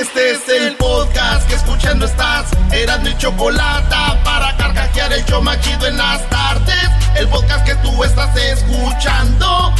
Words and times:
Este 0.00 0.30
es 0.30 0.48
el 0.48 0.76
podcast 0.76 1.46
que 1.46 1.56
escuchando 1.56 2.06
estás. 2.06 2.48
Eran 2.72 3.02
mi 3.02 3.14
chocolate 3.18 3.94
para 4.24 4.56
carcajear 4.56 5.12
el 5.12 5.22
yo 5.26 5.42
machido 5.42 5.86
en 5.86 5.98
las 5.98 6.26
tardes. 6.30 6.88
El 7.16 7.28
podcast 7.28 7.66
que 7.66 7.74
tú 7.76 8.02
estás 8.02 8.34
escuchando. 8.34 9.74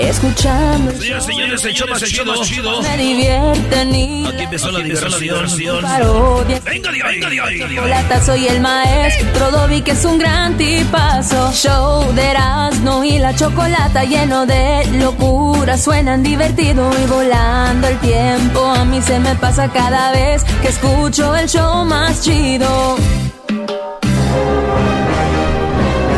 Escuchando. 0.00 0.92
Señores, 0.92 1.24
señores, 1.24 1.62
el 1.64 1.72
show 1.74 1.86
más 1.88 2.02
chido, 2.02 2.44
chido. 2.44 2.82
Me 2.82 2.96
divierten 2.96 3.94
y 3.94 4.26
Aquí 4.26 4.42
empezó 4.44 4.70
la 4.70 4.80
diversión. 4.80 5.82
parodias. 5.82 6.64
Venga, 6.64 6.90
diga, 6.92 7.08
venga, 7.08 7.28
diga, 7.30 7.44
venga, 7.46 7.66
diga. 7.66 7.82
Chocolata, 7.82 8.24
soy 8.24 8.46
el 8.48 8.60
maestro 8.60 9.50
Dobby 9.50 9.82
que 9.82 9.90
es 9.92 10.04
un 10.04 10.18
gran 10.18 10.56
tipazo. 10.56 11.52
Show 11.52 12.12
de 12.14 12.22
Erasmo 12.30 13.04
y 13.04 13.18
la 13.18 13.34
chocolata 13.34 14.04
lleno 14.04 14.46
de 14.46 14.86
locura. 14.98 15.76
Suenan 15.76 16.22
divertido 16.22 16.90
y 17.02 17.06
volando 17.06 17.86
el 17.88 17.98
tiempo. 17.98 18.64
A 18.64 18.84
mí 18.84 19.00
se 19.02 19.18
me 19.20 19.34
pasa 19.36 19.68
cada 19.70 20.12
vez 20.12 20.44
que 20.62 20.68
escucho 20.68 21.36
el 21.36 21.48
show 21.48 21.84
más 21.84 22.22
chido. 22.22 22.96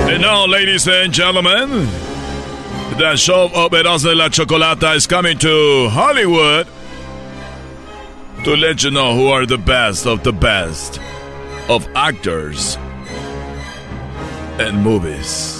And 0.08 0.20
now, 0.20 0.46
ladies 0.46 0.86
and 0.88 1.12
gentlemen, 1.12 1.88
the 2.98 3.16
show 3.16 3.50
of 3.54 3.72
Erasmo 3.72 4.10
de 4.10 4.14
la 4.14 4.28
Chocolata 4.28 4.94
is 4.94 5.06
coming 5.06 5.38
to 5.38 5.88
Hollywood 5.90 6.66
to 8.44 8.56
let 8.56 8.82
you 8.82 8.90
know 8.90 9.14
who 9.14 9.28
are 9.28 9.46
the 9.46 9.58
best 9.58 10.06
of 10.06 10.22
the 10.22 10.32
best 10.32 11.00
of 11.68 11.86
actors 11.94 12.76
and 14.58 14.82
movies. 14.82 15.58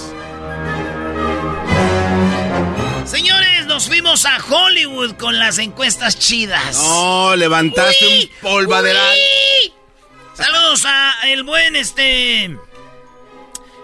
Señores, 3.05 3.67
nos 3.67 3.87
fuimos 3.87 4.25
a 4.25 4.39
Hollywood 4.39 5.17
con 5.17 5.37
las 5.39 5.57
encuestas 5.59 6.17
chidas. 6.19 6.77
No, 6.83 7.35
levantaste 7.35 8.05
Uy, 8.05 8.31
un 8.43 8.49
polvaderal. 8.49 9.17
Saludos 10.33 10.85
a 10.85 11.13
el 11.27 11.43
buen 11.43 11.75
este. 11.75 12.57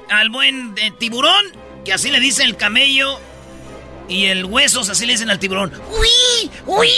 Al 0.09 0.29
buen 0.29 0.73
eh, 0.77 0.91
tiburón, 0.97 1.45
que 1.85 1.93
así 1.93 2.09
le 2.11 2.19
dicen 2.19 2.47
el 2.47 2.57
camello. 2.57 3.19
Y 4.09 4.25
el 4.25 4.43
huesos, 4.45 4.89
así 4.89 5.05
le 5.05 5.13
dicen 5.13 5.29
al 5.29 5.39
tiburón. 5.39 5.71
¡Uy! 5.91 6.51
¡Uy! 6.65 6.89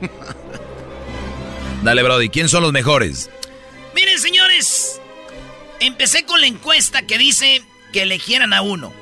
Dale, 1.82 2.02
Brody, 2.02 2.28
¿quién 2.28 2.48
son 2.48 2.62
los 2.62 2.72
mejores? 2.72 3.30
Miren, 3.94 4.18
señores. 4.18 5.00
Empecé 5.80 6.24
con 6.24 6.40
la 6.40 6.46
encuesta 6.46 7.02
que 7.02 7.16
dice 7.18 7.62
que 7.92 8.02
eligieran 8.02 8.52
a 8.52 8.62
uno. 8.62 8.92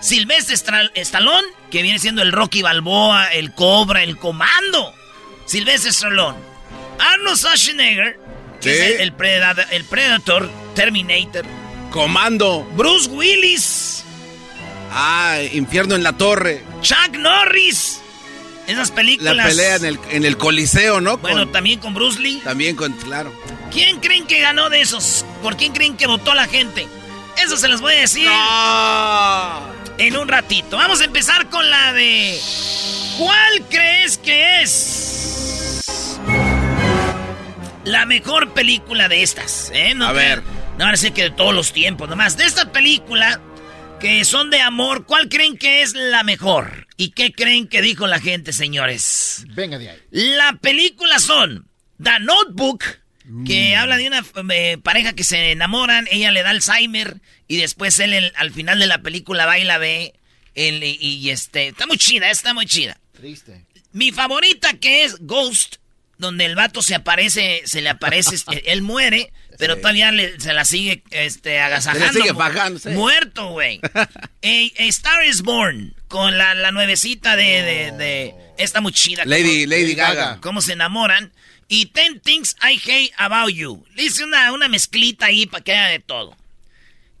Silvestre 0.00 0.54
Stallone, 0.94 1.46
que 1.70 1.80
viene 1.82 1.98
siendo 1.98 2.20
el 2.22 2.32
Rocky 2.32 2.60
Balboa, 2.60 3.28
el 3.32 3.54
Cobra, 3.54 4.02
el 4.02 4.18
Comando. 4.18 4.92
Silvestre 5.46 5.90
Stallone. 5.90 6.36
Arnold 6.98 7.38
Schwarzenegger, 7.38 8.18
que 8.60 8.74
Sí. 8.74 8.80
es 8.82 9.00
el, 9.00 9.14
el 9.70 9.84
Predator, 9.84 10.50
Terminator. 10.74 11.44
Comando. 11.90 12.64
Bruce 12.76 13.08
Willis, 13.08 14.04
Ah, 14.96 15.38
infierno 15.52 15.94
en 15.96 16.02
la 16.04 16.12
torre. 16.12 16.62
Chuck 16.80 17.16
Norris. 17.18 18.00
Esas 18.66 18.90
La 18.90 18.94
películas. 18.94 19.46
pelea 19.46 19.76
en 19.76 19.84
el, 19.84 19.98
en 20.10 20.24
el 20.24 20.38
coliseo, 20.38 21.00
¿no? 21.00 21.18
Bueno, 21.18 21.40
Con- 21.40 21.52
también 21.52 21.80
con 21.80 21.92
Bruce 21.94 22.18
Lee. 22.20 22.40
también 22.44 22.76
con, 22.76 22.92
claro. 22.92 23.32
¿Quién 23.70 24.00
creen 24.00 24.26
que 24.26 24.40
ganó 24.40 24.70
de 24.70 24.80
esos? 24.80 25.26
¿Por 25.42 25.56
quién 25.56 25.72
creen 25.72 25.96
que 25.96 26.06
votó 26.06 26.32
la 26.34 26.46
gente? 26.46 26.86
Eso 27.44 27.56
se 27.56 27.66
los 27.68 27.80
voy 27.80 27.92
a 27.94 27.98
decir 27.98 28.28
en 29.98 30.16
un 30.16 30.28
ratito. 30.28 30.76
Vamos 30.76 31.00
a 31.00 31.04
empezar 31.04 31.50
con 31.50 31.68
la 31.68 31.92
de... 31.92 32.38
¿Cuál 33.18 33.62
crees 33.68 34.16
que 34.18 34.62
es 34.62 36.18
la 37.84 38.06
mejor 38.06 38.52
película 38.54 39.08
de 39.08 39.22
estas? 39.22 39.70
¿eh? 39.74 39.94
No 39.94 40.06
A 40.06 40.12
ver. 40.12 40.42
No 40.78 40.78
van 40.80 40.88
a 40.88 40.92
decir 40.92 41.12
que 41.12 41.22
de 41.24 41.30
todos 41.30 41.54
los 41.54 41.72
tiempos, 41.72 42.08
nomás. 42.08 42.36
De 42.36 42.44
esta 42.44 42.72
película 42.72 43.40
que 44.00 44.24
son 44.24 44.50
de 44.50 44.60
amor, 44.60 45.06
¿cuál 45.06 45.28
creen 45.28 45.56
que 45.56 45.82
es 45.82 45.94
la 45.94 46.22
mejor? 46.24 46.86
¿Y 46.96 47.10
qué 47.10 47.32
creen 47.32 47.68
que 47.68 47.80
dijo 47.82 48.06
la 48.06 48.20
gente, 48.20 48.52
señores? 48.52 49.44
Venga 49.48 49.78
de 49.78 49.90
ahí. 49.90 49.98
La 50.10 50.58
película 50.60 51.18
son 51.18 51.66
The 52.02 52.20
Notebook, 52.20 52.84
que 53.46 53.74
habla 53.76 53.96
de 53.96 54.06
una 54.06 54.22
eh, 54.50 54.76
pareja 54.82 55.14
que 55.14 55.24
se 55.24 55.52
enamoran, 55.52 56.06
ella 56.10 56.30
le 56.32 56.42
da 56.42 56.50
Alzheimer 56.50 57.20
y 57.48 57.56
después 57.56 57.98
él 57.98 58.12
el- 58.12 58.32
al 58.36 58.52
final 58.52 58.78
de 58.78 58.86
la 58.86 58.98
película 58.98 59.46
va 59.46 59.58
y 59.58 59.64
la 59.64 59.78
ve. 59.78 60.12
él, 60.54 60.84
y, 60.84 60.98
y, 61.00 61.30
este, 61.30 61.68
está 61.68 61.86
muy 61.86 61.96
chida, 61.98 62.30
está 62.30 62.52
muy 62.54 62.66
chida. 62.66 63.00
Triste. 63.12 63.64
Mi 63.92 64.12
favorita 64.12 64.74
que 64.74 65.02
es 65.04 65.16
Ghost, 65.20 65.76
donde 66.18 66.44
el 66.44 66.54
vato 66.54 66.80
se 66.82 66.94
aparece, 66.94 67.62
se 67.64 67.80
le 67.80 67.88
aparece, 67.88 68.34
este, 68.36 68.70
él 68.70 68.82
muere, 68.82 69.32
pero 69.58 69.76
todavía 69.76 70.10
le- 70.12 70.38
se 70.40 70.52
la 70.52 70.64
sigue 70.64 71.02
este, 71.10 71.60
agasajando. 71.60 72.06
Se 72.12 72.18
la 72.18 72.24
sigue 72.24 72.34
fajando, 72.34 72.78
sí. 72.78 72.88
Muerto, 72.90 73.48
güey. 73.48 73.80
A, 73.94 74.02
A 74.82 74.84
Star 74.88 75.24
is 75.24 75.42
Born, 75.42 75.94
con 76.08 76.36
la, 76.38 76.54
la 76.54 76.70
nuevecita 76.72 77.36
de, 77.36 77.62
de, 77.62 77.92
de- 77.92 78.34
Esta 78.58 78.80
muy 78.80 78.92
chida. 78.92 79.24
Lady, 79.24 79.64
¿Cómo- 79.64 79.70
Lady 79.76 79.94
Gaga. 79.94 80.38
Cómo 80.40 80.60
se 80.60 80.72
enamoran. 80.74 81.32
Y 81.68 81.86
Ten 81.86 82.20
Things 82.20 82.56
I 82.62 82.76
Hate 82.78 83.12
About 83.16 83.50
You. 83.50 83.84
Le 83.94 84.04
hice 84.04 84.22
una, 84.24 84.52
una 84.52 84.68
mezclita 84.68 85.26
ahí 85.26 85.46
para 85.46 85.64
que 85.64 85.72
haya 85.72 85.88
de 85.88 85.98
todo. 86.00 86.36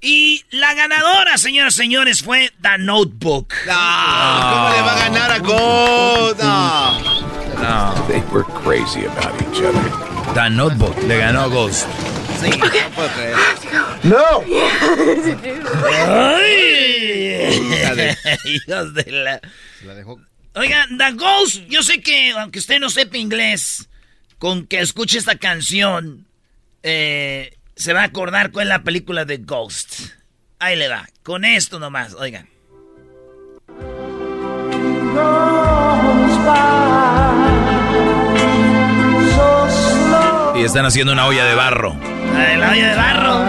Y 0.02 0.44
la 0.50 0.74
ganadora, 0.74 1.38
señoras 1.38 1.72
y 1.74 1.76
señores, 1.78 2.22
fue 2.22 2.52
The 2.60 2.76
Notebook. 2.76 3.48
¿Cómo 3.64 4.68
le 4.70 4.82
va 4.82 4.92
a 4.94 4.98
ganar 4.98 5.30
a 5.32 5.38
Ghost? 5.38 6.40
No. 6.42 7.00
No. 7.62 8.06
They 8.06 8.20
were 8.30 8.44
crazy 8.62 9.06
about 9.06 9.40
each 9.40 9.62
other. 9.62 9.80
The 10.34 10.50
Notebook 10.50 10.94
le 11.04 11.16
ganó 11.16 11.44
a 11.44 11.46
Ghost. 11.48 11.86
Sí. 12.52 12.58
No 12.58 12.90
puedo 12.94 13.08
creer. 13.10 13.36
No! 14.02 14.42
Hija 17.72 17.94
de- 17.94 18.16
Hijos 18.44 18.94
de 18.94 19.10
la... 19.12 19.40
La 19.84 19.94
dejó. 19.94 20.20
Oigan, 20.54 20.98
The 20.98 21.12
Ghost, 21.12 21.56
yo 21.68 21.82
sé 21.82 22.00
que, 22.00 22.30
aunque 22.32 22.58
usted 22.60 22.78
no 22.78 22.88
sepa 22.90 23.16
inglés, 23.18 23.88
con 24.38 24.66
que 24.66 24.80
escuche 24.80 25.18
esta 25.18 25.36
canción, 25.36 26.26
eh, 26.82 27.56
se 27.76 27.92
va 27.92 28.02
a 28.02 28.04
acordar 28.04 28.52
cuál 28.52 28.66
es 28.66 28.70
la 28.70 28.82
película 28.84 29.24
de 29.24 29.38
Ghost. 29.38 30.10
Ahí 30.60 30.76
le 30.76 30.88
va, 30.88 31.08
con 31.22 31.44
esto 31.44 31.78
nomás, 31.80 32.14
oigan. 32.14 32.48
Y 40.64 40.66
están 40.66 40.86
haciendo 40.86 41.12
una 41.12 41.26
olla 41.26 41.44
de 41.44 41.54
barro. 41.54 41.94
La 42.32 42.40
de 42.48 42.56
la 42.56 42.70
olla 42.70 42.88
de 42.88 42.96
barro. 42.96 43.44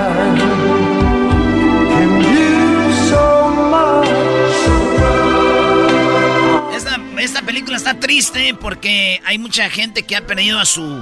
Esta, 6.76 7.00
esta 7.20 7.42
película 7.44 7.78
está 7.78 7.98
triste 8.02 8.54
porque 8.60 9.22
hay 9.24 9.38
mucha 9.38 9.70
gente 9.70 10.04
que 10.04 10.18
ha 10.18 10.28
perdido 10.28 10.60
a 10.60 10.66
su 10.66 11.02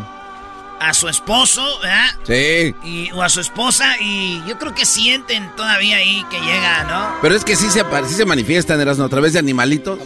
a 0.80 0.94
su 0.94 1.10
esposo, 1.10 1.66
¿verdad? 1.82 2.12
Sí. 2.28 2.76
Y, 2.84 3.10
o 3.14 3.24
a 3.24 3.30
su 3.30 3.40
esposa 3.40 3.96
y 4.00 4.40
yo 4.48 4.60
creo 4.60 4.76
que 4.76 4.86
sienten 4.86 5.50
todavía 5.56 5.96
ahí 5.98 6.24
que 6.30 6.40
llega, 6.42 6.84
¿no? 6.84 7.22
Pero 7.24 7.34
es 7.34 7.44
que 7.44 7.56
sí 7.56 7.72
se, 7.72 7.84
sí 8.08 8.14
se 8.14 8.26
manifiestan, 8.26 8.80
Erasmo, 8.80 9.06
a 9.06 9.10
través 9.10 9.34
de 9.34 9.40
animalitos. 9.40 9.98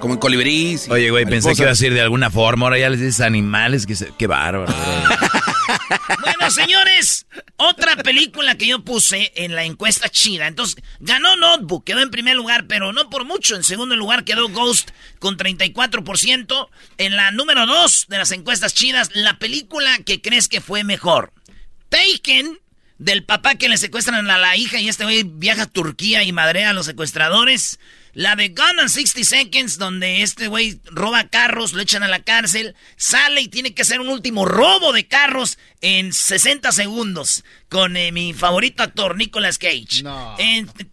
Como 0.00 0.14
en 0.14 0.20
colibrís. 0.20 0.88
Oye, 0.90 1.10
güey, 1.10 1.24
pensé 1.24 1.54
que 1.54 1.62
iba 1.62 1.70
a 1.70 1.72
decir 1.72 1.92
de 1.92 2.00
alguna 2.00 2.30
forma. 2.30 2.66
Ahora 2.66 2.78
ya 2.78 2.88
les 2.88 3.00
dices 3.00 3.20
animales. 3.20 3.86
Que 3.86 3.96
se... 3.96 4.12
Qué 4.16 4.26
bárbaro. 4.26 4.72
bueno, 6.20 6.50
señores, 6.50 7.26
otra 7.56 7.96
película 7.96 8.56
que 8.56 8.66
yo 8.66 8.84
puse 8.84 9.32
en 9.36 9.54
la 9.54 9.64
encuesta 9.64 10.08
chida. 10.08 10.46
Entonces, 10.46 10.82
ganó 11.00 11.36
Notebook, 11.36 11.84
quedó 11.84 12.00
en 12.00 12.10
primer 12.10 12.36
lugar, 12.36 12.66
pero 12.66 12.92
no 12.92 13.10
por 13.10 13.24
mucho. 13.24 13.56
En 13.56 13.64
segundo 13.64 13.96
lugar 13.96 14.24
quedó 14.24 14.48
Ghost 14.48 14.90
con 15.18 15.36
34%. 15.36 16.68
En 16.98 17.16
la 17.16 17.30
número 17.30 17.66
dos 17.66 18.06
de 18.08 18.18
las 18.18 18.32
encuestas 18.32 18.74
chidas, 18.74 19.10
la 19.14 19.38
película 19.38 19.98
que 20.04 20.20
crees 20.20 20.48
que 20.48 20.60
fue 20.60 20.84
mejor. 20.84 21.32
Taken, 21.88 22.58
del 22.98 23.24
papá 23.24 23.54
que 23.54 23.68
le 23.68 23.78
secuestran 23.78 24.28
a 24.28 24.38
la 24.38 24.56
hija 24.56 24.80
y 24.80 24.88
este 24.88 25.04
güey 25.04 25.22
viaja 25.22 25.62
a 25.62 25.66
Turquía 25.66 26.24
y 26.24 26.32
madrea 26.32 26.70
a 26.70 26.72
los 26.74 26.86
secuestradores. 26.86 27.78
La 28.18 28.34
de 28.34 28.48
Gun 28.48 28.80
and 28.80 28.88
60 28.88 29.22
Seconds, 29.22 29.78
donde 29.78 30.22
este 30.22 30.48
güey 30.48 30.80
roba 30.86 31.28
carros, 31.28 31.72
lo 31.72 31.80
echan 31.80 32.02
a 32.02 32.08
la 32.08 32.24
cárcel, 32.24 32.74
sale 32.96 33.42
y 33.42 33.46
tiene 33.46 33.74
que 33.74 33.82
hacer 33.82 34.00
un 34.00 34.08
último 34.08 34.44
robo 34.44 34.92
de 34.92 35.06
carros 35.06 35.56
en 35.82 36.12
60 36.12 36.72
segundos. 36.72 37.44
Con 37.68 37.96
eh, 37.96 38.10
mi 38.10 38.34
favorito 38.34 38.82
actor, 38.82 39.16
Nicolas 39.16 39.56
Cage. 39.58 40.02
No. 40.02 40.36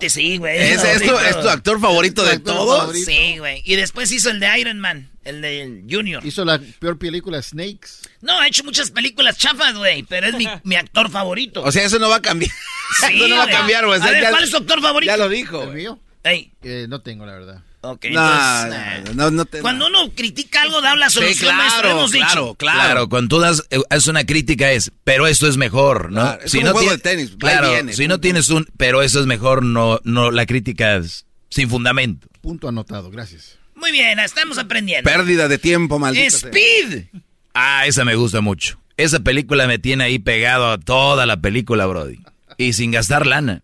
sí, 0.07 0.38
güey. 0.38 0.56
¿Es, 0.56 0.83
tu, 1.04 1.50
actor 1.50 1.81
favorito 1.81 2.24
de 2.24 2.38
todos? 2.38 2.95
Sí, 2.95 3.39
güey. 3.39 3.63
Y 3.66 3.75
después 3.75 4.12
hizo 4.12 4.30
el 4.30 4.39
de 4.39 4.60
Iron 4.60 4.80
Man, 4.80 5.10
el 5.24 5.42
de 5.42 5.83
Junior. 5.89 6.24
¿Hizo 6.24 6.45
la 6.45 6.62
peor 6.77 7.00
película 7.00 7.42
Snakes? 7.42 8.07
No, 8.22 8.39
ha 8.39 8.45
hecho 8.45 8.63
muchas 8.63 8.92
películas 8.92 9.36
chafas, 9.39 9.74
güey, 9.74 10.04
pero 10.04 10.27
es 10.27 10.36
mi, 10.63 10.75
actor 10.75 11.10
favorito. 11.10 11.63
O 11.63 11.72
sea, 11.72 11.86
eso 11.86 11.98
no 11.98 12.07
va 12.07 12.18
a 12.18 12.22
cambiar. 12.22 12.51
Sí, 13.00 13.16
eso 13.16 13.27
no 13.30 13.38
va 13.38 13.45
a 13.45 13.50
cambiar, 13.50 13.88
güey. 13.88 14.00
¿cuál 14.00 14.44
es 14.44 14.51
tu 14.51 14.57
actor 14.57 14.80
favorito? 14.80 15.12
Ya 15.12 15.18
lo 15.18 15.27
dijo. 15.27 15.63
¿El 15.63 15.74
mío? 15.74 16.00
Eh, 16.25 16.88
no 16.89 17.01
tengo, 17.01 17.25
la 17.25 17.33
verdad. 17.33 17.63
Ok, 17.81 18.06
no, 18.12 19.30
no, 19.30 19.45
te, 19.45 19.62
Cuando 19.62 19.86
uno 19.86 20.12
critica 20.16 20.63
algo, 20.63 20.81
da 20.81 20.95
la 20.95 21.12
solución, 21.12 21.36
sí, 21.38 21.45
claro, 21.45 21.89
hemos 21.92 22.12
claro, 22.12 22.30
dicho. 22.30 22.56
Claro, 22.56 22.81
claro. 22.81 23.10
Cuando 23.10 23.36
tú 23.36 23.42
das, 23.42 23.63
eh, 23.69 23.80
haces 23.92 24.07
una 24.07 24.25
crítica 24.25 24.72
es, 24.72 24.92
pero 25.04 25.27
esto 25.27 25.48
es 25.48 25.57
mejor, 25.57 26.12
¿no? 26.12 26.22
Claro, 26.22 26.42
es 26.44 26.51
si 26.51 26.63
no 26.63 26.72
juego 26.72 26.89
de 26.89 26.98
tenis, 26.98 27.36
claro, 27.39 27.94
si 27.94 28.07
no 28.07 28.19
tienes 28.19 28.50
un, 28.50 28.68
pero 28.75 29.04
eso 29.04 29.19
es 29.19 29.27
mejor, 29.27 29.63
no, 29.63 30.00
no, 30.04 30.31
la 30.31 30.48
crítica 30.48 30.95
es 30.95 31.27
sin 31.50 31.69
fundamento. 31.69 32.27
Punto 32.42 32.68
anotado, 32.68 33.12
gracias. 33.12 33.60
Muy 33.75 33.92
bien, 33.92 34.18
estamos 34.19 34.57
aprendiendo. 34.57 35.07
Pérdida 35.07 35.48
de 35.48 35.60
tiempo, 35.60 36.00
maldito 36.00 36.38
Speed. 36.38 37.06
Ah, 37.54 37.86
esa 37.86 38.04
me 38.04 38.16
gusta 38.16 38.42
mucho. 38.42 38.80
Esa 38.98 39.19
película 39.19 39.68
me 39.68 39.77
tiene 39.77 40.06
ahí 40.06 40.18
pegado 40.18 40.72
a 40.72 40.80
toda 40.80 41.25
la 41.25 41.38
película, 41.38 41.86
Brody. 41.86 42.19
Y 42.57 42.74
sin 42.74 42.92
gastar 42.92 43.27
lana. 43.27 43.62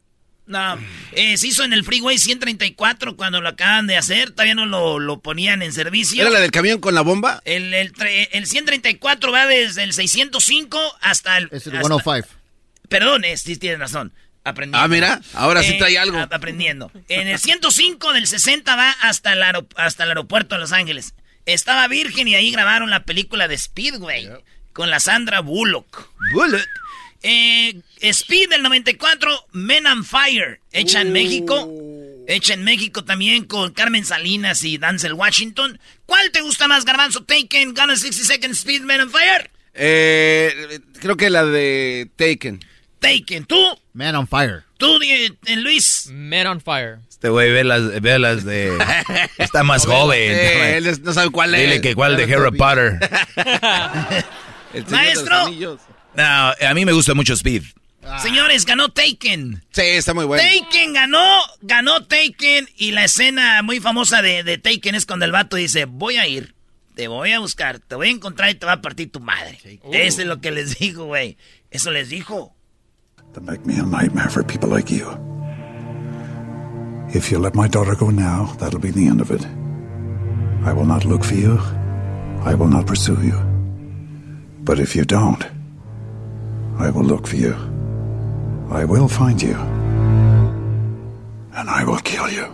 No, 0.52 0.78
eh, 1.14 1.38
se 1.38 1.48
hizo 1.48 1.64
en 1.64 1.72
el 1.72 1.86
Freeway 1.86 2.18
134 2.18 3.16
cuando 3.16 3.40
lo 3.40 3.48
acaban 3.48 3.88
de 3.88 3.96
hacer, 3.96 4.32
todavía 4.32 4.54
no 4.54 4.66
lo, 4.66 5.20
ponían 5.22 5.62
en 5.62 5.72
servicio. 5.72 6.22
¿Era 6.22 6.30
la 6.30 6.42
del 6.42 6.52
camión 6.52 6.82
con 6.82 6.94
la 6.94 7.02
bomba? 7.02 7.42
El, 7.46 7.74
el, 7.74 8.46
134 8.46 9.32
va 9.32 9.46
desde 9.46 9.84
el 9.84 9.94
605 9.94 10.80
hasta 11.00 11.38
el... 11.38 11.46
Es 11.52 11.68
el 11.68 11.80
105. 11.80 12.28
Perdón, 12.90 13.24
sí 13.38 13.56
tienes 13.56 13.80
razón. 13.80 14.12
Aprendiendo. 14.44 14.84
Ah, 14.84 14.88
mira, 14.90 15.22
ahora 15.36 15.64
sí 15.64 15.74
eh, 15.74 15.78
trae 15.78 15.98
algo. 15.98 16.18
aprendiendo. 16.20 16.92
En 17.08 17.30
el 17.30 17.40
105 17.40 18.12
del 18.12 18.28
60 18.28 18.76
va 18.76 18.92
hasta 18.92 19.32
el, 19.32 19.44
hasta 19.78 20.04
el 20.04 20.10
aeropuerto 20.10 20.56
de 20.56 20.62
Los 20.62 20.74
Ángeles. 20.74 21.14
Estaba 21.46 21.88
virgen 21.88 22.28
y 22.28 22.36
ahí 22.36 22.52
grabaron 22.52 22.90
la 22.90 23.04
película 23.04 23.48
de 23.48 23.58
Speedway 23.58 24.30
con 24.74 24.90
la 24.90 25.00
Sandra 25.00 25.40
Bullock. 25.40 26.10
Bullock. 26.34 26.68
Eh, 27.24 27.82
Speed 28.02 28.50
del 28.50 28.64
94, 28.64 29.48
Men 29.52 29.86
on 29.86 30.04
Fire, 30.04 30.60
hecha 30.72 31.02
en 31.02 31.14
México. 31.14 31.66
Uh. 31.66 32.02
Hecha 32.28 32.54
en 32.54 32.64
México 32.64 33.04
también 33.04 33.46
con 33.46 33.74
Carmen 33.74 34.06
Salinas 34.06 34.64
y 34.64 34.78
Danzel 34.78 35.14
Washington. 35.14 35.80
¿Cuál 36.06 36.32
te 36.32 36.42
gusta 36.42 36.68
más, 36.68 36.86
Garbanzo? 36.86 37.24
Taken, 37.24 37.74
Gun 37.74 37.98
60 37.98 38.24
Seconds, 38.24 38.60
Speed, 38.60 38.82
Men 38.82 39.02
on 39.02 39.10
Fire. 39.10 39.50
Eh, 39.74 40.80
creo 41.00 41.18
que 41.18 41.30
la 41.30 41.46
de 41.46 42.10
Taken. 42.16 42.60
Taken, 43.00 43.46
¿tú? 43.46 43.58
Man 43.94 44.16
on 44.16 44.28
Fire. 44.28 44.64
¿Tú, 44.78 45.00
eh, 45.04 45.32
Luis? 45.58 46.10
Man 46.12 46.48
on 46.48 46.62
Fire. 46.62 47.00
Este 47.10 47.30
güey 47.30 47.52
ve 47.52 47.64
las, 47.64 48.02
ve 48.02 48.18
las 48.18 48.46
de... 48.46 48.78
Está 49.38 49.64
más 49.64 49.86
joven. 49.86 50.32
él 50.32 51.02
no 51.04 51.14
sabe 51.14 51.32
cuál 51.32 51.54
es. 51.54 51.62
Dile 51.62 51.82
que 51.82 51.96
cuál 51.96 52.18
de 52.18 52.24
Harry 52.24 52.58
Potter. 52.58 52.98
Maestro. 54.90 55.80
No, 56.16 56.24
a 56.24 56.74
mí 56.74 56.86
me 56.86 56.92
gusta 56.92 57.14
mucho 57.14 57.34
Speed. 57.34 57.64
Ah. 58.04 58.20
Señores, 58.20 58.66
ganó 58.66 58.90
Taken. 58.90 59.64
Sí, 59.72 59.82
está 59.82 60.14
muy 60.14 60.26
bueno. 60.26 60.44
Taken 60.44 60.94
ganó, 60.94 61.42
ganó 61.62 62.04
Taken 62.04 62.68
y 62.76 62.92
la 62.92 63.06
escena 63.06 63.62
muy 63.62 63.80
famosa 63.80 64.22
de, 64.22 64.44
de, 64.44 64.58
Taken 64.58 64.96
es 64.96 65.06
cuando 65.06 65.26
el 65.26 65.32
vato 65.32 65.56
dice, 65.56 65.86
voy 65.86 66.18
a 66.18 66.28
ir, 66.28 66.56
te 66.96 67.08
voy 67.08 67.32
a 67.32 67.40
buscar, 67.40 67.80
te 67.80 67.96
voy 67.96 68.08
a 68.08 68.12
encontrar 68.12 68.50
y 68.50 68.56
te 68.56 68.66
va 68.66 68.74
a 68.74 68.82
partir 68.82 69.12
tu 69.12 69.20
madre. 69.20 69.60
Eso 69.92 70.22
es 70.22 70.28
lo 70.28 70.42
que 70.42 70.52
les 70.52 70.80
dijo, 70.80 71.06
güey. 71.06 71.38
Eso 71.70 71.92
les 71.92 72.10
dijo. 72.10 72.56
To 73.34 73.42
make 73.42 73.66
me 73.66 73.76
a 73.80 73.84
nightmare 73.84 74.30
for 74.30 74.44
people 74.44 74.70
like 74.70 74.94
you. 74.94 75.08
If 77.14 77.32
you 77.32 77.40
let 77.40 77.56
my 77.56 77.68
daughter 77.68 77.96
go 77.96 78.10
now, 78.10 78.56
that'll 78.58 78.80
be 78.80 78.92
the 78.92 79.08
end 79.08 79.22
of 79.22 79.32
it. 79.32 79.46
I 80.66 80.74
will 80.74 80.86
not 80.86 81.06
look 81.06 81.24
for 81.24 81.36
you. 81.36 81.60
I 82.44 82.56
will 82.56 82.70
not 82.70 82.88
pursue 82.88 83.22
you. 83.22 83.38
But 84.64 84.80
if 84.80 84.96
you 84.96 85.06
don't... 85.06 85.61
I 86.82 86.90
will 86.90 87.06
look 87.06 87.28
for 87.28 87.36
you. 87.36 87.56
I 88.72 88.86
will 88.86 89.08
find 89.08 89.40
you. 89.40 89.56
And 91.54 91.70
I 91.70 91.84
will 91.84 92.02
kill 92.02 92.28
you. 92.30 92.48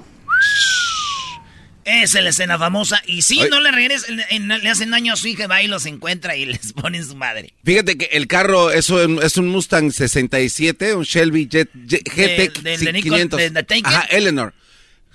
Esa 1.86 2.18
es 2.20 2.24
la 2.26 2.30
escena 2.32 2.60
famosa. 2.60 3.02
Y 3.08 3.22
si 3.22 3.40
no 3.50 3.62
le 3.62 3.72
regresan, 3.72 4.18
le 4.18 4.70
hacen 4.70 4.92
daño 4.92 5.14
a 5.14 5.16
su 5.16 5.30
hija, 5.30 5.48
va 5.48 5.64
y 5.64 5.68
los 5.68 5.86
encuentra 5.86 6.36
y 6.36 6.46
les 6.54 6.74
ponen 6.74 7.06
su 7.06 7.16
madre. 7.16 7.54
Fíjate 7.64 7.98
que 7.98 8.10
el 8.12 8.28
carro 8.28 8.70
es 8.70 8.90
un, 8.90 9.24
es 9.24 9.38
un 9.38 9.48
Mustang 9.48 9.94
67, 9.94 10.96
un 10.96 11.04
Shelby 11.04 11.48
Jet, 11.48 11.70
GT 11.74 12.62
de, 12.62 12.78
de, 12.78 13.02
500. 13.02 13.42
Ajá, 13.86 14.02
Eleanor. 14.10 14.54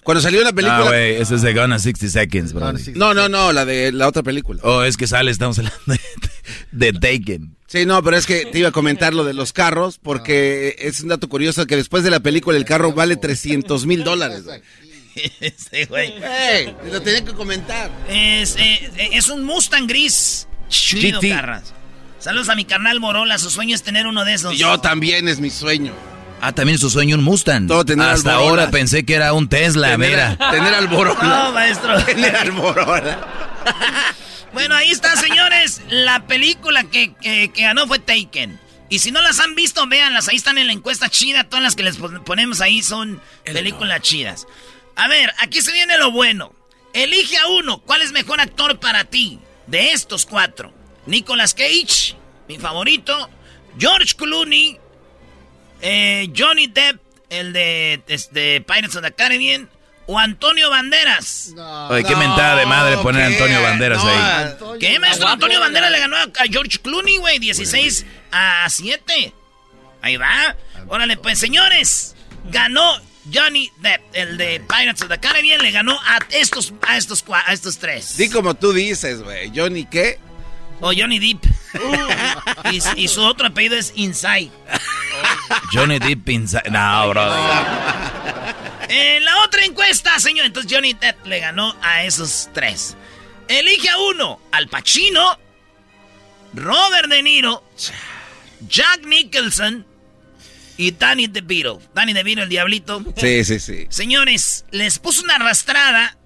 Cuando 0.02 0.20
salió 0.20 0.42
la 0.42 0.52
película. 0.52 0.78
Ah, 0.78 0.88
güey, 0.88 1.14
ese 1.14 1.36
es 1.36 1.42
de 1.42 1.54
Gonna 1.54 1.78
60 1.78 2.08
Seconds, 2.08 2.52
bro. 2.52 2.72
No, 2.94 3.14
no, 3.14 3.28
no, 3.28 3.52
la 3.52 3.64
de 3.64 3.92
la 3.92 4.08
otra 4.08 4.22
película. 4.22 4.60
Oh, 4.64 4.82
es 4.82 4.96
que 4.96 5.06
sale, 5.06 5.30
estamos 5.30 5.58
hablando 5.58 5.78
de, 6.72 6.92
Taken. 6.92 7.56
Sí, 7.68 7.86
no, 7.86 8.02
pero 8.02 8.16
es 8.16 8.26
que 8.26 8.46
te 8.46 8.58
iba 8.58 8.70
a 8.70 8.72
comentar 8.72 9.14
lo 9.14 9.24
de 9.24 9.32
los 9.32 9.52
carros, 9.52 9.98
porque 10.02 10.76
es 10.78 11.00
un 11.00 11.08
dato 11.08 11.28
curioso 11.28 11.66
que 11.66 11.76
después 11.76 12.02
de 12.02 12.10
la 12.10 12.20
película 12.20 12.58
el 12.58 12.64
carro 12.64 12.92
vale 12.92 13.16
300 13.16 13.86
mil 13.86 14.04
dólares. 14.04 14.44
Sí, 15.14 15.84
güey. 15.90 16.14
Hey, 16.22 16.74
lo 16.90 17.02
tenía 17.02 17.22
que 17.22 17.34
comentar. 17.34 17.90
Es, 18.08 18.56
eh, 18.56 19.10
es 19.12 19.28
un 19.28 19.44
Mustang 19.44 19.86
gris. 19.86 20.48
Chido, 20.70 21.20
Carras. 21.20 21.74
Saludos 22.18 22.48
a 22.48 22.54
mi 22.54 22.64
carnal 22.64 22.98
Morola. 22.98 23.36
Su 23.36 23.50
sueño 23.50 23.74
es 23.74 23.82
tener 23.82 24.06
uno 24.06 24.24
de 24.24 24.32
esos. 24.32 24.56
Yo 24.56 24.78
también 24.78 25.28
es 25.28 25.38
mi 25.38 25.50
sueño. 25.50 25.92
Ah, 26.44 26.52
también 26.52 26.76
su 26.76 26.90
sueño 26.90 27.14
un 27.14 27.22
Mustang. 27.22 27.68
Todo 27.68 27.84
tener 27.84 28.08
Hasta 28.08 28.34
ahora 28.34 28.68
pensé 28.72 29.04
que 29.04 29.14
era 29.14 29.32
un 29.32 29.48
Tesla, 29.48 29.96
mira. 29.96 30.36
Tener 30.50 30.74
al 30.74 30.90
No, 30.90 31.52
maestro. 31.52 31.96
Tener 32.04 32.34
al 32.34 32.52
bueno, 34.52 34.74
ahí 34.74 34.90
está, 34.90 35.14
señores. 35.14 35.82
La 35.88 36.26
película 36.26 36.82
que, 36.82 37.52
ganó 37.56 37.86
fue 37.86 38.00
Taken. 38.00 38.58
Y 38.88 38.98
si 38.98 39.12
no 39.12 39.22
las 39.22 39.38
han 39.38 39.54
visto, 39.54 39.86
véanlas. 39.86 40.28
Ahí 40.28 40.34
están 40.34 40.58
en 40.58 40.66
la 40.66 40.72
encuesta 40.72 41.08
chida. 41.08 41.44
Todas 41.44 41.62
las 41.62 41.76
que 41.76 41.84
les 41.84 41.98
ponemos 41.98 42.60
ahí 42.60 42.82
son 42.82 43.20
películas 43.44 44.00
chidas. 44.00 44.48
A 44.96 45.06
ver, 45.06 45.32
aquí 45.38 45.62
se 45.62 45.72
viene 45.72 45.96
lo 45.96 46.10
bueno. 46.10 46.52
Elige 46.92 47.38
a 47.38 47.46
uno. 47.46 47.78
¿Cuál 47.82 48.02
es 48.02 48.10
mejor 48.10 48.40
actor 48.40 48.80
para 48.80 49.04
ti? 49.04 49.38
De 49.68 49.92
estos 49.92 50.26
cuatro. 50.26 50.74
Nicolas 51.06 51.54
Cage, 51.54 52.16
mi 52.48 52.58
favorito. 52.58 53.30
George 53.78 54.16
Clooney, 54.16 54.78
eh, 55.82 56.32
Johnny 56.36 56.68
Depp, 56.68 57.00
el 57.28 57.52
de 57.52 58.02
este, 58.06 58.60
Pirates 58.60 58.96
of 58.96 59.02
the 59.02 59.12
Caribbean, 59.12 59.68
o 60.06 60.18
Antonio 60.18 60.70
Banderas. 60.70 61.54
Oye, 61.90 62.04
qué 62.04 62.16
mentada 62.16 62.56
de 62.56 62.66
madre 62.66 62.96
poner 62.98 63.22
a 63.22 63.26
Antonio 63.26 63.62
Banderas 63.62 64.02
ahí. 64.04 64.78
¿Qué, 64.80 64.98
maestro? 64.98 65.28
Antonio 65.28 65.60
Banderas 65.60 65.90
le 65.90 65.98
ganó 65.98 66.16
a 66.16 66.30
George 66.50 66.78
Clooney, 66.78 67.18
güey, 67.18 67.38
16 67.38 68.06
a 68.32 68.66
7. 68.68 69.32
Ahí 70.02 70.16
va. 70.16 70.56
Órale, 70.88 71.16
pues, 71.16 71.38
señores, 71.38 72.16
ganó 72.50 73.00
Johnny 73.32 73.70
Depp, 73.78 74.02
el 74.14 74.36
de 74.36 74.60
Pirates 74.60 75.02
of 75.02 75.08
the 75.08 75.18
Caribbean, 75.18 75.62
le 75.62 75.70
ganó 75.70 75.92
a 75.92 76.18
estos, 76.30 76.74
a 76.82 76.96
estos, 76.96 77.24
a 77.28 77.52
estos 77.52 77.78
tres. 77.78 78.04
Sí, 78.04 78.28
como 78.28 78.54
tú 78.54 78.72
dices, 78.72 79.22
güey. 79.22 79.52
¿Johnny 79.54 79.84
qué? 79.84 80.18
O 80.80 80.92
Johnny 80.92 81.18
Depp. 81.18 81.51
Y, 82.96 83.08
su 83.08 83.22
otro 83.22 83.48
apellido 83.48 83.76
es 83.76 83.92
Inside. 83.96 84.50
Johnny 85.72 85.98
Depp 85.98 86.28
Inside. 86.28 86.70
No, 86.70 87.08
bro. 87.08 87.22
En 88.88 89.24
la 89.24 89.42
otra 89.44 89.64
encuesta, 89.64 90.18
señor, 90.18 90.46
entonces 90.46 90.70
Johnny 90.72 90.92
Depp 90.92 91.26
le 91.26 91.40
ganó 91.40 91.74
a 91.82 92.04
esos 92.04 92.50
tres. 92.52 92.96
Elige 93.48 93.88
a 93.88 93.98
uno, 93.98 94.40
Al 94.52 94.68
Pacino, 94.68 95.38
Robert 96.54 97.08
De 97.08 97.22
Niro, 97.22 97.64
Jack 98.68 99.04
Nicholson 99.04 99.86
y 100.76 100.92
Danny 100.92 101.26
DeVito. 101.26 101.80
Danny 101.94 102.12
DeVito, 102.12 102.42
el 102.42 102.48
diablito. 102.48 103.02
Sí, 103.16 103.44
sí, 103.44 103.58
sí. 103.60 103.86
Señores, 103.88 104.64
les 104.70 104.98
puso 104.98 105.22
una 105.22 105.36
arrastrada 105.36 106.16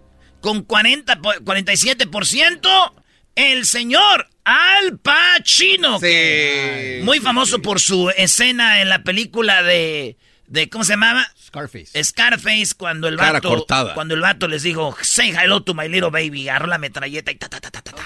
con 0.41 0.63
40, 0.63 1.19
47% 1.19 2.93
el 3.37 3.65
señor 3.67 4.27
Al 4.45 4.99
Pacino. 4.99 6.01
Sí. 6.01 7.01
Muy 7.05 7.21
famoso 7.21 7.63
por 7.63 7.79
su 7.81 8.11
escena 8.17 8.81
en 8.83 8.89
la 8.89 9.03
película 9.05 9.63
de, 9.63 10.17
de 10.49 10.69
¿cómo 10.69 10.83
se 10.85 10.95
llamaba? 10.95 11.27
Scarface. 11.47 12.03
Scarface 12.05 12.75
cuando 12.77 13.07
el 13.09 13.17
Cara 13.17 13.33
vato 13.35 13.49
cortada. 13.49 13.95
cuando 13.95 14.15
el 14.15 14.21
vato 14.21 14.49
les 14.49 14.63
dijo, 14.65 14.97
"Say 15.01 15.31
hello 15.31 15.63
to 15.63 15.73
my 15.75 15.89
little 15.89 16.11
baby", 16.11 16.49
agarró 16.49 16.67
la 16.67 16.79
metralleta 16.79 17.31
y 17.31 17.37
ta 17.37 17.49
ta 17.49 17.61
ta 17.61 17.71
ta 17.71 17.81
ta. 17.81 17.93
ta. 17.93 18.03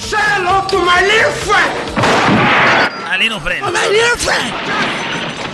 Say 0.00 0.18
hello 0.36 0.66
to 0.68 0.78
my 0.78 1.00
little 1.02 1.32
friend. 1.32 1.98
A 3.10 3.16
little 3.18 3.40
friend. 3.40 3.62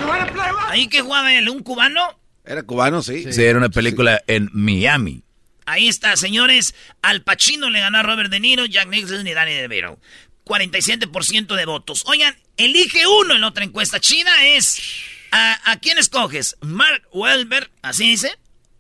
Wanna 0.07 0.27
play 0.27 0.53
what? 0.53 0.71
Ahí 0.71 0.89
que 0.89 1.01
jugaba 1.01 1.33
él, 1.35 1.49
un 1.49 1.63
cubano. 1.63 2.01
Era 2.45 2.63
cubano, 2.63 3.03
sí. 3.03 3.33
Sí, 3.33 3.43
era 3.43 3.59
una 3.59 3.71
película 3.71 4.23
en 4.27 4.51
Miami. 4.53 5.23
Ahí 5.67 5.89
está, 5.89 6.17
señores. 6.17 6.75
Al 7.03 7.23
Pacino 7.23 7.69
le 7.71 7.81
ganó 7.81 7.99
a 7.99 8.03
Robert 8.03 8.31
De 8.31 8.41
Niro, 8.41 8.65
Jack 8.67 8.89
Nicholson 8.89 9.27
y 9.27 9.35
Danny 9.35 9.53
DeVito. 9.55 9.99
47% 10.45 11.55
de 11.57 11.65
votos. 11.67 12.05
Oigan, 12.07 12.35
elige 12.57 13.07
uno 13.07 13.35
en 13.35 13.45
otra 13.45 13.65
encuesta 13.65 14.01
china 14.01 14.31
es... 14.47 14.81
¿A, 15.33 15.73
a 15.73 15.79
quién 15.81 15.99
escoges? 15.99 16.57
¿Mark 16.61 17.03
Wahlberg? 17.13 17.69
¿Así 17.83 18.09
dice? 18.09 18.31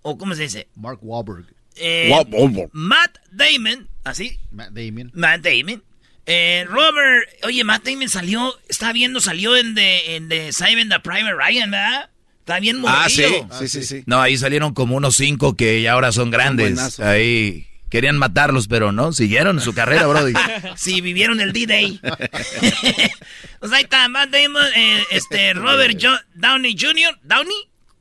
¿O 0.02 0.16
cómo 0.16 0.34
se 0.36 0.42
dice? 0.42 0.68
Mark 0.76 1.00
Wahlberg. 1.02 1.44
Eh, 1.74 2.08
Wa- 2.10 2.22
wa- 2.22 2.48
wa- 2.50 2.68
Matt 2.72 3.18
Damon. 3.32 3.88
¿Así? 4.04 4.38
Matt 4.52 4.70
Damon. 4.70 5.10
Matt 5.12 5.40
Damon. 5.42 5.82
Eh, 6.24 6.64
Robert... 6.68 7.28
Oye, 7.42 7.64
Matt 7.64 7.84
Damon 7.84 8.08
salió... 8.08 8.56
Estaba 8.68 8.92
viendo, 8.92 9.20
salió 9.20 9.56
en 9.56 9.74
The, 9.74 10.14
en 10.16 10.28
the 10.28 10.52
Saving 10.52 10.88
the 10.88 11.00
Private 11.00 11.34
Ryan, 11.34 11.70
¿verdad? 11.72 12.10
Está 12.46 12.60
bien 12.60 12.80
Ah, 12.86 13.08
sí. 13.10 13.22
morrido. 13.22 13.48
Sí, 13.58 13.66
sí, 13.68 13.82
sí. 13.82 14.02
No, 14.06 14.20
ahí 14.22 14.38
salieron 14.38 14.72
como 14.72 14.94
unos 14.94 15.16
cinco 15.16 15.56
que 15.56 15.82
ya 15.82 15.94
ahora 15.94 16.12
son 16.12 16.30
grandes. 16.30 17.00
Ahí 17.00 17.66
querían 17.90 18.16
matarlos, 18.18 18.68
pero 18.68 18.92
no, 18.92 19.12
siguieron 19.12 19.60
su 19.60 19.74
carrera, 19.74 20.06
Brody. 20.06 20.32
Sí, 20.76 21.00
vivieron 21.00 21.40
el 21.40 21.52
D-Day. 21.52 22.00
pues 23.60 23.72
ahí 23.72 23.82
está, 23.82 24.08
Matt 24.08 24.30
Damon, 24.30 24.64
eh, 24.76 25.02
este, 25.10 25.54
Robert 25.54 25.98
Jo- 26.00 26.20
Downey 26.34 26.76
Jr., 26.78 27.18
¿Downey? 27.24 27.56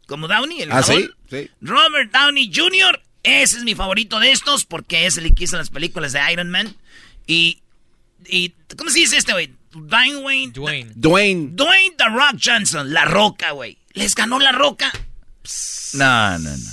¿Como 0.06 0.28
Downey? 0.28 0.62
El 0.62 0.72
Ah, 0.72 0.84
sí, 0.84 1.10
sí. 1.30 1.50
Robert 1.62 2.12
Downey 2.12 2.52
Jr., 2.54 3.02
ese 3.24 3.58
es 3.58 3.64
mi 3.64 3.74
favorito 3.74 4.20
de 4.20 4.32
estos 4.32 4.66
porque 4.66 5.08
es 5.08 5.18
el 5.18 5.34
que 5.34 5.46
hizo 5.46 5.58
las 5.58 5.72
películas 5.72 6.14
de 6.14 6.20
Iron 6.32 6.52
Man. 6.52 6.76
Y, 7.26 7.62
y 8.28 8.54
¿cómo 8.78 8.92
se 8.92 9.00
dice 9.00 9.18
este, 9.18 9.32
güey? 9.34 9.50
Dwayne, 9.72 10.52
Dwayne. 10.52 10.92
Dwayne. 10.96 11.50
Dwayne 11.54 11.96
The 11.98 12.06
Rock 12.10 12.40
Johnson, 12.44 12.94
La 12.94 13.06
Roca, 13.06 13.52
güey. 13.52 13.78
Les 13.96 14.14
ganó 14.14 14.40
La 14.40 14.52
Roca. 14.52 14.92
No, 15.94 16.38
no, 16.40 16.50
no. 16.52 16.70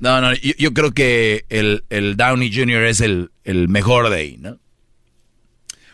No, 0.00 0.20
no, 0.22 0.32
yo, 0.34 0.52
yo 0.58 0.72
creo 0.72 0.92
que 0.92 1.44
el, 1.50 1.84
el 1.90 2.16
Downey 2.16 2.50
Jr. 2.54 2.84
es 2.84 3.00
el, 3.00 3.30
el 3.44 3.68
mejor 3.68 4.08
de 4.10 4.16
ahí, 4.16 4.36
¿no? 4.38 4.58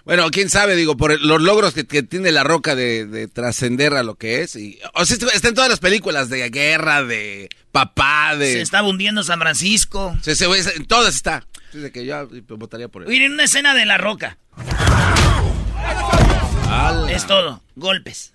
Bueno, 0.05 0.31
quién 0.31 0.49
sabe, 0.49 0.77
digo, 0.77 0.97
por 0.97 1.21
los 1.21 1.43
logros 1.43 1.75
que, 1.75 1.85
que 1.85 2.05
tiene 2.05 2.31
la 2.31 2.45
roca 2.45 2.77
de, 2.77 3.07
de 3.07 3.27
trascender 3.27 3.95
a 3.95 4.05
lo 4.05 4.15
que 4.15 4.43
es. 4.43 4.55
Y, 4.55 4.79
o 4.95 5.05
sea, 5.05 5.17
está 5.35 5.49
en 5.49 5.55
todas 5.55 5.69
las 5.69 5.81
películas 5.81 6.29
de 6.29 6.49
guerra, 6.51 7.03
de 7.03 7.49
papá, 7.73 8.37
de. 8.37 8.53
Se 8.53 8.61
está 8.63 8.85
hundiendo 8.85 9.25
San 9.25 9.41
Francisco. 9.41 10.17
Se- 10.23 10.37
se- 10.37 10.47
en 10.77 10.85
todas 10.87 11.17
está. 11.17 11.45
De 11.73 11.91
que 11.91 12.07
yo 12.07 12.29
votaría 12.57 12.87
por 12.87 13.03
él. 13.03 13.09
Miren 13.09 13.33
una 13.33 13.43
escena 13.45 13.75
de 13.75 13.85
La 13.85 13.99
Roca. 13.99 14.39
Es 17.11 17.27
todo. 17.27 17.63
Golpes. 17.77 18.33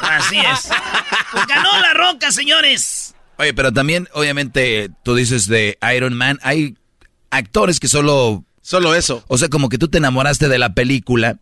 Así 0.00 0.38
es. 0.38 0.68
Pues 1.32 1.46
ganó 1.46 1.80
La 1.80 1.94
Roca, 1.94 2.32
señores. 2.32 3.14
Oye, 3.38 3.54
pero 3.54 3.72
también, 3.72 4.08
obviamente, 4.12 4.90
tú 5.04 5.14
dices 5.14 5.46
de 5.46 5.78
Iron 5.94 6.14
Man, 6.14 6.38
hay 6.42 6.76
actores 7.30 7.80
que 7.80 7.88
solo... 7.88 8.44
Solo 8.60 8.94
eso. 8.94 9.24
O 9.28 9.38
sea, 9.38 9.48
como 9.48 9.68
que 9.68 9.78
tú 9.78 9.88
te 9.88 9.98
enamoraste 9.98 10.48
de 10.48 10.58
la 10.58 10.74
película 10.74 11.38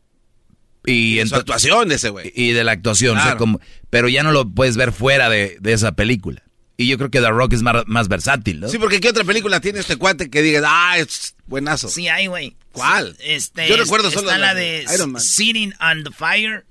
y... 0.87 1.19
Su 1.27 1.35
ento- 1.35 1.41
actuación 1.41 1.89
de 1.89 1.97
ese 1.97 2.09
güey. 2.09 2.33
Y 2.35 2.53
de 2.53 2.65
la 2.65 2.73
actuación, 2.73 3.19
o 3.19 3.23
sea, 3.23 3.37
como, 3.37 3.61
pero 3.91 4.09
ya 4.09 4.23
no 4.23 4.33
lo 4.33 4.49
puedes 4.49 4.77
ver 4.77 4.93
fuera 4.93 5.29
de, 5.29 5.59
de 5.61 5.73
esa 5.73 5.93
película. 5.93 6.43
Y 6.77 6.87
yo 6.87 6.97
creo 6.97 7.11
que 7.11 7.21
The 7.21 7.29
Rock 7.29 7.53
es 7.53 7.63
más, 7.63 7.83
más 7.87 8.09
versátil, 8.09 8.61
¿no? 8.61 8.69
Sí, 8.69 8.79
porque 8.79 9.01
¿qué 9.01 9.11
otra 9.11 9.25
película 9.25 9.61
tiene 9.61 9.81
este 9.81 9.97
cuate 9.97 10.31
que 10.31 10.41
digas, 10.41 10.65
ah, 10.67 10.97
es 10.97 11.35
buenazo? 11.47 11.89
Sí, 11.91 12.09
hay, 12.09 12.27
güey. 12.27 12.57
¿Cuál? 12.73 13.17
Este, 13.21 13.69
Yo 13.69 13.77
recuerdo 13.77 14.11
solo 14.11 14.29
está 14.31 14.39
la 14.39 14.55
de 14.55 14.87
Iron 14.95 15.13
Man. 15.13 15.23
Sitting 15.23 15.75
on 15.81 16.05
the 16.05 16.11
Fire. 16.11 16.65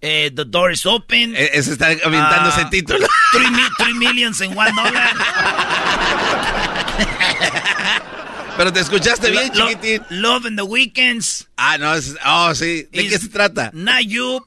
eh, 0.00 0.30
the 0.34 0.44
Door 0.44 0.72
is 0.72 0.86
Open. 0.86 1.34
E- 1.34 1.50
Ese 1.54 1.72
está 1.72 1.86
aventando 1.86 2.50
Ah, 2.50 2.54
ese 2.56 2.66
título. 2.70 3.06
Three, 3.32 3.50
mi- 3.50 3.68
three 3.78 3.94
Millions 3.94 4.40
in 4.40 4.56
One 4.56 4.70
Dollar. 4.76 5.10
Pero 8.56 8.72
te 8.72 8.80
escuchaste 8.80 9.30
bien, 9.30 9.50
Lo- 9.54 9.68
chiquitín. 9.68 10.02
Love 10.10 10.46
in 10.46 10.56
the 10.56 10.62
Weekends. 10.62 11.46
Ah, 11.56 11.78
no, 11.78 11.94
es, 11.94 12.14
oh, 12.24 12.54
sí. 12.54 12.88
¿De 12.92 13.08
qué 13.08 13.18
se 13.18 13.28
trata? 13.28 13.70
Not 13.72 14.02
You, 14.06 14.44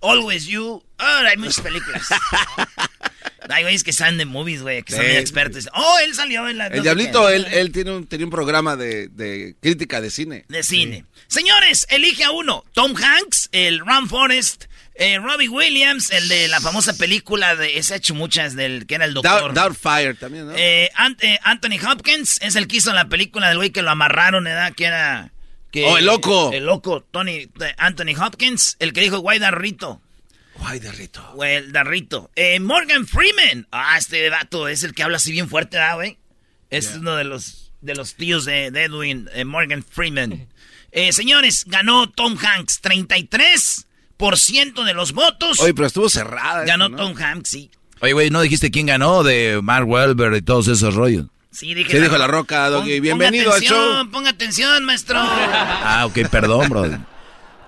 Always 0.00 0.46
You. 0.46 0.82
Oh, 0.98 1.22
hay 1.28 1.36
muchas 1.36 1.60
películas. 1.60 2.02
hay 3.52 3.62
güeyes 3.62 3.84
que 3.84 3.92
salen 3.92 4.18
de 4.18 4.24
movies, 4.24 4.62
güey, 4.62 4.82
que 4.82 4.94
son 4.94 5.04
bien 5.04 5.16
expertos. 5.18 5.68
Oh, 5.74 5.96
él 6.04 6.14
salió 6.14 6.48
en 6.48 6.58
la... 6.58 6.66
El 6.68 6.82
Diablito, 6.82 7.28
él, 7.28 7.46
él 7.52 7.70
tiene 7.72 7.92
un, 7.92 8.06
tenía 8.06 8.26
un 8.26 8.30
programa 8.30 8.76
de, 8.76 9.08
de 9.08 9.54
crítica 9.60 10.00
de 10.00 10.10
cine. 10.10 10.44
De 10.48 10.62
cine. 10.62 11.04
Señores, 11.28 11.86
elige 11.90 12.24
a 12.24 12.30
uno. 12.30 12.64
Tom 12.72 12.94
Hanks, 12.96 13.48
el 13.52 13.80
Ron 13.80 14.08
Forrest, 14.08 14.64
eh, 14.94 15.18
Robbie 15.18 15.48
Williams, 15.48 16.10
el 16.10 16.28
de 16.28 16.48
la 16.48 16.60
famosa 16.60 16.96
película 16.96 17.56
de... 17.56 17.78
Ese 17.78 17.94
ha 17.94 17.96
hecho 17.98 18.14
muchas 18.14 18.54
del 18.56 18.86
que 18.86 18.96
era 18.96 19.04
el 19.04 19.14
doctor. 19.14 19.54
Doubt, 19.54 19.76
Doubtfire 19.78 20.14
también, 20.14 20.48
¿no? 20.48 20.54
Eh, 20.56 20.90
Ant- 20.96 21.22
eh, 21.22 21.38
Anthony 21.42 21.78
Hopkins 21.90 22.38
es 22.42 22.56
el 22.56 22.66
que 22.68 22.76
hizo 22.76 22.92
la 22.92 23.08
película 23.08 23.48
del 23.48 23.56
güey 23.58 23.70
que 23.70 23.82
lo 23.82 23.90
amarraron, 23.90 24.44
¿verdad? 24.44 24.72
Que 24.74 24.84
era... 24.86 25.32
Que, 25.70 25.84
Oh, 25.86 25.96
el 25.96 26.04
loco. 26.04 26.52
El 26.52 26.66
loco, 26.66 27.02
Tony, 27.10 27.48
eh, 27.60 27.74
Anthony 27.78 28.14
Hopkins, 28.20 28.76
el 28.78 28.92
que 28.92 29.00
dijo 29.00 29.20
Guay 30.62 30.78
Darrito. 30.80 31.22
Güey, 31.34 31.70
Darrito. 31.72 32.30
Eh, 32.36 32.60
Morgan 32.60 33.06
Freeman. 33.06 33.66
Ah, 33.72 33.96
este 33.98 34.28
vato 34.30 34.68
es 34.68 34.84
el 34.84 34.94
que 34.94 35.02
habla 35.02 35.16
así 35.16 35.32
bien 35.32 35.48
fuerte, 35.48 35.76
¿verdad, 35.76 35.96
güey? 35.96 36.18
Es 36.70 36.94
uno 36.96 37.16
de 37.16 37.24
los, 37.24 37.72
de 37.80 37.94
los 37.96 38.14
tíos 38.14 38.44
de, 38.44 38.70
de 38.70 38.84
Edwin, 38.84 39.28
eh, 39.34 39.44
Morgan 39.44 39.82
Freeman. 39.84 40.46
Eh, 40.92 41.12
señores, 41.12 41.64
ganó 41.66 42.08
Tom 42.08 42.36
Hanks. 42.38 42.80
33% 42.82 44.84
de 44.84 44.94
los 44.94 45.12
votos. 45.12 45.60
Oye, 45.60 45.74
pero 45.74 45.86
estuvo 45.86 46.08
cerrada. 46.08 46.64
ganó 46.64 46.86
esto, 46.86 46.96
¿no? 46.96 47.02
Tom 47.02 47.16
Hanks, 47.22 47.50
sí. 47.50 47.70
Oye, 48.00 48.12
güey, 48.12 48.30
¿no 48.30 48.40
dijiste 48.40 48.70
quién 48.70 48.86
ganó 48.86 49.22
de 49.22 49.60
Mark 49.62 49.88
Wahlberg 49.88 50.36
y 50.36 50.42
todos 50.42 50.68
esos 50.68 50.94
rollos? 50.94 51.26
Sí, 51.50 51.74
dije 51.74 51.90
Sí, 51.90 51.98
dijo 51.98 52.16
La 52.16 52.26
Roca, 52.26 52.68
Doggy. 52.70 53.00
Bienvenido 53.00 53.44
ponga 53.50 53.56
al 53.56 53.62
show. 53.62 53.76
atención, 53.78 54.10
Ponga 54.10 54.30
atención, 54.30 54.84
maestro. 54.84 55.18
Ah, 55.20 56.04
ok, 56.06 56.28
perdón, 56.30 56.68
brother. 56.70 56.98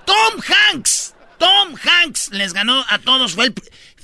Tom 0.07 0.41
Hanks. 0.73 1.14
Tom 1.39 1.75
Hanks 1.83 2.31
les 2.33 2.53
ganó 2.53 2.85
a 2.89 2.99
todos. 2.99 3.35
Fue 3.35 3.47
el, 3.47 3.55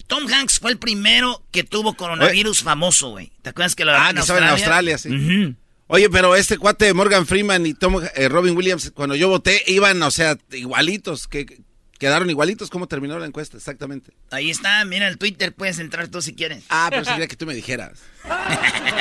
Tom 0.06 0.26
Hanks 0.32 0.58
fue 0.58 0.72
el 0.72 0.78
primero 0.78 1.42
que 1.50 1.64
tuvo 1.64 1.94
coronavirus 1.94 2.62
famoso, 2.62 3.10
güey. 3.10 3.32
¿Te 3.42 3.50
acuerdas 3.50 3.74
que 3.74 3.84
lo 3.84 3.92
Ah, 3.92 3.96
agarró 3.96 4.14
que 4.14 4.20
estaba 4.20 4.38
en 4.40 4.44
Australia, 4.46 4.98
sí. 4.98 5.54
Oye, 5.86 6.08
pero 6.08 6.36
este 6.36 6.56
cuate 6.58 6.84
de 6.84 6.94
Morgan 6.94 7.26
Freeman 7.26 7.66
y 7.66 7.74
Tom, 7.74 8.00
eh, 8.14 8.28
Robin 8.28 8.56
Williams, 8.56 8.92
cuando 8.94 9.14
yo 9.16 9.28
voté, 9.28 9.62
iban, 9.66 10.00
o 10.02 10.10
sea, 10.10 10.36
igualitos. 10.52 11.26
que 11.26 11.60
Quedaron 11.98 12.30
igualitos. 12.30 12.70
¿Cómo 12.70 12.86
terminó 12.88 13.18
la 13.18 13.26
encuesta? 13.26 13.58
Exactamente. 13.58 14.12
Ahí 14.30 14.48
está, 14.48 14.82
mira 14.86 15.06
el 15.06 15.18
Twitter, 15.18 15.52
puedes 15.52 15.78
entrar 15.80 16.08
tú 16.08 16.22
si 16.22 16.34
quieres. 16.34 16.64
Ah, 16.70 16.86
pero 16.90 17.04
sería 17.04 17.26
que 17.26 17.36
tú 17.36 17.44
me 17.44 17.52
dijeras. 17.54 17.98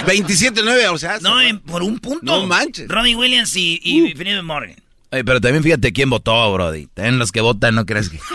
27-9, 0.05 0.89
o 0.91 0.97
sea. 0.97 1.17
No, 1.21 1.39
en- 1.41 1.59
por 1.59 1.81
un 1.83 1.99
punto. 1.99 2.25
No 2.25 2.45
manches. 2.45 2.87
Robin 2.89 3.15
Williams 3.17 3.55
y, 3.55 3.79
y 3.83 4.13
Freddie 4.15 4.41
Morgan. 4.41 4.75
Oye, 5.11 5.23
pero 5.23 5.41
también 5.41 5.63
fíjate 5.63 5.91
quién 5.91 6.09
votó, 6.09 6.53
Brody. 6.53 6.85
También 6.93 7.17
los 7.17 7.31
que 7.31 7.41
votan, 7.41 7.73
¿no 7.75 7.85
crees 7.85 8.09
que...? 8.09 8.19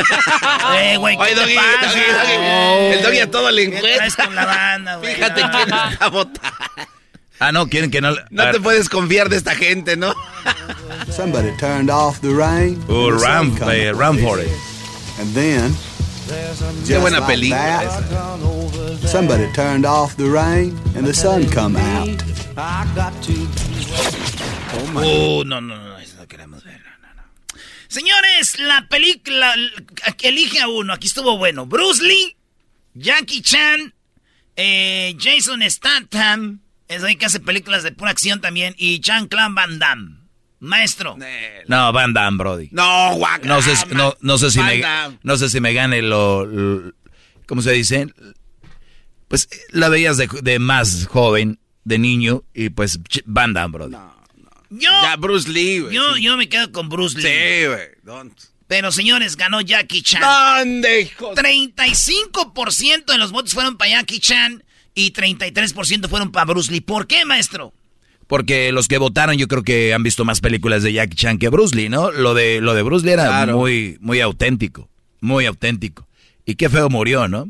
Eh, 0.76 0.96
güey, 0.96 1.16
¿qué 1.16 1.22
Oye, 1.22 1.34
te 1.34 1.40
Doggy, 1.40 1.54
pasa? 1.56 1.88
Doggy, 1.88 2.00
Doggy. 2.00 2.92
El 2.94 3.02
Doggy 3.02 3.18
a 3.20 3.30
todo 3.30 3.50
le 3.50 3.70
¿Qué 3.70 3.78
traes 3.80 3.96
encuesta. 3.96 4.24
con 4.24 4.34
la 4.34 4.44
banda, 4.46 4.96
güey? 4.96 5.14
Fíjate 5.14 5.42
No. 5.42 5.50
quién 5.50 5.74
está 5.92 6.08
votando. 6.08 6.40
Ah, 7.38 7.52
no, 7.52 7.68
quieren 7.68 7.90
que 7.90 8.00
no... 8.00 8.14
No 8.30 8.50
te 8.50 8.60
puedes 8.60 8.88
confiar 8.88 9.28
de 9.28 9.36
esta 9.36 9.54
gente, 9.54 9.96
¿no? 9.96 10.14
Somebody 11.14 11.50
turned 11.58 11.90
off 11.90 12.20
the 12.22 12.30
rain. 12.30 12.82
Oh, 12.88 13.08
and 13.10 13.14
the 13.14 13.20
sun 13.20 13.28
Ram, 13.28 13.56
come 13.58 13.72
eh. 13.72 13.92
Ram 13.92 14.18
for 14.18 14.40
it. 14.40 14.48
And 15.20 15.34
then, 15.34 15.74
Qué 16.26 16.86
just 16.86 17.00
buena 17.02 17.20
like 17.20 17.32
película 17.32 17.56
that, 17.58 17.84
esa. 17.84 19.08
somebody 19.08 19.46
turned 19.52 19.84
off 19.84 20.16
the 20.16 20.24
rain 20.24 20.76
and 20.96 21.06
the 21.06 21.12
sun 21.14 21.46
come 21.50 21.76
out. 21.76 22.08
Oh, 24.96 25.42
no, 25.44 25.60
no, 25.60 25.76
no, 25.76 25.98
eso 25.98 26.16
no 26.18 26.26
queremos 26.26 26.64
ver. 26.64 26.80
No, 26.80 27.08
no, 27.08 27.14
no. 27.16 27.22
Señores, 27.94 28.58
la 28.58 28.88
película 28.88 29.54
que 30.18 30.28
elige 30.30 30.60
a 30.60 30.66
uno, 30.66 30.92
aquí 30.92 31.06
estuvo 31.06 31.38
bueno. 31.38 31.64
Bruce 31.64 32.02
Lee, 32.02 32.36
Jackie 32.94 33.40
Chan, 33.40 33.94
eh, 34.56 35.16
Jason 35.20 35.62
Statham, 35.70 36.60
es 36.88 37.04
ahí 37.04 37.14
que 37.14 37.26
hace 37.26 37.38
películas 37.38 37.84
de 37.84 37.92
pura 37.92 38.10
acción 38.10 38.40
también, 38.40 38.74
y 38.78 38.98
Jean-Claude 39.00 39.54
Van 39.54 39.78
Damme. 39.78 40.16
Maestro. 40.58 41.16
No, 41.68 41.92
Van 41.92 42.12
Damme, 42.12 42.36
Brody. 42.38 42.68
No, 42.72 43.14
guac. 43.14 43.44
No 43.44 43.62
sé, 43.62 43.76
si- 43.76 43.86
no, 43.94 44.16
no 44.20 44.38
sé 44.38 44.50
si 44.50 44.58
Van 44.58 44.66
me, 44.68 44.78
Damme. 44.80 45.18
no 45.22 45.36
sé 45.36 45.48
si 45.48 45.60
me 45.60 45.72
gane 45.72 46.02
lo, 46.02 46.44
lo- 46.46 46.92
¿cómo 47.46 47.62
se 47.62 47.70
dice? 47.72 48.08
Pues 49.28 49.48
la 49.70 49.88
veías 49.88 50.16
de, 50.16 50.28
de 50.42 50.58
más 50.58 51.06
joven, 51.06 51.60
de 51.84 51.98
niño, 52.00 52.42
y 52.54 52.70
pues 52.70 52.98
Van 53.24 53.52
Damme, 53.52 53.72
Brody. 53.72 53.96
Yo, 54.70 54.90
Ya, 55.02 55.16
Bruce 55.16 55.48
Lee, 55.48 55.80
güey. 55.80 55.94
yo, 55.94 56.16
yo 56.16 56.36
me 56.36 56.48
quedo 56.48 56.72
con 56.72 56.88
Bruce 56.88 57.16
Lee. 57.18 57.22
Sí, 57.22 57.66
güey. 57.66 58.26
Pero 58.66 58.90
señores, 58.92 59.36
ganó 59.36 59.60
Jackie 59.60 60.02
Chan. 60.02 60.20
¿Dónde, 60.22 61.02
hijo? 61.02 61.34
35% 61.34 63.04
de 63.12 63.18
los 63.18 63.30
votos 63.32 63.52
fueron 63.54 63.76
para 63.76 63.90
Jackie 63.92 64.20
Chan 64.20 64.64
y 64.94 65.12
33% 65.12 66.08
fueron 66.08 66.32
para 66.32 66.46
Bruce 66.46 66.72
Lee. 66.72 66.80
¿Por 66.80 67.06
qué, 67.06 67.24
maestro? 67.24 67.72
Porque 68.26 68.72
los 68.72 68.88
que 68.88 68.98
votaron 68.98 69.36
yo 69.36 69.48
creo 69.48 69.62
que 69.62 69.92
han 69.92 70.02
visto 70.02 70.24
más 70.24 70.40
películas 70.40 70.82
de 70.82 70.92
Jackie 70.94 71.14
Chan 71.16 71.38
que 71.38 71.48
Bruce 71.50 71.76
Lee, 71.76 71.88
¿no? 71.90 72.10
Lo 72.10 72.32
de, 72.34 72.60
lo 72.60 72.74
de 72.74 72.82
Bruce 72.82 73.04
Lee 73.04 73.12
era 73.12 73.26
Claro. 73.26 73.58
muy, 73.58 73.98
muy 74.00 74.20
auténtico, 74.20 74.88
muy 75.20 75.44
auténtico. 75.46 76.08
Y 76.46 76.54
qué 76.54 76.68
feo 76.70 76.88
murió, 76.88 77.28
¿no? 77.28 77.48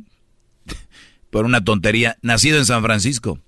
Por 1.30 1.44
una 1.44 1.62
tontería. 1.64 2.16
Nacido 2.22 2.58
en 2.58 2.66
San 2.66 2.82
Francisco. 2.82 3.38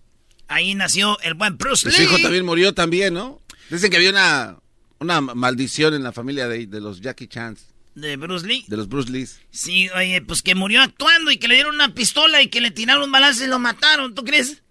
Ahí 0.49 0.75
nació 0.77 1.19
el 1.23 1.35
buen 1.35 1.59
Bruce 1.59 1.89
Lee. 1.89 1.95
su 1.97 2.03
hijo 2.03 2.19
también 2.21 2.45
murió 2.47 2.73
también, 2.75 3.15
¿no? 3.15 3.41
Dicen 3.71 3.91
que 3.91 3.97
había 3.97 4.11
una, 4.11 4.57
una 5.01 5.21
maldición 5.21 5.95
en 5.95 6.03
la 6.03 6.13
familia 6.13 6.49
de, 6.49 6.67
de 6.67 6.81
los 6.81 7.01
Jackie 7.01 7.27
Chans, 7.29 7.67
De 7.95 8.17
Bruce 8.17 8.47
Lee. 8.47 8.65
de 8.69 8.77
los 8.77 8.89
Bruce 8.89 9.11
Lees. 9.11 9.41
Sí, 9.51 9.89
oye, 9.91 10.23
pues 10.23 10.43
que 10.43 10.55
murió 10.55 10.83
actuando 10.83 11.31
y 11.31 11.39
que 11.39 11.49
le 11.49 11.55
dieron 11.55 11.75
una 11.75 11.95
pistola 11.95 12.43
y 12.43 12.49
que 12.49 12.61
le 12.61 12.71
tiraron 12.71 13.03
un 13.05 13.13
balazo 13.13 13.45
y 13.45 13.49
lo 13.49 13.59
mataron. 13.59 14.15
¿Tú 14.15 14.25
crees? 14.25 14.63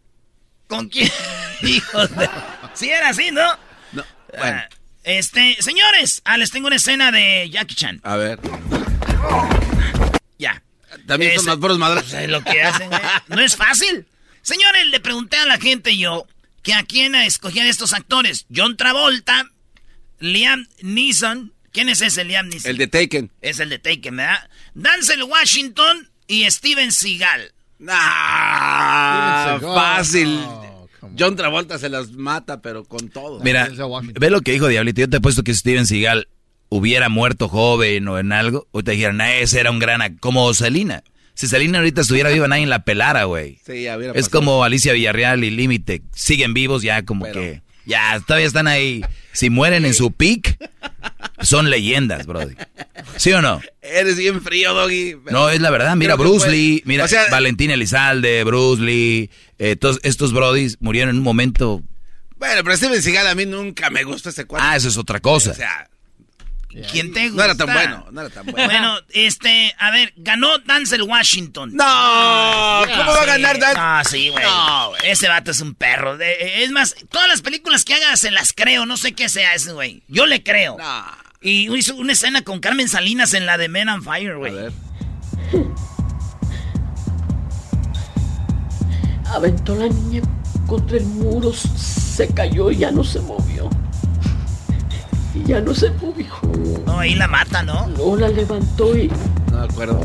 ¿Con 0.68 0.90
quién? 0.90 1.10
Hijos 1.62 2.16
de... 2.16 2.30
Sí 2.74 2.90
era 2.90 3.10
así, 3.10 3.32
¿no? 3.32 3.46
No, 3.94 4.04
bueno, 4.38 4.58
Ah, 4.62 4.70
este, 5.04 5.56
señores, 5.62 6.22
ah, 6.26 6.38
les 6.38 6.50
tengo 6.52 6.68
una 6.68 6.78
escena 6.78 7.12
de 7.12 7.48
Jackie 7.52 7.76
Chan. 7.76 8.00
a 8.04 8.16
ver. 8.16 8.40
Ya. 10.40 10.62
También 11.06 11.36
son 11.36 11.46
más 11.46 11.58
puros 11.58 11.78
madrazos. 11.78 12.12
Pues 12.12 12.24
es 12.24 12.30
lo 12.30 12.44
que 12.44 12.62
hacen, 12.64 12.90
güey. 12.90 13.02
No 13.28 13.40
es 13.42 13.56
fácil. 13.56 14.06
Señores, 14.42 14.88
le 14.88 15.00
pregunté 15.00 15.38
a 15.38 15.46
la 15.46 15.58
gente 15.58 15.96
yo 15.98 16.26
que 16.66 16.74
a 16.74 16.84
quién 16.84 17.14
escogían 17.14 17.68
estos 17.68 17.94
actores. 17.94 18.48
John 18.54 18.76
Travolta, 18.76 19.52
Liam 20.20 20.68
Neeson. 20.82 21.54
¿Quién 21.72 21.90
es 21.90 22.02
ese 22.02 22.26
Liam 22.26 22.48
Neeson? 22.50 22.72
El 22.72 22.78
de 22.78 22.88
Taken. 22.88 23.32
Es 23.40 23.60
el 23.60 23.70
de 23.70 23.78
Taken, 23.78 24.18
¿verdad? 24.18 24.50
Denzel 24.74 25.24
Washington 25.24 26.10
y 26.28 26.50
Steven 26.50 26.92
Seagal. 26.92 27.54
Ah, 27.88 29.44
Steven 29.44 29.60
Seagal. 29.60 29.76
fácil. 29.76 30.40
Oh. 30.44 30.90
John 31.18 31.36
Travolta 31.36 31.78
se 31.78 31.88
las 31.88 32.12
mata, 32.14 32.62
pero 32.62 32.84
con 32.84 33.10
todo. 33.10 33.40
Mira, 33.42 33.70
ve 34.20 34.30
lo 34.32 34.42
que 34.42 34.54
dijo 34.54 34.68
Diablito. 34.68 35.02
Yo 35.02 35.10
te 35.10 35.18
he 35.18 35.22
puesto 35.22 35.44
que 35.44 35.54
Steven 35.54 35.86
Seagal 35.86 36.28
hubiera 36.70 37.10
muerto 37.10 37.48
joven 37.48 38.08
o 38.08 38.18
en 38.18 38.32
algo. 38.32 38.68
O 38.72 38.84
te 38.84 38.94
dijeran, 38.94 39.22
"Ah, 39.22 39.36
ese 39.36 39.60
era 39.60 39.70
un 39.70 39.78
gran... 39.78 40.02
ac-". 40.02 40.20
Como 40.20 40.52
Selina. 40.56 41.04
Si 41.36 41.48
Selina 41.48 41.78
ahorita 41.80 42.02
estuviera 42.02 42.30
viva, 42.32 42.48
nadie 42.48 42.66
la 42.66 42.84
pelara, 42.84 43.26
güey. 43.26 43.60
Sí, 43.66 43.84
ya 43.84 43.98
hubiera 43.98 44.14
Es 44.14 44.26
pasado. 44.28 44.40
como 44.40 44.64
Alicia 44.64 44.94
Villarreal 44.94 45.44
y 45.44 45.52
Límite. 45.52 46.02
Siguen 46.14 46.54
vivos 46.54 46.82
ya 46.82 47.04
como 47.06 47.26
Pero- 47.26 47.42
que... 47.42 47.62
Ya, 47.88 48.20
todavía 48.26 48.48
están 48.48 48.66
ahí. 48.66 49.06
Si 49.32 49.52
mueren 49.52 49.86
en 49.86 49.94
su 49.94 50.12
peak, 50.12 50.58
son 51.42 51.70
leyendas, 51.70 52.26
brody. 52.26 52.56
¿Sí 53.18 53.32
o 53.32 53.44
no? 53.44 53.62
Eres 53.80 54.18
bien 54.18 54.42
frío, 54.42 54.74
Doggy. 54.74 55.16
No, 55.30 55.50
es 55.52 55.62
la 55.62 55.70
verdad. 55.70 55.96
Mira, 55.96 56.16
Bruce 56.16 56.50
Lee, 56.50 56.82
mira, 56.86 57.04
O 57.06 57.08
sea, 57.08 57.28
Valentín 57.30 57.70
Elizalde, 57.70 58.44
Bruce 58.44 58.82
Lee, 58.82 59.30
eh, 59.60 59.76
todos 59.76 60.00
estos 60.02 60.34
brodis 60.34 60.78
murieron 60.80 61.12
en 61.12 61.18
un 61.18 61.24
momento... 61.24 61.84
Bueno, 62.38 62.64
pero 62.64 62.76
Steven 62.76 63.00
Seagal 63.02 63.28
a 63.28 63.36
mí 63.36 63.46
nunca 63.46 63.92
me 63.92 64.04
gustó 64.04 64.30
ese 64.30 64.46
cuadro. 64.46 64.68
Ah, 64.68 64.76
eso 64.76 64.88
es 64.90 64.98
otra 64.98 65.20
cosa. 65.20 65.52
O 65.52 65.54
sea, 65.54 65.88
¿Quién 66.92 67.14
te 67.14 67.24
no 67.26 67.30
gusta? 67.32 67.46
era 67.46 67.56
tan 67.56 67.74
bueno, 67.74 68.06
no 68.12 68.22
era 68.22 68.30
tan 68.30 68.46
bueno. 68.46 68.66
Bueno, 68.68 68.98
este, 69.14 69.74
a 69.80 69.92
ver, 69.92 70.14
ganó 70.18 70.58
Denzel 70.60 71.04
Washington. 71.04 71.72
No, 71.74 71.84
¿cómo 71.84 73.12
va 73.12 73.22
a 73.22 73.26
ganar 73.26 73.60
Dan? 73.60 73.76
Ah, 73.78 74.04
sí, 74.10 74.30
güey. 74.30 74.44
No. 74.44 74.92
Ese 75.04 75.28
vato 75.30 75.52
es 75.52 75.62
un 75.62 75.74
perro. 75.76 76.18
Es 76.20 76.72
más, 76.72 76.96
todas 77.10 77.28
las 77.28 77.42
películas 77.42 77.86
que 77.86 77.94
haga 77.96 78.16
se 78.18 78.32
las 78.32 78.52
creo. 78.54 78.86
No 78.86 78.98
sé 78.98 79.14
qué 79.14 79.30
sea 79.30 79.54
ese, 79.54 79.72
güey. 79.74 80.04
Yo 80.08 80.26
le 80.26 80.44
creo. 80.44 80.78
No. 80.78 81.06
Y 81.42 81.74
hizo 81.76 81.96
una 81.96 82.14
escena 82.14 82.42
con 82.42 82.60
Carmen 82.60 82.90
Salinas 82.90 83.34
en 83.34 83.46
la 83.46 83.58
de 83.58 83.70
Men 83.70 83.88
on 83.90 84.04
Fire, 84.04 84.32
A 84.34 84.36
güey. 84.36 84.54
ver. 84.54 84.72
Aventó 89.34 89.76
la 89.76 89.88
niña 89.88 90.22
contra 90.68 90.98
el 90.98 91.06
muro, 91.06 91.52
se 91.54 92.28
cayó 92.34 92.72
y 92.72 92.78
ya 92.78 92.92
no 92.92 93.04
se 93.04 93.20
movió. 93.20 93.70
Y 95.36 95.48
ya 95.48 95.60
no 95.62 95.76
se 95.76 95.92
movió. 95.92 96.28
No, 96.86 97.00
ahí 97.00 97.16
la 97.16 97.28
mata, 97.28 97.62
¿no? 97.62 97.88
No 97.88 98.16
la 98.16 98.30
levantó 98.30 98.98
y 98.98 99.10
No 99.52 99.60
me 99.60 99.66
acuerdo. 99.66 100.00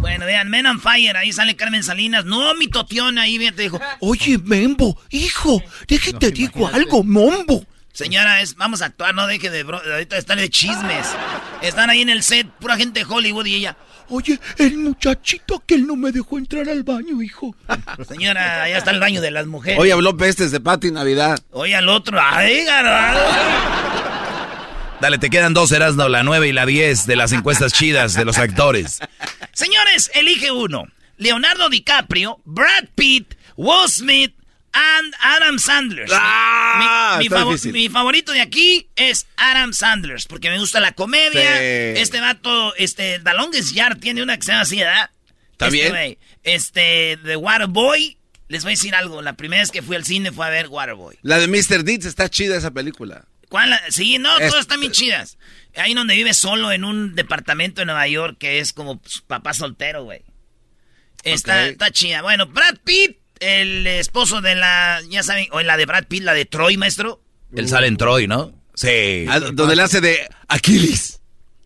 Bueno, 0.00 0.26
vean, 0.26 0.50
Men 0.50 0.66
on 0.66 0.80
Fire, 0.80 1.16
ahí 1.16 1.32
sale 1.32 1.56
Carmen 1.56 1.82
Salinas. 1.82 2.24
No, 2.24 2.54
mi 2.54 2.68
totión 2.68 3.18
ahí, 3.18 3.38
bien, 3.38 3.54
te 3.54 3.62
dijo. 3.62 3.80
Oye, 4.00 4.38
Membo, 4.38 4.98
hijo, 5.10 5.62
déjate 5.88 6.30
digo 6.30 6.68
algo, 6.68 7.02
Mombo. 7.02 7.64
Señora, 7.92 8.40
es, 8.40 8.56
vamos 8.56 8.82
a 8.82 8.86
actuar, 8.86 9.14
no 9.14 9.26
deje 9.28 9.50
de 9.50 9.62
bro, 9.62 9.80
ahorita 9.80 10.16
están 10.18 10.38
de 10.38 10.50
chismes. 10.50 11.06
Están 11.62 11.90
ahí 11.90 12.02
en 12.02 12.08
el 12.08 12.24
set, 12.24 12.48
pura 12.58 12.76
gente 12.76 13.00
de 13.00 13.06
Hollywood 13.08 13.46
y 13.46 13.54
ella. 13.54 13.76
Oye, 14.08 14.38
el 14.58 14.78
muchachito 14.78 15.62
que 15.64 15.76
él 15.76 15.86
no 15.86 15.94
me 15.94 16.10
dejó 16.10 16.38
entrar 16.38 16.68
al 16.68 16.82
baño, 16.82 17.22
hijo. 17.22 17.54
Señora, 18.08 18.64
allá 18.64 18.78
está 18.78 18.90
el 18.90 19.00
baño 19.00 19.20
de 19.20 19.30
las 19.30 19.46
mujeres. 19.46 19.78
Hoy 19.78 19.90
habló 19.90 20.16
pestes 20.16 20.50
de 20.50 20.60
Pati 20.60 20.90
Navidad. 20.90 21.38
Oye 21.52 21.76
al 21.76 21.88
otro. 21.88 22.18
Ay, 22.20 22.64
garbanzo. 22.64 24.13
Dale, 25.04 25.18
te 25.18 25.28
quedan 25.28 25.52
dos, 25.52 25.70
Erasno, 25.70 26.08
la 26.08 26.22
9 26.22 26.48
y 26.48 26.52
la 26.52 26.64
10 26.64 27.04
de 27.04 27.14
las 27.14 27.32
encuestas 27.32 27.72
chidas 27.74 28.14
de 28.14 28.24
los 28.24 28.38
actores. 28.38 29.00
Señores, 29.52 30.10
elige 30.14 30.50
uno. 30.50 30.86
Leonardo 31.18 31.68
DiCaprio, 31.68 32.40
Brad 32.46 32.86
Pitt, 32.94 33.34
Will 33.56 33.86
Smith 33.90 34.32
and 34.72 35.14
Adam 35.20 35.58
Sandler. 35.58 36.06
Ah, 36.10 37.16
mi, 37.18 37.18
mi 37.18 37.26
está 37.26 37.40
favo- 37.40 37.50
difícil. 37.50 37.72
mi 37.74 37.90
favorito 37.90 38.32
de 38.32 38.40
aquí 38.40 38.88
es 38.96 39.26
Adam 39.36 39.74
Sandler, 39.74 40.22
porque 40.26 40.48
me 40.48 40.58
gusta 40.58 40.80
la 40.80 40.92
comedia. 40.92 41.52
Sí. 41.58 42.00
Este 42.00 42.20
vato, 42.20 42.74
este, 42.76 43.18
The 43.18 43.34
Longest 43.34 43.74
Yard 43.74 43.98
tiene 43.98 44.22
una 44.22 44.38
que 44.38 44.42
se 44.44 44.52
llama 44.52 44.62
así, 44.62 44.78
¿verdad? 44.78 45.10
¿Está 45.52 45.66
Este 45.66 45.76
bien? 45.76 45.90
güey, 45.90 46.18
Este, 46.44 47.18
The 47.22 47.36
Waterboy. 47.36 48.16
Les 48.48 48.62
voy 48.62 48.70
a 48.72 48.76
decir 48.76 48.94
algo. 48.94 49.20
La 49.20 49.34
primera 49.34 49.60
vez 49.60 49.70
que 49.70 49.82
fui 49.82 49.96
al 49.96 50.04
cine 50.06 50.32
fue 50.32 50.46
a 50.46 50.48
ver 50.48 50.68
Waterboy. 50.68 51.18
La 51.20 51.38
de 51.38 51.46
Mr. 51.46 51.84
Deeds 51.84 52.06
está 52.06 52.30
chida 52.30 52.56
esa 52.56 52.70
película. 52.70 53.26
¿Cuál? 53.48 53.78
Sí, 53.88 54.18
no, 54.18 54.36
todas 54.38 54.60
están 54.60 54.80
bien 54.80 54.92
chidas. 54.92 55.38
Ahí 55.76 55.94
donde 55.94 56.14
vive 56.14 56.34
solo 56.34 56.72
en 56.72 56.84
un 56.84 57.14
departamento 57.14 57.80
de 57.80 57.86
Nueva 57.86 58.06
York 58.06 58.36
que 58.38 58.60
es 58.60 58.72
como 58.72 59.00
pues, 59.00 59.22
papá 59.26 59.54
soltero, 59.54 60.04
güey. 60.04 60.22
Está, 61.24 61.68
está 61.68 61.90
chida. 61.90 62.22
Bueno, 62.22 62.46
Brad 62.46 62.76
Pitt, 62.84 63.18
el 63.40 63.86
esposo 63.86 64.40
de 64.40 64.54
la, 64.54 65.00
ya 65.08 65.22
saben, 65.22 65.46
o 65.52 65.60
la 65.62 65.76
de 65.76 65.86
Brad 65.86 66.04
Pitt, 66.04 66.22
la 66.22 66.34
de 66.34 66.44
Troy, 66.44 66.76
maestro. 66.76 67.22
Él 67.54 67.68
sale 67.68 67.86
en 67.86 67.96
Troy, 67.96 68.26
¿no? 68.26 68.52
Sí. 68.74 69.26
Ah, 69.28 69.40
donde 69.40 69.76
le 69.76 69.82
hace 69.82 70.00
de 70.00 70.28
Aquiles. 70.48 71.20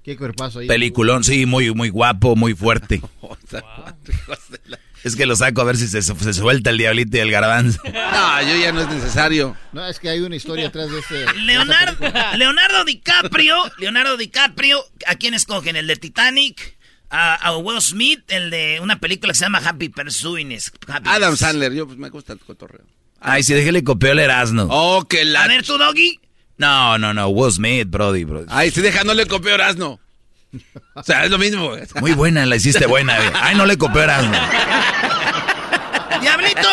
Qué 0.05 0.17
cuerpazo 0.17 0.61
ahí. 0.61 0.67
Peliculón, 0.67 1.25
sí, 1.25 1.45
muy, 1.45 1.75
muy 1.75 1.89
guapo, 1.89 2.37
muy 2.37 2.55
fuerte. 2.55 3.01
Es 5.05 5.17
que 5.17 5.27
lo 5.27 5.37
saco 5.37 5.61
a 5.61 5.65
ver 5.65 5.77
si 5.77 5.87
se, 5.87 6.03
se 6.03 6.35
suelta 6.35 6.71
el 6.71 6.79
diablito 6.79 7.17
y 7.17 7.21
el 7.21 7.31
garbanzo. 7.31 7.81
No, 7.85 8.43
yo 8.43 8.57
ya 8.57 8.73
no 8.73 8.81
es 8.81 8.89
necesario. 8.89 9.57
No, 9.73 9.87
es 9.87 9.99
que 9.99 10.09
hay 10.09 10.21
una 10.21 10.37
historia 10.37 10.69
atrás 10.69 10.91
de 10.91 10.99
este. 10.99 11.27
Leonardo, 12.37 12.85
DiCaprio, 12.85 13.57
Leonardo 13.79 14.17
DiCaprio, 14.17 14.85
¿a 15.07 15.15
quién 15.15 15.35
escogen? 15.35 15.77
¿El 15.77 15.87
de 15.87 15.97
Titanic? 15.97 16.77
A, 17.11 17.37
a 17.37 17.57
Will 17.57 17.81
Smith, 17.81 18.21
el 18.29 18.51
de 18.51 18.81
una 18.83 19.01
película 19.01 19.33
que 19.33 19.39
se 19.39 19.47
llama 19.47 19.63
Happy 19.65 19.89
Pursuing. 19.89 20.59
Adam 21.05 21.37
Sandler, 21.39 21.73
yo 21.73 21.87
pues 21.87 21.97
me 21.97 22.11
gusta 22.11 22.35
el 22.35 22.39
cotorreo. 22.39 22.85
Ay, 23.21 23.43
si 23.43 23.55
déjale 23.55 23.83
copió 23.83 24.13
el 24.13 24.19
Erasmo. 24.19 24.67
Oh, 24.69 25.05
que 25.09 25.25
la... 25.25 25.45
A 25.45 25.49
ver, 25.49 25.65
tu 25.65 25.79
doggy. 25.79 26.21
No, 26.59 26.99
no, 26.99 27.15
no, 27.15 27.29
Will 27.29 27.53
Smith, 27.53 27.89
Brody, 27.89 28.25
Brody. 28.25 28.47
Ay, 28.51 28.71
si 28.71 28.81
deja, 28.83 29.05
no 29.05 29.15
le 29.15 29.27
copió 29.27 29.55
Erasmo. 29.55 30.01
O 30.95 31.03
sea, 31.03 31.25
es 31.25 31.31
lo 31.31 31.39
mismo. 31.39 31.73
Muy 32.01 32.13
buena, 32.13 32.47
la 32.47 32.57
hiciste 32.57 32.87
buena. 32.87 33.17
güey. 33.17 33.31
Ay, 33.35 33.55
no 33.55 33.67
le 33.67 33.77
copió 33.77 34.03
Erasmo. 34.03 34.33
Diablito, 36.21 36.69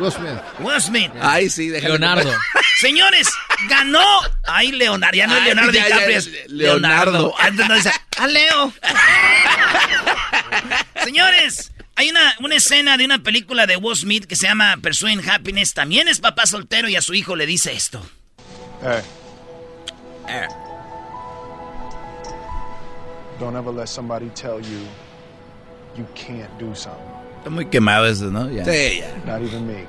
Will 0.00 0.12
Smith. 0.12 0.38
Will 0.58 0.80
Smith. 0.80 1.10
Ay, 1.20 1.50
sí, 1.50 1.68
deja. 1.68 1.88
Leonardo. 1.88 2.32
Señores, 2.80 3.28
ganó. 3.68 4.04
Ay, 4.46 4.72
Leonardo, 4.72 5.16
ya 5.16 5.26
no 5.26 5.36
es 5.36 5.44
Leonardo 5.44 5.72
ya, 5.72 5.80
ya, 5.80 5.86
DiCaprio, 5.94 6.18
es 6.18 6.26
Leonardo. 6.48 7.12
Leonardo. 7.12 7.34
Antes 7.38 7.68
no 7.68 7.74
dice, 7.74 7.92
¡ah, 8.18 8.26
Leo! 8.26 8.72
Señores, 11.04 11.72
hay 11.96 12.10
una, 12.10 12.34
una 12.40 12.56
escena 12.56 12.96
de 12.96 13.04
una 13.04 13.22
película 13.22 13.66
de 13.66 13.76
Will 13.76 13.96
Smith 13.96 14.26
que 14.26 14.36
se 14.36 14.46
llama 14.46 14.76
Pursuing 14.82 15.28
Happiness. 15.28 15.74
También 15.74 16.08
es 16.08 16.20
papá 16.20 16.46
soltero 16.46 16.88
y 16.88 16.96
a 16.96 17.02
su 17.02 17.14
hijo 17.14 17.36
le 17.36 17.46
dice 17.46 17.72
esto. 17.72 18.04
Hey, 18.82 19.00
Eh, 20.28 20.46
don't 23.38 23.56
ever 23.56 23.72
let 23.72 23.86
somebody 23.88 24.28
tell 24.30 24.60
you 24.60 24.80
you 25.96 26.06
can't 26.14 26.50
do 26.58 26.74
something. 26.74 27.02
Está 27.38 27.50
muy 27.50 27.66
quemado 27.66 28.06
eso, 28.06 28.30
¿no? 28.30 28.50
Ya. 28.50 28.64
Sí, 28.64 28.98
ya. 29.00 29.16
Not 29.26 29.42
even 29.42 29.66
me. 29.66 29.86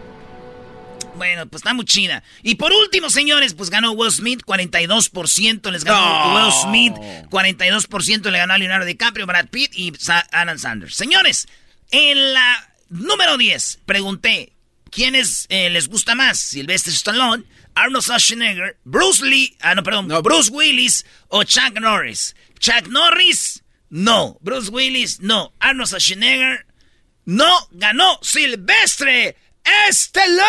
Bueno, 1.15 1.47
pues 1.47 1.61
está 1.61 1.73
muy 1.73 1.85
chida. 1.85 2.23
Y 2.43 2.55
por 2.55 2.71
último, 2.71 3.09
señores, 3.09 3.53
pues 3.53 3.69
ganó 3.69 3.91
Will 3.91 4.11
Smith, 4.11 4.41
42% 4.45 5.69
les 5.71 5.83
ganó 5.83 5.99
No. 5.99 6.35
Will 6.45 6.53
Smith, 6.53 6.93
42% 7.29 8.29
le 8.31 8.37
ganó 8.37 8.53
a 8.53 8.57
Leonardo 8.57 8.85
DiCaprio, 8.85 9.25
Brad 9.25 9.47
Pitt 9.49 9.71
y 9.75 9.91
Sa- 9.97 10.25
Adam 10.31 10.57
Sanders. 10.57 10.95
Señores, 10.95 11.47
en 11.91 12.33
la 12.33 12.69
número 12.89 13.37
10 13.37 13.79
pregunté, 13.85 14.53
¿quiénes 14.91 15.45
eh, 15.49 15.69
les 15.69 15.89
gusta 15.89 16.15
más? 16.15 16.39
Sylvester 16.39 16.93
Stallone, 16.93 17.43
Arnold 17.75 18.03
Schwarzenegger, 18.03 18.77
Bruce 18.85 19.25
Lee, 19.25 19.57
ah 19.61 19.75
no, 19.75 19.83
perdón, 19.83 20.07
Bruce 20.23 20.51
Willis 20.51 21.05
o 21.27 21.43
Chuck 21.43 21.79
Norris. 21.81 22.35
Chuck 22.59 22.87
Norris, 22.87 23.63
no. 23.89 24.37
Bruce 24.41 24.69
Willis, 24.69 25.19
no. 25.21 25.53
Arnold 25.59 25.87
Schwarzenegger, 25.87 26.65
no. 27.25 27.67
Ganó 27.71 28.19
Silvestre 28.21 29.35
Stallone. 29.89 30.41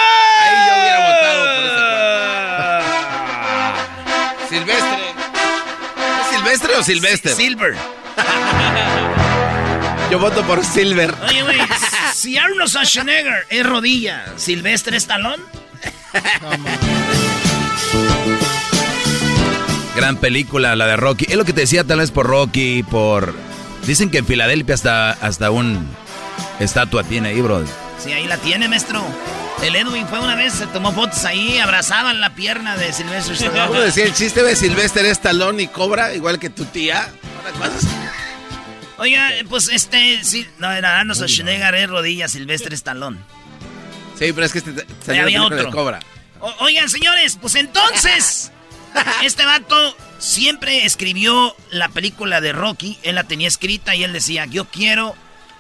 Ahí 0.43 0.67
yo 0.67 0.75
hubiera 0.81 0.99
votado 1.09 1.45
por 4.39 4.49
Silvestre. 4.49 4.99
¿Es 6.21 6.37
Silvestre 6.37 6.77
o 6.77 6.83
Silvestre? 6.83 7.35
Silver. 7.35 7.77
Yo 10.11 10.19
voto 10.19 10.43
por 10.45 10.65
Silver. 10.65 11.15
Oye, 11.29 11.43
güey, 11.43 11.61
si 12.15 12.37
Arnold 12.37 12.69
Schwarzenegger 12.69 13.47
es 13.49 13.65
rodilla, 13.65 14.25
¿Silvestre 14.37 14.97
Stallone? 14.97 15.43
Gran 20.01 20.17
película, 20.17 20.75
la 20.77 20.87
de 20.87 20.97
Rocky. 20.97 21.27
Es 21.29 21.37
lo 21.37 21.45
que 21.45 21.53
te 21.53 21.63
decía 21.63 21.85
tal 21.85 21.99
vez 21.99 22.11
por 22.11 22.27
Rocky, 22.27 22.83
por... 22.85 23.35
Dicen 23.87 24.11
que 24.11 24.19
en 24.19 24.27
Filadelfia 24.27 24.75
hasta, 24.75 25.11
hasta 25.13 25.51
un 25.51 25.87
estatua 26.59 27.03
tiene 27.05 27.31
ahí, 27.31 27.41
bro. 27.41 27.65
Sí, 28.03 28.13
ahí 28.13 28.27
la 28.27 28.37
tiene, 28.39 28.69
maestro. 28.69 29.03
El 29.63 29.77
Edwin 29.77 30.07
fue 30.07 30.21
una 30.21 30.35
vez, 30.35 30.55
se 30.55 30.67
tomó 30.69 30.91
fotos 30.93 31.25
ahí, 31.25 31.59
abrazaban 31.59 32.21
la 32.21 32.35
pierna 32.35 32.77
de 32.77 32.93
Silvestre 32.93 33.37
¿Cómo 33.37 33.51
Stallone. 33.57 33.81
decía 33.81 34.05
el 34.05 34.15
chiste 34.15 34.43
de 34.43 34.57
Silvestre 34.57 35.11
es 35.11 35.21
talón 35.21 35.61
y 35.61 35.67
cobra, 35.67 36.15
igual 36.15 36.39
que 36.39 36.49
tu 36.51 36.65
tía? 36.65 37.09
Oiga, 38.99 39.31
pues 39.49 39.69
este, 39.73 40.23
sí, 40.25 40.47
no, 40.59 40.71
era 40.71 41.01
Arnold 41.01 41.17
Schwarzenegger 41.17 41.75
es 41.75 41.89
rodilla, 41.89 42.29
Silvestre 42.29 42.75
Stallone. 42.75 43.19
Sí, 44.19 44.33
pero 44.33 44.45
es 44.45 44.53
que 44.53 44.59
este 44.59 44.87
salió 45.05 45.23
había 45.23 45.41
de 45.41 45.47
otro. 45.47 45.71
cobra. 45.71 46.01
O- 46.41 46.55
oigan, 46.61 46.89
señores, 46.91 47.39
pues 47.41 47.55
entonces, 47.55 48.53
este 49.23 49.45
vato 49.45 49.97
siempre 50.19 50.85
escribió 50.85 51.55
la 51.71 51.89
película 51.89 52.41
de 52.41 52.53
Rocky, 52.53 52.99
él 53.03 53.15
la 53.15 53.25
tenía 53.25 53.49
escrita 53.49 53.95
y 53.95 54.05
él 54.05 54.13
decía, 54.13 54.47
yo 54.47 54.67
quiero 54.67 55.17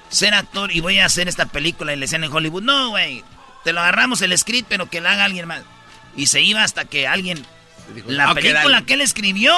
ser 0.09 0.35
actor 0.35 0.73
y 0.73 0.81
voy 0.81 0.99
a 0.99 1.07
hacer 1.07 1.29
esta 1.29 1.47
película 1.47 1.93
y 1.93 1.97
le 1.97 2.03
decían 2.03 2.25
en 2.25 2.33
Hollywood, 2.33 2.63
no, 2.63 2.91
güey, 2.91 3.25
te 3.65 3.73
lo 3.73 3.81
agarramos 3.81 4.23
el 4.23 4.37
script, 4.37 4.69
pero 4.69 4.89
que 4.91 5.01
la 5.01 5.13
haga 5.13 5.25
alguien 5.25 5.47
más. 5.47 5.63
Y 6.17 6.27
se 6.27 6.41
iba 6.41 6.63
hasta 6.65 6.85
que 6.85 7.07
alguien, 7.07 7.45
la 8.07 8.31
"Ok, 8.31 8.37
película 8.37 8.63
dale". 8.75 8.87
que 8.87 8.95
él 8.95 9.01
escribió, 9.03 9.55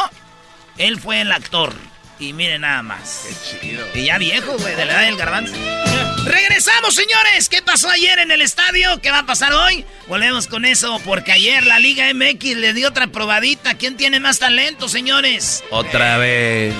él 0.78 1.00
fue 1.00 1.20
el 1.22 1.32
actor. 1.32 1.72
Y 2.18 2.34
miren 2.34 2.60
nada 2.60 2.82
más. 2.82 3.24
Qué 3.26 3.60
chido. 3.60 3.86
Y 3.94 4.04
ya 4.04 4.18
viejo, 4.18 4.56
güey, 4.58 4.76
de 4.76 4.84
la 4.84 4.92
edad 4.92 5.02
del 5.06 5.16
garbanzo. 5.16 5.54
Regresamos, 6.24 6.94
señores. 6.94 7.48
¿Qué 7.48 7.62
pasó 7.62 7.88
ayer 7.88 8.18
en 8.18 8.30
el 8.30 8.42
estadio? 8.42 9.00
¿Qué 9.00 9.10
va 9.10 9.20
a 9.20 9.26
pasar 9.26 9.52
hoy? 9.52 9.84
Volvemos 10.08 10.46
con 10.46 10.64
eso 10.64 11.00
porque 11.04 11.32
ayer 11.32 11.64
la 11.66 11.78
Liga 11.78 12.04
MX 12.14 12.56
le 12.56 12.72
dio 12.74 12.88
otra 12.88 13.08
probadita. 13.08 13.74
¿Quién 13.74 13.96
tiene 13.96 14.20
más 14.20 14.38
talento, 14.38 14.88
señores? 14.88 15.64
Otra 15.70 16.18
vez. 16.18 16.74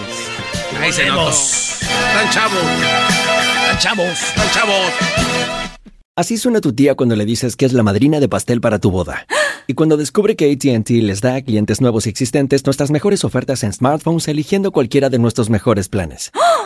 Ahí 0.80 0.92
se 0.92 1.06
notó. 1.06 1.30
Están 1.30 2.30
chavos. 2.30 2.62
Están 2.62 3.78
chavos. 3.78 4.22
Están 4.22 4.50
chavos. 4.52 4.92
Así 6.14 6.36
suena 6.36 6.60
tu 6.60 6.74
tía 6.74 6.94
cuando 6.94 7.16
le 7.16 7.24
dices 7.24 7.56
que 7.56 7.64
es 7.64 7.72
la 7.72 7.82
madrina 7.82 8.20
de 8.20 8.28
pastel 8.28 8.60
para 8.60 8.78
tu 8.78 8.90
boda. 8.90 9.26
Y 9.68 9.74
cuando 9.74 9.96
descubre 9.96 10.34
que 10.34 10.50
ATT 10.50 10.90
les 10.90 11.20
da 11.20 11.36
a 11.36 11.42
clientes 11.42 11.80
nuevos 11.80 12.06
y 12.06 12.10
existentes 12.10 12.66
nuestras 12.66 12.90
mejores 12.90 13.22
ofertas 13.24 13.62
en 13.62 13.72
smartphones 13.72 14.26
eligiendo 14.26 14.72
cualquiera 14.72 15.08
de 15.08 15.20
nuestros 15.20 15.50
mejores 15.50 15.88
planes. 15.88 16.32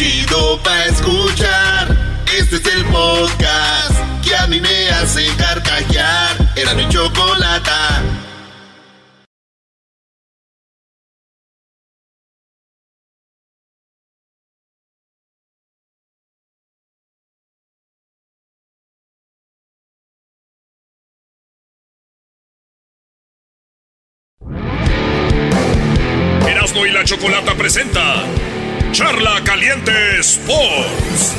Chido 0.00 0.58
pa' 0.62 0.86
escuchar. 0.86 1.94
Este 2.34 2.56
es 2.56 2.74
el 2.74 2.86
podcast 2.86 4.00
que 4.24 4.34
a 4.34 4.46
mí 4.46 4.58
me 4.58 4.88
hace 4.88 5.26
carcajear. 5.36 6.38
Era 6.56 6.72
mi 6.72 6.88
chocolata. 6.88 8.02
Erasmo 26.48 26.86
y 26.86 26.90
la 26.90 27.04
Chocolata 27.04 27.54
presenta 27.54 28.24
Charla 29.00 29.42
Caliente 29.44 30.20
Sports. 30.20 31.34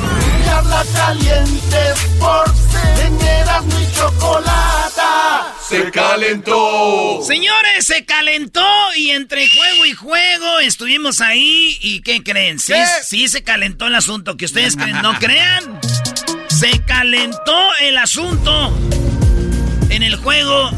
Charla 0.45 0.83
caliente 0.95 1.77
Sports. 1.93 2.59
En 3.05 3.21
Erasmo 3.21 3.79
y 3.79 3.95
chocolata. 3.95 5.53
Se 5.69 5.91
calentó. 5.91 7.21
Señores, 7.23 7.85
se 7.85 8.03
calentó 8.03 8.65
y 8.97 9.11
entre 9.11 9.47
juego 9.47 9.85
y 9.85 9.93
juego 9.93 10.59
estuvimos 10.61 11.21
ahí. 11.21 11.77
¿Y 11.81 12.01
qué 12.01 12.23
creen? 12.23 12.57
Sí, 12.57 12.73
¿Qué? 12.73 12.83
sí 13.03 13.27
se 13.27 13.43
calentó 13.43 13.85
el 13.85 13.93
asunto. 13.93 14.37
Que 14.37 14.45
ustedes 14.45 14.75
creen, 14.75 14.99
no 15.03 15.13
crean. 15.19 15.79
Se 16.49 16.79
calentó 16.87 17.75
el 17.81 17.95
asunto 17.99 18.75
en 19.91 20.01
el 20.01 20.15
juego 20.15 20.71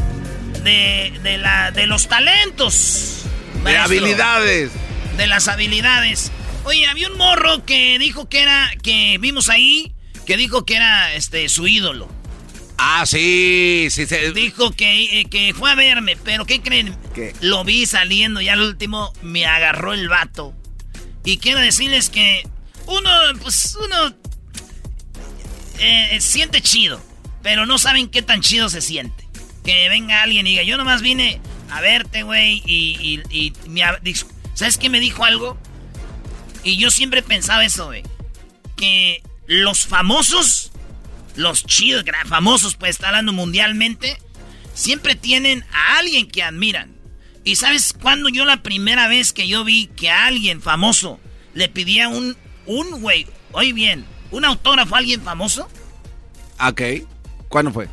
de, 0.64 1.18
de 1.22 1.38
la, 1.38 1.70
de 1.70 1.86
los 1.86 2.08
talentos. 2.08 3.22
De 3.54 3.60
maestro. 3.62 3.84
habilidades. 3.84 4.70
De 5.16 5.26
las 5.26 5.48
habilidades. 5.48 6.30
Oye, 6.64 6.86
había 6.86 7.08
un 7.08 7.18
morro 7.18 7.64
que 7.64 7.98
dijo 7.98 8.28
que 8.28 8.40
era, 8.40 8.70
que 8.82 9.18
vimos 9.20 9.48
ahí, 9.48 9.92
que 10.26 10.36
dijo 10.36 10.64
que 10.64 10.76
era 10.76 11.14
este 11.14 11.48
su 11.48 11.66
ídolo. 11.66 12.08
Ah, 12.78 13.04
sí, 13.06 13.88
sí, 13.90 14.06
sí. 14.06 14.16
Dijo 14.34 14.72
que, 14.72 15.20
eh, 15.20 15.24
que 15.26 15.54
fue 15.54 15.70
a 15.70 15.74
verme, 15.74 16.16
pero 16.16 16.44
¿qué 16.44 16.60
creen? 16.60 16.96
¿Qué? 17.14 17.34
Lo 17.40 17.64
vi 17.64 17.86
saliendo 17.86 18.40
y 18.40 18.48
al 18.48 18.60
último 18.60 19.12
me 19.22 19.46
agarró 19.46 19.92
el 19.92 20.08
vato. 20.08 20.54
Y 21.24 21.38
quiero 21.38 21.60
decirles 21.60 22.10
que 22.10 22.46
uno, 22.86 23.10
pues 23.40 23.76
uno 23.82 24.14
eh, 25.78 26.18
siente 26.20 26.62
chido, 26.62 27.00
pero 27.42 27.66
no 27.66 27.78
saben 27.78 28.08
qué 28.08 28.22
tan 28.22 28.40
chido 28.40 28.68
se 28.68 28.80
siente. 28.80 29.28
Que 29.64 29.88
venga 29.88 30.22
alguien 30.22 30.46
y 30.46 30.50
diga, 30.50 30.62
yo 30.62 30.76
nomás 30.76 31.00
vine 31.00 31.40
a 31.70 31.80
verte, 31.80 32.22
güey, 32.22 32.62
y, 32.66 33.22
y, 33.30 33.38
y 33.38 33.52
me 33.68 33.82
¿sabes 34.54 34.76
qué 34.78 34.90
me 34.90 35.00
dijo 35.00 35.24
algo? 35.24 35.58
Y 36.64 36.78
yo 36.78 36.90
siempre 36.90 37.22
pensaba 37.22 37.64
eso, 37.64 37.86
güey. 37.86 38.02
Que 38.76 39.22
los 39.46 39.86
famosos, 39.86 40.72
los 41.36 41.64
chidos, 41.64 42.04
famosos, 42.26 42.74
pues 42.74 42.92
está 42.92 43.08
hablando 43.08 43.32
mundialmente, 43.32 44.18
siempre 44.74 45.14
tienen 45.14 45.64
a 45.72 45.98
alguien 45.98 46.28
que 46.28 46.42
admiran. 46.42 46.94
¿Y 47.44 47.56
sabes 47.56 47.92
cuándo 47.92 48.30
yo 48.30 48.46
la 48.46 48.62
primera 48.62 49.06
vez 49.06 49.32
que 49.34 49.46
yo 49.46 49.64
vi 49.64 49.86
que 49.88 50.10
a 50.10 50.26
alguien 50.26 50.62
famoso 50.62 51.20
le 51.52 51.68
pedía 51.68 52.08
un, 52.08 52.36
un 52.64 53.02
güey, 53.02 53.26
oye 53.52 53.74
bien, 53.74 54.06
un 54.30 54.46
autógrafo 54.46 54.94
a 54.94 54.98
alguien 54.98 55.22
famoso? 55.22 55.68
Ok. 56.58 56.80
¿Cuándo 57.48 57.70
fue? 57.70 57.88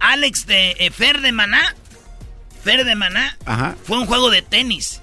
Alex 0.00 0.46
de 0.46 0.70
eh, 0.78 0.90
Fer 0.90 1.20
de 1.20 1.30
Maná, 1.30 1.76
Fer 2.64 2.84
de 2.86 2.94
Maná, 2.94 3.36
Ajá. 3.44 3.76
fue 3.84 3.98
un 3.98 4.06
juego 4.06 4.30
de 4.30 4.40
tenis. 4.40 5.02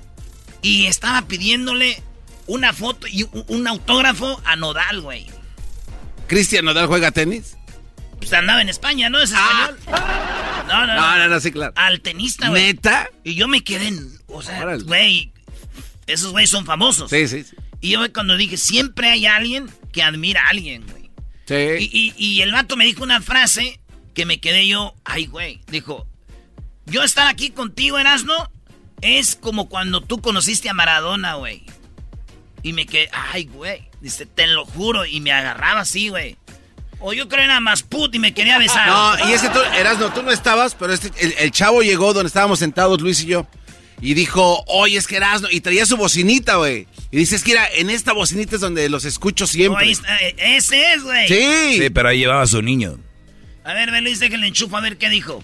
Y 0.64 0.88
estaba 0.88 1.22
pidiéndole 1.28 2.02
una 2.48 2.74
foto 2.74 3.08
y 3.08 3.26
un, 3.48 3.68
autógrafo 3.68 4.42
a 4.46 4.56
Nodal, 4.56 5.02
güey. 5.02 5.28
¿Cristian 6.28 6.66
Nodal 6.66 6.88
juega 6.88 7.12
tenis? 7.12 7.58
Pues 8.20 8.34
andaba 8.34 8.62
en 8.62 8.70
España, 8.70 9.10
¿no? 9.10 9.20
Es 9.20 9.32
Ah. 9.36 9.70
español. 9.78 9.98
No, 10.68 10.86
no, 10.88 10.96
No, 10.96 11.18
no, 11.18 11.28
no, 11.30 11.40
sí, 11.40 11.52
claro. 11.52 11.72
Al 11.76 12.02
tenista, 12.02 12.50
güey. 12.50 12.64
¿Neta? 12.68 13.10
Y 13.24 13.36
yo 13.36 13.48
me 13.48 13.64
quedé 13.64 13.88
en. 13.88 14.10
O 14.28 14.42
sea, 14.42 14.62
Órale. 14.62 14.84
güey. 14.84 15.32
Esos 16.08 16.32
güeyes 16.32 16.50
son 16.50 16.66
famosos. 16.66 17.10
Sí, 17.10 17.28
sí, 17.28 17.44
sí. 17.44 17.56
Y 17.80 17.92
yo 17.92 18.12
cuando 18.12 18.36
dije, 18.38 18.58
siempre 18.58 19.10
hay 19.12 19.26
alguien 19.28 19.70
que 19.92 20.02
admira 20.04 20.46
a 20.46 20.50
alguien, 20.50 20.86
güey. 20.90 21.12
Sí. 21.46 21.90
Y, 21.92 22.14
y- 22.18 22.26
y 22.38 22.42
el 22.42 22.52
vato 22.52 22.76
me 22.76 22.86
dijo 22.86 23.04
una 23.04 23.22
frase 23.22 23.80
que 24.14 24.26
me 24.26 24.40
quedé 24.40 24.68
yo, 24.68 24.96
ay, 25.06 25.28
güey. 25.28 25.62
Dijo, 25.68 26.08
yo 26.86 27.04
estar 27.04 27.28
aquí 27.28 27.52
contigo, 27.52 28.00
Erasno, 28.00 28.52
es 29.02 29.36
como 29.36 29.70
cuando 29.70 30.02
tú 30.02 30.22
conociste 30.22 30.70
a 30.70 30.74
Maradona, 30.74 31.36
güey. 31.36 31.64
Y 32.68 32.74
me 32.74 32.86
quedé, 32.86 33.10
ay, 33.32 33.46
güey. 33.46 33.88
Dice, 34.02 34.26
te 34.26 34.46
lo 34.48 34.66
juro. 34.66 35.06
Y 35.06 35.22
me 35.22 35.32
agarraba 35.32 35.80
así, 35.82 36.10
güey. 36.10 36.36
O 37.00 37.14
yo 37.14 37.30
creo 37.30 37.46
era 37.46 37.60
más 37.62 37.84
put 37.84 38.14
y 38.16 38.20
me 38.20 38.34
quería 38.34 38.58
besar. 38.58 38.88
No, 38.90 39.30
y 39.30 39.32
ese 39.32 39.48
tú, 39.50 39.60
Erasno, 39.78 40.12
tú 40.12 40.22
no 40.24 40.32
estabas, 40.32 40.76
pero 40.76 40.92
este, 40.92 41.12
el, 41.24 41.34
el 41.38 41.52
chavo 41.52 41.82
llegó 41.82 42.12
donde 42.14 42.28
estábamos 42.28 42.60
sentados, 42.60 43.00
Luis 43.00 43.22
y 43.22 43.28
yo. 43.28 43.48
Y 44.02 44.16
dijo, 44.16 44.64
oye, 44.68 44.98
es 44.98 45.08
que 45.08 45.16
Erasno. 45.16 45.48
Y 45.50 45.62
traía 45.62 45.86
su 45.86 45.96
bocinita, 45.96 46.56
güey. 46.58 46.88
Y 47.10 47.18
dice, 47.18 47.38
es 47.38 47.44
que 47.44 47.54
era, 47.54 47.68
en 47.76 47.90
esta 47.90 48.12
bocinita 48.14 48.56
es 48.56 48.62
donde 48.62 48.90
los 48.90 49.06
escucho 49.06 49.48
siempre. 49.48 49.90
está, 49.90 50.18
eh, 50.18 50.36
ese 50.38 50.94
es, 50.94 51.04
güey. 51.04 51.28
Sí. 51.28 51.80
Sí, 51.84 51.90
pero 51.90 52.10
ahí 52.10 52.20
llevaba 52.20 52.42
a 52.42 52.48
su 52.48 52.62
niño. 52.62 52.98
A 53.64 53.74
ver, 53.74 53.92
ve, 53.92 54.02
Luis, 54.02 54.20
déjenle 54.20 54.48
enchufo 54.48 54.76
a 54.76 54.82
ver 54.82 54.98
qué 54.98 55.10
dijo. 55.10 55.42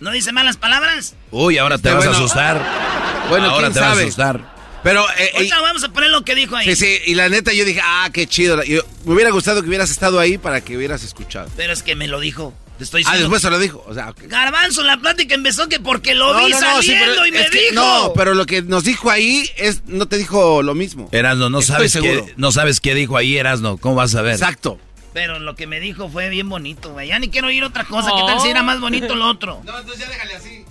¿No 0.00 0.10
dice 0.10 0.30
malas 0.32 0.56
palabras? 0.58 1.14
Uy, 1.30 1.56
ahora 1.56 1.78
te 1.78 1.88
Este, 1.88 1.94
vas 1.94 2.04
a 2.04 2.08
bueno. 2.10 2.24
asustar. 2.24 3.26
Bueno, 3.30 3.46
ahora 3.46 3.60
quién 3.68 3.72
te 3.72 3.80
vas 3.80 3.96
a 3.96 4.00
asustar. 4.02 4.55
Pero, 4.82 5.04
eh, 5.18 5.30
Ahorita 5.34 5.60
vamos 5.60 5.82
a 5.84 5.88
poner 5.88 6.10
lo 6.10 6.22
que 6.22 6.34
dijo 6.34 6.54
ahí. 6.56 6.66
sí, 6.66 6.76
sí, 6.76 6.98
y 7.10 7.14
la 7.14 7.28
neta 7.28 7.52
yo 7.52 7.64
dije, 7.64 7.80
ah, 7.82 8.08
qué 8.12 8.26
chido. 8.26 8.62
Yo- 8.62 8.82
me 9.04 9.14
hubiera 9.14 9.30
gustado 9.30 9.60
que 9.62 9.68
hubieras 9.68 9.90
estado 9.90 10.20
ahí 10.20 10.38
para 10.38 10.60
que 10.60 10.76
hubieras 10.76 11.02
escuchado. 11.02 11.48
Pero 11.56 11.72
es 11.72 11.82
que 11.82 11.96
me 11.96 12.06
lo 12.08 12.20
dijo. 12.20 12.54
Te 12.78 12.84
estoy 12.84 13.00
Ah, 13.06 13.12
diciendo. 13.16 13.22
después 13.30 13.40
se 13.42 13.48
lo 13.50 13.58
dijo. 13.58 13.82
O 13.88 13.94
sea, 13.94 14.10
ok. 14.10 14.24
Garbanzo, 14.26 14.82
la 14.82 14.98
plática 14.98 15.34
empezó 15.34 15.66
que 15.66 15.80
porque 15.80 16.14
lo 16.14 16.36
vi 16.36 16.52
sí, 16.52 16.58
saliendo 16.60 17.06
pero 17.14 17.26
y 17.26 17.32
me 17.32 17.46
que- 17.46 17.58
dijo. 17.70 17.74
No, 17.74 18.12
pero 18.14 18.34
lo 18.34 18.44
que 18.44 18.60
nos 18.62 18.84
dijo 18.84 19.10
ahí 19.10 19.48
es, 19.56 19.82
no 19.86 20.06
te 20.06 20.18
dijo 20.18 20.62
lo 20.62 20.74
mismo. 20.74 21.08
Erasno, 21.10 21.48
no 21.48 21.60
Estoy 21.60 21.74
sabes, 21.74 21.92
seguro. 21.92 22.26
qué, 22.26 22.34
no 22.36 22.52
sabes 22.52 22.80
qué 22.80 22.94
dijo 22.94 23.16
ahí, 23.16 23.38
Erasno. 23.38 23.78
¿Cómo 23.78 23.94
vas 23.94 24.14
a 24.14 24.20
ver? 24.22 24.34
Exacto. 24.34 24.78
Pero 25.14 25.38
lo 25.38 25.56
que 25.56 25.66
me 25.66 25.80
dijo 25.80 26.10
fue 26.10 26.28
bien 26.28 26.50
bonito, 26.50 26.92
güey. 26.92 27.08
Ya 27.08 27.18
ni 27.18 27.30
quiero 27.30 27.48
oír 27.48 27.64
otra 27.64 27.84
cosa. 27.84 28.10
¿Qué 28.14 28.22
tal 28.26 28.38
si 28.42 28.48
era 28.50 28.62
más 28.62 28.78
bonito 28.78 29.14
lo 29.16 29.26
otro? 29.30 29.62
No, 29.64 29.78
entonces 29.78 30.04
ya 30.04 30.10
déjale 30.12 30.34
así. 30.34 30.62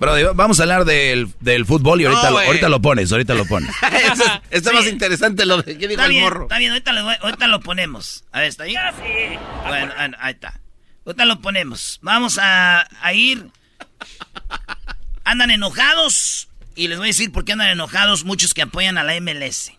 Brody, 0.00 0.24
vamos 0.34 0.58
a 0.58 0.64
hablar 0.64 0.84
del, 0.84 1.32
del 1.40 1.64
fútbol 1.66 2.00
y 2.00 2.04
ahorita, 2.04 2.30
No, 2.30 2.30
lo, 2.32 2.38
ahorita 2.46 2.68
lo 2.68 2.82
pones, 2.82 3.12
ahorita 3.12 3.34
lo 3.34 3.44
pones. 3.46 3.70
Eso 4.12 4.24
está 4.50 4.70
Sí. 4.70 4.76
más 4.76 4.86
interesante 4.86 5.46
lo 5.46 5.62
de 5.62 5.78
qué 5.78 5.86
dijo 5.88 5.92
Está 5.92 6.04
el 6.06 6.10
bien, 6.10 6.24
morro. 6.24 6.42
está 6.42 6.58
bien. 6.58 6.72
Ahorita 6.72 6.92
lo, 6.92 7.10
ahorita 7.10 7.46
lo 7.46 7.60
ponemos. 7.60 8.24
A 8.32 8.40
ver, 8.40 8.48
¿está 8.48 8.64
bien? 8.64 8.80
Bueno, 9.66 9.92
ah, 9.96 10.08
ahí 10.18 10.32
está. 10.34 10.60
Ahorita 11.06 11.24
lo 11.26 11.40
ponemos. 11.40 11.98
Vamos 12.02 12.38
a, 12.38 12.86
a 13.00 13.12
ir. 13.14 13.46
Andan 15.24 15.50
enojados. 15.50 16.48
Y 16.76 16.88
les 16.88 16.98
voy 16.98 17.06
a 17.06 17.10
decir 17.10 17.30
por 17.30 17.44
qué 17.44 17.52
andan 17.52 17.68
enojados 17.70 18.24
muchos 18.24 18.52
que 18.52 18.62
apoyan 18.62 18.98
a 18.98 19.04
la 19.04 19.18
MLS. 19.20 19.72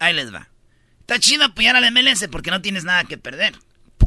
Ahí 0.00 0.12
les 0.12 0.34
va. 0.34 0.48
Está 1.00 1.18
chido 1.20 1.44
apoyar 1.44 1.76
a 1.76 1.80
la 1.80 1.90
MLS 1.92 2.26
porque 2.30 2.50
no 2.50 2.60
tienes 2.60 2.84
nada 2.84 3.04
que 3.04 3.16
perder. 3.16 3.54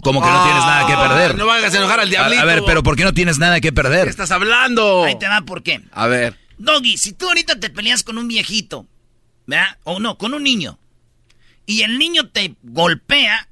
Como 0.02 0.22
que 0.22 0.28
no 0.30 0.44
tienes 0.44 0.64
nada 0.64 0.88
que 0.88 0.94
perder. 0.96 1.36
No 1.38 1.52
hagas 1.52 1.74
enojar 1.74 2.00
al 2.00 2.08
A, 2.08 2.10
diablito. 2.10 2.42
a 2.42 2.46
ver, 2.46 2.64
pero 2.66 2.84
¿por 2.84 2.96
qué 2.96 3.04
no 3.04 3.14
tienes 3.14 3.38
nada 3.40 3.56
que 3.56 3.70
¿Qué 3.70 3.74
perder? 3.74 4.08
estás 4.08 4.32
hablando? 4.32 5.04
Ahí 5.04 5.18
te 5.18 5.28
va 5.28 5.42
por 5.42 5.64
qué. 5.64 5.82
A 5.92 6.08
ver. 6.08 6.38
Doggy, 6.58 6.98
si 6.98 7.14
tú 7.14 7.28
ahorita 7.28 7.60
te 7.60 7.70
peleas 7.70 8.04
con 8.04 8.18
un 8.18 8.28
viejito, 8.28 8.86
¿verdad? 9.46 9.78
O 9.84 10.00
no, 10.00 10.18
con 10.18 10.34
un 10.34 10.44
niño, 10.44 10.78
y 11.66 11.82
el 11.82 11.98
niño 11.98 12.30
te 12.30 12.56
golpea, 12.64 13.48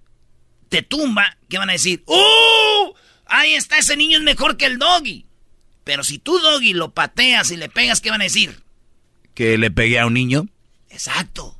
te 0.69 0.81
tumba, 0.81 1.37
¿qué 1.49 1.57
van 1.57 1.69
a 1.69 1.73
decir? 1.73 2.03
¡Uh! 2.05 2.93
Ahí 3.25 3.53
está, 3.53 3.77
ese 3.77 3.95
niño 3.95 4.17
es 4.17 4.23
mejor 4.23 4.57
que 4.57 4.65
el 4.65 4.77
Doggy. 4.77 5.25
Pero 5.83 6.03
si 6.03 6.19
tú, 6.19 6.37
Doggy, 6.39 6.73
lo 6.73 6.91
pateas 6.93 7.51
y 7.51 7.57
le 7.57 7.69
pegas, 7.69 8.01
¿qué 8.01 8.09
van 8.11 8.21
a 8.21 8.25
decir? 8.25 8.61
Que 9.33 9.57
le 9.57 9.71
pegué 9.71 9.99
a 9.99 10.05
un 10.05 10.13
niño. 10.13 10.47
Exacto. 10.89 11.57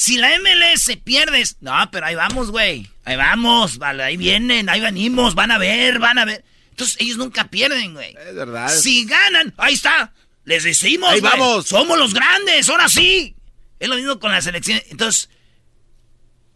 Si 0.00 0.16
la 0.16 0.30
MLS 0.38 0.96
pierdes, 1.04 1.58
no, 1.60 1.74
pero 1.92 2.06
ahí 2.06 2.14
vamos, 2.14 2.50
güey. 2.50 2.88
Ahí 3.04 3.16
vamos, 3.16 3.76
vale, 3.76 4.02
ahí 4.02 4.16
vienen, 4.16 4.70
ahí 4.70 4.80
venimos, 4.80 5.34
van 5.34 5.50
a 5.50 5.58
ver, 5.58 5.98
van 5.98 6.18
a 6.18 6.24
ver. 6.24 6.42
Entonces 6.70 6.96
ellos 7.00 7.18
nunca 7.18 7.48
pierden, 7.50 7.92
güey. 7.92 8.16
Es 8.16 8.34
verdad. 8.34 8.70
Si 8.70 9.04
ganan, 9.04 9.52
ahí 9.58 9.74
está. 9.74 10.14
Les 10.44 10.64
decimos, 10.64 11.10
Ahí 11.10 11.20
güey, 11.20 11.32
vamos. 11.32 11.66
Somos 11.66 11.98
los 11.98 12.14
grandes, 12.14 12.66
ahora 12.70 12.88
sí. 12.88 13.36
Es 13.78 13.90
lo 13.90 13.96
mismo 13.96 14.18
con 14.18 14.32
la 14.32 14.40
selección. 14.40 14.80
Entonces, 14.88 15.28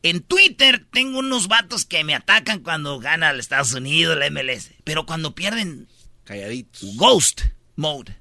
en 0.02 0.22
Twitter 0.22 0.86
tengo 0.90 1.18
unos 1.18 1.46
vatos 1.46 1.84
que 1.84 2.02
me 2.02 2.14
atacan 2.14 2.60
cuando 2.60 2.98
gana 2.98 3.28
el 3.28 3.40
Estados 3.40 3.74
Unidos, 3.74 4.16
la 4.16 4.30
MLS. 4.30 4.70
Pero 4.84 5.04
cuando 5.04 5.34
pierden, 5.34 5.86
Calladitos. 6.24 6.96
Ghost 6.96 7.42
Mode. 7.76 8.16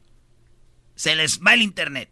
Se 0.96 1.16
les 1.16 1.40
va 1.40 1.54
el 1.54 1.62
internet. 1.62 2.10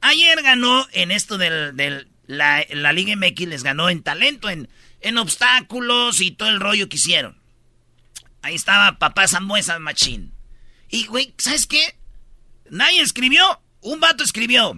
Ayer 0.00 0.40
ganó 0.44 0.86
en 0.92 1.10
esto 1.10 1.38
del, 1.38 1.76
del- 1.76 2.06
la, 2.32 2.64
la 2.70 2.92
Liga 2.92 3.14
MX, 3.16 3.46
les 3.48 3.62
ganó 3.62 3.88
en 3.88 4.02
talento, 4.02 4.48
en, 4.50 4.68
en 5.00 5.18
obstáculos 5.18 6.20
y 6.20 6.30
todo 6.32 6.48
el 6.48 6.60
rollo 6.60 6.88
que 6.88 6.96
hicieron. 6.96 7.36
Ahí 8.42 8.54
estaba 8.54 8.98
papá 8.98 9.28
Zambuesa 9.28 9.78
Machín. 9.78 10.32
Y, 10.90 11.06
güey, 11.06 11.34
¿sabes 11.38 11.66
qué? 11.66 11.96
Nadie 12.70 13.00
escribió. 13.00 13.60
Un 13.80 14.00
vato 14.00 14.24
escribió. 14.24 14.74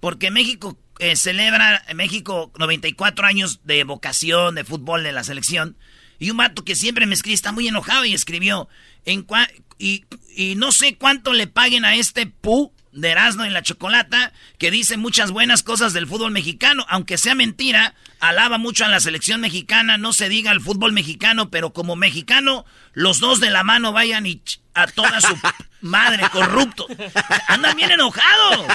Porque 0.00 0.30
México 0.30 0.78
eh, 0.98 1.14
celebra, 1.16 1.84
México 1.94 2.52
94 2.58 3.26
años 3.26 3.60
de 3.64 3.84
vocación 3.84 4.54
de 4.54 4.64
fútbol 4.64 5.02
de 5.02 5.12
la 5.12 5.24
selección. 5.24 5.76
Y 6.18 6.30
un 6.30 6.36
vato 6.38 6.64
que 6.64 6.74
siempre 6.74 7.06
me 7.06 7.14
escribe, 7.14 7.34
está 7.34 7.52
muy 7.52 7.68
enojado 7.68 8.04
y 8.04 8.14
escribió. 8.14 8.68
En 9.04 9.26
cua- 9.26 9.50
y, 9.78 10.04
y 10.36 10.54
no 10.54 10.72
sé 10.72 10.96
cuánto 10.96 11.32
le 11.32 11.46
paguen 11.46 11.84
a 11.84 11.94
este 11.96 12.26
pu 12.26 12.72
de 12.92 13.10
Erasmo 13.10 13.44
en 13.44 13.54
la 13.54 13.62
Chocolata, 13.62 14.32
que 14.58 14.70
dice 14.70 14.96
muchas 14.96 15.30
buenas 15.30 15.62
cosas 15.62 15.92
del 15.92 16.06
fútbol 16.06 16.30
mexicano, 16.30 16.84
aunque 16.88 17.18
sea 17.18 17.34
mentira, 17.34 17.94
alaba 18.20 18.58
mucho 18.58 18.84
a 18.84 18.88
la 18.88 19.00
selección 19.00 19.40
mexicana, 19.40 19.98
no 19.98 20.12
se 20.12 20.28
diga 20.28 20.52
el 20.52 20.60
fútbol 20.60 20.92
mexicano, 20.92 21.50
pero 21.50 21.72
como 21.72 21.96
mexicano, 21.96 22.64
los 22.92 23.18
dos 23.18 23.40
de 23.40 23.50
la 23.50 23.64
mano 23.64 23.92
vayan 23.92 24.26
y 24.26 24.42
a 24.74 24.86
toda 24.86 25.20
su 25.20 25.36
madre 25.80 26.28
corrupto. 26.30 26.86
Andan 27.48 27.76
bien 27.76 27.90
enojados. 27.90 28.66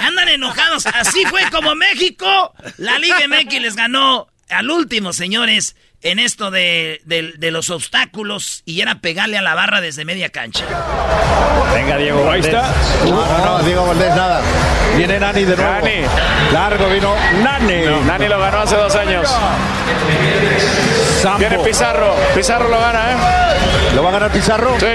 Andan 0.00 0.28
enojados. 0.28 0.86
Así 0.86 1.24
fue 1.26 1.48
como 1.50 1.74
México, 1.74 2.54
la 2.78 2.98
Liga 2.98 3.20
MX 3.28 3.60
les 3.60 3.76
ganó 3.76 4.28
al 4.48 4.70
último, 4.70 5.12
señores, 5.12 5.76
en 6.10 6.18
esto 6.18 6.50
de, 6.50 7.00
de- 7.04 7.32
de 7.36 7.50
los 7.50 7.70
obstáculos 7.70 8.62
y 8.64 8.80
era 8.80 8.96
pegarle 9.00 9.38
a 9.38 9.42
la 9.42 9.54
barra 9.54 9.80
desde 9.80 10.04
media 10.04 10.28
cancha. 10.28 10.64
Venga, 11.74 11.96
Diego 11.96 12.20
Ahí 12.30 12.40
Valdés. 12.40 12.46
está. 12.54 12.72
No, 13.04 13.26
no, 13.26 13.44
no, 13.44 13.58
Diego 13.64 13.86
Valdés, 13.86 14.14
nada. 14.14 14.40
Viene 14.96 15.18
Nani 15.20 15.44
de 15.44 15.56
nuevo. 15.56 15.72
Nani. 15.72 15.94
Largo 16.52 16.86
vino 16.88 17.14
Nani. 17.42 17.82
Nani 18.06 18.28
lo 18.28 18.38
ganó 18.38 18.58
hace 18.60 18.76
dos 18.76 18.94
años. 18.94 19.28
Sampo. 21.22 21.38
Viene 21.38 21.58
Pizarro. 21.58 22.14
Pizarro 22.34 22.68
lo 22.68 22.78
gana, 22.78 23.12
¿eh? 23.12 23.16
¿Lo 23.94 24.02
va 24.02 24.10
a 24.10 24.12
ganar 24.12 24.30
Pizarro? 24.30 24.78
Sí. 24.78 24.86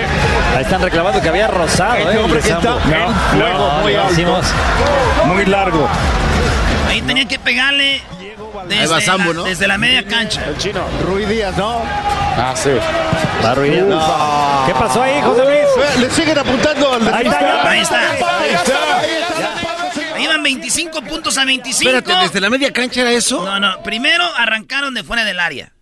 Ahí 0.56 0.64
están 0.64 0.82
reclamando 0.82 1.22
que 1.22 1.30
había 1.30 1.48
rozado, 1.48 1.96
Este 1.96 2.14
¿eh? 2.14 2.18
hombre 2.20 2.40
que 2.40 2.50
está 2.50 2.62
Sambo. 2.62 2.80
en 2.96 3.42
juego 3.42 3.72
muy 3.82 3.96
alto. 3.96 4.42
Muy 5.26 5.46
largo. 5.46 5.88
Ahí 6.88 7.02
tenía 7.02 7.26
que 7.26 7.40
pegarle 7.40 8.02
desde, 8.68 8.82
Ahí 8.82 8.88
va 8.88 9.02
Sambo, 9.02 9.34
la, 9.34 9.34
¿no? 9.34 9.44
desde 9.46 9.68
la 9.68 9.78
media 9.78 10.06
cancha. 10.06 10.46
El 10.48 10.58
chino. 10.58 10.84
Ruiz 11.06 11.28
Díaz, 11.28 11.56
¿no? 11.58 11.82
Ah, 11.84 12.54
sí. 12.56 12.70
Va 13.44 13.52
arruinando. 13.52 13.96
No. 13.98 14.64
¿Qué 14.68 14.74
pasó 14.74 15.02
ahí, 15.04 15.22
José 15.22 15.44
Luis? 15.44 15.86
Eh, 15.96 16.00
Le 16.00 16.10
siguen 16.12 16.38
apuntando 16.38 16.94
al 16.94 17.14
Ahí 17.14 17.28
está, 17.28 17.70
Ahí 17.70 17.80
está. 17.82 18.10
Ahí 18.12 18.50
está. 18.54 19.00
Ahí 20.16 20.24
iban 20.24 20.44
25 20.44 21.02
puntos 21.02 21.38
a 21.38 21.46
25. 21.46 21.90
Espérate, 21.98 22.24
¿desde 22.24 22.40
la 22.42 22.50
media 22.50 22.72
cancha 22.72 23.02
era 23.02 23.12
eso? 23.12 23.44
No, 23.44 23.60
no. 23.60 23.82
Primero 23.84 24.24
arrancaron 24.38 24.94
de 24.94 25.04
fuera 25.04 25.24
del 25.26 25.40
área. 25.40 25.74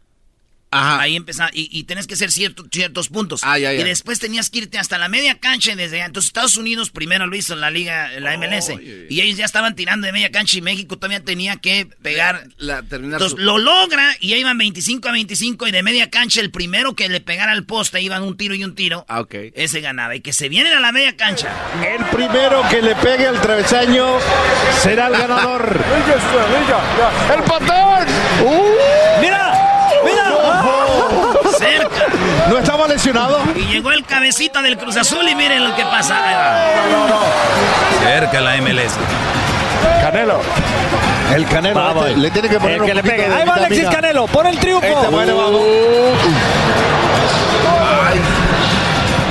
Ajá. 0.71 1.01
Ahí 1.01 1.15
empezaron. 1.15 1.51
Y, 1.53 1.67
y 1.71 1.84
tenés 1.86 2.05
que 2.05 2.13
hacer 2.13 2.29
cierto- 2.32 2.65
ciertos 2.71 3.10
puntos. 3.10 3.41
Ah, 3.43 3.58
ya, 3.58 3.73
ya. 3.73 3.82
Y 3.82 3.84
después 3.84 4.19
tenías 4.19 4.49
que 4.49 4.60
irte 4.60 4.77
hasta 4.77 4.97
la 4.99 5.10
media 5.10 5.39
cancha 5.39 5.71
y 5.71 5.75
desde 5.75 5.95
allá. 5.97 6.05
Entonces 6.05 6.27
Estados 6.29 6.58
Unidos 6.58 6.91
primero 6.91 7.25
lo 7.27 7.36
hizo 7.36 7.53
en 7.53 7.62
la 7.62 7.71
liga, 7.71 8.13
en 8.13 8.23
la 8.23 8.38
MLS. 8.38 8.69
Y 9.10 9.21
ellos 9.21 9.38
ya 9.38 9.45
estaban 9.45 9.75
tirando 9.75 10.05
de 10.05 10.13
media 10.13 10.32
cancha 10.32 10.58
y 10.58 10.62
México 10.62 10.95
todavía 10.97 11.23
tenía 11.23 11.58
que 11.58 11.88
pegar. 12.01 12.43
La, 12.58 12.84
terminar 12.84 13.15
Entonces 13.21 13.38
su- 13.39 13.43
lo 13.43 13.58
logra 13.58 14.15
y 14.19 14.34
ahí 14.34 14.41
iban 14.41 14.58
25 14.58 15.10
a 15.10 15.12
25 15.12 15.67
y 15.67 15.71
de 15.71 15.82
media 15.84 16.10
cancha 16.10 16.39
el 16.41 16.51
primero 16.51 16.95
que 16.95 17.10
le 17.10 17.19
pegara 17.21 17.51
al 17.51 17.63
poste 17.65 18.01
iban 18.01 18.21
un 18.23 18.38
tiro 18.38 18.53
y 18.53 18.63
un 18.63 18.75
tiro. 18.75 19.05
Ah, 19.10 19.21
ok. 19.21 19.34
Ese 19.55 19.82
ganaba. 19.82 20.15
Y 20.15 20.21
que 20.21 20.34
se 20.34 20.49
vienen 20.49 20.73
a 20.73 20.79
la 20.79 20.91
media 20.91 21.17
cancha. 21.17 21.51
El 21.84 22.05
primero 22.05 22.62
que 22.69 22.82
le 22.82 22.95
pegue 22.95 23.25
al 23.27 23.41
travesaño 23.41 24.19
será 24.82 25.08
el 25.08 25.13
ganador. 25.13 25.84
¡El 27.34 27.43
patón! 27.43 28.05
¡Mira! 29.19 29.19
¡Mira! 29.21 29.48
¿No 32.47 32.58
estaba 32.58 32.88
lesionado? 32.88 33.39
Y 33.56 33.65
llegó 33.73 33.91
el 33.91 34.04
cabecita 34.06 34.62
del 34.62 34.78
Cruz 34.78 34.97
Azul 34.97 35.28
y 35.28 35.36
miren 35.36 35.67
lo 35.67 35.75
que 35.75 35.84
pasa. 35.84 36.17
Cerca 38.04 38.41
la 38.41 38.56
MLS. 38.58 38.93
Canelo. 40.02 40.39
El 41.36 41.45
Canelo. 41.45 41.80
Vamos. 41.80 42.08
este, 42.08 42.19
le 42.19 42.32
tiene 42.32 42.49
que 42.49 42.60
poner 42.60 42.75
El 42.75 42.82
un 42.82 42.88
que 42.88 42.93
le 42.95 43.04
pegue. 43.04 43.30
de 43.30 43.36
Ahí 43.36 43.45
va 43.47 43.54
Alexis 43.56 43.78
vitamina. 43.80 44.02
Canelo. 44.02 44.28
Por 44.28 44.47
el 44.47 44.58
triunfo. 44.58 44.88
Este, 44.88 45.08
bueno, 45.08 45.38
vamos. 45.38 45.62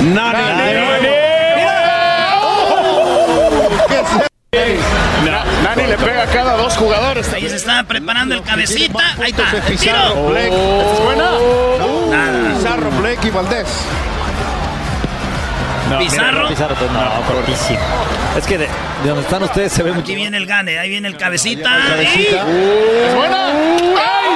Nani. 0.01 0.13
Na- 0.13 0.31
Nani 0.33 1.18
le 4.51 5.97
pega 5.97 6.23
a 6.23 6.27
cada 6.27 6.57
dos 6.57 6.75
jugadores. 6.77 7.31
Ahí 7.33 7.47
se 7.49 7.55
está 7.55 7.83
preparando 7.83 8.35
el 8.35 8.41
cabecita. 8.41 8.99
Ahí 9.21 9.31
está. 9.31 9.43
El 9.55 9.61
Pizarro, 9.63 10.13
tiro. 10.13 10.29
Blake. 10.29 10.47
¿Esta 10.79 10.93
es 10.93 10.99
buena? 11.03 11.31
Nada. 12.09 12.55
Pizarro, 12.57 12.91
Blake 12.99 13.27
y 13.27 13.29
Valdés. 13.31 13.67
No, 15.89 15.97
Pizarro. 15.99 16.37
mira, 16.37 16.49
Pizarro, 16.49 16.75
pues 16.75 16.91
no, 16.91 17.21
cortísimo. 17.27 17.79
Es 18.37 18.45
que 18.45 18.57
de, 18.59 18.67
de 19.03 19.09
donde 19.09 19.23
están 19.23 19.43
ustedes 19.43 19.71
se 19.71 19.81
ve 19.83 19.91
mucho. 19.91 20.01
Aquí 20.03 20.15
viene 20.15 20.37
el 20.37 20.45
gane. 20.45 20.77
Ahí 20.79 20.89
viene 20.89 21.07
el 21.07 21.17
cabecita. 21.17 21.69
Cabecita. 21.87 22.45
Y- 22.47 23.07
¿Es 23.07 23.15
buena? 23.15 23.47
¡Ahí 23.47 24.29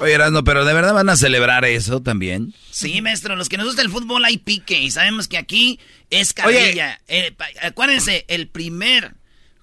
Oye, 0.00 0.12
Erasmo, 0.12 0.44
pero 0.44 0.64
¿de 0.64 0.74
verdad 0.74 0.94
van 0.94 1.08
a 1.08 1.16
celebrar 1.16 1.64
eso 1.64 2.00
también? 2.00 2.54
Sí, 2.70 3.02
maestro, 3.02 3.34
los 3.34 3.48
que 3.48 3.56
nos 3.56 3.66
gusta 3.66 3.82
el 3.82 3.90
fútbol 3.90 4.24
hay 4.24 4.38
pique 4.38 4.78
y 4.80 4.90
sabemos 4.92 5.26
que 5.26 5.38
aquí 5.38 5.80
es 6.10 6.32
carrilla. 6.32 7.00
Eh, 7.08 7.34
acuérdense, 7.62 8.24
el 8.28 8.46
primer 8.46 9.14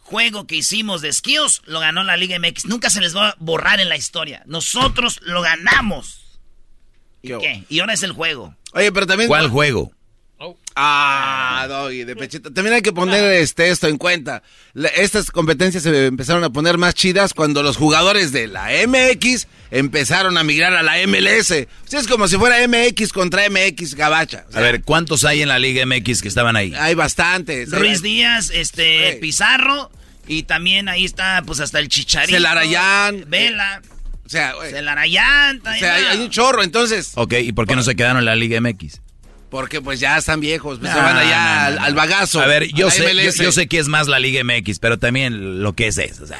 juego 0.02 0.46
que 0.46 0.56
hicimos 0.58 1.02
de 1.02 1.10
esquíos 1.10 1.62
lo 1.66 1.80
ganó 1.80 2.04
la 2.04 2.18
Liga 2.18 2.38
MX. 2.38 2.66
Nunca 2.66 2.90
se 2.90 3.00
les 3.00 3.16
va 3.16 3.30
a 3.30 3.36
borrar 3.40 3.80
en 3.80 3.88
la 3.88 3.96
historia. 3.96 4.44
Nosotros 4.46 5.20
lo 5.24 5.42
ganamos. 5.42 6.40
¿Y 7.22 7.30
Qué 7.30 7.38
qué? 7.40 7.64
Y 7.70 7.80
ahora 7.80 7.94
es 7.94 8.04
el 8.04 8.12
juego. 8.12 8.56
Oye, 8.74 8.92
pero 8.92 9.08
también. 9.08 9.30
¿Cuál 9.30 9.50
juego? 9.50 9.94
Ah, 10.78 11.66
Doggy, 11.70 12.04
de 12.04 12.16
pechito. 12.18 12.52
También 12.52 12.76
hay 12.76 12.82
que 12.82 12.92
poner 12.92 13.24
este, 13.34 13.70
esto 13.70 13.88
en 13.88 13.98
cuenta. 13.98 14.44
La- 14.74 14.90
estas 14.90 15.32
competencias 15.32 15.84
se 15.84 16.06
empezaron 16.08 16.44
a 16.44 16.50
poner 16.50 16.78
más 16.78 16.94
chidas 16.94 17.34
cuando 17.34 17.64
los 17.64 17.78
jugadores 17.78 18.32
de 18.34 18.48
la 18.48 18.68
MX 18.86 19.48
empezaron 19.72 20.38
a 20.38 20.44
migrar 20.44 20.74
a 20.74 20.84
la 20.84 20.98
MLS. 21.08 21.52
O 21.52 21.88
sea, 21.88 22.00
es 22.02 22.08
como 22.08 22.28
si 22.28 22.36
fuera 22.38 22.58
MX 22.68 23.14
contra 23.14 23.44
MX 23.50 23.96
Gabacha. 23.96 24.46
O 24.50 24.52
sea, 24.52 24.60
A 24.60 24.64
ver, 24.64 24.82
¿cuántos 24.84 25.24
hay 25.24 25.42
en 25.42 25.48
la 25.48 25.60
Liga 25.60 25.86
MX 25.86 26.22
que 26.22 26.28
estaban 26.28 26.56
ahí? 26.58 26.74
Hay 26.78 26.94
bastantes. 26.94 27.72
Ruiz 27.72 28.02
Díaz, 28.02 28.52
este. 28.54 29.18
Pizarro 29.22 29.90
y 30.28 30.44
también 30.44 30.90
ahí 30.90 31.06
está 31.06 31.42
pues 31.46 31.62
hasta 31.62 31.80
el 31.80 31.88
Chicharito. 31.88 32.34
Celarayán. 32.36 33.24
Vela. 33.30 33.82
O 34.26 34.30
sea, 34.30 34.54
güey, 34.54 34.72
Celarayán. 34.72 35.62
o 35.62 35.74
sea, 35.80 35.96
hay, 35.96 36.04
hay 36.06 36.18
un 36.20 36.32
chorro, 36.32 36.64
entonces. 36.64 37.12
Ok, 37.16 37.34
¿y 37.44 37.52
por 37.54 37.66
qué 37.68 37.76
no 37.76 37.84
se 37.84 37.96
quedaron 37.96 38.18
en 38.18 38.26
la 38.26 38.36
Liga 38.36 38.60
MX? 38.60 39.02
Porque 39.56 39.80
pues 39.82 40.02
ya 40.02 40.18
están 40.18 40.42
viejos, 40.42 40.80
pues 40.80 40.92
se 40.92 40.98
van 40.98 41.16
allá 41.16 41.70
no, 41.70 41.76
no, 41.78 41.86
al, 41.86 41.96
bagazo. 41.96 42.42
A 42.42 42.46
ver, 42.46 42.68
yo 42.74 42.90
a 42.90 42.92
sé, 42.92 43.32
yo, 43.42 43.54
sé 43.54 43.68
que 43.70 43.80
es 43.80 43.88
más 43.88 44.10
la 44.10 44.20
Liga 44.20 44.44
MX, 44.44 44.80
pero 44.80 45.00
también 45.00 45.64
lo 45.64 45.72
que 45.72 45.88
es 45.88 45.98
eso. 45.98 46.26
O 46.26 46.28
sea, 46.28 46.38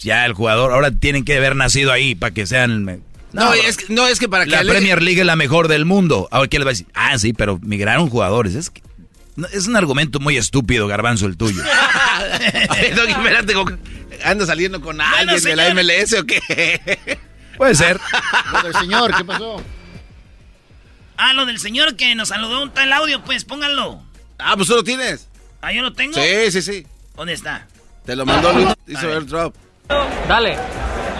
ya 0.00 0.26
el 0.26 0.32
jugador, 0.32 0.72
ahora 0.72 0.90
tienen 0.90 1.24
que 1.24 1.36
haber 1.36 1.54
nacido 1.54 1.92
ahí 1.92 2.16
para 2.16 2.34
que 2.34 2.44
sean... 2.44 3.02
No, 3.32 3.54
es 3.54 3.76
que, 3.76 3.94
no, 3.94 4.08
es 4.08 4.18
que 4.18 4.28
para 4.28 4.46
que 4.46 4.50
La 4.50 4.58
ale- 4.58 4.72
Premier 4.72 5.00
League 5.00 5.20
es 5.20 5.26
la 5.26 5.36
mejor 5.36 5.68
del 5.68 5.84
mundo. 5.84 6.26
Ahora, 6.32 6.48
¿qué 6.48 6.58
les 6.58 6.66
va 6.66 6.70
a 6.70 6.72
decir? 6.72 6.88
Ah, 6.92 7.16
sí, 7.20 7.32
pero 7.32 7.60
migraron 7.62 8.10
jugadores. 8.10 8.56
Es, 8.56 8.70
que- 8.70 8.82
es 9.52 9.68
un 9.68 9.76
argumento 9.76 10.18
muy 10.18 10.36
estúpido, 10.36 10.88
Garbanzo, 10.88 11.26
el 11.26 11.36
tuyo. 11.36 11.62
Espérate, 12.80 13.54
¿anda 14.24 14.44
saliendo 14.44 14.80
con 14.80 15.00
alguien 15.00 15.40
de 15.40 15.54
la. 15.54 15.72
MLS 15.72 16.14
o 16.14 16.26
qué? 16.26 16.98
Puede 17.56 17.76
ser. 17.76 18.00
Bueno, 18.50 18.80
señor, 18.80 19.16
¿qué 19.16 19.24
pasó? 19.24 19.62
Ah, 21.18 21.32
lo 21.32 21.46
del 21.46 21.58
señor 21.58 21.96
que 21.96 22.14
nos 22.14 22.28
saludó 22.28 22.62
un 22.62 22.70
tal 22.70 22.92
audio, 22.92 23.20
pues 23.22 23.44
pónganlo. 23.44 24.00
Ah, 24.38 24.54
pues 24.56 24.68
tú 24.68 24.76
lo 24.76 24.84
tienes. 24.84 25.26
Ah, 25.62 25.72
yo 25.72 25.82
lo 25.82 25.92
tengo. 25.92 26.14
Sí, 26.14 26.52
sí, 26.52 26.62
sí. 26.62 26.86
¿Dónde 27.16 27.32
está? 27.32 27.66
Te 28.04 28.14
lo 28.14 28.24
mandó 28.26 28.52
Luis, 28.52 28.68
A 28.68 28.76
hizo 28.86 29.08
ver. 29.08 29.16
airdrop. 29.18 29.54
Dale. 30.28 30.56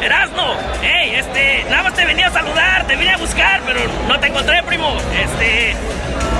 Erasno, 0.02 0.54
hey, 0.82 1.12
este, 1.16 1.64
nada 1.70 1.84
más 1.84 1.94
te 1.94 2.04
venía 2.04 2.26
a 2.26 2.30
saludar, 2.30 2.86
te 2.86 2.96
vine 2.96 3.12
a 3.12 3.16
buscar, 3.16 3.62
pero 3.64 3.80
no 4.06 4.20
te 4.20 4.26
encontré, 4.26 4.62
primo. 4.64 4.94
Este, 5.14 5.74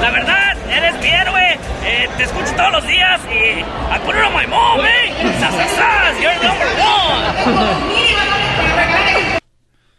la 0.03 0.11
verdad, 0.11 0.59
eres 0.71 0.95
mi 1.01 1.07
héroe, 1.09 1.59
eh, 1.85 2.11
te 2.19 2.25
escucho 2.25 2.53
todos 2.55 2.73
los 2.73 2.87
días 2.87 3.19
y 3.33 3.61
I 3.61 3.99
put 4.05 4.15
it 4.15 4.21
on 4.23 4.35
my 4.35 4.47
mom, 4.47 4.85
eh. 4.85 5.11
Sas, 5.41 5.55
sas, 5.55 5.71
sas, 5.71 6.21
you're 6.21 6.35
number 6.47 6.69
one. 6.77 7.97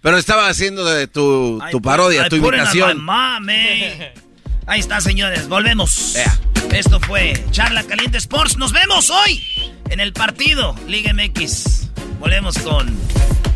Pero 0.02 0.18
estaba 0.18 0.48
haciendo 0.48 0.86
de 0.86 1.08
tu, 1.08 1.62
tu 1.72 1.82
parodia, 1.82 2.28
I 2.28 2.30
tu 2.30 2.36
imitación. 2.38 3.06
Ahí 4.68 4.80
está, 4.80 5.02
señores, 5.02 5.48
volvemos. 5.48 6.16
Esto 6.72 7.00
fue 7.00 7.42
Charla 7.52 7.84
Caliente 7.84 8.18
Sports. 8.18 8.58
Nos 8.58 8.74
vemos 8.74 9.10
hoy 9.10 9.44
en 9.90 10.00
el 10.00 10.14
partido 10.14 10.76
Liga 10.88 11.14
MX. 11.14 11.90
Volvemos 12.20 12.58
con 12.60 12.94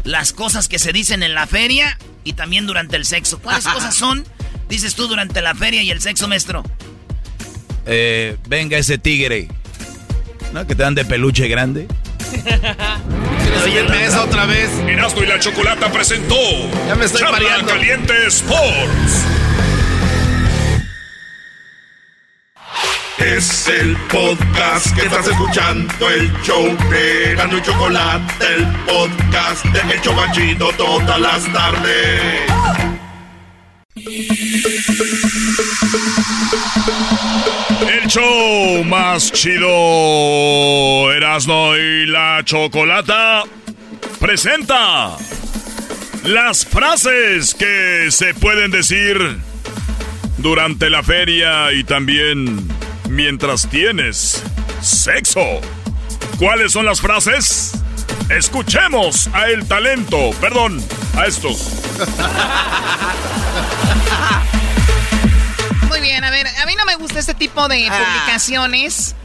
las 0.04 0.34
cosas 0.34 0.68
que 0.68 0.80
se 0.80 0.94
dicen 0.94 1.22
en 1.22 1.34
la 1.34 1.48
feria 1.48 1.98
y 2.24 2.34
también 2.34 2.66
durante 2.66 2.96
el 2.96 3.06
sexo. 3.06 3.40
¿Cuáles 3.40 3.68
cosas 3.74 3.96
son? 3.96 4.26
Dices 4.70 4.96
tú 4.96 5.08
durante 5.08 5.42
la 5.42 5.54
feria 5.54 5.84
y 5.84 5.92
el 5.92 6.02
sexo, 6.02 6.28
maestro. 6.28 6.64
Eh, 7.86 8.38
venga 8.48 8.78
ese 8.78 8.98
tigre. 8.98 9.50
¿No? 10.54 10.66
Que 10.66 10.76
te 10.76 10.84
dan 10.84 10.96
de 10.96 11.06
peluche 11.06 11.48
grande. 11.48 11.88
¿Quieres 13.44 13.62
subirme 13.64 14.06
esa 14.06 14.24
otra 14.24 14.46
vez? 14.46 14.70
Erasmo 14.88 15.24
y 15.24 15.26
la 15.26 15.40
Chocolata 15.40 15.92
presentó 15.92 16.36
Ya 16.88 16.96
me 16.96 17.06
estoy 17.06 17.22
Charla 17.22 17.40
mareando. 17.40 17.68
Caliente 17.68 18.14
Sports. 18.28 19.26
Es 23.20 23.68
el 23.68 23.96
podcast 24.12 24.96
que 24.96 25.06
estás 25.06 25.28
escuchando, 25.28 26.10
el 26.10 26.32
show 26.42 26.76
de 26.90 27.32
Erasmo 27.32 27.58
y 27.60 27.62
Chocolate, 27.62 28.46
el 28.56 28.66
podcast 28.86 29.64
de 29.66 29.94
El 29.94 30.02
Chobachito 30.02 30.72
todas 30.74 31.20
las 31.20 31.54
tardes. 31.54 32.91
El 37.88 38.08
show 38.08 38.84
más 38.86 39.32
chido, 39.32 41.12
Erasmo 41.14 41.76
y 41.76 42.08
la 42.08 42.42
Chocolata, 42.44 43.44
presenta 44.20 45.18
las 46.24 46.66
frases 46.66 47.54
que 47.54 48.08
se 48.10 48.34
pueden 48.34 48.72
decir 48.72 49.38
durante 50.38 50.90
la 50.90 51.04
feria 51.04 51.72
y 51.72 51.84
también 51.84 52.68
mientras 53.08 53.70
tienes 53.70 54.44
sexo. 54.82 55.62
¿Cuáles 56.40 56.72
son 56.72 56.86
las 56.86 57.02
frases? 57.02 57.74
Escuchemos 58.30 59.28
a 59.34 59.48
el 59.48 59.68
talento, 59.68 60.32
perdón, 60.40 60.84
a 61.18 61.26
estos. 61.26 61.70
Muy 65.90 66.00
bien, 66.02 66.24
a 66.24 66.30
ver, 66.32 66.48
a 66.48 66.66
mí 66.66 66.76
no 66.76 66.86
me 66.86 66.96
gusta 66.96 67.20
este 67.20 67.34
tipo 67.34 67.68
de 67.68 67.88
Ah. 67.90 67.98
publicaciones. 67.98 69.16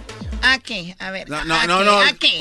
¿A 0.42 0.58
qué? 0.58 0.94
A 0.98 1.10
ver. 1.10 1.28
No, 1.30 1.44
no, 1.44 1.54
¿a 1.54 1.66
no, 1.66 1.78
qué? 1.78 1.84
no. 1.84 1.98
¿A 2.00 2.12
qué? 2.12 2.38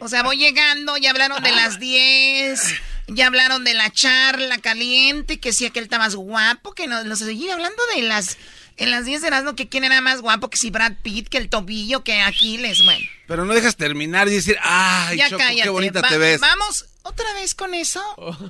O 0.00 0.08
sea, 0.08 0.22
voy 0.22 0.36
llegando, 0.36 0.96
ya 0.96 1.10
hablaron 1.10 1.42
de 1.42 1.52
las 1.52 1.78
10, 1.78 2.60
ya 3.08 3.26
hablaron 3.26 3.64
de 3.64 3.74
la 3.74 3.90
charla 3.90 4.58
caliente, 4.58 5.38
que 5.38 5.52
sí, 5.52 5.66
aquel 5.66 5.84
está 5.84 5.98
más 5.98 6.14
guapo, 6.14 6.72
que 6.72 6.86
nos, 6.86 7.04
nos 7.04 7.18
seguir 7.18 7.50
hablando 7.50 7.82
de 7.94 8.02
las... 8.02 8.36
En 8.76 8.90
las 8.90 9.04
10 9.04 9.20
de 9.22 9.26
Erasmo, 9.28 9.54
que 9.54 9.68
quién 9.68 9.84
era 9.84 10.00
más 10.00 10.20
guapo, 10.22 10.48
que 10.50 10.56
si 10.56 10.70
Brad 10.70 10.94
Pitt, 11.02 11.28
que 11.28 11.38
el 11.38 11.48
tobillo, 11.48 12.02
que 12.04 12.20
Aquiles, 12.20 12.84
bueno. 12.84 13.04
Pero 13.26 13.44
no 13.44 13.52
dejas 13.54 13.76
terminar 13.76 14.28
y 14.28 14.32
decir, 14.32 14.56
ay, 14.62 15.18
ya 15.18 15.28
Choco, 15.28 15.38
cállate. 15.42 15.62
qué 15.62 15.68
bonita 15.68 16.00
Va- 16.00 16.08
te 16.08 16.18
ves. 16.18 16.40
Vamos 16.40 16.86
otra 17.02 17.32
vez 17.34 17.54
con 17.54 17.74
eso. 17.74 18.02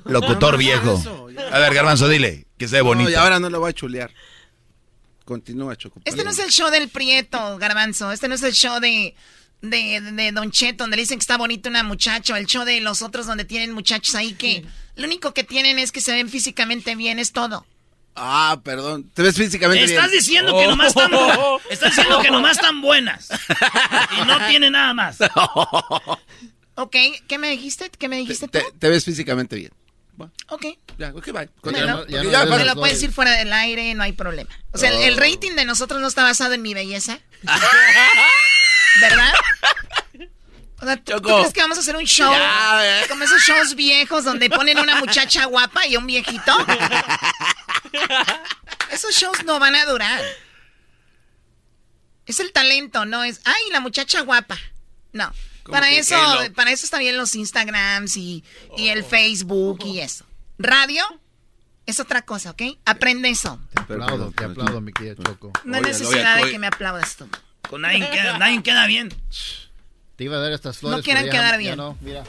Locutor 0.05 0.57
viejo. 0.57 1.01
A 1.51 1.59
ver, 1.59 1.73
Garbanzo, 1.73 2.07
dile 2.07 2.45
que 2.57 2.67
sea 2.67 2.81
bonito. 2.83 3.09
No, 3.09 3.13
y 3.13 3.15
ahora 3.15 3.39
no 3.39 3.49
lo 3.49 3.59
voy 3.59 3.71
a 3.71 3.73
chulear. 3.73 4.11
Continúa, 5.25 5.75
Choco. 5.77 6.01
Este 6.05 6.23
no 6.23 6.31
es 6.31 6.39
el 6.39 6.49
show 6.51 6.69
del 6.69 6.89
Prieto, 6.89 7.57
Garbanzo. 7.57 8.11
Este 8.11 8.27
no 8.27 8.35
es 8.35 8.43
el 8.43 8.53
show 8.53 8.79
de, 8.81 9.15
de, 9.61 10.01
de 10.01 10.31
Don 10.33 10.51
Cheto, 10.51 10.83
donde 10.83 10.97
le 10.97 11.03
dicen 11.03 11.17
que 11.17 11.23
está 11.23 11.37
bonito 11.37 11.69
una 11.69 11.83
muchacha. 11.83 12.37
El 12.37 12.45
show 12.45 12.65
de 12.65 12.81
los 12.81 13.01
otros 13.01 13.25
donde 13.25 13.45
tienen 13.45 13.71
muchachos 13.71 14.15
ahí 14.15 14.33
que 14.33 14.65
lo 14.95 15.05
único 15.05 15.33
que 15.33 15.43
tienen 15.45 15.79
es 15.79 15.91
que 15.93 16.01
se 16.01 16.11
ven 16.11 16.27
físicamente 16.29 16.95
bien, 16.95 17.19
es 17.19 17.31
todo. 17.31 17.65
Ah, 18.15 18.59
perdón. 18.63 19.09
Te 19.13 19.21
ves 19.23 19.35
físicamente 19.35 19.83
Estás 19.85 20.09
bien. 20.11 20.19
diciendo 20.19 20.57
que 20.57 20.67
nomás 20.67 20.87
están 20.89 21.11
bu- 21.11 21.61
estás 21.69 21.95
diciendo 21.95 22.21
que 22.21 22.29
nomás 22.31 22.57
están 22.57 22.81
buenas. 22.81 23.29
Y 24.21 24.25
no 24.25 24.45
tiene 24.47 24.69
nada 24.69 24.93
más. 24.93 25.17
Ok, 26.75 26.95
¿qué 27.27 27.37
me 27.37 27.49
dijiste? 27.51 27.91
¿Qué 27.91 28.09
me 28.09 28.15
dijiste 28.17 28.47
tú? 28.47 28.57
te, 28.57 28.65
te 28.79 28.89
ves 28.89 29.05
físicamente 29.05 29.55
bien. 29.55 29.71
Ok. 30.47 30.65
Ya, 30.97 31.09
ok, 31.13 31.25
bye. 31.31 31.47
Bueno, 31.61 32.07
ya 32.07 32.23
ya, 32.23 32.45
me 32.45 32.65
lo 32.65 32.73
puedes 32.75 32.95
decir 32.99 33.11
fuera 33.13 33.31
del 33.33 33.53
aire, 33.53 33.93
no 33.93 34.01
hay 34.01 34.13
problema. 34.13 34.49
O 34.71 34.79
sea, 34.79 34.89
el, 34.89 35.03
el 35.03 35.17
rating 35.17 35.51
de 35.51 35.65
nosotros 35.65 36.01
no 36.01 36.07
está 36.07 36.23
basado 36.23 36.53
en 36.53 36.63
mi 36.63 36.73
belleza. 36.73 37.19
¿Verdad? 39.01 39.33
O 40.81 40.85
sea, 40.85 40.97
¿tú, 40.97 41.13
tú 41.21 41.29
crees 41.29 41.53
que 41.53 41.61
vamos 41.61 41.77
a 41.77 41.81
hacer 41.81 41.95
un 41.95 42.05
show? 42.05 42.31
Ya, 42.33 43.03
Como 43.07 43.23
esos 43.23 43.41
shows 43.43 43.75
viejos 43.75 44.23
donde 44.23 44.49
ponen 44.49 44.79
una 44.79 44.95
muchacha 44.97 45.45
guapa 45.45 45.85
y 45.85 45.95
un 45.95 46.07
viejito. 46.07 46.57
esos 48.91 49.13
shows 49.15 49.43
no 49.45 49.59
van 49.59 49.75
a 49.75 49.85
durar. 49.85 50.21
Es 52.25 52.39
el 52.39 52.51
talento, 52.51 53.05
no 53.05 53.23
es. 53.23 53.41
¡Ay, 53.43 53.61
la 53.71 53.79
muchacha 53.79 54.21
guapa! 54.21 54.57
No. 55.11 55.31
¿Cómo 55.63 55.73
Para 55.73 55.91
eso, 55.91 56.15
para 56.55 56.71
eso 56.71 56.85
está 56.85 56.97
bien 56.99 57.15
los 57.17 57.35
Instagrams 57.35 58.17
y, 58.17 58.43
y 58.77 58.89
el 58.89 59.03
Facebook 59.03 59.79
y 59.85 59.99
eso. 59.99 60.25
Radio 60.57 61.03
es 61.85 61.99
otra 61.99 62.21
cosa, 62.23 62.51
¿ok? 62.51 62.61
Aprende 62.85 63.29
eso. 63.29 63.59
Te 63.73 63.81
aplaudo, 63.93 64.31
te 64.31 64.43
aplaudo, 64.45 64.81
mi 64.81 64.91
querida 64.91 65.15
Choco. 65.23 65.51
No 65.63 65.77
hay 65.77 65.81
necesidad 65.83 66.43
de 66.43 66.51
que 66.51 66.59
me 66.59 66.67
aplaudas 66.67 67.15
tú. 67.15 67.29
Con 67.69 67.81
nadie 67.81 68.09
queda, 68.09 68.37
nadie 68.37 68.61
queda 68.61 68.85
bien. 68.87 69.13
Te 70.17 70.25
iba 70.25 70.35
a 70.37 70.39
dar 70.39 70.51
estas 70.51 70.77
flores. 70.77 71.05
No 71.05 71.13
ya- 71.13 71.29
quedar 71.29 71.51
ya 71.53 71.57
bien. 71.57 71.77
no, 71.77 71.97
mira. 72.01 72.23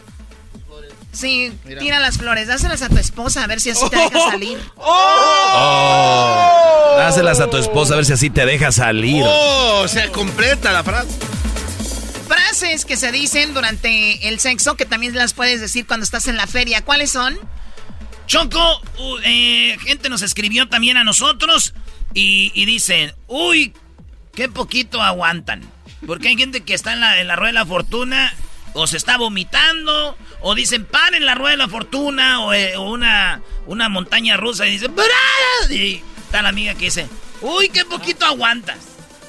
Sí, 1.12 1.52
Mira. 1.64 1.80
tira 1.80 2.00
las 2.00 2.18
flores, 2.18 2.48
dáselas 2.48 2.82
a 2.82 2.88
tu 2.88 2.98
esposa 2.98 3.44
a 3.44 3.46
ver 3.46 3.60
si 3.60 3.70
así 3.70 3.88
te 3.88 3.96
deja 3.96 4.18
salir. 4.30 4.58
Oh. 4.76 6.94
Dáselas 6.98 7.40
a 7.40 7.48
tu 7.48 7.56
esposa 7.56 7.94
a 7.94 7.96
ver 7.96 8.04
si 8.04 8.12
así 8.12 8.30
te 8.30 8.44
deja 8.44 8.72
salir. 8.72 9.22
Oh, 9.24 9.82
o 9.84 9.88
sea, 9.88 10.10
completa 10.10 10.72
la 10.72 10.82
frase. 10.82 11.08
Frases 12.26 12.84
que 12.84 12.96
se 12.96 13.12
dicen 13.12 13.54
durante 13.54 14.28
el 14.28 14.40
sexo 14.40 14.76
que 14.76 14.86
también 14.86 15.14
las 15.14 15.34
puedes 15.34 15.60
decir 15.60 15.86
cuando 15.86 16.02
estás 16.04 16.26
en 16.26 16.36
la 16.36 16.46
feria. 16.48 16.82
¿Cuáles 16.84 17.12
son? 17.12 17.38
Choco, 18.26 18.80
uh, 18.98 19.18
eh, 19.24 19.76
gente 19.84 20.08
nos 20.08 20.22
escribió 20.22 20.68
también 20.68 20.96
a 20.96 21.04
nosotros 21.04 21.74
y, 22.14 22.50
y 22.54 22.64
dicen, 22.64 23.12
uy, 23.28 23.74
qué 24.34 24.48
poquito 24.48 25.02
aguantan. 25.02 25.62
Porque 26.06 26.28
hay 26.28 26.36
gente 26.36 26.62
que 26.62 26.74
está 26.74 26.92
en 26.94 27.00
la, 27.00 27.20
en 27.20 27.28
la 27.28 27.36
rueda 27.36 27.48
de 27.48 27.52
la 27.54 27.66
fortuna 27.66 28.34
o 28.74 28.86
se 28.86 28.96
está 28.96 29.16
vomitando 29.16 30.16
o 30.40 30.54
dicen, 30.54 30.84
paren 30.84 31.24
la 31.24 31.34
rueda 31.34 31.52
de 31.52 31.56
la 31.58 31.68
fortuna 31.68 32.40
o, 32.44 32.52
eh, 32.52 32.76
o 32.76 32.82
una, 32.90 33.40
una 33.66 33.88
montaña 33.88 34.36
rusa 34.36 34.66
y 34.66 34.72
dicen, 34.72 34.92
"Parad", 34.94 35.70
Y 35.70 36.02
está 36.26 36.42
la 36.42 36.50
amiga 36.50 36.74
que 36.74 36.86
dice, 36.86 37.08
uy, 37.40 37.68
qué 37.70 37.84
poquito 37.84 38.26
aguantas. 38.26 38.76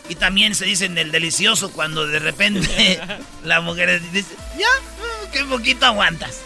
Y 0.10 0.16
también 0.16 0.54
se 0.54 0.66
dice 0.66 0.86
en 0.86 0.98
el 0.98 1.12
delicioso 1.12 1.72
cuando 1.72 2.06
de 2.06 2.20
repente 2.20 3.00
la 3.44 3.62
mujer 3.62 4.02
dice, 4.12 4.36
ya, 4.58 4.68
uh, 4.68 5.32
qué 5.32 5.44
poquito 5.46 5.86
aguantas. 5.86 6.42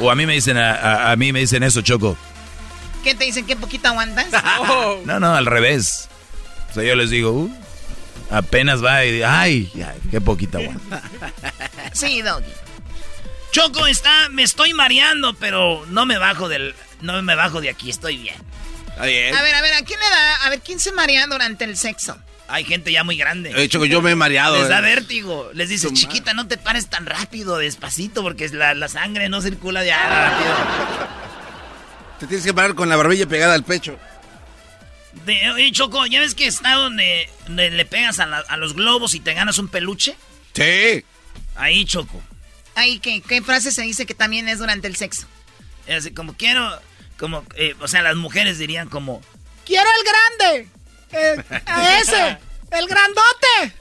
O 0.00 0.10
a 0.10 0.14
mí 0.14 0.26
me 0.26 0.32
dicen, 0.34 0.56
a, 0.56 0.74
a- 0.74 1.12
a 1.12 1.16
mí 1.16 1.32
me 1.32 1.40
dicen 1.40 1.62
eso, 1.62 1.80
Choco. 1.82 2.16
¿Qué 3.04 3.14
te 3.14 3.24
dicen? 3.24 3.46
¿Qué 3.46 3.54
poquito 3.56 3.88
aguantas? 3.88 4.26
No, 5.04 5.20
no, 5.20 5.34
al 5.34 5.46
revés. 5.46 6.08
O 6.70 6.74
sea, 6.74 6.82
yo 6.84 6.94
les 6.96 7.10
digo, 7.10 7.30
"Uh, 7.32 7.54
apenas 8.30 8.82
va 8.84 9.04
y 9.04 9.22
ay, 9.22 9.70
ay, 9.76 10.00
qué 10.10 10.20
poquita 10.20 10.58
aguanta. 10.58 11.02
Sí, 11.92 12.22
Doggy. 12.22 12.50
Choco 13.52 13.86
está, 13.86 14.28
me 14.30 14.42
estoy 14.42 14.74
mareando, 14.74 15.34
pero 15.34 15.86
no 15.88 16.06
me 16.06 16.18
bajo 16.18 16.48
del, 16.48 16.74
no 17.02 17.22
me 17.22 17.36
bajo 17.36 17.60
de 17.60 17.70
aquí, 17.70 17.88
estoy 17.88 18.16
bien. 18.16 18.34
Está 18.88 19.06
bien. 19.06 19.34
A 19.34 19.42
ver, 19.42 19.54
a 19.54 19.62
ver, 19.62 19.74
¿a 19.74 19.82
quién 19.82 20.00
le 20.00 20.06
da? 20.06 20.34
A 20.44 20.50
ver, 20.50 20.60
¿quién 20.60 20.80
se 20.80 20.90
marea 20.90 21.26
durante 21.28 21.64
el 21.64 21.76
sexo? 21.76 22.18
Hay 22.48 22.64
gente 22.64 22.92
ya 22.92 23.04
muy 23.04 23.16
grande. 23.16 23.52
De 23.52 23.62
hecho, 23.62 23.84
yo 23.84 24.02
me 24.02 24.10
he 24.10 24.16
mareado. 24.16 24.58
Les 24.58 24.68
da 24.68 24.80
eh. 24.80 24.82
vértigo. 24.82 25.50
Les 25.54 25.68
dices, 25.68 25.88
Tu 25.88 25.94
chiquita, 25.94 26.34
no 26.34 26.46
te 26.46 26.58
pares 26.58 26.88
tan 26.88 27.06
rápido, 27.06 27.56
despacito, 27.56 28.22
porque 28.22 28.48
la, 28.50 28.74
la 28.74 28.88
sangre 28.88 29.28
no 29.28 29.40
circula 29.40 29.84
ya 29.84 29.98
rápido. 30.04 30.54
Te 32.20 32.26
tienes 32.26 32.44
que 32.44 32.54
parar 32.54 32.74
con 32.74 32.88
la 32.88 32.96
barbilla 32.96 33.26
pegada 33.26 33.54
al 33.54 33.64
pecho. 33.64 33.98
De, 35.26 35.50
oye, 35.52 35.72
Choco, 35.72 36.04
¿ya 36.06 36.20
ves 36.20 36.34
que 36.34 36.46
está 36.46 36.74
donde, 36.74 37.28
donde 37.46 37.70
le 37.70 37.84
pegas 37.84 38.18
a, 38.20 38.26
la- 38.26 38.44
a 38.48 38.56
los 38.56 38.74
globos 38.74 39.14
y 39.14 39.20
te 39.20 39.32
ganas 39.34 39.58
un 39.58 39.68
peluche? 39.68 40.16
Sí. 40.54 41.04
Ahí, 41.56 41.84
Choco. 41.84 42.22
Ahí, 42.74 42.98
¿qué, 42.98 43.20
¿qué 43.22 43.40
frase 43.42 43.70
se 43.72 43.82
dice 43.82 44.04
que 44.06 44.14
también 44.14 44.48
es 44.48 44.58
durante 44.58 44.88
el 44.88 44.96
sexo? 44.96 45.26
Es 45.86 45.98
así, 45.98 46.12
como 46.12 46.36
quiero, 46.36 46.68
como, 47.18 47.44
eh, 47.56 47.74
o 47.80 47.88
sea, 47.88 48.02
las 48.02 48.16
mujeres 48.16 48.58
dirían 48.58 48.88
como, 48.88 49.22
¡Quiero 49.64 49.88
el 49.98 50.04
grande! 50.50 50.68
¡A 51.66 51.98
ese! 52.00 52.38
¡El 52.72 52.86
grandote! 52.88 53.76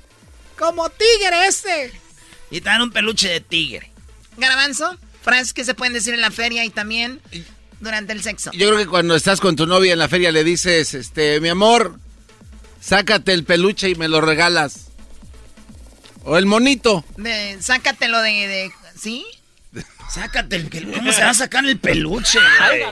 ¡Como 0.58 0.90
tigre 0.90 1.48
ese! 1.48 1.92
y 2.52 2.62
te 2.62 2.70
dan 2.70 2.84
un 2.84 2.92
peluche 2.92 3.28
de 3.30 3.42
tigre. 3.42 3.90
Garbanzo, 4.38 4.98
frases 5.24 5.54
que 5.54 5.66
se 5.66 5.74
pueden 5.74 5.94
decir 5.94 6.14
en 6.14 6.22
la 6.22 6.30
feria 6.30 6.64
y 6.66 6.70
también 6.70 7.20
durante 7.84 8.14
el 8.14 8.24
sexo. 8.24 8.52
Yo 8.54 8.68
creo 8.68 8.78
que 8.80 8.88
cuando 8.88 9.16
estás 9.16 9.40
con 9.40 9.56
tu 9.56 9.66
novia 9.68 9.94
en 9.94 10.00
la 10.00 10.08
feria 10.10 10.32
le 10.32 10.44
dices, 10.44 10.94
este, 10.94 11.40
mi 11.40 11.50
amor, 11.50 11.98
sácate 12.82 13.34
el 13.34 13.44
peluche 13.44 13.90
y 13.90 13.96
me 13.96 14.08
lo 14.08 14.22
regalas. 14.22 14.88
O 16.24 16.38
el 16.38 16.46
monito. 16.46 17.04
De, 17.18 17.58
sácatelo 17.62 18.22
de, 18.22 18.32
de- 18.32 18.72
¿Sí? 18.98 19.26
Sácate 20.14 20.56
el 20.58 20.68
peluche. 20.68 20.98
¿Cómo 21.00 21.12
se 21.14 21.24
va 21.24 21.32
a 21.32 21.34
sacar 21.34 21.66
el 21.66 21.78
peluche? 21.80 22.40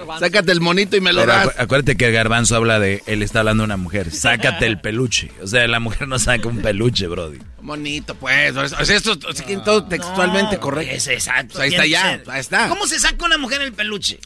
güey? 0.05 0.19
Sácate 0.19 0.51
el 0.51 0.59
monito 0.59 0.97
y 0.97 1.01
me 1.01 1.13
lo 1.13 1.21
Pero 1.21 1.33
das. 1.33 1.47
acu- 1.47 1.53
acuérdate 1.59 1.95
que 1.95 2.07
el 2.07 2.13
garbanzo 2.13 2.55
habla 2.55 2.79
de, 2.79 3.03
él 3.05 3.21
está 3.21 3.39
hablando 3.39 3.61
de 3.61 3.65
una 3.65 3.77
mujer. 3.77 4.11
Sácate 4.11 4.65
el 4.65 4.81
peluche. 4.81 5.31
O 5.41 5.47
sea, 5.47 5.65
la 5.67 5.79
mujer 5.79 6.07
no 6.07 6.17
saca 6.19 6.47
un 6.49 6.61
peluche, 6.61 7.07
Brody. 7.07 7.37
Monito, 7.61 8.15
pues. 8.15 8.55
O 8.57 8.67
sea, 8.67 8.95
esto 8.95 9.17
o 9.29 9.33
sea, 9.33 9.45
que 9.45 9.57
todo 9.57 9.85
textualmente 9.85 10.55
No, 10.55 10.61
correcto. 10.61 10.93
Es 10.95 11.07
exacto. 11.07 11.53
Pues 11.53 11.63
ahí 11.65 11.69
está 11.69 11.85
ya, 11.85 12.21
ahí 12.27 12.39
está. 12.41 12.67
¿Cómo 12.69 12.87
se 12.87 12.99
saca 12.99 13.23
una 13.23 13.37
mujer 13.37 13.61
el 13.61 13.71
peluche? 13.71 14.19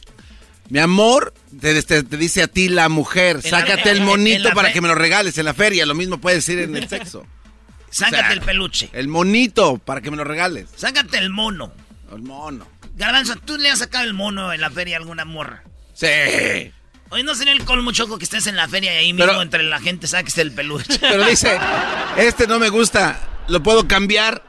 Mi 0.68 0.78
amor, 0.80 1.32
te, 1.60 1.80
te- 1.82 2.02
te 2.02 2.16
dice 2.16 2.42
a 2.42 2.48
ti 2.48 2.68
la 2.68 2.88
mujer, 2.88 3.40
En 3.44 3.50
la- 3.50 3.60
sácate 3.60 3.90
el 3.90 4.00
monito 4.02 4.50
para 4.52 4.72
que 4.72 4.80
me 4.80 4.88
lo 4.88 4.94
regales 4.94 5.38
en 5.38 5.44
la 5.44 5.54
feria. 5.54 5.86
Lo 5.86 5.94
mismo 5.94 6.18
puede 6.18 6.36
decir 6.36 6.58
en 6.58 6.74
el 6.76 6.88
sexo. 6.88 7.24
Sácate 7.90 8.16
O 8.16 8.20
sea, 8.24 8.32
el 8.32 8.40
peluche. 8.40 8.90
El 8.92 9.08
monito 9.08 9.78
para 9.78 10.00
que 10.00 10.10
me 10.10 10.16
lo 10.16 10.24
regales. 10.24 10.66
Sácate 10.76 11.18
el 11.18 11.30
mono. 11.30 11.72
El 12.12 12.22
mono. 12.22 12.66
Garbanzo, 12.96 13.36
¿tú 13.36 13.56
le 13.58 13.70
has 13.70 13.78
sacado 13.78 14.04
el 14.04 14.12
mono 14.14 14.52
en 14.52 14.60
la 14.60 14.70
feria 14.70 14.96
a 14.96 15.00
alguna 15.00 15.24
morra? 15.24 15.62
Sí. 15.94 16.06
Hoy 17.10 17.22
no 17.22 17.34
sería 17.36 17.52
el 17.52 17.64
colmo 17.64 17.92
choco 17.92 18.18
que 18.18 18.24
estés 18.24 18.46
en 18.48 18.56
la 18.56 18.66
feria 18.68 18.92
y 18.94 18.96
ahí 18.98 19.12
mismo 19.12 19.26
Pero- 19.30 19.42
entre 19.42 19.62
la 19.62 19.78
gente 19.80 20.06
saques 20.08 20.36
el 20.38 20.50
peluche. 20.52 20.98
Pero 21.00 21.24
dice, 21.26 21.58
este 22.16 22.46
no 22.48 22.58
me 22.58 22.68
gusta, 22.68 23.20
¿lo 23.48 23.62
puedo 23.62 23.86
cambiar? 23.86 24.42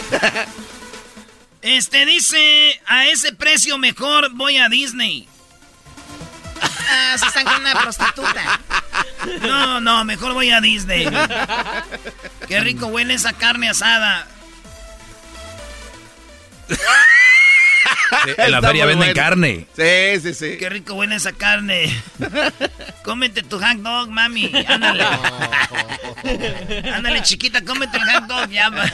Este 1.62 2.06
dice, 2.06 2.80
a 2.86 3.06
ese 3.06 3.32
precio 3.34 3.76
mejor 3.76 4.30
voy 4.32 4.56
a 4.56 4.68
Disney. 4.68 5.28
Ah, 6.88 7.16
se 7.18 7.26
están 7.26 7.44
con 7.44 7.60
una 7.60 7.74
prostituta. 7.80 8.60
No, 9.42 9.80
no, 9.80 10.04
mejor 10.04 10.32
voy 10.32 10.50
a 10.50 10.60
Disney. 10.62 11.06
Qué 12.48 12.60
rico 12.60 12.86
huele 12.86 13.14
esa 13.14 13.34
carne 13.34 13.68
asada. 13.68 14.26
Sí, 18.24 18.30
en 18.36 18.50
la 18.50 18.60
feria 18.60 18.86
venden 18.86 19.08
bueno. 19.08 19.14
carne. 19.14 19.66
Sí, 19.76 20.20
sí, 20.20 20.34
sí. 20.34 20.56
Qué 20.58 20.68
rico 20.68 20.94
huele 20.94 21.16
esa 21.16 21.32
carne. 21.32 21.94
Cómete 23.04 23.42
tu 23.42 23.58
hot 23.58 23.76
dog, 23.78 24.10
mami. 24.10 24.50
Ándale. 24.66 25.04
Ándale, 26.92 27.22
chiquita, 27.22 27.62
cómete 27.64 27.98
el 27.98 28.04
hot 28.04 28.24
dog. 28.24 28.50
Ya, 28.50 28.68
va. 28.70 28.84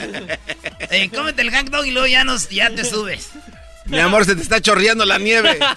Eh, 0.91 1.09
cómete 1.13 1.41
el 1.41 1.55
hot 1.55 1.69
dog 1.69 1.85
y 1.85 1.91
luego 1.91 2.07
ya, 2.07 2.23
nos, 2.23 2.49
ya 2.49 2.69
te 2.69 2.85
subes. 2.85 3.29
Mi 3.85 3.99
amor, 3.99 4.25
se 4.25 4.35
te 4.35 4.41
está 4.41 4.61
chorreando 4.61 5.05
la 5.05 5.17
nieve. 5.17 5.57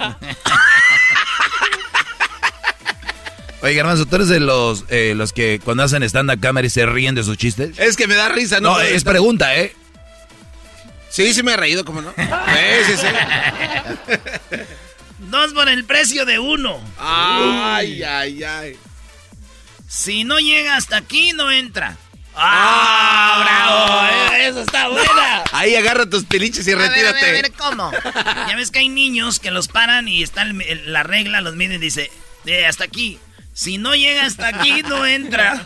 Oye, 3.62 3.74
Garbanzo, 3.74 4.06
¿tú 4.06 4.16
eres 4.16 4.28
de 4.28 4.40
los, 4.40 4.84
eh, 4.88 5.12
los 5.14 5.34
que 5.34 5.60
cuando 5.62 5.82
hacen 5.82 6.02
stand-up 6.02 6.40
comedy 6.40 6.70
se 6.70 6.86
ríen 6.86 7.14
de 7.14 7.22
sus 7.22 7.36
chistes? 7.36 7.78
Es 7.78 7.96
que 7.96 8.06
me 8.06 8.14
da 8.14 8.30
risa, 8.30 8.58
¿no? 8.60 8.72
No, 8.72 8.80
es 8.80 9.04
pregunta, 9.04 9.54
¿eh? 9.54 9.76
Sí, 11.10 11.34
sí 11.34 11.42
me 11.42 11.52
he 11.52 11.56
reído, 11.56 11.84
¿cómo 11.84 12.00
no? 12.00 12.12
Sí, 12.16 12.22
sí, 12.86 12.96
sí. 12.96 13.06
Dos 15.18 15.52
por 15.52 15.68
el 15.68 15.84
precio 15.84 16.24
de 16.24 16.38
uno. 16.38 16.80
Ay, 16.98 18.02
ay, 18.02 18.42
ay. 18.42 18.78
Si 19.88 20.24
no 20.24 20.38
llega 20.38 20.76
hasta 20.76 20.96
aquí, 20.96 21.32
no 21.32 21.50
entra. 21.50 21.96
¡Ah, 22.34 23.40
bravo! 23.44 24.34
Eh, 24.36 24.48
Eso 24.48 24.62
está 24.62 24.88
buena. 24.88 25.42
Ahí 25.52 25.74
agarra 25.74 26.08
tus 26.08 26.24
piliches 26.24 26.66
y 26.66 26.72
A 26.72 26.76
ver, 26.76 26.86
a 26.86 26.90
ver, 26.90 27.04
retírate. 27.12 27.28
a 27.28 27.32
ver, 27.32 27.52
¿cómo? 27.52 27.92
Ya 28.48 28.56
ves 28.56 28.70
que 28.70 28.78
hay 28.78 28.88
niños 28.88 29.40
que 29.40 29.50
los 29.50 29.68
paran 29.68 30.06
y 30.08 30.22
está 30.22 30.42
el- 30.42 30.62
el- 30.62 30.92
la 30.92 31.02
regla, 31.02 31.40
los 31.40 31.56
miden 31.56 31.74
y 31.76 31.78
dice, 31.78 32.10
"Eh, 32.46 32.66
hasta 32.66 32.84
aquí. 32.84 33.18
Si 33.52 33.78
no 33.78 33.94
llega 33.94 34.24
hasta 34.24 34.48
aquí, 34.48 34.82
no 34.82 35.04
entra. 35.04 35.54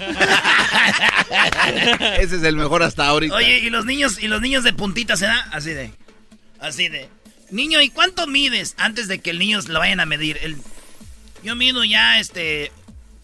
Ese 2.18 2.37
es 2.37 2.43
el 2.43 2.57
mejor 2.57 2.82
hasta 2.82 3.07
ahorita. 3.07 3.35
Oye, 3.35 3.59
y 3.59 3.70
los 3.70 3.85
niños, 3.85 4.22
y 4.22 4.28
los 4.28 4.41
niños 4.41 4.64
de 4.64 4.72
puntita 4.72 5.16
se 5.16 5.26
da 5.26 5.41
así 5.53 5.70
de. 5.70 5.93
Así 6.61 6.89
de. 6.89 7.09
Niño, 7.51 7.80
¿y 7.80 7.91
cuánto 7.91 8.26
mides? 8.26 8.74
Antes 8.78 9.07
de 9.07 9.20
que 9.20 9.30
el 9.30 9.39
niño 9.39 9.61
lo 9.68 9.78
vayan 9.78 10.01
a 10.01 10.07
medir. 10.07 10.39
El, 10.43 10.57
yo 11.43 11.55
mido 11.55 11.85
ya, 11.85 12.18
este. 12.18 12.72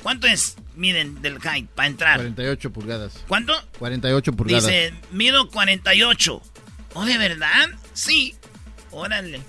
¿Cuánto 0.02 0.26
es? 0.26 0.56
Miden 0.76 1.20
del 1.20 1.40
height 1.42 1.68
para 1.70 1.88
entrar. 1.88 2.16
48 2.16 2.72
pulgadas. 2.72 3.24
¿Cuánto? 3.28 3.52
48 3.78 4.32
pulgadas. 4.32 4.66
Dice, 4.66 4.94
mido 5.10 5.50
48. 5.50 6.42
¿Oh, 6.94 7.04
de 7.04 7.18
verdad? 7.18 7.68
Sí. 7.92 8.34
Órale. 8.90 9.40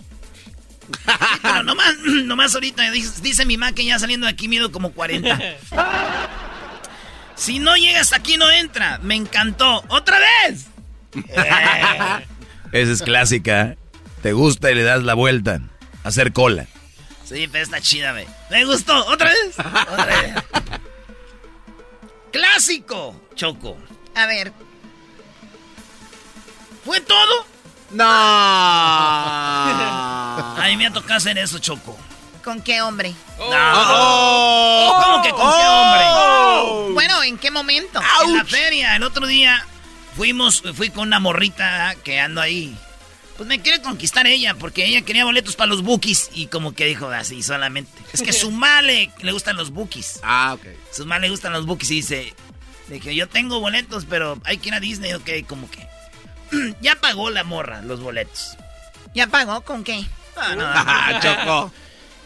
Sí, 0.93 1.39
pero 1.41 1.63
nomás, 1.63 1.95
nomás 2.25 2.53
ahorita 2.53 2.89
dice, 2.91 3.21
dice 3.21 3.45
mi 3.45 3.57
mamá 3.57 3.73
que 3.73 3.85
ya 3.85 3.99
saliendo 3.99 4.27
de 4.27 4.33
aquí 4.33 4.47
mido 4.47 4.71
como 4.71 4.91
40. 4.91 5.39
Si 7.35 7.59
no 7.59 7.75
llegas 7.75 8.13
aquí 8.13 8.37
no 8.37 8.51
entra. 8.51 8.99
Me 8.99 9.15
encantó. 9.15 9.83
¡Otra 9.87 10.19
vez! 10.19 10.67
Esa 12.71 12.91
es 12.91 13.01
clásica. 13.01 13.75
Te 14.21 14.33
gusta 14.33 14.71
y 14.71 14.75
le 14.75 14.83
das 14.83 15.03
la 15.03 15.15
vuelta. 15.15 15.59
Hacer 16.03 16.33
cola. 16.33 16.67
Sí, 17.25 17.47
pero 17.51 17.63
está 17.63 17.81
chida, 17.81 18.11
güey. 18.11 18.27
Me 18.49 18.65
gustó. 18.65 19.05
¿Otra 19.07 19.29
vez? 19.29 19.57
Otra 19.57 20.05
vez. 20.05 20.33
Clásico, 22.31 23.19
Choco. 23.35 23.77
A 24.15 24.25
ver. 24.25 24.53
¿Fue 26.85 26.99
todo? 27.01 27.45
No. 27.93 28.03
A 30.57 30.65
mí 30.67 30.77
me 30.77 30.87
ha 30.87 30.93
tocado 30.93 31.15
hacer 31.15 31.37
eso, 31.37 31.59
Choco. 31.59 31.97
¿Con 32.43 32.61
qué 32.61 32.81
hombre? 32.81 33.13
No. 33.37 33.45
Oh. 33.49 35.01
¿Cómo 35.03 35.21
que 35.23 35.29
con 35.29 35.51
qué 35.51 35.67
hombre? 35.67 36.93
Bueno, 36.93 37.23
¿en 37.23 37.37
qué 37.37 37.51
momento? 37.51 37.99
En 38.25 38.35
la 38.35 38.45
feria. 38.45 38.95
El 38.95 39.03
otro 39.03 39.27
día 39.27 39.65
fuimos, 40.15 40.63
fui 40.75 40.89
con 40.89 41.07
una 41.07 41.19
morrita 41.19 41.95
que 42.03 42.19
ando 42.19 42.41
ahí. 42.41 42.75
Pues 43.37 43.47
me 43.47 43.61
quiere 43.61 43.81
conquistar 43.81 44.27
ella, 44.27 44.55
porque 44.55 44.85
ella 44.85 45.01
quería 45.01 45.25
boletos 45.25 45.55
para 45.55 45.69
los 45.69 45.81
bookies. 45.83 46.29
Y 46.33 46.47
como 46.47 46.73
que 46.73 46.85
dijo 46.85 47.09
así 47.09 47.43
solamente. 47.43 47.91
Es 48.13 48.21
que 48.21 48.33
su 48.33 48.51
male 48.51 49.11
le 49.19 49.31
gustan 49.31 49.57
los 49.57 49.71
bookies. 49.71 50.19
Ah, 50.23 50.53
ok. 50.55 50.65
Su 50.91 51.05
male 51.05 51.27
le 51.27 51.31
gustan 51.31 51.53
los 51.53 51.65
bookies 51.65 51.91
y 51.91 51.95
dice. 51.95 52.33
Dije, 52.87 53.15
yo 53.15 53.29
tengo 53.29 53.59
boletos, 53.59 54.05
pero 54.09 54.37
hay 54.43 54.57
que 54.57 54.67
ir 54.67 54.73
a 54.73 54.79
Disney, 54.79 55.13
ok, 55.13 55.29
como 55.47 55.69
que. 55.71 55.87
ya 56.81 56.95
pagó 56.95 57.29
la 57.29 57.43
morra 57.43 57.81
los 57.81 57.99
boletos. 58.01 58.57
¿Ya 59.13 59.27
pagó? 59.27 59.61
¿Con 59.61 59.83
qué? 59.83 60.05
Ah, 60.37 60.55
no, 60.55 60.63
Ah, 60.73 61.19
Choco. 61.21 61.73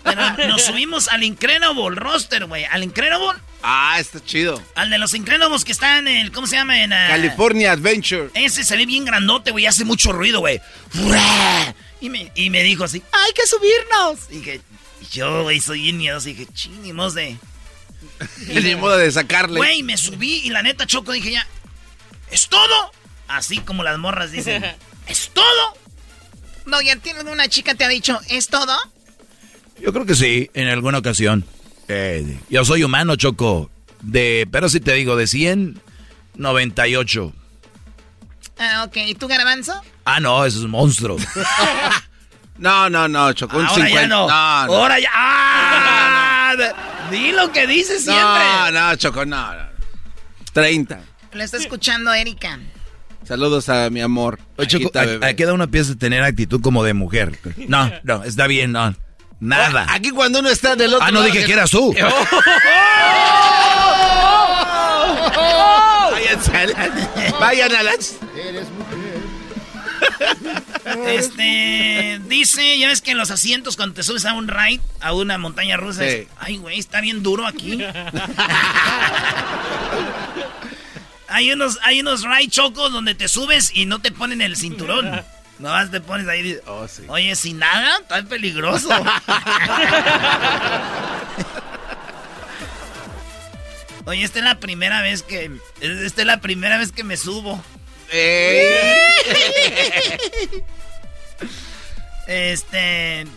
Pero 0.03 0.47
nos 0.47 0.61
subimos 0.61 1.07
al 1.07 1.23
Incredible 1.23 1.95
roster, 1.95 2.45
güey. 2.45 2.63
Al 2.65 2.84
Incredible. 2.84 3.39
Ah, 3.63 3.97
está 3.99 4.23
chido. 4.23 4.61
Al 4.76 4.91
de 4.91 4.99
los 4.99 5.15
Incredibles 5.15 5.65
que 5.65 5.71
está 5.71 5.97
en 5.97 6.07
el. 6.07 6.32
¿Cómo 6.32 6.45
se 6.45 6.55
llama? 6.57 6.80
En. 6.84 6.93
ah, 6.93 7.07
California 7.09 7.71
Adventure. 7.71 8.30
Ese 8.36 8.63
se 8.63 8.78
ve 8.78 8.86
bien 8.86 9.03
grandote, 9.05 9.49
güey. 9.49 9.65
Hace 9.65 9.84
mucho 9.84 10.11
ruido, 10.11 10.41
güey. 10.41 10.61
Y 12.01 12.09
me, 12.09 12.32
y 12.36 12.51
me 12.51 12.61
dijo 12.61 12.84
así: 12.84 13.01
¡Hay 13.11 13.34
que 13.34 13.47
subirnos! 13.47 14.28
Y 14.30 14.36
dije, 14.38 14.61
yo, 15.11 15.41
güey, 15.43 15.59
soy 15.59 15.82
bien 15.82 15.97
miedoso. 15.97 16.30
Y 16.30 16.34
dije, 16.34 16.51
chinimos 16.53 17.15
de. 17.15 17.38
Ni 18.47 18.76
modo 18.76 18.97
de 18.97 19.11
sacarle. 19.11 19.57
Güey, 19.57 19.82
me 19.82 19.97
subí 19.97 20.41
y 20.43 20.49
la 20.49 20.61
neta, 20.61 20.86
Choco, 20.86 21.11
dije 21.11 21.32
ya. 21.32 21.47
¿Es 22.30 22.47
todo? 22.47 22.91
Así 23.28 23.59
como 23.59 23.84
las 23.84 23.97
morras 23.97 24.32
dicen. 24.32 24.63
¿Es 25.07 25.30
todo? 25.34 25.45
No, 26.65 26.82
ya 26.82 26.95
tiene 26.95 27.21
una 27.32 27.47
chica 27.47 27.76
te 27.76 27.84
ha 27.86 27.88
dicho, 27.88 28.19
¿es 28.30 28.47
todo? 28.47 28.76
Yo 29.80 29.93
creo 29.93 30.05
que 30.05 30.15
sí, 30.15 30.49
en 30.53 30.67
alguna 30.67 30.97
ocasión. 30.97 31.45
Eh, 31.88 32.39
yo 32.49 32.65
soy 32.65 32.84
humano, 32.84 33.15
Choco. 33.15 33.69
De, 34.01 34.47
pero 34.51 34.69
si 34.69 34.80
te 34.80 34.93
digo, 34.93 35.15
de 35.15 35.28
100, 35.28 35.80
98. 36.36 37.34
Ah, 38.57 38.86
ok. 38.88 38.97
¿Y 38.97 39.15
tú, 39.15 39.28
Garbanzo? 39.28 39.80
Ah, 40.05 40.19
no, 40.19 40.45
eso 40.45 40.59
es 40.59 40.63
un 40.63 40.71
monstruo. 40.71 41.17
No, 42.57 42.89
no, 42.89 43.07
no, 43.07 43.34
Choco. 43.34 43.57
Un 43.57 43.65
Ahora 43.65 43.86
50. 43.86 44.01
ya 44.01 44.07
no. 44.07 44.28
no, 44.28 44.67
no. 44.67 44.73
Ahora 44.73 44.99
ya. 44.99 45.09
¡Ah! 45.13 46.55
Di 47.11 47.32
lo 47.34 47.51
que 47.51 47.67
dices 47.67 48.03
siempre. 48.03 48.23
No, 48.23 48.71
no, 48.71 48.95
Choco, 48.95 49.26
no, 49.26 49.53
no. 49.53 49.65
30. 50.53 51.01
Lo 51.34 51.43
está 51.43 51.57
escuchando 51.57 52.13
Erika. 52.13 52.59
Saludos 53.28 53.69
a 53.69 53.89
mi 53.89 54.01
amor. 54.01 54.39
Oye, 54.57 54.67
Choco, 54.67 54.84
Paquita, 54.86 55.01
a, 55.01 55.05
bebé. 55.05 55.26
a 55.28 55.36
qué 55.36 55.43
edad 55.43 55.53
uno 55.53 55.63
empieza 55.65 55.93
a 55.93 55.95
tener 55.95 56.23
actitud 56.23 56.61
como 56.61 56.84
de 56.84 56.93
mujer? 56.93 57.38
No, 57.67 57.91
no, 58.03 58.23
está 58.23 58.47
bien, 58.47 58.71
no. 58.71 58.95
Nada. 59.39 59.86
Aquí 59.89 60.11
cuando 60.11 60.39
uno 60.39 60.49
está 60.49 60.76
del 60.76 60.93
otro 60.93 61.05
Ah, 61.05 61.11
no 61.11 61.19
lado 61.21 61.32
dije 61.32 61.45
que 61.45 61.53
eras 61.53 61.69
tú. 61.71 61.93
Váyanse 66.11 66.57
a 66.57 66.65
la- 66.67 67.09
Vayan 67.39 67.76
a 67.76 67.84
las... 67.84 68.15
Este. 71.07 72.21
Dice, 72.28 72.78
ya 72.78 72.88
ves 72.88 73.01
que 73.01 73.11
en 73.11 73.17
los 73.17 73.32
asientos 73.32 73.76
cuando 73.76 73.95
te 73.95 74.03
subes 74.03 74.26
a 74.26 74.34
un 74.34 74.47
ride, 74.47 74.82
a 75.01 75.13
una 75.13 75.38
montaña 75.38 75.78
rusa. 75.78 76.01
Sí. 76.01 76.07
es, 76.07 76.28
Ay, 76.38 76.57
güey, 76.57 76.80
está 76.80 77.01
bien 77.01 77.23
duro 77.23 77.45
aquí. 77.47 77.80
hay 81.36 81.52
unos, 81.52 81.78
hay 81.84 82.00
unos 82.00 82.24
ride 82.24 82.50
chocos 82.50 82.92
donde 82.94 83.14
te 83.14 83.28
subes 83.28 83.72
y 83.74 83.86
no 83.86 84.00
te 84.00 84.12
ponen 84.12 84.42
el 84.42 84.56
cinturón. 84.56 85.24
Nomás 85.60 85.90
te 85.92 86.02
pones 86.02 86.28
ahí. 86.28 86.58
Oh, 86.66 86.88
sí. 86.88 87.04
Oye, 87.08 87.36
sin 87.36 87.60
nada, 87.60 87.98
está 88.02 88.24
peligroso. 88.24 88.90
Oye, 94.06 94.24
esta 94.24 94.40
es 94.40 94.46
la 94.46 94.60
primera 94.60 95.02
vez 95.02 95.24
que. 95.24 95.52
Esta 95.82 96.22
es 96.22 96.28
la 96.28 96.40
primera 96.42 96.78
vez 96.78 96.92
que 96.92 97.04
me 97.04 97.18
subo. 97.18 97.64
Eh. 98.12 99.08
Este. 102.28 103.28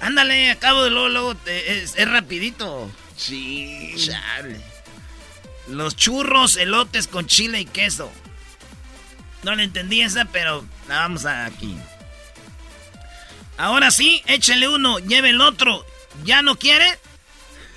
Ándale, 0.00 0.52
acabo 0.52 0.84
de 0.84 0.90
luego, 0.90 1.08
luego. 1.08 1.34
te- 1.34 1.82
es, 1.82 1.94
es 1.96 2.08
rapidito. 2.08 2.88
Sí. 3.16 3.94
Chale. 3.96 4.60
Los 5.68 5.96
churros, 5.96 6.56
elotes 6.56 7.06
con 7.08 7.26
chile 7.26 7.60
y 7.60 7.64
queso. 7.64 8.10
No 9.42 9.54
le 9.54 9.64
entendí 9.64 10.00
esa, 10.02 10.24
pero 10.26 10.64
la 10.88 11.00
vamos 11.00 11.24
a 11.24 11.46
aquí. 11.46 11.76
Ahora 13.58 13.90
sí, 13.90 14.22
échele 14.26 14.68
uno, 14.68 14.98
lleve 14.98 15.30
el 15.30 15.40
otro. 15.40 15.84
¿Ya 16.24 16.42
no 16.42 16.56
quiere? 16.56 16.86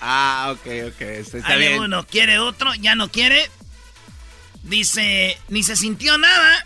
Ah, 0.01 0.49
ok, 0.53 0.67
ok. 0.87 1.01
Está, 1.01 1.37
está 1.37 1.53
Ahí 1.53 1.59
bien. 1.59 1.79
uno, 1.79 2.05
quiere 2.05 2.39
otro, 2.39 2.73
ya 2.75 2.95
no 2.95 3.09
quiere. 3.09 3.49
Dice, 4.63 5.39
ni 5.47 5.63
se 5.63 5.75
sintió 5.75 6.17
nada. 6.17 6.65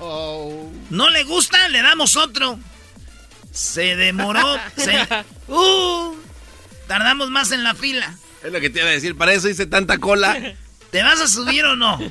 Oh. 0.00 0.70
No 0.90 1.10
le 1.10 1.24
gusta, 1.24 1.68
le 1.68 1.82
damos 1.82 2.16
otro. 2.16 2.58
Se 3.52 3.96
demoró. 3.96 4.58
se- 4.76 5.06
uh, 5.52 6.16
tardamos 6.88 7.30
más 7.30 7.52
en 7.52 7.64
la 7.64 7.74
fila. 7.74 8.16
Es 8.44 8.52
lo 8.52 8.60
que 8.60 8.70
te 8.70 8.80
iba 8.80 8.88
a 8.88 8.92
decir. 8.92 9.16
Para 9.16 9.32
eso 9.32 9.48
hice 9.48 9.66
tanta 9.66 9.98
cola. 9.98 10.54
¿Te 10.90 11.02
vas 11.02 11.20
a 11.20 11.26
subir 11.26 11.64
o 11.64 11.74
no? 11.74 11.98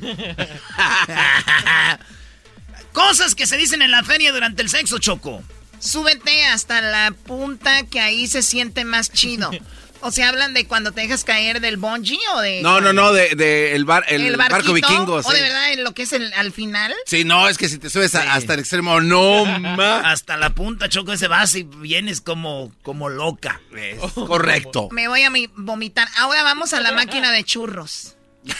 Cosas 2.91 3.35
que 3.35 3.47
se 3.47 3.55
dicen 3.55 3.81
en 3.81 3.91
la 3.91 4.03
feria 4.03 4.33
durante 4.33 4.61
el 4.61 4.69
sexo, 4.69 4.97
Choco. 4.99 5.41
Súbete 5.79 6.45
hasta 6.45 6.81
la 6.81 7.11
punta 7.11 7.83
que 7.83 7.99
ahí 7.99 8.27
se 8.27 8.41
siente 8.41 8.83
más 8.83 9.11
chido. 9.11 9.51
O 10.05 10.11
sea, 10.11 10.27
hablan 10.29 10.53
de 10.53 10.67
cuando 10.67 10.91
te 10.91 10.99
dejas 11.01 11.23
caer 11.23 11.61
del 11.61 11.77
bungee 11.77 12.19
o 12.35 12.41
de... 12.41 12.61
No, 12.61 12.81
no, 12.81 12.91
no, 12.91 13.13
de, 13.13 13.35
de 13.35 13.73
el, 13.73 13.85
bar, 13.85 14.03
el, 14.09 14.35
barco 14.35 14.73
vikingo. 14.73 15.13
O 15.15 15.23
sí. 15.23 15.33
de 15.33 15.41
verdad 15.41 15.71
en 15.71 15.83
lo 15.85 15.93
que 15.93 16.03
es 16.03 16.11
el, 16.11 16.33
al 16.33 16.51
final. 16.51 16.93
Sí, 17.05 17.23
no, 17.23 17.47
es 17.47 17.57
que 17.57 17.69
si 17.69 17.77
te 17.77 17.89
subes 17.89 18.13
a- 18.15 18.33
hasta 18.33 18.53
el 18.53 18.59
extremo, 18.59 18.99
no. 18.99 19.45
Hasta 20.03 20.35
la 20.35 20.49
punta, 20.49 20.89
Choco, 20.89 21.13
ese 21.13 21.27
vas 21.29 21.55
y 21.55 21.63
vienes 21.63 22.19
como, 22.19 22.73
como 22.83 23.07
loca. 23.07 23.61
Es 23.75 23.97
correcto. 24.13 24.89
Me 24.91 25.07
voy 25.07 25.23
a 25.23 25.29
mi- 25.29 25.49
vomitar. 25.55 26.07
Ahora 26.17 26.43
vamos 26.43 26.73
a 26.73 26.81
la 26.81 26.91
máquina 26.91 27.31
de 27.31 27.43
churros. 27.45 28.15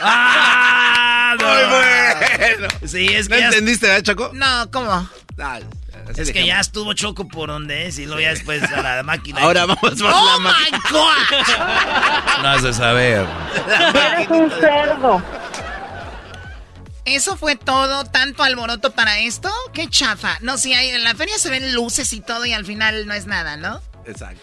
¡Ah! 0.00 1.36
no! 1.38 1.46
Muy 1.46 1.64
bueno. 2.58 2.68
Sí, 2.86 3.06
es 3.06 3.28
¿No 3.28 3.36
que 3.36 3.40
ya, 3.42 3.46
entendiste, 3.46 3.86
verdad, 3.86 4.02
Choco? 4.02 4.30
No, 4.34 4.70
¿cómo? 4.70 5.08
Ah, 5.38 5.60
así 6.10 6.20
es 6.22 6.32
que 6.32 6.46
ya 6.46 6.60
estuvo 6.60 6.92
Choco 6.94 7.26
por 7.28 7.48
donde 7.48 7.86
es 7.86 7.98
y 7.98 8.06
luego 8.06 8.20
ya 8.20 8.30
después 8.30 8.62
a 8.62 8.82
la 8.82 9.02
máquina. 9.02 9.40
Ahora 9.42 9.66
vamos 9.66 9.78
por 9.80 9.92
¡Oh, 9.92 10.26
la 10.34 10.38
máquina. 10.38 10.78
my 10.82 10.90
God! 10.90 12.42
No 12.42 12.48
has 12.48 12.62
de 12.62 12.72
saber. 12.72 13.26
Eres 14.14 14.28
un 14.30 14.50
cerdo. 14.60 15.22
¿Eso 17.04 17.36
fue 17.36 17.54
todo? 17.54 18.04
¿Tanto 18.04 18.42
alboroto 18.42 18.92
para 18.92 19.20
esto? 19.20 19.48
¡Qué 19.72 19.88
chafa! 19.88 20.38
No, 20.40 20.58
sí, 20.58 20.74
hay, 20.74 20.88
en 20.88 21.04
la 21.04 21.14
feria 21.14 21.38
se 21.38 21.50
ven 21.50 21.72
luces 21.72 22.12
y 22.12 22.20
todo 22.20 22.44
y 22.46 22.52
al 22.52 22.64
final 22.66 23.06
no 23.06 23.14
es 23.14 23.26
nada, 23.26 23.56
¿no? 23.56 23.80
Exacto. 24.06 24.42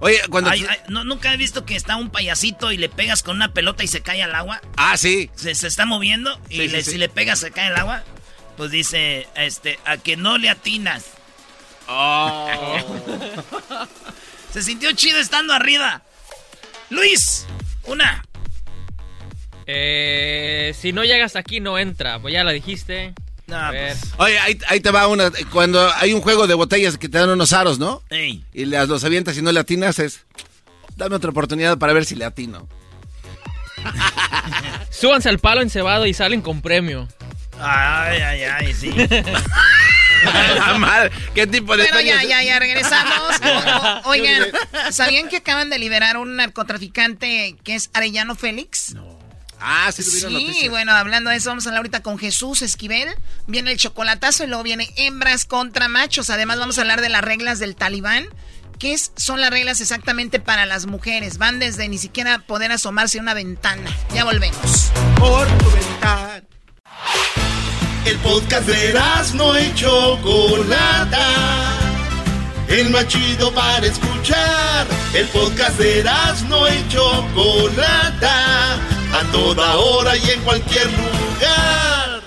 Oye, 0.00 0.18
cuando... 0.30 0.48
Ay, 0.48 0.64
ay, 0.70 0.78
no, 0.88 1.04
nunca 1.04 1.34
he 1.34 1.36
visto 1.36 1.66
que 1.66 1.76
está 1.76 1.96
un 1.96 2.08
payasito 2.08 2.72
y 2.72 2.78
le 2.78 2.88
pegas 2.88 3.22
con 3.22 3.36
una 3.36 3.52
pelota 3.52 3.82
y 3.84 3.88
se 3.88 4.00
cae 4.00 4.22
al 4.22 4.34
agua. 4.34 4.62
Ah, 4.76 4.96
sí. 4.96 5.28
Se, 5.34 5.54
se 5.54 5.66
está 5.66 5.84
moviendo 5.84 6.40
y 6.48 6.56
Sí, 6.56 6.62
sí, 6.62 6.68
le- 6.68 6.82
sí. 6.82 6.90
si 6.92 6.98
le 6.98 7.08
pegas 7.10 7.40
se 7.40 7.50
cae 7.50 7.66
al 7.66 7.76
agua. 7.76 8.02
Pues 8.58 8.72
dice, 8.72 9.28
este, 9.36 9.78
a 9.84 9.98
que 9.98 10.16
no 10.16 10.36
le 10.36 10.50
atinas. 10.50 11.04
Oh. 11.88 12.80
Se 14.52 14.62
sintió 14.62 14.90
chido 14.92 15.20
estando 15.20 15.54
arriba. 15.54 16.02
Luis, 16.90 17.46
una. 17.84 18.24
Eh, 19.64 20.74
si 20.76 20.92
no 20.92 21.04
llegas 21.04 21.36
aquí, 21.36 21.60
no 21.60 21.78
entra. 21.78 22.18
Pues 22.18 22.34
ya 22.34 22.42
la 22.42 22.50
dijiste. 22.50 23.14
No, 23.46 23.70
ver. 23.70 23.96
Oye, 24.16 24.38
ahí, 24.40 24.58
ahí 24.66 24.80
te 24.80 24.90
va 24.90 25.06
una. 25.06 25.30
Cuando 25.52 25.88
hay 25.94 26.12
un 26.12 26.20
juego 26.20 26.48
de 26.48 26.54
botellas 26.54 26.98
que 26.98 27.08
te 27.08 27.18
dan 27.18 27.30
unos 27.30 27.52
aros, 27.52 27.78
¿no? 27.78 28.02
Ey. 28.10 28.44
Y 28.52 28.64
las, 28.64 28.88
los 28.88 29.04
avientas 29.04 29.38
y 29.38 29.42
no 29.42 29.52
le 29.52 29.60
atinas, 29.60 30.00
es. 30.00 30.26
Dame 30.96 31.14
otra 31.14 31.30
oportunidad 31.30 31.78
para 31.78 31.92
ver 31.92 32.04
si 32.04 32.16
le 32.16 32.24
atino. 32.24 32.66
Súbanse 34.90 35.28
al 35.28 35.38
palo 35.38 35.62
encebado 35.62 36.06
y 36.06 36.12
salen 36.12 36.42
con 36.42 36.60
premio. 36.60 37.06
Ay, 37.60 38.20
ay, 38.22 38.42
ay, 38.42 38.74
sí. 38.74 38.90
La 40.56 40.74
madre, 40.78 41.12
¿Qué 41.34 41.46
tipo 41.46 41.76
de 41.76 41.84
Pero 41.84 42.00
ya, 42.00 42.22
ya, 42.24 42.42
ya, 42.42 42.58
regresamos. 42.58 43.36
O- 43.42 44.08
o- 44.08 44.10
oigan, 44.10 44.42
¿sabían 44.90 45.28
que 45.28 45.36
acaban 45.38 45.70
de 45.70 45.78
liberar 45.78 46.16
un 46.16 46.34
narcotraficante 46.36 47.56
que 47.62 47.74
es 47.76 47.90
Arellano 47.94 48.34
Félix? 48.34 48.94
No. 48.94 49.18
Ah, 49.60 49.90
sí, 49.92 50.04
tuvieron 50.04 50.30
Sí, 50.32 50.46
noticias. 50.46 50.70
bueno, 50.70 50.92
hablando 50.92 51.30
de 51.30 51.36
eso, 51.36 51.50
vamos 51.50 51.66
a 51.66 51.70
hablar 51.70 51.80
ahorita 51.80 52.02
con 52.02 52.18
Jesús 52.18 52.62
Esquivel. 52.62 53.08
Viene 53.46 53.70
el 53.72 53.78
chocolatazo 53.78 54.44
y 54.44 54.46
luego 54.48 54.62
viene 54.62 54.88
hembras 54.96 55.44
contra 55.44 55.88
machos. 55.88 56.30
Además, 56.30 56.58
vamos 56.58 56.78
a 56.78 56.82
hablar 56.82 57.00
de 57.00 57.08
las 57.08 57.22
reglas 57.22 57.58
del 57.58 57.74
talibán. 57.76 58.26
¿Qué 58.78 58.94
es- 58.94 59.12
son 59.16 59.40
las 59.40 59.50
reglas 59.50 59.80
exactamente 59.80 60.38
para 60.40 60.64
las 60.66 60.86
mujeres? 60.86 61.38
Van 61.38 61.58
desde 61.58 61.88
ni 61.88 61.98
siquiera 61.98 62.38
poder 62.40 62.70
asomarse 62.72 63.18
a 63.18 63.22
una 63.22 63.34
ventana. 63.34 63.90
Ya 64.14 64.24
volvemos. 64.24 64.90
Por 65.16 65.46
tu 65.58 65.70
ventana. 65.72 66.42
El 68.08 68.16
podcast 68.20 68.66
de 68.66 68.94
no 69.34 69.60
y 69.60 69.74
Chocolata. 69.74 71.26
El 72.66 72.88
más 72.88 73.06
chido 73.06 73.52
para 73.52 73.86
escuchar. 73.86 74.86
El 75.12 75.26
podcast 75.26 75.78
de 75.78 76.02
no 76.48 76.66
y 76.68 76.88
Chocolata. 76.88 78.76
A 79.12 79.22
toda 79.30 79.76
hora 79.76 80.16
y 80.16 80.30
en 80.30 80.40
cualquier 80.40 80.86
lugar. 80.86 82.22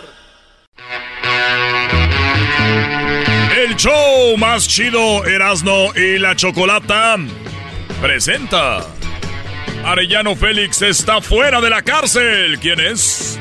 El 3.57 3.75
show 3.75 4.37
más 4.37 4.67
chido 4.67 5.25
Erasno 5.25 5.95
y 5.95 6.19
la 6.19 6.35
Chocolata 6.35 7.17
presenta. 7.99 8.85
Arellano 9.83 10.35
Félix 10.35 10.83
está 10.83 11.21
fuera 11.21 11.59
de 11.59 11.71
la 11.71 11.81
cárcel. 11.81 12.59
¿Quién 12.59 12.79
es? 12.79 13.39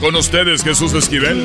Con 0.00 0.16
ustedes, 0.16 0.64
Jesús 0.64 0.94
Esquivel. 0.94 1.44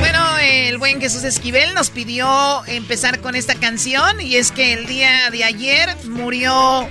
Bueno, 0.00 0.38
el 0.42 0.76
buen 0.76 1.00
Jesús 1.00 1.24
Esquivel 1.24 1.72
nos 1.72 1.88
pidió 1.88 2.26
empezar 2.66 3.20
con 3.20 3.34
esta 3.34 3.54
canción 3.54 4.20
y 4.20 4.36
es 4.36 4.52
que 4.52 4.74
el 4.74 4.86
día 4.86 5.30
de 5.30 5.44
ayer 5.44 5.88
murió 6.10 6.86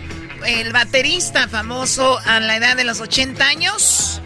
el 0.48 0.74
baterista 0.74 1.48
famoso 1.48 2.18
a 2.26 2.40
la 2.40 2.58
edad 2.58 2.76
de 2.76 2.86
los 2.86 3.02
80 3.02 3.46
años 3.46 4.20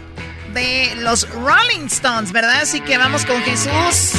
de 0.54 0.94
los 1.02 1.28
Rolling 1.28 1.86
Stones, 1.88 2.32
¿verdad? 2.32 2.62
Así 2.62 2.80
que 2.80 2.96
vamos 2.96 3.26
con 3.26 3.40
Jesús. 3.42 4.14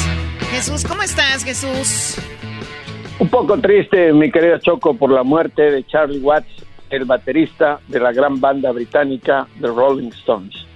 Jesús, 0.52 0.84
¿cómo 0.84 1.02
estás, 1.02 1.42
Jesús? 1.42 2.14
Un 3.18 3.28
poco 3.28 3.58
triste, 3.58 4.12
mi 4.12 4.30
querida 4.30 4.60
Choco, 4.60 4.94
por 4.94 5.10
la 5.10 5.24
muerte 5.24 5.62
de 5.62 5.84
Charlie 5.84 6.20
Watts, 6.20 6.64
el 6.90 7.06
baterista 7.06 7.80
de 7.88 7.98
la 7.98 8.12
gran 8.12 8.40
banda 8.40 8.70
británica 8.70 9.48
The 9.60 9.66
Rolling 9.66 10.10
Stones. 10.10 10.70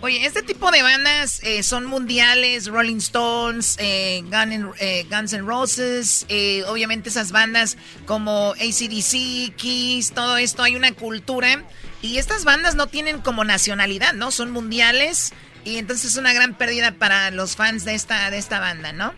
Oye, 0.00 0.24
este 0.24 0.42
tipo 0.42 0.70
de 0.70 0.80
bandas 0.82 1.42
eh, 1.42 1.64
son 1.64 1.84
mundiales, 1.84 2.68
Rolling 2.68 2.98
Stones, 2.98 3.76
eh, 3.80 4.20
Gun 4.26 4.52
N- 4.52 4.70
eh, 4.80 5.04
Guns 5.10 5.32
N' 5.32 5.44
Roses, 5.44 6.24
eh, 6.28 6.62
obviamente 6.68 7.08
esas 7.08 7.32
bandas 7.32 7.76
como 8.06 8.52
ACDC, 8.52 9.52
Kiss, 9.56 10.12
todo 10.14 10.36
esto, 10.36 10.62
hay 10.62 10.76
una 10.76 10.92
cultura 10.92 11.64
y 12.00 12.18
estas 12.18 12.44
bandas 12.44 12.76
no 12.76 12.86
tienen 12.86 13.18
como 13.18 13.42
nacionalidad, 13.42 14.12
¿no? 14.12 14.30
Son 14.30 14.52
mundiales 14.52 15.34
y 15.64 15.78
entonces 15.78 16.12
es 16.12 16.16
una 16.16 16.32
gran 16.32 16.54
pérdida 16.54 16.92
para 16.92 17.32
los 17.32 17.56
fans 17.56 17.84
de 17.84 17.94
esta, 17.94 18.30
de 18.30 18.38
esta 18.38 18.60
banda, 18.60 18.92
¿no? 18.92 19.12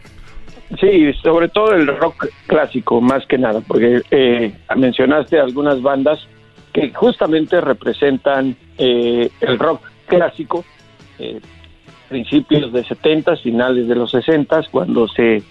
Sí, 0.81 1.13
sobre 1.23 1.49
todo 1.49 1.75
el 1.75 1.89
rock 1.89 2.27
clásico, 2.47 3.03
más 3.03 3.27
que 3.27 3.37
nada, 3.37 3.61
porque 3.61 4.01
eh, 4.11 4.57
mencionaste 4.77 5.39
algunas 5.39 5.83
bandas 5.83 6.21
que 6.73 6.91
justamente 6.95 7.61
representan 7.61 8.57
eh, 8.79 9.29
el 9.43 9.59
rock 9.59 9.83
clásico, 10.17 10.65
eh, 11.19 11.41
principios 12.09 12.73
de 12.73 12.85
70, 12.85 13.37
finales 13.37 13.87
de 13.89 13.95
los 13.95 14.11
60, 14.11 14.63
cuando 14.71 15.07
se 15.09 15.43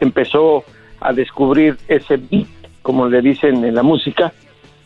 empezó 0.00 0.64
a 1.00 1.12
descubrir 1.12 1.76
ese 1.88 2.16
beat, 2.16 2.46
como 2.82 3.08
le 3.08 3.20
dicen 3.20 3.64
en 3.64 3.74
la 3.74 3.82
música, 3.82 4.32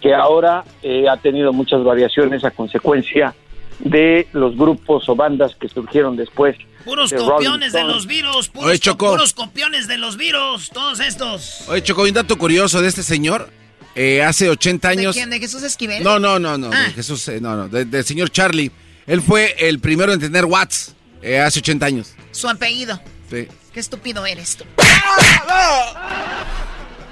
que 0.01 0.15
ahora 0.15 0.65
eh, 0.83 1.05
ha 1.09 1.17
tenido 1.19 1.53
muchas 1.53 1.85
variaciones 1.85 2.43
a 2.45 2.51
consecuencia 2.51 3.35
de 3.81 4.27
los 4.33 4.57
grupos 4.57 5.09
o 5.09 5.15
bandas 5.17 5.55
que 5.57 5.69
surgieron 5.69 6.17
después. 6.17 6.57
Puros 6.85 7.11
de 7.11 7.19
copiones 7.19 7.73
de 7.75 7.85
los 7.85 8.07
virus, 8.07 8.49
puros, 8.49 8.69
Oye, 8.71 8.79
Choco. 8.79 9.11
puros 9.11 9.35
copiones 9.35 9.87
de 9.89 9.99
los 9.99 10.17
virus, 10.17 10.71
todos 10.71 11.01
estos. 11.01 11.69
Oye, 11.69 11.83
Choco, 11.83 12.03
un 12.03 12.13
dato 12.15 12.37
curioso 12.39 12.81
de 12.81 12.89
este 12.89 13.03
señor. 13.03 13.51
Eh, 13.95 14.23
hace 14.23 14.49
80 14.49 14.89
¿De 14.89 14.95
años. 14.99 15.17
quién? 15.17 15.29
¿De 15.31 15.39
Jesús 15.41 15.63
Esquivel? 15.63 16.03
No, 16.03 16.19
no, 16.19 16.39
no, 16.39 16.57
no. 16.57 16.71
Ah. 16.73 16.85
De 16.85 16.93
Jesús, 16.93 17.27
eh, 17.29 17.41
no, 17.41 17.57
no. 17.57 17.69
de- 17.69 17.85
Del 17.85 18.05
señor 18.05 18.31
Charlie. 18.31 18.71
Él 19.11 19.21
fue 19.23 19.55
el 19.59 19.81
primero 19.81 20.13
en 20.13 20.21
tener 20.21 20.45
Watts 20.45 20.95
eh, 21.21 21.41
hace 21.41 21.59
80 21.59 21.85
años. 21.87 22.15
Su 22.31 22.49
apellido. 22.49 23.01
Sí. 23.29 23.49
Qué 23.75 23.81
estúpido 23.81 24.25
eres 24.25 24.57
tú. 24.57 24.65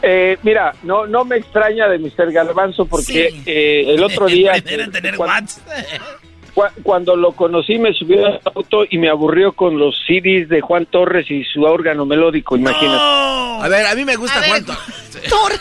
Eh, 0.01 0.39
mira, 0.45 0.75
no, 0.85 1.07
no 1.07 1.25
me 1.25 1.37
extraña 1.37 1.89
de 1.89 1.99
Mr. 1.99 2.31
Garbanzo 2.31 2.87
porque 2.87 3.43
eh, 3.45 3.85
el 3.95 4.03
otro 4.03 4.27
día... 4.29 4.53
Tener 4.63 5.19
watts. 5.19 5.61
Cu- 6.55 6.63
Cuando 6.85 7.17
lo 7.17 7.33
conocí 7.33 7.79
me 7.79 7.93
subió 7.93 8.27
al 8.27 8.41
auto 8.55 8.85
y 8.89 8.97
me 8.99 9.09
aburrió 9.09 9.53
con 9.53 9.77
los 9.79 9.97
CDs 10.07 10.49
de 10.49 10.61
Juan 10.61 10.87
Torres 10.87 11.29
y 11.31 11.43
su 11.45 11.63
órgano 11.65 12.07
melódico, 12.07 12.57
imagínate. 12.57 12.99
A 13.01 13.67
ver, 13.69 13.87
a 13.87 13.95
mí 13.97 14.05
me 14.05 14.15
gusta 14.15 14.39
A 14.39 14.49
Juan 14.49 14.65
Thor. 14.65 15.53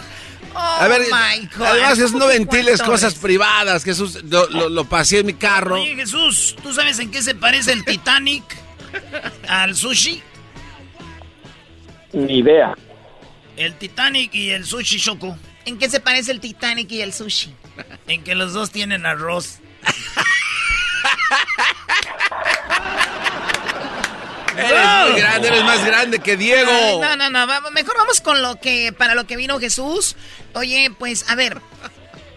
Oh, 0.60 0.78
A 0.82 0.88
ver, 0.88 1.01
my 1.01 1.47
God. 1.55 1.66
además 1.68 1.99
es 1.99 2.12
no 2.14 2.18
¿Cómo 2.20 2.32
que 2.32 2.38
ventiles 2.39 2.82
cosas 2.82 3.14
privadas, 3.14 3.84
Jesús. 3.84 4.24
Lo, 4.24 4.49
lo, 4.49 4.70
lo 4.70 4.86
pasé 4.86 5.20
en 5.20 5.28
mi 5.28 5.34
carro. 5.36 5.76
Oye, 5.76 5.95
Jesús, 5.95 6.55
¿tú 6.64 6.74
sabes 6.74 6.97
en 6.97 7.12
qué 7.12 7.22
se 7.22 7.36
parece 7.36 7.74
el 7.74 7.86
Titanic 7.86 8.43
al 9.47 9.76
sushi? 9.76 10.24
Ni 12.14 12.39
idea. 12.39 12.74
El 13.55 13.76
Titanic 13.76 14.34
y 14.34 14.49
el 14.49 14.66
sushi 14.66 14.99
Choco. 14.99 15.38
¿En 15.66 15.78
qué 15.78 15.89
se 15.89 15.99
parece 15.99 16.32
el 16.32 16.39
Titanic 16.39 16.91
y 16.91 17.01
el 17.01 17.14
sushi? 17.14 17.53
En 18.08 18.24
que 18.24 18.34
los 18.34 18.53
dos 18.53 18.72
tienen 18.72 19.05
arroz. 19.05 19.60
Eres 24.58 25.12
muy 25.12 25.20
grande, 25.22 25.47
eres 25.47 25.64
más 25.64 25.86
grande 25.86 26.20
que 26.20 26.38
Diego. 26.38 26.72
Ay, 26.72 26.97
no, 26.99 27.16
no, 27.16 27.30
no. 27.30 27.47
vamos- 27.47 27.72
mejor 27.72 27.95
vamos 27.97 28.22
con 28.22 28.41
lo 28.41 28.60
que, 28.60 28.91
para 28.93 29.16
lo 29.16 29.26
que 29.28 29.36
vino 29.38 29.60
Jesús. 29.60 30.16
Oye, 30.53 30.91
pues, 30.97 31.30
a 31.30 31.36
ver. 31.36 31.62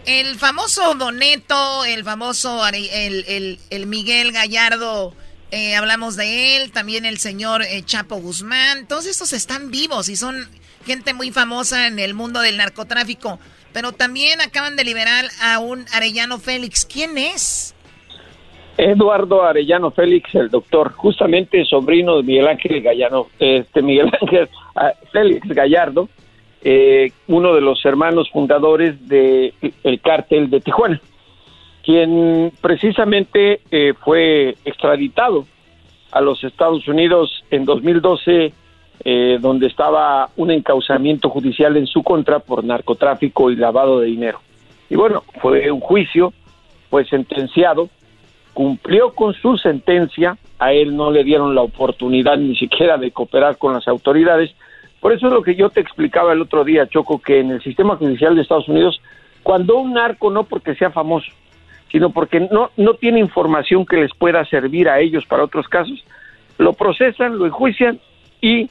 El 0.07 0.39
famoso 0.39 0.95
Doneto, 0.95 1.85
el 1.85 2.05
famoso 2.05 2.67
el- 2.69 3.59
el 3.71 3.87
Miguel 3.87 4.33
Gallardo, 4.33 5.15
eh, 5.51 5.77
hablamos 5.77 6.17
de 6.17 6.57
él, 6.57 6.73
también 6.73 7.05
el 7.05 7.19
señor 7.19 7.63
eh, 7.63 7.83
Chapo 7.85 8.17
Guzmán, 8.17 8.87
todos 8.89 9.07
estos 9.07 9.33
están 9.35 9.71
vivos 9.71 10.09
y 10.09 10.17
son 10.17 10.49
gente 10.87 11.13
muy 11.13 11.31
famosa 11.33 11.87
en 11.87 11.99
el 11.99 12.15
mundo 12.15 12.41
del 12.41 12.57
narcotráfico, 12.57 13.39
pero 13.73 13.93
también 13.93 14.41
acaban 14.41 14.75
de 14.77 14.85
liberar 14.85 15.29
a 15.43 15.59
un 15.59 15.85
Arellano 15.93 16.41
Félix. 16.41 16.87
¿Quién 16.87 17.19
es? 17.19 17.75
Eduardo 18.81 19.43
Arellano 19.43 19.91
Félix, 19.91 20.35
el 20.35 20.49
doctor, 20.49 20.93
justamente 20.93 21.65
sobrino 21.67 22.17
de 22.17 22.23
Miguel 22.23 22.49
Ángel 22.49 22.81
Gallardo, 22.81 23.29
este 23.39 23.83
Miguel 23.83 24.11
Ángel 24.21 24.49
ah, 24.75 24.93
Félix 25.13 25.47
Gallardo, 25.49 26.09
eh, 26.63 27.13
uno 27.29 27.55
de 27.55 27.61
los 27.61 27.85
hermanos 27.85 28.31
fundadores 28.31 29.07
del 29.07 29.53
el 29.85 30.01
cártel 30.01 30.49
de 30.49 30.61
Tijuana, 30.61 31.01
quien 31.85 32.53
precisamente 32.61 33.61
eh, 33.71 33.93
fue 34.03 34.57
extraditado 34.65 35.47
a 36.11 36.21
los 36.23 36.43
Estados 36.43 36.89
Unidos 36.89 37.45
en 37.51 37.67
2012, 37.67 38.53
eh, 39.05 39.39
donde 39.41 39.67
estaba 39.67 40.31
un 40.37 40.51
encauzamiento 40.51 41.29
judicial 41.29 41.77
en 41.77 41.87
su 41.87 42.03
contra 42.03 42.39
por 42.39 42.65
narcotráfico 42.65 43.51
y 43.51 43.57
lavado 43.57 44.01
de 44.01 44.07
dinero. 44.07 44.41
Y 44.89 44.97
bueno, 44.97 45.23
fue 45.41 45.71
un 45.71 45.81
juicio, 45.81 46.33
fue 46.89 47.05
sentenciado, 47.05 47.89
cumplió 48.55 49.15
con 49.15 49.35
su 49.35 49.57
sentencia, 49.57 50.37
a 50.59 50.73
él 50.73 50.97
no 50.97 51.11
le 51.11 51.25
dieron 51.25 51.55
la 51.55 51.63
oportunidad 51.63 52.37
ni 52.37 52.57
siquiera 52.57 52.99
de 52.99 53.11
cooperar 53.11 53.57
con 53.57 53.73
las 53.75 53.89
autoridades. 53.89 54.55
Por 55.01 55.13
eso 55.13 55.29
es 55.29 55.33
lo 55.33 55.43
que 55.43 55.55
yo 55.55 55.71
te 55.71 55.81
explicaba 55.81 56.33
el 56.33 56.43
otro 56.43 56.65
día, 56.65 56.87
Choco, 56.87 57.21
que 57.21 57.41
en 57.41 57.51
el 57.51 57.63
sistema 57.63 57.97
judicial 57.97 58.35
de 58.35 58.43
Estados 58.43 58.69
Unidos, 58.69 59.01
cuando 59.43 59.79
un 59.79 59.95
narco, 59.95 60.31
no 60.31 60.45
porque 60.45 60.75
sea 60.75 60.91
famoso, 60.91 61.33
sino 61.91 62.11
porque 62.11 62.41
no, 62.41 62.71
no 62.77 62.95
tiene 62.95 63.21
información 63.21 63.87
que 63.87 63.97
les 63.97 64.15
pueda 64.15 64.45
servir 64.45 64.89
a 64.89 65.01
ellos 65.01 65.25
para 65.27 65.45
otros 65.45 65.69
casos, 65.69 66.05
lo 66.59 66.75
procesan, 66.75 67.39
lo 67.39 67.47
enjuician 67.47 67.99
y 68.41 68.69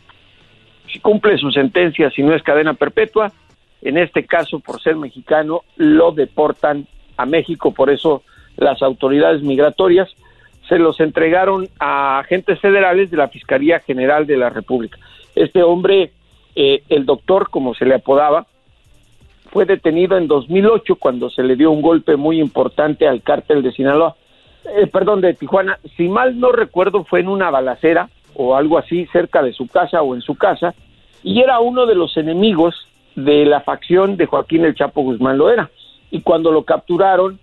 si 0.92 1.00
cumple 1.00 1.38
su 1.38 1.52
sentencia, 1.52 2.10
si 2.12 2.22
no 2.22 2.34
es 2.34 2.44
cadena 2.44 2.74
perpetua, 2.74 3.32
en 3.82 3.98
este 3.98 4.26
caso, 4.26 4.60
por 4.60 4.82
ser 4.82 4.96
mexicano, 4.96 5.62
lo 5.78 6.12
deportan 6.12 6.88
a 7.18 7.26
México. 7.26 7.74
Por 7.74 7.90
eso 7.90 8.24
las 8.60 8.82
autoridades 8.82 9.42
migratorias 9.42 10.10
se 10.68 10.78
los 10.78 11.00
entregaron 11.00 11.68
a 11.80 12.20
agentes 12.20 12.60
federales 12.60 13.10
de 13.10 13.18
la 13.18 13.28
Fiscalía 13.28 13.80
General 13.80 14.28
de 14.28 14.38
la 14.38 14.50
República. 14.50 15.00
Este 15.36 15.64
hombre, 15.64 16.12
eh, 16.56 16.84
el 16.90 17.06
doctor, 17.06 17.50
como 17.50 17.74
se 17.74 17.86
le 17.86 17.96
apodaba, 17.96 18.46
fue 19.52 19.66
detenido 19.66 20.16
en 20.16 20.28
2008 20.28 20.96
cuando 20.96 21.30
se 21.32 21.42
le 21.42 21.56
dio 21.56 21.72
un 21.72 21.82
golpe 21.82 22.16
muy 22.16 22.40
importante 22.40 23.08
al 23.08 23.24
cártel 23.24 23.64
de 23.64 23.72
Sinaloa, 23.72 24.16
eh, 24.78 24.86
perdón, 24.86 25.22
de 25.22 25.34
Tijuana. 25.34 25.80
Si 25.98 26.08
mal 26.08 26.40
no 26.40 26.52
recuerdo, 26.52 27.04
fue 27.04 27.22
en 27.22 27.30
una 27.30 27.50
balacera 27.50 28.10
o 28.36 28.56
algo 28.56 28.78
así 28.78 29.08
cerca 29.08 29.42
de 29.42 29.54
su 29.54 29.68
casa 29.68 30.04
o 30.04 30.14
en 30.14 30.22
su 30.22 30.36
casa, 30.36 30.76
y 31.24 31.42
era 31.42 31.60
uno 31.60 31.88
de 31.88 31.96
los 31.96 32.16
enemigos 32.16 32.76
de 33.16 33.46
la 33.46 33.62
facción 33.62 34.18
de 34.18 34.28
Joaquín 34.28 34.66
el 34.66 34.76
Chapo 34.76 35.02
Guzmán 35.02 35.38
Loera. 35.38 35.70
Y 36.12 36.22
cuando 36.22 36.52
lo 36.52 36.64
capturaron, 36.64 37.40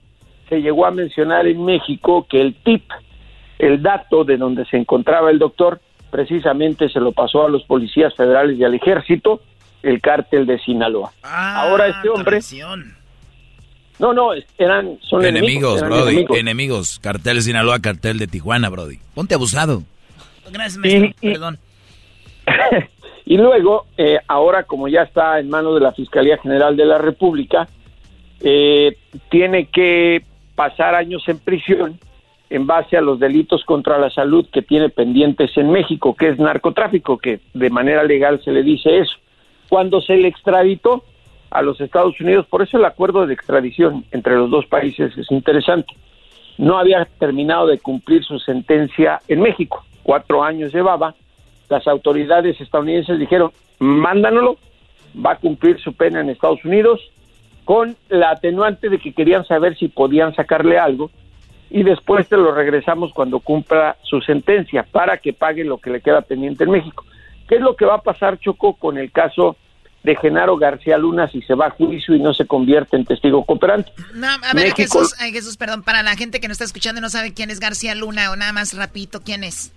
se 0.48 0.60
llegó 0.62 0.86
a 0.86 0.90
mencionar 0.90 1.46
en 1.46 1.64
México 1.64 2.26
que 2.28 2.40
el 2.40 2.54
tip, 2.54 2.84
el 3.58 3.82
dato 3.82 4.24
de 4.24 4.36
donde 4.36 4.64
se 4.66 4.76
encontraba 4.76 5.30
el 5.30 5.38
doctor, 5.38 5.80
precisamente 6.10 6.88
se 6.88 7.00
lo 7.00 7.12
pasó 7.12 7.44
a 7.44 7.48
los 7.48 7.64
policías 7.64 8.14
federales 8.14 8.58
y 8.58 8.64
al 8.64 8.74
ejército, 8.74 9.40
el 9.82 10.00
cártel 10.00 10.46
de 10.46 10.58
Sinaloa. 10.58 11.12
Ahora 11.22 11.88
este 11.88 12.08
hombre... 12.08 12.40
No, 13.98 14.12
no, 14.12 14.30
eran 14.58 14.98
son 15.00 15.24
enemigos, 15.24 15.78
enemigos, 15.78 15.78
eran 15.78 15.88
Brody. 15.90 16.10
enemigos. 16.12 16.36
Enemigos. 16.38 16.98
Cartel 17.00 17.36
de 17.36 17.42
Sinaloa, 17.42 17.80
cartel 17.80 18.18
de 18.18 18.26
Tijuana, 18.26 18.68
Brody. 18.68 18.98
Ponte 19.14 19.34
abusado. 19.34 19.82
Gracias, 20.52 20.76
maestro. 20.76 21.06
Y- 21.22 21.28
y- 21.28 21.32
Perdón. 21.32 21.58
Y 23.28 23.38
luego, 23.38 23.86
eh, 23.96 24.20
ahora 24.28 24.62
como 24.62 24.86
ya 24.86 25.02
está 25.02 25.40
en 25.40 25.48
manos 25.50 25.74
de 25.74 25.80
la 25.80 25.90
Fiscalía 25.92 26.38
General 26.38 26.76
de 26.76 26.84
la 26.84 26.96
República, 26.98 27.66
eh, 28.40 28.96
tiene 29.30 29.66
que 29.66 30.22
pasar 30.56 30.96
años 30.96 31.22
en 31.28 31.38
prisión 31.38 32.00
en 32.50 32.66
base 32.66 32.96
a 32.96 33.00
los 33.00 33.18
delitos 33.18 33.64
contra 33.64 33.98
la 33.98 34.10
salud 34.10 34.46
que 34.52 34.62
tiene 34.62 34.88
pendientes 34.88 35.56
en 35.56 35.70
México, 35.70 36.14
que 36.14 36.28
es 36.28 36.38
narcotráfico, 36.38 37.18
que 37.18 37.40
de 37.54 37.70
manera 37.70 38.04
legal 38.04 38.40
se 38.44 38.52
le 38.52 38.62
dice 38.62 38.98
eso. 38.98 39.16
Cuando 39.68 40.00
se 40.00 40.16
le 40.16 40.28
extraditó 40.28 41.04
a 41.50 41.62
los 41.62 41.80
Estados 41.80 42.20
Unidos, 42.20 42.46
por 42.46 42.62
eso 42.62 42.78
el 42.78 42.84
acuerdo 42.84 43.26
de 43.26 43.34
extradición 43.34 44.04
entre 44.12 44.36
los 44.36 44.50
dos 44.50 44.66
países 44.66 45.16
es 45.18 45.30
interesante. 45.30 45.92
No 46.56 46.78
había 46.78 47.04
terminado 47.18 47.66
de 47.66 47.78
cumplir 47.78 48.24
su 48.24 48.38
sentencia 48.38 49.20
en 49.28 49.40
México, 49.40 49.84
cuatro 50.02 50.42
años 50.42 50.72
llevaba, 50.72 51.14
las 51.68 51.86
autoridades 51.88 52.60
estadounidenses 52.60 53.18
dijeron, 53.18 53.50
mándanoslo, 53.80 54.56
va 55.24 55.32
a 55.32 55.38
cumplir 55.38 55.80
su 55.80 55.92
pena 55.94 56.20
en 56.20 56.30
Estados 56.30 56.64
Unidos, 56.64 57.00
con 57.66 57.96
la 58.08 58.30
atenuante 58.30 58.88
de 58.88 58.98
que 58.98 59.12
querían 59.12 59.44
saber 59.44 59.76
si 59.76 59.88
podían 59.88 60.32
sacarle 60.34 60.78
algo, 60.78 61.10
y 61.68 61.82
después 61.82 62.28
te 62.28 62.36
lo 62.36 62.54
regresamos 62.54 63.12
cuando 63.12 63.40
cumpla 63.40 63.96
su 64.04 64.20
sentencia, 64.20 64.84
para 64.84 65.18
que 65.18 65.32
pague 65.32 65.64
lo 65.64 65.78
que 65.78 65.90
le 65.90 66.00
queda 66.00 66.20
pendiente 66.22 66.62
en 66.62 66.70
México. 66.70 67.04
¿Qué 67.48 67.56
es 67.56 67.60
lo 67.60 67.74
que 67.74 67.84
va 67.84 67.96
a 67.96 68.02
pasar, 68.02 68.38
Choco, 68.38 68.74
con 68.74 68.98
el 68.98 69.10
caso 69.10 69.56
de 70.04 70.14
Genaro 70.14 70.56
García 70.56 70.96
Luna 70.96 71.26
si 71.26 71.42
se 71.42 71.54
va 71.54 71.66
a 71.66 71.70
juicio 71.70 72.14
y 72.14 72.20
no 72.20 72.32
se 72.34 72.46
convierte 72.46 72.96
en 72.96 73.04
testigo 73.04 73.44
cooperante? 73.44 73.90
No, 74.14 74.28
a 74.28 74.54
ver, 74.54 74.66
México- 74.66 74.76
Jesús, 75.00 75.16
ay, 75.18 75.32
Jesús, 75.32 75.56
perdón, 75.56 75.82
para 75.82 76.04
la 76.04 76.14
gente 76.14 76.38
que 76.38 76.46
nos 76.46 76.54
está 76.54 76.64
escuchando 76.66 77.00
y 77.00 77.02
no 77.02 77.10
sabe 77.10 77.34
quién 77.34 77.50
es 77.50 77.58
García 77.58 77.96
Luna 77.96 78.30
o 78.30 78.36
nada 78.36 78.52
más 78.52 78.74
rapidito, 78.76 79.20
¿quién 79.20 79.42
es? 79.42 79.72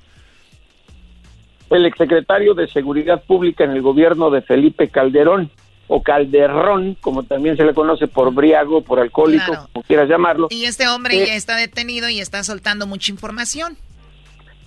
el 1.71 1.85
exsecretario 1.85 2.55
de 2.55 2.67
Seguridad 2.67 3.23
Pública 3.23 3.63
en 3.63 3.69
el 3.71 3.83
gobierno 3.83 4.31
de 4.31 4.41
Felipe 4.41 4.87
Calderón, 4.87 5.51
o 5.91 6.01
Calderrón, 6.03 6.95
como 7.01 7.23
también 7.23 7.57
se 7.57 7.65
le 7.65 7.73
conoce 7.73 8.07
por 8.07 8.31
briago, 8.33 8.81
por 8.81 8.99
alcohólico, 8.99 9.43
Claro. 9.47 9.67
como 9.73 9.83
quieras 9.83 10.07
llamarlo. 10.07 10.47
Y 10.51 10.65
este 10.65 10.87
hombre 10.87 11.21
Eh, 11.23 11.27
ya 11.27 11.33
está 11.35 11.55
detenido 11.57 12.07
y 12.09 12.19
está 12.21 12.43
soltando 12.43 12.85
mucha 12.87 13.11
información. 13.11 13.75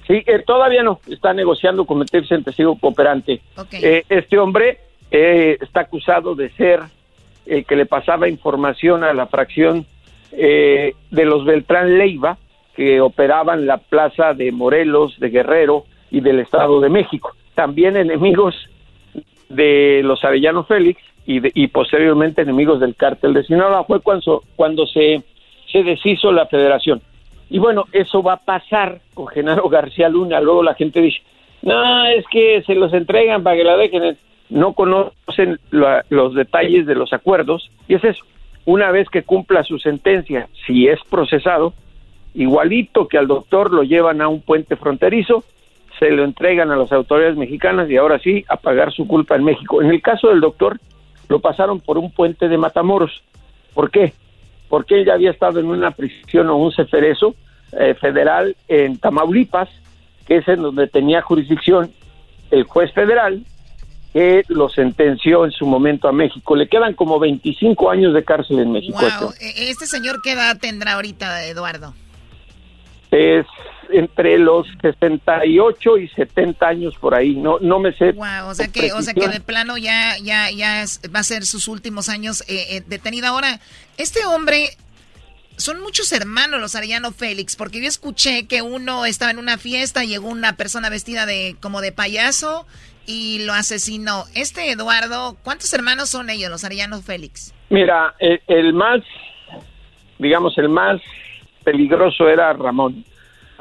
Sí, 0.06 0.14
eh, 0.26 0.42
todavía 0.44 0.82
no, 0.82 0.98
está 1.08 1.32
negociando 1.32 1.84
convertirse 1.84 2.34
en 2.34 2.42
testigo 2.42 2.76
cooperante. 2.76 3.40
Eh, 3.70 4.02
este 4.08 4.36
hombre 4.36 4.80
eh, 5.12 5.56
está 5.60 5.82
acusado 5.82 6.34
de 6.34 6.50
ser 6.50 6.80
el 7.46 7.64
que 7.64 7.76
le 7.76 7.86
pasaba 7.86 8.28
información 8.28 9.04
a 9.04 9.12
la 9.14 9.26
fracción 9.26 9.86
eh, 10.32 10.94
de 11.10 11.24
los 11.24 11.44
Beltrán 11.44 11.98
Leiva, 11.98 12.36
que 12.74 13.00
operaban 13.00 13.64
la 13.66 13.76
plaza 13.78 14.34
de 14.34 14.50
Morelos, 14.50 15.20
de 15.20 15.28
Guerrero 15.28 15.84
y 16.10 16.20
del 16.20 16.40
Estado 16.40 16.80
de 16.80 16.88
México. 16.88 17.36
También 17.54 17.96
enemigos 17.96 18.56
de 19.48 20.00
los 20.02 20.24
Arellano 20.24 20.64
Félix 20.64 21.00
y, 21.26 21.40
de- 21.40 21.52
y 21.54 21.66
posteriormente 21.68 22.42
enemigos 22.42 22.80
del 22.80 22.94
cártel 22.96 23.34
de 23.34 23.44
Sinaloa. 23.44 23.84
Fue 23.84 24.00
cuando, 24.00 24.42
cuando 24.56 24.86
se, 24.86 25.22
se 25.70 25.82
deshizo 25.82 26.32
la 26.32 26.46
federación. 26.46 27.00
Y 27.50 27.58
bueno, 27.58 27.84
eso 27.92 28.22
va 28.22 28.34
a 28.34 28.44
pasar 28.44 29.00
con 29.14 29.26
Genaro 29.28 29.68
García 29.68 30.08
Luna. 30.08 30.40
Luego 30.40 30.62
la 30.62 30.74
gente 30.74 31.00
dice, 31.02 31.18
no, 31.62 32.06
es 32.06 32.24
que 32.30 32.62
se 32.66 32.74
los 32.74 32.92
entregan 32.94 33.42
para 33.42 33.56
que 33.56 33.64
la 33.64 33.76
dejen. 33.76 34.16
No 34.48 34.72
conocen 34.74 35.58
la- 35.70 36.04
los 36.08 36.34
detalles 36.34 36.86
de 36.86 36.94
los 36.94 37.12
acuerdos. 37.12 37.70
Y 37.88 37.94
es 37.94 38.04
eso. 38.04 38.24
Una 38.64 38.90
vez 38.90 39.08
que 39.08 39.22
cumpla 39.22 39.64
su 39.64 39.78
sentencia, 39.78 40.48
si 40.66 40.86
es 40.88 40.98
procesado, 41.10 41.74
igualito 42.34 43.08
que 43.08 43.18
al 43.18 43.26
doctor 43.26 43.72
lo 43.72 43.82
llevan 43.82 44.20
a 44.22 44.28
un 44.28 44.40
puente 44.40 44.76
fronterizo, 44.76 45.44
se 45.98 46.10
lo 46.10 46.24
entregan 46.24 46.70
a 46.70 46.76
las 46.76 46.90
autoridades 46.92 47.36
mexicanas 47.36 47.90
y 47.90 47.96
ahora 47.96 48.18
sí 48.18 48.44
a 48.48 48.56
pagar 48.56 48.92
su 48.92 49.06
culpa 49.06 49.36
en 49.36 49.44
México. 49.44 49.82
En 49.82 49.90
el 49.90 50.00
caso 50.00 50.28
del 50.28 50.40
doctor, 50.40 50.78
lo 51.28 51.40
pasaron 51.40 51.80
por 51.80 51.98
un 51.98 52.10
puente 52.10 52.48
de 52.48 52.58
Matamoros. 52.58 53.22
¿Por 53.74 53.90
qué? 53.90 54.12
Porque 54.68 55.00
él 55.00 55.06
ya 55.06 55.14
había 55.14 55.30
estado 55.30 55.60
en 55.60 55.66
una 55.66 55.90
prisión 55.90 56.48
o 56.50 56.56
un 56.56 56.72
ceferezo 56.72 57.34
eh, 57.72 57.94
federal 57.94 58.56
en 58.68 58.98
Tamaulipas, 58.98 59.68
que 60.26 60.36
es 60.36 60.48
en 60.48 60.62
donde 60.62 60.88
tenía 60.88 61.22
jurisdicción 61.22 61.90
el 62.50 62.64
juez 62.64 62.92
federal 62.92 63.42
que 64.12 64.44
lo 64.48 64.68
sentenció 64.68 65.46
en 65.46 65.52
su 65.52 65.66
momento 65.66 66.06
a 66.06 66.12
México. 66.12 66.54
Le 66.54 66.68
quedan 66.68 66.92
como 66.92 67.18
25 67.18 67.90
años 67.90 68.12
de 68.12 68.22
cárcel 68.22 68.58
en 68.58 68.72
México. 68.72 68.98
Wow, 69.00 69.32
e- 69.40 69.70
¿este 69.70 69.86
señor 69.86 70.20
qué 70.22 70.32
edad 70.32 70.58
tendrá 70.60 70.92
ahorita, 70.94 71.46
Eduardo? 71.46 71.94
Es 73.10 73.46
entre 73.92 74.38
los 74.38 74.66
68 74.80 75.98
y 75.98 76.08
70 76.08 76.66
años 76.66 76.94
por 76.98 77.14
ahí. 77.14 77.34
No, 77.34 77.58
no 77.60 77.78
me 77.78 77.92
sé. 77.92 78.12
Wow, 78.12 78.48
o 78.48 78.54
sea 78.54 78.68
que, 78.68 78.92
o 78.92 79.02
sea 79.02 79.14
que 79.14 79.28
de 79.28 79.40
plano 79.40 79.76
ya, 79.78 80.16
ya, 80.22 80.50
ya 80.50 80.82
es- 80.82 81.00
va 81.14 81.20
a 81.20 81.24
ser 81.24 81.44
sus 81.46 81.68
últimos 81.68 82.08
años 82.08 82.42
eh, 82.48 82.66
eh, 82.76 82.82
detenido. 82.86 83.26
Ahora, 83.28 83.60
este 83.96 84.24
hombre, 84.26 84.70
son 85.56 85.80
muchos 85.80 86.10
hermanos 86.12 86.60
los 86.60 86.74
Arellano 86.74 87.12
Félix, 87.12 87.56
porque 87.56 87.80
yo 87.80 87.86
escuché 87.88 88.46
que 88.46 88.62
uno 88.62 89.04
estaba 89.06 89.30
en 89.30 89.38
una 89.38 89.58
fiesta, 89.58 90.02
llegó 90.04 90.28
una 90.28 90.56
persona 90.56 90.88
vestida 90.88 91.26
de 91.26 91.56
como 91.60 91.80
de 91.80 91.92
payaso 91.92 92.66
y 93.06 93.44
lo 93.44 93.52
asesinó. 93.52 94.24
Este 94.34 94.70
Eduardo, 94.70 95.36
¿cuántos 95.42 95.72
hermanos 95.74 96.08
son 96.08 96.30
ellos, 96.30 96.50
los 96.50 96.64
Arellano 96.64 97.02
Félix? 97.02 97.52
Mira, 97.68 98.14
el, 98.18 98.40
el 98.48 98.72
más, 98.72 99.00
digamos, 100.18 100.56
el 100.58 100.68
más 100.68 101.00
peligroso 101.64 102.28
era 102.28 102.52
Ramón, 102.54 103.04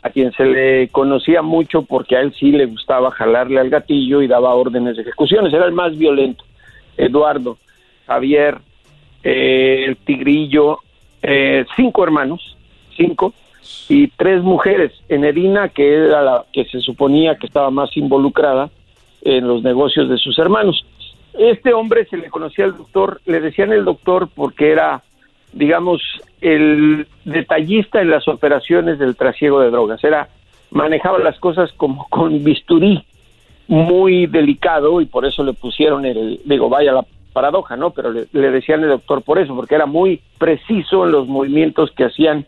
a 0.03 0.09
quien 0.09 0.31
se 0.33 0.45
le 0.45 0.87
conocía 0.89 1.41
mucho 1.41 1.83
porque 1.83 2.15
a 2.15 2.21
él 2.21 2.33
sí 2.39 2.51
le 2.51 2.65
gustaba 2.65 3.11
jalarle 3.11 3.59
al 3.59 3.69
gatillo 3.69 4.21
y 4.21 4.27
daba 4.27 4.55
órdenes 4.55 4.95
de 4.95 5.03
ejecuciones. 5.03 5.53
Era 5.53 5.65
el 5.65 5.73
más 5.73 5.97
violento. 5.97 6.43
Eduardo, 6.97 7.57
Javier, 8.07 8.57
eh, 9.23 9.85
el 9.87 9.97
Tigrillo, 9.97 10.79
eh, 11.21 11.65
cinco 11.75 12.03
hermanos, 12.03 12.57
cinco, 12.97 13.33
y 13.89 14.07
tres 14.07 14.41
mujeres. 14.41 14.91
Enedina, 15.09 15.69
que 15.69 15.93
era 15.93 16.21
la 16.21 16.45
que 16.51 16.65
se 16.65 16.79
suponía 16.79 17.35
que 17.35 17.47
estaba 17.47 17.69
más 17.69 17.95
involucrada 17.95 18.69
en 19.21 19.47
los 19.47 19.63
negocios 19.63 20.09
de 20.09 20.17
sus 20.17 20.37
hermanos. 20.39 20.85
Este 21.37 21.73
hombre 21.73 22.05
se 22.05 22.17
le 22.17 22.29
conocía 22.29 22.65
al 22.65 22.77
doctor, 22.77 23.21
le 23.25 23.39
decían 23.39 23.71
el 23.71 23.85
doctor 23.85 24.29
porque 24.33 24.71
era, 24.71 25.03
digamos, 25.53 26.01
el 26.39 27.07
detallista 27.25 28.01
en 28.01 28.09
las 28.09 28.27
operaciones 28.27 28.99
del 28.99 29.15
trasiego 29.15 29.61
de 29.61 29.69
drogas. 29.69 30.03
Era, 30.03 30.29
manejaba 30.71 31.19
las 31.19 31.39
cosas 31.39 31.71
como 31.73 32.07
con 32.09 32.43
bisturí, 32.43 33.03
muy 33.67 34.27
delicado 34.27 34.99
y 34.99 35.05
por 35.05 35.25
eso 35.25 35.43
le 35.43 35.53
pusieron 35.53 36.05
el, 36.05 36.41
digo, 36.43 36.67
vaya 36.67 36.91
la 36.91 37.05
paradoja, 37.31 37.77
¿no? 37.77 37.91
Pero 37.91 38.11
le, 38.11 38.27
decían 38.51 38.83
el 38.83 38.89
doctor 38.89 39.21
por 39.21 39.39
eso, 39.39 39.55
porque 39.55 39.75
era 39.75 39.85
muy 39.85 40.21
preciso 40.37 41.05
en 41.05 41.11
los 41.11 41.27
movimientos 41.27 41.91
que 41.91 42.05
hacían 42.05 42.45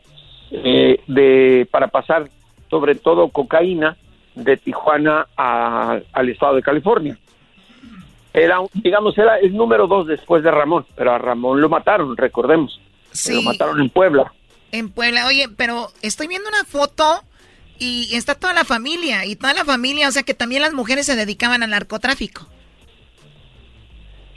eh, 0.51 0.99
de 1.07 1.67
para 1.71 1.87
pasar 1.87 2.29
sobre 2.69 2.95
todo 2.95 3.29
cocaína 3.29 3.95
de 4.35 4.57
Tijuana 4.57 5.27
al 5.35 6.29
estado 6.29 6.55
de 6.55 6.61
California. 6.61 7.17
Era, 8.33 8.57
digamos, 8.73 9.15
era 9.17 9.37
el 9.37 9.55
número 9.55 9.85
dos 9.85 10.07
después 10.07 10.43
de 10.43 10.49
Ramón, 10.49 10.85
pero 10.95 11.11
a 11.13 11.19
Ramón 11.19 11.61
lo 11.61 11.69
mataron, 11.69 12.17
recordemos. 12.17 12.81
Lo 13.29 13.41
mataron 13.43 13.79
en 13.79 13.89
Puebla. 13.89 14.31
En 14.71 14.89
Puebla, 14.89 15.27
oye, 15.27 15.47
pero 15.55 15.89
estoy 16.01 16.27
viendo 16.27 16.49
una 16.49 16.63
foto 16.63 17.23
y 17.79 18.15
está 18.15 18.35
toda 18.35 18.53
la 18.53 18.63
familia, 18.63 19.25
y 19.25 19.35
toda 19.35 19.53
la 19.53 19.65
familia, 19.65 20.07
o 20.07 20.11
sea 20.11 20.23
que 20.23 20.33
también 20.33 20.61
las 20.61 20.73
mujeres 20.73 21.05
se 21.05 21.15
dedicaban 21.15 21.63
al 21.63 21.71
narcotráfico. 21.71 22.47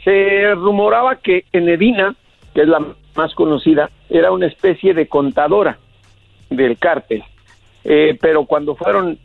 Se 0.04 0.54
rumoraba 0.54 1.16
que 1.16 1.44
Enedina, 1.52 2.14
que 2.54 2.62
es 2.62 2.68
la 2.68 2.84
más 3.14 3.34
conocida, 3.34 3.90
era 4.08 4.30
una 4.30 4.46
especie 4.46 4.94
de 4.94 5.08
contadora 5.08 5.78
del 6.50 6.78
cártel. 6.78 7.24
Eh, 7.84 8.18
pero 8.20 8.44
cuando 8.44 8.74
fueron 8.74 9.18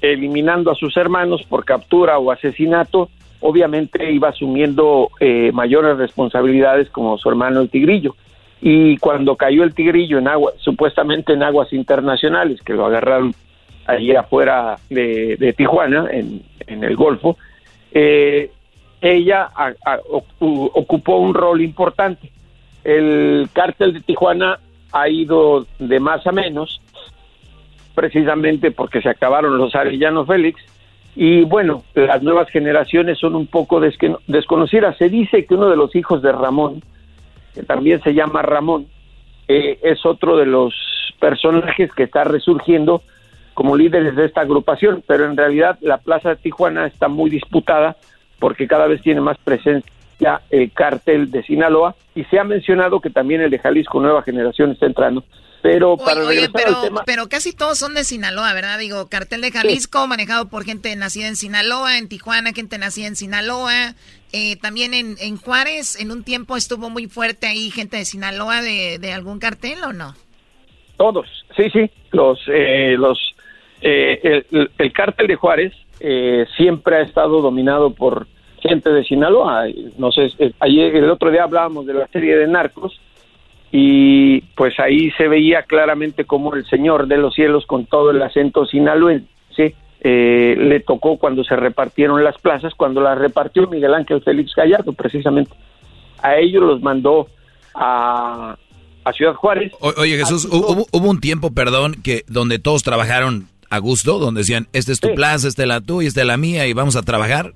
eliminando 0.00 0.70
a 0.70 0.74
sus 0.74 0.96
hermanos 0.96 1.42
por 1.48 1.64
captura 1.64 2.18
o 2.18 2.30
asesinato, 2.30 3.10
obviamente 3.40 4.10
iba 4.12 4.28
asumiendo 4.28 5.10
eh, 5.20 5.50
mayores 5.52 5.96
responsabilidades 5.96 6.88
como 6.90 7.18
su 7.18 7.28
hermano 7.28 7.60
el 7.60 7.70
Tigrillo. 7.70 8.16
Y 8.62 8.98
cuando 8.98 9.36
cayó 9.36 9.64
el 9.64 9.74
Tigrillo 9.74 10.18
en 10.18 10.28
agua, 10.28 10.52
supuestamente 10.58 11.32
en 11.32 11.42
aguas 11.42 11.72
internacionales, 11.72 12.60
que 12.62 12.74
lo 12.74 12.86
agarraron 12.86 13.34
allí 13.86 14.14
afuera 14.14 14.76
de, 14.90 15.54
Tijuana, 15.56 16.08
en, 16.10 16.42
el 16.66 16.94
Golfo, 16.94 17.36
eh, 17.92 18.50
ella 19.00 19.48
ocupó 20.38 21.16
un 21.18 21.34
rol 21.34 21.62
importante. 21.62 22.30
El 22.84 23.48
cártel 23.52 23.94
de 23.94 24.00
Tijuana 24.00 24.58
ha 24.92 25.08
ido 25.08 25.66
de 25.78 26.00
más 26.00 26.26
a 26.26 26.32
menos, 26.32 26.80
precisamente 27.94 28.70
porque 28.70 29.00
se 29.00 29.08
acabaron 29.08 29.56
los 29.58 29.74
Arellano 29.74 30.26
Félix. 30.26 30.60
Y 31.16 31.42
bueno, 31.42 31.82
las 31.94 32.22
nuevas 32.22 32.48
generaciones 32.50 33.18
son 33.18 33.34
un 33.34 33.46
poco 33.46 33.80
desconocidas. 33.80 34.96
Se 34.96 35.08
dice 35.08 35.44
que 35.44 35.54
uno 35.54 35.68
de 35.68 35.76
los 35.76 35.94
hijos 35.96 36.22
de 36.22 36.32
Ramón, 36.32 36.82
que 37.54 37.62
también 37.62 38.02
se 38.02 38.14
llama 38.14 38.42
Ramón, 38.42 38.86
eh, 39.48 39.78
es 39.82 40.04
otro 40.06 40.36
de 40.36 40.46
los 40.46 40.74
personajes 41.18 41.92
que 41.92 42.04
está 42.04 42.24
resurgiendo 42.24 43.02
como 43.54 43.76
líderes 43.76 44.16
de 44.16 44.26
esta 44.26 44.42
agrupación, 44.42 45.02
pero 45.06 45.26
en 45.26 45.36
realidad 45.36 45.78
la 45.80 45.98
Plaza 45.98 46.30
de 46.30 46.36
Tijuana 46.36 46.86
está 46.86 47.08
muy 47.08 47.30
disputada 47.30 47.96
porque 48.38 48.66
cada 48.66 48.86
vez 48.86 49.02
tiene 49.02 49.20
más 49.20 49.36
presencia 49.38 50.40
el 50.50 50.72
cártel 50.72 51.30
de 51.30 51.42
Sinaloa 51.42 51.94
y 52.14 52.24
se 52.24 52.38
ha 52.38 52.44
mencionado 52.44 53.00
que 53.00 53.10
también 53.10 53.40
el 53.40 53.50
de 53.50 53.58
Jalisco 53.58 54.00
Nueva 54.00 54.22
Generación 54.22 54.72
está 54.72 54.86
entrando. 54.86 55.24
Pero 55.62 55.98
para 55.98 56.22
Oye, 56.22 56.28
regresar 56.28 56.52
pero, 56.54 56.76
al 56.76 56.82
tema, 56.82 57.02
pero 57.04 57.28
casi 57.28 57.52
todos 57.52 57.76
son 57.76 57.92
de 57.92 58.04
Sinaloa, 58.04 58.54
¿verdad? 58.54 58.78
Digo, 58.78 59.08
cartel 59.08 59.42
de 59.42 59.50
Jalisco, 59.50 60.06
manejado 60.06 60.48
por 60.48 60.64
gente 60.64 60.94
nacida 60.96 61.28
en 61.28 61.36
Sinaloa, 61.36 61.98
en 61.98 62.08
Tijuana, 62.08 62.52
gente 62.52 62.78
nacida 62.78 63.08
en 63.08 63.16
Sinaloa. 63.16 63.94
Eh, 64.32 64.56
también 64.56 64.94
en, 64.94 65.16
en 65.20 65.36
Juárez, 65.36 66.00
en 66.00 66.10
un 66.10 66.22
tiempo 66.24 66.56
estuvo 66.56 66.90
muy 66.90 67.06
fuerte 67.06 67.46
ahí 67.46 67.70
gente 67.70 67.96
de 67.96 68.04
Sinaloa 68.04 68.62
de, 68.62 68.98
de 68.98 69.12
algún 69.12 69.38
cartel, 69.38 69.82
¿o 69.84 69.92
no? 69.92 70.14
todos, 71.00 71.26
sí, 71.56 71.70
sí, 71.70 71.90
los, 72.12 72.38
eh, 72.48 72.94
los, 72.98 73.18
eh, 73.80 74.44
el, 74.50 74.70
el 74.76 74.92
cártel 74.92 75.28
de 75.28 75.34
Juárez 75.34 75.72
eh, 75.98 76.44
siempre 76.58 76.96
ha 76.96 77.00
estado 77.00 77.40
dominado 77.40 77.94
por 77.94 78.26
gente 78.60 78.90
de 78.90 79.02
Sinaloa. 79.04 79.64
No 79.96 80.12
sé, 80.12 80.28
ayer, 80.58 80.94
el 80.94 81.08
otro 81.08 81.30
día 81.30 81.44
hablábamos 81.44 81.86
de 81.86 81.94
la 81.94 82.06
serie 82.08 82.36
de 82.36 82.46
Narcos 82.46 83.00
y 83.72 84.42
pues 84.54 84.78
ahí 84.78 85.10
se 85.12 85.26
veía 85.26 85.62
claramente 85.62 86.26
como 86.26 86.54
el 86.54 86.66
señor 86.66 87.06
de 87.06 87.16
los 87.16 87.32
cielos 87.32 87.64
con 87.64 87.86
todo 87.86 88.10
el 88.10 88.20
acento 88.20 88.66
sinaloense 88.66 89.74
eh, 90.00 90.54
le 90.58 90.80
tocó 90.80 91.18
cuando 91.18 91.44
se 91.44 91.56
repartieron 91.56 92.22
las 92.24 92.38
plazas, 92.38 92.74
cuando 92.74 93.00
las 93.00 93.18
repartió 93.18 93.66
Miguel 93.68 93.94
Ángel 93.94 94.22
Félix 94.22 94.54
Gallardo, 94.54 94.92
precisamente. 94.92 95.52
A 96.22 96.36
ellos 96.36 96.62
los 96.62 96.80
mandó 96.82 97.28
a, 97.74 98.56
a 99.04 99.12
Ciudad 99.12 99.34
Juárez. 99.34 99.72
O- 99.80 99.92
oye 100.00 100.16
Jesús, 100.16 100.48
hu- 100.50 100.56
hubo, 100.58 100.86
hubo 100.92 101.10
un 101.10 101.20
tiempo, 101.20 101.52
perdón, 101.52 101.96
que 102.02 102.24
donde 102.28 102.58
todos 102.58 102.82
trabajaron 102.82 103.46
a 103.70 103.78
gusto, 103.78 104.18
donde 104.18 104.40
decían, 104.40 104.66
esta 104.72 104.90
es 104.92 105.00
tu 105.00 105.14
plaza, 105.14 105.46
esta 105.48 105.62
es 105.62 105.68
la 105.68 105.80
tuya, 105.80 106.08
esta 106.08 106.20
es 106.22 106.26
la 106.26 106.36
mía 106.36 106.66
y 106.66 106.72
vamos 106.72 106.96
a 106.96 107.02
trabajar. 107.02 107.52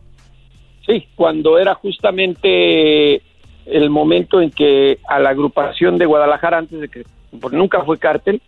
Sí, 0.87 1.07
cuando 1.17 1.59
era 1.59 1.75
justamente 1.75 3.23
el 3.67 3.91
momento 3.91 4.41
en 4.41 4.51
que 4.51 4.99
a 5.09 5.19
la 5.19 5.31
agrupación 5.31 5.97
de 5.99 6.07
Guadalajara, 6.07 6.59
antes 6.59 6.79
de 6.81 6.89
que, 6.89 7.03
nunca 7.53 7.83
fue 7.85 7.99
cártel, 7.99 8.41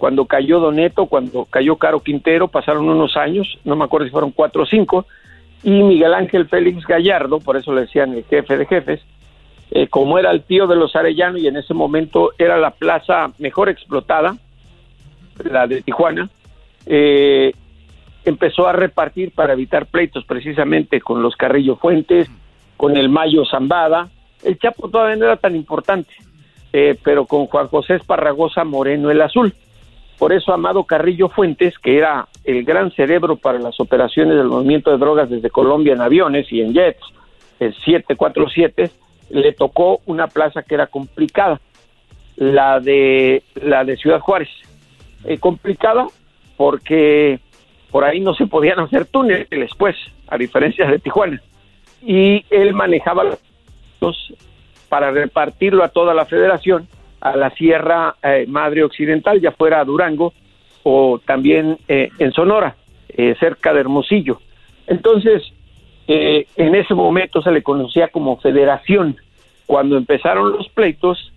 cuando 0.00 0.24
cayó 0.24 0.60
Doneto, 0.60 1.04
cuando 1.04 1.44
cayó 1.44 1.76
Caro 1.76 2.00
Quintero, 2.00 2.48
pasaron 2.48 2.88
unos 2.88 3.18
años, 3.18 3.58
no 3.64 3.76
me 3.76 3.84
acuerdo 3.84 4.06
si 4.06 4.10
fueron 4.10 4.30
cuatro 4.30 4.62
o 4.62 4.66
cinco, 4.66 5.04
y 5.62 5.82
Miguel 5.82 6.14
Ángel 6.14 6.48
Félix 6.48 6.86
Gallardo, 6.86 7.38
por 7.38 7.58
eso 7.58 7.74
le 7.74 7.82
decían 7.82 8.14
el 8.14 8.24
jefe 8.24 8.56
de 8.56 8.64
jefes, 8.64 9.00
eh, 9.70 9.88
como 9.88 10.18
era 10.18 10.30
el 10.30 10.42
tío 10.42 10.66
de 10.66 10.74
los 10.74 10.96
Arellano 10.96 11.36
y 11.36 11.48
en 11.48 11.58
ese 11.58 11.74
momento 11.74 12.30
era 12.38 12.56
la 12.56 12.70
plaza 12.70 13.30
mejor 13.36 13.68
explotada, 13.68 14.38
la 15.44 15.66
de 15.66 15.82
Tijuana, 15.82 16.30
eh, 16.86 17.52
empezó 18.24 18.66
a 18.68 18.72
repartir 18.72 19.32
para 19.32 19.52
evitar 19.52 19.84
pleitos 19.84 20.24
precisamente 20.24 21.02
con 21.02 21.20
los 21.20 21.36
Carrillo 21.36 21.76
Fuentes, 21.76 22.26
con 22.78 22.96
el 22.96 23.10
Mayo 23.10 23.44
Zambada. 23.44 24.08
El 24.42 24.58
Chapo 24.58 24.88
todavía 24.88 25.16
no 25.16 25.26
era 25.26 25.36
tan 25.36 25.54
importante, 25.54 26.14
eh, 26.72 26.98
pero 27.04 27.26
con 27.26 27.44
Juan 27.48 27.68
José 27.68 27.96
Esparragosa 27.96 28.64
Moreno 28.64 29.10
el 29.10 29.20
Azul. 29.20 29.52
Por 30.20 30.34
eso 30.34 30.52
Amado 30.52 30.84
Carrillo 30.84 31.30
Fuentes, 31.30 31.78
que 31.78 31.96
era 31.96 32.28
el 32.44 32.62
gran 32.62 32.92
cerebro 32.92 33.36
para 33.36 33.58
las 33.58 33.80
operaciones 33.80 34.36
del 34.36 34.48
movimiento 34.48 34.90
de 34.90 34.98
drogas 34.98 35.30
desde 35.30 35.48
Colombia 35.48 35.94
en 35.94 36.02
aviones 36.02 36.52
y 36.52 36.60
en 36.60 36.74
jets, 36.74 37.00
el 37.58 37.74
747, 37.74 38.90
le 39.30 39.52
tocó 39.54 40.02
una 40.04 40.26
plaza 40.26 40.62
que 40.62 40.74
era 40.74 40.88
complicada, 40.88 41.58
la 42.36 42.80
de 42.80 43.42
la 43.54 43.82
de 43.84 43.96
Ciudad 43.96 44.20
Juárez. 44.20 44.50
Eh, 45.24 45.38
complicada 45.38 46.06
porque 46.58 47.40
por 47.90 48.04
ahí 48.04 48.20
no 48.20 48.34
se 48.34 48.46
podían 48.46 48.78
hacer 48.78 49.06
túneles, 49.06 49.70
pues, 49.78 49.96
a 50.28 50.36
diferencia 50.36 50.86
de 50.86 50.98
Tijuana. 50.98 51.40
Y 52.02 52.44
él 52.50 52.74
manejaba 52.74 53.24
los 54.02 54.34
para 54.90 55.12
repartirlo 55.12 55.82
a 55.82 55.88
toda 55.88 56.12
la 56.12 56.26
federación, 56.26 56.86
a 57.20 57.36
la 57.36 57.50
Sierra 57.50 58.16
eh, 58.22 58.46
Madre 58.48 58.84
Occidental, 58.84 59.40
ya 59.40 59.52
fuera 59.52 59.80
a 59.80 59.84
Durango 59.84 60.32
o 60.82 61.20
también 61.24 61.78
eh, 61.88 62.10
en 62.18 62.32
Sonora, 62.32 62.76
eh, 63.08 63.34
cerca 63.38 63.72
de 63.72 63.80
Hermosillo. 63.80 64.40
Entonces, 64.86 65.42
eh, 66.08 66.46
en 66.56 66.74
ese 66.74 66.94
momento 66.94 67.42
se 67.42 67.52
le 67.52 67.62
conocía 67.62 68.08
como 68.08 68.38
federación. 68.38 69.16
Cuando 69.66 69.96
empezaron 69.96 70.52
los 70.52 70.68
pleitos, 70.70 71.32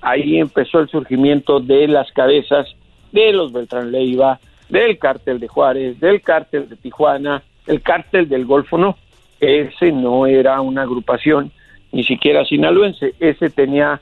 ahí 0.00 0.38
empezó 0.38 0.80
el 0.80 0.88
surgimiento 0.88 1.60
de 1.60 1.88
las 1.88 2.12
cabezas 2.12 2.66
de 3.12 3.32
los 3.32 3.52
Beltrán 3.52 3.90
Leiva, 3.90 4.40
del 4.68 4.98
cártel 4.98 5.40
de 5.40 5.48
Juárez, 5.48 5.98
del 6.00 6.20
cártel 6.20 6.68
de 6.68 6.76
Tijuana, 6.76 7.42
el 7.66 7.80
cártel 7.80 8.28
del 8.28 8.44
Golfo 8.44 8.76
no. 8.76 8.96
Ese 9.40 9.92
no 9.92 10.26
era 10.26 10.60
una 10.60 10.82
agrupación 10.82 11.52
ni 11.92 12.04
siquiera 12.04 12.44
sinaloense, 12.44 13.14
ese 13.18 13.48
tenía 13.48 14.00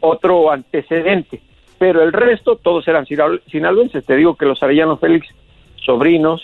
otro 0.00 0.50
antecedente, 0.50 1.40
pero 1.78 2.02
el 2.02 2.12
resto 2.12 2.56
todos 2.56 2.86
eran 2.88 3.06
sinalo- 3.06 3.40
sinaloenses. 3.50 4.04
Te 4.04 4.16
digo 4.16 4.36
que 4.36 4.46
los 4.46 4.62
Arellano 4.62 4.96
Félix, 4.98 5.26
sobrinos 5.84 6.42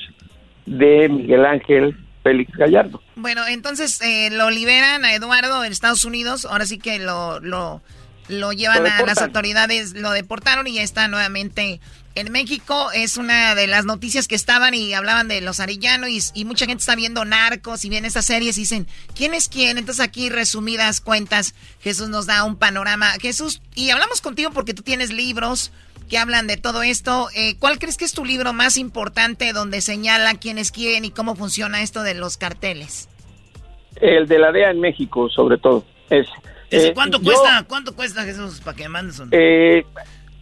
de 0.66 1.08
Miguel 1.08 1.44
Ángel 1.44 1.96
Félix 2.22 2.52
Gallardo. 2.56 3.00
Bueno, 3.14 3.42
entonces 3.46 4.00
eh, 4.02 4.30
lo 4.32 4.50
liberan 4.50 5.04
a 5.04 5.14
Eduardo 5.14 5.64
en 5.64 5.72
Estados 5.72 6.04
Unidos, 6.04 6.44
ahora 6.44 6.66
sí 6.66 6.78
que 6.78 6.98
lo, 6.98 7.38
lo, 7.40 7.82
lo 8.28 8.52
llevan 8.52 8.82
Lo 8.82 8.88
a 8.88 9.06
las 9.06 9.22
autoridades, 9.22 9.94
lo 9.94 10.10
deportaron 10.10 10.66
y 10.66 10.74
ya 10.74 10.82
está 10.82 11.06
nuevamente 11.08 11.80
en 12.16 12.32
México. 12.32 12.90
Es 12.92 13.16
una 13.16 13.54
de 13.54 13.66
las 13.68 13.84
noticias 13.84 14.26
que 14.26 14.34
estaban 14.34 14.74
y 14.74 14.92
hablaban 14.94 15.28
de 15.28 15.40
los 15.40 15.60
Arellano 15.60 16.08
y, 16.08 16.20
y 16.34 16.44
mucha 16.44 16.66
gente 16.66 16.80
está 16.80 16.96
viendo 16.96 17.24
narcos 17.24 17.84
y 17.84 17.88
ven 17.88 18.04
estas 18.04 18.24
series 18.26 18.56
y 18.58 18.62
dicen, 18.62 18.86
¿quién 19.14 19.32
es 19.34 19.48
quién? 19.48 19.78
Entonces 19.78 20.04
aquí 20.04 20.28
resumidas 20.28 21.00
cuentas, 21.00 21.54
Jesús 21.80 22.08
nos 22.08 22.26
da 22.26 22.42
un 22.44 22.56
panorama. 22.56 23.12
Jesús, 23.20 23.62
y 23.74 23.90
hablamos 23.90 24.20
contigo 24.20 24.50
porque 24.50 24.74
tú 24.74 24.82
tienes 24.82 25.12
libros 25.12 25.70
que 26.08 26.18
hablan 26.18 26.46
de 26.46 26.56
todo 26.56 26.82
esto. 26.82 27.28
Eh, 27.34 27.56
¿Cuál 27.58 27.78
crees 27.78 27.96
que 27.96 28.04
es 28.04 28.12
tu 28.12 28.24
libro 28.24 28.52
más 28.52 28.76
importante 28.76 29.52
donde 29.52 29.80
señala 29.80 30.34
quién 30.34 30.58
es 30.58 30.72
quién 30.72 31.04
y 31.04 31.10
cómo 31.10 31.36
funciona 31.36 31.82
esto 31.82 32.02
de 32.02 32.14
los 32.14 32.36
carteles? 32.36 33.08
El 34.00 34.26
de 34.26 34.38
la 34.38 34.52
DEA 34.52 34.70
en 34.70 34.80
México, 34.80 35.28
sobre 35.28 35.58
todo. 35.58 35.84
Es, 36.10 36.26
¿Ese 36.70 36.88
eh, 36.88 36.94
cuánto 36.94 37.18
yo- 37.18 37.24
cuesta? 37.24 37.64
¿Cuánto 37.66 37.94
cuesta, 37.96 38.24
Jesús, 38.24 38.60
para 38.60 38.76
que 38.76 38.88
mandes 38.88 39.18
un... 39.18 39.28
Eh, 39.32 39.84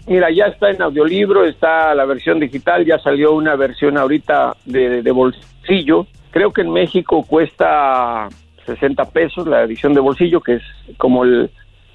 mira, 0.06 0.30
ya 0.30 0.46
está 0.46 0.70
en 0.70 0.82
audiolibro, 0.82 1.44
está 1.44 1.94
la 1.94 2.04
versión 2.04 2.40
digital, 2.40 2.84
ya 2.84 2.98
salió 2.98 3.32
una 3.32 3.56
versión 3.56 3.96
ahorita 3.98 4.56
de, 4.64 5.02
de 5.02 5.10
bolsillo. 5.10 6.06
Creo 6.30 6.52
que 6.52 6.62
en 6.62 6.70
México 6.72 7.22
cuesta 7.24 8.28
60 8.66 9.04
pesos 9.10 9.46
la 9.46 9.62
edición 9.62 9.94
de 9.94 10.00
bolsillo, 10.00 10.40
que 10.40 10.54
es 10.54 10.62
como 10.96 11.24
el, 11.24 11.50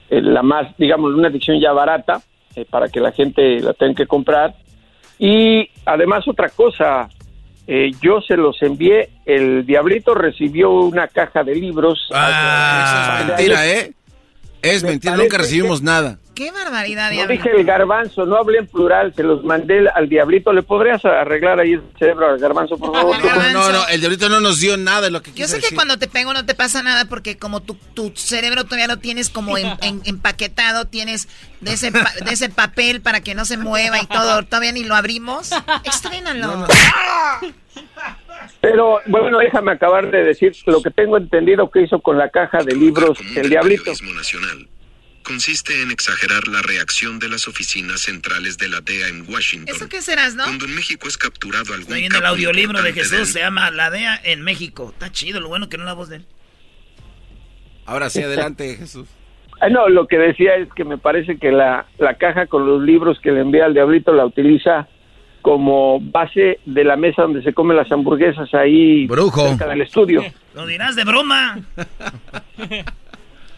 el- 0.09 0.33
la 0.33 0.41
más, 0.43 0.67
digamos, 0.77 1.13
una 1.13 1.27
edición 1.27 1.59
ya 1.59 1.71
barata 1.71 2.21
eh, 2.55 2.65
para 2.69 2.87
que 2.87 2.99
la 2.99 3.11
gente 3.11 3.59
la 3.59 3.73
tenga 3.73 3.95
que 3.95 4.07
comprar. 4.07 4.55
Y 5.17 5.69
además 5.85 6.27
otra 6.27 6.47
cosa, 6.49 7.09
eh, 7.67 7.91
yo 8.01 8.21
se 8.21 8.37
los 8.37 8.61
envié, 8.61 9.09
el 9.25 9.65
Diablito 9.65 10.13
recibió 10.15 10.71
una 10.71 11.07
caja 11.07 11.43
de 11.43 11.55
libros. 11.55 12.07
Ah, 12.13 13.19
es 13.21 13.27
mentira, 13.27 13.67
¿eh? 13.67 13.93
Es 14.61 14.83
Me 14.83 14.89
mentira, 14.91 15.15
nunca 15.17 15.37
recibimos 15.37 15.81
nada. 15.81 16.19
Qué 16.39 16.51
barbaridad, 16.53 17.09
No 17.09 17.15
Diablito. 17.17 17.43
dije 17.43 17.57
el 17.59 17.65
garbanzo, 17.65 18.25
no 18.25 18.37
hablé 18.37 18.59
en 18.59 18.67
plural, 18.67 19.13
se 19.13 19.23
los 19.23 19.43
mandé 19.43 19.89
al 19.93 20.07
diablito. 20.07 20.53
¿Le 20.53 20.63
podrías 20.63 21.03
arreglar 21.03 21.59
ahí 21.59 21.73
el 21.73 21.81
cerebro 21.99 22.29
al 22.29 22.39
garbanzo, 22.39 22.77
por 22.77 22.93
favor? 22.93 23.17
No, 23.51 23.69
no, 23.73 23.85
el 23.89 23.99
diablito 23.99 24.29
no 24.29 24.39
nos 24.39 24.61
dio 24.61 24.77
nada 24.77 25.01
de 25.01 25.11
lo 25.11 25.21
que 25.21 25.33
Yo 25.33 25.47
sé 25.49 25.55
que 25.57 25.63
decir. 25.63 25.75
cuando 25.75 25.99
te 25.99 26.07
pego 26.07 26.31
no 26.33 26.45
te 26.45 26.55
pasa 26.55 26.81
nada 26.81 27.03
porque 27.09 27.37
como 27.37 27.61
tu, 27.61 27.73
tu 27.93 28.13
cerebro 28.15 28.63
todavía 28.63 28.87
lo 28.87 28.99
tienes 28.99 29.29
como 29.29 29.57
en- 29.57 29.67
en- 29.81 30.01
empaquetado, 30.05 30.85
tienes 30.85 31.27
de 31.59 31.73
ese, 31.73 31.91
pa- 31.91 32.13
de 32.23 32.31
ese 32.31 32.47
papel 32.47 33.01
para 33.01 33.19
que 33.19 33.35
no 33.35 33.43
se 33.43 33.57
mueva 33.57 33.99
y 34.01 34.05
todo, 34.05 34.41
todavía 34.43 34.71
ni 34.71 34.85
lo 34.85 34.95
abrimos. 34.95 35.49
Estrénalo. 35.83 36.65
Pero 38.61 39.01
bueno, 39.07 39.39
déjame 39.39 39.73
acabar 39.73 40.09
de 40.09 40.23
decir 40.23 40.55
lo 40.67 40.81
que 40.81 40.89
tengo 40.89 41.17
entendido 41.17 41.69
que 41.69 41.81
hizo 41.81 41.99
con 41.99 42.17
la 42.17 42.29
caja 42.29 42.59
de 42.63 42.75
libros 42.75 43.17
el 43.35 43.49
diablito. 43.49 43.91
Consiste 45.29 45.83
en 45.83 45.91
exagerar 45.91 46.47
la 46.47 46.63
reacción 46.63 47.19
de 47.19 47.29
las 47.29 47.47
oficinas 47.47 48.01
centrales 48.01 48.57
de 48.57 48.67
la 48.67 48.81
DEA 48.81 49.09
en 49.09 49.31
Washington. 49.31 49.75
¿Eso 49.75 49.87
qué 49.87 50.01
serás, 50.01 50.33
no? 50.33 50.43
Cuando 50.43 50.65
en 50.65 50.73
México 50.73 51.07
es 51.07 51.19
capturado 51.19 51.65
algún 51.75 51.81
Estoy 51.81 51.99
viendo 51.99 52.17
el 52.17 52.25
audiolibro 52.25 52.81
de 52.81 52.93
Jesús, 52.93 53.11
del- 53.11 53.25
se 53.27 53.39
llama 53.41 53.69
La 53.69 53.91
DEA 53.91 54.19
en 54.23 54.41
México. 54.41 54.89
Está 54.91 55.11
chido, 55.11 55.39
lo 55.39 55.47
bueno 55.47 55.69
que 55.69 55.77
no 55.77 55.83
la 55.85 55.93
voz 55.93 56.09
de 56.09 56.15
él. 56.17 56.25
Ahora 57.85 58.09
sí, 58.09 58.23
adelante, 58.23 58.75
Jesús. 58.75 59.07
Ah, 59.61 59.69
no, 59.69 59.87
lo 59.87 60.07
que 60.07 60.17
decía 60.17 60.55
es 60.55 60.67
que 60.75 60.83
me 60.83 60.97
parece 60.97 61.37
que 61.37 61.51
la, 61.51 61.85
la 61.99 62.15
caja 62.17 62.47
con 62.47 62.65
los 62.65 62.81
libros 62.81 63.19
que 63.21 63.31
le 63.31 63.41
envía 63.41 63.65
al 63.65 63.73
diablito 63.75 64.11
la 64.13 64.25
utiliza 64.25 64.87
como 65.43 65.99
base 66.01 66.59
de 66.65 66.83
la 66.83 66.95
mesa 66.95 67.21
donde 67.21 67.43
se 67.43 67.53
comen 67.53 67.77
las 67.77 67.91
hamburguesas 67.91 68.51
ahí 68.53 69.05
Brujo. 69.07 69.47
cerca 69.49 69.67
del 69.67 69.81
estudio. 69.81 70.23
Lo 70.55 70.65
dirás 70.65 70.95
de 70.95 71.03
broma. 71.03 71.59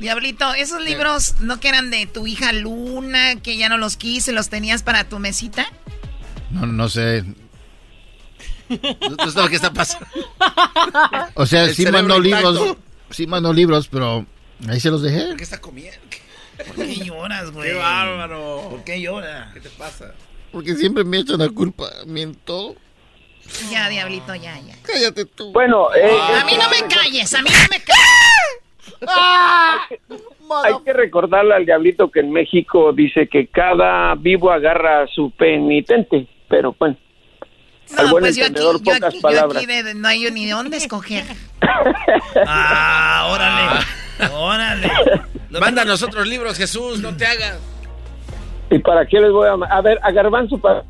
Diablito, 0.01 0.53
esos 0.55 0.81
libros 0.83 1.35
no 1.39 1.59
que 1.59 1.69
eran 1.69 1.91
de 1.91 2.07
tu 2.07 2.25
hija 2.27 2.51
Luna, 2.53 3.35
que 3.41 3.55
ya 3.55 3.69
no 3.69 3.77
los 3.77 3.97
quise, 3.97 4.31
los 4.31 4.49
tenías 4.49 4.81
para 4.83 5.03
tu 5.05 5.19
mesita. 5.19 5.71
No, 6.49 6.65
no 6.65 6.89
sé. 6.89 7.23
No 8.67 9.31
sé 9.31 9.39
lo 9.39 9.47
que 9.47 9.55
está 9.57 9.71
pasando. 9.71 10.07
O 11.35 11.45
sea, 11.45 11.63
El 11.65 11.75
sí 11.75 11.83
intacto. 11.83 12.19
libros. 12.19 12.77
Sí 13.11 13.27
mandó 13.27 13.53
libros, 13.53 13.87
pero 13.89 14.25
ahí 14.67 14.79
se 14.79 14.89
los 14.89 15.01
dejé. 15.03 15.35
¿Qué 15.37 15.43
está 15.43 15.61
comiendo? 15.61 15.99
¿Por 16.75 16.75
qué 16.85 16.95
lloras, 16.95 17.51
güey? 17.51 17.69
¡Qué 17.71 17.75
bárbaro! 17.77 18.67
¿Por 18.71 18.83
qué 18.83 18.99
llora? 19.01 19.51
¿Qué 19.53 19.59
te 19.59 19.69
pasa? 19.69 20.13
Porque 20.51 20.75
siempre 20.75 21.03
me 21.03 21.19
echan 21.19 21.39
la 21.39 21.49
culpa 21.49 21.85
a 22.01 22.05
mí 22.05 22.21
en 22.21 22.33
todo. 22.35 22.75
Ya, 23.69 23.87
Diablito, 23.89 24.33
ya, 24.35 24.59
ya. 24.61 24.75
Cállate 24.83 25.25
tú. 25.25 25.51
Bueno, 25.51 25.93
eh, 25.93 26.17
A 26.39 26.45
mí 26.45 26.53
no 26.57 26.69
me 26.69 26.87
calles, 26.93 27.33
a 27.33 27.41
mí 27.41 27.49
no 27.49 27.67
me 27.69 27.83
calles. 27.83 28.60
Hay 30.63 30.73
que 30.83 30.93
recordarle 30.93 31.55
al 31.55 31.65
diablito 31.65 32.09
que 32.11 32.19
en 32.21 32.31
México 32.31 32.91
dice 32.93 33.27
que 33.27 33.47
cada 33.47 34.15
vivo 34.15 34.51
agarra 34.51 35.03
a 35.03 35.07
su 35.07 35.31
penitente, 35.31 36.27
pero 36.49 36.75
bueno. 36.77 36.97
al 37.97 38.05
No, 38.05 38.11
buen 38.11 38.23
pues 38.23 38.35
yo 38.35 38.43
aquí, 38.43 38.47
entendedor, 38.49 38.77
yo 38.77 38.83
pocas 38.93 39.03
aquí, 39.03 39.15
yo 39.17 39.21
palabras. 39.21 39.63
aquí 39.63 39.65
de- 39.65 39.93
no 39.95 40.07
hay 40.07 40.29
ni 40.31 40.47
dónde 40.49 40.77
escoger. 40.77 41.23
Ah, 42.47 43.27
órale. 43.31 43.85
Órale. 44.33 44.91
Manda 45.59 45.83
a 45.83 45.85
nosotros 45.85 46.27
libros, 46.27 46.57
Jesús, 46.57 46.99
no 47.01 47.15
te 47.15 47.25
hagas. 47.25 47.59
¿Y 48.69 48.79
para 48.79 49.05
qué 49.05 49.19
les 49.19 49.31
voy 49.31 49.47
a... 49.47 49.53
A 49.75 49.81
ver, 49.81 49.99
a 50.01 50.11
Garbanzo, 50.11 50.57
para... 50.57 50.83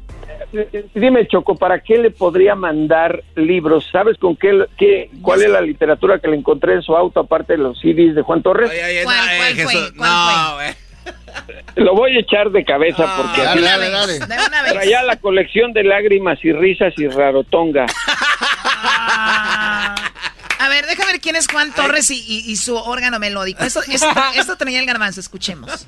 dime, 0.94 1.28
Choco, 1.28 1.56
¿para 1.56 1.80
qué 1.82 1.98
le 1.98 2.12
podría 2.12 2.56
mandar 2.56 3.24
libros? 3.36 3.88
¿Sabes 3.92 4.18
con 4.18 4.36
qué, 4.36 4.66
qué 4.78 5.10
cuál 5.22 5.42
es 5.44 5.50
la 5.50 5.62
literatura 5.62 6.20
que 6.20 6.28
le 6.28 6.38
encontré 6.38 6.74
en 6.74 6.82
su 6.82 6.96
auto, 6.96 7.20
aparte 7.22 7.54
de 7.54 7.60
los 7.60 7.80
CDs 7.80 8.16
de 8.16 8.22
Juan 8.22 8.42
Torres? 8.42 8.70
Ay, 8.72 8.80
ay, 8.80 8.98
ay, 8.98 9.04
¿Cuál, 9.04 9.94
no, 9.96 10.62
eh, 10.62 10.76
no. 10.76 11.84
Lo 11.84 11.96
voy 11.96 12.16
a 12.16 12.20
echar 12.20 12.52
de 12.52 12.64
cabeza 12.66 13.04
Ah, 13.08 13.18
porque 13.22 13.42
dale, 13.42 13.90
dale. 13.90 14.20
vez. 14.20 14.74
traía 14.74 15.02
la 15.04 15.16
colección 15.16 15.74
de 15.74 15.84
lágrimas 15.84 16.38
y 16.44 16.52
risas 16.52 16.94
y 16.98 17.08
rarotonga. 17.08 17.86
Ah. 18.84 19.96
A 20.60 20.70
ver, 20.70 20.86
déjame 20.86 21.14
ver 21.14 21.22
quién 21.22 21.36
es 21.36 21.48
Juan 21.52 21.74
Torres 21.74 22.12
y, 22.12 22.20
y- 22.20 22.52
y 22.52 22.56
su 22.56 22.76
órgano 22.76 23.18
melódico. 23.20 23.64
Esto, 23.64 23.82
esto, 23.88 24.08
esto 24.36 24.58
traía 24.58 24.80
el 24.80 24.86
garbanzo, 24.86 25.20
escuchemos. 25.20 25.88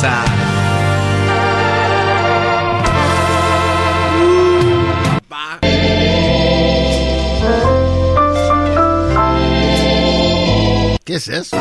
Qué 0.00 0.06
belleza! 0.08 0.24
Pa. 5.28 5.58
¿Qué 11.04 11.14
es 11.14 11.28
eso? 11.28 11.56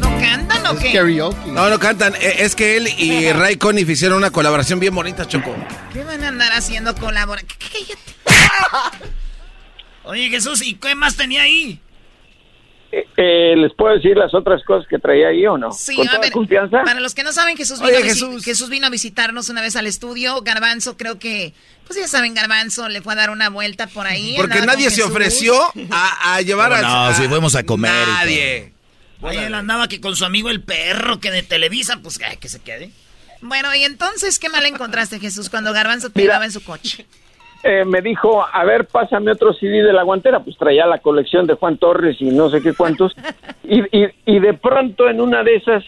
¿No 0.00 0.18
cantan 0.20 0.66
o 0.66 0.72
Es 0.72 0.78
qué? 0.80 0.92
karaoke. 0.92 1.50
No, 1.50 1.70
no 1.70 1.78
cantan. 1.78 2.14
Eh, 2.16 2.36
Es 2.40 2.54
que 2.54 2.76
él 2.76 2.88
y 2.98 3.32
Ray 3.32 3.56
Conniff 3.56 3.88
hicieron 3.88 4.18
una 4.18 4.30
colaboración 4.30 4.78
bien 4.80 4.94
bonita, 4.94 5.26
Choco. 5.26 5.56
¿Qué 5.94 6.04
van 6.04 6.22
a 6.22 6.28
andar 6.28 6.52
haciendo 6.52 6.94
colaboración? 6.94 7.48
Oye, 10.04 10.28
Jesús, 10.28 10.62
¿y 10.62 10.74
qué 10.74 10.94
más 10.94 11.16
tenía 11.16 11.42
ahí? 11.42 11.80
Eh, 12.92 13.06
eh, 13.16 13.54
¿Les 13.56 13.74
puedo 13.74 13.94
decir 13.94 14.16
las 14.16 14.32
otras 14.34 14.62
cosas 14.64 14.86
que 14.88 14.98
traía 14.98 15.28
ahí 15.28 15.46
o 15.46 15.58
no? 15.58 15.72
Sí, 15.72 15.96
¿Con 15.96 16.06
a 16.08 16.10
toda 16.12 16.22
ver, 16.22 16.32
confianza? 16.32 16.82
Para 16.84 17.00
los 17.00 17.14
que 17.14 17.22
no 17.24 17.32
saben, 17.32 17.56
Jesús 17.56 17.80
vino, 17.80 17.98
Jesús. 17.98 18.44
Jesús 18.44 18.68
vino 18.68 18.86
a 18.86 18.90
visitarnos 18.90 19.48
una 19.48 19.60
vez 19.60 19.76
al 19.76 19.86
estudio. 19.86 20.40
Garbanzo, 20.42 20.96
creo 20.96 21.18
que, 21.18 21.52
pues 21.86 21.98
ya 21.98 22.08
saben, 22.08 22.34
Garbanzo 22.34 22.88
le 22.88 23.02
fue 23.02 23.14
a 23.14 23.16
dar 23.16 23.30
una 23.30 23.50
vuelta 23.50 23.86
por 23.86 24.06
ahí. 24.06 24.34
Porque 24.36 24.60
nadie 24.62 24.90
se 24.90 25.02
ofreció 25.02 25.54
a, 25.90 26.34
a 26.36 26.42
llevar 26.42 26.72
a... 26.72 26.82
No, 26.82 27.14
si 27.14 27.28
fuimos 27.28 27.54
a 27.56 27.64
comer. 27.64 27.92
Nadie. 28.06 28.72
Oye, 29.20 29.46
él 29.46 29.54
andaba 29.54 29.88
que 29.88 30.00
con 30.00 30.14
su 30.14 30.24
amigo 30.24 30.50
el 30.50 30.62
perro 30.62 31.20
que 31.20 31.30
de 31.30 31.42
Televisa, 31.42 31.98
pues 32.02 32.20
ay, 32.26 32.36
que 32.36 32.48
se 32.48 32.60
quede. 32.60 32.90
Bueno, 33.40 33.74
y 33.74 33.84
entonces, 33.84 34.38
¿qué 34.38 34.48
mal 34.48 34.64
encontraste, 34.66 35.18
Jesús, 35.20 35.50
cuando 35.50 35.72
Garbanzo 35.72 36.10
te 36.10 36.20
Mira. 36.20 36.32
llevaba 36.32 36.44
en 36.46 36.52
su 36.52 36.62
coche? 36.62 37.06
Eh, 37.62 37.84
me 37.84 38.00
dijo, 38.00 38.44
a 38.50 38.64
ver, 38.64 38.86
pásame 38.86 39.32
otro 39.32 39.52
CD 39.52 39.82
de 39.82 39.92
la 39.92 40.02
guantera. 40.04 40.40
Pues 40.40 40.56
traía 40.56 40.86
la 40.86 40.98
colección 40.98 41.46
de 41.46 41.54
Juan 41.54 41.78
Torres 41.78 42.16
y 42.20 42.26
no 42.26 42.48
sé 42.50 42.60
qué 42.62 42.72
cuántos. 42.74 43.14
Y, 43.68 43.80
y, 43.98 44.06
y 44.26 44.38
de 44.38 44.54
pronto 44.54 45.08
en 45.08 45.20
una 45.20 45.42
de 45.42 45.56
esas, 45.56 45.82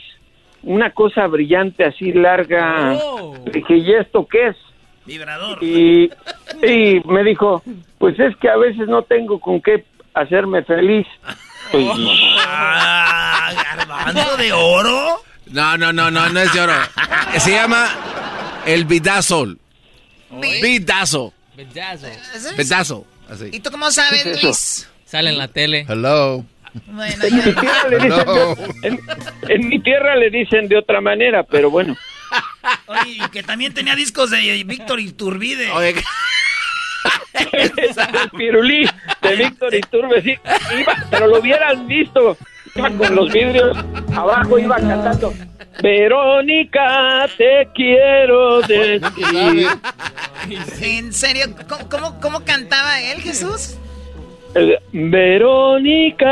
una 0.64 0.90
cosa 0.90 1.28
brillante 1.28 1.84
así 1.84 2.12
larga, 2.12 2.96
Oh. 3.00 3.36
dije, 3.52 3.76
¿y 3.76 3.92
esto 3.94 4.26
qué 4.26 4.48
es? 4.48 4.56
Vibrador. 5.06 5.62
Y, 5.62 6.10
y 6.60 7.00
me 7.04 7.22
dijo, 7.22 7.62
pues 7.98 8.18
es 8.18 8.36
que 8.38 8.48
a 8.48 8.56
veces 8.56 8.88
no 8.88 9.02
tengo 9.02 9.38
con 9.38 9.60
qué 9.62 9.84
hacerme 10.12 10.64
feliz. 10.64 11.06
Pues, 11.70 11.86
Ah, 12.46 13.50
garbanzo 13.76 14.36
de 14.36 14.52
oro. 14.52 15.20
No, 15.52 15.76
no, 15.78 15.92
no, 15.92 16.10
no, 16.10 16.28
no 16.30 16.40
es 16.40 16.52
de 16.52 16.60
oro. 16.60 16.72
Se 17.38 17.52
llama 17.52 17.86
el 18.66 18.84
Bidazol. 18.86 19.58
Bidazo. 20.30 21.32
Bedazo. 22.56 23.04
Así. 23.28 23.50
¿Y 23.52 23.60
tú 23.60 23.70
cómo 23.70 23.90
sabes. 23.90 24.42
Luis? 24.42 24.88
Sale 25.04 25.30
en 25.30 25.38
la 25.38 25.48
tele. 25.48 25.86
Hello. 25.88 26.44
Bueno, 26.86 27.24
en, 27.24 27.34
mi 27.34 27.42
tierra 27.54 27.88
le 27.88 27.98
dicen 27.98 28.26
No. 28.26 28.54
de, 28.54 28.88
en- 28.88 29.00
en 29.48 29.68
mi 29.68 29.80
tierra 29.82 30.16
le 30.16 30.30
dicen 30.30 30.68
de 30.68 30.76
otra 30.76 31.00
manera, 31.00 31.42
pero 31.42 31.70
bueno. 31.70 31.96
Oye, 32.86 33.12
y 33.24 33.28
que 33.30 33.42
también 33.42 33.72
tenía 33.72 33.94
discos 33.96 34.30
de 34.30 34.62
Víctor 34.64 35.00
Iturbide. 35.00 35.70
Oye, 35.72 35.94
el 37.52 38.30
pirulí 38.36 38.88
de 39.22 39.36
Víctor 39.36 39.74
Iturbe, 39.74 40.22
sí, 40.22 40.34
iba, 40.78 41.06
pero 41.10 41.26
lo 41.28 41.40
hubieran 41.40 41.86
visto, 41.86 42.36
iba 42.74 42.90
con 42.90 43.14
los 43.14 43.32
vidrios 43.32 43.76
abajo, 44.14 44.58
iba 44.58 44.76
cantando, 44.76 45.32
Verónica, 45.82 47.26
te 47.36 47.68
quiero 47.74 48.60
decir. 48.62 49.68
¿En 50.82 51.12
serio? 51.12 51.46
¿Cómo, 51.68 51.88
cómo, 51.88 52.20
cómo 52.20 52.44
cantaba 52.44 53.00
él, 53.00 53.20
Jesús? 53.20 53.78
El, 54.54 54.78
Verónica, 54.92 56.24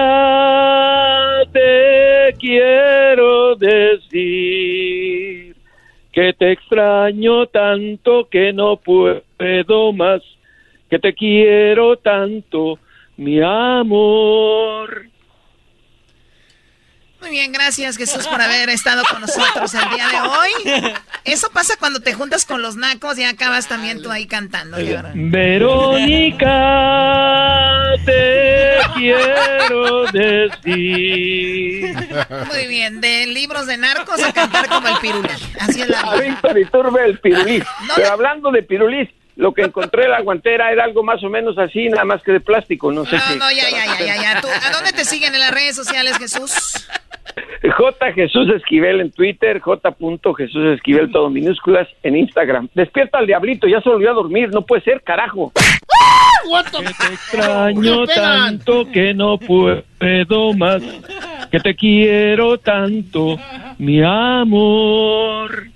te 1.53 2.35
quiero 2.39 3.55
decir 3.57 5.55
que 6.13 6.33
te 6.33 6.53
extraño 6.53 7.47
tanto 7.47 8.29
que 8.29 8.53
no 8.53 8.79
puedo 8.79 9.93
más, 9.93 10.23
que 10.89 10.99
te 10.99 11.13
quiero 11.13 11.99
tanto, 11.99 12.79
mi 13.17 13.41
amor. 13.41 15.09
Muy 17.27 17.31
bien, 17.39 17.51
gracias 17.51 17.97
Jesús 17.97 18.25
por 18.29 18.41
haber 18.41 18.69
estado 18.69 19.03
con 19.11 19.21
nosotros 19.21 19.75
el 19.75 19.89
día 19.91 20.07
de 20.09 20.21
hoy. 20.21 20.95
Eso 21.25 21.51
pasa 21.51 21.75
cuando 21.77 21.99
te 21.99 22.15
juntas 22.15 22.45
con 22.45 22.63
los 22.63 22.77
nacos 22.77 23.19
y 23.19 23.25
acabas 23.25 23.67
también 23.67 24.01
tú 24.01 24.13
ahí 24.13 24.27
cantando. 24.27 24.77
Verónica, 25.15 26.47
te 28.05 28.77
quiero 28.95 30.05
decir. 30.13 31.97
Muy 32.47 32.67
bien, 32.69 33.01
de 33.01 33.27
libros 33.27 33.67
de 33.67 33.77
narcos 33.77 34.23
a 34.23 34.33
cantar 34.33 34.69
como 34.69 34.87
el 34.87 34.97
pirulí. 34.99 35.29
Así 35.59 35.83
es 35.83 35.89
la 35.89 36.01
A 36.03 36.15
vida. 36.15 36.29
Víctor 36.31 36.59
Iturbe 36.61 37.05
el 37.07 37.19
pirulí. 37.19 37.59
No, 37.89 37.95
Pero 37.97 38.13
hablando 38.13 38.53
de 38.53 38.63
pirulí, 38.63 39.11
lo 39.35 39.53
que 39.53 39.63
encontré 39.63 40.05
en 40.05 40.13
la 40.13 40.21
guantera 40.23 40.71
era 40.71 40.85
algo 40.85 41.03
más 41.03 41.25
o 41.25 41.29
menos 41.29 41.59
así, 41.59 41.89
nada 41.89 42.05
más 42.05 42.23
que 42.23 42.31
de 42.33 42.41
plástico, 42.41 42.93
no 42.93 43.05
sé 43.05 43.17
No, 43.17 43.23
qué. 43.29 43.37
no, 43.37 43.51
ya, 43.51 43.69
ya, 43.69 43.85
ya, 43.85 43.99
ya, 44.01 44.17
ya. 44.23 44.41
¿Tú, 44.41 44.47
¿A 44.49 44.71
dónde 44.71 44.93
te 44.93 45.05
siguen 45.05 45.35
en 45.35 45.41
las 45.41 45.51
redes 45.51 45.75
sociales, 45.75 46.17
Jesús? 46.19 46.53
J. 47.77 48.13
Jesús 48.13 48.49
Esquivel 48.51 49.01
en 49.01 49.11
Twitter, 49.11 49.61
J. 49.61 49.97
Jesús 50.37 50.65
Esquivel, 50.75 51.11
todo 51.11 51.31
minúsculas, 51.31 51.89
en 52.03 52.17
Instagram. 52.17 52.69
Despierta 52.75 53.19
al 53.19 53.27
diablito, 53.27 53.67
ya 53.67 53.81
se 53.81 53.89
volvió 53.89 54.11
a 54.11 54.15
dormir, 54.15 54.51
no 54.53 54.63
puede 54.63 54.83
ser, 54.83 55.03
carajo. 55.03 55.53
Te 56.73 57.13
extraño 57.13 58.07
tanto 58.07 58.85
que 58.91 59.13
no 59.15 59.37
puedo 59.37 60.53
más, 60.57 60.83
que 61.51 61.59
te 61.59 61.75
quiero 61.75 62.59
tanto, 62.59 63.37
mi 63.79 64.01
amor. 64.03 65.76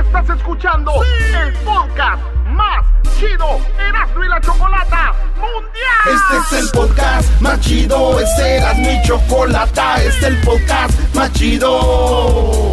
Estás 0.00 0.30
escuchando 0.38 0.92
el 1.02 1.52
podcast 1.64 2.22
más 2.46 2.86
chido 3.18 3.60
Erasmo 3.78 4.24
y 4.24 4.28
la 4.28 4.40
Chocolata 4.40 5.14
Mundial. 5.36 6.40
Este 6.40 6.56
es 6.56 6.64
el 6.64 6.70
podcast 6.70 7.40
más 7.40 7.60
chido, 7.60 8.18
este 8.18 8.56
era 8.56 8.74
mi 8.74 9.02
chocolata, 9.02 10.02
este 10.02 10.08
es 10.08 10.22
el 10.24 10.40
podcast 10.40 11.14
más 11.14 11.32
chido. 11.32 12.72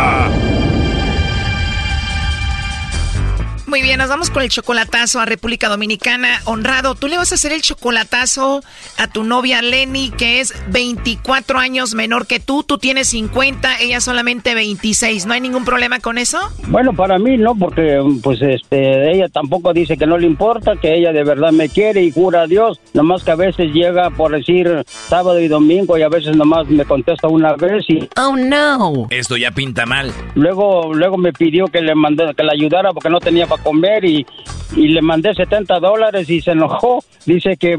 Muy 3.71 3.81
bien, 3.81 3.99
nos 3.99 4.09
vamos 4.09 4.29
con 4.29 4.43
el 4.43 4.49
chocolatazo 4.49 5.21
a 5.21 5.25
República 5.25 5.69
Dominicana. 5.69 6.41
Honrado, 6.43 6.95
tú 6.95 7.07
le 7.07 7.15
vas 7.15 7.31
a 7.31 7.35
hacer 7.35 7.53
el 7.53 7.61
chocolatazo 7.61 8.61
a 8.97 9.07
tu 9.07 9.23
novia 9.23 9.61
Lenny, 9.61 10.09
que 10.09 10.41
es 10.41 10.53
24 10.67 11.57
años 11.57 11.95
menor 11.95 12.27
que 12.27 12.41
tú. 12.41 12.63
Tú 12.63 12.79
tienes 12.79 13.07
50, 13.07 13.79
ella 13.79 14.01
solamente 14.01 14.55
26. 14.55 15.25
¿No 15.25 15.35
hay 15.35 15.39
ningún 15.39 15.63
problema 15.63 16.01
con 16.01 16.17
eso? 16.17 16.37
Bueno, 16.67 16.91
para 16.91 17.17
mí 17.17 17.37
no, 17.37 17.55
porque 17.55 17.97
pues 18.21 18.41
este, 18.41 19.09
ella 19.09 19.29
tampoco 19.29 19.71
dice 19.71 19.95
que 19.95 20.05
no 20.05 20.17
le 20.17 20.27
importa, 20.27 20.73
que 20.75 20.93
ella 20.93 21.13
de 21.13 21.23
verdad 21.23 21.53
me 21.53 21.69
quiere 21.69 22.03
y 22.03 22.11
jura 22.11 22.41
a 22.41 22.47
Dios. 22.47 22.77
Nomás 22.93 23.23
que 23.23 23.31
a 23.31 23.35
veces 23.35 23.71
llega 23.71 24.09
por 24.09 24.33
decir 24.33 24.83
sábado 24.85 25.39
y 25.39 25.47
domingo 25.47 25.97
y 25.97 26.01
a 26.01 26.09
veces 26.09 26.35
nomás 26.35 26.67
me 26.67 26.83
contesta 26.83 27.29
una 27.29 27.53
vez 27.53 27.85
y... 27.87 28.09
Oh, 28.17 28.35
no. 28.35 29.07
Esto 29.11 29.37
ya 29.37 29.51
pinta 29.51 29.85
mal. 29.85 30.11
Luego, 30.35 30.93
luego 30.93 31.17
me 31.17 31.31
pidió 31.31 31.67
que 31.67 31.79
le 31.79 31.95
mandé, 31.95 32.25
que 32.35 32.43
le 32.43 32.51
ayudara 32.51 32.91
porque 32.91 33.09
no 33.09 33.21
tenía 33.21 33.47
para 33.47 33.60
comer 33.63 34.05
y, 34.05 34.25
y 34.75 34.87
le 34.89 35.01
mandé 35.01 35.33
70 35.33 35.79
dólares 35.79 36.29
y 36.29 36.41
se 36.41 36.51
enojó. 36.51 37.03
Dice 37.25 37.55
que, 37.57 37.77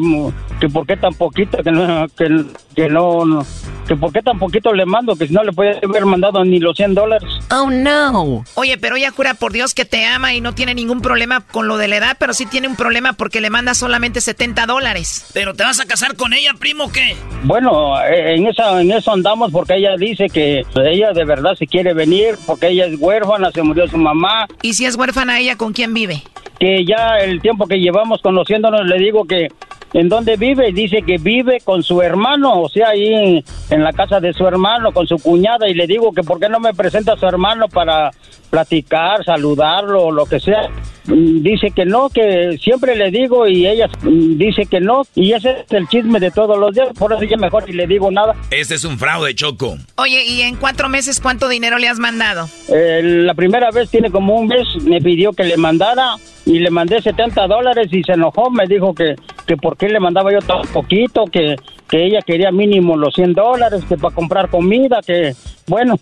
que 0.60 0.68
por 0.68 0.86
qué 0.86 0.96
tan 0.96 1.14
poquito, 1.14 1.58
que 1.62 1.70
no, 1.70 2.06
que, 2.16 2.44
que 2.74 2.88
no, 2.88 3.24
no, 3.24 3.44
que 3.86 3.96
por 3.96 4.12
qué 4.12 4.22
tan 4.22 4.38
poquito 4.38 4.72
le 4.72 4.86
mando, 4.86 5.16
que 5.16 5.26
si 5.26 5.32
no 5.32 5.42
le 5.42 5.52
podía 5.52 5.78
haber 5.82 6.06
mandado 6.06 6.44
ni 6.44 6.58
los 6.58 6.76
100 6.76 6.94
dólares. 6.94 7.28
Oh, 7.50 7.70
no. 7.70 8.44
Oye, 8.54 8.78
pero 8.78 8.96
ella 8.96 9.10
jura 9.10 9.34
por 9.34 9.52
Dios 9.52 9.74
que 9.74 9.84
te 9.84 10.06
ama 10.06 10.34
y 10.34 10.40
no 10.40 10.54
tiene 10.54 10.74
ningún 10.74 11.00
problema 11.00 11.40
con 11.40 11.68
lo 11.68 11.76
de 11.76 11.88
la 11.88 11.96
edad, 11.96 12.16
pero 12.18 12.34
sí 12.34 12.46
tiene 12.46 12.68
un 12.68 12.76
problema 12.76 13.12
porque 13.14 13.40
le 13.40 13.50
manda 13.50 13.74
solamente 13.74 14.20
70 14.20 14.66
dólares. 14.66 15.26
¿Pero 15.34 15.54
te 15.54 15.64
vas 15.64 15.80
a 15.80 15.86
casar 15.86 16.16
con 16.16 16.32
ella, 16.32 16.52
primo, 16.58 16.84
o 16.84 16.92
qué? 16.92 17.16
Bueno, 17.44 18.00
eh, 18.02 18.36
en, 18.36 18.46
esa, 18.46 18.80
en 18.80 18.92
eso 18.92 19.12
andamos 19.12 19.50
porque 19.50 19.74
ella 19.74 19.96
dice 19.98 20.28
que 20.28 20.62
ella 20.76 21.12
de 21.12 21.24
verdad 21.24 21.54
se 21.56 21.66
quiere 21.66 21.92
venir 21.94 22.36
porque 22.46 22.68
ella 22.68 22.86
es 22.86 22.98
huérfana, 22.98 23.50
se 23.50 23.62
murió 23.62 23.88
su 23.88 23.98
mamá. 23.98 24.46
¿Y 24.62 24.74
si 24.74 24.86
es 24.86 24.96
huérfana 24.96 25.40
ella, 25.40 25.56
con 25.56 25.71
quién 25.72 25.94
vive? 25.94 26.22
Que 26.58 26.84
ya 26.84 27.18
el 27.18 27.40
tiempo 27.40 27.66
que 27.66 27.80
llevamos 27.80 28.20
conociéndonos 28.22 28.86
le 28.86 28.98
digo 28.98 29.24
que 29.24 29.48
en 29.92 30.08
dónde 30.08 30.36
vive 30.36 30.72
dice 30.72 31.02
que 31.02 31.18
vive 31.18 31.60
con 31.60 31.82
su 31.82 32.00
hermano, 32.00 32.62
o 32.62 32.68
sea, 32.68 32.90
ahí 32.90 33.12
en, 33.12 33.44
en 33.70 33.84
la 33.84 33.92
casa 33.92 34.20
de 34.20 34.32
su 34.32 34.46
hermano, 34.46 34.92
con 34.92 35.06
su 35.06 35.16
cuñada, 35.16 35.68
y 35.68 35.74
le 35.74 35.86
digo 35.86 36.12
que 36.12 36.22
por 36.22 36.40
qué 36.40 36.48
no 36.48 36.60
me 36.60 36.72
presenta 36.72 37.12
a 37.12 37.16
su 37.16 37.26
hermano 37.26 37.68
para 37.68 38.10
platicar, 38.52 39.24
saludarlo, 39.24 40.04
o 40.04 40.12
lo 40.12 40.26
que 40.26 40.38
sea. 40.38 40.68
Mm, 41.06 41.42
Dice 41.42 41.70
que 41.74 41.86
no, 41.86 42.10
que 42.10 42.58
siempre 42.62 42.94
le 42.94 43.10
digo 43.10 43.48
y 43.48 43.66
ella 43.66 43.88
mm, 44.02 44.36
dice 44.36 44.66
que 44.66 44.78
no, 44.78 45.02
y 45.14 45.32
ese 45.32 45.50
es 45.66 45.72
el 45.72 45.88
chisme 45.88 46.20
de 46.20 46.30
todos 46.30 46.58
los 46.58 46.74
días, 46.74 46.88
por 46.98 47.12
eso 47.14 47.24
ya 47.24 47.38
mejor 47.38 47.66
ni 47.66 47.72
le 47.72 47.86
digo 47.86 48.10
nada. 48.10 48.34
Este 48.50 48.74
es 48.74 48.84
un 48.84 48.98
fraude, 48.98 49.34
Choco. 49.34 49.78
Oye, 49.96 50.22
¿y 50.26 50.42
en 50.42 50.56
cuatro 50.56 50.90
meses 50.90 51.18
cuánto 51.18 51.48
dinero 51.48 51.78
le 51.78 51.88
has 51.88 51.98
mandado? 51.98 52.46
Eh, 52.68 53.00
la 53.02 53.32
primera 53.32 53.70
vez 53.70 53.88
tiene 53.88 54.10
como 54.10 54.38
un 54.38 54.48
mes, 54.48 54.68
me 54.82 55.00
pidió 55.00 55.32
que 55.32 55.44
le 55.44 55.56
mandara 55.56 56.16
y 56.44 56.58
le 56.58 56.70
mandé 56.70 57.00
70 57.00 57.46
dólares 57.46 57.88
y 57.90 58.02
se 58.02 58.12
enojó, 58.12 58.50
me 58.50 58.66
dijo 58.66 58.94
que, 58.94 59.16
que 59.46 59.56
por 59.56 59.78
qué 59.78 59.88
le 59.88 59.98
mandaba 59.98 60.30
yo 60.30 60.40
tan 60.40 60.60
poquito, 60.68 61.24
que, 61.24 61.56
que 61.88 62.04
ella 62.04 62.20
quería 62.20 62.52
mínimo 62.52 62.98
los 62.98 63.14
100 63.14 63.32
dólares, 63.32 63.82
que 63.88 63.96
para 63.96 64.14
comprar 64.14 64.50
comida, 64.50 65.00
que 65.04 65.32
bueno. 65.66 65.96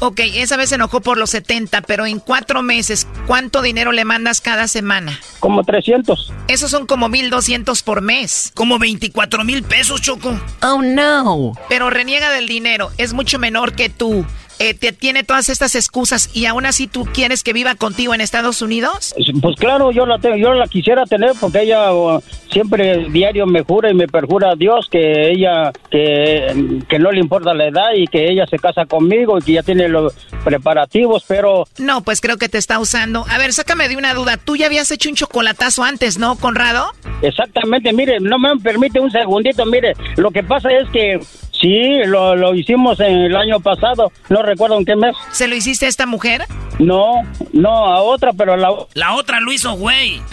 Ok, 0.00 0.20
esa 0.34 0.56
vez 0.56 0.70
se 0.70 0.74
enojó 0.74 1.00
por 1.00 1.18
los 1.18 1.30
70, 1.30 1.82
pero 1.82 2.06
en 2.06 2.18
cuatro 2.18 2.62
meses, 2.62 3.06
¿cuánto 3.26 3.62
dinero 3.62 3.92
le 3.92 4.04
mandas 4.04 4.40
cada 4.40 4.68
semana? 4.68 5.18
Como 5.40 5.62
300. 5.64 6.32
Esos 6.48 6.70
son 6.70 6.86
como 6.86 7.08
1200 7.08 7.82
por 7.82 8.00
mes. 8.02 8.52
Como 8.54 8.78
24 8.78 9.44
mil 9.44 9.62
pesos, 9.62 10.00
Choco. 10.00 10.38
Oh, 10.62 10.82
no. 10.82 11.52
Pero 11.68 11.90
reniega 11.90 12.30
del 12.30 12.48
dinero, 12.48 12.90
es 12.98 13.12
mucho 13.12 13.38
menor 13.38 13.74
que 13.74 13.88
tú. 13.88 14.26
Eh, 14.58 14.74
te 14.74 14.92
tiene 14.92 15.24
todas 15.24 15.48
estas 15.48 15.74
excusas 15.74 16.30
y 16.32 16.46
aún 16.46 16.64
así 16.66 16.86
tú 16.86 17.04
quieres 17.12 17.42
que 17.42 17.52
viva 17.52 17.74
contigo 17.74 18.14
en 18.14 18.20
Estados 18.20 18.62
Unidos? 18.62 19.14
Pues 19.42 19.56
claro, 19.56 19.90
yo 19.90 20.06
la 20.06 20.18
tengo, 20.18 20.36
yo 20.36 20.54
la 20.54 20.66
quisiera 20.66 21.04
tener 21.06 21.32
porque 21.40 21.62
ella 21.62 21.92
uh, 21.92 22.22
siempre 22.52 23.06
diario 23.10 23.46
me 23.46 23.62
jura 23.62 23.90
y 23.90 23.94
me 23.94 24.06
perjura 24.06 24.50
a 24.52 24.54
Dios 24.54 24.88
que 24.90 25.30
ella 25.30 25.72
que, 25.90 26.80
que 26.88 26.98
no 26.98 27.10
le 27.10 27.20
importa 27.20 27.52
la 27.54 27.66
edad 27.66 27.92
y 27.96 28.06
que 28.06 28.30
ella 28.30 28.46
se 28.46 28.58
casa 28.58 28.86
conmigo 28.86 29.38
y 29.38 29.42
que 29.42 29.52
ya 29.54 29.62
tiene 29.62 29.88
los 29.88 30.14
preparativos, 30.44 31.24
pero 31.26 31.66
No, 31.78 32.02
pues 32.02 32.20
creo 32.20 32.36
que 32.36 32.48
te 32.48 32.58
está 32.58 32.78
usando. 32.78 33.24
A 33.28 33.38
ver, 33.38 33.52
sácame 33.52 33.88
de 33.88 33.96
una 33.96 34.14
duda. 34.14 34.36
Tú 34.36 34.56
ya 34.56 34.66
habías 34.66 34.90
hecho 34.90 35.08
un 35.08 35.16
chocolatazo 35.16 35.82
antes, 35.82 36.18
¿no, 36.18 36.36
Conrado? 36.36 36.92
exactamente, 37.22 37.92
mire, 37.92 38.20
no 38.20 38.38
me 38.38 38.54
permite 38.62 39.00
un 39.00 39.10
segundito, 39.10 39.64
mire, 39.66 39.94
lo 40.16 40.30
que 40.30 40.42
pasa 40.42 40.68
es 40.70 40.88
que 40.90 41.18
sí, 41.60 41.98
lo, 42.06 42.34
lo 42.36 42.54
hicimos 42.54 42.98
en 43.00 43.12
el 43.22 43.36
año 43.36 43.60
pasado, 43.60 44.12
no 44.28 44.42
recuerdo 44.42 44.78
en 44.78 44.84
qué 44.84 44.96
mes. 44.96 45.16
¿Se 45.32 45.48
lo 45.48 45.54
hiciste 45.54 45.86
a 45.86 45.88
esta 45.88 46.06
mujer? 46.06 46.44
No, 46.78 47.22
no, 47.52 47.86
a 47.86 48.02
otra, 48.02 48.32
pero 48.32 48.56
la 48.56 48.70
La 48.94 49.14
otra 49.14 49.40
lo 49.40 49.52
hizo, 49.52 49.72
güey. 49.74 50.20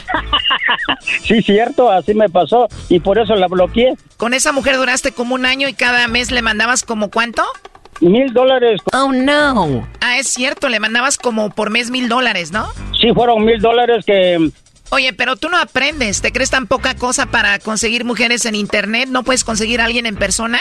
Sí, 1.23 1.41
cierto, 1.41 1.91
así 1.91 2.13
me 2.13 2.29
pasó 2.29 2.67
y 2.89 2.99
por 2.99 3.17
eso 3.19 3.35
la 3.35 3.47
bloqueé. 3.47 3.95
Con 4.17 4.33
esa 4.33 4.51
mujer 4.51 4.77
duraste 4.77 5.11
como 5.11 5.35
un 5.35 5.45
año 5.45 5.67
y 5.67 5.73
cada 5.73 6.07
mes 6.07 6.31
le 6.31 6.41
mandabas 6.41 6.83
como 6.83 7.09
cuánto? 7.09 7.43
mil 8.01 8.33
dólares. 8.33 8.81
Oh, 8.93 9.11
no. 9.11 9.87
Ah, 9.99 10.17
es 10.17 10.27
cierto, 10.27 10.69
le 10.69 10.79
mandabas 10.79 11.17
como 11.17 11.49
por 11.51 11.69
mes 11.69 11.91
mil 11.91 12.09
dólares, 12.09 12.51
¿no? 12.51 12.67
Sí, 12.99 13.11
fueron 13.13 13.45
mil 13.45 13.59
dólares 13.61 14.05
que... 14.05 14.49
Oye, 14.89 15.13
pero 15.13 15.35
tú 15.37 15.49
no 15.49 15.57
aprendes, 15.57 16.21
¿te 16.21 16.31
crees 16.31 16.49
tan 16.49 16.67
poca 16.67 16.95
cosa 16.95 17.27
para 17.27 17.59
conseguir 17.59 18.03
mujeres 18.03 18.45
en 18.45 18.55
internet? 18.55 19.07
¿No 19.09 19.23
puedes 19.23 19.43
conseguir 19.43 19.79
a 19.81 19.85
alguien 19.85 20.05
en 20.05 20.15
persona? 20.17 20.59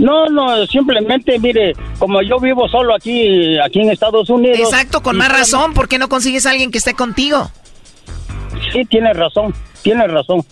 No, 0.00 0.26
no, 0.26 0.66
simplemente, 0.66 1.38
mire, 1.38 1.74
como 1.98 2.22
yo 2.22 2.40
vivo 2.40 2.68
solo 2.68 2.94
aquí, 2.94 3.58
aquí 3.58 3.80
en 3.80 3.90
Estados 3.90 4.30
Unidos. 4.30 4.58
Exacto, 4.58 5.02
con 5.02 5.16
más 5.16 5.30
razón, 5.30 5.74
¿por 5.74 5.88
qué 5.88 5.98
no 5.98 6.08
consigues 6.08 6.46
a 6.46 6.50
alguien 6.50 6.70
que 6.70 6.78
esté 6.78 6.94
contigo? 6.94 7.50
Sí, 8.72 8.84
tienes 8.86 9.16
razón, 9.16 9.54
tienes 9.82 10.10
razón. 10.10 10.42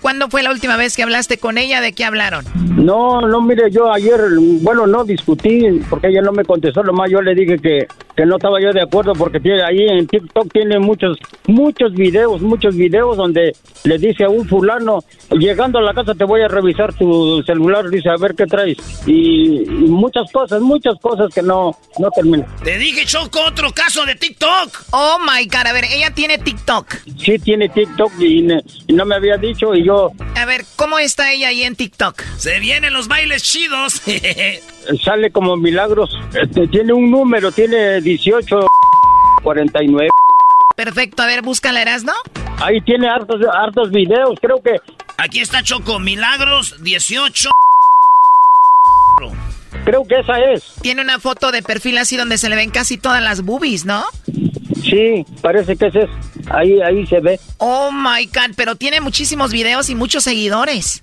¿Cuándo 0.00 0.28
fue 0.28 0.42
la 0.42 0.50
última 0.50 0.76
vez 0.76 0.96
que 0.96 1.02
hablaste 1.02 1.38
con 1.38 1.58
ella? 1.58 1.80
¿De 1.80 1.92
qué 1.92 2.04
hablaron? 2.04 2.44
No, 2.76 3.20
no, 3.20 3.40
mire, 3.42 3.70
yo 3.70 3.92
ayer, 3.92 4.20
bueno, 4.62 4.86
no 4.86 5.04
discutí 5.04 5.80
porque 5.88 6.08
ella 6.08 6.22
no 6.22 6.32
me 6.32 6.44
contestó, 6.44 6.82
lo 6.82 6.92
más 6.92 7.10
yo 7.10 7.20
le 7.20 7.34
dije 7.34 7.58
que, 7.58 7.86
que 8.16 8.26
no 8.26 8.36
estaba 8.36 8.60
yo 8.60 8.72
de 8.72 8.82
acuerdo 8.82 9.12
porque 9.12 9.40
tiene, 9.40 9.62
ahí 9.62 9.86
en 9.88 10.06
TikTok 10.06 10.50
tiene 10.52 10.78
muchos, 10.78 11.18
muchos 11.46 11.92
videos, 11.92 12.40
muchos 12.40 12.74
videos 12.74 13.16
donde 13.16 13.54
le 13.84 13.98
dice 13.98 14.24
a 14.24 14.28
un 14.28 14.46
fulano, 14.46 15.00
llegando 15.30 15.78
a 15.78 15.82
la 15.82 15.94
casa 15.94 16.14
te 16.14 16.24
voy 16.24 16.42
a 16.42 16.48
revisar 16.48 16.94
tu 16.94 17.42
celular, 17.42 17.88
dice, 17.90 18.08
a 18.08 18.16
ver 18.16 18.34
qué 18.34 18.46
traes. 18.46 18.78
Y, 19.06 19.62
y 19.62 19.88
muchas 19.88 20.30
cosas, 20.32 20.60
muchas 20.60 20.94
cosas 21.00 21.32
que 21.34 21.42
no, 21.42 21.76
no 21.98 22.10
terminan. 22.10 22.46
Te 22.64 22.78
dije, 22.78 23.04
Choco, 23.04 23.40
otro 23.46 23.72
caso 23.72 24.04
de 24.06 24.14
TikTok. 24.14 24.86
Oh, 24.92 25.18
my 25.20 25.46
God, 25.46 25.66
a 25.66 25.72
ver, 25.72 25.84
ella 25.84 26.12
tiene 26.14 26.38
TikTok. 26.38 26.94
Sí, 27.18 27.38
tiene 27.38 27.68
TikTok 27.68 28.12
y, 28.20 28.42
ne- 28.42 28.62
y 28.86 28.92
no 28.92 29.04
me 29.04 29.14
había 29.14 29.36
dicho 29.36 29.74
y 29.74 29.84
yo 29.84 30.10
A 30.36 30.44
ver, 30.46 30.64
¿cómo 30.76 30.98
está 30.98 31.32
ella 31.32 31.48
ahí 31.48 31.62
en 31.64 31.76
TikTok? 31.76 32.20
Se 32.38 32.58
vienen 32.60 32.92
los 32.92 33.08
bailes 33.08 33.42
chidos. 33.42 34.02
sale 35.04 35.30
como 35.30 35.56
milagros. 35.56 36.18
Este, 36.34 36.66
tiene 36.68 36.92
un 36.92 37.10
número, 37.10 37.52
tiene 37.52 38.00
18 38.00 38.66
49. 39.42 40.08
Perfecto, 40.76 41.22
a 41.22 41.26
ver, 41.26 41.42
búscala, 41.42 41.84
¿no? 42.04 42.12
Ahí 42.58 42.80
tiene 42.82 43.08
hartos, 43.08 43.36
hartos 43.52 43.90
videos, 43.90 44.38
creo 44.40 44.62
que 44.62 44.76
Aquí 45.18 45.40
está 45.40 45.62
Choco, 45.62 45.98
Milagros 45.98 46.82
18. 46.82 47.50
creo 49.84 50.06
que 50.06 50.20
esa 50.20 50.38
es. 50.40 50.74
Tiene 50.80 51.02
una 51.02 51.18
foto 51.18 51.52
de 51.52 51.62
perfil 51.62 51.98
así 51.98 52.16
donde 52.16 52.38
se 52.38 52.48
le 52.48 52.56
ven 52.56 52.70
casi 52.70 52.96
todas 52.96 53.22
las 53.22 53.42
boobies, 53.42 53.84
¿no? 53.84 54.02
Sí, 54.82 55.24
parece 55.42 55.76
que 55.76 55.86
ese 55.86 56.00
es. 56.00 56.10
Ahí 56.50 56.80
ahí 56.80 57.06
se 57.06 57.20
ve. 57.20 57.38
Oh 57.58 57.90
my 57.92 58.26
god, 58.26 58.54
pero 58.56 58.74
tiene 58.76 59.00
muchísimos 59.00 59.52
videos 59.52 59.90
y 59.90 59.94
muchos 59.94 60.24
seguidores. 60.24 61.02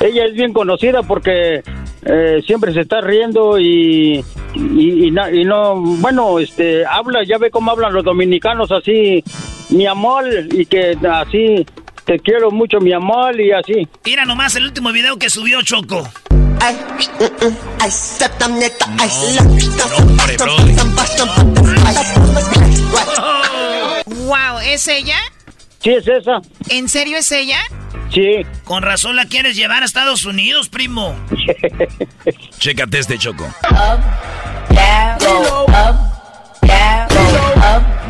Ella 0.00 0.24
es 0.26 0.34
bien 0.34 0.52
conocida 0.52 1.02
porque 1.02 1.62
eh, 2.04 2.42
siempre 2.46 2.72
se 2.72 2.80
está 2.80 3.00
riendo 3.00 3.58
y 3.58 4.24
y, 4.54 5.06
y 5.06 5.10
na- 5.10 5.30
y 5.30 5.44
no, 5.44 5.76
bueno, 5.76 6.38
este 6.38 6.86
habla, 6.86 7.24
ya 7.24 7.36
ve 7.38 7.50
cómo 7.50 7.70
hablan 7.70 7.92
los 7.92 8.04
dominicanos 8.04 8.70
así, 8.72 9.22
mi 9.70 9.86
amor 9.86 10.24
y 10.52 10.64
que 10.66 10.96
así 11.12 11.66
te 12.04 12.18
quiero 12.20 12.50
mucho 12.50 12.78
mi 12.80 12.92
amor 12.92 13.38
y 13.40 13.52
así. 13.52 13.86
Mira 14.04 14.24
nomás 14.24 14.54
el 14.56 14.64
último 14.64 14.92
video 14.92 15.18
que 15.18 15.28
subió 15.28 15.60
Choco. 15.62 16.08
Wow, 24.06 24.58
¿es 24.64 24.86
ella? 24.88 25.18
Sí, 25.82 25.90
es 25.90 26.06
esa. 26.08 26.40
¿En 26.68 26.88
serio 26.88 27.18
es 27.18 27.30
ella? 27.32 27.58
Sí. 28.12 28.46
Con 28.64 28.82
razón 28.82 29.16
la 29.16 29.26
quieres 29.26 29.56
llevar 29.56 29.82
a 29.82 29.86
Estados 29.86 30.24
Unidos, 30.24 30.68
primo. 30.68 31.14
Chécate 32.58 32.98
este 32.98 33.18
choco. 33.18 33.46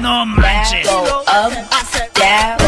No 0.01 0.27
manches. 0.27 0.89
A 1.27 1.49
ver, 1.49 2.66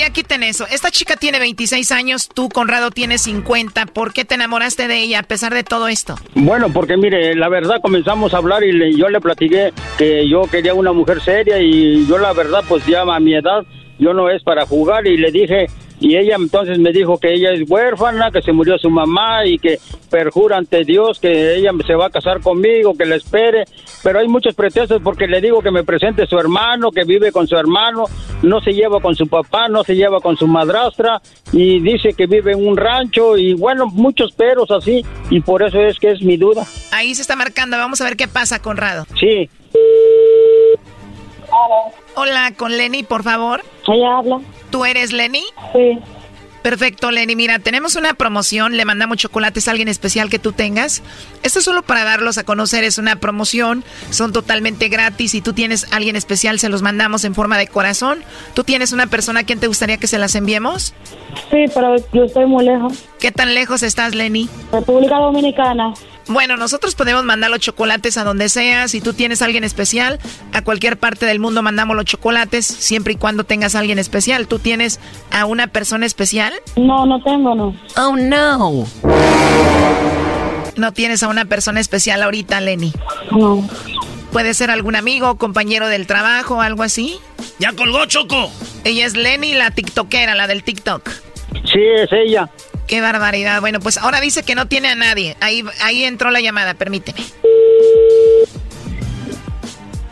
ya 0.00 0.10
quiten 0.10 0.42
eso. 0.42 0.66
Esta 0.70 0.90
chica 0.90 1.16
tiene 1.16 1.38
26 1.38 1.92
años, 1.92 2.28
tú, 2.28 2.48
Conrado, 2.48 2.90
tienes 2.90 3.22
50. 3.22 3.86
¿Por 3.86 4.12
qué 4.12 4.24
te 4.24 4.34
enamoraste 4.34 4.88
de 4.88 4.98
ella 5.02 5.20
a 5.20 5.22
pesar 5.22 5.54
de 5.54 5.62
todo 5.62 5.88
esto? 5.88 6.16
Bueno, 6.34 6.72
porque 6.72 6.96
mire, 6.96 7.34
la 7.34 7.48
verdad 7.48 7.80
comenzamos 7.82 8.34
a 8.34 8.38
hablar 8.38 8.64
y 8.64 8.96
yo 8.96 9.08
le 9.08 9.20
platiqué 9.20 9.72
que 9.98 10.28
yo 10.28 10.42
quería 10.42 10.74
una 10.74 10.92
mujer 10.92 11.20
seria 11.20 11.60
y 11.60 12.06
yo 12.06 12.18
la 12.18 12.32
verdad 12.32 12.64
pues 12.66 12.84
ya 12.86 13.02
a 13.02 13.20
mi 13.20 13.34
edad 13.34 13.64
yo 13.98 14.14
no 14.14 14.30
es 14.30 14.42
para 14.42 14.64
jugar 14.66 15.06
y 15.06 15.16
le 15.16 15.30
dije 15.30 15.66
y 16.00 16.16
ella 16.16 16.36
entonces 16.36 16.78
me 16.78 16.92
dijo 16.92 17.18
que 17.18 17.32
ella 17.32 17.52
es 17.52 17.70
huérfana, 17.70 18.30
que 18.30 18.42
se 18.42 18.52
murió 18.52 18.78
su 18.78 18.90
mamá 18.90 19.46
y 19.46 19.58
que 19.58 19.78
perjura 20.10 20.56
ante 20.56 20.84
Dios 20.84 21.20
que 21.20 21.54
ella 21.54 21.70
se 21.86 21.94
va 21.94 22.06
a 22.06 22.10
casar 22.10 22.40
conmigo, 22.40 22.94
que 22.96 23.04
la 23.04 23.16
espere, 23.16 23.64
pero 24.02 24.18
hay 24.18 24.26
muchos 24.26 24.54
pretextos 24.54 25.02
porque 25.02 25.26
le 25.26 25.40
digo 25.40 25.60
que 25.60 25.70
me 25.70 25.84
presente 25.84 26.26
su 26.26 26.38
hermano, 26.38 26.90
que 26.90 27.04
vive 27.04 27.30
con 27.30 27.46
su 27.46 27.56
hermano, 27.56 28.04
no 28.42 28.60
se 28.60 28.72
lleva 28.72 29.00
con 29.00 29.14
su 29.14 29.28
papá, 29.28 29.68
no 29.68 29.84
se 29.84 29.94
lleva 29.94 30.20
con 30.20 30.36
su 30.36 30.46
madrastra 30.46 31.20
y 31.52 31.80
dice 31.80 32.14
que 32.14 32.26
vive 32.26 32.52
en 32.52 32.66
un 32.66 32.76
rancho 32.76 33.36
y 33.36 33.52
bueno, 33.54 33.86
muchos 33.86 34.32
peros 34.32 34.70
así 34.70 35.04
y 35.28 35.40
por 35.40 35.62
eso 35.62 35.80
es 35.80 35.98
que 35.98 36.12
es 36.12 36.22
mi 36.22 36.36
duda. 36.36 36.64
Ahí 36.92 37.14
se 37.14 37.22
está 37.22 37.36
marcando. 37.36 37.76
Vamos 37.76 38.00
a 38.00 38.04
ver 38.04 38.16
qué 38.16 38.26
pasa, 38.26 38.60
Conrado. 38.62 39.06
Sí. 39.18 39.48
Hola, 42.14 42.52
con 42.56 42.76
Lenny, 42.76 43.02
por 43.02 43.22
favor. 43.22 43.62
Ella 43.86 44.18
habla. 44.18 44.40
¿Tú 44.70 44.84
eres 44.84 45.12
Lenny? 45.12 45.44
Sí. 45.72 45.98
Perfecto, 46.62 47.10
Lenny. 47.10 47.36
Mira, 47.36 47.58
tenemos 47.58 47.96
una 47.96 48.12
promoción. 48.14 48.76
Le 48.76 48.84
mandamos 48.84 49.16
chocolates 49.16 49.66
a 49.66 49.70
alguien 49.70 49.88
especial 49.88 50.28
que 50.28 50.38
tú 50.38 50.52
tengas. 50.52 51.02
Esto 51.42 51.60
es 51.60 51.64
solo 51.64 51.82
para 51.82 52.04
darlos 52.04 52.36
a 52.36 52.44
conocer. 52.44 52.84
Es 52.84 52.98
una 52.98 53.16
promoción. 53.16 53.82
Son 54.10 54.32
totalmente 54.32 54.88
gratis. 54.88 55.30
Si 55.30 55.40
tú 55.40 55.54
tienes 55.54 55.90
a 55.90 55.96
alguien 55.96 56.16
especial, 56.16 56.58
se 56.58 56.68
los 56.68 56.82
mandamos 56.82 57.24
en 57.24 57.34
forma 57.34 57.56
de 57.56 57.66
corazón. 57.66 58.22
¿Tú 58.54 58.64
tienes 58.64 58.92
una 58.92 59.06
persona 59.06 59.40
a 59.40 59.44
quien 59.44 59.58
te 59.58 59.68
gustaría 59.68 59.96
que 59.96 60.06
se 60.06 60.18
las 60.18 60.34
enviemos? 60.34 60.92
Sí, 61.50 61.64
pero 61.74 61.96
yo 62.12 62.24
estoy 62.24 62.44
muy 62.44 62.64
lejos. 62.64 63.04
¿Qué 63.18 63.32
tan 63.32 63.54
lejos 63.54 63.82
estás, 63.82 64.14
Lenny? 64.14 64.48
República 64.70 65.16
Dominicana. 65.16 65.94
Bueno, 66.30 66.56
nosotros 66.56 66.94
podemos 66.94 67.24
mandar 67.24 67.50
los 67.50 67.58
chocolates 67.58 68.16
a 68.16 68.22
donde 68.22 68.48
sea. 68.48 68.86
Si 68.86 69.00
tú 69.00 69.14
tienes 69.14 69.42
a 69.42 69.46
alguien 69.46 69.64
especial, 69.64 70.20
a 70.52 70.62
cualquier 70.62 70.96
parte 70.96 71.26
del 71.26 71.40
mundo 71.40 71.60
mandamos 71.60 71.96
los 71.96 72.04
chocolates, 72.04 72.64
siempre 72.64 73.14
y 73.14 73.16
cuando 73.16 73.42
tengas 73.42 73.74
a 73.74 73.80
alguien 73.80 73.98
especial. 73.98 74.46
¿Tú 74.46 74.60
tienes 74.60 75.00
a 75.32 75.44
una 75.44 75.66
persona 75.66 76.06
especial? 76.06 76.52
No, 76.76 77.04
no 77.04 77.20
tengo, 77.24 77.56
no. 77.56 77.74
Oh, 77.96 78.14
no. 78.16 78.86
No 80.76 80.92
tienes 80.92 81.24
a 81.24 81.28
una 81.28 81.46
persona 81.46 81.80
especial 81.80 82.22
ahorita, 82.22 82.60
Lenny. 82.60 82.92
No. 83.32 83.68
¿Puede 84.30 84.54
ser 84.54 84.70
algún 84.70 84.94
amigo, 84.94 85.36
compañero 85.36 85.88
del 85.88 86.06
trabajo, 86.06 86.60
algo 86.60 86.84
así? 86.84 87.18
Ya 87.58 87.72
colgó, 87.72 88.06
Choco. 88.06 88.52
Ella 88.84 89.04
es 89.04 89.16
Lenny, 89.16 89.54
la 89.54 89.72
tiktokera, 89.72 90.36
la 90.36 90.46
del 90.46 90.62
TikTok. 90.62 91.10
Sí, 91.64 91.80
es 91.96 92.12
ella. 92.12 92.48
Qué 92.90 93.00
barbaridad. 93.00 93.60
Bueno, 93.60 93.78
pues 93.78 93.98
ahora 93.98 94.20
dice 94.20 94.42
que 94.42 94.56
no 94.56 94.66
tiene 94.66 94.88
a 94.88 94.96
nadie. 94.96 95.36
Ahí, 95.38 95.64
ahí 95.80 96.02
entró 96.02 96.32
la 96.32 96.40
llamada, 96.40 96.74
permíteme. 96.74 97.20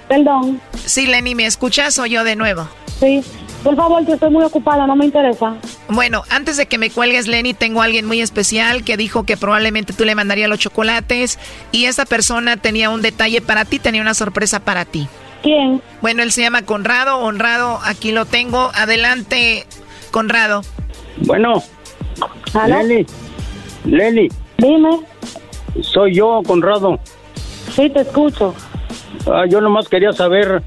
Perdón. 0.06 0.60
Sí, 0.86 1.08
Lenny, 1.08 1.34
¿me 1.34 1.44
escuchas 1.44 1.98
o 1.98 2.06
yo 2.06 2.22
de 2.22 2.36
nuevo? 2.36 2.68
Sí. 3.00 3.24
Por 3.64 3.74
favor, 3.74 4.06
que 4.06 4.12
estoy 4.12 4.30
muy 4.30 4.44
ocupada, 4.44 4.86
no 4.86 4.94
me 4.94 5.06
interesa. 5.06 5.56
Bueno, 5.88 6.22
antes 6.30 6.56
de 6.56 6.66
que 6.66 6.78
me 6.78 6.88
cuelgues, 6.88 7.26
Lenny, 7.26 7.52
tengo 7.52 7.82
a 7.82 7.86
alguien 7.86 8.06
muy 8.06 8.20
especial 8.20 8.84
que 8.84 8.96
dijo 8.96 9.24
que 9.24 9.36
probablemente 9.36 9.92
tú 9.92 10.04
le 10.04 10.14
mandarías 10.14 10.48
los 10.48 10.60
chocolates 10.60 11.40
y 11.72 11.86
esa 11.86 12.04
persona 12.04 12.58
tenía 12.58 12.90
un 12.90 13.02
detalle 13.02 13.40
para 13.40 13.64
ti, 13.64 13.80
tenía 13.80 14.02
una 14.02 14.14
sorpresa 14.14 14.60
para 14.60 14.84
ti. 14.84 15.08
¿Quién? 15.42 15.82
Bueno, 16.00 16.22
él 16.22 16.30
se 16.30 16.42
llama 16.42 16.62
Conrado, 16.62 17.18
honrado, 17.18 17.80
aquí 17.84 18.12
lo 18.12 18.24
tengo. 18.24 18.70
Adelante, 18.72 19.66
Conrado. 20.12 20.62
Bueno. 21.16 21.64
¿Aló? 22.54 22.82
Lenny. 22.82 23.06
Lenny, 23.84 24.28
Dime. 24.58 25.00
soy 25.80 26.14
yo, 26.14 26.42
Conrado. 26.46 26.98
Sí, 27.72 27.88
te 27.90 28.00
escucho. 28.00 28.54
Ah, 29.26 29.44
yo 29.48 29.60
nomás 29.60 29.88
quería 29.88 30.12
saber, 30.12 30.62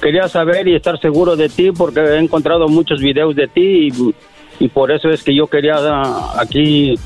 quería 0.00 0.28
saber 0.28 0.66
y 0.68 0.74
estar 0.74 0.98
seguro 1.00 1.36
de 1.36 1.48
ti 1.48 1.70
porque 1.72 2.00
he 2.00 2.18
encontrado 2.18 2.68
muchos 2.68 3.00
videos 3.00 3.34
de 3.36 3.46
ti 3.48 3.88
y, 3.88 4.14
y 4.64 4.68
por 4.68 4.90
eso 4.90 5.08
es 5.10 5.22
que 5.22 5.34
yo 5.34 5.46
quería 5.46 5.76
ah, 5.78 6.34
aquí, 6.40 6.98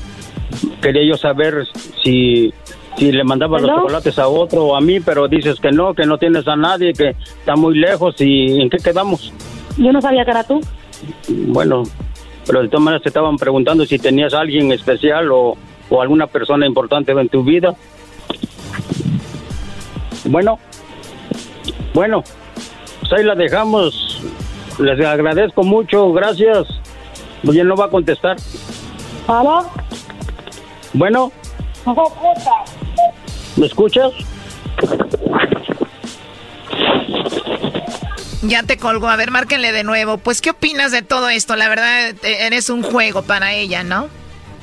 quería 0.81 1.03
yo 1.05 1.17
saber 1.17 1.65
si, 2.03 2.53
si 2.97 3.11
le 3.11 3.23
mandaba 3.23 3.59
los 3.59 3.69
chocolates 3.69 4.17
a 4.19 4.27
otro 4.27 4.65
o 4.65 4.75
a 4.75 4.81
mí, 4.81 4.99
pero 4.99 5.27
dices 5.27 5.59
que 5.59 5.71
no, 5.71 5.93
que 5.93 6.05
no 6.05 6.17
tienes 6.17 6.47
a 6.47 6.55
nadie, 6.55 6.93
que 6.93 7.09
está 7.09 7.55
muy 7.55 7.77
lejos 7.77 8.15
y 8.19 8.61
¿en 8.61 8.69
qué 8.69 8.77
quedamos? 8.77 9.33
Yo 9.77 9.91
no 9.91 10.01
sabía 10.01 10.25
que 10.25 10.31
era 10.31 10.43
tú. 10.43 10.59
Bueno, 11.27 11.83
pero 12.45 12.61
de 12.61 12.69
todas 12.69 12.83
maneras 12.83 13.03
te 13.03 13.09
estaban 13.09 13.37
preguntando 13.37 13.85
si 13.85 13.99
tenías 13.99 14.33
a 14.33 14.39
alguien 14.41 14.71
especial 14.71 15.31
o, 15.31 15.57
o 15.89 16.01
alguna 16.01 16.27
persona 16.27 16.65
importante 16.65 17.11
en 17.11 17.29
tu 17.29 17.43
vida. 17.43 17.75
Bueno, 20.25 20.59
bueno, 21.93 22.23
pues 23.01 23.13
ahí 23.13 23.23
la 23.23 23.35
dejamos. 23.35 24.21
Les 24.79 25.05
agradezco 25.05 25.63
mucho, 25.63 26.11
gracias. 26.13 26.67
Oye, 27.47 27.63
no 27.63 27.75
va 27.75 27.85
a 27.85 27.89
contestar. 27.89 28.37
¿Aló? 29.27 29.65
Bueno. 30.93 31.31
¿me 33.57 33.65
escuchas? 33.65 34.11
Ya 38.41 38.63
te 38.63 38.77
colgó. 38.77 39.07
A 39.07 39.15
ver, 39.15 39.31
márquenle 39.31 39.71
de 39.71 39.83
nuevo. 39.83 40.17
Pues, 40.17 40.41
¿qué 40.41 40.51
opinas 40.51 40.91
de 40.91 41.01
todo 41.01 41.29
esto? 41.29 41.55
La 41.55 41.69
verdad, 41.69 42.09
eh, 42.23 42.45
eres 42.47 42.69
un 42.69 42.81
juego 42.81 43.21
para 43.21 43.53
ella, 43.53 43.83
¿no? 43.83 44.09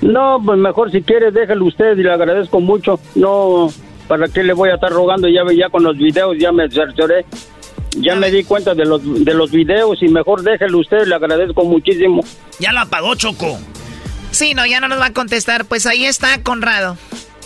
No, 0.00 0.40
pues 0.44 0.58
mejor 0.58 0.90
si 0.90 1.02
quiere 1.02 1.30
déjelo 1.30 1.66
usted 1.66 1.96
y 1.96 2.02
le 2.02 2.12
agradezco 2.12 2.60
mucho. 2.60 3.00
No, 3.14 3.68
¿para 4.06 4.28
qué 4.28 4.42
le 4.42 4.52
voy 4.52 4.70
a 4.70 4.74
estar 4.74 4.90
rogando? 4.90 5.28
Ya, 5.28 5.42
ya 5.56 5.68
con 5.70 5.82
los 5.82 5.96
videos 5.96 6.36
ya 6.38 6.52
me 6.52 6.68
cercioré. 6.70 7.24
Ya 7.96 8.14
me 8.14 8.30
di 8.30 8.44
cuenta 8.44 8.74
de 8.74 8.84
los, 8.84 9.00
de 9.24 9.34
los 9.34 9.50
videos 9.50 10.02
y 10.02 10.08
mejor 10.08 10.42
déjelo 10.42 10.78
usted, 10.78 11.06
le 11.06 11.14
agradezco 11.14 11.64
muchísimo. 11.64 12.22
Ya 12.60 12.72
lo 12.72 12.80
apagó, 12.80 13.14
Choco. 13.14 13.58
Sí, 14.30 14.54
no, 14.54 14.66
ya 14.66 14.78
no 14.80 14.88
nos 14.88 15.00
va 15.00 15.06
a 15.06 15.12
contestar. 15.12 15.64
Pues 15.64 15.86
ahí 15.86 16.04
está, 16.04 16.42
Conrado. 16.42 16.96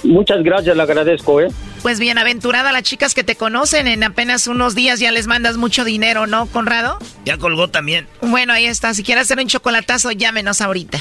Muchas 0.03 0.43
gracias, 0.43 0.77
le 0.77 0.83
agradezco, 0.83 1.41
¿eh? 1.41 1.49
Pues 1.83 1.99
bienaventurada 1.99 2.71
las 2.71 2.85
chicas 2.85 3.13
que 3.13 3.25
te 3.25 3.35
conocen. 3.35 3.89
En 3.89 4.05
apenas 4.05 4.47
unos 4.47 4.77
días 4.77 5.01
ya 5.01 5.11
les 5.11 5.27
mandas 5.27 5.57
mucho 5.57 5.85
dinero, 5.85 6.29
¿no, 6.29 6.47
Conrado? 6.47 6.99
Ya 7.25 7.39
colgó 7.39 7.69
también. 7.69 8.07
Bueno, 8.21 8.53
ahí 8.53 8.67
está. 8.67 8.95
Si 8.95 9.03
quieres 9.03 9.25
hacer 9.25 9.39
un 9.39 9.49
chocolatazo, 9.49 10.13
llámenos 10.13 10.61
ahorita. 10.61 11.01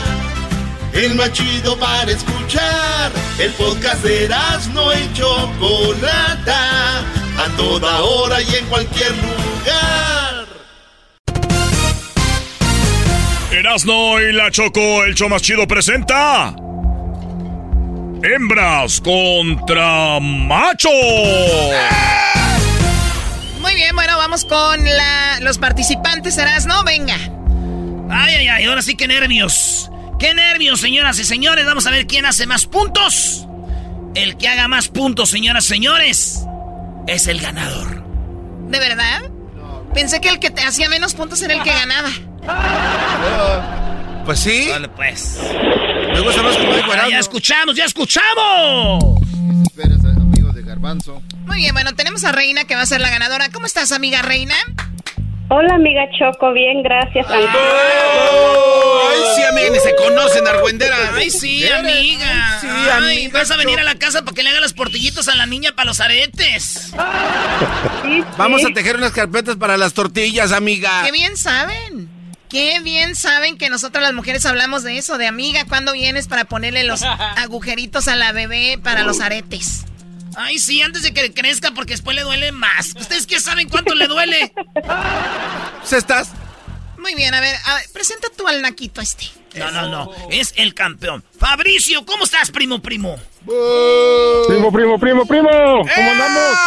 El 0.93 1.15
más 1.15 1.31
chido 1.33 1.77
para 1.79 2.11
escuchar. 2.11 3.11
El 3.39 3.51
podcast 3.53 4.03
de 4.03 4.25
Erasno 4.25 4.93
y 4.93 5.13
Chocolata. 5.13 6.99
A 7.37 7.47
toda 7.57 8.01
hora 8.01 8.41
y 8.41 8.55
en 8.55 8.65
cualquier 8.65 9.11
lugar. 9.11 10.45
Erasno 13.51 14.19
y 14.19 14.33
la 14.33 14.49
Choco, 14.51 15.03
el 15.03 15.15
show 15.15 15.29
más 15.29 15.41
chido 15.41 15.67
presenta. 15.67 16.53
Hembras 18.23 19.01
contra 19.01 20.19
machos. 20.19 20.91
Muy 23.61 23.75
bien, 23.75 23.95
bueno, 23.95 24.17
vamos 24.17 24.45
con 24.45 24.83
la- 24.83 25.39
los 25.41 25.57
participantes, 25.57 26.37
Erasno. 26.37 26.83
Venga. 26.83 27.15
Ay, 28.09 28.35
ay, 28.35 28.47
ay, 28.47 28.65
ahora 28.65 28.81
sí 28.81 28.95
que 28.95 29.07
nervios. 29.07 29.89
Qué 30.21 30.35
nervios, 30.35 30.79
señoras 30.79 31.17
y 31.17 31.23
señores. 31.23 31.65
Vamos 31.65 31.87
a 31.87 31.89
ver 31.89 32.05
quién 32.05 32.27
hace 32.27 32.45
más 32.45 32.67
puntos. 32.67 33.47
El 34.13 34.37
que 34.37 34.47
haga 34.47 34.67
más 34.67 34.87
puntos, 34.87 35.31
señoras 35.31 35.65
y 35.65 35.69
señores, 35.69 36.45
es 37.07 37.25
el 37.25 37.41
ganador. 37.41 38.03
¿De 38.69 38.77
verdad? 38.77 39.23
Pensé 39.95 40.21
que 40.21 40.29
el 40.29 40.37
que 40.37 40.51
te 40.51 40.61
hacía 40.61 40.89
menos 40.89 41.15
puntos 41.15 41.41
era 41.41 41.55
el 41.55 41.63
que 41.63 41.71
ganaba. 41.71 42.09
Pues 44.23 44.41
sí. 44.41 44.67
Vale, 44.69 44.89
pues. 44.89 45.39
Me 46.13 46.19
gusta 46.19 46.43
más 46.43 46.55
como 46.55 46.75
dijo 46.75 46.91
Ya, 47.09 47.17
escuchamos, 47.17 47.75
ya 47.75 47.85
escuchamos. 47.85 49.03
Espérese, 49.63 50.07
amigo 50.07 50.53
de 50.53 50.61
Garbanzo. 50.61 51.23
Muy 51.47 51.57
bien, 51.57 51.73
bueno, 51.73 51.95
tenemos 51.95 52.23
a 52.25 52.31
Reina 52.31 52.65
que 52.65 52.75
va 52.75 52.83
a 52.83 52.85
ser 52.85 53.01
la 53.01 53.09
ganadora. 53.09 53.49
¿Cómo 53.49 53.65
estás, 53.65 53.91
amiga 53.91 54.21
Reina? 54.21 54.53
Hola, 55.53 55.75
amiga 55.75 56.03
Choco. 56.17 56.53
Bien, 56.53 56.81
gracias. 56.81 57.27
Ay, 57.29 57.45
sí, 59.35 59.43
amiga, 59.43 59.81
se 59.83 59.93
conocen, 59.97 60.47
argüenderas. 60.47 61.11
Ay, 61.13 61.29
sí, 61.29 61.67
amiga. 61.67 62.57
Sí, 62.61 62.67
Ay, 62.69 62.89
amiga, 62.89 63.39
vas 63.39 63.51
a 63.51 63.57
venir 63.57 63.77
a 63.77 63.83
la 63.83 63.95
casa 63.95 64.21
para 64.21 64.33
que 64.33 64.43
le 64.43 64.49
haga 64.51 64.61
las 64.61 64.71
portillitos 64.71 65.27
a 65.27 65.35
la 65.35 65.45
niña 65.45 65.73
para 65.75 65.87
los 65.87 65.99
aretes. 65.99 66.93
Vamos 68.37 68.63
a 68.63 68.69
tejer 68.73 68.95
unas 68.95 69.11
carpetas 69.11 69.57
para 69.57 69.75
las 69.75 69.93
tortillas, 69.93 70.53
amiga. 70.53 71.01
Qué 71.03 71.11
bien 71.11 71.35
saben. 71.35 72.09
Qué 72.47 72.79
bien 72.79 73.17
saben 73.17 73.57
que 73.57 73.69
nosotras 73.69 74.03
las 74.03 74.13
mujeres 74.13 74.45
hablamos 74.45 74.83
de 74.83 74.97
eso, 74.97 75.17
de 75.17 75.27
amiga, 75.27 75.65
¿cuándo 75.67 75.91
vienes 75.91 76.29
para 76.29 76.45
ponerle 76.45 76.85
los 76.85 77.01
agujeritos 77.37 78.07
a 78.07 78.15
la 78.15 78.31
bebé 78.31 78.79
para 78.81 79.03
los 79.03 79.19
aretes? 79.19 79.83
Ay, 80.35 80.59
sí, 80.59 80.81
antes 80.81 81.03
de 81.03 81.13
que 81.13 81.33
crezca 81.33 81.71
porque 81.71 81.93
después 81.93 82.15
le 82.15 82.23
duele 82.23 82.51
más. 82.51 82.93
¿Ustedes 82.99 83.27
qué 83.27 83.39
saben 83.39 83.69
cuánto 83.69 83.95
le 83.95 84.07
duele? 84.07 84.53
¿Se 85.83 85.97
estás? 85.97 86.29
Muy 86.97 87.15
bien, 87.15 87.33
a 87.33 87.41
ver, 87.41 87.55
a 87.65 87.75
ver, 87.75 87.83
presenta 87.91 88.27
tú 88.35 88.47
al 88.47 88.61
naquito 88.61 89.01
este. 89.01 89.25
No, 89.55 89.71
no, 89.71 89.87
no. 89.89 90.11
Es 90.29 90.53
el 90.57 90.73
campeón. 90.73 91.23
Fabricio, 91.39 92.05
¿cómo 92.05 92.23
estás, 92.23 92.51
primo, 92.51 92.81
primo? 92.81 93.17
Primo, 94.47 94.71
primo, 94.71 94.99
primo, 94.99 95.25
primo. 95.25 95.49
¿Cómo 95.49 96.11
andamos? 96.11 96.57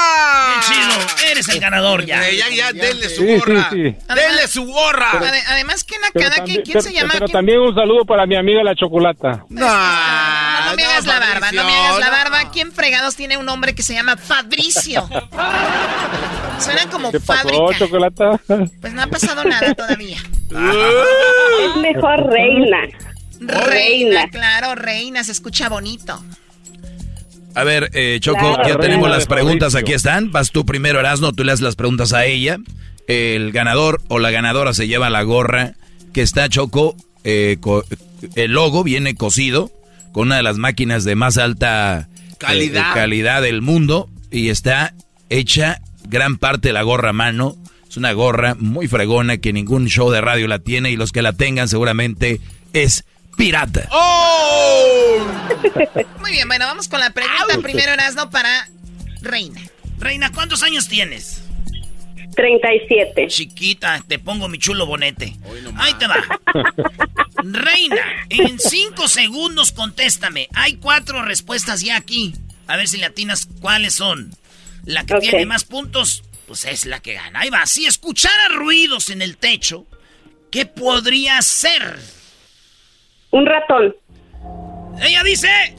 Bien 0.49 0.61
chido. 0.69 1.31
Eres 1.31 1.49
el 1.49 1.61
ganador 1.61 2.05
ya. 2.05 2.29
Eh, 2.29 2.37
ya, 2.37 2.49
ya, 2.51 2.73
denle 2.73 3.09
su 3.09 3.23
Sí, 3.23 3.29
sí, 3.29 3.39
gorra. 3.39 3.69
sí. 3.71 3.83
Denle 4.09 4.49
su 4.49 4.65
gorra. 4.67 5.11
Ade- 5.13 5.45
además, 5.49 5.85
¿qué 5.85 5.97
Pero 6.13 6.25
nacada? 6.25 6.37
también, 6.45 6.63
¿Quién, 6.63 6.83
se 6.83 6.89
pero- 6.91 7.01
llama? 7.01 7.13
pero 7.15 7.27
¿Quién- 7.27 7.33
también 7.33 7.59
un 7.61 7.75
saludo 7.75 8.05
para 8.05 8.27
mi 8.27 8.37
amiga 8.37 8.63
la 8.65 8.75
chocolata. 8.75 9.45
No, 9.49 9.67
No, 9.67 10.71
no 10.71 10.77
me 10.77 10.85
hagas 10.85 11.07
la 11.07 11.19
barba, 11.21 11.53
no 11.53 11.65
me 11.65 11.73
hagas 11.75 11.99
la 12.01 12.11
barba. 12.11 12.51
¿Quién 12.53 12.73
fregados 12.73 13.15
tiene 13.17 13.37
un 13.37 13.49
hombre 13.49 13.75
que 13.75 13.83
se 13.83 13.95
llama 13.95 14.17
Fabricio? 14.17 15.09
Suena 16.59 16.89
como 16.91 17.11
¿Qué 17.13 17.21
pasó, 17.21 17.49
fábrica. 17.49 17.79
chocolata? 17.79 18.41
Pues 18.81 18.93
no 18.93 19.03
ha 19.03 19.07
pasado 19.07 19.45
nada 19.45 19.75
todavía. 19.75 20.19
Es 20.51 21.77
mejor 21.81 22.27
reina. 22.31 22.79
Reina, 23.41 24.29
claro, 24.31 24.75
reina, 24.75 25.25
se 25.25 25.33
escucha 25.33 25.69
bonito. 25.69 26.23
A 27.55 27.63
ver, 27.65 27.91
eh, 27.95 28.19
Choco, 28.21 28.55
Claro. 28.55 28.69
ya 28.69 28.79
tenemos 28.79 29.09
las 29.11 29.27
preguntas, 29.27 29.75
aquí 29.75 29.93
están. 29.93 30.33
Vas 30.33 30.51
tú 30.51 30.65
primero, 30.65 30.99
Erasno, 31.01 31.33
tú 31.33 31.45
le 31.45 31.53
haces 31.53 31.63
las 31.63 31.77
preguntas 31.77 32.13
a 32.13 32.25
ella. 32.25 32.59
El 33.07 33.53
ganador 33.53 34.01
o 34.09 34.19
la 34.19 34.31
ganadora 34.31 34.73
se 34.73 34.89
lleva 34.89 35.11
la 35.11 35.23
gorra 35.23 35.75
que 36.13 36.23
está, 36.23 36.49
Choco. 36.49 36.97
eh, 37.23 37.57
el 38.37 38.53
logo 38.53 38.83
viene 38.85 39.15
cosido 39.15 39.71
con 40.13 40.29
una 40.29 40.37
de 40.37 40.43
las 40.43 40.57
máquinas 40.59 41.05
de 41.05 41.15
más 41.17 41.39
alta 41.39 42.09
eh, 42.11 42.35
Calidad. 42.39 42.91
eh, 42.91 42.95
calidad 42.95 43.43
del 43.43 43.63
mundo 43.63 44.09
y 44.31 44.49
está 44.51 44.95
hecha 45.31 45.81
gran 46.09 46.37
parte 46.39 46.69
de 46.69 46.73
la 46.75 46.83
gorra 46.83 47.11
a 47.11 47.15
mano. 47.15 47.57
Es 47.95 47.99
una 47.99 48.13
gorra 48.13 48.57
muy 48.59 48.89
fregona 48.89 49.37
que 49.37 49.53
ningún 49.53 49.87
show 49.87 50.11
de 50.11 50.21
radio 50.21 50.49
la 50.49 50.59
tiene 50.59 50.91
y 50.91 50.97
los 50.97 51.13
que 51.13 51.23
la 51.23 51.33
tengan 51.33 51.69
seguramente 51.69 52.41
es 52.73 53.05
pirata. 53.37 53.89
¡Oh! 53.93 55.19
Muy 56.21 56.33
bien, 56.33 56.49
bueno, 56.49 56.67
vamos 56.67 56.89
con 56.89 56.99
la 56.99 57.11
pregunta 57.11 57.57
primero, 57.63 57.93
Erasno, 57.93 58.31
para 58.31 58.69
Reina. 59.23 59.61
Reina, 60.01 60.33
¿cuántos 60.33 60.65
años 60.65 60.89
tienes? 60.89 61.45
37. 62.35 63.29
Chiquita, 63.29 64.03
te 64.09 64.19
pongo 64.19 64.49
mi 64.49 64.59
chulo 64.59 64.87
bonete. 64.87 65.37
Ahí 65.77 65.95
te 65.95 66.09
va. 66.09 66.17
Reina, 67.45 68.03
en 68.29 68.59
cinco 68.59 69.07
segundos 69.07 69.71
contéstame. 69.71 70.49
Hay 70.55 70.79
cuatro 70.79 71.23
respuestas 71.23 71.83
ya 71.83 71.97
aquí. 71.97 72.35
A 72.67 72.77
ver 72.77 72.89
si 72.89 72.99
le 72.99 73.05
atinas 73.05 73.47
cuáles 73.61 73.95
son. 73.95 74.33
La 74.85 75.07
que 75.07 75.15
tiene 75.21 75.47
más 75.47 75.63
puntos, 75.63 76.25
pues 76.47 76.65
es 76.65 76.87
la 76.87 77.01
que 77.01 77.15
gana. 77.15 77.41
Ahí 77.41 77.51
va. 77.51 77.67
Si 77.67 77.87
escuchara 77.87 78.49
ruidos 78.49 79.11
en 79.11 79.23
el 79.23 79.37
techo, 79.37 79.87
¿qué 80.51 80.67
podría 80.67 81.41
ser? 81.43 81.99
Un 83.31 83.47
ratón. 83.47 83.95
Ella 85.03 85.23
dice... 85.23 85.77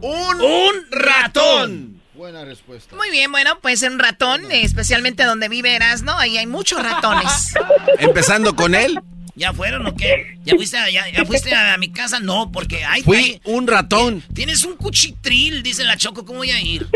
Un, 0.00 0.40
Un 0.40 0.86
ratón. 0.90 2.02
Buena 2.14 2.44
respuesta. 2.44 2.94
Muy 2.96 3.10
bien, 3.10 3.30
bueno, 3.32 3.58
puede 3.60 3.76
ser 3.76 3.90
un 3.90 3.98
ratón, 3.98 4.50
especialmente 4.50 5.24
donde 5.24 5.48
vive 5.48 5.74
Erasno, 5.74 6.16
ahí 6.18 6.38
hay 6.38 6.46
muchos 6.46 6.82
ratones. 6.82 7.54
Empezando 7.98 8.54
con 8.54 8.74
él, 8.74 9.00
¿Ya 9.34 9.52
fueron 9.54 9.86
o 9.86 9.94
qué? 9.96 10.36
¿Ya 10.44 10.54
fuiste 10.54 10.76
a, 10.76 10.90
ya, 10.90 11.08
ya 11.10 11.24
fuiste 11.24 11.54
a, 11.54 11.76
mi 11.78 11.90
casa? 11.90 12.20
No, 12.20 12.52
porque 12.52 12.84
hay... 12.84 13.02
fui 13.02 13.16
hay- 13.16 13.40
un 13.44 13.66
ratón. 13.66 14.22
Tienes 14.34 14.62
un 14.64 14.76
cuchitril, 14.76 15.62
dice 15.62 15.84
la 15.84 15.96
Choco, 15.96 16.24
¿cómo 16.26 16.38
voy 16.40 16.50
a 16.50 16.60
ir? 16.60 16.86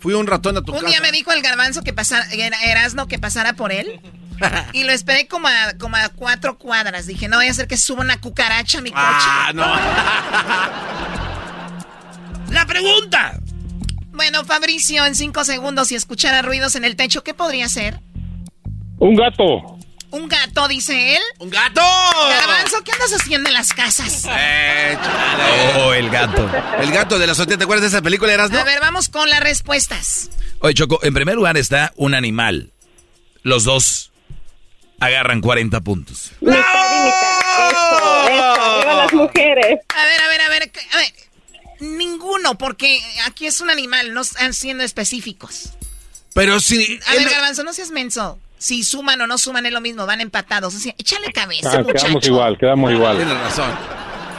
Fui 0.00 0.14
un 0.14 0.26
ratón 0.26 0.56
a 0.56 0.62
tu 0.62 0.72
Un 0.72 0.78
casa. 0.78 0.88
día 0.90 1.00
me 1.02 1.12
dijo 1.12 1.30
el 1.32 1.42
garbanzo 1.42 1.82
que 1.82 1.92
pasara, 1.92 2.26
era- 2.32 2.56
Erasno 2.64 3.06
que 3.06 3.18
pasara 3.18 3.52
por 3.52 3.70
él. 3.72 4.00
Y 4.72 4.84
lo 4.84 4.92
esperé 4.92 5.28
como 5.28 5.46
a, 5.46 5.74
como 5.78 5.96
a 5.96 6.08
cuatro 6.08 6.58
cuadras. 6.58 7.06
Dije, 7.06 7.28
no 7.28 7.36
voy 7.36 7.46
a 7.48 7.50
hacer 7.50 7.68
que 7.68 7.76
suba 7.76 8.00
una 8.00 8.20
cucaracha 8.20 8.78
a 8.78 8.80
mi 8.80 8.90
coche. 8.90 9.02
Ah, 9.04 9.52
no. 9.54 9.64
¡La 12.52 12.66
pregunta! 12.66 13.38
Bueno, 14.12 14.44
Fabricio, 14.44 15.04
en 15.06 15.14
cinco 15.14 15.44
segundos, 15.44 15.88
si 15.88 15.94
escuchara 15.96 16.42
ruidos 16.42 16.76
en 16.76 16.84
el 16.84 16.96
techo, 16.96 17.22
¿qué 17.24 17.34
podría 17.34 17.68
ser? 17.68 18.00
Un 18.98 19.14
gato. 19.16 19.73
Un 20.14 20.28
gato, 20.28 20.68
dice 20.68 21.16
él. 21.16 21.22
¡Un 21.38 21.50
gato! 21.50 21.80
Garbanzo, 21.80 22.84
¿qué 22.84 22.92
andas 22.92 23.12
haciendo 23.14 23.48
en 23.48 23.54
las 23.54 23.72
casas? 23.72 24.24
Eh. 24.30 24.96
Oh, 25.80 25.92
el 25.92 26.08
gato. 26.08 26.48
El 26.78 26.92
gato 26.92 27.18
de 27.18 27.26
la 27.26 27.32
azotea, 27.32 27.58
¿te 27.58 27.64
acuerdas 27.64 27.82
de 27.82 27.88
esa 27.88 28.00
película, 28.00 28.32
Erasmo? 28.32 28.56
A 28.56 28.62
ver, 28.62 28.78
vamos 28.78 29.08
con 29.08 29.28
las 29.28 29.40
respuestas. 29.40 30.30
Oye, 30.60 30.72
Choco, 30.74 31.00
en 31.02 31.14
primer 31.14 31.34
lugar 31.34 31.56
está 31.56 31.92
un 31.96 32.14
animal. 32.14 32.70
Los 33.42 33.64
dos 33.64 34.12
agarran 35.00 35.40
40 35.40 35.80
puntos. 35.80 36.30
Mitad. 36.40 36.60
Eso, 38.28 38.96
las 38.96 39.12
mujeres. 39.12 39.80
A 39.96 40.04
ver, 40.04 40.20
a 40.20 40.28
ver, 40.28 40.40
a 40.42 40.48
ver. 40.48 40.72
a 40.92 40.96
ver. 40.96 41.12
Ninguno, 41.80 42.56
porque 42.56 43.00
aquí 43.26 43.46
es 43.48 43.60
un 43.60 43.68
animal, 43.68 44.14
no 44.14 44.20
están 44.20 44.54
siendo 44.54 44.84
específicos. 44.84 45.70
Pero 46.34 46.60
si... 46.60 47.00
A 47.04 47.14
ver, 47.14 47.28
Garbanzo, 47.28 47.64
no 47.64 47.72
seas 47.72 47.90
menso. 47.90 48.38
Si 48.58 48.82
suman 48.82 49.20
o 49.20 49.26
no 49.26 49.36
suman 49.38 49.66
es 49.66 49.72
lo 49.72 49.80
mismo, 49.80 50.06
van 50.06 50.20
empatados. 50.20 50.74
O 50.74 50.78
sea, 50.78 50.94
échale 50.98 51.32
cabeza, 51.32 51.70
Ah, 51.72 51.78
muchacho. 51.82 52.04
quedamos 52.06 52.26
igual, 52.26 52.58
quedamos 52.58 52.92
igual. 52.92 53.16
Tienes 53.16 53.38
razón. 53.38 53.70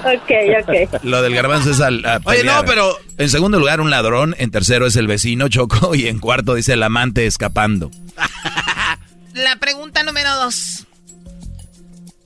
Ok, 0.03 0.31
ok. 0.63 0.99
Lo 1.03 1.21
del 1.21 1.33
garbanzo 1.35 1.71
es 1.71 1.81
al. 1.81 2.05
a 2.05 2.19
Oye, 2.25 2.37
pelear. 2.39 2.57
no, 2.63 2.65
pero- 2.65 2.97
En 3.17 3.29
segundo 3.29 3.59
lugar, 3.59 3.81
un 3.81 3.89
ladrón. 3.89 4.35
En 4.37 4.51
tercero 4.51 4.85
es 4.85 4.95
el 4.95 5.07
vecino, 5.07 5.47
Choco. 5.47 5.93
Y 5.95 6.07
en 6.07 6.19
cuarto 6.19 6.53
dice 6.55 6.73
el 6.73 6.83
amante 6.83 7.25
escapando. 7.25 7.91
La 9.33 9.55
pregunta 9.57 10.03
número 10.03 10.33
dos. 10.37 10.85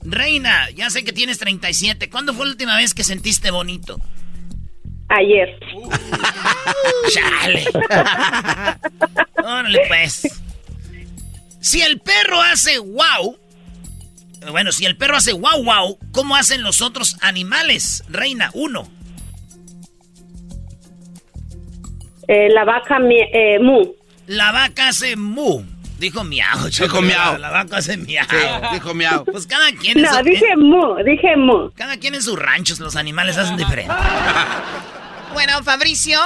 Reina, 0.02 0.70
ya 0.70 0.88
sé 0.90 1.04
que 1.04 1.12
tienes 1.12 1.38
37. 1.38 2.08
¿Cuándo 2.08 2.32
fue 2.34 2.46
la 2.46 2.52
última 2.52 2.76
vez 2.76 2.94
que 2.94 3.04
sentiste 3.04 3.50
bonito? 3.50 3.98
Ayer. 5.08 5.58
Chale. 7.12 7.64
Órale, 9.42 9.80
pues. 9.88 10.22
Si 11.60 11.82
el 11.82 12.00
perro 12.00 12.40
hace 12.40 12.78
wow. 12.78 13.36
Bueno, 14.50 14.72
si 14.72 14.86
el 14.86 14.96
perro 14.96 15.16
hace 15.16 15.32
wow 15.32 15.62
wow, 15.62 15.98
¿cómo 16.12 16.34
hacen 16.36 16.62
los 16.62 16.80
otros 16.80 17.16
animales? 17.20 18.02
Reina, 18.08 18.50
uno. 18.54 18.90
Eh, 22.28 22.48
la 22.50 22.64
vaca 22.64 22.98
eh, 23.32 23.58
mu. 23.60 23.92
La 24.26 24.52
vaca 24.52 24.88
hace 24.88 25.16
mu. 25.16 25.62
Dijo 25.98 26.24
miau. 26.24 26.68
Dijo 26.68 27.02
miau. 27.02 27.32
La, 27.32 27.38
la 27.38 27.50
vaca 27.50 27.78
hace 27.78 27.96
miau. 27.96 28.24
Sí, 28.30 28.36
dijo 28.72 28.94
miau. 28.94 29.24
Pues 29.24 29.46
cada 29.46 29.70
quien 29.72 29.98
en 29.98 30.04
No, 30.04 30.16
su- 30.16 30.22
dije 30.24 30.56
mu, 30.56 30.96
dije 31.04 31.36
mu. 31.36 31.70
Cada 31.74 31.96
quien 31.98 32.14
en 32.14 32.22
sus 32.22 32.38
ranchos, 32.38 32.80
los 32.80 32.96
animales 32.96 33.36
hacen 33.36 33.56
diferente. 33.56 33.92
Bueno, 35.34 35.62
Fabricio, 35.62 36.18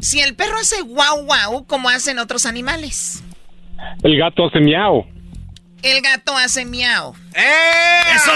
si 0.00 0.20
el 0.20 0.34
perro 0.34 0.58
hace 0.58 0.82
guau 0.82 1.24
guau, 1.24 1.64
¿cómo 1.66 1.88
hacen 1.88 2.18
otros 2.18 2.44
animales? 2.44 3.22
El 4.02 4.18
gato 4.18 4.46
hace 4.46 4.60
miau. 4.60 5.06
El 5.82 6.00
gato 6.00 6.36
hace 6.36 6.64
miau. 6.64 7.14
¡Eh! 7.34 8.00
¡Eso! 8.14 8.32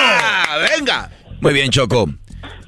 ¡Venga! 0.76 1.10
Muy 1.40 1.52
bien, 1.52 1.70
Choco. 1.70 2.08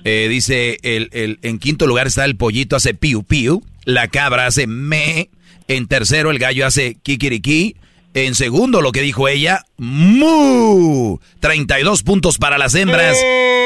Eh, 0.04 0.26
dice, 0.28 0.78
el, 0.82 1.08
el- 1.12 1.38
en 1.42 1.58
quinto 1.58 1.86
lugar 1.86 2.06
está 2.06 2.24
el 2.24 2.36
pollito 2.36 2.74
hace 2.76 2.94
piu 2.94 3.22
piu. 3.22 3.62
La 3.84 4.08
cabra 4.08 4.46
hace 4.46 4.66
me. 4.66 5.30
En 5.68 5.86
tercero, 5.86 6.30
el 6.30 6.38
gallo 6.38 6.66
hace 6.66 6.96
kikiriki. 7.02 7.76
En 8.14 8.34
segundo, 8.34 8.82
lo 8.82 8.92
que 8.92 9.00
dijo 9.00 9.28
ella, 9.28 9.64
mu. 9.78 11.18
32 11.40 12.02
puntos 12.02 12.38
para 12.38 12.58
las 12.58 12.74
hembras. 12.74 13.16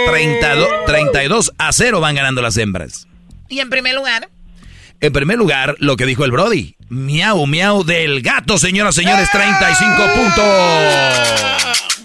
32, 0.07 0.69
32 0.87 1.53
a 1.59 1.73
0 1.73 2.01
van 2.01 2.15
ganando 2.15 2.43
las 2.43 2.57
hembras. 2.57 3.09
Y 3.49 3.61
en 3.61 3.71
primer 3.71 3.95
lugar, 3.95 4.29
En 5.01 5.13
primer 5.13 5.37
lugar, 5.37 5.77
lo 5.79 5.97
que 5.97 6.07
dijo 6.07 6.25
el 6.25 6.31
Brody. 6.31 6.77
Miau, 6.89 7.47
miau 7.47 7.85
del 7.85 8.23
gato, 8.23 8.59
señoras, 8.59 8.95
señores, 8.95 9.31
35 9.31 9.97
puntos. 10.15 10.45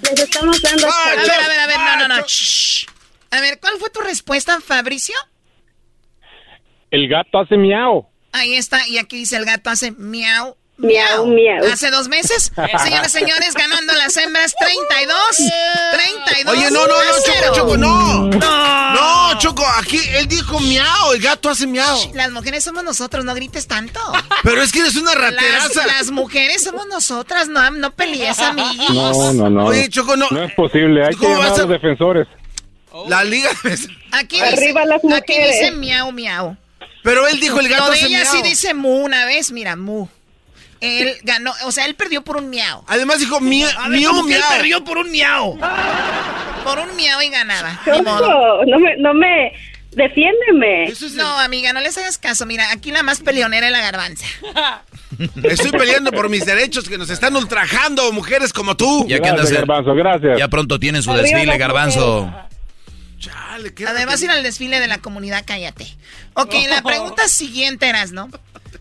Les 0.03 0.19
estamos 0.19 0.61
dando. 0.61 0.87
a 0.87 1.15
ver, 1.15 1.19
a 1.19 1.47
ver, 1.47 1.59
a 1.59 1.67
ver, 1.67 1.77
no, 1.77 2.07
no, 2.07 2.15
no. 2.17 2.27
shh. 2.27 2.85
A 3.31 3.39
ver, 3.39 3.59
¿cuál 3.61 3.75
fue 3.79 3.89
tu 3.89 4.01
respuesta, 4.01 4.59
Fabricio? 4.59 5.15
El 6.89 7.07
gato 7.07 7.39
hace 7.39 7.55
miau. 7.55 8.09
Ahí 8.33 8.55
está, 8.55 8.85
y 8.87 8.97
aquí 8.97 9.17
dice 9.17 9.37
el 9.37 9.45
gato 9.45 9.69
hace 9.69 9.91
miau. 9.91 10.57
Miau, 10.81 11.27
miau. 11.27 11.65
Hace 11.71 11.91
dos 11.91 12.07
meses, 12.07 12.51
señores, 12.83 13.11
señores, 13.11 13.53
ganando 13.53 13.93
las 13.93 14.15
hembras 14.17 14.53
32, 14.59 15.15
32. 15.93 16.55
Oye, 16.55 16.71
no, 16.71 16.87
no, 16.87 16.93
no. 16.95 17.11
Choco, 17.23 17.55
Choco, 17.55 17.77
no. 17.77 18.27
No, 18.29 19.39
Choco, 19.39 19.65
aquí 19.77 19.99
él 20.15 20.27
dijo 20.27 20.59
miau, 20.59 21.13
el 21.13 21.21
gato 21.21 21.49
hace 21.49 21.67
miau. 21.67 21.97
Las 22.13 22.31
mujeres 22.31 22.63
somos 22.63 22.83
nosotros, 22.83 23.23
no 23.25 23.33
grites 23.35 23.67
tanto. 23.67 23.99
Pero 24.43 24.61
es 24.61 24.71
que 24.71 24.79
eres 24.79 24.95
una 24.95 25.13
rateraza. 25.13 25.85
las 25.85 26.09
mujeres 26.11 26.63
somos 26.63 26.87
nosotras, 26.87 27.47
no, 27.47 27.69
no 27.71 27.91
pelees, 27.91 28.39
amiguis. 28.39 28.89
No, 28.89 29.33
no, 29.33 29.49
no. 29.49 29.65
Oye, 29.65 29.87
Choco, 29.89 30.15
no. 30.17 30.27
No 30.31 30.43
es 30.43 30.53
posible, 30.53 31.03
hay 31.05 31.11
que 31.11 31.17
¿Cómo 31.17 31.35
llamar 31.35 31.53
a 31.53 31.57
los 31.57 31.69
defensores. 31.69 32.27
La 33.07 33.23
liga. 33.23 33.49
Aquí 34.11 34.39
Arriba 34.41 34.81
dice, 34.81 34.89
las 34.89 34.97
aquí 34.97 35.33
mujeres. 35.33 35.59
dice 35.59 35.71
miau, 35.71 36.11
miau. 36.11 36.57
Pero 37.03 37.27
él 37.27 37.39
dijo 37.39 37.59
el 37.59 37.69
gato 37.69 37.85
Lo 37.85 37.91
de 37.91 37.97
hace 37.97 38.07
ella 38.07 38.19
miau. 38.21 38.31
sí 38.35 38.41
dice 38.41 38.73
mu 38.73 38.97
una 39.05 39.25
vez, 39.25 39.51
mira, 39.51 39.75
mu. 39.75 40.07
Él 40.81 41.15
ganó, 41.23 41.53
o 41.65 41.71
sea, 41.71 41.85
él 41.85 41.93
perdió 41.95 42.23
por 42.23 42.37
un 42.37 42.49
miau. 42.49 42.83
Además 42.87 43.19
dijo 43.19 43.39
miau, 43.39 43.69
miau, 43.89 44.11
¿cómo 44.13 44.27
que 44.27 44.33
él 44.33 44.39
miau. 44.39 44.57
perdió 44.57 44.83
por 44.83 44.97
un 44.97 45.11
miau? 45.11 45.57
Por 46.63 46.79
un 46.79 46.95
miau 46.95 47.21
y 47.21 47.29
ganaba. 47.29 47.79
Modo. 48.03 48.65
No 48.65 48.79
me, 48.79 48.97
no 48.97 49.13
me, 49.13 49.53
defiéndeme. 49.91 50.85
Eso 50.85 51.05
es 51.05 51.11
el- 51.13 51.17
No, 51.19 51.37
amiga, 51.39 51.71
no 51.73 51.81
les 51.81 51.97
hagas 51.97 52.17
caso. 52.17 52.45
Mira, 52.47 52.71
aquí 52.71 52.91
la 52.91 53.03
más 53.03 53.19
peleonera 53.21 53.67
es 53.67 53.71
la 53.71 53.81
garbanza. 53.81 54.25
Estoy 55.43 55.71
peleando 55.71 56.11
por 56.11 56.29
mis 56.29 56.45
derechos 56.45 56.87
que 56.89 56.97
nos 56.97 57.09
están 57.09 57.35
ultrajando 57.35 58.11
mujeres 58.11 58.51
como 58.53 58.75
tú. 58.75 59.05
Ya 59.07 59.19
que 59.19 59.29
andas 59.29 59.51
Garbanzo, 59.51 59.93
gracias. 59.93 60.39
Ya 60.39 60.47
pronto 60.47 60.79
tienen 60.79 61.03
su 61.03 61.11
Arriba 61.11 61.27
desfile, 61.27 61.57
garbanzo. 61.57 62.33
Chale, 63.19 63.73
qué 63.75 63.85
Además, 63.85 64.19
ir 64.23 64.31
al 64.31 64.41
desfile 64.41 64.79
de 64.79 64.87
la 64.87 64.97
comunidad, 64.97 65.43
cállate. 65.45 65.85
Ok, 66.33 66.55
la 66.67 66.81
pregunta 66.81 67.27
siguiente 67.27 67.87
eras, 67.87 68.11
¿no? 68.11 68.29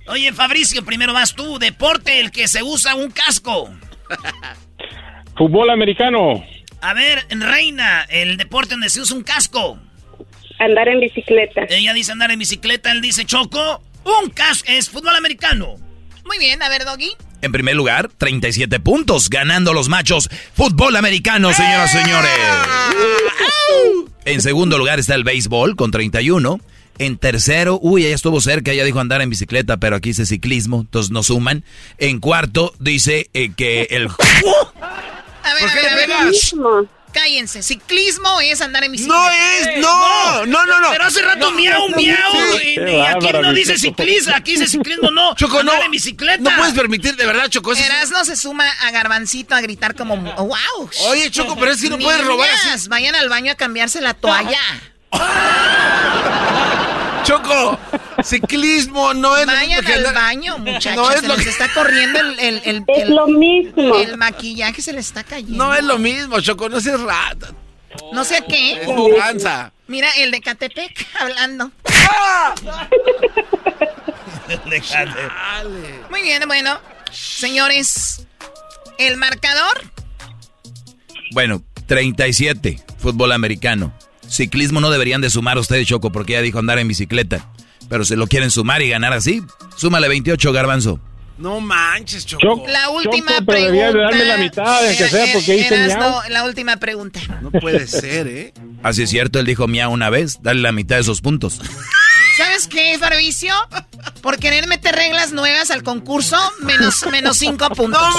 Oye, 0.06 0.32
Fabricio, 0.32 0.84
primero 0.84 1.12
vas 1.12 1.34
tú. 1.34 1.58
Deporte, 1.58 2.20
el 2.20 2.30
que 2.30 2.48
se 2.48 2.62
usa 2.62 2.94
un 2.94 3.10
casco. 3.10 3.70
Fútbol 5.36 5.70
americano. 5.70 6.44
A 6.80 6.94
ver, 6.94 7.26
Reina, 7.30 8.06
el 8.08 8.36
deporte 8.36 8.74
donde 8.74 8.90
se 8.90 9.00
usa 9.00 9.16
un 9.16 9.22
casco. 9.22 9.78
Andar 10.58 10.88
en 10.88 11.00
bicicleta. 11.00 11.62
Ella 11.68 11.92
dice 11.94 12.12
andar 12.12 12.30
en 12.30 12.38
bicicleta, 12.38 12.92
él 12.92 13.00
dice 13.00 13.24
choco. 13.24 13.82
Un 14.04 14.30
casco 14.30 14.70
es 14.70 14.88
fútbol 14.88 15.14
americano. 15.14 15.76
Muy 16.24 16.38
bien, 16.38 16.62
a 16.62 16.68
ver, 16.68 16.84
Doggy. 16.84 17.12
En 17.42 17.52
primer 17.52 17.74
lugar, 17.74 18.10
37 18.16 18.80
puntos, 18.80 19.30
ganando 19.30 19.72
los 19.72 19.88
machos. 19.88 20.28
Fútbol 20.54 20.96
americano, 20.96 21.52
señoras 21.52 21.94
y 21.94 21.98
señores. 21.98 22.30
En 24.26 24.42
segundo 24.42 24.76
lugar 24.76 24.98
está 24.98 25.14
el 25.14 25.24
béisbol 25.24 25.76
con 25.76 25.90
31. 25.90 26.60
En 27.00 27.16
tercero, 27.16 27.78
uy, 27.80 28.04
ella 28.04 28.14
estuvo 28.14 28.42
cerca, 28.42 28.72
ella 28.72 28.84
dijo 28.84 29.00
andar 29.00 29.22
en 29.22 29.30
bicicleta, 29.30 29.78
pero 29.78 29.96
aquí 29.96 30.10
dice 30.10 30.26
ciclismo, 30.26 30.82
entonces 30.82 31.10
no 31.10 31.22
suman. 31.22 31.64
En 31.96 32.20
cuarto 32.20 32.74
dice 32.78 33.30
eh, 33.32 33.52
que 33.56 33.88
el... 33.90 34.08
A 35.42 35.54
ver, 35.54 35.62
¿Por 35.62 35.70
a 35.70 35.72
qué 35.72 35.80
ver, 35.80 35.86
a 35.86 35.90
le 35.90 35.96
ver. 35.96 36.06
pegas? 36.06 36.24
Mismo. 36.26 36.86
Cállense. 37.12 37.62
Ciclismo 37.62 38.40
es 38.42 38.60
andar 38.60 38.84
en 38.84 38.92
bicicleta. 38.92 39.18
No 39.18 39.30
es, 39.30 39.80
no, 39.80 40.44
no, 40.44 40.66
no, 40.66 40.80
no. 40.80 40.90
Pero 40.90 41.04
hace 41.04 41.22
rato 41.22 41.50
miau, 41.52 41.88
miau. 41.96 42.32
Sí. 42.60 42.76
Y, 42.76 43.00
aquí 43.00 43.26
no 43.32 43.52
dice 43.54 43.78
ciclismo, 43.78 44.34
aquí 44.36 44.52
dice 44.52 44.68
ciclismo, 44.68 45.10
no. 45.10 45.34
Choco, 45.36 45.62
no. 45.62 45.72
andar 45.72 45.86
en 45.86 45.90
bicicleta. 45.92 46.38
No 46.42 46.54
puedes 46.54 46.74
permitir, 46.74 47.16
de 47.16 47.24
verdad, 47.24 47.48
Choco. 47.48 47.72
eso 47.72 47.80
es- 47.80 47.88
Erasno 47.88 48.22
se 48.26 48.36
suma 48.36 48.64
a 48.82 48.90
Garbancito 48.90 49.54
a 49.54 49.62
gritar 49.62 49.94
como... 49.96 50.18
¡Wow! 50.18 50.90
Oye, 51.06 51.30
Choco, 51.30 51.56
pero 51.56 51.72
es 51.72 51.80
que 51.80 51.88
no 51.88 51.98
puedes 51.98 52.22
robar 52.24 52.50
así. 52.50 52.88
Vayan 52.90 53.14
al 53.14 53.30
baño 53.30 53.52
a 53.52 53.54
cambiarse 53.54 54.02
la 54.02 54.12
toalla. 54.12 54.60
Choco, 57.24 57.78
ciclismo 58.22 59.14
no 59.14 59.36
es 59.36 59.46
lo 59.46 59.52
mismo 59.52 59.66
Vayan 59.76 59.84
que 59.84 59.92
al 59.92 60.06
andar- 60.06 60.14
baño, 60.14 60.58
muchachos. 60.58 60.96
No 60.96 61.10
es 61.10 61.20
se 61.20 61.28
lo 61.28 61.34
les 61.36 61.44
que- 61.44 61.50
está 61.50 61.72
corriendo 61.72 62.18
el, 62.20 62.38
el, 62.40 62.62
el, 62.64 62.84
Es 62.86 63.02
el- 63.04 63.14
lo 63.14 63.26
mismo. 63.28 63.94
el 63.96 64.16
maquillaje, 64.16 64.82
se 64.82 64.92
le 64.92 65.00
está 65.00 65.22
cayendo. 65.24 65.64
No 65.64 65.74
es 65.74 65.84
lo 65.84 65.98
mismo, 65.98 66.40
Choco, 66.40 66.68
no 66.68 66.80
seas 66.80 67.00
rata. 67.00 67.48
No 68.12 68.24
sé 68.24 68.42
qué. 68.48 68.82
Es. 68.82 68.88
Mira, 69.88 70.08
el 70.18 70.30
de 70.30 70.40
Catepec 70.40 71.06
hablando. 71.20 71.70
Muy 76.10 76.22
bien, 76.22 76.42
bueno. 76.46 76.78
Señores, 77.12 78.26
el 78.98 79.16
marcador. 79.16 79.82
Bueno, 81.32 81.62
37, 81.86 82.80
fútbol 82.98 83.32
americano. 83.32 83.92
Ciclismo 84.30 84.80
no 84.80 84.90
deberían 84.90 85.20
de 85.20 85.28
sumar 85.28 85.58
ustedes, 85.58 85.86
Choco, 85.88 86.12
porque 86.12 86.34
ella 86.34 86.42
dijo 86.42 86.58
andar 86.60 86.78
en 86.78 86.88
bicicleta. 86.88 87.50
Pero 87.88 88.04
si 88.04 88.14
lo 88.14 88.28
quieren 88.28 88.50
sumar 88.50 88.80
y 88.80 88.88
ganar 88.88 89.12
así, 89.12 89.42
súmale 89.76 90.08
28, 90.08 90.52
garbanzo. 90.52 91.00
No 91.36 91.60
manches, 91.60 92.26
Choco. 92.26 92.42
Choco. 92.42 92.66
La 92.68 92.90
última 92.90 93.32
Choco, 93.32 93.44
pero 93.46 93.46
pregunta. 93.46 93.72
deberías 93.72 93.94
de 93.94 94.00
darme 94.00 94.24
la 94.24 94.36
mitad, 94.36 94.86
aunque 94.86 95.08
sea, 95.08 95.26
porque 95.32 96.28
la 96.28 96.44
última 96.44 96.76
pregunta. 96.76 97.20
No 97.42 97.50
puede 97.50 97.86
ser, 97.86 98.28
¿eh? 98.28 98.54
Así 98.82 99.02
es 99.02 99.10
cierto, 99.10 99.40
él 99.40 99.46
dijo 99.46 99.66
miau 99.66 99.90
una 99.90 100.10
vez, 100.10 100.38
dale 100.42 100.60
la 100.60 100.70
mitad 100.72 100.96
de 100.96 101.02
esos 101.02 101.20
puntos. 101.20 101.60
¿Sabes 102.70 102.92
qué, 102.92 102.98
Fabricio? 102.98 103.52
Por 104.22 104.38
querer 104.38 104.66
meter 104.66 104.94
reglas 104.94 105.32
nuevas 105.32 105.70
al 105.70 105.82
concurso, 105.82 106.36
menos, 106.60 107.04
menos 107.10 107.36
cinco 107.36 107.68
puntos. 107.74 108.00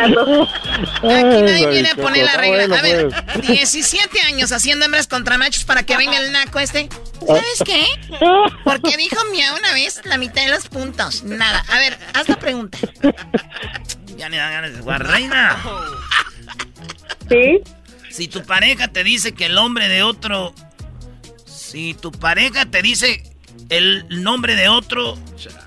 Aquí 0.00 1.42
nadie 1.42 1.66
viene 1.68 1.90
a 1.90 1.94
poner 1.94 2.24
la 2.24 2.36
regla. 2.36 2.78
A 2.78 2.82
ver, 2.82 3.08
17 3.42 4.20
años 4.22 4.52
haciendo 4.52 4.84
hembras 4.84 5.06
contra 5.06 5.38
machos 5.38 5.64
para 5.64 5.84
que 5.84 5.96
venga 5.96 6.18
el 6.18 6.32
naco 6.32 6.58
este. 6.60 6.88
¿Sabes 7.26 7.62
qué? 7.64 7.86
Porque 8.64 8.96
dijo 8.96 9.16
miau 9.32 9.56
una 9.58 9.72
vez 9.72 10.00
la 10.04 10.18
mitad 10.18 10.42
de 10.42 10.48
los 10.50 10.68
puntos. 10.68 11.22
Nada. 11.24 11.64
A 11.68 11.78
ver, 11.78 11.98
haz 12.14 12.28
la 12.28 12.38
pregunta. 12.38 12.78
Ya 14.16 14.28
ni 14.28 14.36
dan 14.36 14.52
ganas 14.52 14.74
de 14.74 14.80
jugar, 14.80 15.06
reina. 15.06 15.56
Sí. 17.28 17.60
Si 18.10 18.28
tu 18.28 18.42
pareja 18.42 18.88
te 18.88 19.04
dice 19.04 19.32
que 19.32 19.46
el 19.46 19.54
nombre 19.54 19.88
de 19.88 20.02
otro. 20.02 20.54
Si 21.70 21.94
tu 21.94 22.10
pareja 22.10 22.66
te 22.66 22.82
dice 22.82 23.22
el 23.68 24.04
nombre 24.22 24.56
de 24.56 24.68
otro. 24.68 25.16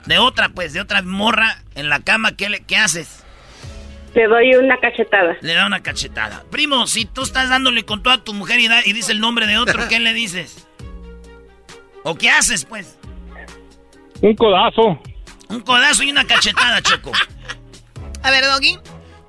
De 0.06 0.18
otra, 0.18 0.50
pues, 0.50 0.74
de 0.74 0.82
otra 0.82 1.02
morra 1.02 1.64
en 1.76 1.88
la 1.88 2.02
cama, 2.02 2.36
¿qué, 2.36 2.50
le, 2.50 2.60
qué 2.62 2.76
haces? 2.76 3.24
Te 4.14 4.28
doy 4.28 4.54
una 4.56 4.78
cachetada. 4.80 5.38
Le 5.42 5.54
da 5.54 5.66
una 5.66 5.82
cachetada. 5.82 6.44
Primo, 6.52 6.88
si 6.88 7.06
tú 7.06 7.22
estás 7.24 7.50
dándole 7.50 7.84
con 7.86 8.04
toda 8.04 8.24
tu 8.24 8.34
mujer 8.34 8.60
y, 8.60 8.68
da- 8.68 8.86
y 8.86 8.92
dice 8.94 9.12
el 9.14 9.20
nombre 9.22 9.48
de 9.48 9.58
otro, 9.58 9.88
¿qué 9.88 10.00
le 10.00 10.14
dices? 10.14 10.68
¿O 12.04 12.16
qué 12.16 12.30
haces, 12.30 12.66
pues? 12.66 12.98
Un 14.22 14.36
codazo. 14.36 15.02
Un 15.50 15.62
codazo 15.62 16.04
y 16.04 16.12
una 16.12 16.26
cachetada, 16.28 16.82
Choco. 16.82 17.12
A 18.22 18.30
ver, 18.32 18.44
Doggy. 18.44 18.78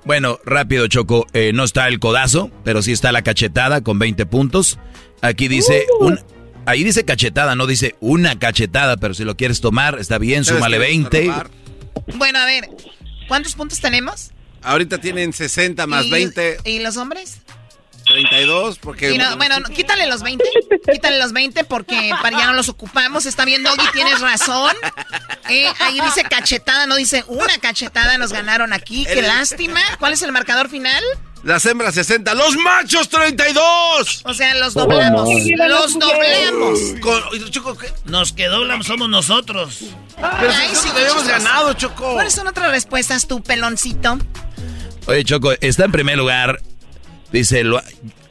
Bueno, 0.03 0.39
rápido, 0.45 0.87
Choco. 0.87 1.25
Eh, 1.33 1.51
no 1.53 1.63
está 1.63 1.87
el 1.87 1.99
codazo, 1.99 2.51
pero 2.65 2.81
sí 2.81 2.91
está 2.91 3.11
la 3.13 3.21
cachetada 3.23 3.81
con 3.81 3.97
20 3.97 4.25
puntos. 4.25 4.77
Aquí 5.21 5.47
dice 5.47 5.85
un... 6.01 6.19
Ahí 6.65 6.83
dice 6.83 7.05
cachetada, 7.05 7.55
no 7.55 7.67
dice 7.67 7.95
una 7.99 8.37
cachetada, 8.39 8.97
pero 8.97 9.13
si 9.13 9.23
lo 9.23 9.35
quieres 9.37 9.61
tomar, 9.61 9.99
está 9.99 10.17
bien, 10.17 10.43
¿Sabes 10.43 10.59
súmale 10.59 10.77
qué? 10.77 10.83
20. 10.83 11.31
Bueno, 12.15 12.39
a 12.39 12.45
ver. 12.45 12.69
¿Cuántos 13.27 13.55
puntos 13.55 13.79
tenemos? 13.79 14.31
Ahorita 14.61 14.97
tienen 14.99 15.31
60 15.33 15.85
más 15.87 16.05
¿Y- 16.05 16.11
20, 16.11 16.57
¿Y 16.65 16.79
los 16.79 16.97
hombres? 16.97 17.39
32, 18.07 18.77
porque... 18.77 19.17
No, 19.17 19.35
bueno, 19.37 19.59
no, 19.59 19.69
quítale 19.69 20.05
los 20.07 20.21
20. 20.21 20.43
Quítale 20.91 21.17
los 21.17 21.33
20 21.33 21.63
porque 21.63 22.11
para 22.21 22.37
ya 22.37 22.45
no 22.45 22.53
los 22.53 22.69
ocupamos. 22.69 23.25
Está 23.25 23.45
bien, 23.45 23.63
Doggy, 23.63 23.83
tienes 23.93 24.21
razón. 24.21 24.75
Eh, 25.49 25.67
ahí 25.79 25.99
dice 25.99 26.23
cachetada, 26.23 26.85
no 26.85 26.95
dice 26.97 27.23
una 27.27 27.57
cachetada. 27.57 28.17
Nos 28.19 28.31
ganaron 28.31 28.73
aquí. 28.73 29.05
Qué 29.05 29.19
El- 29.19 29.27
lástima. 29.27 29.79
¿Cuál 29.99 30.13
es 30.13 30.21
el 30.21 30.31
marcador 30.31 30.69
final? 30.69 31.03
Las 31.45 31.63
hembras 31.67 31.93
60, 31.93 32.33
los 32.33 32.57
machos 32.57 33.07
32. 33.07 34.21
O 34.25 34.33
sea, 34.33 34.55
los 34.55 34.73
doblamos. 34.73 35.29
Los 35.69 35.93
doblamos. 35.93 36.79
Con- 36.99 37.51
Choco, 37.51 37.77
¿qué? 37.77 37.87
Nos 38.05 38.33
que 38.33 38.47
doblan 38.47 38.81
somos 38.83 39.07
nosotros. 39.09 39.77
Pero 40.39 40.51
si 40.51 40.57
Ay, 40.57 40.67
nosotros 40.69 40.79
sí, 40.81 40.89
habíamos 41.03 41.27
ganado, 41.27 41.73
Choco. 41.73 42.13
¿Cuáles 42.13 42.33
son 42.33 42.47
otras 42.47 42.71
respuestas, 42.71 43.27
tu 43.27 43.43
peloncito? 43.43 44.17
Oye, 45.05 45.23
Choco, 45.23 45.51
está 45.61 45.85
en 45.85 45.91
primer 45.91 46.17
lugar. 46.17 46.61
Dice, 47.31 47.63
lo, 47.63 47.79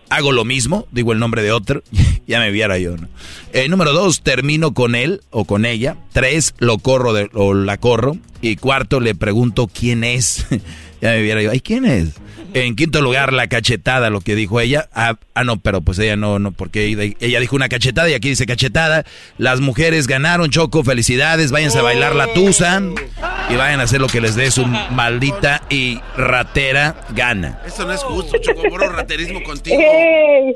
hago 0.09 0.33
lo 0.33 0.45
mismo, 0.45 0.89
digo 0.91 1.13
el 1.13 1.21
nombre 1.21 1.43
de 1.45 1.53
otro. 1.53 1.85
ya 2.27 2.41
me 2.41 2.51
viera 2.51 2.79
yo, 2.79 2.97
¿no? 2.97 3.09
Eh, 3.53 3.69
número 3.69 3.93
dos, 3.93 4.23
termino 4.23 4.75
con 4.75 4.97
él 4.97 5.23
o 5.31 5.45
con 5.45 5.67
ella. 5.67 5.97
Tres, 6.13 6.55
lo 6.59 6.79
corro 6.79 7.13
de- 7.13 7.31
o 7.35 7.55
la 7.55 7.77
corro. 7.77 8.17
Y 8.41 8.57
cuarto, 8.57 8.99
le 8.99 9.15
pregunto 9.15 9.69
quién 9.73 10.03
es. 10.03 10.47
ya 11.01 11.11
me 11.11 11.23
viera 11.23 11.41
yo, 11.43 11.53
ay, 11.53 11.61
¿quién 11.61 11.85
es? 11.85 12.09
En 12.55 12.77
quinto 12.77 13.03
lugar, 13.03 13.33
la 13.33 13.49
cachetada, 13.49 14.11
lo 14.11 14.21
que 14.21 14.37
dijo 14.37 14.61
ella. 14.61 14.89
Ah, 14.95 15.17
ah, 15.35 15.43
no, 15.43 15.59
pero 15.59 15.81
pues 15.81 15.99
ella 15.99 16.15
no, 16.15 16.39
no, 16.39 16.53
porque 16.53 16.85
ella, 16.85 17.13
ella 17.19 17.41
dijo 17.41 17.57
una 17.57 17.69
cachetada 17.69 18.09
y 18.09 18.15
aquí 18.15 18.29
dice 18.29 18.47
cachetada. 18.47 19.05
Las 19.39 19.61
mujeres 19.61 20.07
ganaron, 20.07 20.51
Choco, 20.51 20.85
felicidades. 20.85 21.51
Váyanse 21.51 21.81
a 21.81 21.83
bailar 21.83 22.15
la 22.15 22.33
tusa 22.33 22.81
y 23.51 23.57
vayan 23.57 23.81
a 23.81 23.83
hacer 23.83 24.01
lo 24.01 24.07
que 24.07 24.21
les 24.21 24.37
dé 24.37 24.53
su 24.53 24.65
maldita 24.67 25.63
y 25.69 26.01
ratera 26.17 26.95
gana. 27.11 27.59
Eso 27.67 27.87
no 27.87 27.93
es 27.93 28.05
justo, 28.05 28.39
Choco, 28.39 28.63
puro 28.69 28.89
raterismo 28.89 29.43
contigo. 29.43 29.83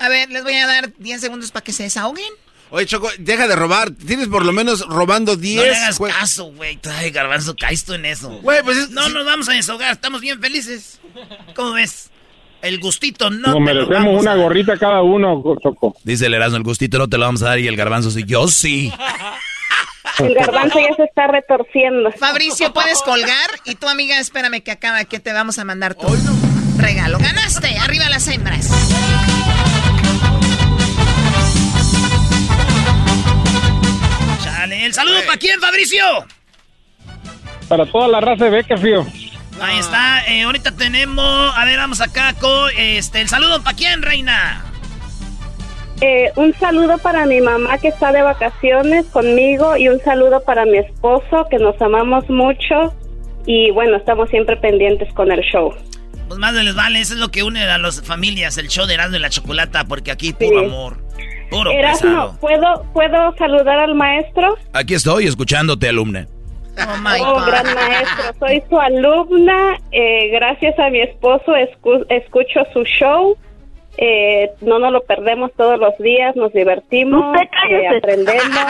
A 0.00 0.08
ver, 0.08 0.30
les 0.30 0.44
voy 0.44 0.54
a 0.54 0.68
dar 0.68 0.92
10 0.98 1.20
segundos 1.20 1.50
para 1.50 1.64
que 1.64 1.72
se 1.72 1.82
desahoguen. 1.82 2.32
Oye, 2.70 2.86
Choco, 2.86 3.08
deja 3.18 3.48
de 3.48 3.56
robar. 3.56 3.90
Tienes 3.90 4.28
por 4.28 4.44
lo 4.44 4.52
menos 4.52 4.86
robando 4.88 5.36
10. 5.36 5.56
No 5.56 5.62
le 5.62 5.76
hagas 5.76 5.98
jue- 6.00 6.10
caso, 6.10 6.52
güey. 6.52 6.78
Ay, 6.98 7.10
garbanzo, 7.10 7.54
caes 7.56 7.84
tú 7.84 7.94
en 7.94 8.04
eso. 8.06 8.28
Güey, 8.42 8.62
pues 8.62 8.76
es- 8.76 8.90
No 8.90 9.06
sí. 9.06 9.12
nos 9.14 9.24
vamos 9.24 9.48
a 9.48 9.52
desahogar, 9.52 9.92
estamos 9.92 10.20
bien 10.20 10.40
felices. 10.40 11.00
¿Cómo 11.54 11.72
ves? 11.72 12.10
El 12.60 12.78
gustito 12.80 13.30
no. 13.30 13.36
Nos 13.38 13.44
te 13.44 13.50
lo 13.52 13.60
merecemos 13.60 13.90
vamos 14.04 14.20
una 14.22 14.32
a- 14.32 14.36
gorrita 14.36 14.76
cada 14.76 15.00
uno, 15.02 15.42
Choco. 15.62 15.96
Dice 16.04 16.26
el 16.26 16.34
Erasmo, 16.34 16.56
el 16.56 16.62
gustito 16.64 16.98
no 16.98 17.08
te 17.08 17.16
lo 17.16 17.24
vamos 17.24 17.42
a 17.42 17.46
dar 17.50 17.58
y 17.60 17.68
el 17.68 17.76
garbanzo 17.76 18.10
sí. 18.10 18.24
Yo 18.26 18.48
sí. 18.48 18.92
El 20.18 20.34
garbanzo 20.34 20.78
ya 20.80 20.94
se 20.96 21.04
está 21.04 21.28
retorciendo. 21.28 22.10
Fabricio, 22.18 22.72
puedes 22.72 23.00
colgar. 23.02 23.50
Y 23.64 23.76
tu 23.76 23.88
amiga, 23.88 24.18
espérame 24.18 24.60
que 24.62 24.72
acaba, 24.72 25.04
que 25.04 25.20
te 25.20 25.32
vamos 25.32 25.58
a 25.60 25.64
mandar 25.64 25.94
tu 25.94 26.06
regalo. 26.76 27.18
Ganaste, 27.18 27.78
arriba 27.78 28.08
las 28.10 28.26
hembras. 28.26 28.68
Saludo 35.06 35.20
para 35.26 35.38
quién, 35.38 35.60
Fabricio. 35.60 36.04
Para 37.68 37.86
toda 37.86 38.08
la 38.08 38.20
raza 38.20 38.44
de 38.44 38.50
Beckerfield. 38.50 39.06
Ahí 39.60 39.78
está, 39.78 40.24
eh, 40.28 40.42
ahorita 40.42 40.76
tenemos, 40.76 41.52
a 41.56 41.64
ver, 41.64 41.78
vamos 41.78 42.00
acá 42.00 42.32
con 42.34 42.70
este, 42.76 43.20
el 43.20 43.28
saludo 43.28 43.62
para 43.62 43.76
quién, 43.76 44.02
reina. 44.02 44.64
Eh, 46.00 46.30
un 46.36 46.54
saludo 46.54 46.96
para 46.98 47.26
mi 47.26 47.40
mamá 47.40 47.76
que 47.78 47.88
está 47.88 48.12
de 48.12 48.22
vacaciones 48.22 49.06
conmigo 49.06 49.76
y 49.76 49.88
un 49.88 50.00
saludo 50.04 50.44
para 50.44 50.64
mi 50.64 50.78
esposo 50.78 51.48
que 51.50 51.58
nos 51.58 51.80
amamos 51.82 52.28
mucho 52.30 52.94
y 53.46 53.72
bueno, 53.72 53.96
estamos 53.96 54.30
siempre 54.30 54.56
pendientes 54.56 55.12
con 55.14 55.32
el 55.32 55.40
show. 55.40 55.74
Pues 56.28 56.38
más 56.38 56.52
les 56.54 56.76
vale, 56.76 57.00
eso 57.00 57.14
es 57.14 57.20
lo 57.20 57.30
que 57.32 57.42
une 57.42 57.62
a 57.64 57.78
las 57.78 58.00
familias, 58.02 58.58
el 58.58 58.68
show 58.68 58.86
de 58.86 58.94
Erasmo 58.94 59.16
y 59.16 59.20
la 59.20 59.30
Chocolata, 59.30 59.84
porque 59.86 60.12
aquí 60.12 60.32
puro 60.32 60.60
Sí. 60.60 60.66
amor, 60.66 60.98
puro. 61.50 61.70
¿puedo, 62.40 62.84
¿puedo 62.92 63.34
saludar 63.36 63.78
al 63.78 63.94
maestro? 63.94 64.56
Aquí 64.72 64.94
estoy 64.94 65.26
escuchándote, 65.26 65.88
alumna. 65.88 66.26
Oh 66.78 66.96
my 66.98 67.20
Oh, 67.24 67.34
God. 67.34 67.46
gran 67.46 67.74
maestro, 67.74 68.24
soy 68.38 68.62
su 68.68 68.78
alumna. 68.78 69.78
eh, 69.90 70.28
gracias 70.30 70.78
a 70.78 70.90
mi 70.90 71.00
esposo 71.00 71.52
escu- 71.56 72.06
escucho 72.08 72.60
su 72.72 72.84
show. 72.84 73.36
Eh, 73.96 74.50
no 74.60 74.78
nos 74.78 74.92
lo 74.92 75.00
perdemos 75.02 75.50
todos 75.56 75.76
los 75.80 75.96
días, 75.98 76.36
nos 76.36 76.52
divertimos, 76.52 77.36
eh, 77.68 77.88
aprendemos. 77.88 78.60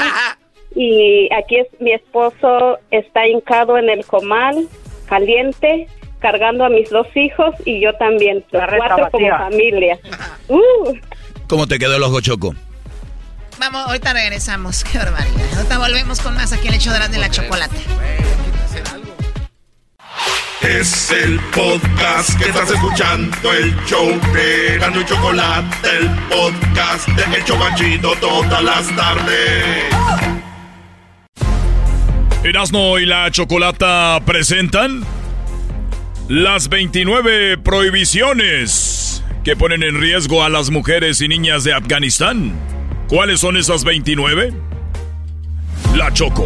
Y 0.74 1.28
aquí 1.34 1.56
es 1.58 1.66
mi 1.80 1.92
esposo 1.92 2.78
está 2.90 3.26
hincado 3.26 3.76
en 3.76 3.90
el 3.90 4.06
comal, 4.06 4.66
caliente, 5.06 5.86
cargando 6.20 6.64
a 6.64 6.68
mis 6.70 6.88
dos 6.90 7.06
hijos 7.14 7.54
y 7.66 7.80
yo 7.80 7.92
también, 7.94 8.42
los 8.52 8.62
cuatro 8.78 9.08
como 9.10 9.28
familia. 9.36 9.98
Uh, 10.48 10.94
¿Cómo 11.46 11.66
te 11.66 11.78
quedó 11.78 11.96
el 11.96 12.02
ojo, 12.02 12.22
Choco? 12.22 12.54
Vamos, 13.58 13.86
ahorita 13.86 14.12
regresamos. 14.12 14.84
Qué 14.84 14.98
barbaridad. 14.98 15.56
Ahorita 15.56 15.78
volvemos 15.78 16.20
con 16.20 16.34
más 16.34 16.52
aquí 16.52 16.68
en 16.68 16.74
el 16.74 16.80
hecho 16.80 16.92
de 16.92 17.18
la 17.18 17.30
chocolate. 17.30 17.76
Es 20.62 21.10
el 21.10 21.40
podcast 21.54 22.38
que 22.38 22.50
estás 22.50 22.70
escuchando, 22.70 23.52
el 23.52 23.74
show 23.86 24.08
de 24.32 24.78
Gano 24.78 25.00
y 25.00 25.04
Chocolate, 25.04 25.88
el 25.98 26.08
podcast 26.28 27.08
de 27.08 27.36
El 27.36 27.44
Chocachito 27.44 28.12
todas 28.20 28.62
las 28.62 28.94
tardes. 28.94 29.84
Erasmo 32.44 32.98
y 32.98 33.06
la 33.06 33.30
Chocolata 33.30 34.20
presentan 34.26 35.04
las 36.28 36.68
29 36.68 37.58
prohibiciones 37.58 39.24
que 39.44 39.56
ponen 39.56 39.82
en 39.82 40.00
riesgo 40.00 40.44
a 40.44 40.48
las 40.48 40.70
mujeres 40.70 41.20
y 41.20 41.28
niñas 41.28 41.64
de 41.64 41.72
Afganistán. 41.72 42.77
¿Cuáles 43.08 43.40
son 43.40 43.56
esas 43.56 43.84
29? 43.84 44.52
La 45.96 46.12
Choco. 46.12 46.44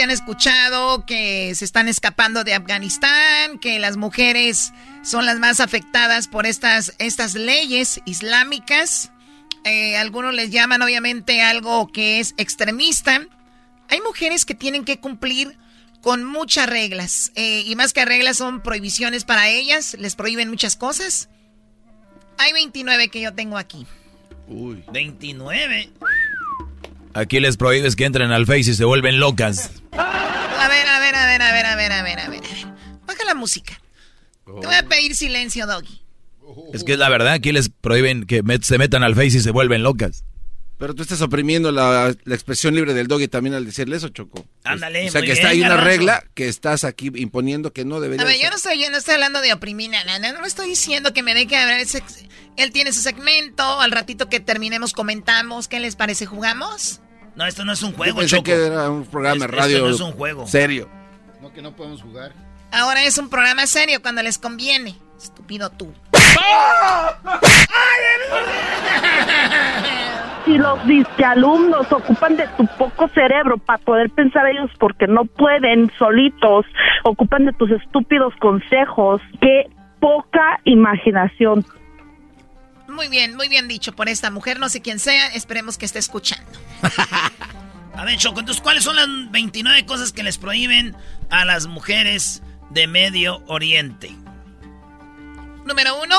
Ya 0.00 0.04
han 0.04 0.10
escuchado 0.10 1.04
que 1.04 1.54
se 1.54 1.66
están 1.66 1.86
escapando 1.86 2.42
de 2.42 2.54
Afganistán, 2.54 3.58
que 3.58 3.78
las 3.78 3.98
mujeres 3.98 4.72
son 5.02 5.26
las 5.26 5.38
más 5.38 5.60
afectadas 5.60 6.26
por 6.26 6.46
estas, 6.46 6.94
estas 6.98 7.34
leyes 7.34 8.00
islámicas. 8.06 9.12
Eh, 9.64 9.98
algunos 9.98 10.32
les 10.32 10.50
llaman 10.50 10.80
obviamente 10.80 11.42
algo 11.42 11.92
que 11.92 12.18
es 12.18 12.32
extremista. 12.38 13.26
Hay 13.90 14.00
mujeres 14.00 14.46
que 14.46 14.54
tienen 14.54 14.86
que 14.86 15.00
cumplir 15.00 15.58
con 16.00 16.24
muchas 16.24 16.66
reglas. 16.66 17.30
Eh, 17.34 17.62
y 17.66 17.76
más 17.76 17.92
que 17.92 18.06
reglas 18.06 18.38
son 18.38 18.62
prohibiciones 18.62 19.24
para 19.24 19.50
ellas, 19.50 19.98
les 19.98 20.16
prohíben 20.16 20.48
muchas 20.48 20.76
cosas. 20.76 21.28
Hay 22.38 22.54
29 22.54 23.08
que 23.08 23.20
yo 23.20 23.34
tengo 23.34 23.58
aquí. 23.58 23.86
Uy. 24.48 24.82
29. 24.92 25.90
Aquí 27.14 27.40
les 27.40 27.56
prohíbes 27.56 27.96
que 27.96 28.04
entren 28.04 28.30
al 28.30 28.46
Face 28.46 28.70
y 28.70 28.74
se 28.74 28.84
vuelven 28.84 29.18
locas. 29.18 29.70
A 29.92 30.68
ver, 30.68 30.86
a 30.86 31.00
ver, 31.00 31.14
a 31.14 31.26
ver, 31.26 31.42
a 31.42 31.52
ver, 31.52 31.66
a 31.66 31.76
ver, 31.76 31.92
a 31.92 32.02
ver, 32.02 32.20
a 32.20 32.28
ver. 32.28 32.40
Baja 33.06 33.24
la 33.24 33.34
música. 33.34 33.80
Te 34.44 34.66
voy 34.66 34.74
a 34.74 34.82
pedir 34.84 35.14
silencio, 35.16 35.66
Doggy. 35.66 36.02
Es 36.72 36.84
que 36.84 36.92
es 36.92 36.98
la 36.98 37.08
verdad, 37.08 37.32
aquí 37.32 37.52
les 37.52 37.68
prohíben 37.68 38.26
que 38.26 38.42
se 38.62 38.78
metan 38.78 39.02
al 39.02 39.14
Face 39.14 39.38
y 39.38 39.40
se 39.40 39.50
vuelven 39.50 39.82
locas. 39.82 40.24
Pero 40.80 40.94
tú 40.94 41.02
estás 41.02 41.20
oprimiendo 41.20 41.70
la, 41.72 42.08
expresión 42.08 42.74
libre 42.74 42.94
del 42.94 43.06
doggy 43.06 43.28
también 43.28 43.54
al 43.54 43.66
decirle 43.66 43.98
eso, 43.98 44.08
Choco. 44.08 44.46
Ándale, 44.64 45.08
O 45.08 45.12
sea, 45.12 45.20
que 45.20 45.32
está 45.32 45.48
ahí 45.48 45.60
una 45.60 45.76
regla 45.76 46.24
que 46.32 46.48
estás 46.48 46.84
aquí 46.84 47.12
imponiendo 47.16 47.74
que 47.74 47.84
no 47.84 48.00
debería 48.00 48.24
A 48.24 48.26
ver, 48.26 48.40
yo 48.40 48.48
no 48.48 48.56
estoy, 48.56 48.82
yo 48.82 48.90
no 48.90 48.96
estoy 48.96 49.12
hablando 49.12 49.42
de 49.42 49.52
oprimir 49.52 49.94
a 49.94 50.04
nada. 50.04 50.32
No, 50.32 50.42
estoy 50.46 50.70
diciendo 50.70 51.12
que 51.12 51.22
me 51.22 51.34
deje 51.34 51.54
hablar. 51.54 51.82
Él 52.56 52.72
tiene 52.72 52.94
su 52.94 53.02
segmento. 53.02 53.62
Al 53.62 53.90
ratito 53.92 54.30
que 54.30 54.40
terminemos 54.40 54.94
comentamos. 54.94 55.68
¿Qué 55.68 55.80
les 55.80 55.96
parece? 55.96 56.24
¿Jugamos? 56.24 57.02
No, 57.36 57.46
esto 57.46 57.66
no 57.66 57.74
es 57.74 57.82
un 57.82 57.92
juego, 57.92 58.22
yo 58.22 58.28
pensé 58.28 58.42
que 58.42 58.66
era 58.66 58.88
un 58.88 59.04
programa 59.04 59.44
de 59.44 59.48
radio. 59.48 59.76
Esto 59.76 59.88
no 59.88 59.94
es 59.94 60.00
un 60.00 60.12
juego. 60.12 60.46
Serio. 60.46 60.88
No, 61.42 61.52
que 61.52 61.60
no 61.60 61.76
podemos 61.76 62.00
jugar. 62.00 62.32
Ahora 62.72 63.04
es 63.04 63.18
un 63.18 63.28
programa 63.28 63.66
serio 63.66 64.00
cuando 64.00 64.22
les 64.22 64.38
conviene. 64.38 64.96
Estúpido 65.22 65.68
tú. 65.70 65.92
Si 70.46 70.56
los 70.56 70.78
alumnos 71.24 71.92
ocupan 71.92 72.36
de 72.36 72.48
tu 72.56 72.66
poco 72.78 73.06
cerebro 73.08 73.58
para 73.58 73.78
poder 73.78 74.08
pensar 74.10 74.46
ellos 74.46 74.70
porque 74.78 75.06
no 75.06 75.26
pueden 75.26 75.92
solitos, 75.98 76.64
ocupan 77.04 77.44
de 77.44 77.52
tus 77.52 77.70
estúpidos 77.70 78.32
consejos, 78.40 79.20
qué 79.40 79.68
poca 80.00 80.58
imaginación. 80.64 81.66
Muy 82.88 83.08
bien, 83.08 83.36
muy 83.36 83.48
bien 83.48 83.68
dicho 83.68 83.94
por 83.94 84.08
esta 84.08 84.30
mujer, 84.30 84.58
no 84.58 84.70
sé 84.70 84.80
quién 84.80 84.98
sea, 84.98 85.28
esperemos 85.28 85.76
que 85.76 85.84
esté 85.84 85.98
escuchando. 85.98 86.50
a 87.94 88.04
ver, 88.06 88.16
Choco, 88.16 88.40
entonces, 88.40 88.62
¿cuáles 88.62 88.84
son 88.84 88.96
las 88.96 89.06
29 89.30 89.84
cosas 89.84 90.12
que 90.12 90.22
les 90.22 90.38
prohíben 90.38 90.96
a 91.28 91.44
las 91.44 91.66
mujeres 91.66 92.42
de 92.70 92.86
Medio 92.86 93.42
Oriente? 93.46 94.16
Número 95.64 96.00
uno, 96.02 96.16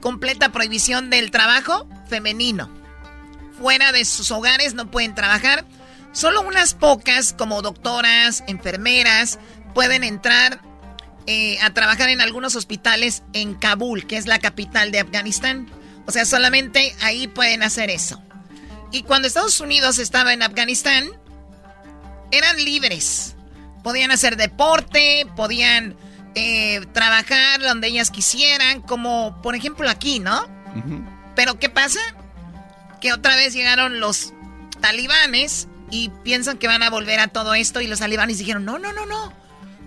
completa 0.00 0.52
prohibición 0.52 1.10
del 1.10 1.30
trabajo 1.30 1.88
femenino. 2.08 2.70
Fuera 3.58 3.92
de 3.92 4.04
sus 4.04 4.30
hogares 4.30 4.74
no 4.74 4.90
pueden 4.90 5.14
trabajar. 5.14 5.64
Solo 6.12 6.40
unas 6.40 6.74
pocas, 6.74 7.34
como 7.36 7.62
doctoras, 7.62 8.42
enfermeras, 8.46 9.38
pueden 9.74 10.02
entrar 10.02 10.60
eh, 11.26 11.58
a 11.60 11.72
trabajar 11.72 12.08
en 12.08 12.20
algunos 12.20 12.56
hospitales 12.56 13.22
en 13.32 13.54
Kabul, 13.54 14.06
que 14.06 14.16
es 14.16 14.26
la 14.26 14.38
capital 14.38 14.90
de 14.90 15.00
Afganistán. 15.00 15.70
O 16.06 16.12
sea, 16.12 16.24
solamente 16.24 16.94
ahí 17.02 17.28
pueden 17.28 17.62
hacer 17.62 17.90
eso. 17.90 18.20
Y 18.90 19.02
cuando 19.02 19.28
Estados 19.28 19.60
Unidos 19.60 19.98
estaba 19.98 20.32
en 20.32 20.42
Afganistán, 20.42 21.08
eran 22.32 22.56
libres. 22.64 23.36
Podían 23.84 24.10
hacer 24.10 24.36
deporte, 24.36 25.26
podían 25.36 25.96
eh, 26.34 26.80
trabajar 26.92 27.60
donde 27.60 27.88
ellas 27.88 28.10
quisieran, 28.10 28.82
como 28.82 29.40
por 29.42 29.54
ejemplo 29.54 29.88
aquí, 29.88 30.18
¿no? 30.20 30.46
Pero 31.34 31.58
¿qué 31.58 31.68
pasa? 31.68 32.00
Que 33.00 33.12
otra 33.12 33.36
vez 33.36 33.54
llegaron 33.54 34.00
los 34.00 34.32
talibanes 34.80 35.68
y 35.90 36.10
piensan 36.22 36.58
que 36.58 36.68
van 36.68 36.82
a 36.82 36.90
volver 36.90 37.20
a 37.20 37.28
todo 37.28 37.54
esto 37.54 37.80
y 37.80 37.86
los 37.86 37.98
talibanes 37.98 38.38
dijeron, 38.38 38.64
no, 38.64 38.78
no, 38.78 38.92
no, 38.92 39.06
no, 39.06 39.32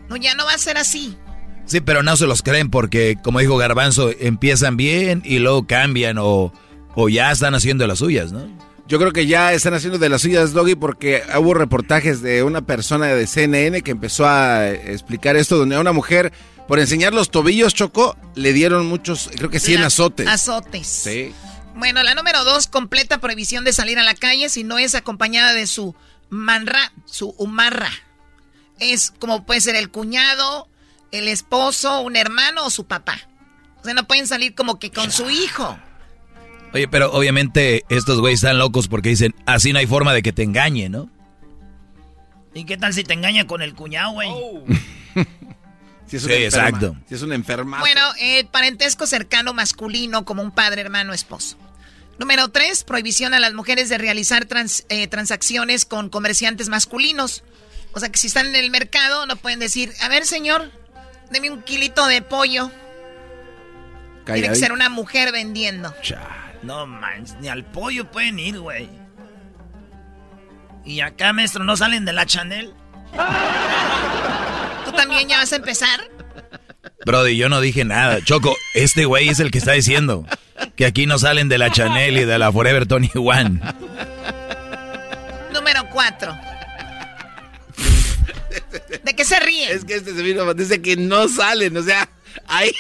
no, 0.10 0.18
ya 0.18 0.36
no 0.36 0.46
va 0.46 0.54
a 0.54 0.58
ser 0.58 0.78
así. 0.78 1.18
Sí, 1.66 1.80
pero 1.80 2.04
no 2.04 2.18
se 2.18 2.28
los 2.28 2.42
creen 2.42 2.70
porque, 2.70 3.18
como 3.24 3.40
dijo 3.40 3.56
Garbanzo, 3.56 4.12
empiezan 4.20 4.76
bien 4.76 5.22
y 5.24 5.40
luego 5.40 5.66
cambian 5.66 6.18
o, 6.20 6.52
o 6.96 7.10
ya 7.10 7.32
están 7.32 7.56
haciendo 7.56 7.88
las 7.88 8.00
suyas, 8.00 8.34
¿no? 8.34 8.48
Yo 8.88 9.00
creo 9.00 9.14
que 9.14 9.26
ya 9.26 9.54
están 9.54 9.74
haciendo 9.74 9.98
de 9.98 10.10
las 10.10 10.22
suyas, 10.22 10.52
Doggy, 10.52 10.76
porque 10.76 11.24
hubo 11.38 11.54
reportajes 11.54 12.22
de 12.22 12.44
una 12.44 12.62
persona 12.62 13.08
de 13.08 13.28
CNN 13.28 13.82
que 13.82 13.92
empezó 13.92 14.28
a 14.28 14.70
explicar 14.70 15.38
esto, 15.38 15.58
donde 15.58 15.76
a 15.76 15.80
una 15.80 15.94
mujer, 15.94 16.34
por 16.68 16.80
enseñar 16.80 17.14
los 17.14 17.32
tobillos, 17.32 17.74
Chocó, 17.74 18.18
le 18.36 18.52
dieron 18.52 18.86
muchos, 18.88 19.30
creo 19.36 19.50
que 19.50 19.62
100 19.62 19.84
azotes. 19.84 20.28
Azotes. 20.28 20.86
Sí. 20.86 21.34
Bueno, 21.76 22.04
la 22.04 22.14
número 22.14 22.44
dos, 22.44 22.68
completa 22.68 23.20
prohibición 23.20 23.64
de 23.64 23.74
salir 23.74 23.98
a 24.00 24.04
la 24.04 24.16
calle 24.16 24.50
si 24.50 24.64
no 24.64 24.78
es 24.78 24.96
acompañada 24.96 25.54
de 25.54 25.66
su 25.66 25.96
manra, 26.30 26.92
su 27.06 27.30
umarra. 27.38 27.90
Es 28.80 29.12
como 29.12 29.46
puede 29.46 29.62
ser 29.62 29.76
el 29.76 29.90
cuñado, 29.90 30.68
el 31.12 31.30
esposo, 31.30 32.02
un 32.02 32.16
hermano 32.16 32.66
o 32.66 32.70
su 32.70 32.86
papá. 32.86 33.18
O 33.82 33.86
sea, 33.86 33.94
no 33.94 34.08
pueden 34.08 34.28
salir 34.28 34.56
como 34.56 34.78
que 34.78 34.92
con 34.92 35.12
su 35.12 35.30
hijo. 35.30 35.78
Oye, 36.74 36.88
pero 36.88 37.12
obviamente 37.12 37.86
estos 37.90 38.20
güeyes 38.20 38.40
están 38.40 38.58
locos 38.58 38.88
porque 38.88 39.10
dicen, 39.10 39.36
así 39.46 39.74
no 39.74 39.80
hay 39.80 39.86
forma 39.86 40.14
de 40.14 40.24
que 40.24 40.34
te 40.34 40.42
engañe, 40.42 40.90
¿no? 40.90 41.10
¿Y 42.56 42.66
qué 42.66 42.78
tal 42.78 42.94
si 42.94 43.04
te 43.04 43.14
engaña 43.14 43.46
con 43.46 43.62
el 43.62 43.76
cuñado, 43.76 44.14
güey? 44.14 44.30
Oh. 44.32 44.64
si 46.08 46.18
es 46.18 46.24
sí, 46.24 46.34
exacto. 46.34 46.96
Si 47.08 47.16
es 47.16 47.22
un 47.22 47.32
enferma. 47.32 47.80
Bueno, 47.80 48.02
eh, 48.20 48.46
parentesco 48.52 49.06
cercano 49.06 49.54
masculino 49.54 50.26
como 50.26 50.42
un 50.42 50.52
padre, 50.52 50.82
hermano, 50.82 51.14
esposo. 51.14 51.58
Número 52.18 52.50
tres, 52.50 52.84
prohibición 52.84 53.34
a 53.34 53.40
las 53.40 53.54
mujeres 53.54 53.90
de 53.90 53.98
realizar 54.00 54.48
eh, 54.90 55.08
transacciones 55.08 55.86
con 55.86 56.10
comerciantes 56.10 56.70
masculinos. 56.70 57.44
O 57.94 58.00
sea 58.00 58.10
que 58.10 58.18
si 58.18 58.28
están 58.28 58.48
en 58.48 58.56
el 58.56 58.72
mercado 58.72 59.28
no 59.28 59.36
pueden 59.36 59.60
decir, 59.60 59.94
a 60.02 60.10
ver 60.10 60.26
señor, 60.26 60.72
deme 61.32 61.52
un 61.52 61.62
kilito 61.62 62.08
de 62.08 62.24
pollo. 62.24 62.72
Tiene 64.26 64.50
que 64.50 64.56
ser 64.56 64.72
una 64.72 64.90
mujer 64.90 65.32
vendiendo. 65.32 65.94
No 66.64 66.88
manches, 66.88 67.36
ni 67.42 67.50
al 67.50 67.66
pollo 67.66 68.10
pueden 68.10 68.40
ir, 68.40 68.60
güey. 68.60 68.90
Y 70.86 71.02
acá, 71.02 71.34
maestro, 71.34 71.64
¿no 71.64 71.78
salen 71.78 72.06
de 72.06 72.14
la 72.14 72.26
Chanel? 72.26 72.74
¿Tú 74.86 74.92
también 74.94 75.28
ya 75.28 75.38
vas 75.38 75.52
a 75.54 75.58
empezar? 75.58 76.10
Brody, 77.06 77.38
yo 77.38 77.50
no 77.50 77.62
dije 77.62 77.84
nada. 77.84 78.22
Choco, 78.24 78.56
este 78.74 79.06
güey 79.06 79.30
es 79.30 79.40
el 79.40 79.52
que 79.52 79.58
está 79.58 79.74
diciendo 79.74 80.26
que 80.76 80.86
aquí 80.86 81.06
no 81.06 81.20
salen 81.20 81.50
de 81.50 81.58
la 81.58 81.72
Chanel 81.72 82.18
y 82.18 82.26
de 82.26 82.40
la 82.40 82.52
Forever 82.52 82.86
21. 82.86 83.60
Número 85.54 85.90
4. 85.92 86.38
¿De 89.04 89.16
qué 89.16 89.26
se 89.26 89.40
ríen? 89.40 89.76
Es 89.76 89.86
que 89.86 89.96
este 89.96 90.16
se 90.16 90.22
vino, 90.22 90.54
dice 90.54 90.82
que 90.82 90.96
no 90.96 91.28
salen, 91.28 91.76
o 91.76 91.84
sea, 91.84 92.10
hay 92.48 92.72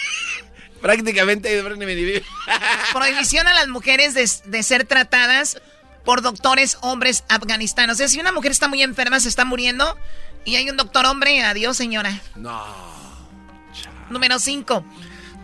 prácticamente 0.84 1.64
Prohibición 2.94 3.48
a 3.48 3.54
las 3.54 3.70
mujeres 3.70 4.14
de, 4.14 4.64
ser 4.64 4.86
tratadas 4.86 5.58
por 6.04 6.22
doctores 6.22 6.78
hombres 6.82 7.24
afganistanos. 7.30 7.96
O 7.96 7.98
sea, 7.98 8.10
si 8.10 8.20
una 8.20 8.34
mujer 8.34 8.52
está 8.52 8.68
muy 8.68 8.84
enferma, 8.84 9.22
se 9.22 9.30
está 9.30 9.46
muriendo, 9.46 9.98
y 10.44 10.58
hay 10.58 10.70
un 10.70 10.76
doctor 10.76 11.06
hombre, 11.06 11.42
adiós 11.42 11.78
señora. 11.78 12.22
No. 12.36 12.62
Número 14.10 14.40
5. 14.40 14.86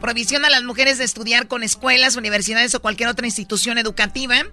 Prohibición 0.02 0.44
a 0.44 0.50
las 0.50 0.64
mujeres 0.64 0.98
de 0.98 1.06
estudiar 1.06 1.48
con 1.48 1.64
escuelas, 1.64 2.18
universidades 2.18 2.76
o 2.76 2.82
cualquier 2.82 3.08
otra 3.08 3.26
institución 3.26 3.78
educativa. 3.78 4.44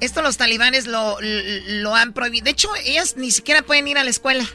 Esto 0.00 0.20
los 0.20 0.36
talibanes 0.36 0.86
lo, 0.86 1.16
lo 1.22 1.94
han 1.94 2.12
prohibido. 2.12 2.44
De 2.44 2.50
hecho, 2.50 2.68
ellas 2.84 3.16
ni 3.16 3.30
siquiera 3.30 3.62
pueden 3.62 3.88
ir 3.88 3.96
a 3.96 4.04
la 4.04 4.10
escuela. 4.10 4.46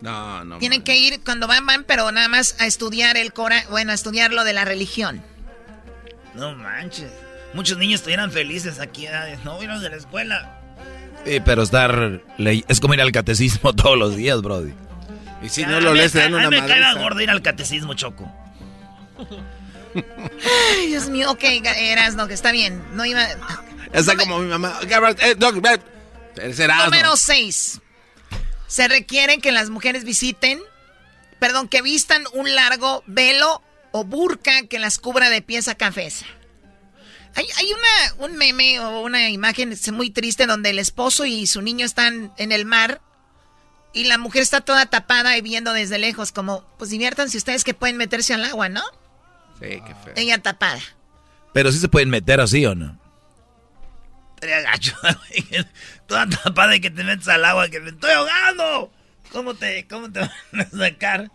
No, 0.00 0.44
no. 0.44 0.58
Tienen 0.58 0.82
que 0.82 0.96
ir 0.96 1.20
cuando 1.24 1.46
van, 1.46 1.66
van, 1.66 1.84
pero 1.84 2.10
nada 2.10 2.28
más 2.28 2.56
a 2.58 2.66
estudiar 2.66 3.16
el 3.16 3.32
Corán, 3.32 3.64
bueno, 3.70 3.92
a 3.92 3.94
estudiar 3.94 4.32
lo 4.32 4.44
de 4.44 4.52
la 4.52 4.64
religión. 4.64 5.22
No 6.34 6.54
manches. 6.54 7.10
Muchos 7.52 7.78
niños 7.78 8.00
estuvieran 8.00 8.30
felices 8.30 8.78
aquí, 8.78 9.06
no 9.44 9.62
irnos 9.62 9.82
de 9.82 9.90
la 9.90 9.96
escuela. 9.96 10.60
Sí, 11.24 11.40
pero 11.44 11.62
estar. 11.62 12.22
Es 12.38 12.80
como 12.80 12.94
ir 12.94 13.02
al 13.02 13.12
catecismo 13.12 13.72
todos 13.76 13.98
los 13.98 14.16
días, 14.16 14.40
Brody. 14.40 14.72
Y 15.42 15.48
si 15.48 15.64
no 15.64 15.80
lo 15.80 15.94
lees, 15.94 16.12
te 16.12 16.20
dan 16.20 16.34
una 16.34 16.50
me 16.50 16.64
cae 16.64 16.94
gordo 16.94 17.20
ir 17.20 17.30
al 17.30 17.42
catecismo, 17.42 17.94
Choco. 17.94 18.30
Ay, 19.94 20.86
Dios 20.88 21.08
mío, 21.08 21.30
ok, 21.30 21.42
eras, 21.42 22.14
no, 22.14 22.28
que 22.28 22.34
está 22.34 22.52
bien. 22.52 22.82
No 22.94 23.04
iba. 23.04 23.26
Está 23.92 24.16
como 24.16 24.38
mi 24.38 24.48
mamá. 24.48 24.78
Eh, 25.20 25.36
Número 26.84 27.16
6. 27.16 27.80
Se 28.70 28.86
requiere 28.86 29.40
que 29.40 29.50
las 29.50 29.68
mujeres 29.68 30.04
visiten, 30.04 30.60
perdón, 31.40 31.66
que 31.66 31.82
vistan 31.82 32.22
un 32.32 32.54
largo 32.54 33.02
velo 33.08 33.62
o 33.90 34.04
burka 34.04 34.68
que 34.68 34.78
las 34.78 35.00
cubra 35.00 35.28
de 35.28 35.42
pies 35.42 35.66
a 35.66 35.74
cabeza. 35.74 36.24
Hay, 37.34 37.72
una, 37.72 38.24
un 38.26 38.36
meme 38.36 38.78
o 38.78 39.00
una 39.00 39.28
imagen 39.28 39.76
muy 39.92 40.10
triste 40.10 40.46
donde 40.46 40.70
el 40.70 40.78
esposo 40.78 41.24
y 41.26 41.48
su 41.48 41.62
niño 41.62 41.84
están 41.84 42.32
en 42.38 42.52
el 42.52 42.64
mar 42.64 43.00
y 43.92 44.04
la 44.04 44.18
mujer 44.18 44.42
está 44.42 44.60
toda 44.60 44.86
tapada 44.86 45.36
y 45.36 45.40
viendo 45.40 45.72
desde 45.72 45.98
lejos 45.98 46.30
como, 46.30 46.62
pues 46.78 46.90
diviértanse 46.90 47.38
ustedes 47.38 47.64
que 47.64 47.74
pueden 47.74 47.96
meterse 47.96 48.34
al 48.34 48.44
agua, 48.44 48.68
¿no? 48.68 48.84
Sí, 49.58 49.82
qué 49.84 49.94
feo. 50.04 50.14
Ella 50.14 50.38
tapada. 50.38 50.80
Pero 51.52 51.72
sí 51.72 51.80
se 51.80 51.88
pueden 51.88 52.08
meter 52.08 52.40
así 52.40 52.64
o 52.66 52.76
no. 52.76 53.00
Toda 56.10 56.28
tapada 56.28 56.72
de 56.72 56.80
que 56.80 56.90
te 56.90 57.04
metes 57.04 57.28
al 57.28 57.44
agua, 57.44 57.68
que 57.68 57.78
me 57.78 57.90
estoy 57.90 58.10
ahogando. 58.10 58.92
¿Cómo 59.30 59.54
te, 59.54 59.86
cómo 59.88 60.10
te 60.10 60.18
van 60.52 60.60
a 60.60 60.68
sacar? 60.68 61.30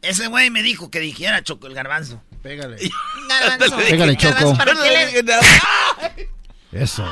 Ese 0.00 0.28
güey 0.28 0.50
me 0.50 0.62
dijo 0.62 0.88
que 0.88 1.00
dijera 1.00 1.42
Choco 1.42 1.66
el 1.66 1.74
garbanzo. 1.74 2.22
Pégale. 2.44 2.76
Garbanzo. 3.28 3.76
Pégale, 3.76 4.16
Choco. 4.16 4.56
¿para 4.56 4.72
qué 4.72 5.22
le- 5.24 6.28
Eso. 6.82 7.04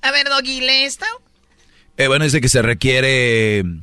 A 0.00 0.10
ver, 0.10 0.28
Doggy, 0.30 0.62
lee 0.62 0.84
esto. 0.84 1.04
Eh, 1.98 2.06
bueno, 2.08 2.24
dice 2.24 2.40
que 2.40 2.48
se 2.48 2.62
requiere 2.62 3.64
mm, 3.64 3.80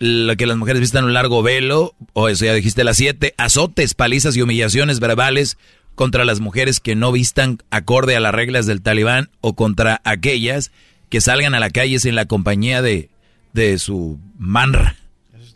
lo 0.00 0.36
que 0.36 0.44
las 0.46 0.58
mujeres 0.58 0.80
vistan 0.80 1.04
un 1.04 1.14
largo 1.14 1.42
velo, 1.42 1.94
o 2.12 2.28
eso 2.28 2.44
ya 2.44 2.52
dijiste 2.52 2.84
las 2.84 2.98
siete, 2.98 3.34
azotes, 3.38 3.94
palizas 3.94 4.36
y 4.36 4.42
humillaciones 4.42 5.00
verbales 5.00 5.56
contra 5.94 6.24
las 6.24 6.40
mujeres 6.40 6.80
que 6.80 6.94
no 6.94 7.12
vistan 7.12 7.58
acorde 7.70 8.16
a 8.16 8.20
las 8.20 8.34
reglas 8.34 8.66
del 8.66 8.82
talibán 8.82 9.30
o 9.40 9.54
contra 9.54 10.00
aquellas 10.04 10.70
que 11.08 11.20
salgan 11.20 11.54
a 11.54 11.60
la 11.60 11.70
calle 11.70 11.98
sin 12.00 12.14
la 12.14 12.24
compañía 12.24 12.82
de, 12.82 13.10
de 13.52 13.78
su 13.78 14.18
manra. 14.38 14.96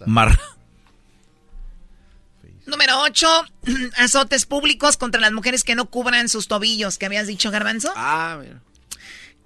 Mar. 0.05 0.39
Número 2.67 3.01
8, 3.01 3.29
azotes 3.97 4.45
públicos 4.45 4.97
contra 4.97 5.21
las 5.21 5.33
mujeres 5.33 5.65
que 5.65 5.75
no 5.75 5.89
cubran 5.89 6.29
sus 6.29 6.49
tobillos, 6.49 6.99
que 6.99 7.07
habías 7.07 7.27
dicho, 7.27 7.51
Garbanzo. 7.51 7.93
Ah, 7.97 8.39
mira. 8.41 8.61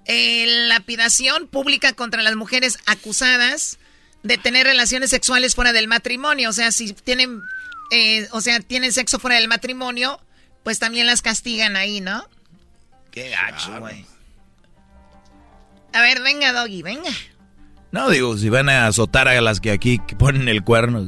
Eh, 0.05 0.45
lapidación 0.67 1.47
pública 1.47 1.93
contra 1.93 2.23
las 2.23 2.35
mujeres 2.35 2.79
acusadas 2.87 3.77
de 4.23 4.37
tener 4.37 4.65
relaciones 4.65 5.11
sexuales 5.11 5.55
fuera 5.55 5.73
del 5.73 5.87
matrimonio. 5.87 6.49
O 6.49 6.53
sea, 6.53 6.71
si 6.71 6.93
tienen, 6.93 7.41
eh, 7.91 8.27
o 8.31 8.41
sea, 8.41 8.59
tienen 8.59 8.91
sexo 8.91 9.19
fuera 9.19 9.37
del 9.37 9.47
matrimonio, 9.47 10.19
pues 10.63 10.79
también 10.79 11.07
las 11.07 11.21
castigan 11.21 11.75
ahí, 11.75 12.01
¿no? 12.01 12.23
Qué 13.11 13.29
gacho, 13.29 13.79
güey. 13.79 14.05
A 15.93 16.01
ver, 16.01 16.21
venga, 16.21 16.53
Doggy, 16.53 16.81
venga. 16.81 17.09
No, 17.91 18.09
digo, 18.09 18.37
si 18.37 18.49
van 18.49 18.69
a 18.69 18.87
azotar 18.87 19.27
a 19.27 19.41
las 19.41 19.59
que 19.59 19.71
aquí 19.71 19.99
que 19.99 20.15
ponen 20.15 20.47
el 20.47 20.63
cuerno, 20.63 21.05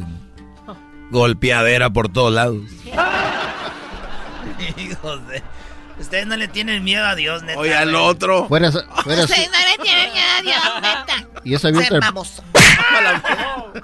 golpeadera 1.11 1.89
por 1.91 2.11
todos 2.11 2.34
lados. 2.34 2.63
Hijos 4.77 5.27
de... 5.27 5.41
Ustedes 5.99 6.25
no 6.25 6.35
le 6.35 6.47
tienen 6.47 6.84
miedo 6.84 7.05
a 7.05 7.15
Dios, 7.15 7.43
neta. 7.43 7.59
Oye, 7.59 7.75
al 7.75 7.93
otro. 7.95 8.47
Fuera, 8.47 8.71
fuera, 8.71 9.23
Ustedes 9.23 9.49
no 9.51 9.57
le 9.59 9.84
tienen 9.84 10.11
miedo 10.11 10.27
a 10.38 10.41
Dios, 10.41 10.63
neta. 10.75 11.27
y 11.43 11.53
es 11.53 11.63
abierto 11.63 11.95
al, 11.95 12.03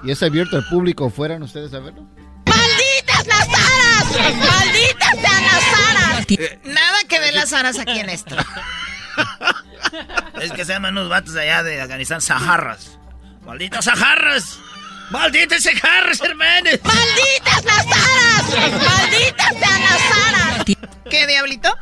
y 0.04 0.10
es 0.10 0.22
abierto 0.22 0.56
al 0.56 0.66
público. 0.68 1.08
¿Fueran 1.08 1.42
ustedes 1.44 1.72
a 1.72 1.78
verlo? 1.78 2.06
¡Malditas 2.46 3.26
las 3.26 3.48
aras! 3.48 4.36
¡Malditas 4.36 5.10
sean 5.20 5.44
las 5.44 5.64
aras! 5.88 6.26
Nada 6.64 6.98
que 7.08 7.18
ver 7.20 7.34
las 7.34 7.52
aras 7.52 7.78
aquí 7.78 7.98
en 7.98 8.10
esto. 8.10 8.36
Es 10.40 10.52
que 10.52 10.64
se 10.64 10.72
llaman 10.72 10.96
unos 10.96 11.08
vatos 11.08 11.34
allá 11.36 11.62
de 11.62 11.80
Afganistán, 11.80 12.20
Saharras. 12.20 12.98
¡Malditas 13.44 13.84
Saharras! 13.84 14.58
¡Malditas 15.10 15.62
Saharras, 15.62 16.20
hermanos! 16.20 16.78
¡Malditas 16.84 17.64
las 17.64 17.86
aras! 17.86 18.72
¡Malditas 18.84 19.48
sean 19.48 19.82
las 19.82 20.28
aras! 20.28 20.64
¿Qué, 21.10 21.26
diablito? 21.26 21.74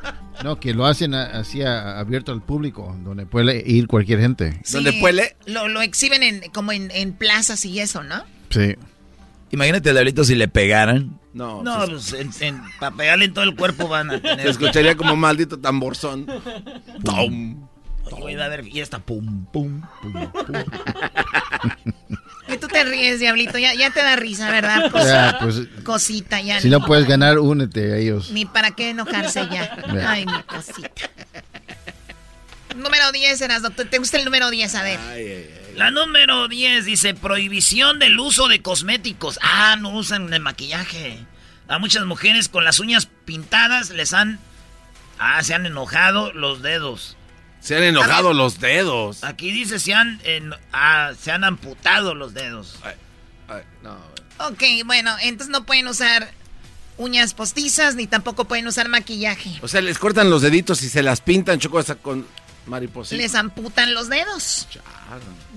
No, 0.43 0.59
que 0.59 0.73
lo 0.73 0.87
hacen 0.87 1.15
así 1.15 1.63
abierto 1.63 2.33
al 2.33 2.41
público, 2.43 2.97
donde 3.01 3.27
puede 3.27 3.63
ir 3.67 3.87
cualquier 3.87 4.21
gente. 4.21 4.61
Sí, 4.65 4.79
Lo, 5.47 5.69
lo 5.69 5.83
exhiben 5.83 6.23
en, 6.23 6.51
como 6.51 6.73
en, 6.73 6.91
en 6.93 7.13
plazas 7.13 7.65
y 7.65 7.81
eso, 7.81 8.03
¿no? 8.03 8.25
Sí. 8.51 8.77
Imagínate, 9.51 9.93
Diablito, 9.93 10.25
si 10.25 10.35
le 10.35 10.49
pegaran. 10.49 11.19
No, 11.33 11.63
No, 11.63 11.87
pues 11.87 12.13
en, 12.13 12.31
en- 12.41 12.63
para 12.81 12.95
pegarle 12.97 13.27
en 13.27 13.35
todo 13.35 13.45
el 13.45 13.55
cuerpo 13.57 13.89
van 13.89 14.11
a 14.11 14.19
tener. 14.21 14.43
Se 14.43 14.51
escucharía 14.51 14.97
como 14.97 15.15
un 15.15 15.21
maldito 15.21 15.59
tamborzón. 15.59 16.27
Tom. 17.05 17.67
Güey, 18.11 18.37
va 18.37 18.45
a 18.45 18.47
haber 18.47 18.65
fiesta. 18.65 18.99
Pum, 18.99 19.45
pum, 19.47 19.83
pum, 20.03 20.13
pum. 20.33 20.57
Y 22.51 22.57
tú 22.57 22.67
te 22.67 22.83
ríes, 22.83 23.21
diablito. 23.21 23.59
Ya, 23.59 23.75
ya 23.75 23.91
te 23.91 24.01
da 24.01 24.17
risa, 24.17 24.51
¿verdad? 24.51 24.91
Ya, 25.05 25.37
pues, 25.39 25.61
cosita, 25.85 26.41
ya. 26.41 26.59
Si 26.63 26.71
no 26.71 26.81
puedes 26.81 27.07
ganar, 27.07 27.39
únete 27.39 27.93
a 27.93 27.97
ellos. 27.99 28.31
Ni 28.31 28.47
para 28.47 28.71
qué 28.71 28.89
enojarse 28.91 29.47
ya. 29.53 29.77
Ya. 29.93 30.11
Ay, 30.11 30.25
mi 30.25 30.43
cosita. 30.45 30.91
Número 32.75 33.13
10, 33.13 33.41
Erasmo. 33.43 33.69
¿Te 33.71 33.85
te 33.85 33.99
gusta 33.99 34.17
el 34.17 34.25
número 34.25 34.49
10? 34.49 34.75
A 34.77 34.83
ver. 34.83 34.99
La 35.79 35.93
número 35.93 36.49
10 36.49 36.85
dice 36.85 37.15
prohibición 37.15 38.01
del 38.01 38.19
uso 38.19 38.49
de 38.49 38.61
cosméticos. 38.63 39.39
Ah, 39.43 39.77
no 39.79 39.91
usan 39.91 40.29
de 40.29 40.41
maquillaje. 40.41 41.19
A 41.69 41.79
muchas 41.79 42.05
mujeres 42.05 42.49
con 42.49 42.65
las 42.65 42.81
uñas 42.81 43.07
pintadas 43.25 43.91
les 43.91 44.13
han... 44.13 44.41
Ah, 45.21 45.41
se 45.45 45.55
han 45.55 45.67
enojado 45.67 46.33
los 46.33 46.63
dedos. 46.63 47.17
Se 47.61 47.77
han 47.77 47.85
enojado 47.85 48.33
los 48.35 48.59
dedos. 48.59 49.23
Aquí 49.23 49.53
dice 49.53 49.79
se 49.79 49.95
han, 49.95 50.21
en- 50.25 50.53
ah, 50.73 51.13
se 51.21 51.31
han 51.31 51.45
amputado 51.45 52.15
los 52.15 52.35
dedos. 52.35 52.75
Ok, 54.39 54.63
bueno, 54.85 55.15
entonces 55.21 55.49
no 55.51 55.65
pueden 55.65 55.87
usar 55.87 56.31
uñas 56.97 57.35
postizas 57.35 57.95
ni 57.95 58.09
tampoco 58.09 58.47
pueden 58.47 58.67
usar 58.67 58.89
maquillaje. 58.89 59.59
O 59.63 59.69
sea, 59.69 59.81
les 59.81 59.99
cortan 59.99 60.29
los 60.29 60.43
deditos 60.43 60.83
y 60.83 60.89
se 60.89 61.03
las 61.05 61.21
pintan, 61.21 61.61
choco, 61.61 61.79
hasta 61.79 61.95
con 61.95 62.27
mariposita. 62.69 63.21
Les 63.21 63.35
amputan 63.35 63.95
los 63.95 64.09
dedos. 64.09 64.69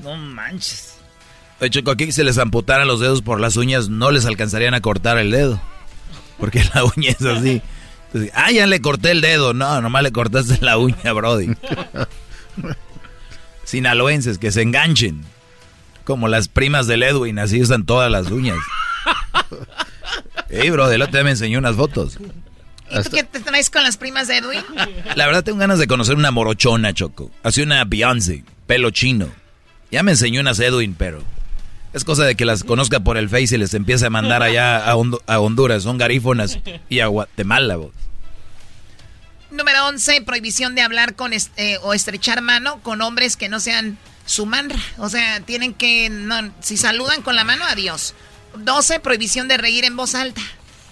No 0.01 0.15
manches. 0.15 0.95
De 1.59 1.67
hecho, 1.67 1.81
aquí 1.91 2.07
si 2.07 2.13
se 2.13 2.23
les 2.23 2.37
amputaran 2.39 2.87
los 2.87 2.99
dedos 2.99 3.21
por 3.21 3.39
las 3.39 3.55
uñas, 3.55 3.89
no 3.89 4.09
les 4.09 4.25
alcanzarían 4.25 4.73
a 4.73 4.81
cortar 4.81 5.17
el 5.19 5.29
dedo. 5.29 5.61
Porque 6.39 6.63
la 6.73 6.83
uña 6.83 7.11
es 7.11 7.21
así. 7.21 7.61
Entonces, 8.07 8.31
ah, 8.35 8.51
ya 8.51 8.65
le 8.65 8.81
corté 8.81 9.11
el 9.11 9.21
dedo. 9.21 9.53
No, 9.53 9.79
nomás 9.79 10.03
le 10.03 10.11
cortaste 10.11 10.57
la 10.61 10.77
uña, 10.77 11.13
Brody. 11.13 11.55
Sinaloenses, 13.63 14.37
que 14.39 14.51
se 14.51 14.63
enganchen. 14.63 15.23
Como 16.03 16.27
las 16.27 16.47
primas 16.47 16.87
del 16.87 17.03
Edwin, 17.03 17.37
así 17.37 17.61
usan 17.61 17.85
todas 17.85 18.11
las 18.11 18.31
uñas. 18.31 18.57
Ey, 20.49 20.69
Brody, 20.71 20.95
el 20.95 21.03
otro 21.03 21.13
día 21.13 21.23
me 21.23 21.29
enseñó 21.31 21.59
unas 21.59 21.75
fotos. 21.75 22.17
¿Y 22.91 23.03
tú 23.03 23.09
qué 23.11 23.23
te 23.23 23.39
traes 23.39 23.69
con 23.69 23.83
las 23.83 23.97
primas 23.97 24.27
de 24.27 24.37
Edwin? 24.37 24.63
La 25.15 25.25
verdad 25.25 25.43
tengo 25.43 25.57
ganas 25.59 25.79
de 25.79 25.87
conocer 25.87 26.15
una 26.15 26.31
morochona, 26.31 26.93
Choco. 26.93 27.31
Así 27.43 27.61
una 27.61 27.83
Beyoncé, 27.85 28.43
pelo 28.67 28.91
chino. 28.91 29.29
Ya 29.91 30.03
me 30.03 30.11
enseñó 30.11 30.41
unas 30.41 30.59
Edwin, 30.59 30.95
pero... 30.97 31.23
Es 31.93 32.05
cosa 32.05 32.23
de 32.23 32.35
que 32.35 32.45
las 32.45 32.63
conozca 32.63 33.01
por 33.01 33.17
el 33.17 33.27
Face 33.27 33.55
y 33.55 33.57
les 33.57 33.73
empiece 33.73 34.05
a 34.05 34.09
mandar 34.09 34.41
allá 34.43 34.77
a, 34.77 34.95
Honduras. 34.95 35.83
Son 35.83 35.97
garífonas 35.97 36.57
y 36.87 37.01
a 37.01 37.07
Guatemala, 37.07 37.75
vos. 37.75 37.91
Número 39.49 39.87
11, 39.87 40.21
prohibición 40.21 40.75
de 40.75 40.81
hablar 40.81 41.15
con 41.15 41.33
est- 41.33 41.51
eh, 41.57 41.77
o 41.83 41.93
estrechar 41.93 42.41
mano 42.41 42.79
con 42.81 43.01
hombres 43.01 43.35
que 43.35 43.49
no 43.49 43.59
sean 43.59 43.97
su 44.25 44.45
manra. 44.45 44.79
O 44.97 45.09
sea, 45.09 45.41
tienen 45.41 45.73
que, 45.73 46.09
no, 46.09 46.53
si 46.61 46.77
saludan 46.77 47.21
con 47.21 47.35
la 47.35 47.43
mano, 47.43 47.65
adiós. 47.65 48.13
12, 48.55 49.01
prohibición 49.01 49.49
de 49.49 49.57
reír 49.57 49.83
en 49.83 49.97
voz 49.97 50.15
alta. 50.15 50.41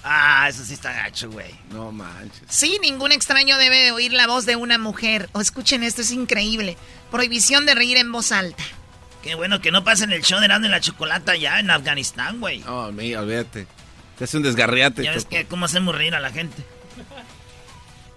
Ah, 0.03 0.47
eso 0.49 0.63
sí 0.63 0.73
está 0.73 0.93
gacho, 0.93 1.29
güey. 1.29 1.53
No 1.71 1.91
manches. 1.91 2.41
Sí, 2.47 2.77
ningún 2.81 3.11
extraño 3.11 3.57
debe 3.57 3.77
de 3.83 3.91
oír 3.91 4.13
la 4.13 4.27
voz 4.27 4.45
de 4.45 4.55
una 4.55 4.77
mujer. 4.77 5.29
O 5.33 5.41
escuchen 5.41 5.83
esto, 5.83 6.01
es 6.01 6.11
increíble. 6.11 6.77
Prohibición 7.11 7.65
de 7.65 7.75
reír 7.75 7.97
en 7.97 8.11
voz 8.11 8.31
alta. 8.31 8.63
Qué 9.21 9.35
bueno 9.35 9.59
que 9.61 9.71
no 9.71 9.83
pasen 9.83 10.13
el 10.13 10.23
show 10.23 10.39
de 10.39 10.45
Erasmo 10.45 10.67
y 10.67 10.69
la 10.69 10.79
Chocolata 10.79 11.35
ya 11.35 11.59
en 11.59 11.69
Afganistán, 11.69 12.39
güey. 12.39 12.59
No, 12.59 12.91
mira, 12.91 13.21
olvídate. 13.21 13.67
Te 14.17 14.23
hace 14.23 14.37
un 14.37 14.43
desgarriate, 14.43 15.03
Ya 15.03 15.11
ves 15.11 15.25
que 15.25 15.45
cómo 15.45 15.65
hacemos 15.65 15.95
reír 15.95 16.15
a 16.15 16.19
la 16.19 16.31
gente. 16.31 16.63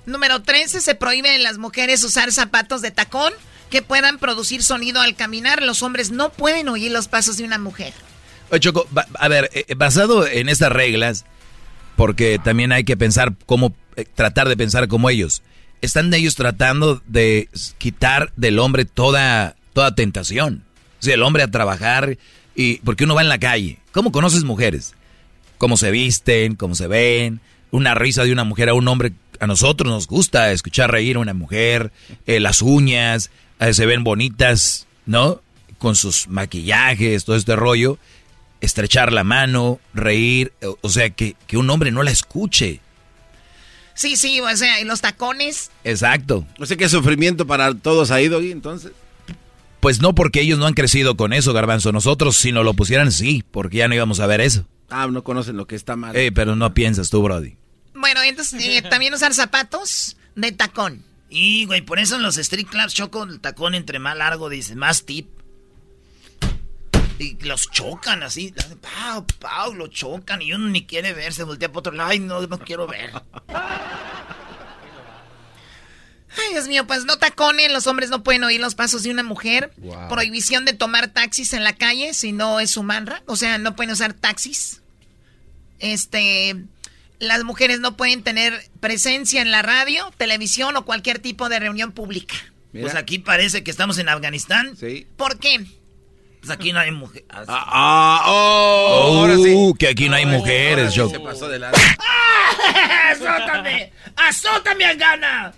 Número 0.06 0.42
13, 0.42 0.80
se 0.80 0.94
prohíbe 0.94 1.34
en 1.34 1.42
las 1.42 1.58
mujeres 1.58 2.02
usar 2.02 2.32
zapatos 2.32 2.82
de 2.82 2.90
tacón 2.90 3.32
que 3.70 3.82
puedan 3.82 4.18
producir 4.18 4.62
sonido 4.62 5.00
al 5.00 5.14
caminar. 5.14 5.62
Los 5.62 5.82
hombres 5.82 6.10
no 6.10 6.30
pueden 6.30 6.68
oír 6.68 6.90
los 6.92 7.08
pasos 7.08 7.36
de 7.36 7.44
una 7.44 7.58
mujer. 7.58 7.92
Oye, 8.50 8.60
Choco, 8.60 8.86
a 9.14 9.28
ver, 9.28 9.50
eh, 9.54 9.74
basado 9.76 10.26
en 10.26 10.48
estas 10.48 10.72
reglas, 10.72 11.24
porque 12.02 12.40
también 12.42 12.72
hay 12.72 12.82
que 12.82 12.96
pensar 12.96 13.32
cómo, 13.46 13.76
eh, 13.94 14.04
tratar 14.12 14.48
de 14.48 14.56
pensar 14.56 14.88
como 14.88 15.08
ellos. 15.08 15.40
Están 15.82 16.12
ellos 16.12 16.34
tratando 16.34 17.00
de 17.06 17.48
quitar 17.78 18.32
del 18.34 18.58
hombre 18.58 18.84
toda, 18.84 19.54
toda 19.72 19.94
tentación. 19.94 20.64
O 20.98 21.04
sea, 21.04 21.14
el 21.14 21.22
hombre 21.22 21.44
a 21.44 21.50
trabajar 21.52 22.18
y, 22.56 22.78
porque 22.78 23.04
uno 23.04 23.14
va 23.14 23.20
en 23.20 23.28
la 23.28 23.38
calle. 23.38 23.78
¿Cómo 23.92 24.10
conoces 24.10 24.42
mujeres? 24.42 24.96
Cómo 25.58 25.76
se 25.76 25.92
visten, 25.92 26.56
cómo 26.56 26.74
se 26.74 26.88
ven, 26.88 27.40
una 27.70 27.94
risa 27.94 28.24
de 28.24 28.32
una 28.32 28.42
mujer 28.42 28.68
a 28.68 28.74
un 28.74 28.88
hombre. 28.88 29.12
A 29.38 29.46
nosotros 29.46 29.88
nos 29.88 30.08
gusta 30.08 30.50
escuchar 30.50 30.90
reír 30.90 31.14
a 31.14 31.20
una 31.20 31.34
mujer, 31.34 31.92
eh, 32.26 32.40
las 32.40 32.62
uñas, 32.62 33.30
eh, 33.60 33.74
se 33.74 33.86
ven 33.86 34.02
bonitas, 34.02 34.88
¿no? 35.06 35.40
Con 35.78 35.94
sus 35.94 36.26
maquillajes, 36.26 37.24
todo 37.24 37.36
este 37.36 37.54
rollo 37.54 37.96
estrechar 38.62 39.12
la 39.12 39.24
mano, 39.24 39.78
reír, 39.92 40.52
o- 40.62 40.78
o 40.80 40.88
sea, 40.88 41.10
que, 41.10 41.36
que 41.46 41.58
un 41.58 41.68
hombre 41.68 41.90
no 41.90 42.02
la 42.02 42.10
escuche. 42.10 42.80
Sí, 43.94 44.16
sí, 44.16 44.40
o 44.40 44.56
sea, 44.56 44.80
y 44.80 44.84
los 44.84 45.02
tacones. 45.02 45.70
Exacto. 45.84 46.46
O 46.58 46.64
sea, 46.64 46.76
qué 46.78 46.88
sufrimiento 46.88 47.46
para 47.46 47.74
todos 47.74 48.10
ahí, 48.10 48.28
Doggy, 48.28 48.50
entonces. 48.50 48.92
Pues 49.80 50.00
no 50.00 50.14
porque 50.14 50.40
ellos 50.40 50.58
no 50.58 50.66
han 50.66 50.74
crecido 50.74 51.16
con 51.16 51.32
eso, 51.32 51.52
garbanzo. 51.52 51.92
Nosotros 51.92 52.36
si 52.36 52.52
nos 52.52 52.64
lo 52.64 52.72
pusieran, 52.74 53.12
sí, 53.12 53.44
porque 53.50 53.78
ya 53.78 53.88
no 53.88 53.94
íbamos 53.94 54.20
a 54.20 54.26
ver 54.26 54.40
eso. 54.40 54.66
Ah, 54.88 55.06
no 55.10 55.24
conocen 55.24 55.56
lo 55.56 55.66
que 55.66 55.74
está 55.74 55.96
mal. 55.96 56.14
Eh, 56.16 56.32
pero 56.32 56.56
no 56.56 56.72
piensas 56.72 57.10
tú, 57.10 57.20
Brody. 57.22 57.56
Bueno, 57.94 58.22
entonces 58.22 58.62
eh, 58.64 58.82
también 58.82 59.12
usar 59.12 59.34
zapatos 59.34 60.16
de 60.36 60.52
tacón. 60.52 61.02
Y, 61.28 61.64
güey, 61.66 61.82
por 61.82 61.98
eso 61.98 62.16
en 62.16 62.22
los 62.22 62.36
street 62.38 62.66
clubs 62.68 62.94
choco 62.94 63.24
el 63.24 63.40
tacón 63.40 63.74
entre 63.74 63.98
más 63.98 64.16
largo, 64.16 64.48
dice, 64.48 64.74
más 64.76 65.04
tip. 65.04 65.26
Y 67.22 67.38
los 67.42 67.70
chocan 67.70 68.22
así, 68.22 68.52
pau, 68.80 69.24
pau, 69.38 69.74
lo 69.74 69.86
chocan 69.86 70.42
y 70.42 70.52
uno 70.52 70.68
ni 70.68 70.86
quiere 70.86 71.12
ver, 71.12 71.32
se 71.32 71.44
voltea 71.44 71.68
para 71.68 71.78
otro 71.78 71.92
lado, 71.92 72.10
ay, 72.10 72.18
no, 72.18 72.44
no 72.46 72.58
quiero 72.58 72.86
ver. 72.86 73.12
Ay, 76.34 76.52
Dios 76.52 76.66
mío, 76.66 76.86
pues 76.86 77.04
no 77.04 77.18
tacones, 77.18 77.70
los 77.70 77.86
hombres 77.86 78.08
no 78.08 78.22
pueden 78.22 78.42
oír 78.44 78.58
los 78.58 78.74
pasos 78.74 79.02
de 79.02 79.10
una 79.10 79.22
mujer. 79.22 79.70
Prohibición 80.08 80.64
de 80.64 80.72
tomar 80.72 81.08
taxis 81.08 81.52
en 81.52 81.62
la 81.62 81.74
calle 81.74 82.14
si 82.14 82.32
no 82.32 82.58
es 82.58 82.70
su 82.70 82.82
manra. 82.82 83.22
O 83.26 83.36
sea, 83.36 83.58
no 83.58 83.76
pueden 83.76 83.92
usar 83.92 84.14
taxis. 84.14 84.80
Este, 85.78 86.56
las 87.18 87.44
mujeres 87.44 87.80
no 87.80 87.98
pueden 87.98 88.22
tener 88.22 88.70
presencia 88.80 89.42
en 89.42 89.50
la 89.50 89.60
radio, 89.60 90.10
televisión 90.16 90.74
o 90.76 90.86
cualquier 90.86 91.18
tipo 91.18 91.50
de 91.50 91.58
reunión 91.58 91.92
pública. 91.92 92.34
Pues 92.72 92.94
aquí 92.94 93.18
parece 93.18 93.62
que 93.62 93.70
estamos 93.70 93.98
en 93.98 94.08
Afganistán. 94.08 94.74
Sí. 94.78 95.06
¿Por 95.16 95.38
qué? 95.38 95.66
Pues 96.42 96.50
aquí 96.50 96.72
no 96.72 96.80
hay 96.80 96.90
mujeres. 96.90 97.24
Ah, 97.30 97.44
ah, 97.48 98.24
oh, 98.26 99.20
ahora 99.20 99.36
sí. 99.36 99.54
Uh, 99.54 99.72
que 99.74 99.86
aquí 99.86 100.08
no 100.08 100.16
hay 100.16 100.26
mujeres, 100.26 100.92
yo. 100.92 101.08
Se 101.08 101.20
pasó 101.20 101.46
de 101.48 101.60
la... 101.60 101.70
¡Azótame! 103.12 103.92
¡Azótame 104.16 104.84
a 104.86 104.94
gana! 104.94 105.54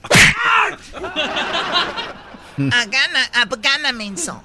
a 2.70 2.84
gana, 2.84 3.24
afgana 3.32 3.92
menso. 3.92 4.42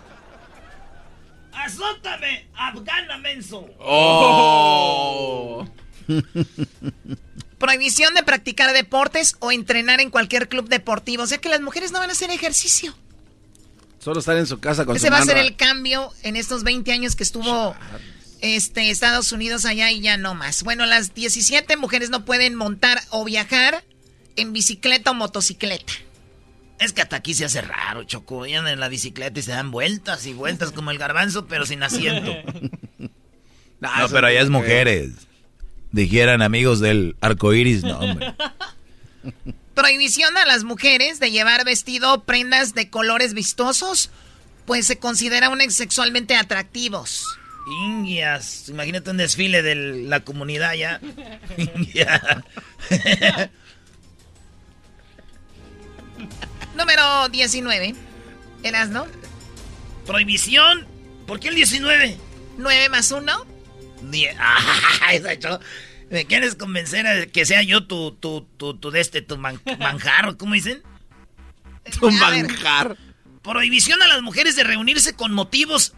¡Azótame! 1.51 2.47
¡Afgana 2.55 3.17
menso! 3.17 3.67
Oh. 3.81 5.67
Prohibición 7.57 8.13
de 8.13 8.23
practicar 8.23 8.71
deportes 8.71 9.35
o 9.39 9.51
entrenar 9.51 9.99
en 9.99 10.09
cualquier 10.09 10.47
club 10.47 10.69
deportivo. 10.69 11.23
O 11.23 11.27
sea 11.27 11.39
que 11.39 11.49
las 11.49 11.59
mujeres 11.59 11.91
no 11.91 11.99
van 11.99 12.11
a 12.11 12.13
hacer 12.13 12.31
ejercicio. 12.31 12.95
Solo 13.99 14.19
estar 14.19 14.37
en 14.37 14.47
su 14.47 14.59
casa 14.59 14.85
con 14.85 14.95
Ese 14.95 15.07
su 15.07 15.13
va 15.13 15.19
a 15.19 15.25
ser 15.25 15.37
el 15.37 15.55
cambio 15.55 16.11
en 16.23 16.35
estos 16.35 16.63
20 16.63 16.91
años 16.91 17.15
que 17.15 17.23
estuvo 17.23 17.75
este, 18.41 18.89
Estados 18.89 19.31
Unidos 19.31 19.65
allá 19.65 19.91
y 19.91 20.01
ya 20.01 20.17
no 20.17 20.35
más. 20.35 20.63
Bueno, 20.63 20.85
las 20.85 21.13
17 21.13 21.75
mujeres 21.77 22.09
no 22.09 22.23
pueden 22.25 22.55
montar 22.55 23.01
o 23.09 23.25
viajar 23.25 23.83
en 24.37 24.53
bicicleta 24.53 25.11
o 25.11 25.13
motocicleta. 25.13 25.93
Es 26.79 26.93
que 26.93 27.01
hasta 27.01 27.17
aquí 27.17 27.33
se 27.33 27.43
hace 27.43 27.61
raro, 27.61 28.03
Choco. 28.05 28.39
Vayan 28.39 28.67
en 28.67 28.79
la 28.79 28.87
bicicleta 28.87 29.37
y 29.37 29.43
se 29.43 29.51
dan 29.51 29.69
vueltas 29.69 30.25
y 30.25 30.33
vueltas 30.33 30.71
como 30.71 30.91
el 30.91 30.97
garbanzo, 30.97 31.45
pero 31.47 31.65
sin 31.65 31.83
asiento. 31.83 32.31
No, 33.81 33.89
pero 34.11 34.27
allá 34.27 34.41
es 34.41 34.49
mujeres. 34.49 35.11
Dijeran 35.93 36.41
amigos 36.41 36.81
del 36.81 37.15
arco 37.21 37.53
iris, 37.53 37.83
no, 37.85 37.97
hombre. 37.97 38.35
Prohibición 39.79 40.37
a 40.37 40.45
las 40.45 40.65
mujeres 40.65 41.21
de 41.21 41.31
llevar 41.31 41.63
vestido 41.63 42.13
o 42.13 42.23
prendas 42.25 42.73
de 42.73 42.89
colores 42.89 43.33
vistosos, 43.33 44.09
pues 44.65 44.85
se 44.85 44.99
consideran 44.99 45.57
sexualmente 45.71 46.35
atractivos. 46.35 47.23
Indias. 47.85 48.67
Imagínate 48.67 49.09
un 49.11 49.15
desfile 49.15 49.61
de 49.61 49.75
la 49.75 50.19
comunidad 50.25 50.73
ya. 50.73 50.99
India. 51.57 52.43
Número 56.75 57.29
19. 57.29 57.95
¿Eras, 58.63 58.89
no? 58.89 59.07
Prohibición. 60.05 60.87
¿Por 61.25 61.39
qué 61.39 61.47
el 61.47 61.55
19? 61.55 62.17
9 62.57 62.89
más 62.89 63.11
1. 63.11 63.45
Die- 64.11 64.35
Ah, 64.37 65.13
esa 65.13 65.39
cho- 65.39 65.59
¿Me 66.09 66.25
quieres 66.25 66.55
convencer 66.55 67.05
a 67.07 67.25
que 67.27 67.45
sea 67.45 67.61
yo 67.63 67.85
tu, 67.85 68.11
tu, 68.13 68.41
tu, 68.57 68.75
tu 68.77 68.91
de 68.91 68.99
este, 69.01 69.21
tu 69.21 69.37
man- 69.37 69.61
manjar, 69.79 70.35
cómo 70.37 70.53
dicen? 70.53 70.81
Tu 71.99 72.11
manjar. 72.11 72.97
Prohibición 73.41 74.01
a 74.01 74.07
las 74.07 74.21
mujeres 74.21 74.55
de 74.55 74.63
reunirse 74.63 75.13
con 75.13 75.33
motivos 75.33 75.93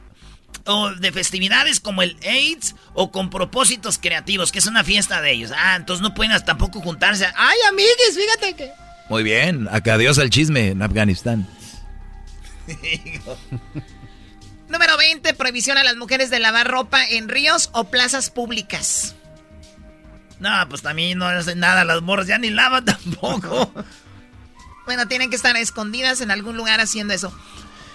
o 0.65 0.91
de 0.91 1.11
festividades 1.11 1.79
como 1.79 2.01
el 2.01 2.15
AIDS 2.25 2.75
o 2.93 3.11
con 3.11 3.29
propósitos 3.29 3.97
creativos, 3.97 4.51
que 4.51 4.59
es 4.59 4.67
una 4.67 4.83
fiesta 4.83 5.21
de 5.21 5.31
ellos. 5.31 5.51
Ah, 5.55 5.75
entonces 5.75 6.01
no 6.01 6.13
pueden 6.13 6.31
hasta 6.33 6.45
tampoco 6.47 6.79
juntarse. 6.81 7.25
Ay, 7.35 7.57
amigues, 7.69 8.15
fíjate 8.15 8.55
que... 8.55 8.71
Muy 9.09 9.23
bien, 9.23 9.67
acá 9.71 9.95
adiós 9.95 10.17
al 10.19 10.29
chisme 10.29 10.69
en 10.69 10.81
Afganistán. 10.81 11.47
Número 14.69 14.97
20. 14.97 15.33
Prohibición 15.33 15.77
a 15.77 15.83
las 15.83 15.95
mujeres 15.97 16.29
de 16.29 16.39
lavar 16.39 16.67
ropa 16.69 17.03
en 17.05 17.27
ríos 17.27 17.69
o 17.73 17.85
plazas 17.85 18.29
públicas. 18.29 19.15
No, 20.41 20.49
pues 20.69 20.81
también 20.81 21.19
no 21.19 21.27
hacen 21.27 21.59
nada, 21.59 21.85
las 21.85 22.01
morras 22.01 22.25
ya 22.25 22.39
ni 22.39 22.49
lavan 22.49 22.83
tampoco. 22.85 23.71
Bueno, 24.85 25.07
tienen 25.07 25.29
que 25.29 25.35
estar 25.35 25.55
escondidas 25.55 26.19
en 26.19 26.31
algún 26.31 26.57
lugar 26.57 26.81
haciendo 26.81 27.13
eso. 27.13 27.31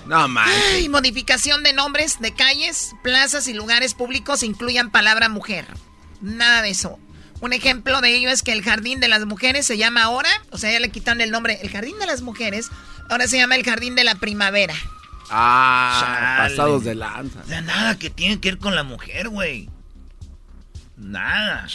No, 0.07 0.29
man. 0.29 0.49
Ay, 0.73 0.89
modificación 0.89 1.65
de 1.65 1.73
nombres 1.73 2.21
de 2.21 2.33
calles, 2.33 2.95
plazas 3.03 3.49
y 3.49 3.53
lugares 3.53 3.95
públicos 3.95 4.45
incluyan 4.45 4.93
palabra 4.93 5.29
mujer. 5.29 5.67
Nada 6.21 6.63
de 6.63 6.71
eso. 6.71 7.01
Un 7.41 7.53
ejemplo 7.53 8.01
de 8.01 8.15
ello 8.15 8.31
es 8.31 8.45
que 8.45 8.53
el 8.53 8.63
jardín 8.63 9.01
de 9.01 9.09
las 9.09 9.27
mujeres 9.27 9.67
se 9.67 9.77
llama 9.77 10.05
ahora, 10.05 10.31
o 10.51 10.57
sea, 10.59 10.71
ya 10.71 10.79
le 10.79 10.91
quitaron 10.91 11.21
el 11.21 11.33
nombre, 11.33 11.59
el 11.61 11.71
jardín 11.71 11.99
de 11.99 12.07
las 12.07 12.23
mujeres, 12.23 12.71
ahora 13.11 13.27
se 13.27 13.39
llama 13.39 13.57
el 13.57 13.65
jardín 13.65 13.97
de 13.97 14.05
la 14.05 14.15
primavera. 14.15 14.75
Ah, 15.29 15.99
Chale. 16.01 16.51
pasados 16.51 16.85
de 16.85 16.95
lanza. 16.95 17.41
O 17.41 17.49
sea, 17.49 17.61
nada 17.61 17.99
que 17.99 18.09
tiene 18.09 18.39
que 18.39 18.53
ver 18.53 18.59
con 18.61 18.77
la 18.77 18.85
mujer, 18.85 19.29
güey. 19.31 19.69
Nada. 20.97 21.67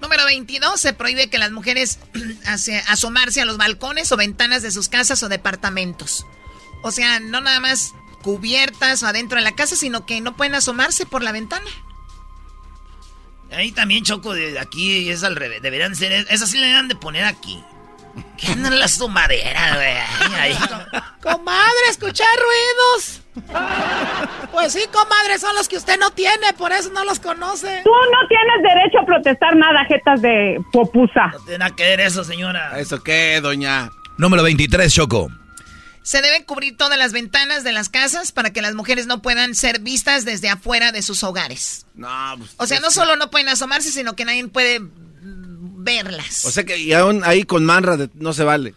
Número 0.00 0.24
22, 0.24 0.80
se 0.80 0.92
prohíbe 0.92 1.28
que 1.28 1.38
las 1.38 1.50
mujeres 1.50 1.98
asomarse 2.88 3.40
a 3.40 3.44
los 3.44 3.58
balcones 3.58 4.10
o 4.12 4.16
ventanas 4.16 4.62
de 4.62 4.70
sus 4.70 4.88
casas 4.88 5.22
o 5.22 5.28
departamentos. 5.28 6.26
O 6.82 6.90
sea, 6.90 7.20
no 7.20 7.40
nada 7.40 7.60
más 7.60 7.94
cubiertas 8.22 9.02
o 9.02 9.06
adentro 9.06 9.38
de 9.38 9.44
la 9.44 9.54
casa, 9.54 9.76
sino 9.76 10.06
que 10.06 10.20
no 10.20 10.36
pueden 10.36 10.54
asomarse 10.54 11.06
por 11.06 11.22
la 11.22 11.32
ventana. 11.32 11.70
Ahí 13.52 13.72
también 13.72 14.04
Choco, 14.04 14.32
de 14.32 14.58
aquí 14.58 15.10
es 15.10 15.24
al 15.24 15.36
revés. 15.36 15.60
Deberían 15.60 15.96
ser, 15.96 16.12
esas 16.30 16.50
sí 16.50 16.58
le 16.58 16.66
deberían 16.66 16.88
de 16.88 16.94
poner 16.94 17.24
aquí. 17.24 17.62
¿Qué 18.36 18.48
andan 18.48 18.78
las 18.78 18.96
tomaderas, 18.98 19.74
güey? 19.76 20.54
Comadre, 21.22 21.88
escuchar 21.90 22.28
ruidos. 22.38 23.20
Pues 24.50 24.72
sí, 24.72 24.80
comadre, 24.92 25.38
son 25.38 25.54
los 25.54 25.68
que 25.68 25.76
usted 25.76 25.98
no 25.98 26.10
tiene, 26.10 26.52
por 26.54 26.72
eso 26.72 26.90
no 26.90 27.04
los 27.04 27.20
conoce. 27.20 27.82
Tú 27.84 27.90
no 27.90 28.28
tienes 28.28 28.62
derecho 28.62 29.00
a 29.00 29.06
protestar 29.06 29.56
nada, 29.56 29.84
jetas 29.86 30.22
de 30.22 30.58
popusa. 30.72 31.28
No 31.32 31.40
tiene 31.40 31.58
nada 31.58 31.76
que 31.76 31.82
ver 31.84 32.00
eso, 32.00 32.24
señora. 32.24 32.78
¿Eso 32.78 33.02
qué, 33.02 33.40
doña? 33.40 33.90
Número 34.16 34.42
23, 34.42 34.92
Choco. 34.92 35.30
Se 36.02 36.22
deben 36.22 36.44
cubrir 36.44 36.76
todas 36.76 36.98
las 36.98 37.12
ventanas 37.12 37.62
de 37.62 37.72
las 37.72 37.88
casas 37.90 38.32
para 38.32 38.50
que 38.52 38.62
las 38.62 38.74
mujeres 38.74 39.06
no 39.06 39.20
puedan 39.20 39.54
ser 39.54 39.80
vistas 39.80 40.24
desde 40.24 40.48
afuera 40.48 40.92
de 40.92 41.02
sus 41.02 41.22
hogares. 41.22 41.86
No, 41.94 42.34
pues, 42.38 42.54
O 42.56 42.66
sea, 42.66 42.80
no 42.80 42.90
solo 42.90 43.16
no 43.16 43.30
pueden 43.30 43.48
asomarse, 43.50 43.90
sino 43.90 44.16
que 44.16 44.24
nadie 44.24 44.48
puede 44.48 44.80
verlas. 45.82 46.44
O 46.44 46.50
sea 46.50 46.64
que 46.64 46.78
y 46.78 46.92
aún 46.92 47.22
ahí 47.24 47.44
con 47.44 47.64
manra 47.64 47.96
de- 47.96 48.10
no 48.14 48.32
se 48.32 48.44
vale. 48.44 48.74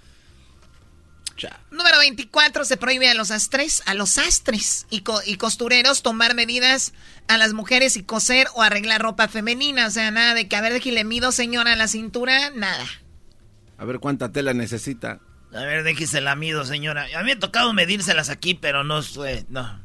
Número 1.72 1.98
24, 1.98 2.64
se 2.64 2.78
prohíbe 2.78 3.10
a 3.10 3.16
los 3.16 3.32
astres, 3.32 3.82
a 3.88 3.96
los 3.96 4.18
astres 4.18 4.86
y, 4.90 5.02
co- 5.02 5.20
y 5.26 5.36
costureros 5.38 6.02
tomar 6.04 6.36
medidas 6.36 6.94
a 7.28 7.38
las 7.38 7.54
mujeres 7.54 7.98
y 7.98 8.04
coser 8.04 8.48
o 8.54 8.62
arreglar 8.62 9.02
ropa 9.02 9.28
femenina. 9.28 9.88
O 9.88 9.90
sea, 9.90 10.10
nada 10.12 10.36
de 10.36 10.48
que, 10.48 10.56
a 10.56 10.62
ver, 10.62 10.72
déjale 10.72 11.04
mido, 11.04 11.32
señora, 11.32 11.74
a 11.74 11.76
la 11.76 11.88
cintura, 11.88 12.52
nada. 12.52 12.86
A 13.78 13.84
ver 13.86 14.00
cuánta 14.00 14.32
tela 14.32 14.54
necesita. 14.54 15.20
A 15.54 15.62
ver, 15.66 15.84
déjese 15.84 16.22
la 16.22 16.36
mido, 16.36 16.64
señora. 16.66 17.08
A 17.16 17.20
mí 17.20 17.26
me 17.26 17.32
ha 17.34 17.40
tocado 17.40 17.74
medírselas 17.74 18.30
aquí, 18.30 18.54
pero 18.54 18.84
no 18.84 19.02
soy, 19.02 19.46
no, 19.50 19.84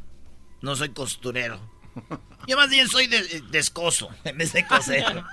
no 0.60 0.76
soy 0.76 0.90
costurero. 0.90 1.58
Yo 2.46 2.56
más 2.56 2.68
bien 2.70 2.88
soy 2.88 3.06
de- 3.08 3.42
descoso, 3.50 4.10
en 4.24 4.36
vez 4.38 4.52
de 4.52 4.66
coser. 4.66 5.24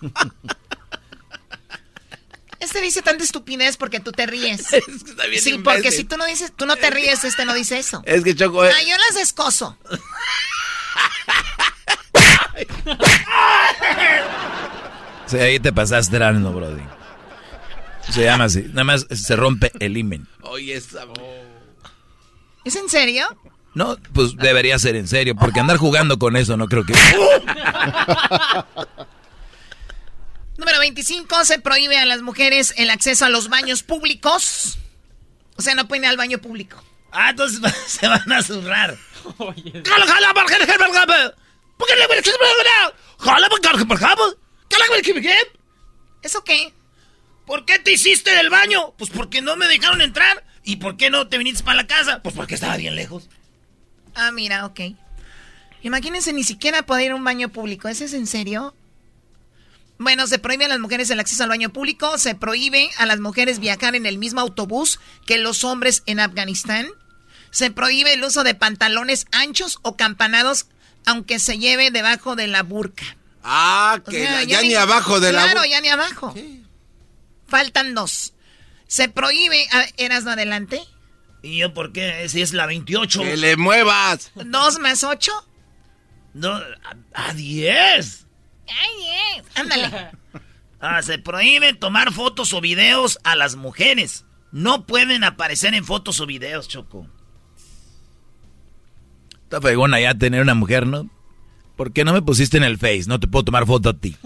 Este 2.62 2.80
dice 2.80 3.02
tanta 3.02 3.24
estupidez 3.24 3.76
porque 3.76 3.98
tú 3.98 4.12
te 4.12 4.24
ríes. 4.24 4.72
está 4.72 5.26
bien 5.26 5.42
sí, 5.42 5.50
imbécil. 5.50 5.62
porque 5.62 5.90
si 5.90 6.04
tú 6.04 6.16
no 6.16 6.24
dices, 6.26 6.52
tú 6.54 6.64
no 6.64 6.76
te 6.76 6.90
ríes, 6.90 7.24
este 7.24 7.44
no 7.44 7.54
dice 7.54 7.76
eso. 7.76 8.04
Es 8.06 8.22
que 8.22 8.36
Choco... 8.36 8.64
eh, 8.64 8.70
Ah, 8.72 8.82
yo 8.88 8.96
las 8.96 9.16
descoso. 9.16 9.76
Sí, 15.26 15.38
ahí 15.38 15.58
te 15.58 15.72
pasaste 15.72 16.18
no, 16.18 16.52
Brody. 16.52 16.82
Se 18.10 18.22
llama 18.22 18.44
así. 18.44 18.66
Nada 18.68 18.84
más 18.84 19.06
se 19.10 19.34
rompe 19.34 19.72
el 19.80 19.96
imen. 19.96 20.28
Oye, 20.42 20.76
esa... 20.76 21.06
¿Es 22.64 22.76
en 22.76 22.88
serio? 22.90 23.26
No, 23.74 23.96
pues 24.12 24.36
debería 24.36 24.78
ser 24.78 24.94
en 24.94 25.08
serio, 25.08 25.34
porque 25.34 25.60
andar 25.60 25.78
jugando 25.78 26.18
con 26.18 26.36
eso 26.36 26.56
no 26.58 26.68
creo 26.68 26.84
que... 26.84 26.92
Número 30.56 30.78
25, 30.78 31.44
se 31.44 31.58
prohíbe 31.58 31.98
a 31.98 32.06
las 32.06 32.22
mujeres 32.22 32.74
el 32.76 32.90
acceso 32.90 33.24
a 33.24 33.30
los 33.30 33.48
baños 33.48 33.82
públicos. 33.82 34.78
O 35.56 35.62
sea, 35.62 35.74
no 35.74 35.88
pueden 35.88 36.04
ir 36.04 36.10
al 36.10 36.16
baño 36.16 36.38
público. 36.38 36.82
Ah, 37.10 37.30
entonces 37.30 37.60
se 37.86 38.06
van 38.06 38.30
a 38.32 38.42
zurrar. 38.42 38.96
¿Eso 46.22 46.44
qué? 46.44 46.72
¿Por 47.46 47.64
qué 47.64 47.78
te 47.78 47.92
hiciste 47.92 48.34
del 48.34 48.50
baño? 48.50 48.94
Pues 48.96 49.10
porque 49.10 49.42
no 49.42 49.56
me 49.56 49.66
dejaron 49.66 50.00
entrar. 50.00 50.44
¿Y 50.64 50.76
por 50.76 50.96
qué 50.96 51.10
no 51.10 51.28
te 51.28 51.38
viniste 51.38 51.64
para 51.64 51.76
la 51.76 51.86
casa? 51.86 52.22
Pues 52.22 52.34
porque 52.34 52.54
estaba 52.54 52.76
bien 52.76 52.94
lejos. 52.94 53.28
Ah, 54.14 54.30
mira, 54.30 54.64
ok. 54.66 54.80
Imagínense 55.82 56.32
ni 56.32 56.44
siquiera 56.44 56.82
poder 56.82 57.06
ir 57.06 57.10
a 57.12 57.16
un 57.16 57.24
baño 57.24 57.48
público. 57.48 57.88
¿Ese 57.88 58.04
es 58.04 58.14
en 58.14 58.26
serio? 58.26 58.74
Bueno, 60.02 60.26
se 60.26 60.38
prohíbe 60.38 60.64
a 60.64 60.68
las 60.68 60.80
mujeres 60.80 61.10
el 61.10 61.20
acceso 61.20 61.44
al 61.44 61.48
baño 61.48 61.72
público, 61.72 62.18
se 62.18 62.34
prohíbe 62.34 62.90
a 62.98 63.06
las 63.06 63.20
mujeres 63.20 63.60
viajar 63.60 63.94
en 63.94 64.06
el 64.06 64.18
mismo 64.18 64.40
autobús 64.40 64.98
que 65.26 65.38
los 65.38 65.64
hombres 65.64 66.02
en 66.06 66.20
Afganistán, 66.20 66.88
se 67.50 67.70
prohíbe 67.70 68.14
el 68.14 68.24
uso 68.24 68.44
de 68.44 68.54
pantalones 68.54 69.26
anchos 69.30 69.78
o 69.82 69.96
campanados 69.96 70.66
aunque 71.06 71.38
se 71.38 71.58
lleve 71.58 71.90
debajo 71.90 72.36
de 72.36 72.46
la 72.46 72.62
burca. 72.62 73.04
Ah, 73.42 74.00
que 74.08 74.22
ya, 74.46 74.62
ni, 74.62 74.74
abajo 74.74 75.20
de 75.20 75.32
la 75.32 75.40
burca. 75.40 75.52
Claro, 75.52 75.68
ya 75.68 75.80
ni 75.80 75.88
abajo. 75.88 76.34
Faltan 77.46 77.94
dos. 77.94 78.34
Se 78.86 79.08
prohíbe... 79.08 79.66
¿Eras 79.96 80.24
no 80.24 80.30
adelante? 80.30 80.80
¿Y 81.42 81.58
yo 81.58 81.74
por 81.74 81.92
qué? 81.92 82.28
Si 82.28 82.40
es 82.40 82.52
la 82.52 82.66
28. 82.66 83.20
¡Que 83.20 83.36
le 83.36 83.56
muevas! 83.56 84.30
¿Dos 84.34 84.78
más 84.78 85.02
ocho? 85.02 85.32
No, 86.34 86.60
a 87.14 87.34
10. 87.34 88.21
¡Ay, 88.80 89.42
Ándale. 89.54 89.90
Ah, 90.84 91.00
se 91.00 91.16
prohíbe 91.16 91.74
tomar 91.74 92.12
fotos 92.12 92.52
o 92.52 92.60
videos 92.60 93.16
a 93.22 93.36
las 93.36 93.54
mujeres. 93.54 94.24
No 94.50 94.84
pueden 94.84 95.22
aparecer 95.22 95.74
en 95.74 95.84
fotos 95.84 96.18
o 96.18 96.26
videos, 96.26 96.66
Choco. 96.66 97.06
Está 99.44 99.60
fregona 99.60 100.00
ya 100.00 100.14
tener 100.14 100.42
una 100.42 100.54
mujer, 100.54 100.88
¿no? 100.88 101.08
¿Por 101.76 101.92
qué 101.92 102.04
no 102.04 102.12
me 102.12 102.20
pusiste 102.20 102.56
en 102.56 102.64
el 102.64 102.78
Face? 102.78 103.04
No 103.06 103.20
te 103.20 103.28
puedo 103.28 103.44
tomar 103.44 103.64
foto 103.64 103.90
a 103.90 103.94
ti. 103.94 104.16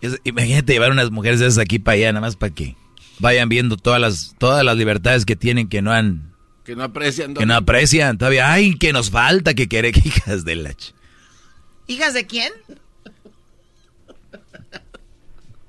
imagínate 0.24 0.72
llevar 0.72 0.92
unas 0.92 1.10
mujeres 1.10 1.40
esas 1.40 1.58
aquí 1.58 1.80
para 1.80 1.96
allá, 1.96 2.12
nada 2.12 2.20
más 2.20 2.36
para 2.36 2.54
que 2.54 2.76
vayan 3.18 3.48
viendo 3.48 3.76
todas 3.76 4.00
las, 4.00 4.36
todas 4.38 4.64
las 4.64 4.76
libertades 4.76 5.24
que 5.24 5.34
tienen 5.34 5.68
que 5.68 5.82
no 5.82 5.92
han... 5.92 6.34
Que 6.64 6.76
no 6.76 6.84
aprecian. 6.84 7.34
Que 7.34 7.46
no 7.46 7.56
aprecian. 7.56 8.16
Todavía, 8.16 8.52
ay, 8.52 8.76
que 8.76 8.92
nos 8.92 9.10
falta 9.10 9.54
que 9.54 9.68
querer 9.68 9.96
hijas 10.06 10.44
de 10.44 10.56
la... 10.56 10.74
¿Hijas 11.86 12.14
de 12.14 12.26
quién? 12.26 12.52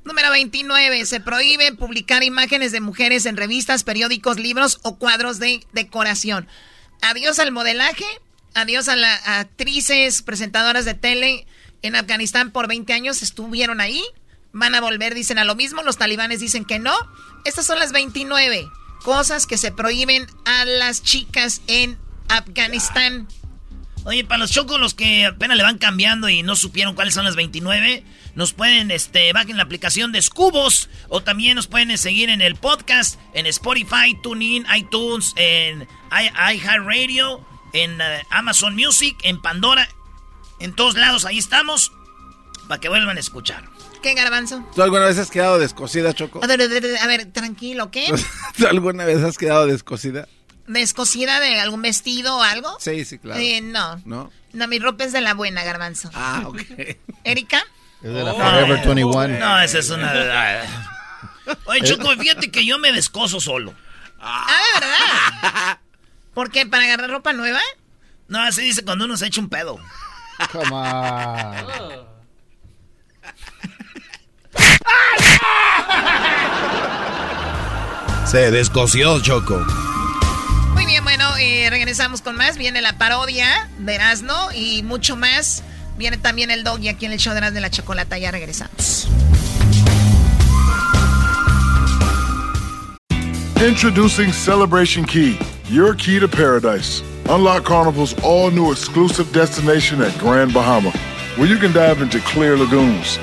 Número 0.04 0.30
29. 0.32 1.06
Se 1.06 1.20
prohíbe 1.20 1.74
publicar 1.74 2.24
imágenes 2.24 2.72
de 2.72 2.80
mujeres 2.80 3.26
en 3.26 3.38
revistas, 3.38 3.84
periódicos, 3.84 4.40
libros 4.40 4.80
o 4.84 4.98
cuadros 4.98 5.40
de 5.40 5.66
decoración. 5.74 6.48
Adiós 7.02 7.40
al 7.40 7.52
modelaje. 7.52 8.06
Adiós 8.54 8.88
a 8.88 8.96
las 8.96 9.28
actrices, 9.28 10.22
presentadoras 10.22 10.86
de 10.86 10.94
tele 10.94 11.46
en 11.82 11.96
Afganistán 11.96 12.52
por 12.52 12.68
20 12.68 12.94
años 12.94 13.22
estuvieron 13.22 13.82
ahí. 13.82 14.04
Van 14.54 14.74
a 14.74 14.82
volver, 14.82 15.14
dicen 15.14 15.38
a 15.38 15.44
lo 15.44 15.56
mismo. 15.56 15.84
Los 15.84 15.98
talibanes 15.98 16.40
dicen 16.40 16.66
que 16.66 16.80
no. 16.80 16.96
Estas 17.44 17.66
son 17.66 17.80
las 17.80 17.92
29 17.92 18.68
cosas 19.04 19.46
que 19.46 19.58
se 19.58 19.72
prohíben 19.72 20.26
a 20.46 20.66
las 20.66 21.04
chicas 21.04 21.62
en 21.68 21.98
Afganistán. 22.30 23.28
Oye, 24.06 24.24
para 24.24 24.38
los 24.38 24.52
chocos, 24.52 24.80
los 24.80 24.94
que 24.94 25.26
apenas 25.26 25.58
le 25.58 25.64
van 25.64 25.80
cambiando 25.80 26.30
y 26.30 26.44
no 26.44 26.56
supieron 26.56 26.94
cuáles 26.94 27.16
son 27.16 27.26
las 27.26 27.36
29, 27.36 28.04
nos 28.36 28.54
pueden, 28.54 28.92
este, 28.92 29.34
bajen 29.34 29.58
la 29.58 29.64
aplicación 29.64 30.12
de 30.12 30.22
Scubos 30.22 30.90
o 31.10 31.24
también 31.24 31.56
nos 31.56 31.66
pueden 31.66 31.98
seguir 31.98 32.30
en 32.30 32.42
el 32.42 32.56
podcast, 32.56 33.20
en 33.34 33.48
Spotify, 33.48 34.16
TuneIn, 34.22 34.68
iTunes, 34.78 35.34
en 35.38 35.88
iHeartRadio, 36.12 37.44
en 37.74 38.00
eh, 38.00 38.22
Amazon 38.30 38.76
Music, 38.76 39.18
en 39.24 39.42
Pandora, 39.42 39.90
en 40.60 40.76
todos 40.76 40.96
lados, 40.96 41.26
ahí 41.26 41.40
estamos, 41.40 41.92
para 42.68 42.80
que 42.80 42.90
vuelvan 42.90 43.18
a 43.18 43.20
escuchar. 43.20 43.68
¿Qué, 44.04 44.14
Garbanzo? 44.14 44.64
¿Tú 44.76 44.84
alguna 44.84 45.06
vez 45.06 45.18
has 45.18 45.32
quedado 45.32 45.58
descosida, 45.58 46.14
Choco? 46.14 46.44
A 46.44 46.48
ver, 46.48 46.62
a 46.62 47.08
ver, 47.08 47.32
tranquilo, 47.32 47.90
¿qué? 47.90 48.14
¿Tú 48.58 48.68
alguna 48.68 49.04
vez 49.04 49.24
has 49.24 49.36
quedado 49.36 49.66
descosida? 49.66 50.28
¿Descosida 50.68 51.40
de 51.40 51.60
algún 51.60 51.82
vestido 51.82 52.38
o 52.38 52.42
algo? 52.42 52.76
Sí, 52.80 53.06
sí, 53.06 53.20
claro. 53.20 53.40
Eh, 53.40 53.62
no. 53.62 54.02
¿No? 54.06 54.32
No, 54.54 54.68
mi 54.68 54.80
ropa 54.80 55.04
es 55.04 55.14
de 55.14 55.22
la 55.22 55.34
buena, 55.34 55.64
garbanzo. 55.64 56.10
Ah, 56.14 56.44
ok. 56.46 56.62
¿Erika? 57.24 57.64
Es 58.02 58.14
de 58.14 58.24
la 58.24 58.34
Forever 58.34 58.86
21. 58.86 59.28
No, 59.40 59.60
esa 59.62 59.80
es 59.80 59.90
una... 59.90 60.64
Oye, 61.66 61.82
Choco, 61.82 62.10
fíjate 62.18 62.50
que 62.50 62.66
yo 62.66 62.80
me 62.80 62.92
descoso 62.92 63.40
solo. 63.40 63.76
Ah, 64.20 64.48
¿verdad? 64.74 65.80
¿Por 66.34 66.52
qué? 66.52 66.66
¿Para 66.66 66.86
agarrar 66.86 67.10
ropa 67.10 67.34
nueva? 67.34 67.60
No, 68.28 68.42
así 68.42 68.62
dice 68.64 68.84
cuando 68.84 69.06
uno 69.06 69.18
se 69.18 69.28
echa 69.28 69.40
un 69.42 69.50
pedo. 69.50 69.80
Come 70.52 70.72
on. 70.72 72.16
Se 78.26 78.52
descoció, 78.52 79.22
Choco. 79.22 79.66
Muy 80.86 80.92
bien, 80.92 81.04
bueno, 81.04 81.36
eh, 81.40 81.68
regresamos 81.72 82.22
con 82.22 82.36
más. 82.36 82.60
Viene 82.60 82.80
la 82.80 82.94
parodia 82.94 83.68
de 83.80 83.96
Erasmo 83.96 84.36
y 84.54 84.84
mucho 84.84 85.16
más. 85.16 85.64
Viene 85.98 86.18
también 86.18 86.52
el 86.52 86.64
doggy 86.64 86.90
aquí 86.90 87.08
en 87.08 87.12
el 87.12 87.18
show 87.18 87.34
de 87.34 87.40
Erasmo 87.40 87.56
de 87.56 87.62
la 87.62 87.72
Chocolata. 87.72 88.20
Ya 88.20 88.30
regresamos. 88.30 89.08
Introducing 93.68 94.32
Celebration 94.32 95.04
Key, 95.06 95.40
your 95.72 95.96
key 95.96 96.20
to 96.20 96.28
paradise. 96.28 97.02
Unlock 97.30 97.64
Carnival's 97.64 98.14
all 98.24 98.52
new 98.52 98.72
exclusive 98.72 99.34
destination 99.34 100.04
at 100.04 100.16
Grand 100.20 100.54
Bahama, 100.54 100.92
where 101.36 101.48
you 101.48 101.58
can 101.58 101.74
dive 101.74 102.00
into 102.00 102.20
clear 102.20 102.56
lagoons, 102.56 103.18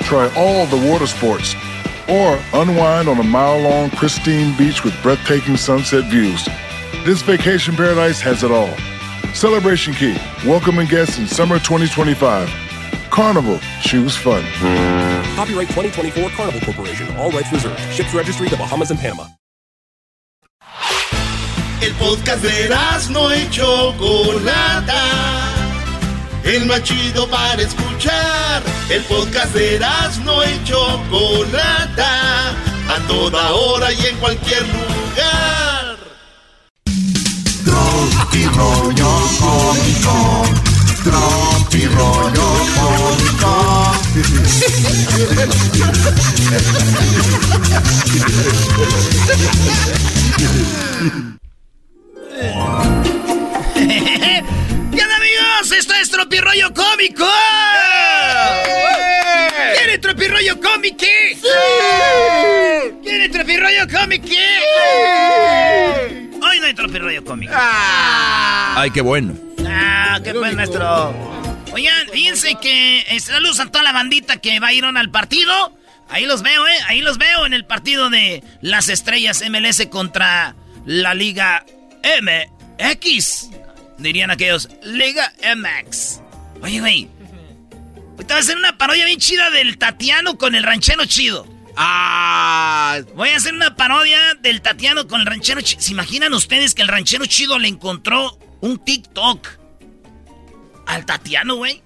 try 0.00 0.28
all 0.36 0.66
the 0.66 0.90
water 0.90 1.06
sports, 1.06 1.54
or 2.08 2.40
unwind 2.54 3.08
on 3.08 3.20
a 3.20 3.22
mile 3.22 3.60
long, 3.60 3.90
pristine 3.90 4.52
beach 4.58 4.82
with 4.82 5.00
breathtaking 5.00 5.56
sunset 5.56 6.10
views. 6.10 6.48
This 7.04 7.20
vacation 7.20 7.76
paradise 7.76 8.22
has 8.22 8.42
it 8.42 8.50
all. 8.50 8.74
Celebration 9.34 9.92
Key, 9.92 10.16
welcoming 10.46 10.86
guests 10.86 11.18
in 11.18 11.26
summer 11.26 11.58
2025. 11.58 12.48
Carnival, 13.10 13.60
choose 13.82 14.16
fun. 14.16 14.42
Copyright 15.36 15.68
2024 15.68 16.30
Carnival 16.30 16.60
Corporation, 16.62 17.14
all 17.18 17.30
rights 17.30 17.52
reserved. 17.52 17.78
Ships 17.92 18.14
registry 18.14 18.48
the 18.48 18.56
Bahamas 18.56 18.90
and 18.90 18.98
Panama. 18.98 19.26
El 21.82 21.92
podcast 22.00 22.42
de 22.42 22.70
no 23.12 23.28
y 23.34 23.50
Chocolata. 23.50 25.04
El 26.42 26.64
más 26.64 26.84
chido 26.84 27.28
para 27.28 27.60
escuchar. 27.60 28.62
El 28.88 29.02
podcast 29.02 29.54
de 29.54 29.78
no 30.24 30.42
y 30.42 30.64
Chocolata. 30.64 32.48
A 32.88 32.98
toda 33.06 33.52
hora 33.52 33.92
y 33.92 34.06
en 34.06 34.16
cualquier 34.16 34.62
lugar. 34.62 35.73
Tropi 37.94 38.42
rollo 38.46 39.10
cómico. 39.38 40.42
Tropi 41.04 41.86
rollo 41.86 42.48
cómico. 42.74 43.52
¿Qué 53.74 55.02
amigos? 55.02 55.72
Esto 55.78 55.94
es 55.94 56.10
Tropirollo 56.10 56.74
Cómico. 56.74 57.26
¿Quiere 59.76 59.98
Tropirollo 59.98 60.60
Cómico? 60.60 61.04
¡Sí! 61.04 61.48
¿Quiere 63.04 63.28
Tropirollo 63.28 63.86
Cómico? 63.88 64.26
¡Sí! 64.26 66.23
Cómico. 67.24 67.52
Ah. 67.56 68.74
Ay, 68.76 68.90
qué 68.90 69.00
bueno. 69.00 69.34
Ah, 69.66 70.20
qué 70.22 70.32
buen 70.32 70.56
nuestro. 70.56 71.14
Oigan, 71.72 72.08
fíjense 72.12 72.56
que 72.60 73.00
eh, 73.00 73.20
saludos 73.20 73.60
a 73.60 73.66
toda 73.66 73.82
la 73.82 73.92
bandita 73.92 74.36
que 74.36 74.60
va 74.60 74.68
a 74.68 74.72
ir 74.72 74.84
al 74.84 75.10
partido. 75.10 75.76
Ahí 76.08 76.26
los 76.26 76.42
veo, 76.42 76.66
¿eh? 76.66 76.76
Ahí 76.86 77.00
los 77.00 77.18
veo 77.18 77.46
en 77.46 77.54
el 77.54 77.64
partido 77.64 78.10
de 78.10 78.42
las 78.60 78.88
estrellas 78.88 79.42
MLS 79.48 79.86
contra 79.90 80.54
la 80.84 81.14
Liga 81.14 81.64
MX. 82.04 83.50
Dirían 83.98 84.30
aquellos, 84.30 84.68
Liga 84.82 85.32
MX. 85.56 86.20
Oye, 86.62 86.80
güey. 86.80 87.08
Ahorita 88.12 88.34
voy 88.34 88.36
a 88.36 88.38
hacer 88.40 88.56
una 88.56 88.78
parodia 88.78 89.06
bien 89.06 89.18
chida 89.18 89.50
del 89.50 89.76
Tatiano 89.78 90.38
con 90.38 90.54
el 90.54 90.62
ranchero 90.62 91.04
chido. 91.06 91.53
Ah. 91.76 93.00
Voy 93.14 93.30
a 93.30 93.36
hacer 93.36 93.54
una 93.54 93.76
parodia 93.76 94.34
del 94.40 94.60
Tatiano 94.60 95.06
con 95.08 95.20
el 95.20 95.26
ranchero 95.26 95.60
chido. 95.60 95.80
¿Se 95.80 95.92
imaginan 95.92 96.32
ustedes 96.34 96.74
que 96.74 96.82
el 96.82 96.88
ranchero 96.88 97.26
chido 97.26 97.58
le 97.58 97.68
encontró 97.68 98.38
un 98.60 98.78
TikTok 98.78 99.48
al 100.86 101.06
Tatiano, 101.06 101.56
güey? 101.56 101.82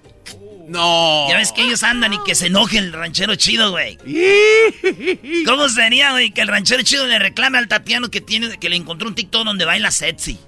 No. 0.68 1.26
Ya 1.30 1.38
ves 1.38 1.52
que 1.52 1.62
ellos 1.62 1.82
andan 1.82 2.12
y 2.12 2.22
que 2.24 2.34
se 2.34 2.46
enoje 2.48 2.78
el 2.78 2.92
ranchero 2.92 3.34
chido, 3.36 3.70
güey. 3.70 3.98
¿Cómo 5.46 5.68
sería, 5.70 6.10
güey, 6.10 6.30
que 6.30 6.42
el 6.42 6.48
ranchero 6.48 6.82
chido 6.82 7.06
le 7.06 7.18
reclame 7.18 7.56
al 7.56 7.68
Tatiano 7.68 8.10
que 8.10 8.20
tiene 8.20 8.58
que 8.58 8.68
le 8.68 8.76
encontró 8.76 9.08
un 9.08 9.14
TikTok 9.14 9.44
donde 9.44 9.64
baila 9.64 9.90
sexy? 9.90 10.38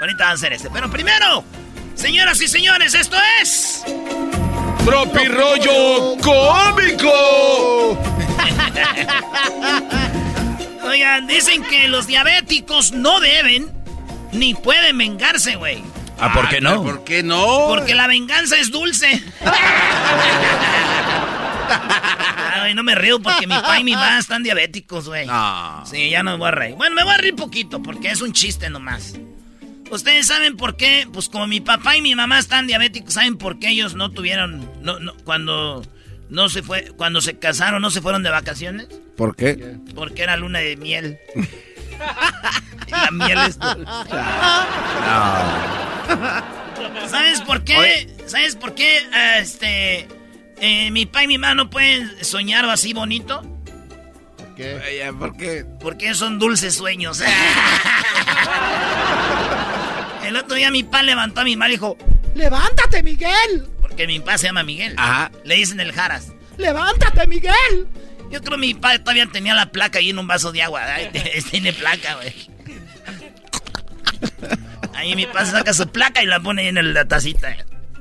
Ahorita 0.00 0.24
va 0.24 0.30
a 0.30 0.34
hacer 0.34 0.52
este. 0.52 0.70
Pero 0.70 0.90
primero, 0.90 1.44
señoras 1.94 2.40
y 2.42 2.48
señores, 2.48 2.94
esto 2.94 3.16
es. 3.40 3.84
Tropi 4.84 5.28
rollo 5.28 6.16
cómico. 6.22 7.98
Oigan, 10.88 11.26
dicen 11.26 11.62
que 11.64 11.88
los 11.88 12.06
diabéticos 12.06 12.92
no 12.92 13.20
deben 13.20 13.70
ni 14.32 14.54
pueden 14.54 14.96
vengarse, 14.98 15.56
güey. 15.56 15.82
¿Ah, 16.18 16.32
por 16.32 16.48
qué 16.48 16.60
no? 16.60 16.82
¿Por 16.82 17.04
qué 17.04 17.22
no? 17.22 17.66
Porque 17.68 17.94
la 17.94 18.06
venganza 18.06 18.56
es 18.56 18.70
dulce. 18.70 19.22
Ay, 22.54 22.74
no 22.74 22.82
me 22.82 22.94
río 22.94 23.20
porque 23.20 23.46
mi 23.46 23.54
papá 23.54 23.78
y 23.78 23.84
mi 23.84 23.92
mamá 23.92 24.18
están 24.18 24.42
diabéticos, 24.42 25.06
güey. 25.08 25.26
No. 25.26 25.84
Sí, 25.86 26.10
ya 26.10 26.22
no 26.22 26.32
me 26.32 26.38
voy 26.38 26.48
a 26.48 26.50
reír. 26.52 26.74
Bueno, 26.74 26.96
me 26.96 27.04
voy 27.04 27.12
a 27.12 27.18
reír 27.18 27.36
poquito 27.36 27.82
porque 27.82 28.10
es 28.10 28.20
un 28.20 28.32
chiste 28.32 28.68
nomás. 28.68 29.14
Ustedes 29.90 30.26
saben 30.26 30.56
por 30.56 30.76
qué, 30.76 31.08
pues 31.12 31.28
como 31.28 31.46
mi 31.46 31.60
papá 31.60 31.96
y 31.96 32.02
mi 32.02 32.14
mamá 32.14 32.38
están 32.38 32.66
diabéticos, 32.66 33.14
¿saben 33.14 33.38
por 33.38 33.58
qué 33.58 33.68
ellos 33.70 33.94
no 33.94 34.10
tuvieron, 34.10 34.70
no, 34.82 34.98
no, 35.00 35.14
cuando 35.24 35.82
no 36.28 36.48
se 36.50 36.62
fue, 36.62 36.92
cuando 36.96 37.20
se 37.22 37.38
casaron, 37.38 37.80
no 37.80 37.90
se 37.90 38.02
fueron 38.02 38.22
de 38.22 38.30
vacaciones? 38.30 38.88
¿Por 39.16 39.34
qué? 39.34 39.76
Porque 39.94 40.22
era 40.22 40.36
luna 40.36 40.58
de 40.58 40.76
miel. 40.76 41.18
la 42.90 43.10
miel 43.10 43.38
es 43.48 43.58
dulce. 43.58 43.90
¿Sabes 47.08 47.40
por 47.40 47.64
qué? 47.64 48.14
¿Sabes 48.26 48.56
por 48.56 48.74
qué? 48.74 48.98
eh, 48.98 49.38
Este, 49.40 50.06
eh, 50.60 50.90
mi 50.90 51.06
papá 51.06 51.24
y 51.24 51.28
mi 51.28 51.38
mamá 51.38 51.54
no 51.54 51.70
pueden 51.70 52.22
soñar 52.24 52.64
así 52.68 52.92
bonito. 52.92 53.40
¿Por 54.36 54.54
qué? 54.54 55.12
¿Por 55.18 55.36
qué? 55.36 55.64
Porque 55.80 56.14
son 56.14 56.38
dulces 56.38 56.74
sueños. 56.74 57.22
El 60.28 60.36
otro 60.36 60.56
día 60.56 60.70
mi 60.70 60.82
papá 60.82 61.02
levantó 61.02 61.40
a 61.40 61.44
mi 61.44 61.56
mamá 61.56 61.68
y 61.68 61.72
dijo, 61.72 61.96
¡Levántate, 62.34 63.02
Miguel! 63.02 63.66
Porque 63.80 64.06
mi 64.06 64.18
papá 64.20 64.36
se 64.36 64.46
llama 64.48 64.62
Miguel. 64.62 64.92
Ajá. 64.98 65.32
Le 65.44 65.54
dicen 65.54 65.80
el 65.80 65.90
Jaras. 65.90 66.34
¡Levántate, 66.58 67.26
Miguel! 67.26 67.88
Yo 68.30 68.42
creo 68.42 68.56
que 68.56 68.58
mi 68.58 68.74
padre 68.74 68.98
todavía 68.98 69.26
tenía 69.32 69.54
la 69.54 69.72
placa 69.72 70.00
ahí 70.00 70.10
en 70.10 70.18
un 70.18 70.26
vaso 70.26 70.52
de 70.52 70.62
agua. 70.62 70.84
Ay, 70.84 71.10
Tiene 71.50 71.72
placa, 71.72 72.16
güey. 72.16 72.34
Ahí 74.94 75.16
mi 75.16 75.24
padre 75.24 75.50
saca 75.50 75.72
su 75.72 75.88
placa 75.88 76.22
y 76.22 76.26
la 76.26 76.40
pone 76.40 76.60
ahí 76.60 76.68
en 76.68 76.92
la 76.92 77.08
tacita. 77.08 77.56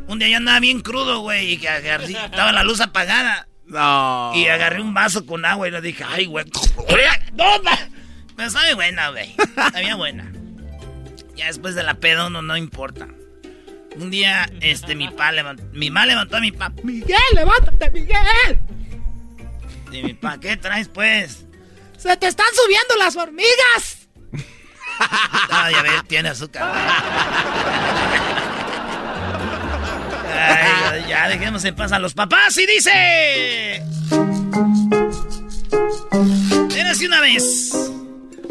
Un 0.07 0.19
día 0.19 0.27
yo 0.27 0.35
andaba 0.35 0.59
bien 0.59 0.81
crudo, 0.81 1.21
güey, 1.21 1.53
y 1.53 1.57
que 1.57 1.69
agarré, 1.69 2.11
estaba 2.11 2.51
la 2.51 2.65
luz 2.65 2.81
apagada. 2.81 3.47
No. 3.67 4.33
Y 4.35 4.47
agarré 4.47 4.81
un 4.81 4.93
vaso 4.93 5.25
con 5.25 5.45
agua 5.45 5.69
y 5.69 5.71
le 5.71 5.79
dije, 5.79 6.03
ay, 6.05 6.25
güey. 6.25 6.43
¡No! 7.35 7.45
Pero 8.35 8.49
sabe 8.49 8.73
buena, 8.73 9.11
güey. 9.11 9.33
Sabía 9.71 9.95
buena. 9.95 10.29
Ya 11.37 11.45
después 11.45 11.75
de 11.75 11.83
la 11.83 11.93
pedo 11.93 12.29
no, 12.29 12.41
no 12.41 12.57
importa. 12.57 13.07
Un 13.95 14.09
día, 14.09 14.49
este, 14.61 14.95
mi 14.95 15.07
pa 15.07 15.31
levantó, 15.31 15.63
mi 15.71 15.89
mamá 15.89 16.07
levantó 16.07 16.37
a 16.37 16.39
mi 16.39 16.51
pa. 16.51 16.71
¡Miguel, 16.83 17.17
levántate, 17.33 17.89
Miguel! 17.91 18.59
Y 19.91 20.03
mi 20.03 20.13
pa, 20.13 20.39
¿qué 20.39 20.57
traes, 20.57 20.89
pues? 20.89 21.45
¡Se 21.97 22.17
te 22.17 22.27
están 22.27 22.47
subiendo 22.53 22.95
las 22.97 23.15
hormigas! 23.15 24.09
Ah, 24.99 25.69
ya 25.71 25.83
ves, 25.83 26.03
tiene 26.07 26.29
azúcar. 26.29 26.71
Ay, 30.35 31.05
ya 31.07 31.29
dejemos 31.29 31.63
en 31.65 31.75
paz 31.75 31.91
a 31.91 31.99
los 31.99 32.15
papás 32.15 32.57
y 32.57 32.65
dice... 32.65 33.83
Érase 36.75 37.05
una 37.05 37.21
vez 37.21 37.71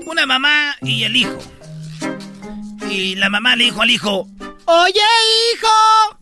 una 0.07 0.25
mamá 0.27 0.77
y 0.83 1.03
el 1.03 1.17
hijo. 1.17 1.39
Y 2.91 3.15
la 3.17 3.31
mamá 3.31 3.57
le 3.57 3.65
dijo 3.65 3.83
al 3.83 3.91
hijo, 3.91 4.29
Oye, 4.67 5.01
hijo. 5.53 6.19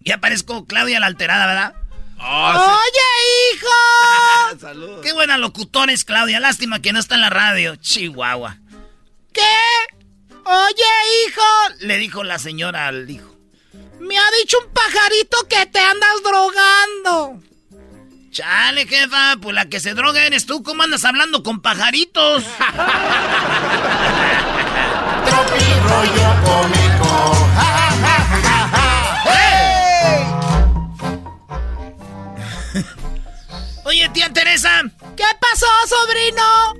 Ya 0.00 0.18
parezco 0.18 0.66
Claudia 0.66 1.00
la 1.00 1.06
alterada, 1.06 1.46
¿verdad? 1.46 1.74
Oye, 2.18 3.52
hijo. 3.52 4.58
Saludos. 4.60 5.00
Qué 5.02 5.12
buena 5.12 5.36
locutora 5.36 5.92
es 5.92 6.04
Claudia. 6.04 6.40
Lástima 6.40 6.80
que 6.80 6.92
no 6.92 6.98
está 6.98 7.16
en 7.16 7.20
la 7.22 7.30
radio. 7.30 7.76
Chihuahua. 7.76 8.58
¿Qué? 9.32 9.42
Oye, 10.44 11.26
hijo. 11.26 11.42
Le 11.80 11.98
dijo 11.98 12.24
la 12.24 12.38
señora 12.38 12.88
al 12.88 13.08
hijo. 13.10 13.34
Me 14.00 14.18
ha 14.18 14.30
dicho 14.40 14.58
un 14.64 14.72
pajarito 14.72 15.48
que 15.48 15.66
te 15.66 15.80
andas 15.80 16.22
drogando. 16.22 17.42
Chale, 18.30 18.86
jefa, 18.86 19.36
pues 19.40 19.54
la 19.54 19.68
que 19.68 19.80
se 19.80 19.94
droga 19.94 20.24
eres 20.24 20.46
tú. 20.46 20.62
¿Cómo 20.62 20.82
andas 20.82 21.04
hablando 21.04 21.42
con 21.42 21.60
pajaritos? 21.60 22.44
rollo 25.88 26.28
cómico. 26.44 27.10
Oye, 33.84 34.08
tía 34.10 34.32
Teresa. 34.32 34.82
¿Qué 35.16 35.24
pasó, 35.40 35.66
sobrino? 35.88 36.74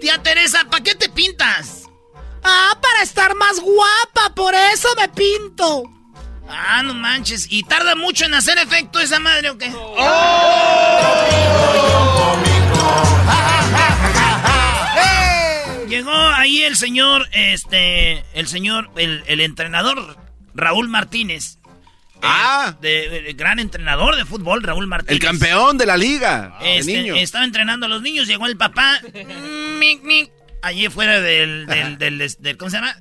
Tía 0.00 0.22
Teresa, 0.22 0.64
¿para 0.70 0.82
qué 0.82 0.94
te 0.94 1.08
pintas? 1.08 1.84
Ah, 2.42 2.76
para 2.80 3.02
estar 3.02 3.34
más 3.34 3.60
guapa, 3.60 4.34
por 4.34 4.54
eso 4.54 4.88
me 4.96 5.08
pinto. 5.08 5.84
Ah, 6.48 6.82
no 6.82 6.94
manches. 6.94 7.46
¿Y 7.50 7.62
tarda 7.62 7.94
mucho 7.94 8.24
en 8.24 8.34
hacer 8.34 8.58
efecto 8.58 8.98
esa 8.98 9.18
madre 9.20 9.50
o 9.50 9.58
qué? 9.58 9.70
Llegó 15.90 16.12
ahí 16.12 16.62
el 16.62 16.76
señor, 16.76 17.28
este, 17.32 18.24
el 18.34 18.46
señor, 18.46 18.90
el, 18.96 19.24
el 19.26 19.40
entrenador 19.40 20.16
Raúl 20.54 20.88
Martínez. 20.88 21.58
Ah. 22.22 22.76
De, 22.80 23.08
de- 23.08 23.32
gran 23.32 23.58
entrenador 23.58 24.14
de 24.14 24.24
fútbol, 24.24 24.62
Raúl 24.62 24.86
Martínez. 24.86 25.14
El 25.14 25.18
campeón 25.26 25.78
de 25.78 25.86
la 25.86 25.96
liga. 25.96 26.58
Este, 26.62 27.02
niños. 27.02 27.18
estaba 27.18 27.44
entrenando 27.44 27.86
a 27.86 27.88
los 27.88 28.02
niños, 28.02 28.26
llegó 28.28 28.46
el 28.46 28.56
papá. 28.56 29.00
mic, 29.78 30.02
mic, 30.02 30.30
allí 30.62 30.88
fuera 30.88 31.20
del, 31.20 31.66
del, 31.66 31.98
del- 31.98 32.18
del- 32.38 32.56
¿cómo 32.56 32.70
se 32.70 32.76
llama? 32.76 32.96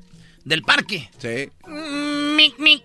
Del 0.45 0.63
parque. 0.63 1.09
Sí. 1.19 1.49
Mic, 1.67 2.57
mic. 2.57 2.83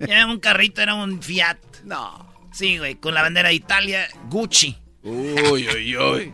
Era 0.00 0.26
un 0.26 0.40
carrito, 0.40 0.80
era 0.82 0.94
un 0.94 1.22
Fiat. 1.22 1.58
No. 1.84 2.26
Sí, 2.52 2.78
güey, 2.78 2.96
con 2.96 3.14
la 3.14 3.22
bandera 3.22 3.50
de 3.50 3.54
Italia, 3.54 4.08
Gucci. 4.30 4.76
Uy, 5.02 5.68
uy, 5.68 5.96
uy. 5.96 6.32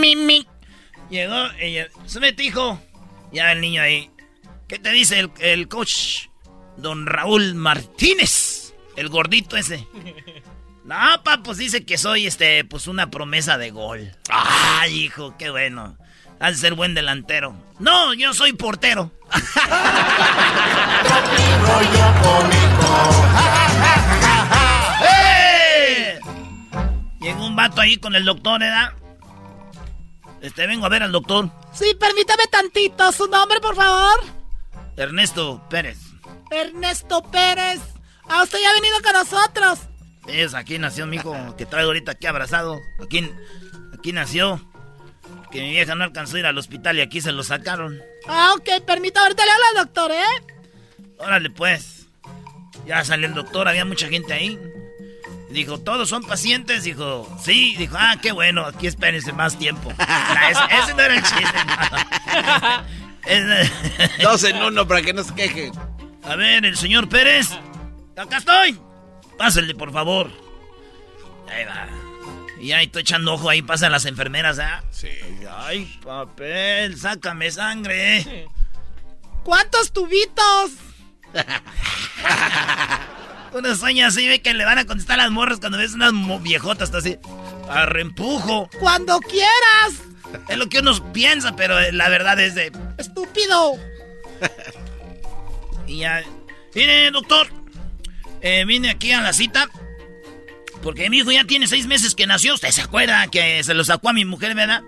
Mic, 0.00 0.18
mic. 0.18 0.46
Llegó, 1.10 1.46
ella, 1.58 1.88
súbete, 2.06 2.44
hijo. 2.44 2.80
Ya 3.32 3.52
el 3.52 3.60
niño 3.60 3.82
ahí. 3.82 4.10
¿Qué 4.68 4.78
te 4.78 4.90
dice 4.90 5.18
el, 5.18 5.30
el 5.40 5.68
coach? 5.68 6.28
Don 6.76 7.06
Raúl 7.06 7.54
Martínez. 7.54 8.74
El 8.96 9.08
gordito 9.08 9.56
ese. 9.56 9.86
No, 10.82 10.96
pa, 11.22 11.40
pues 11.44 11.58
dice 11.58 11.84
que 11.84 11.98
soy, 11.98 12.26
este, 12.26 12.64
pues 12.64 12.88
una 12.88 13.10
promesa 13.10 13.58
de 13.58 13.70
gol. 13.70 14.10
Ay, 14.28 15.04
hijo, 15.04 15.36
qué 15.38 15.50
bueno. 15.50 15.96
Has 16.40 16.52
de 16.52 16.56
ser 16.56 16.74
buen 16.74 16.94
delantero. 16.94 17.54
No, 17.78 18.12
yo 18.14 18.34
soy 18.34 18.54
portero. 18.54 19.12
¡Eh! 25.02 26.18
Llegó 27.20 27.46
un 27.46 27.54
vato 27.54 27.82
ahí 27.82 27.98
con 27.98 28.16
el 28.16 28.24
doctor, 28.24 28.58
¿verdad? 28.58 28.94
Este, 30.40 30.66
vengo 30.66 30.86
a 30.86 30.88
ver 30.88 31.02
al 31.02 31.12
doctor. 31.12 31.50
Sí, 31.72 31.94
permítame 31.98 32.46
tantito. 32.50 33.12
¿Su 33.12 33.26
nombre, 33.26 33.60
por 33.60 33.76
favor? 33.76 34.20
Ernesto 34.96 35.62
Pérez. 35.68 35.98
Ernesto 36.50 37.22
Pérez. 37.30 37.80
Ah, 38.28 38.42
usted 38.42 38.58
ya 38.60 38.70
ha 38.70 38.74
venido 38.74 38.96
con 39.02 39.12
nosotros. 39.12 39.78
Es 40.26 40.54
aquí 40.54 40.78
nació 40.78 41.06
mi 41.06 41.16
hijo 41.16 41.34
que 41.56 41.66
traigo 41.66 41.88
ahorita 41.88 42.12
aquí 42.12 42.26
abrazado. 42.26 42.78
Aquí, 43.02 43.30
aquí 43.92 44.12
nació. 44.12 44.60
Que 45.50 45.60
mi 45.60 45.70
vieja 45.70 45.94
no 45.94 46.04
alcanzó 46.04 46.36
a 46.36 46.40
ir 46.40 46.46
al 46.46 46.58
hospital 46.58 46.96
y 46.98 47.00
aquí 47.00 47.20
se 47.20 47.32
lo 47.32 47.42
sacaron. 47.42 48.00
Ah, 48.28 48.54
ok, 48.56 48.84
permítame. 48.86 49.24
Ahorita 49.24 49.44
le 49.44 49.50
hablo 49.50 49.64
al 49.68 49.86
doctor, 49.86 50.12
¿eh? 50.12 50.54
Órale 51.18 51.50
pues. 51.50 52.06
Ya 52.86 53.04
salió 53.04 53.26
el 53.26 53.34
doctor, 53.34 53.68
había 53.68 53.84
mucha 53.84 54.08
gente 54.08 54.32
ahí. 54.32 54.58
Dijo, 55.50 55.78
¿todos 55.80 56.08
son 56.08 56.22
pacientes? 56.22 56.84
Dijo, 56.84 57.28
sí. 57.42 57.74
Dijo, 57.76 57.96
ah, 57.98 58.16
qué 58.22 58.32
bueno, 58.32 58.64
aquí 58.64 58.86
espérense 58.86 59.32
más 59.32 59.58
tiempo. 59.58 59.90
Ese, 59.90 60.62
ese 60.82 60.94
no 60.94 61.02
era 61.02 61.14
el 61.14 61.22
chiste. 61.22 61.58
no. 64.20 64.22
Dos 64.30 64.44
en 64.44 64.62
uno 64.62 64.86
para 64.86 65.02
que 65.02 65.12
no 65.12 65.22
se 65.24 65.34
quejen. 65.34 65.72
A 66.22 66.36
ver, 66.36 66.64
el 66.64 66.76
señor 66.76 67.08
Pérez. 67.08 67.48
Acá 68.16 68.36
estoy. 68.38 68.78
Pásenle, 69.36 69.74
por 69.74 69.92
favor. 69.92 70.30
Ahí 71.50 71.64
va. 71.64 71.88
Y 72.60 72.72
ahí 72.72 72.86
estoy 72.86 73.02
echando 73.02 73.32
ojo, 73.34 73.48
ahí 73.48 73.62
pasan 73.62 73.90
las 73.90 74.04
enfermeras, 74.04 74.58
¿ah? 74.58 74.84
Sí. 74.90 75.08
Ay, 75.50 75.98
papel, 76.04 76.98
sácame 76.98 77.50
sangre. 77.50 78.46
¿Cuántos 79.42 79.92
tubitos? 79.92 80.72
Uno 83.52 83.74
sueña 83.74 84.06
así, 84.08 84.28
ve 84.28 84.40
que 84.42 84.54
le 84.54 84.64
van 84.64 84.78
a 84.78 84.86
contestar 84.86 85.18
las 85.18 85.30
morras 85.30 85.58
cuando 85.58 85.78
ves 85.78 85.92
unas 85.94 86.12
viejotas, 86.42 86.88
está 86.88 86.98
así. 86.98 87.18
A 87.68 87.86
reempujo. 87.86 88.68
Cuando 88.78 89.18
quieras. 89.20 90.02
Es 90.48 90.56
lo 90.56 90.68
que 90.68 90.78
uno 90.78 91.12
piensa, 91.12 91.56
pero 91.56 91.78
eh, 91.80 91.92
la 91.92 92.08
verdad 92.08 92.38
es 92.38 92.54
de. 92.54 92.72
Estúpido. 92.98 93.74
Y 95.86 95.98
ya. 95.98 96.22
Mire, 96.74 97.10
doctor. 97.10 97.48
eh, 98.40 98.64
vine 98.64 98.90
aquí 98.90 99.10
a 99.12 99.20
la 99.20 99.32
cita. 99.32 99.68
Porque 100.82 101.10
mi 101.10 101.18
hijo 101.18 101.30
ya 101.32 101.44
tiene 101.44 101.66
seis 101.66 101.86
meses 101.86 102.14
que 102.14 102.26
nació. 102.26 102.54
¿Usted 102.54 102.70
se 102.70 102.82
acuerda 102.82 103.26
que 103.28 103.62
se 103.64 103.74
lo 103.74 103.84
sacó 103.84 104.08
a 104.10 104.12
mi 104.12 104.24
mujer, 104.24 104.54
verdad? 104.54 104.82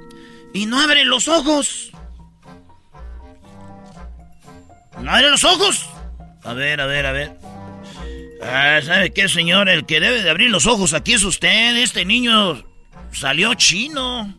Y 0.55 0.67
no 0.67 0.81
abre 0.81 1.05
los 1.05 1.29
ojos. 1.29 1.91
No 5.01 5.11
abre 5.11 5.31
los 5.31 5.45
ojos. 5.45 5.87
A 6.45 6.53
ver, 6.55 6.81
a 6.81 6.87
ver, 6.87 7.07
a 7.07 7.13
ver. 7.13 7.37
Ah, 8.45 8.81
¿Sabe 8.85 9.13
qué, 9.13 9.29
señor? 9.29 9.69
El 9.69 9.87
que 9.87 10.01
debe 10.01 10.23
de 10.23 10.31
abrir 10.31 10.51
los 10.51 10.67
ojos 10.67 10.95
aquí 10.95 11.13
es 11.15 11.23
usted. 11.25 11.77
Este 11.77 12.05
niño 12.05 12.65
salió 13.13 13.55
chino. 13.55 14.35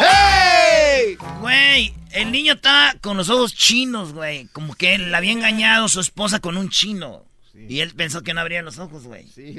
¡Hey! 0.00 1.16
Güey, 1.40 1.92
el 2.12 2.32
niño 2.32 2.54
está 2.54 2.96
con 3.00 3.16
los 3.16 3.28
ojos 3.30 3.54
chinos, 3.54 4.12
güey. 4.12 4.46
Como 4.52 4.74
que 4.74 4.94
él 4.94 5.10
la 5.10 5.18
había 5.18 5.32
engañado 5.32 5.88
su 5.88 6.00
esposa 6.00 6.40
con 6.40 6.56
un 6.56 6.70
chino. 6.70 7.24
Y 7.68 7.80
él 7.80 7.92
pensó 7.96 8.22
que 8.22 8.34
no 8.34 8.40
abría 8.40 8.62
los 8.62 8.78
ojos, 8.78 9.02
güey. 9.04 9.26
Sí, 9.34 9.56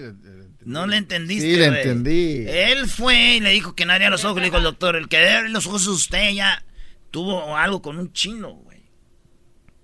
No 0.63 0.87
le 0.87 0.95
entendiste, 0.97 1.51
Sí, 1.51 1.57
le 1.57 1.67
güey. 1.67 1.81
entendí. 1.81 2.45
Él 2.47 2.87
fue 2.89 3.35
y 3.35 3.39
le 3.41 3.49
dijo 3.51 3.75
que 3.75 3.85
no 3.85 3.91
abría 3.93 4.09
los 4.09 4.23
ojos. 4.23 4.37
Le 4.37 4.45
dijo 4.45 4.57
el 4.57 4.63
doctor, 4.63 4.95
el 4.95 5.09
que 5.09 5.17
debe 5.17 5.33
abrir 5.35 5.51
los 5.51 5.67
ojos 5.67 5.81
es 5.83 5.87
usted. 5.89 6.31
Ya 6.31 6.63
tuvo 7.11 7.55
algo 7.55 7.81
con 7.81 7.97
un 7.97 8.11
chino, 8.13 8.53
güey. 8.53 8.83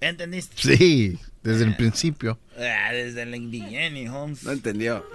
¿Entendiste? 0.01 0.55
Sí, 0.57 1.19
desde 1.41 1.63
el 1.63 1.75
principio. 1.75 2.37
Ah, 2.57 2.91
desde 2.91 3.23
el 3.23 3.31
beginning, 3.49 4.09
Holmes. 4.09 4.43
No 4.43 4.51
entendió. 4.51 5.05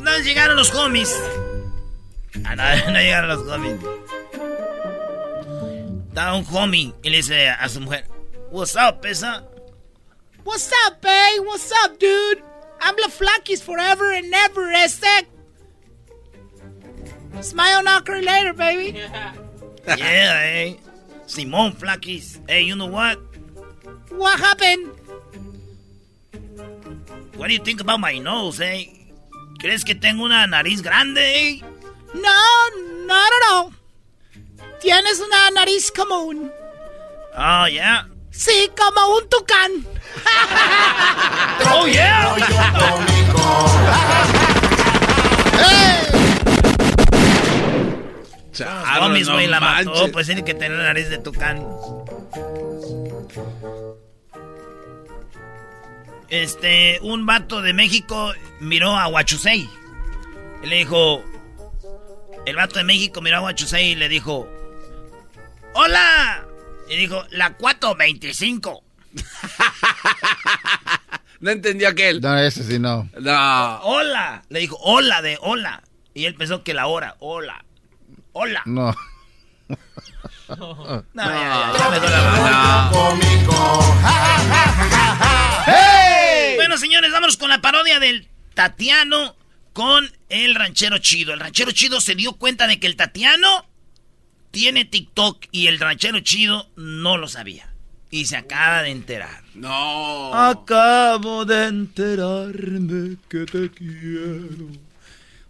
No 0.00 0.18
llegaron 0.20 0.56
los 0.56 0.74
homies. 0.74 1.14
Ah, 2.44 2.56
no, 2.56 2.62
no 2.92 2.98
llegaron 2.98 3.28
los 3.28 3.46
homies. 3.46 3.80
Estaba 6.08 6.34
un 6.34 6.46
homie 6.50 6.94
y 7.02 7.10
le 7.10 7.18
dice 7.18 7.48
a 7.48 7.68
su 7.68 7.80
mujer, 7.80 8.06
What's 8.50 8.76
up, 8.76 9.00
pesa? 9.02 9.44
What's 10.44 10.72
up, 10.86 11.02
babe? 11.02 11.44
What's 11.44 11.70
up, 11.84 11.98
dude? 11.98 12.42
I'm 12.80 12.96
La 12.96 13.08
Flakis 13.08 13.62
forever 13.62 14.12
and 14.12 14.30
never, 14.30 14.72
este. 14.72 15.26
Smile 17.42 17.82
knocker 17.82 18.22
later, 18.22 18.54
baby. 18.54 18.98
yeah, 19.86 20.42
eh. 20.44 20.76
Simón 21.28 21.76
Flaquis. 21.76 22.40
Hey, 22.48 22.62
you 22.62 22.74
know 22.74 22.86
what? 22.86 23.18
What 24.10 24.40
happened? 24.40 24.90
What 27.36 27.48
do 27.48 27.52
you 27.52 27.60
think 27.60 27.80
about 27.80 28.00
my 28.00 28.18
nose, 28.18 28.60
eh? 28.60 28.86
¿Crees 29.60 29.84
que 29.84 29.94
tengo 29.94 30.24
una 30.24 30.46
nariz 30.46 30.82
grande, 30.82 31.20
eh? 31.20 31.62
No, 32.14 33.14
at 33.14 33.52
all. 33.52 33.72
Tienes 34.80 35.20
una 35.20 35.50
nariz 35.50 35.92
común. 35.92 36.50
Oh, 37.36 37.66
yeah. 37.66 38.06
Sí, 38.30 38.70
como 38.76 39.16
un 39.16 39.28
tucán. 39.28 39.84
Oh, 41.70 41.86
yeah. 41.86 42.34
Chale, 45.68 46.17
homies, 48.60 49.26
no 49.26 49.34
güey, 49.34 49.46
la 49.46 49.60
mató. 49.60 49.90
manches. 49.90 50.10
Pues 50.12 50.26
tiene 50.26 50.44
que 50.44 50.54
tener 50.54 50.78
nariz 50.78 51.08
de 51.08 51.18
tucán. 51.18 51.66
Este, 56.28 56.98
un 57.02 57.24
vato 57.26 57.62
de 57.62 57.72
México 57.72 58.32
miró 58.60 58.96
a 58.96 59.08
Huachusei. 59.08 59.68
Y 60.62 60.66
le 60.66 60.76
dijo. 60.76 61.24
El 62.46 62.56
vato 62.56 62.78
de 62.78 62.84
México 62.84 63.20
miró 63.20 63.38
a 63.38 63.40
Huachusei 63.42 63.92
y 63.92 63.94
le 63.94 64.08
dijo. 64.08 64.48
¡Hola! 65.74 66.46
Y 66.88 66.96
dijo, 66.96 67.24
la 67.30 67.54
425. 67.54 68.82
No 71.40 71.50
entendió 71.50 71.88
aquel. 71.88 72.20
No, 72.20 72.36
ese 72.36 72.64
sí 72.64 72.78
no. 72.78 73.08
No. 73.20 73.80
¡Hola! 73.82 74.42
Le 74.48 74.60
dijo, 74.60 74.76
hola 74.80 75.22
de 75.22 75.38
hola. 75.40 75.82
Y 76.14 76.24
él 76.24 76.34
pensó 76.34 76.64
que 76.64 76.74
la 76.74 76.88
hora, 76.88 77.14
hola. 77.20 77.64
Hola. 78.40 78.62
No. 78.66 78.94
No, 80.48 81.04
ya, 81.14 81.72
ya, 81.74 81.74
ya 81.78 81.90
me 81.90 82.00
duele 82.00 82.16
la 82.16 82.90
¡Hey! 85.66 86.54
Bueno, 86.56 86.78
señores, 86.78 87.12
vámonos 87.12 87.36
con 87.36 87.50
la 87.50 87.60
parodia 87.60 87.98
del 87.98 88.28
Tatiano 88.54 89.36
con 89.74 90.10
el 90.30 90.54
ranchero 90.54 90.96
chido. 90.98 91.34
El 91.34 91.40
ranchero 91.40 91.70
chido 91.72 92.00
se 92.00 92.14
dio 92.14 92.32
cuenta 92.32 92.66
de 92.66 92.80
que 92.80 92.86
el 92.86 92.96
Tatiano 92.96 93.66
tiene 94.50 94.86
TikTok 94.86 95.44
y 95.52 95.66
el 95.66 95.78
ranchero 95.78 96.20
chido 96.20 96.70
no 96.76 97.18
lo 97.18 97.28
sabía. 97.28 97.70
Y 98.10 98.24
se 98.24 98.38
acaba 98.38 98.82
de 98.82 98.90
enterar. 98.90 99.42
No. 99.54 100.32
Acabo 100.32 101.44
de 101.44 101.66
enterarme 101.66 103.18
que 103.28 103.44
te 103.44 103.70
quiero. 103.70 104.70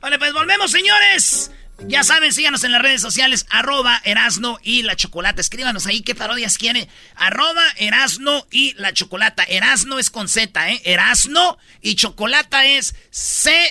Vale, 0.01 0.19
pues 0.19 0.33
volvemos, 0.33 0.73
señores. 0.73 1.53
Ya 1.87 2.03
saben, 2.03 2.33
síganos 2.33 2.65
en 2.65 2.73
las 2.73 2.83
redes 2.83 3.01
sociales, 3.01 3.47
arroba 3.51 4.01
Erasno 4.05 4.59
y 4.63 4.83
la 4.83 4.97
Chocolata. 4.97 5.41
Escríbanos 5.41 5.87
ahí 5.87 6.03
qué 6.03 6.17
parodias 6.17 6.59
quieren. 6.59 6.89
Arroba 7.15 7.63
Erasno 7.77 8.47
y 8.51 8.75
la 8.75 8.93
Chocolata. 8.93 9.45
Erasno 9.45 10.01
es 10.01 10.11
con 10.11 10.29
Z, 10.29 10.71
¿eh? 10.71 10.83
Erasno 10.85 11.57
y 11.81 11.95
Chocolata 11.95 12.67
es 12.67 12.97
C-H-O-K, 13.11 13.69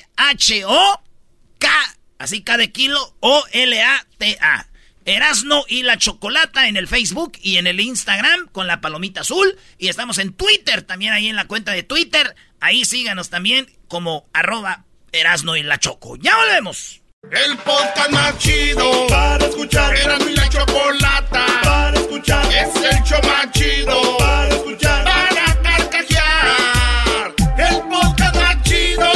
así 2.18 2.42
K 2.44 2.58
de 2.58 2.72
kilo, 2.72 3.16
O-L-A-T-A. 3.20 4.68
Erasno 5.04 5.64
y 5.68 5.84
la 5.84 5.98
Chocolata 5.98 6.68
en 6.68 6.78
el 6.78 6.88
Facebook 6.88 7.34
y 7.42 7.58
en 7.58 7.68
el 7.68 7.80
Instagram 7.80 8.48
con 8.52 8.68
la 8.68 8.80
palomita 8.82 9.22
azul. 9.22 9.58
Y 9.78 9.90
estamos 9.90 10.18
en 10.18 10.34
Twitter 10.34 10.82
también 10.82 11.14
ahí 11.14 11.28
en 11.28 11.36
la 11.36 11.48
cuenta 11.48 11.74
de 11.74 11.84
Twitter. 11.84 12.36
Ahí 12.62 12.86
síganos 12.86 13.30
también 13.30 13.70
como 13.90 14.28
arroba 14.34 14.86
Erasno 15.12 15.58
y 15.58 15.64
la 15.64 15.78
Choco. 15.78 16.16
Ya 16.18 16.36
volvemos. 16.38 17.02
El 17.30 17.58
podcast 17.58 18.10
más 18.12 18.38
chido 18.38 19.06
para 19.08 19.46
escuchar. 19.46 19.94
Era 19.98 20.18
mi 20.20 20.34
la 20.34 20.48
chocolata 20.48 21.46
para 21.62 22.00
escuchar. 22.00 22.46
Es 22.46 22.74
el 22.76 23.04
show 23.04 23.20
más 23.24 23.52
chido 23.52 24.18
para 24.18 24.48
escuchar. 24.48 25.04
Para 25.04 25.62
carcajear. 25.62 27.34
El 27.58 27.82
podcast 27.90 28.36
más 28.36 28.64
chido. 28.64 29.12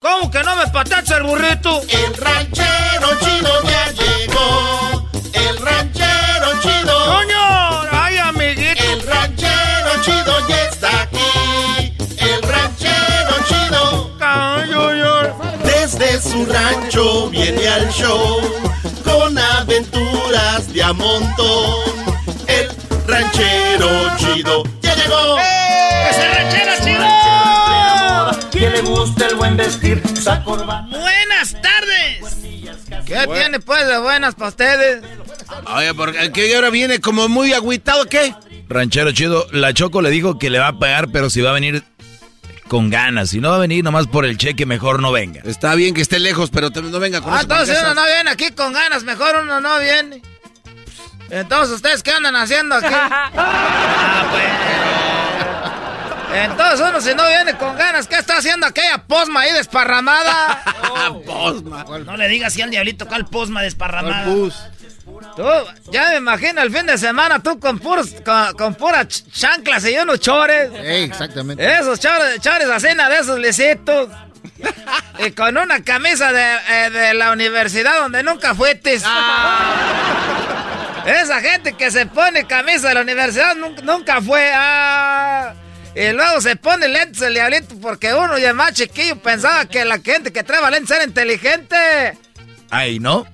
¿Cómo 0.00 0.30
que 0.32 0.42
no 0.42 0.56
me 0.56 0.66
patacha 0.66 1.18
el 1.18 1.22
burrito? 1.22 1.80
El 1.82 2.14
ranchero 2.16 3.08
chido 3.20 3.62
ya 3.62 3.92
llegó. 3.92 5.10
El 5.34 5.56
ranchero 5.58 6.60
chido. 6.60 7.06
¡Coño! 7.06 7.82
¡Ay, 7.92 8.18
amiguito! 8.18 8.82
El 8.82 9.02
ranchero 9.06 10.02
chido 10.02 10.48
ya 10.48 10.61
su 16.32 16.46
rancho 16.46 17.28
viene 17.28 17.68
al 17.68 17.86
show 17.90 18.40
con 19.04 19.36
aventuras 19.36 20.72
de 20.72 20.82
a 20.82 20.94
montón. 20.94 21.76
El 22.46 22.68
ranchero 23.06 23.88
chido 24.16 24.62
ya 24.80 24.94
llegó. 24.94 25.36
¡Es 25.38 26.16
el 26.16 26.34
ranchero 26.34 26.72
chido! 26.82 28.50
Que 28.50 28.70
le 28.70 28.80
gusta 28.80 29.26
el 29.26 29.34
buen 29.36 29.58
vestir. 29.58 30.02
Buenas 30.90 31.52
tardes. 31.60 32.38
¿Qué 33.04 33.26
tiene 33.34 33.60
pues 33.60 33.86
de 33.86 33.98
buenas 33.98 34.34
para 34.34 34.48
ustedes? 34.48 35.02
Oye, 35.76 35.92
porque 35.92 36.32
que 36.32 36.54
ahora 36.54 36.70
viene 36.70 36.98
como 37.00 37.28
muy 37.28 37.52
agüitado, 37.52 38.06
¿qué? 38.06 38.34
Ranchero 38.70 39.12
chido, 39.12 39.46
la 39.52 39.74
Choco 39.74 40.00
le 40.00 40.08
dijo 40.08 40.38
que 40.38 40.48
le 40.48 40.58
va 40.58 40.68
a 40.68 40.78
pagar, 40.78 41.08
pero 41.12 41.28
si 41.28 41.42
va 41.42 41.50
a 41.50 41.52
venir 41.52 41.84
con 42.72 42.88
ganas. 42.88 43.28
Si 43.28 43.38
no 43.38 43.50
va 43.50 43.56
a 43.56 43.58
venir 43.58 43.84
nomás 43.84 44.06
por 44.06 44.24
el 44.24 44.38
cheque, 44.38 44.64
mejor 44.64 45.02
no 45.02 45.12
venga. 45.12 45.42
Está 45.44 45.74
bien 45.74 45.92
que 45.92 46.00
esté 46.00 46.18
lejos, 46.18 46.48
pero 46.48 46.70
no 46.70 46.98
venga 46.98 47.20
con 47.20 47.34
Ah, 47.34 47.40
eso, 47.40 47.48
con 47.48 47.58
entonces 47.58 47.78
uno 47.82 47.92
no 47.92 48.02
viene 48.06 48.30
aquí 48.30 48.50
con 48.52 48.72
ganas, 48.72 49.04
mejor 49.04 49.42
uno 49.42 49.60
no 49.60 49.78
viene. 49.78 50.22
Entonces, 51.28 51.74
¿ustedes 51.76 52.02
qué 52.02 52.12
andan 52.12 52.34
haciendo 52.34 52.76
aquí? 52.76 52.86
ah, 52.90 54.26
pues. 54.30 55.51
Entonces 56.34 56.80
uno 56.88 57.00
si 57.00 57.14
no 57.14 57.26
viene 57.28 57.54
con 57.56 57.76
ganas, 57.76 58.06
¿qué 58.08 58.16
está 58.16 58.38
haciendo 58.38 58.66
aquella 58.66 58.98
posma 58.98 59.40
ahí 59.40 59.52
desparramada? 59.52 60.62
posma. 61.26 61.84
No 62.04 62.16
le 62.16 62.28
digas 62.28 62.52
así 62.52 62.62
al 62.62 62.70
diablito, 62.70 63.06
¿cuál 63.06 63.26
posma 63.26 63.62
desparramada? 63.62 64.24
¿Cuál 64.24 64.34
pus? 64.36 64.54
Tú, 65.36 65.44
ya 65.90 66.10
me 66.10 66.16
imagino 66.16 66.62
el 66.62 66.74
fin 66.74 66.86
de 66.86 66.96
semana 66.96 67.40
tú 67.40 67.58
con 67.58 67.78
puros, 67.78 68.14
con, 68.24 68.52
con 68.54 68.74
puras 68.74 69.06
ch- 69.08 69.24
chanclas 69.32 69.84
y 69.84 69.96
unos 69.98 70.20
chores. 70.20 70.70
Ey, 70.74 71.04
exactamente. 71.04 71.64
Esos 71.78 71.98
chores, 72.00 72.40
chores 72.40 72.68
así, 72.68 72.88
de 72.88 73.18
esos 73.20 73.38
lisitos. 73.38 74.08
y 75.24 75.30
con 75.32 75.56
una 75.56 75.82
camisa 75.82 76.32
de, 76.32 76.56
eh, 76.70 76.90
de 76.90 77.14
la 77.14 77.32
universidad 77.32 78.00
donde 78.00 78.22
nunca 78.22 78.54
fuiste. 78.54 78.94
Esa 78.94 79.10
gente 81.40 81.72
que 81.74 81.90
se 81.90 82.06
pone 82.06 82.46
camisa 82.46 82.88
de 82.88 82.94
la 82.94 83.00
universidad 83.02 83.54
nun- 83.56 83.80
nunca 83.82 84.20
fue. 84.20 84.52
ah. 84.54 85.54
Y 85.94 86.12
luego 86.12 86.40
se 86.40 86.56
pone 86.56 86.88
lentes 86.88 87.20
el 87.22 87.34
diablito 87.34 87.74
porque 87.80 88.14
uno 88.14 88.38
ya 88.38 88.54
más 88.54 88.72
chiquillo 88.72 89.16
pensaba 89.16 89.66
que 89.66 89.84
la 89.84 89.98
gente 89.98 90.32
que 90.32 90.42
trae 90.42 90.70
lentes 90.70 90.90
era 90.90 91.04
inteligente. 91.04 92.16
Ay, 92.70 92.98
¿no? 92.98 93.26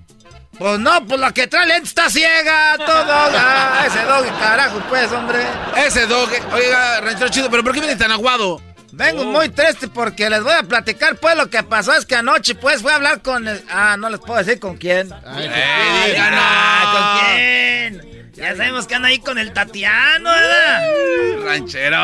Pues 0.59 0.81
no, 0.81 1.07
pues 1.07 1.21
la 1.21 1.33
que 1.33 1.47
trae 1.47 1.67
lente 1.67 1.89
está 1.89 2.11
ciega, 2.11 2.77
todo. 2.79 2.89
Ah, 3.41 3.85
ese 3.87 4.03
doggy, 4.03 4.31
carajo, 4.41 4.81
pues, 4.89 5.13
hombre. 5.13 5.39
Ese 5.77 6.07
doggy. 6.07 6.37
Oiga, 6.53 7.01
ranchero 7.01 7.29
chido, 7.31 7.49
pero 7.51 7.63
¿por 7.63 7.73
qué 7.73 7.81
viene 7.81 7.95
tan 7.95 8.11
aguado? 8.11 8.61
Vengo 8.91 9.25
muy 9.25 9.51
triste 9.51 9.87
porque 9.87 10.29
les 10.29 10.43
voy 10.43 10.55
a 10.55 10.63
platicar, 10.65 11.17
pues, 11.17 11.37
lo 11.37 11.49
que 11.49 11.63
pasó 11.63 11.95
es 11.95 12.05
que 12.07 12.17
anoche, 12.17 12.57
pues, 12.57 12.83
fui 12.83 12.91
a 12.91 12.97
hablar 12.97 13.23
con 13.23 13.47
el... 13.47 13.63
Ah, 13.71 13.97
no 13.97 14.09
les 14.09 14.19
puedo 14.19 14.39
decir 14.43 14.59
con 14.59 14.77
quién. 14.77 15.13
Ay, 15.25 15.49
Ay, 15.53 16.11
diga, 16.11 16.31
no, 16.31 16.93
¿con 16.93 17.21
quién? 17.21 18.18
Ya 18.39 18.55
sabemos 18.57 18.87
que 18.87 18.95
anda 18.95 19.09
ahí 19.09 19.19
con 19.19 19.37
el 19.37 19.53
Tatiano, 19.53 20.31
¿verdad? 20.31 21.45
Ranchero. 21.45 21.97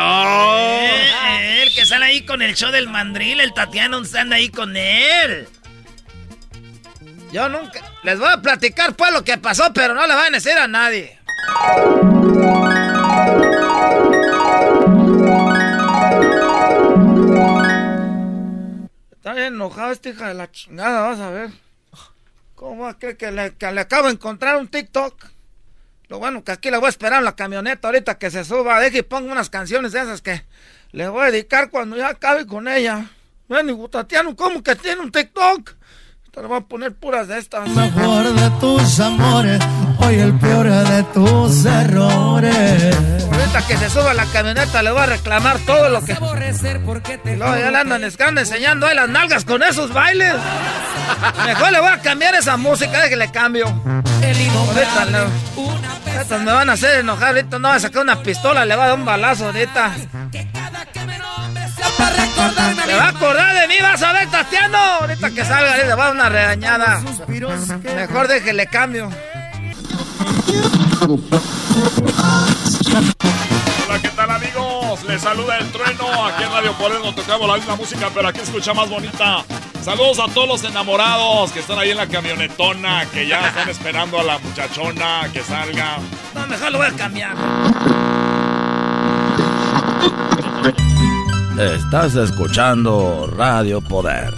Eh, 0.81 1.63
el 1.63 1.73
que 1.73 1.85
sale 1.85 2.05
ahí 2.05 2.25
con 2.25 2.41
el 2.41 2.55
show 2.55 2.71
del 2.71 2.89
mandril, 2.89 3.39
el 3.39 3.53
Tatiano 3.53 4.01
anda 4.17 4.35
ahí 4.35 4.49
con 4.49 4.75
él. 4.75 5.47
Yo 7.31 7.47
nunca... 7.47 7.79
Les 8.03 8.19
voy 8.19 8.27
a 8.29 8.41
platicar, 8.41 8.95
pues, 8.95 9.13
lo 9.13 9.23
que 9.23 9.37
pasó, 9.37 9.71
pero 9.73 9.93
no 9.93 10.05
le 10.05 10.13
van 10.13 10.33
a 10.33 10.37
decir 10.37 10.57
a 10.57 10.67
nadie. 10.67 11.17
Está 19.13 19.33
bien 19.33 19.53
enojado 19.53 19.93
este 19.93 20.09
hija 20.09 20.27
de 20.27 20.33
la 20.33 20.51
chingada, 20.51 21.01
vas 21.01 21.19
a 21.19 21.29
ver. 21.29 21.49
¿Cómo 22.55 22.83
va 22.83 22.89
a 22.89 22.99
creer 22.99 23.15
que 23.15 23.31
le, 23.31 23.55
que 23.55 23.71
le 23.71 23.81
acabo 23.81 24.07
de 24.07 24.13
encontrar 24.13 24.57
un 24.57 24.67
TikTok? 24.67 25.34
Lo 26.07 26.19
bueno 26.19 26.43
que 26.43 26.51
aquí 26.51 26.69
le 26.69 26.77
voy 26.77 26.87
a 26.87 26.89
esperar 26.89 27.19
en 27.19 27.25
la 27.25 27.35
camioneta 27.35 27.87
ahorita 27.87 28.17
que 28.17 28.29
se 28.29 28.43
suba. 28.43 28.79
Deje 28.79 28.99
y 28.99 29.01
ponga 29.01 29.31
unas 29.31 29.49
canciones 29.49 29.91
de 29.91 30.01
esas 30.01 30.21
que 30.21 30.43
le 30.91 31.07
voy 31.07 31.23
a 31.23 31.31
dedicar 31.31 31.69
cuando 31.69 31.97
ya 31.97 32.09
acabe 32.09 32.45
con 32.45 32.67
ella. 32.67 33.05
Ven, 33.47 33.69
y 33.69 33.87
Tatiano, 33.89 34.35
¿cómo 34.35 34.63
que 34.63 34.75
tiene 34.75 35.01
un 35.01 35.11
TikTok? 35.11 35.71
Te 36.31 36.41
le 36.41 36.47
voy 36.47 36.57
a 36.57 36.61
poner 36.61 36.93
puras 36.93 37.27
de 37.27 37.37
estas. 37.37 37.69
mejor 37.69 38.33
de 38.33 38.49
tus 38.59 38.99
amores, 38.99 39.59
hoy 39.99 40.15
el 40.15 40.37
peor 40.37 40.67
de 40.67 41.03
tus 41.13 41.65
errores. 41.65 42.95
Ahorita 43.31 43.67
que 43.67 43.77
se 43.77 43.89
suba 43.89 44.11
a 44.11 44.13
la 44.13 44.25
camioneta 44.25 44.83
le 44.83 44.91
voy 44.91 45.01
a 45.01 45.05
reclamar 45.05 45.59
todo 45.59 45.89
lo 45.89 46.03
que... 46.03 46.13
Luego 47.37 47.55
ya 47.57 47.71
le 47.71 47.77
andan 47.77 48.03
escando 48.03 48.41
enseñando 48.41 48.85
ahí 48.85 48.95
las 48.95 49.07
nalgas 49.07 49.45
con 49.45 49.63
esos 49.63 49.93
bailes. 49.93 50.33
Mejor 51.45 51.71
le 51.71 51.79
voy 51.79 51.89
a 51.89 52.01
cambiar 52.01 52.35
esa 52.35 52.57
música, 52.57 53.07
que 53.07 53.15
le 53.15 53.31
cambio. 53.31 53.67
Ahorita 54.57 55.05
le- 55.05 56.21
Estas 56.21 56.41
me 56.41 56.51
van 56.51 56.69
a 56.69 56.73
hacer 56.73 56.99
enojar, 56.99 57.29
ahorita 57.35 57.59
no 57.59 57.67
va 57.69 57.75
a 57.75 57.79
sacar 57.79 58.01
una 58.03 58.21
pistola, 58.21 58.65
le 58.65 58.75
va 58.75 58.85
a 58.85 58.87
dar 58.87 58.97
un 58.99 59.05
balazo 59.05 59.45
ahorita. 59.47 59.91
Me 62.87 62.93
va 62.95 63.03
a 63.05 63.09
acordar 63.09 63.53
de 63.55 63.67
mí, 63.67 63.75
vas 63.81 64.01
a 64.01 64.13
ver, 64.13 64.29
Tatiano. 64.31 64.77
Ahorita 64.77 65.29
que 65.31 65.43
salga, 65.45 65.77
le 65.77 65.93
va 65.95 66.03
a 66.03 66.05
dar 66.07 66.15
una 66.15 66.29
regañada. 66.29 67.01
Mejor 67.95 68.27
déjele 68.27 68.67
cambio. 68.67 69.09
Hola, 71.01 72.47
¿qué 72.83 72.91
tal 72.91 73.74
amigos? 74.95 75.09
Les 75.09 75.21
saluda 75.21 75.57
el 75.57 75.71
trueno. 75.71 76.25
Aquí 76.25 76.43
en 76.43 76.51
Radio 76.51 76.73
Poder 76.73 76.99
no 77.01 77.13
tocamos 77.13 77.47
la 77.47 77.55
misma 77.55 77.75
música, 77.75 78.09
pero 78.13 78.27
aquí 78.27 78.39
escucha 78.39 78.73
más 78.73 78.89
bonita. 78.89 79.43
Saludos 79.81 80.19
a 80.19 80.33
todos 80.33 80.47
los 80.47 80.63
enamorados 80.63 81.51
que 81.51 81.59
están 81.59 81.77
ahí 81.77 81.91
en 81.91 81.97
la 81.97 82.07
camionetona, 82.07 83.05
que 83.11 83.27
ya 83.27 83.47
están 83.47 83.69
esperando 83.69 84.19
a 84.19 84.23
la 84.23 84.39
muchachona 84.39 85.29
que 85.31 85.41
salga. 85.41 85.97
No, 86.33 86.47
mejor 86.47 86.71
lo 86.71 86.77
voy 86.79 86.87
a 86.87 86.91
cambiar. 86.91 87.35
Estás 91.59 92.15
escuchando 92.15 93.31
Radio 93.35 93.79
Poder, 93.79 94.33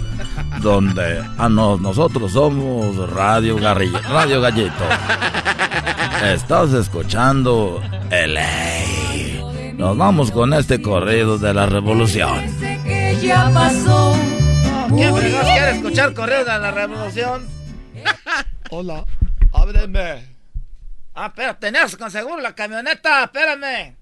donde 0.60 1.24
ah, 1.38 1.48
no, 1.48 1.76
nosotros 1.76 2.32
somos 2.32 3.10
Radio 3.10 3.56
Garrillo, 3.56 4.00
Radio 4.10 4.40
Gallito. 4.40 4.84
Estás 6.22 6.72
escuchando 6.74 7.82
LA. 8.10 9.37
Nos 9.78 9.96
vamos 9.96 10.30
con 10.32 10.52
este 10.54 10.82
corrido 10.82 11.38
de 11.38 11.54
la 11.54 11.66
revolución. 11.66 12.44
Que 12.84 13.16
ya 13.22 13.50
pasó. 13.54 14.14
¿Quién 14.94 15.14
quiere 15.14 15.70
escuchar 15.70 16.14
correos 16.14 16.46
de 16.46 16.58
la 16.58 16.70
revolución? 16.72 17.48
Hola, 18.70 19.04
ábreme. 19.52 20.36
Ah, 21.14 21.26
espera, 21.26 21.58
tenías 21.58 21.96
con 21.96 22.10
seguro 22.10 22.40
la 22.40 22.54
camioneta, 22.54 23.24
espérame. 23.24 23.96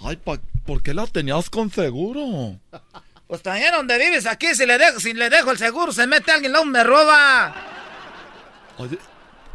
Ay, 0.00 0.16
pa- 0.16 0.40
¿por 0.66 0.82
qué 0.82 0.92
la 0.94 1.06
tenías 1.06 1.48
con 1.50 1.70
seguro? 1.70 2.58
Pues 3.26 3.40
también 3.40 3.72
donde 3.72 3.98
vives 3.98 4.26
aquí, 4.26 4.54
si 4.54 4.66
le 4.66 4.76
dejo, 4.76 5.00
si 5.00 5.14
le 5.14 5.30
dejo 5.30 5.50
el 5.50 5.56
seguro, 5.56 5.90
se 5.92 6.06
mete 6.06 6.30
alguien, 6.30 6.52
luego 6.52 6.66
me 6.66 6.84
roba. 6.84 7.54
Oye, 8.76 8.98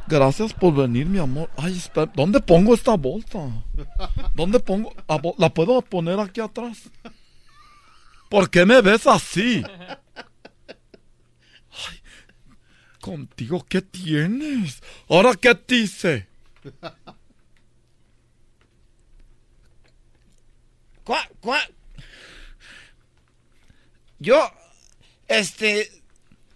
gracias 0.10 0.54
por 0.54 0.74
venir, 0.76 1.06
mi 1.06 1.20
amor. 1.20 1.50
Ay, 1.56 1.78
espera, 1.78 2.12
¿dónde 2.16 2.40
pongo 2.42 2.74
esta 2.74 2.96
bolsa? 2.98 3.40
¿Dónde 4.36 4.60
pongo? 4.60 4.94
la 5.08 5.18
bo- 5.18 5.36
¿La 5.38 5.54
puedo 5.54 5.82
poner 5.82 6.20
aquí 6.20 6.42
atrás? 6.42 6.90
¿Por 8.30 8.50
qué 8.50 8.66
me 8.66 8.82
ves 8.82 9.08
así? 9.08 9.64
Ay, 11.72 12.02
contigo, 13.00 13.66
¿qué 13.68 13.82
tienes? 13.82 14.82
¿Ahora 15.08 15.34
qué 15.36 15.56
te 15.56 15.76
hice? 15.76 16.28
¿Cuá, 21.04 21.28
cuá? 21.42 21.60
Yo, 24.20 24.40
este, 25.28 25.90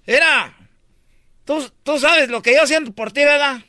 era, 0.05 0.53
tú, 1.45 1.69
tú 1.83 1.99
sabes 1.99 2.29
lo 2.29 2.41
que 2.41 2.55
yo 2.55 2.65
siento 2.67 2.91
por 2.93 3.11
ti, 3.11 3.23
¿verdad? 3.23 3.61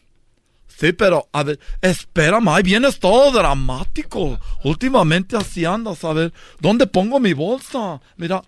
Sí, 0.68 0.92
pero, 0.92 1.28
a 1.32 1.44
ver, 1.44 1.60
espérame, 1.82 2.48
ahí 2.48 2.62
vienes 2.64 2.98
todo 2.98 3.30
dramático. 3.30 4.40
Últimamente 4.64 5.36
así 5.36 5.64
andas, 5.64 6.02
a 6.04 6.12
ver, 6.12 6.32
¿dónde 6.60 6.86
pongo 6.88 7.20
mi 7.20 7.32
bolsa? 7.32 8.00
Mira, 8.16 8.42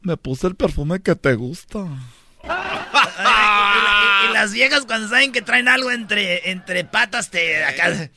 me 0.00 0.16
puse 0.16 0.46
el 0.46 0.54
perfume 0.54 1.00
que 1.02 1.14
te 1.14 1.34
gusta. 1.34 1.80
y, 2.44 2.46
la- 2.48 4.22
y- 4.26 4.30
y 4.30 4.32
las 4.32 4.52
viejas 4.52 4.84
cuando 4.86 5.08
saben 5.08 5.30
que 5.32 5.42
traen 5.42 5.68
algo 5.68 5.90
entre, 5.90 6.50
entre 6.50 6.84
patas 6.84 7.30
te 7.30 7.64
acá. 7.64 8.08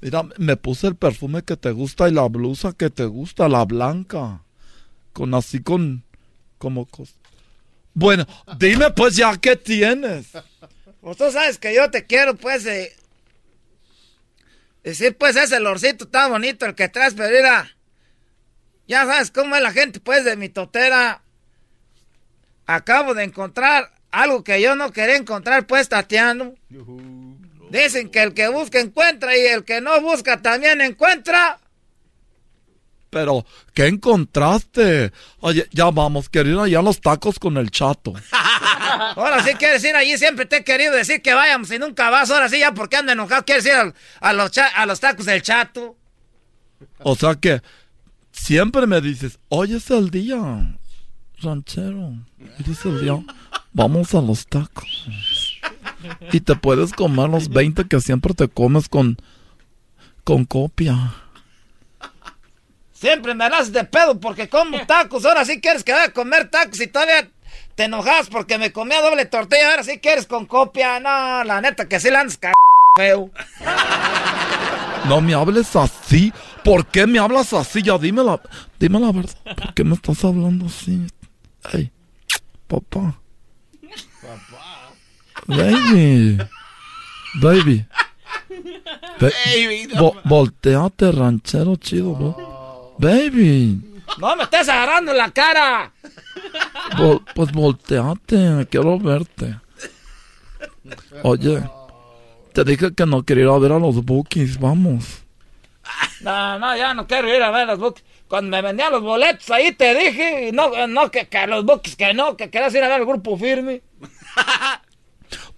Mira, 0.00 0.24
me 0.38 0.56
puse 0.56 0.88
el 0.88 0.96
perfume 0.96 1.42
que 1.42 1.56
te 1.56 1.70
gusta 1.70 2.08
y 2.08 2.12
la 2.12 2.26
blusa 2.28 2.72
que 2.72 2.90
te 2.90 3.04
gusta, 3.06 3.48
la 3.48 3.64
blanca. 3.64 4.42
Con 5.12 5.32
así 5.34 5.62
con, 5.62 6.02
como 6.58 6.86
cos- 6.86 7.14
Bueno, 7.94 8.26
dime 8.58 8.90
pues 8.90 9.16
ya 9.16 9.36
qué 9.36 9.56
tienes. 9.56 10.26
Pues 11.00 11.16
tú 11.16 11.30
sabes 11.30 11.58
que 11.58 11.74
yo 11.74 11.90
te 11.90 12.06
quiero, 12.06 12.34
pues, 12.34 12.64
eh, 12.66 12.96
decir, 14.82 15.16
pues, 15.16 15.36
ese 15.36 15.60
lorcito 15.60 16.08
tan 16.08 16.30
bonito 16.30 16.64
el 16.66 16.74
que 16.74 16.88
traes, 16.88 17.14
pero 17.14 17.28
mira, 17.28 17.76
ya 18.88 19.04
sabes 19.04 19.30
cómo 19.30 19.54
es 19.54 19.62
la 19.62 19.72
gente, 19.72 20.00
pues, 20.00 20.24
de 20.24 20.36
mi 20.36 20.48
totera. 20.48 21.22
Acabo 22.66 23.12
de 23.14 23.24
encontrar 23.24 23.92
algo 24.10 24.42
que 24.42 24.62
yo 24.62 24.76
no 24.76 24.92
quería 24.92 25.16
encontrar, 25.16 25.66
pues, 25.66 25.90
Tatiano. 25.90 26.54
Dicen 27.70 28.10
que 28.10 28.22
el 28.22 28.32
que 28.32 28.48
busca 28.48 28.80
encuentra 28.80 29.36
y 29.36 29.40
el 29.40 29.64
que 29.64 29.82
no 29.82 30.00
busca 30.00 30.40
también 30.40 30.80
encuentra. 30.80 31.58
Pero, 33.14 33.46
¿qué 33.74 33.86
encontraste? 33.86 35.12
Oye, 35.38 35.68
ya 35.70 35.88
vamos, 35.92 36.28
querido, 36.28 36.62
allá 36.64 36.80
a 36.80 36.82
los 36.82 37.00
tacos 37.00 37.38
con 37.38 37.56
el 37.58 37.70
chato. 37.70 38.12
Ahora 39.14 39.40
sí 39.44 39.54
quieres 39.54 39.84
ir 39.84 39.94
allí, 39.94 40.18
siempre 40.18 40.46
te 40.46 40.56
he 40.56 40.64
querido 40.64 40.92
decir 40.92 41.22
que 41.22 41.32
vayamos 41.32 41.70
y 41.70 41.78
nunca 41.78 42.10
vas. 42.10 42.32
Ahora 42.32 42.48
sí, 42.48 42.58
ya 42.58 42.74
porque 42.74 42.96
ando 42.96 43.12
enojado, 43.12 43.44
quieres 43.44 43.64
ir 43.66 43.94
a, 44.20 44.32
los 44.32 44.50
cha- 44.50 44.66
a 44.74 44.84
los 44.84 44.98
tacos 44.98 45.26
del 45.26 45.42
chato. 45.42 45.96
O 46.98 47.14
sea 47.14 47.36
que 47.36 47.62
siempre 48.32 48.84
me 48.88 49.00
dices, 49.00 49.38
hoy 49.48 49.74
es 49.74 49.88
el 49.92 50.10
día, 50.10 50.76
ranchero. 51.40 52.08
Hoy 52.40 52.72
es 52.72 52.84
el 52.84 53.00
día. 53.00 53.22
Vamos 53.72 54.12
a 54.16 54.20
los 54.22 54.44
tacos. 54.48 55.06
Y 56.32 56.40
te 56.40 56.56
puedes 56.56 56.92
comer 56.92 57.28
los 57.30 57.48
20 57.48 57.84
que 57.86 58.00
siempre 58.00 58.34
te 58.34 58.48
comes 58.48 58.88
con, 58.88 59.18
con 60.24 60.44
copia. 60.44 61.14
Siempre 63.04 63.34
me 63.34 63.50
das 63.50 63.70
de 63.70 63.84
pedo 63.84 64.18
porque 64.18 64.48
como 64.48 64.86
tacos. 64.86 65.26
Ahora 65.26 65.44
sí 65.44 65.60
quieres 65.60 65.84
que 65.84 65.92
vaya 65.92 66.06
a 66.06 66.12
comer 66.12 66.48
tacos 66.48 66.80
y 66.80 66.86
todavía 66.86 67.28
te 67.74 67.84
enojas 67.84 68.28
porque 68.30 68.56
me 68.56 68.72
comía 68.72 69.02
doble 69.02 69.26
tortilla. 69.26 69.72
Ahora 69.72 69.82
sí 69.82 69.98
quieres 69.98 70.26
con 70.26 70.46
copia. 70.46 71.00
No, 71.00 71.44
la 71.44 71.60
neta 71.60 71.86
que 71.86 72.00
sí 72.00 72.08
la 72.10 72.20
andas 72.20 72.38
c 72.40 72.50
feo. 72.96 73.30
No 75.06 75.20
me 75.20 75.34
hables 75.34 75.76
así. 75.76 76.32
¿Por 76.64 76.86
qué 76.86 77.06
me 77.06 77.18
hablas 77.18 77.52
así? 77.52 77.82
Ya 77.82 77.98
dime 77.98 78.24
la, 78.24 78.40
dime 78.78 78.98
la 78.98 79.12
verdad. 79.12 79.36
¿Por 79.54 79.74
qué 79.74 79.84
me 79.84 79.96
estás 79.96 80.24
hablando 80.24 80.64
así? 80.64 81.06
Ay, 81.62 81.92
papá. 82.66 83.20
Baby. 85.46 86.38
Baby. 87.34 87.86
Ba- 89.20 89.30
Baby, 89.44 89.88
no. 89.92 90.00
Vo- 90.00 90.20
volteate, 90.24 91.12
ranchero 91.12 91.76
chido. 91.76 92.16
vo- 92.16 92.53
Baby. 92.98 93.80
No 94.18 94.36
me 94.36 94.44
estés 94.44 94.68
agarrando 94.68 95.12
la 95.12 95.30
cara. 95.30 95.92
Vol- 96.96 97.22
pues 97.34 97.50
volteate, 97.52 98.66
quiero 98.70 98.98
verte. 98.98 99.58
Oye, 101.22 101.62
te 102.52 102.64
dije 102.64 102.94
que 102.94 103.06
no 103.06 103.22
quería 103.24 103.44
ir 103.44 103.50
a 103.50 103.58
ver 103.58 103.72
a 103.72 103.78
los 103.78 104.04
bookies, 104.04 104.58
vamos. 104.60 105.22
No, 106.20 106.58
no, 106.58 106.76
ya 106.76 106.94
no 106.94 107.06
quiero 107.06 107.34
ir 107.34 107.42
a 107.42 107.50
ver 107.50 107.66
los 107.66 107.78
bookies. 107.78 108.04
Cuando 108.28 108.50
me 108.50 108.62
vendían 108.62 108.92
los 108.92 109.02
boletos 109.02 109.50
ahí 109.50 109.72
te 109.72 109.94
dije, 109.94 110.50
no, 110.52 110.86
no, 110.86 111.10
que, 111.10 111.26
que 111.28 111.46
los 111.46 111.64
bookies, 111.64 111.96
que 111.96 112.14
no, 112.14 112.36
que 112.36 112.50
querías 112.50 112.74
ir 112.74 112.82
a 112.82 112.88
ver 112.88 113.00
el 113.00 113.06
grupo 113.06 113.36
firme. 113.36 113.82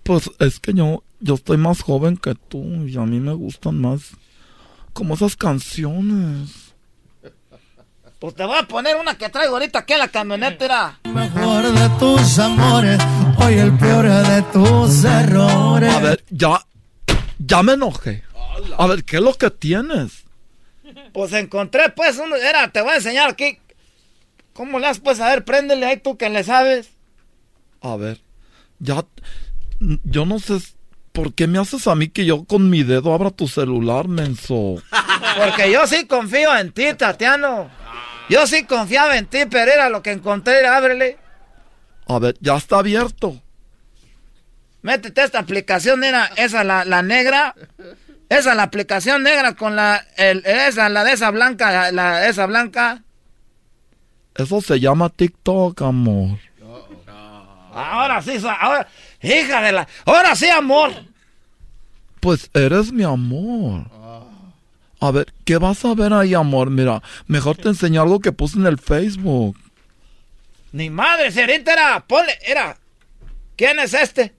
Pues 0.03 0.31
es 0.39 0.61
que 0.61 0.73
yo, 0.73 1.03
yo 1.21 1.35
estoy 1.35 1.57
más 1.57 1.83
joven 1.83 2.17
que 2.17 2.35
tú 2.35 2.63
y 2.87 2.97
a 2.97 3.03
mí 3.03 3.19
me 3.21 3.33
gustan 3.35 3.81
más 3.81 4.13
como 4.93 5.15
esas 5.15 5.37
canciones. 5.37 6.66
Pues 8.27 8.35
te 8.35 8.45
voy 8.45 8.59
a 8.59 8.65
poner 8.65 8.97
una 8.97 9.17
que 9.17 9.29
traigo 9.29 9.53
ahorita 9.55 9.79
aquí 9.79 9.93
en 9.93 10.01
la 10.01 10.09
camioneta. 10.09 10.65
Era. 10.65 10.99
Mejor 11.05 11.63
de 11.63 11.89
tus 12.01 12.41
amores, 12.41 12.99
hoy 13.39 13.55
el 13.55 13.73
peor 13.79 14.09
de 14.09 14.43
tus 14.53 15.05
errores. 15.05 15.95
A 15.95 16.01
ver, 16.01 16.25
ya, 16.31 16.61
ya 17.39 17.63
me 17.63 17.75
enojé. 17.75 18.25
A 18.79 18.89
ver, 18.89 19.05
¿qué 19.05 19.19
es 19.19 19.23
lo 19.23 19.33
que 19.35 19.49
tienes? 19.51 20.25
Pues 21.13 21.33
encontré, 21.35 21.91
pues, 21.91 22.19
uno, 22.19 22.35
era, 22.35 22.69
te 22.73 22.81
voy 22.81 22.95
a 22.95 22.97
enseñar 22.97 23.31
aquí. 23.31 23.61
¿Cómo 24.55 24.81
le 24.81 24.89
has, 24.89 24.99
pues, 24.99 25.21
a 25.21 25.29
ver, 25.29 25.45
préndele 25.45 25.87
ahí 25.87 25.99
tú 25.99 26.17
que 26.17 26.29
le 26.29 26.43
sabes. 26.43 26.89
A 27.81 27.95
ver, 27.95 28.21
ya, 28.81 29.05
yo 29.79 30.27
no 30.27 30.41
sé 30.41 30.59
por 31.13 31.33
qué 31.33 31.47
me 31.47 31.61
haces 31.61 31.87
a 31.87 31.95
mí 31.95 32.09
que 32.09 32.25
yo 32.25 32.45
con 32.45 32.71
mi 32.71 32.83
dedo 32.83 33.15
abra 33.15 33.31
tu 33.31 33.47
celular, 33.47 34.09
menso. 34.09 34.83
Porque 35.39 35.71
yo 35.71 35.87
sí 35.87 36.09
confío 36.09 36.57
en 36.57 36.73
ti, 36.73 36.93
Tatiano. 36.95 37.86
Yo 38.29 38.47
sí 38.47 38.65
confiaba 38.65 39.17
en 39.17 39.27
ti, 39.27 39.41
pero 39.51 39.71
era 39.71 39.89
lo 39.89 40.03
que 40.03 40.13
encontré, 40.13 40.67
ábrele. 40.67 41.19
A 42.09 42.19
ver, 42.19 42.37
ya 42.41 42.57
está 42.57 42.79
abierto. 42.79 43.41
Métete 44.83 45.23
esta 45.23 45.39
aplicación, 45.39 46.01
mira, 46.01 46.31
esa 46.37 46.65
la, 46.65 46.85
la 46.85 47.03
negra. 47.03 47.55
Esa 48.29 48.55
la 48.57 48.65
aplicación 48.65 49.23
negra 49.23 49.55
con 49.55 49.77
la, 49.77 50.05
el, 50.17 50.45
esa, 50.45 50.89
la 50.89 51.05
de 51.05 51.13
esa 51.13 51.31
blanca, 51.31 51.93
la 51.93 52.27
esa 52.27 52.47
blanca. 52.47 53.03
Eso 54.35 54.61
se 54.61 54.81
llama 54.81 55.09
TikTok, 55.09 55.81
amor. 55.83 56.39
Ahora 57.73 58.23
sí, 58.23 58.39
ahora, 58.45 58.89
hija 59.21 59.61
de 59.61 59.73
la, 59.73 59.87
ahora 60.05 60.35
sí, 60.35 60.49
amor. 60.49 60.93
Pues 62.21 62.51
eres 62.55 62.91
mi 62.91 63.05
amor. 63.05 63.89
A 65.07 65.11
ver, 65.13 65.33
¿qué 65.45 65.59
vas 65.59 65.85
a 65.85 65.95
ver 65.95 66.13
ahí, 66.13 66.35
amor? 66.35 66.71
Mira, 66.71 67.03
mejor 67.27 67.57
te 67.57 67.69
enseño 67.69 68.03
algo 68.03 68.21
que 68.21 68.33
puse 68.33 68.59
en 68.59 68.67
el 68.67 68.79
Facebook. 68.79 69.57
Ni 70.73 70.91
madre, 70.91 71.31
serita 71.31 71.73
era, 71.73 72.05
ponle, 72.07 72.33
era. 72.45 72.77
¿Quién 73.57 73.79
es 73.79 73.95
este? 73.95 74.35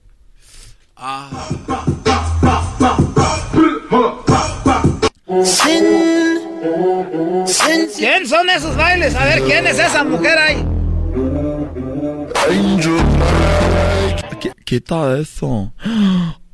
¿Quién 7.96 8.26
son 8.26 8.48
esos 8.50 8.76
bailes? 8.76 9.14
A 9.14 9.24
ver, 9.24 9.42
¿quién 9.42 9.66
es 9.66 9.78
esa 9.78 10.04
mujer 10.04 10.38
ahí? 10.38 10.64
Qu- 14.40 14.54
Quita 14.64 15.18
eso. 15.18 15.72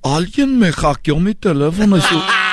Alguien 0.02 0.58
me 0.58 0.72
hackeó 0.72 1.16
mi 1.18 1.34
teléfono 1.34 1.96
y 1.96 2.00
su... 2.00 2.14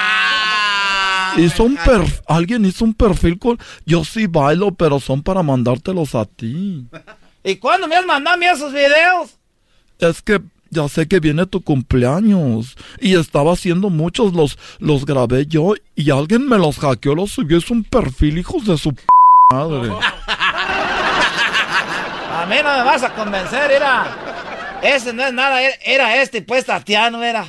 Hizo 1.38 1.64
un 1.64 1.78
perf- 1.78 2.22
alguien 2.28 2.66
hizo 2.66 2.84
un 2.86 2.94
perfil 2.94 3.38
con... 3.40 3.58
Yo 3.86 4.04
sí 4.04 4.28
bailo, 4.28 4.72
pero 4.72 5.00
son 5.00 5.22
para 5.24 5.44
mandártelos 5.44 6.16
a 6.16 6.26
ti. 6.26 6.86
¿Y 7.44 7.56
cuándo 7.56 7.88
me 7.88 7.96
has 7.96 8.06
mandado 8.06 8.36
a 8.36 8.38
mí 8.38 8.46
esos 8.46 8.72
videos? 8.74 9.38
Es 10.00 10.22
que 10.22 10.42
ya 10.70 10.88
sé 10.88 11.08
que 11.08 11.20
viene 11.20 11.46
tu 11.46 11.62
cumpleaños 11.62 12.76
y 13.00 13.16
estaba 13.16 13.54
haciendo 13.54 13.90
muchos, 13.90 14.34
los, 14.34 14.58
los 14.80 15.06
grabé 15.06 15.46
yo 15.46 15.74
y 15.96 16.12
alguien 16.12 16.48
me 16.48 16.58
los 16.58 16.78
hackeó, 16.80 17.14
los 17.16 17.32
subió, 17.32 17.58
es 17.58 17.70
un 17.70 17.84
perfil, 17.84 18.38
hijos 18.38 18.66
de 18.66 18.78
su 18.78 18.94
p 18.94 19.04
madre. 19.52 19.92
A 22.34 22.46
mí 22.50 22.56
no 22.64 22.78
me 22.78 22.84
vas 22.84 23.04
a 23.04 23.14
convencer, 23.14 23.70
era. 23.72 24.80
Ese 24.82 25.14
no 25.14 25.24
es 25.24 25.34
nada, 25.34 25.62
era- 25.62 25.76
era 25.86 26.22
este, 26.22 26.42
pues 26.42 26.66
Tatiano 26.66 27.22
era. 27.24 27.46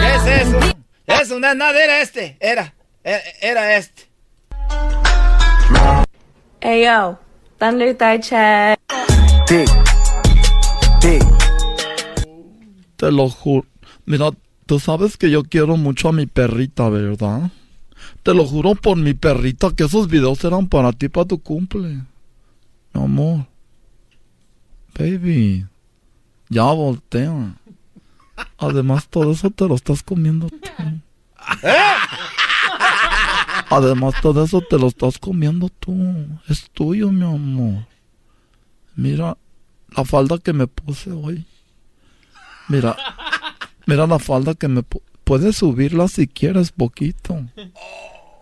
¿Qué 0.00 0.14
es 0.14 0.46
eso? 0.46 0.58
Eso 1.06 1.38
no 1.38 1.48
es 1.48 1.56
nada, 1.56 1.82
era 1.82 2.00
este, 2.00 2.36
era, 2.40 2.74
era, 3.02 3.20
era 3.40 3.76
este. 3.76 4.02
Hey 6.60 6.84
yo, 6.86 7.18
Thunder 7.58 7.96
Thigh 7.96 8.20
Chat. 8.20 8.78
Te 12.96 13.12
lo 13.12 13.28
juro. 13.28 13.66
Mira, 14.06 14.30
tú 14.66 14.80
sabes 14.80 15.16
que 15.16 15.30
yo 15.30 15.42
quiero 15.42 15.76
mucho 15.76 16.08
a 16.08 16.12
mi 16.12 16.26
perrita, 16.26 16.88
¿verdad? 16.88 17.50
Te 18.22 18.32
lo 18.32 18.46
juro 18.46 18.74
por 18.74 18.96
mi 18.96 19.14
perrita 19.14 19.70
que 19.76 19.84
esos 19.84 20.08
videos 20.08 20.42
eran 20.44 20.68
para 20.68 20.92
ti, 20.92 21.08
para 21.08 21.26
tu 21.26 21.42
cumple. 21.42 22.00
Mi 22.92 23.02
amor. 23.02 23.46
Baby. 24.98 25.66
Ya 26.48 26.64
voltea. 26.64 27.56
Además, 28.58 29.08
todo 29.08 29.32
eso 29.32 29.50
te 29.50 29.66
lo 29.68 29.74
estás 29.74 30.02
comiendo 30.02 30.48
tú. 30.48 30.56
Además, 33.70 34.14
todo 34.22 34.44
eso 34.44 34.60
te 34.60 34.78
lo 34.78 34.86
estás 34.88 35.18
comiendo 35.18 35.68
tú. 35.68 35.94
Es 36.48 36.70
tuyo, 36.70 37.10
mi 37.10 37.24
amor. 37.24 37.86
Mira 38.96 39.36
la 39.96 40.04
falda 40.04 40.38
que 40.38 40.52
me 40.52 40.66
puse 40.66 41.10
hoy. 41.12 41.44
Mira, 42.68 42.96
mira 43.86 44.06
la 44.06 44.18
falda 44.18 44.54
que 44.54 44.68
me 44.68 44.80
pu- 44.82 45.02
puedes 45.24 45.56
subirla 45.56 46.08
si 46.08 46.26
quieres 46.26 46.72
poquito. 46.72 47.44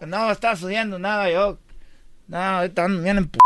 No 0.07 0.31
está 0.31 0.55
subiendo 0.57 0.99
nada 0.99 1.31
yo. 1.31 1.59
No, 2.29 2.39
ahorita 2.39 2.87
bien 2.87 3.19
en 3.19 3.29
p... 3.29 3.39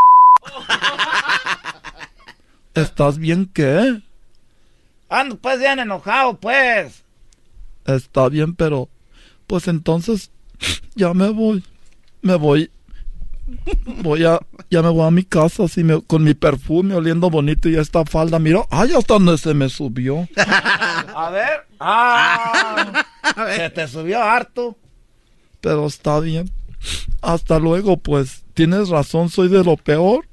¿Estás 2.74 3.18
bien 3.18 3.46
qué? 3.52 4.02
Ando 5.08 5.36
pues 5.38 5.58
bien 5.58 5.78
enojado, 5.78 6.38
pues. 6.38 7.04
Está 7.84 8.28
bien, 8.28 8.54
pero 8.54 8.88
pues 9.46 9.68
entonces 9.68 10.30
ya 10.94 11.14
me 11.14 11.30
voy. 11.30 11.64
Me 12.22 12.34
voy. 12.34 12.70
Voy 14.02 14.24
a 14.24 14.40
ya 14.70 14.82
me 14.82 14.88
voy 14.88 15.06
a 15.06 15.10
mi 15.12 15.22
casa 15.22 15.64
así 15.64 15.84
me- 15.84 16.02
con 16.02 16.24
mi 16.24 16.34
perfume 16.34 16.96
oliendo 16.96 17.30
bonito 17.30 17.68
y 17.68 17.76
esta 17.76 18.04
falda, 18.04 18.40
mira, 18.40 18.62
ay, 18.70 18.92
hasta 18.92 19.14
donde 19.14 19.38
se 19.38 19.54
me 19.54 19.68
subió. 19.68 20.28
A 20.36 21.30
ver. 21.30 21.66
Ah, 21.78 23.04
se 23.56 23.70
te 23.70 23.86
subió 23.86 24.20
harto. 24.20 24.76
Pero 25.60 25.86
está 25.86 26.18
bien. 26.18 26.50
Hasta 27.22 27.58
luego, 27.60 27.96
pues. 27.96 28.42
Tienes 28.54 28.88
razón, 28.88 29.28
soy 29.28 29.48
de 29.48 29.62
lo 29.62 29.76
peor. 29.76 30.26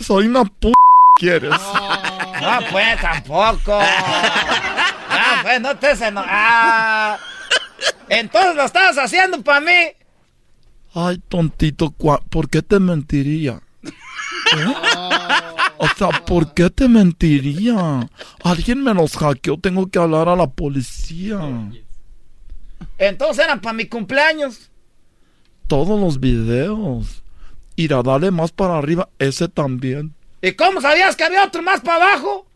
Soy 0.00 0.26
una 0.26 0.44
p 0.44 0.72
quieres. 1.18 1.50
No, 1.50 2.58
pues 2.70 3.00
tampoco. 3.00 3.78
No, 3.80 5.42
pues 5.42 5.60
no 5.60 5.76
te 5.76 5.90
eno- 5.92 6.24
Ah. 6.26 7.18
Entonces 8.08 8.54
lo 8.54 8.64
estabas 8.64 8.96
haciendo 8.98 9.42
para 9.42 9.60
mí. 9.60 9.72
Ay, 10.94 11.18
tontito, 11.28 11.90
¿por 11.90 12.48
qué 12.48 12.62
te 12.62 12.78
mentiría? 12.80 13.60
¿Eh? 13.84 14.74
O 15.76 15.86
sea, 15.96 16.08
¿por 16.24 16.54
qué 16.54 16.70
te 16.70 16.88
mentiría? 16.88 18.08
Alguien 18.42 18.82
me 18.82 18.94
los 18.94 19.16
hackeó, 19.16 19.58
tengo 19.58 19.86
que 19.88 19.98
hablar 19.98 20.28
a 20.28 20.36
la 20.36 20.46
policía. 20.48 21.38
Entonces 22.96 23.44
eran 23.44 23.60
para 23.60 23.74
mi 23.74 23.86
cumpleaños. 23.86 24.70
Todos 25.66 26.00
los 26.00 26.18
videos. 26.18 27.22
Ir 27.76 27.92
a 27.94 28.02
darle 28.02 28.30
más 28.30 28.50
para 28.50 28.78
arriba, 28.78 29.08
ese 29.18 29.48
también. 29.48 30.14
¿Y 30.40 30.52
cómo 30.52 30.80
sabías 30.80 31.16
que 31.16 31.24
había 31.24 31.44
otro 31.44 31.62
más 31.62 31.80
para 31.80 32.12
abajo? 32.12 32.46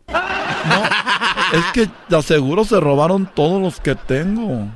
Es 1.53 1.65
que 1.73 1.89
de 2.09 2.17
aseguro 2.17 2.63
se 2.65 2.79
robaron 2.79 3.29
todos 3.33 3.61
los 3.61 3.79
que 3.79 3.95
tengo. 3.95 4.69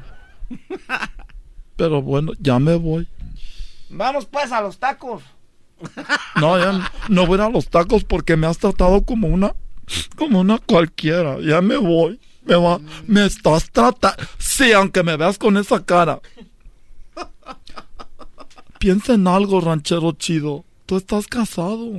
Pero 1.76 2.02
bueno, 2.02 2.34
ya 2.40 2.60
me 2.60 2.76
voy. 2.76 3.08
Vamos 3.90 4.26
pues 4.26 4.52
a 4.52 4.62
los 4.62 4.78
tacos. 4.78 5.24
No, 6.36 6.58
ya 6.58 6.92
no 7.08 7.26
voy 7.26 7.40
a 7.40 7.50
los 7.50 7.68
tacos 7.68 8.04
porque 8.04 8.36
me 8.36 8.48
has 8.48 8.58
tratado 8.58 9.04
como 9.04 9.28
una, 9.28 9.54
como 10.16 10.40
una 10.40 10.58
cualquiera. 10.58 11.38
Ya 11.40 11.62
me 11.62 11.78
voy. 11.78 12.20
Me 12.44 12.56
va, 12.56 12.80
me 13.06 13.26
estás 13.26 13.70
tratando. 13.72 14.24
Sí, 14.38 14.72
aunque 14.72 15.04
me 15.04 15.18
veas 15.18 15.38
con 15.38 15.58
esa 15.58 15.84
cara. 15.84 16.20
Piensa 18.80 19.14
en 19.14 19.28
algo, 19.28 19.60
ranchero 19.62 20.14
chido. 20.14 20.64
Tú 20.86 20.98
estás 20.98 21.28
casado. 21.28 21.92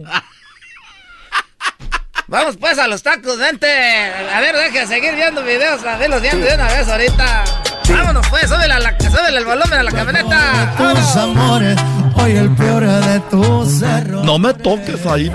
Vamos 2.29 2.57
pues 2.59 2.79
a 2.79 2.87
los 2.87 3.03
tacos, 3.03 3.39
vente. 3.39 3.67
A 3.67 4.41
ver, 4.41 4.55
deja 4.55 4.87
seguir 4.87 5.15
viendo 5.15 5.43
videos, 5.43 5.83
a 5.83 5.97
ver 5.97 6.11
los 6.11 6.21
viendo 6.21 6.47
de 6.47 6.55
una 6.55 6.67
vez 6.67 6.87
ahorita. 6.87 7.45
Vámonos 7.89 8.27
pues, 8.29 8.51
súbele, 8.51 8.79
la, 8.79 8.95
súbele 8.99 9.39
el 9.39 9.47
volumen 9.47 9.73
a 9.73 9.83
la 9.83 9.91
camioneta. 9.91 10.75
Tus 10.77 11.17
amores, 11.17 11.79
hoy 12.17 12.37
el 12.37 12.55
peor 12.55 12.87
de 12.87 13.21
tus 13.31 13.81
errores. 13.81 14.27
No 14.27 14.39
me 14.39 14.53
toques 14.53 15.07
ahí, 15.07 15.31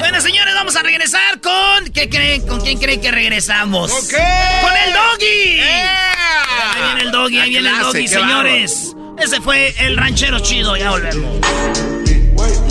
Bueno, 0.00 0.20
señores, 0.20 0.54
vamos 0.54 0.76
a 0.76 0.82
regresar 0.82 1.40
con... 1.40 1.90
¿Qué 1.94 2.10
creen? 2.10 2.46
¿Con 2.46 2.60
quién 2.60 2.78
creen 2.78 3.00
que 3.00 3.10
regresamos? 3.10 3.90
¿Con 3.90 4.06
qué? 4.06 4.22
¡Con 4.60 4.72
el 4.76 4.92
Doggy! 4.92 5.54
Yeah. 5.54 6.74
Ahí 6.74 6.82
viene 6.84 7.00
el 7.04 7.10
Doggy, 7.10 7.38
ahí 7.38 7.48
viene 7.48 7.70
el 7.70 7.78
Doggy, 7.78 8.06
señores. 8.06 8.94
Ese 9.18 9.40
fue 9.40 9.74
el 9.78 9.96
ranchero 9.96 10.40
chido, 10.40 10.76
ya 10.76 10.90
volvemos. 10.90 11.95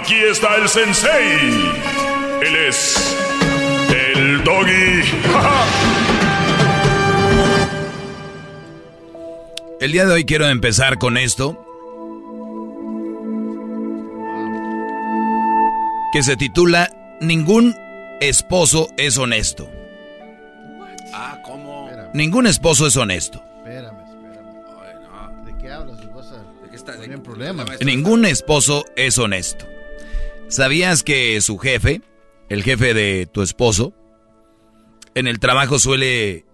Aquí 0.00 0.14
está 0.14 0.56
el 0.56 0.68
sensei. 0.68 1.50
Él 2.42 2.56
es 2.68 3.16
el 3.90 4.42
doggy. 4.44 5.02
El 9.80 9.92
día 9.92 10.06
de 10.06 10.12
hoy 10.12 10.24
quiero 10.24 10.48
empezar 10.48 10.98
con 10.98 11.16
esto. 11.16 11.64
Que 16.12 16.22
se 16.24 16.36
titula 16.36 16.90
Ningún 17.20 17.76
esposo 18.20 18.88
es 18.96 19.16
honesto. 19.18 19.70
Ah, 21.14 21.38
¿cómo? 21.44 21.88
Ningún 22.12 22.46
esposo 22.48 22.86
es 22.88 22.96
honesto. 22.96 23.40
Espérame, 23.58 23.98
espérame. 24.00 25.44
¿De 25.44 25.54
qué 25.58 25.70
hablas? 25.70 25.96
A- 25.98 26.02
¿De 26.64 26.70
qué 26.70 26.76
está? 26.76 26.92
poner 26.94 27.12
en 27.12 27.22
problemas. 27.22 27.66
Ningún 27.84 28.24
esposo 28.24 28.84
es 28.96 29.16
honesto. 29.18 29.64
¿Sabías 30.48 31.02
que 31.02 31.38
su 31.42 31.58
jefe, 31.58 32.00
el 32.48 32.62
jefe 32.62 32.94
de 32.94 33.26
tu 33.30 33.42
esposo, 33.42 33.92
en 35.14 35.26
el 35.26 35.40
trabajo 35.40 35.78
suele 35.78 36.46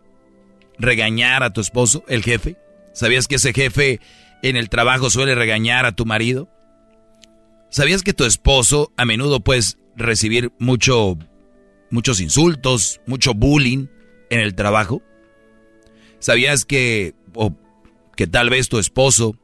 regañar 0.79 1.45
a 1.45 1.53
tu 1.53 1.61
esposo, 1.61 2.05
el 2.09 2.25
jefe? 2.25 2.57
¿Sabías 2.93 3.29
que 3.29 3.37
ese 3.37 3.53
jefe 3.53 4.01
en 4.43 4.57
el 4.57 4.69
trabajo 4.69 5.11
suele 5.11 5.37
regañar 5.37 5.87
a 5.87 5.93
tu 5.93 6.07
marido? 6.07 6.49
¿Sabías 7.71 8.03
que 8.03 8.13
tu 8.13 8.25
esposo 8.25 8.93
a 8.97 9.05
menudo 9.05 9.39
puedes 9.39 9.79
recibir 9.95 10.53
mucho, 10.59 11.17
muchos 11.93 12.21
insultos, 12.21 13.01
mucho 13.07 13.33
bullying 13.33 13.87
en 14.29 14.41
el 14.41 14.57
trabajo? 14.57 15.03
¿Sabías 16.19 16.65
que, 16.65 17.15
o 17.33 17.55
que 18.17 18.27
tal 18.27 18.51
vez 18.51 18.69
tu 18.69 18.81
esposo 18.81 19.37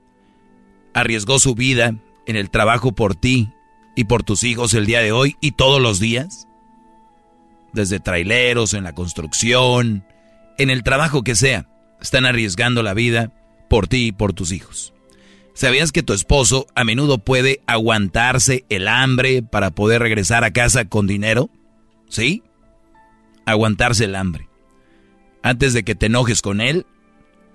arriesgó 0.93 1.39
su 1.39 1.55
vida 1.55 1.95
en 2.27 2.35
el 2.35 2.51
trabajo 2.51 2.93
por 2.97 3.15
ti 3.15 3.49
y 3.95 4.05
por 4.05 4.23
tus 4.23 4.45
hijos 4.45 4.75
el 4.75 4.87
día 4.87 5.01
de 5.01 5.13
hoy 5.13 5.37
y 5.41 5.53
todos 5.53 5.81
los 5.81 6.01
días? 6.01 6.47
Desde 7.73 8.01
traileros, 8.01 8.75
en 8.75 8.85
la 8.85 8.95
construcción, 8.95 10.05
en 10.59 10.71
el 10.71 10.83
trabajo 10.83 11.23
que 11.23 11.35
sea, 11.35 11.69
están 12.01 12.27
arriesgando 12.27 12.83
la 12.83 12.95
vida 12.95 13.33
por 13.69 13.87
ti 13.87 14.07
y 14.07 14.13
por 14.13 14.33
tus 14.33 14.53
hijos. 14.53 14.93
¿Sabías 15.55 15.93
que 15.93 16.03
tu 16.03 16.13
esposo 16.13 16.67
a 16.75 16.85
menudo 16.85 17.19
puede 17.19 17.61
aguantarse 17.67 18.65
el 18.69 18.89
hambre 18.89 19.43
para 19.43 19.71
poder 19.71 20.01
regresar 20.01 20.45
a 20.45 20.53
casa 20.53 20.87
con 20.87 21.07
dinero? 21.07 21.51
¿Sí? 22.09 22.43
Aguantarse 23.47 24.05
el 24.05 24.15
hambre. 24.15 24.49
Antes 25.43 25.73
de 25.73 25.83
que 25.83 25.95
te 25.95 26.07
enojes 26.07 26.43
con 26.43 26.61
él, 26.61 26.87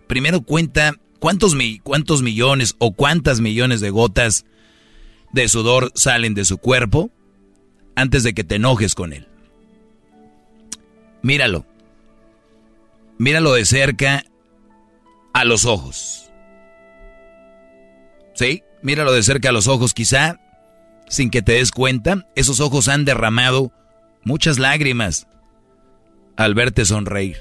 primero 0.07 0.41
cuenta 0.41 0.95
cuántos, 1.19 1.55
cuántos 1.83 2.21
millones 2.21 2.75
o 2.79 2.93
cuántas 2.93 3.41
millones 3.41 3.81
de 3.81 3.89
gotas 3.89 4.45
de 5.35 5.49
sudor 5.49 5.91
salen 5.95 6.33
de 6.33 6.45
su 6.45 6.57
cuerpo 6.57 7.11
antes 7.95 8.23
de 8.23 8.33
que 8.33 8.45
te 8.45 8.55
enojes 8.55 8.95
con 8.95 9.11
él. 9.11 9.27
Míralo. 11.21 11.65
Míralo 13.17 13.53
de 13.53 13.65
cerca 13.65 14.23
a 15.33 15.43
los 15.43 15.65
ojos. 15.65 16.31
¿Sí? 18.33 18.63
Míralo 18.81 19.11
de 19.11 19.23
cerca 19.23 19.49
a 19.49 19.51
los 19.51 19.67
ojos, 19.67 19.93
quizá 19.93 20.39
sin 21.09 21.29
que 21.29 21.41
te 21.41 21.53
des 21.53 21.71
cuenta, 21.71 22.27
esos 22.35 22.61
ojos 22.61 22.87
han 22.87 23.03
derramado 23.03 23.71
muchas 24.23 24.57
lágrimas 24.57 25.27
al 26.37 26.55
verte 26.55 26.85
sonreír. 26.85 27.37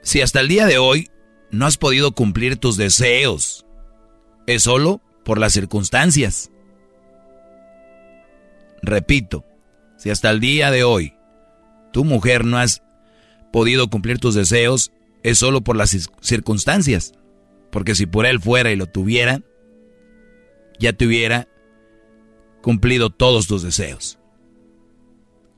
Si 0.00 0.22
hasta 0.22 0.40
el 0.40 0.48
día 0.48 0.66
de 0.66 0.78
hoy 0.78 1.10
no 1.50 1.66
has 1.66 1.76
podido 1.76 2.12
cumplir 2.12 2.56
tus 2.56 2.78
deseos, 2.78 3.66
es 4.46 4.62
solo 4.62 5.02
por 5.24 5.38
las 5.38 5.52
circunstancias. 5.52 6.50
Repito, 8.82 9.44
si 9.96 10.10
hasta 10.10 10.30
el 10.30 10.40
día 10.40 10.70
de 10.70 10.84
hoy 10.84 11.14
tu 11.92 12.04
mujer 12.04 12.44
no 12.44 12.58
has 12.58 12.82
podido 13.52 13.88
cumplir 13.88 14.18
tus 14.18 14.34
deseos, 14.34 14.92
es 15.22 15.38
solo 15.38 15.60
por 15.60 15.76
las 15.76 16.10
circunstancias. 16.20 17.12
Porque 17.70 17.94
si 17.94 18.06
por 18.06 18.26
él 18.26 18.40
fuera 18.40 18.72
y 18.72 18.76
lo 18.76 18.86
tuviera, 18.86 19.40
ya 20.78 20.92
te 20.92 21.06
hubiera 21.06 21.48
cumplido 22.60 23.10
todos 23.10 23.46
tus 23.46 23.62
deseos. 23.62 24.18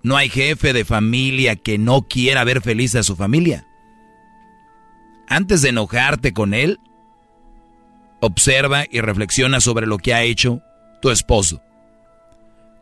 No 0.03 0.17
hay 0.17 0.29
jefe 0.29 0.73
de 0.75 0.85
familia 0.85 1.57
que 1.57 1.79
no 1.79 2.03
quiera 2.03 2.45
ver 2.45 2.61
feliz 2.61 2.95
a 2.95 3.03
su 3.03 3.17
familia. 3.17 3.67
Antes 5.27 5.63
de 5.63 5.71
enojarte 5.71 6.35
con 6.35 6.53
él, 6.53 6.79
observa 8.25 8.85
y 8.91 9.01
reflexiona 9.01 9.61
sobre 9.61 9.87
lo 9.87 9.99
que 9.99 10.15
ha 10.15 10.23
hecho 10.23 10.63
tu 11.03 11.11
esposo. 11.11 11.61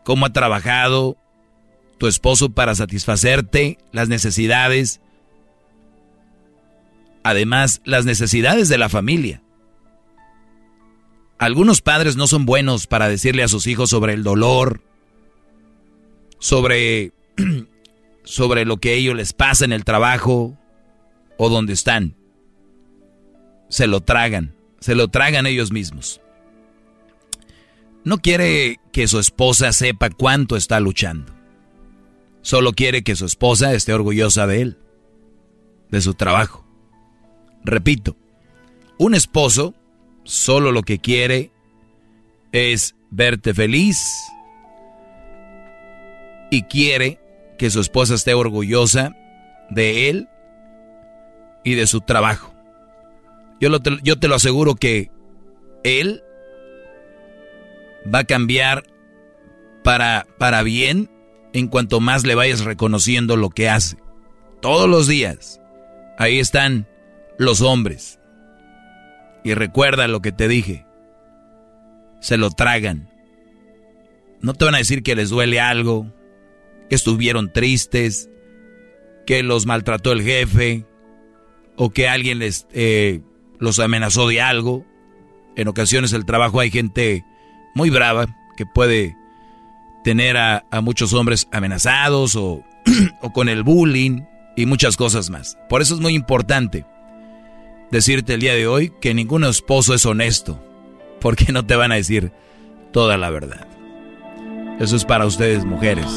Cómo 0.04 0.26
ha 0.26 0.32
trabajado 0.32 1.16
tu 1.98 2.06
esposo 2.06 2.50
para 2.50 2.74
satisfacerte 2.74 3.78
las 3.90 4.08
necesidades, 4.08 5.00
además 7.24 7.80
las 7.84 8.04
necesidades 8.04 8.68
de 8.68 8.78
la 8.78 8.88
familia. 8.88 9.42
Algunos 11.38 11.80
padres 11.80 12.16
no 12.16 12.28
son 12.28 12.46
buenos 12.46 12.86
para 12.86 13.08
decirle 13.08 13.42
a 13.42 13.48
sus 13.48 13.66
hijos 13.66 13.90
sobre 13.90 14.14
el 14.14 14.22
dolor, 14.22 14.80
sobre, 16.38 17.12
sobre 18.22 18.64
lo 18.64 18.76
que 18.76 18.90
a 18.90 18.92
ellos 18.92 19.16
les 19.16 19.32
pasa 19.32 19.64
en 19.64 19.72
el 19.72 19.84
trabajo 19.84 20.56
o 21.36 21.48
donde 21.48 21.72
están. 21.72 22.14
Se 23.68 23.88
lo 23.88 24.02
tragan, 24.02 24.54
se 24.82 24.96
lo 24.96 25.08
tragan 25.08 25.46
ellos 25.46 25.72
mismos. 25.72 26.20
No 28.04 28.18
quiere 28.18 28.80
que 28.92 29.06
su 29.06 29.20
esposa 29.20 29.72
sepa 29.72 30.10
cuánto 30.10 30.56
está 30.56 30.80
luchando. 30.80 31.32
Solo 32.42 32.72
quiere 32.72 33.04
que 33.04 33.14
su 33.14 33.24
esposa 33.24 33.72
esté 33.74 33.92
orgullosa 33.92 34.48
de 34.48 34.60
él, 34.60 34.78
de 35.90 36.00
su 36.00 36.14
trabajo. 36.14 36.66
Repito, 37.64 38.16
un 38.98 39.14
esposo 39.14 39.74
solo 40.24 40.72
lo 40.72 40.82
que 40.82 40.98
quiere 40.98 41.52
es 42.50 42.96
verte 43.10 43.54
feliz 43.54 43.98
y 46.50 46.64
quiere 46.64 47.20
que 47.56 47.70
su 47.70 47.80
esposa 47.80 48.14
esté 48.14 48.34
orgullosa 48.34 49.14
de 49.70 50.10
él 50.10 50.28
y 51.62 51.76
de 51.76 51.86
su 51.86 52.00
trabajo. 52.00 52.51
Yo, 53.62 53.68
lo- 53.70 53.80
te- 53.80 53.98
yo 54.02 54.18
te 54.18 54.26
lo 54.28 54.34
aseguro 54.34 54.74
que 54.74 55.08
él 55.84 56.22
va 58.12 58.18
a 58.20 58.24
cambiar 58.24 58.82
para, 59.84 60.26
para 60.36 60.62
bien 60.64 61.08
en 61.52 61.68
cuanto 61.68 62.00
más 62.00 62.24
le 62.26 62.34
vayas 62.34 62.64
reconociendo 62.64 63.36
lo 63.36 63.50
que 63.50 63.68
hace. 63.68 63.96
Todos 64.60 64.88
los 64.88 65.06
días. 65.06 65.60
Ahí 66.18 66.40
están 66.40 66.88
los 67.38 67.60
hombres. 67.60 68.18
Y 69.44 69.54
recuerda 69.54 70.08
lo 70.08 70.20
que 70.20 70.32
te 70.32 70.48
dije. 70.48 70.84
Se 72.20 72.36
lo 72.36 72.50
tragan. 72.50 73.08
No 74.40 74.54
te 74.54 74.64
van 74.64 74.74
a 74.74 74.78
decir 74.78 75.04
que 75.04 75.14
les 75.14 75.30
duele 75.30 75.60
algo, 75.60 76.12
que 76.88 76.96
estuvieron 76.96 77.52
tristes, 77.52 78.28
que 79.24 79.44
los 79.44 79.66
maltrató 79.66 80.10
el 80.10 80.22
jefe, 80.22 80.84
o 81.76 81.90
que 81.90 82.08
alguien 82.08 82.40
les 82.40 82.66
eh, 82.72 83.20
los 83.62 83.78
amenazó 83.78 84.28
de 84.28 84.40
algo. 84.40 84.84
En 85.54 85.68
ocasiones 85.68 86.12
el 86.12 86.26
trabajo 86.26 86.58
hay 86.58 86.70
gente 86.70 87.24
muy 87.74 87.90
brava 87.90 88.26
que 88.56 88.66
puede 88.66 89.16
tener 90.02 90.36
a, 90.36 90.66
a 90.70 90.80
muchos 90.80 91.12
hombres 91.12 91.46
amenazados 91.52 92.34
o, 92.34 92.64
o 93.22 93.32
con 93.32 93.48
el 93.48 93.62
bullying 93.62 94.22
y 94.56 94.66
muchas 94.66 94.96
cosas 94.96 95.30
más. 95.30 95.56
Por 95.68 95.80
eso 95.80 95.94
es 95.94 96.00
muy 96.00 96.14
importante 96.14 96.84
decirte 97.92 98.34
el 98.34 98.40
día 98.40 98.54
de 98.54 98.66
hoy 98.66 98.92
que 99.00 99.14
ningún 99.14 99.44
esposo 99.44 99.94
es 99.94 100.04
honesto, 100.06 100.60
porque 101.20 101.52
no 101.52 101.64
te 101.64 101.76
van 101.76 101.92
a 101.92 101.96
decir 101.96 102.32
toda 102.90 103.16
la 103.16 103.30
verdad. 103.30 103.68
Eso 104.80 104.96
es 104.96 105.04
para 105.04 105.24
ustedes, 105.24 105.64
mujeres. 105.64 106.08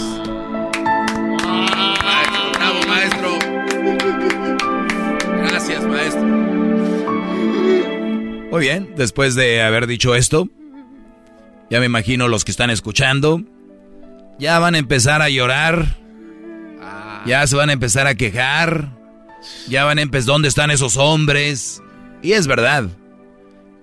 Muy 8.56 8.68
bien, 8.68 8.94
después 8.96 9.36
de 9.36 9.62
haber 9.62 9.86
dicho 9.86 10.16
esto, 10.16 10.48
ya 11.70 11.82
me 11.82 11.88
imagino 11.88 12.30
los 12.30 12.46
que 12.46 12.52
están 12.52 12.70
escuchando, 12.70 13.42
ya 14.40 14.60
van 14.60 14.76
a 14.76 14.78
empezar 14.78 15.22
a 15.22 15.28
llorar, 15.28 15.98
ya 17.26 17.46
se 17.48 17.58
van 17.58 17.70
a 17.70 17.74
empezar 17.74 18.08
a 18.08 18.16
quejar, 18.16 18.98
ya 19.68 19.84
van 19.84 20.00
a 20.00 20.04
empezar, 20.04 20.28
¿dónde 20.28 20.48
están 20.48 20.72
esos 20.72 20.96
hombres? 20.96 21.84
Y 22.22 22.32
es 22.32 22.48
verdad, 22.48 22.88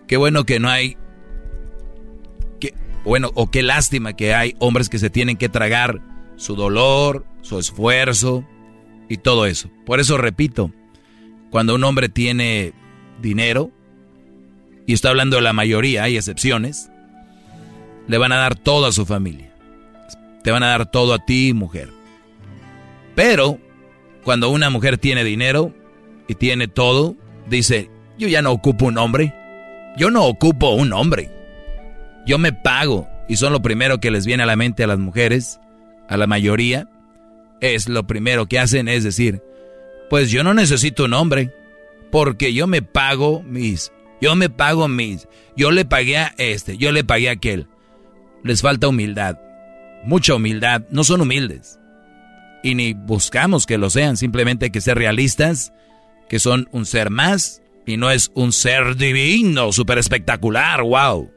qué 0.08 0.16
bueno 0.16 0.44
que 0.44 0.58
no 0.58 0.70
hay, 0.70 0.96
que, 2.58 2.72
bueno, 3.04 3.30
o 3.34 3.50
qué 3.50 3.62
lástima 3.62 4.14
que 4.14 4.34
hay 4.34 4.56
hombres 4.58 4.88
que 4.88 4.98
se 4.98 5.10
tienen 5.10 5.36
que 5.36 5.50
tragar 5.50 6.00
su 6.36 6.56
dolor, 6.56 7.26
su 7.42 7.58
esfuerzo 7.58 8.48
y 9.10 9.18
todo 9.18 9.44
eso. 9.44 9.68
Por 9.84 10.00
eso 10.00 10.16
repito, 10.16 10.72
cuando 11.50 11.74
un 11.74 11.84
hombre 11.84 12.08
tiene 12.08 12.72
dinero, 13.20 13.70
y 14.86 14.92
está 14.92 15.10
hablando 15.10 15.36
de 15.36 15.42
la 15.42 15.52
mayoría, 15.52 16.04
hay 16.04 16.16
excepciones, 16.16 16.90
le 18.08 18.18
van 18.18 18.32
a 18.32 18.36
dar 18.36 18.56
todo 18.56 18.86
a 18.86 18.92
su 18.92 19.06
familia. 19.06 19.52
Te 20.42 20.50
van 20.50 20.62
a 20.62 20.68
dar 20.68 20.90
todo 20.90 21.14
a 21.14 21.24
ti, 21.24 21.52
mujer. 21.54 21.88
Pero 23.14 23.58
cuando 24.24 24.50
una 24.50 24.70
mujer 24.70 24.98
tiene 24.98 25.24
dinero 25.24 25.72
y 26.26 26.34
tiene 26.34 26.66
todo, 26.66 27.16
dice, 27.48 27.90
yo 28.18 28.28
ya 28.28 28.42
no 28.42 28.50
ocupo 28.50 28.86
un 28.86 28.98
hombre. 28.98 29.34
Yo 29.96 30.10
no 30.10 30.24
ocupo 30.24 30.70
un 30.70 30.92
hombre. 30.92 31.30
Yo 32.26 32.38
me 32.38 32.52
pago. 32.52 33.08
Y 33.28 33.36
son 33.36 33.52
lo 33.52 33.62
primero 33.62 34.00
que 34.00 34.10
les 34.10 34.26
viene 34.26 34.42
a 34.42 34.46
la 34.46 34.56
mente 34.56 34.82
a 34.84 34.86
las 34.86 34.98
mujeres, 34.98 35.60
a 36.08 36.16
la 36.16 36.26
mayoría. 36.26 36.88
Es 37.60 37.88
lo 37.88 38.06
primero 38.06 38.46
que 38.46 38.58
hacen, 38.58 38.88
es 38.88 39.04
decir, 39.04 39.42
pues 40.10 40.30
yo 40.30 40.42
no 40.42 40.54
necesito 40.54 41.04
un 41.04 41.14
hombre. 41.14 41.54
Porque 42.10 42.52
yo 42.52 42.66
me 42.66 42.82
pago 42.82 43.42
mis 43.42 43.92
yo 44.22 44.36
me 44.36 44.48
pago 44.48 44.86
mis. 44.86 45.28
Yo 45.56 45.72
le 45.72 45.84
pagué 45.84 46.16
a 46.16 46.32
este, 46.38 46.78
yo 46.78 46.92
le 46.92 47.02
pagué 47.02 47.28
a 47.28 47.32
aquel. 47.32 47.66
Les 48.44 48.62
falta 48.62 48.86
humildad. 48.86 49.36
Mucha 50.04 50.36
humildad. 50.36 50.84
No 50.90 51.02
son 51.02 51.20
humildes. 51.20 51.80
Y 52.62 52.76
ni 52.76 52.94
buscamos 52.94 53.66
que 53.66 53.78
lo 53.78 53.90
sean. 53.90 54.16
Simplemente 54.16 54.66
hay 54.66 54.70
que 54.70 54.80
ser 54.80 54.96
realistas. 54.96 55.72
Que 56.28 56.38
son 56.38 56.68
un 56.70 56.86
ser 56.86 57.10
más. 57.10 57.62
Y 57.84 57.96
no 57.96 58.12
es 58.12 58.30
un 58.34 58.52
ser 58.52 58.96
divino, 58.96 59.72
súper 59.72 59.98
espectacular. 59.98 60.82
¡Wow! 60.82 61.28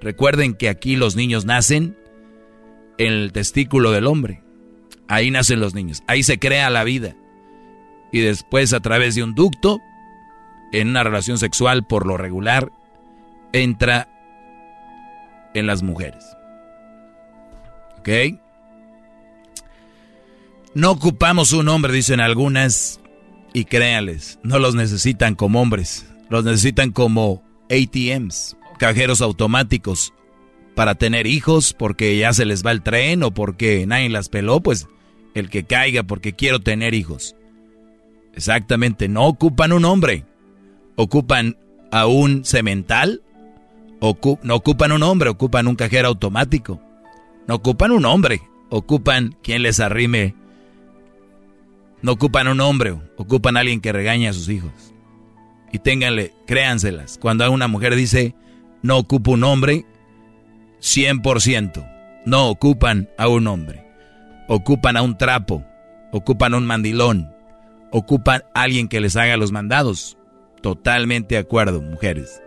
Recuerden 0.00 0.54
que 0.54 0.68
aquí 0.68 0.96
los 0.96 1.14
niños 1.14 1.44
nacen 1.44 1.96
en 2.98 3.12
el 3.12 3.32
testículo 3.32 3.92
del 3.92 4.08
hombre. 4.08 4.42
Ahí 5.06 5.30
nacen 5.30 5.60
los 5.60 5.72
niños. 5.72 6.02
Ahí 6.08 6.24
se 6.24 6.40
crea 6.40 6.68
la 6.68 6.82
vida. 6.82 7.14
Y 8.12 8.20
después 8.20 8.72
a 8.72 8.80
través 8.80 9.14
de 9.14 9.22
un 9.22 9.36
ducto 9.36 9.80
en 10.80 10.88
una 10.88 11.04
relación 11.04 11.38
sexual 11.38 11.86
por 11.86 12.06
lo 12.06 12.16
regular 12.16 12.70
entra 13.52 14.08
en 15.54 15.66
las 15.66 15.82
mujeres. 15.82 16.36
¿Ok? 17.98 18.08
No 20.74 20.90
ocupamos 20.90 21.52
un 21.52 21.68
hombre, 21.68 21.92
dicen 21.92 22.18
algunas, 22.18 23.00
y 23.52 23.66
créanles, 23.66 24.40
no 24.42 24.58
los 24.58 24.74
necesitan 24.74 25.36
como 25.36 25.62
hombres, 25.62 26.06
los 26.28 26.44
necesitan 26.44 26.90
como 26.90 27.44
ATMs, 27.70 28.56
cajeros 28.78 29.20
automáticos, 29.20 30.12
para 30.74 30.96
tener 30.96 31.28
hijos 31.28 31.72
porque 31.72 32.18
ya 32.18 32.32
se 32.32 32.44
les 32.44 32.66
va 32.66 32.72
el 32.72 32.82
tren 32.82 33.22
o 33.22 33.30
porque 33.30 33.86
nadie 33.86 34.08
las 34.08 34.28
peló, 34.28 34.60
pues 34.60 34.88
el 35.34 35.48
que 35.48 35.62
caiga 35.62 36.02
porque 36.02 36.32
quiero 36.32 36.58
tener 36.58 36.94
hijos. 36.94 37.36
Exactamente, 38.34 39.06
no 39.06 39.26
ocupan 39.26 39.72
un 39.72 39.84
hombre 39.84 40.24
ocupan 40.96 41.56
a 41.90 42.06
un 42.06 42.44
cemental, 42.44 43.22
no 44.42 44.54
ocupan 44.54 44.92
un 44.92 45.02
hombre, 45.02 45.30
ocupan 45.30 45.66
un 45.66 45.76
cajero 45.76 46.08
automático. 46.08 46.80
No 47.46 47.56
ocupan 47.56 47.90
un 47.90 48.04
hombre, 48.04 48.42
ocupan 48.70 49.36
quien 49.42 49.62
les 49.62 49.80
arrime. 49.80 50.34
No 52.02 52.12
ocupan 52.12 52.48
un 52.48 52.60
hombre, 52.60 52.94
ocupan 53.16 53.56
a 53.56 53.60
alguien 53.60 53.80
que 53.80 53.92
regañe 53.92 54.28
a 54.28 54.32
sus 54.32 54.48
hijos. 54.48 54.72
Y 55.72 55.78
ténganle, 55.78 56.34
créanselas. 56.46 57.18
Cuando 57.18 57.50
una 57.50 57.68
mujer 57.68 57.96
dice, 57.96 58.34
no 58.82 58.98
ocupo 58.98 59.32
un 59.32 59.44
hombre, 59.44 59.86
100%. 60.80 61.90
No 62.26 62.48
ocupan 62.48 63.08
a 63.18 63.28
un 63.28 63.46
hombre. 63.46 63.84
Ocupan 64.48 64.98
a 64.98 65.02
un 65.02 65.16
trapo, 65.16 65.64
ocupan 66.12 66.52
a 66.52 66.58
un 66.58 66.66
mandilón, 66.66 67.32
ocupan 67.90 68.42
a 68.52 68.62
alguien 68.62 68.88
que 68.88 69.00
les 69.00 69.16
haga 69.16 69.38
los 69.38 69.52
mandados. 69.52 70.18
Totalmente 70.64 71.34
de 71.34 71.42
acuerdo, 71.42 71.82
mujeres. 71.82 72.42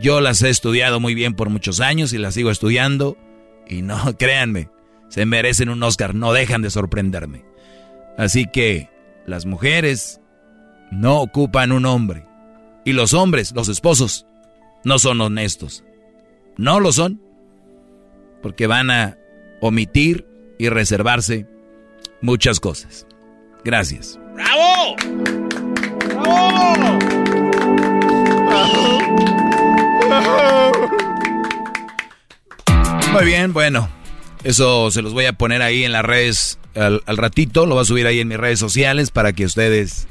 Yo 0.00 0.22
las 0.22 0.40
he 0.40 0.48
estudiado 0.48 1.00
muy 1.00 1.14
bien 1.14 1.34
por 1.34 1.50
muchos 1.50 1.80
años 1.80 2.14
y 2.14 2.18
las 2.18 2.32
sigo 2.32 2.50
estudiando. 2.50 3.18
Y 3.68 3.82
no, 3.82 4.16
créanme, 4.18 4.70
se 5.10 5.26
merecen 5.26 5.68
un 5.68 5.82
Oscar, 5.82 6.14
no 6.14 6.32
dejan 6.32 6.62
de 6.62 6.70
sorprenderme. 6.70 7.44
Así 8.16 8.46
que 8.46 8.88
las 9.26 9.44
mujeres 9.44 10.18
no 10.90 11.20
ocupan 11.20 11.72
un 11.72 11.84
hombre. 11.84 12.24
Y 12.86 12.94
los 12.94 13.12
hombres, 13.12 13.52
los 13.54 13.68
esposos, 13.68 14.24
no 14.82 14.98
son 14.98 15.20
honestos. 15.20 15.84
No 16.56 16.80
lo 16.80 16.90
son. 16.90 17.20
Porque 18.40 18.66
van 18.66 18.90
a 18.90 19.18
omitir 19.60 20.26
y 20.58 20.70
reservarse 20.70 21.46
muchas 22.22 22.60
cosas. 22.60 23.06
Gracias. 23.62 24.18
¡Bravo! 24.34 24.96
¡Bravo! 26.22 26.75
Muy 33.12 33.24
bien, 33.24 33.52
bueno. 33.52 33.88
Eso 34.44 34.90
se 34.90 35.02
los 35.02 35.12
voy 35.12 35.24
a 35.24 35.32
poner 35.32 35.62
ahí 35.62 35.84
en 35.84 35.92
las 35.92 36.04
redes 36.04 36.58
al, 36.74 37.00
ratito. 37.16 37.66
Lo 37.66 37.74
voy 37.74 37.82
a 37.82 37.84
subir 37.84 38.06
ahí 38.06 38.20
en 38.20 38.28
mis 38.28 38.38
redes 38.38 38.58
sociales 38.58 39.10
para 39.10 39.32
que 39.32 39.44
ustedes 39.44 40.06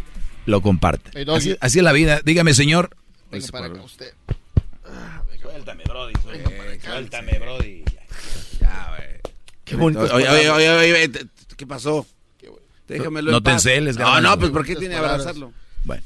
lo 0.45 0.61
compartan. 0.61 1.13
así, 1.29 1.55
es 1.61 1.75
la 1.75 1.93
vida. 1.93 2.21
Dígame, 2.25 2.53
señor. 2.53 2.95
usted. 3.31 4.13
Suéltame, 5.41 5.83
Brody. 5.85 6.13
Suéltame, 6.83 7.39
Brody. 7.39 7.83
Ya, 8.59 8.87
güey. 8.89 9.35
Qué 9.63 9.75
bonito. 9.75 10.01
Oye, 10.13 10.49
oye, 10.49 10.69
oye, 10.69 11.11
¿qué 11.55 11.67
pasó? 11.67 12.05
Déjamelo 12.87 13.31
No 13.31 13.41
te 13.41 13.51
enceles, 13.51 13.97
No, 13.97 14.21
no, 14.21 14.37
pues 14.37 14.51
¿por 14.51 14.65
qué 14.65 14.75
tiene 14.75 14.95
que 14.95 14.99
abrazarlo? 14.99 15.53
Bueno. 15.85 16.03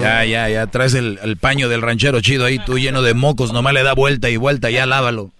Ya, 0.00 0.24
ya, 0.24 0.48
ya, 0.48 0.66
traes 0.66 0.94
el, 0.94 1.36
paño 1.40 1.68
del 1.68 1.82
ranchero 1.82 2.20
chido 2.20 2.44
ahí, 2.44 2.58
tú 2.58 2.78
lleno 2.78 3.02
de 3.02 3.14
mocos, 3.14 3.52
nomás 3.52 3.72
le 3.72 3.82
da 3.82 3.94
vuelta 3.94 4.28
y 4.28 4.36
vuelta, 4.36 4.70
ya 4.70 4.86
lávalo. 4.86 5.30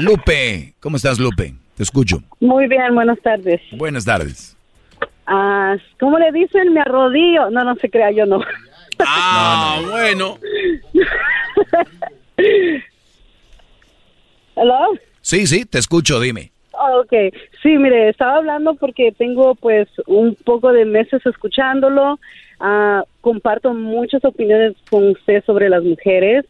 Lupe, 0.00 0.74
¿cómo 0.80 0.96
estás, 0.96 1.18
Lupe? 1.18 1.54
Te 1.76 1.82
escucho. 1.82 2.22
Muy 2.40 2.68
bien, 2.68 2.94
buenas 2.94 3.20
tardes. 3.20 3.60
Buenas 3.72 4.04
tardes. 4.04 4.56
Ah, 5.26 5.76
¿Cómo 5.98 6.18
le 6.18 6.30
dicen? 6.32 6.72
Me 6.72 6.80
arrodillo. 6.80 7.50
No, 7.50 7.64
no 7.64 7.74
se 7.76 7.90
crea, 7.90 8.10
yo 8.12 8.26
no. 8.26 8.40
Ah, 9.00 9.80
bueno. 9.90 10.38
¿Hello? 14.56 14.78
Sí, 15.20 15.46
sí, 15.46 15.64
te 15.64 15.78
escucho, 15.78 16.20
dime. 16.20 16.53
Ok, 17.00 17.12
sí, 17.62 17.76
mire, 17.78 18.08
estaba 18.08 18.36
hablando 18.36 18.74
porque 18.74 19.12
tengo 19.12 19.54
pues 19.54 19.88
un 20.06 20.34
poco 20.34 20.72
de 20.72 20.84
meses 20.84 21.24
escuchándolo 21.26 22.18
Ah, 22.60 23.04
comparto 23.20 23.74
muchas 23.74 24.24
opiniones 24.24 24.74
con 24.88 25.10
usted 25.10 25.44
sobre 25.44 25.68
las 25.68 25.82
mujeres 25.82 26.44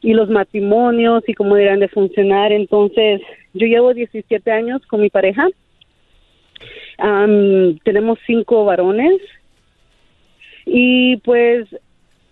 y 0.00 0.12
los 0.12 0.28
matrimonios 0.28 1.26
y 1.28 1.34
cómo 1.34 1.54
deberían 1.54 1.80
de 1.80 1.88
funcionar. 1.88 2.52
Entonces, 2.52 3.20
yo 3.54 3.66
llevo 3.66 3.94
17 3.94 4.50
años 4.50 4.84
con 4.86 5.00
mi 5.00 5.10
pareja. 5.10 5.48
tenemos 7.84 8.18
cinco 8.26 8.64
varones 8.64 9.20
y 10.66 11.16
pues 11.18 11.66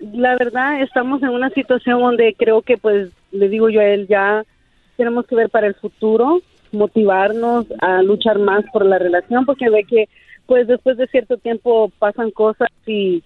la 0.01 0.37
verdad 0.37 0.83
estamos 0.83 1.23
en 1.23 1.31
una 1.31 1.51
situación 1.51 2.01
donde 2.01 2.35
creo 2.35 2.61
que 2.61 2.77
pues 2.77 3.11
le 3.33 3.49
digo 3.49 3.71
yo 3.71 3.81
a 3.81 3.87
él 3.87 4.07
ya 4.07 4.45
tenemos 4.97 5.27
que 5.27 5.35
ver 5.35 5.49
para 5.49 5.67
el 5.67 5.75
futuro, 5.75 6.43
motivarnos 6.73 7.67
a 7.81 8.03
luchar 8.03 8.39
más 8.39 8.65
por 8.73 8.85
la 8.85 8.99
relación 8.99 9.45
porque 9.45 9.71
ve 9.71 9.85
que 9.85 10.09
pues 10.47 10.67
después 10.67 10.97
de 10.97 11.07
cierto 11.09 11.37
tiempo 11.37 11.93
pasan 11.99 12.31
cosas 12.31 12.69
y 12.87 13.23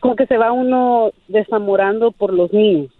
como 0.00 0.16
que 0.16 0.26
se 0.26 0.36
va 0.36 0.52
uno 0.52 1.12
desamorando 1.28 2.10
por 2.12 2.32
los 2.34 2.52
niños. 2.52 2.90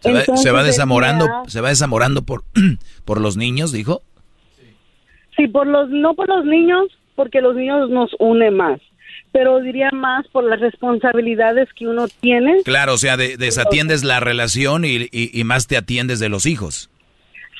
Se 0.00 0.12
va, 0.12 0.20
se 0.36 0.50
va 0.50 0.62
desamorando, 0.62 1.26
se 1.46 1.60
va 1.60 1.68
desamorando 1.68 2.22
por, 2.22 2.44
por 3.04 3.20
los 3.20 3.36
niños, 3.36 3.72
dijo. 3.72 4.00
Sí, 5.36 5.48
por 5.48 5.66
los, 5.66 5.90
no 5.90 6.14
por 6.14 6.28
los 6.28 6.44
niños, 6.44 6.86
porque 7.14 7.40
los 7.40 7.54
niños 7.54 7.90
nos 7.90 8.10
une 8.18 8.50
más, 8.50 8.80
pero 9.32 9.60
diría 9.60 9.90
más 9.92 10.26
por 10.28 10.44
las 10.44 10.60
responsabilidades 10.60 11.68
que 11.74 11.86
uno 11.86 12.06
tiene. 12.20 12.62
Claro, 12.62 12.94
o 12.94 12.98
sea, 12.98 13.16
desatiendes 13.16 14.04
la 14.04 14.20
relación 14.20 14.84
y, 14.84 15.08
y, 15.12 15.44
más 15.44 15.66
te 15.66 15.76
atiendes 15.76 16.20
de 16.20 16.30
los 16.30 16.46
hijos. 16.46 16.90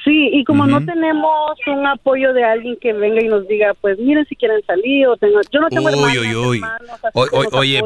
Sí, 0.05 0.31
y 0.33 0.45
como 0.45 0.67
no 0.67 0.83
tenemos 0.85 1.53
un 1.67 1.87
apoyo 1.87 2.33
de 2.33 2.43
alguien 2.45 2.77
que 2.81 2.93
venga 2.93 3.23
y 3.23 3.29
nos 3.29 3.47
diga, 3.47 3.75
pues 3.81 3.99
miren 3.99 4.25
si 4.27 4.35
quieren 4.37 4.61
salir 4.67 5.07
o 5.09 5.17
tengo, 5.17 5.41
yo 5.53 5.61
no 5.61 5.69
tengo 5.69 5.89
Uy, 5.89 5.93
hermanas, 5.93 6.17
uy, 6.19 6.35
uy. 6.37 6.57
hermanos, 6.59 7.01
O- 7.13 7.23
o- 7.25 7.59
oye, 7.59 7.83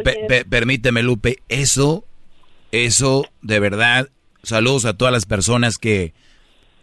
permíteme, 0.48 1.02
Lupe, 1.02 1.38
eso, 1.48 2.04
eso, 2.70 3.24
de 3.42 3.58
verdad, 3.58 4.08
saludos 4.42 4.84
a 4.84 4.96
todas 4.96 5.12
las 5.12 5.26
personas 5.26 5.78
que, 5.78 6.12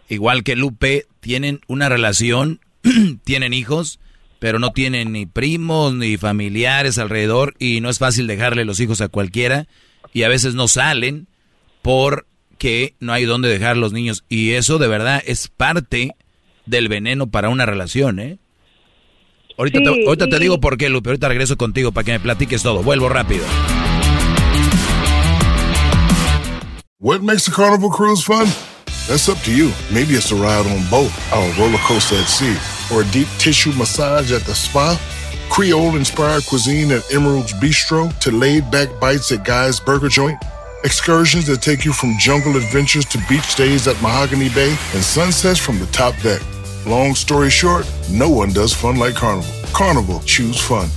igual 0.09 0.43
que 0.43 0.55
Lupe, 0.57 1.05
tienen 1.21 1.61
una 1.67 1.87
relación, 1.87 2.59
tienen 3.23 3.53
hijos, 3.53 3.99
pero 4.39 4.59
no 4.59 4.71
tienen 4.71 5.11
ni 5.13 5.25
primos 5.27 5.93
ni 5.93 6.17
familiares 6.17 6.97
alrededor 6.97 7.53
y 7.59 7.79
no 7.79 7.89
es 7.89 7.99
fácil 7.99 8.27
dejarle 8.27 8.65
los 8.65 8.79
hijos 8.79 8.99
a 8.99 9.07
cualquiera 9.07 9.67
y 10.13 10.23
a 10.23 10.29
veces 10.29 10.55
no 10.55 10.67
salen 10.67 11.27
porque 12.61 12.93
no 12.99 13.11
hay 13.11 13.25
dónde 13.25 13.49
dejar 13.49 13.75
los 13.75 13.91
niños 13.91 14.23
y 14.30 14.51
eso 14.51 14.77
de 14.77 14.88
verdad 14.88 15.19
es 15.25 15.48
parte 15.48 16.11
del 16.67 16.90
veneno 16.90 17.25
para 17.31 17.49
una 17.49 17.65
relación, 17.65 18.19
¿eh? 18.19 18.38
Ahorita, 19.57 19.80
Sí, 19.80 19.83
te, 19.83 20.06
ahorita 20.07 20.27
te 20.30 20.35
y- 20.35 20.40
digo 20.40 20.59
por 20.61 20.77
qué, 20.77 20.88
Lupe. 20.90 21.09
Ahorita 21.09 21.27
regreso 21.27 21.57
contigo 21.57 21.91
para 21.91 22.06
que 22.06 22.11
me 22.11 22.19
platiques 22.19 22.61
todo. 22.61 22.83
Vuelvo 22.83 23.09
rápido. 23.09 23.43
What 26.99 27.22
makes 27.22 27.48
a 27.48 27.51
carnival 27.51 27.90
cruise 27.90 28.23
fun? 28.23 28.45
That's 29.07 29.27
up 29.27 29.40
to 29.45 29.51
you. 29.51 29.72
Maybe 29.91 30.14
it's 30.14 30.31
a 30.31 30.35
ride 30.35 30.67
on 30.67 30.88
boat, 30.91 31.09
or 31.33 31.41
a 31.43 31.53
roller 31.59 31.80
coaster 31.88 32.17
at 32.17 32.27
sea, 32.27 32.56
or 32.93 33.01
a 33.01 33.06
deep 33.11 33.27
tissue 33.40 33.73
massage 33.73 34.31
at 34.31 34.43
the 34.45 34.53
spa. 34.53 34.99
Creole 35.49 35.95
inspired 35.98 36.45
cuisine 36.45 36.91
at 36.91 37.01
Emerald's 37.11 37.53
Bistro 37.53 38.14
to 38.19 38.30
laid 38.31 38.69
back 38.69 38.88
bites 38.99 39.31
at 39.31 39.43
Guy's 39.43 39.80
Burger 39.80 40.09
Joint. 40.09 40.38
Excursions 40.83 41.45
that 41.45 41.61
take 41.61 41.85
you 41.85 41.93
from 41.93 42.17
jungle 42.17 42.57
adventures 42.57 43.05
to 43.05 43.19
beach 43.29 43.43
stays 43.43 43.87
at 43.87 44.01
Mahogany 44.01 44.49
Bay 44.49 44.75
and 44.93 45.03
sunsets 45.03 45.59
from 45.59 45.77
the 45.77 45.85
top 45.87 46.15
deck. 46.23 46.41
Long 46.87 47.13
story 47.13 47.51
short, 47.51 47.85
no 48.09 48.29
one 48.29 48.51
does 48.51 48.73
fun 48.73 48.95
like 48.95 49.13
Carnival. 49.13 49.51
Carnival, 49.73 50.19
choose 50.21 50.59
fun. 50.59 50.89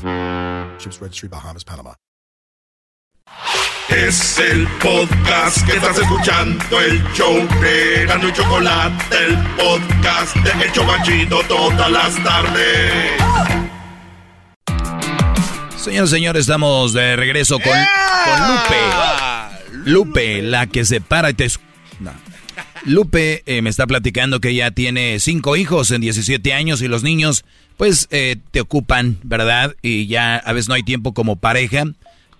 Ships 0.78 1.02
Registry, 1.02 1.28
Bahamas, 1.28 1.64
Panama. 1.64 1.94
Es 3.90 4.38
el 4.38 4.66
podcast 4.80 5.66
que 5.66 5.76
estás 5.76 5.98
escuchando, 5.98 6.80
el 6.80 7.02
show 7.12 7.34
de 7.60 8.06
Gano 8.06 8.28
y 8.28 8.32
Chocolate, 8.32 9.04
el 9.14 9.36
podcast 9.56 10.34
de 10.36 10.64
El 10.64 10.72
Chocachito 10.72 11.42
todas 11.46 11.90
las 11.90 12.24
tardes. 12.24 13.20
Señores, 15.76 16.08
señores, 16.08 16.40
estamos 16.40 16.94
de 16.94 17.16
regreso 17.16 17.58
con, 17.58 17.72
con 17.74 18.48
Lupe. 18.48 19.33
Lupe, 19.84 20.42
la 20.42 20.66
que 20.66 20.84
se 20.84 21.00
para 21.00 21.30
y 21.30 21.34
te... 21.34 21.48
no. 22.00 22.12
Lupe 22.84 23.42
eh, 23.46 23.62
me 23.62 23.70
está 23.70 23.86
platicando 23.86 24.40
que 24.40 24.50
ella 24.50 24.70
tiene 24.70 25.18
cinco 25.18 25.56
hijos 25.56 25.90
en 25.90 26.02
17 26.02 26.52
años 26.52 26.82
y 26.82 26.88
los 26.88 27.02
niños 27.02 27.44
pues 27.76 28.08
eh, 28.10 28.36
te 28.50 28.60
ocupan, 28.60 29.18
¿verdad? 29.22 29.74
Y 29.82 30.06
ya 30.06 30.36
a 30.36 30.52
veces 30.52 30.68
no 30.68 30.74
hay 30.74 30.82
tiempo 30.82 31.14
como 31.14 31.36
pareja 31.36 31.84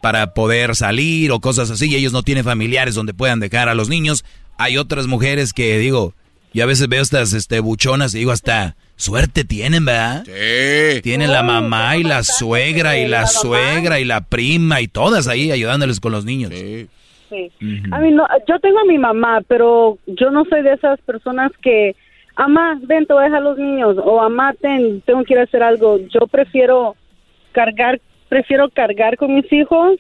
para 0.03 0.35
poder 0.35 0.77
salir 0.77 1.33
o 1.33 1.41
cosas 1.41 1.71
así 1.71 1.87
y 1.87 1.97
ellos 1.97 2.13
no 2.13 2.23
tienen 2.23 2.45
familiares 2.45 2.95
donde 2.95 3.15
puedan 3.15 3.41
dejar 3.41 3.69
a 3.69 3.75
los 3.75 3.89
niños. 3.89 4.25
Hay 4.59 4.77
otras 4.77 5.07
mujeres 5.07 5.53
que 5.53 5.79
digo, 5.79 6.15
yo 6.53 6.63
a 6.63 6.67
veces 6.67 6.89
veo 6.89 7.03
estas 7.03 7.33
este, 7.33 7.61
buchonas 7.61 8.15
y 8.15 8.19
digo 8.19 8.31
hasta 8.31 8.77
suerte 8.97 9.45
tienen, 9.45 9.87
¿verdad? 9.87 10.25
Sí. 10.27 11.01
Tienen 11.01 11.33
la 11.33 11.43
mamá 11.43 11.97
y 11.97 12.05
la 12.05 12.23
suegra 12.23 12.99
y 12.99 13.09
la 13.09 13.27
suegra 13.27 13.99
y 13.99 14.05
la 14.05 14.21
prima 14.21 14.83
y 14.83 14.89
todas 14.89 15.27
ahí 15.27 15.51
ayudándoles 15.51 16.01
con 16.01 16.13
los 16.13 16.25
niños. 16.25 16.53
Sí. 16.55 16.87
A 17.93 17.99
mí 17.99 18.11
no, 18.13 18.27
yo 18.49 18.59
tengo 18.61 18.79
a 18.81 18.85
mi 18.85 18.99
mamá, 18.99 19.41
pero 19.49 19.99
yo 20.07 20.31
no 20.31 20.45
soy 20.47 20.63
de 20.63 20.73
esas 20.75 21.01
personas 21.03 21.51
que, 21.63 21.95
mamá, 22.37 22.79
ven, 22.83 23.07
te 23.07 23.13
voy 23.15 23.23
a 23.23 23.27
dejar 23.27 23.43
los 23.43 23.59
niños, 23.59 23.97
o 24.03 24.17
mamá, 24.19 24.55
ten, 24.61 25.01
tengo 25.03 25.23
que 25.25 25.35
ir 25.35 25.41
a 25.41 25.45
hacer 25.45 25.63
algo. 25.63 25.99
Yo 26.13 26.27
prefiero 26.27 26.97
cargar, 27.53 28.01
prefiero 28.29 28.69
cargar 28.71 29.17
con 29.17 29.35
mis 29.35 29.51
hijos. 29.53 29.99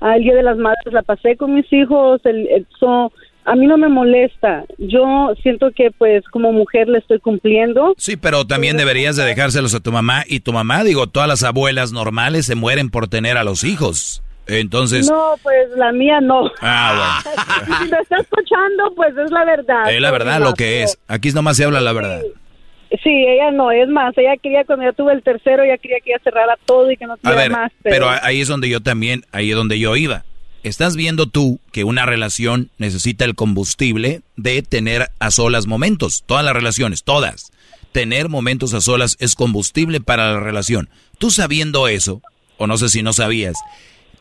Al 0.00 0.20
día 0.22 0.34
de 0.34 0.42
las 0.42 0.56
madres 0.58 0.92
la 0.92 1.02
pasé 1.02 1.36
con 1.36 1.54
mis 1.54 1.72
hijos. 1.72 2.20
El, 2.24 2.46
el- 2.48 2.66
so, 2.78 3.10
a 3.46 3.54
mí 3.56 3.66
no 3.66 3.76
me 3.78 3.88
molesta. 3.88 4.64
Yo 4.78 5.32
siento 5.42 5.70
que, 5.70 5.90
pues, 5.96 6.24
como 6.30 6.52
mujer 6.52 6.88
le 6.88 6.98
estoy 6.98 7.20
cumpliendo. 7.20 7.94
Sí, 7.96 8.16
pero 8.16 8.46
también 8.46 8.76
deberías 8.76 9.16
de 9.16 9.24
dejárselos 9.24 9.74
a 9.74 9.80
tu 9.80 9.92
mamá 9.92 10.24
y 10.26 10.40
tu 10.40 10.52
mamá, 10.52 10.82
digo, 10.84 11.06
todas 11.06 11.28
las 11.28 11.42
abuelas 11.44 11.92
normales 11.92 12.46
se 12.46 12.54
mueren 12.54 12.90
por 12.90 13.08
tener 13.08 13.36
a 13.38 13.44
los 13.44 13.64
hijos. 13.64 14.22
Entonces, 14.46 15.08
No, 15.10 15.34
pues 15.42 15.68
la 15.76 15.92
mía 15.92 16.20
no. 16.20 16.50
ah, 16.60 17.22
si 17.82 17.88
lo 17.88 18.00
está 18.00 18.16
escuchando, 18.18 18.92
pues 18.94 19.16
es 19.16 19.30
la 19.30 19.44
verdad. 19.44 19.82
bueno, 19.84 19.96
es 19.96 20.02
la 20.02 20.10
verdad 20.10 20.40
lo 20.40 20.54
que 20.54 20.82
es. 20.82 20.98
Aquí 21.08 21.30
nomás 21.32 21.56
se 21.56 21.64
habla 21.64 21.80
la 21.80 21.92
verdad. 21.92 22.22
Sí, 23.02 23.10
ella 23.10 23.50
no, 23.50 23.72
es 23.72 23.88
más, 23.88 24.16
ella 24.16 24.36
quería 24.40 24.64
cuando 24.64 24.84
yo 24.84 24.92
tuve 24.92 25.12
el 25.14 25.22
tercero, 25.22 25.64
ella 25.64 25.78
quería 25.78 25.98
que 26.04 26.10
ella 26.10 26.20
cerrara 26.22 26.56
todo 26.64 26.90
y 26.92 26.96
que 26.96 27.06
no 27.06 27.14
A 27.14 27.16
tuviera 27.16 27.42
ver, 27.42 27.50
más. 27.50 27.72
pero 27.82 28.08
ahí 28.08 28.40
es 28.40 28.46
donde 28.48 28.68
yo 28.68 28.80
también, 28.80 29.24
ahí 29.32 29.50
es 29.50 29.56
donde 29.56 29.78
yo 29.80 29.96
iba. 29.96 30.24
Estás 30.62 30.94
viendo 30.94 31.26
tú 31.26 31.58
que 31.72 31.82
una 31.84 32.06
relación 32.06 32.70
necesita 32.78 33.24
el 33.24 33.34
combustible 33.34 34.20
de 34.36 34.62
tener 34.62 35.08
a 35.18 35.30
solas 35.30 35.66
momentos. 35.66 36.22
Todas 36.26 36.44
las 36.44 36.54
relaciones, 36.54 37.02
todas. 37.02 37.50
Tener 37.92 38.28
momentos 38.28 38.72
a 38.74 38.80
solas 38.80 39.16
es 39.18 39.34
combustible 39.34 40.00
para 40.00 40.32
la 40.32 40.40
relación. 40.40 40.88
Tú 41.18 41.30
sabiendo 41.30 41.88
eso, 41.88 42.22
o 42.58 42.66
no 42.66 42.76
sé 42.78 42.88
si 42.88 43.02
no 43.02 43.12
sabías, 43.12 43.56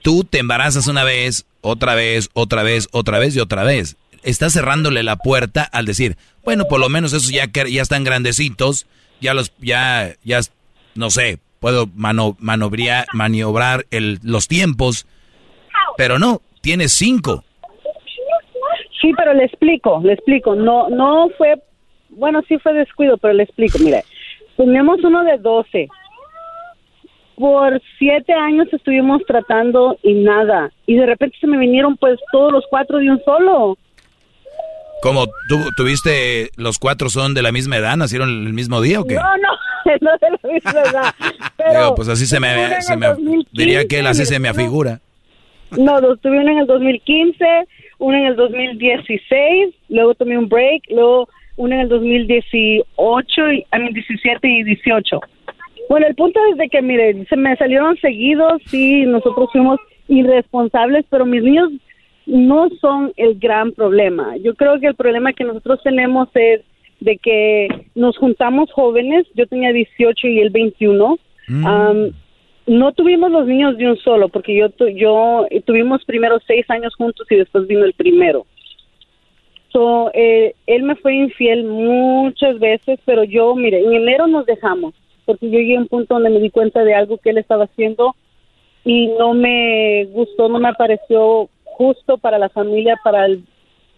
tú 0.04 0.24
te 0.24 0.38
embarazas 0.40 0.88
una 0.88 1.04
vez, 1.04 1.46
otra 1.62 1.96
vez, 1.96 2.30
otra 2.34 2.62
vez, 2.62 2.88
otra 2.92 3.18
vez 3.18 3.36
y 3.36 3.40
otra 3.40 3.64
vez. 3.64 3.98
Estás 4.22 4.54
cerrándole 4.54 5.02
la 5.04 5.16
puerta 5.18 5.64
al 5.64 5.86
decir, 5.86 6.16
bueno, 6.46 6.66
por 6.70 6.80
lo 6.80 6.90
menos 6.90 7.12
esos 7.14 7.32
ya, 7.32 7.46
ya 7.52 7.82
están 7.82 8.04
grandecitos, 8.04 8.86
ya 9.20 9.34
los, 9.34 9.52
ya, 9.60 10.14
ya, 10.24 10.40
no 10.96 11.10
sé, 11.10 11.40
puedo 11.60 11.88
mano, 11.96 12.38
manobria- 12.40 13.06
maniobrar 13.14 13.86
el, 13.92 14.20
los 14.24 14.48
tiempos, 14.48 15.08
pero 15.98 16.20
no, 16.20 16.42
tienes 16.62 16.92
cinco. 16.94 17.44
Sí, 19.02 19.12
pero 19.18 19.34
le 19.34 19.44
explico, 19.46 20.00
le 20.04 20.14
explico. 20.14 20.56
No, 20.56 20.90
no 20.90 21.28
fue, 21.38 21.56
bueno, 22.10 22.42
sí 22.48 22.58
fue 22.60 22.74
descuido, 22.74 23.18
pero 23.18 23.34
le 23.34 23.44
explico. 23.44 23.78
Mire, 23.80 24.04
tenemos 24.56 25.04
uno 25.04 25.24
de 25.26 25.38
12. 25.40 25.88
Por 27.36 27.82
siete 27.98 28.34
años 28.34 28.68
estuvimos 28.72 29.22
tratando 29.26 29.98
y 30.04 30.14
nada. 30.14 30.72
Y 30.86 30.96
de 30.96 31.06
repente 31.06 31.38
se 31.40 31.48
me 31.48 31.58
vinieron 31.58 31.98
pues 31.98 32.20
todos 32.32 32.52
los 32.52 32.64
cuatro 32.70 33.00
de 33.00 33.10
un 33.10 33.24
solo. 33.24 33.78
Como 35.02 35.26
tú 35.50 35.58
tuviste, 35.76 36.50
los 36.56 36.80
cuatro 36.80 37.10
son 37.10 37.34
de 37.34 37.42
la 37.42 37.52
misma 37.52 37.78
edad, 37.78 37.98
nacieron 37.98 38.30
el 38.30 38.54
mismo 38.54 38.80
día 38.82 39.02
o 39.02 39.04
qué? 39.04 39.16
No, 39.16 39.38
no, 39.38 39.50
no 40.02 40.12
de 40.22 40.30
la 40.30 40.54
misma 40.54 40.82
edad. 40.82 41.16
Pero 41.58 41.80
Digo, 41.80 41.96
pues 41.96 42.08
así 42.08 42.26
se 42.26 42.40
me, 42.40 42.82
se 42.82 42.96
me 42.96 43.08
2015, 43.08 43.50
diría 43.52 43.86
que 43.86 44.00
él 44.00 44.08
así 44.08 44.26
se 44.26 44.40
me 44.40 44.48
afigura. 44.48 45.02
No, 45.78 46.00
dos 46.00 46.22
tuve 46.22 46.40
uno 46.40 46.52
en 46.52 46.60
el 46.60 46.68
2015, 46.68 47.46
uno 48.00 48.18
en 48.18 48.26
el 48.28 48.36
2016, 48.36 49.74
luego 49.90 50.16
tomé 50.16 50.38
un 50.38 50.48
break, 50.48 50.84
luego 50.90 51.28
uno 51.58 51.76
en 51.76 51.82
el 51.82 51.90
2018, 51.90 53.52
y, 53.52 53.66
a 53.72 53.80
mí 53.80 53.90
17 53.92 54.48
y 54.48 54.64
18. 54.64 55.20
Bueno, 55.94 56.08
el 56.08 56.16
punto 56.16 56.40
es 56.52 56.58
de 56.58 56.70
que, 56.70 56.82
mire, 56.82 57.24
se 57.26 57.36
me 57.38 57.56
salieron 57.56 57.96
seguidos, 57.98 58.60
sí, 58.66 59.06
nosotros 59.06 59.50
fuimos 59.52 59.80
irresponsables, 60.08 61.06
pero 61.08 61.24
mis 61.24 61.44
niños 61.44 61.70
no 62.26 62.68
son 62.82 63.14
el 63.16 63.38
gran 63.38 63.74
problema. 63.74 64.36
Yo 64.38 64.56
creo 64.56 64.80
que 64.80 64.88
el 64.88 64.96
problema 64.96 65.34
que 65.34 65.44
nosotros 65.44 65.80
tenemos 65.84 66.30
es 66.34 66.62
de 67.00 67.18
que 67.18 67.68
nos 67.94 68.18
juntamos 68.18 68.72
jóvenes, 68.72 69.28
yo 69.36 69.46
tenía 69.46 69.72
18 69.72 70.28
y 70.30 70.40
él 70.40 70.50
21, 70.50 71.20
Am, 71.64 72.12
no 72.66 72.92
tuvimos 72.94 73.30
los 73.30 73.46
niños 73.46 73.78
de 73.78 73.88
un 73.92 73.98
solo, 73.98 74.30
porque 74.30 74.56
yo, 74.58 74.70
tu- 74.72 74.88
yo 74.88 75.46
eh, 75.52 75.62
tuvimos 75.62 76.04
primero 76.06 76.40
seis 76.48 76.68
años 76.72 76.96
juntos 76.96 77.28
y 77.30 77.36
después 77.36 77.68
vino 77.68 77.86
el 77.86 77.94
primero. 77.94 78.48
So, 79.72 80.10
eh, 80.16 80.56
él 80.66 80.82
me 80.84 80.96
fue 80.96 81.14
infiel 81.14 81.66
muchas 81.66 82.58
veces, 82.58 83.00
pero 83.06 83.24
yo, 83.24 83.54
mire, 83.56 83.80
en 83.80 83.94
enero 83.94 84.26
nos 84.26 84.48
dejamos, 84.48 84.96
porque 85.26 85.50
yo 85.50 85.60
llegué 85.60 85.78
a 85.78 85.82
un 85.82 85.88
punto 85.88 86.16
donde 86.16 86.30
me 86.30 86.40
di 86.40 86.50
cuenta 86.50 86.84
de 86.84 86.94
algo 86.94 87.18
que 87.18 87.32
él 87.32 87.38
estaba 87.38 87.66
haciendo 87.66 88.16
y 88.84 89.08
no 89.20 89.34
me 89.34 90.06
gustó, 90.12 90.50
no 90.50 90.60
me 90.60 90.74
pareció 90.74 91.50
justo 91.64 92.18
para 92.18 92.38
la 92.38 92.50
familia, 92.50 93.00
para 93.04 93.28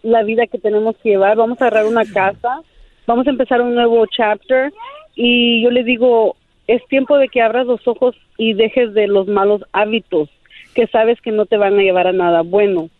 la 0.02 0.22
vida 0.22 0.46
que 0.46 0.58
tenemos 0.58 0.96
que 0.98 1.10
llevar. 1.10 1.36
Vamos 1.36 1.60
a 1.60 1.66
agarrar 1.66 1.86
una 1.86 2.04
casa, 2.04 2.60
vamos 3.06 3.26
a 3.26 3.30
empezar 3.30 3.60
un 3.60 3.74
nuevo 3.74 4.04
chapter 4.06 4.72
y 5.14 5.62
yo 5.62 5.70
le 5.70 5.82
digo, 5.82 6.36
es 6.66 6.84
tiempo 6.88 7.18
de 7.18 7.28
que 7.28 7.42
abras 7.42 7.66
los 7.66 7.86
ojos 7.86 8.14
y 8.36 8.54
dejes 8.54 8.94
de 8.94 9.06
los 9.08 9.26
malos 9.26 9.62
hábitos 9.72 10.28
que 10.74 10.86
sabes 10.88 11.20
que 11.22 11.32
no 11.32 11.46
te 11.46 11.56
van 11.56 11.78
a 11.78 11.82
llevar 11.82 12.06
a 12.06 12.12
nada 12.12 12.42
bueno. 12.42 12.90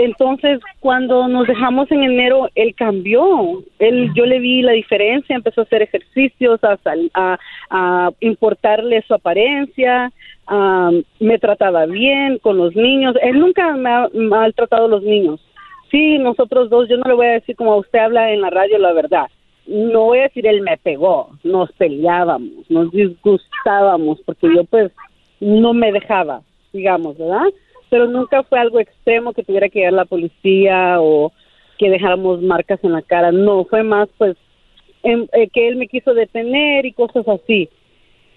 Entonces, 0.00 0.60
cuando 0.78 1.26
nos 1.26 1.48
dejamos 1.48 1.90
en 1.90 2.04
enero, 2.04 2.48
él 2.54 2.72
cambió. 2.76 3.64
Él, 3.80 4.12
yo 4.14 4.26
le 4.26 4.38
vi 4.38 4.62
la 4.62 4.70
diferencia, 4.72 5.34
empezó 5.34 5.62
a 5.62 5.64
hacer 5.64 5.82
ejercicios, 5.82 6.62
a, 6.62 6.76
sal- 6.76 7.10
a, 7.14 8.10
importarle 8.20 9.02
su 9.02 9.14
apariencia, 9.14 10.12
a- 10.46 10.90
me 11.18 11.38
trataba 11.40 11.86
bien 11.86 12.38
con 12.38 12.56
los 12.58 12.76
niños. 12.76 13.16
Él 13.22 13.40
nunca 13.40 13.74
me 13.76 13.90
ha 13.90 14.08
maltratado 14.14 14.84
a 14.84 14.88
los 14.88 15.02
niños. 15.02 15.40
Sí, 15.90 16.18
nosotros 16.18 16.70
dos, 16.70 16.88
yo 16.88 16.96
no 16.96 17.08
le 17.08 17.14
voy 17.14 17.26
a 17.26 17.30
decir 17.32 17.56
como 17.56 17.76
usted 17.76 17.98
habla 17.98 18.32
en 18.32 18.40
la 18.40 18.50
radio 18.50 18.78
la 18.78 18.92
verdad. 18.92 19.26
no 19.66 20.04
voy 20.04 20.20
a 20.20 20.22
decir 20.28 20.46
él 20.46 20.60
me 20.62 20.76
pegó, 20.78 21.30
nos 21.42 21.72
peleábamos, 21.72 22.70
nos 22.70 22.90
disgustábamos, 22.92 24.20
porque 24.24 24.46
yo 24.54 24.64
pues 24.64 24.92
no 25.40 25.72
me 25.74 25.90
dejaba, 25.92 26.40
digamos, 26.72 27.18
¿verdad? 27.18 27.48
Pero 27.90 28.06
nunca 28.06 28.42
fue 28.42 28.58
algo 28.58 28.80
extremo 28.80 29.32
que 29.32 29.42
tuviera 29.42 29.68
que 29.68 29.80
llegar 29.80 29.94
la 29.94 30.04
policía 30.04 30.96
o 31.00 31.32
que 31.78 31.90
dejáramos 31.90 32.42
marcas 32.42 32.80
en 32.82 32.92
la 32.92 33.02
cara, 33.02 33.32
no, 33.32 33.64
fue 33.64 33.82
más 33.82 34.08
pues 34.18 34.36
em, 35.04 35.26
eh, 35.32 35.48
que 35.48 35.68
él 35.68 35.76
me 35.76 35.86
quiso 35.86 36.12
detener 36.12 36.84
y 36.84 36.92
cosas 36.92 37.26
así. 37.28 37.68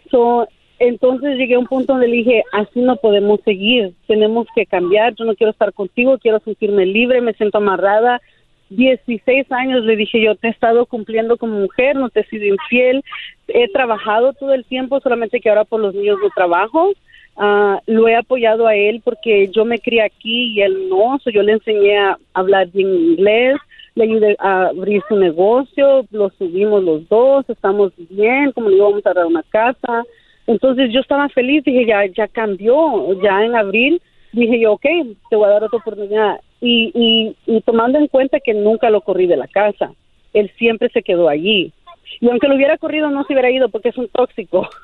So, 0.10 0.48
entonces 0.80 1.38
llegué 1.38 1.56
a 1.56 1.60
un 1.60 1.68
punto 1.68 1.94
donde 1.94 2.08
le 2.08 2.18
dije, 2.18 2.44
así 2.54 2.80
no 2.80 2.96
podemos 2.96 3.40
seguir, 3.44 3.94
tenemos 4.08 4.48
que 4.56 4.66
cambiar, 4.66 5.16
yo 5.16 5.26
no 5.26 5.36
quiero 5.36 5.52
estar 5.52 5.74
contigo, 5.74 6.18
quiero 6.18 6.40
sentirme 6.40 6.86
libre, 6.86 7.22
me 7.22 7.34
siento 7.34 7.58
amarrada. 7.58 8.22
16 8.70 9.52
años 9.52 9.84
le 9.84 9.98
dije 9.98 10.22
yo, 10.22 10.36
te 10.36 10.48
he 10.48 10.52
estado 10.52 10.86
cumpliendo 10.86 11.38
como 11.38 11.60
mujer, 11.60 11.98
no 11.98 12.10
te 12.10 12.22
he 12.22 12.26
sido 12.28 12.46
infiel, 12.46 13.04
he 13.50 13.68
trabajado 13.70 14.34
todo 14.34 14.54
el 14.54 14.64
tiempo, 14.64 15.02
solamente 15.02 15.42
que 15.42 15.50
ahora 15.50 15.66
por 15.66 15.82
los 15.82 15.94
niños 15.94 16.18
no 16.22 16.30
trabajo. 16.34 16.94
Ah, 17.38 17.82
lo 17.88 18.08
he 18.08 18.16
apoyado 18.16 18.68
a 18.68 18.76
él 18.76 19.02
porque 19.04 19.50
yo 19.50 19.66
me 19.66 19.80
crié 19.80 20.04
aquí 20.04 20.54
y 20.54 20.62
él 20.62 20.90
no, 20.90 21.18
yo 21.34 21.42
le 21.42 21.54
enseñé 21.54 21.98
a 21.98 22.18
hablar 22.34 22.68
bien 22.72 22.90
inglés, 22.90 23.56
le 23.96 24.04
ayudé 24.04 24.36
a 24.40 24.68
abrir 24.68 25.02
su 25.08 25.16
negocio, 25.16 26.06
lo 26.12 26.30
subimos 26.38 26.84
los 26.84 27.08
dos, 27.10 27.50
estamos 27.50 27.94
bien, 28.10 28.52
como 28.52 28.70
le 28.70 28.76
digo, 28.76 28.90
vamos 28.90 29.06
a 29.06 29.14
dar 29.14 29.26
una 29.26 29.44
casa. 29.44 30.04
Entonces 30.48 30.92
yo 30.92 31.00
estaba 31.00 31.30
feliz, 31.30 31.64
dije, 31.64 31.86
ya, 31.86 32.06
ya 32.06 32.28
cambió, 32.28 33.14
ya 33.22 33.44
en 33.44 33.56
abril, 33.56 34.02
dije 34.34 34.60
yo, 34.60 34.74
ok, 34.74 34.86
te 35.30 35.36
voy 35.36 35.46
a 35.46 35.54
dar 35.54 35.64
otra 35.64 35.80
oportunidad. 35.80 36.40
Y, 36.60 36.92
y, 36.94 37.36
y 37.48 37.62
tomando 37.62 37.98
en 37.98 38.08
cuenta 38.08 38.40
que 38.40 38.54
nunca 38.54 38.90
lo 38.90 39.02
corrí 39.02 39.28
de 39.28 39.38
la 39.38 39.48
casa, 39.48 39.92
él 40.34 40.52
siempre 40.58 40.90
se 40.90 41.02
quedó 41.02 41.28
allí. 41.28 41.74
Y 42.20 42.30
aunque 42.30 42.48
lo 42.48 42.56
hubiera 42.56 42.78
corrido, 42.78 43.10
no 43.10 43.24
se 43.24 43.34
hubiera 43.34 43.50
ido 43.50 43.70
porque 43.70 43.90
es 43.90 43.98
un 43.98 44.08
tóxico. 44.10 44.70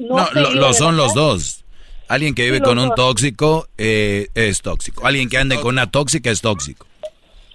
no, 0.00 0.26
lo, 0.54 0.72
son 0.72 0.96
los 0.96 1.14
dos. 1.14 1.64
Alguien 2.08 2.34
que 2.34 2.44
vive 2.44 2.60
con 2.60 2.78
un 2.78 2.92
tóxico 2.94 3.66
eh, 3.78 4.26
es 4.34 4.62
tóxico. 4.62 5.06
Alguien 5.06 5.28
que 5.28 5.38
ande 5.38 5.56
con 5.56 5.74
una 5.74 5.90
tóxica 5.90 6.30
es 6.30 6.40
tóxico. 6.40 6.86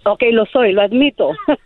Ok, 0.06 0.24
lo 0.32 0.45
soy, 0.45 0.72
lo 0.72 0.83
admito. 0.83 1.32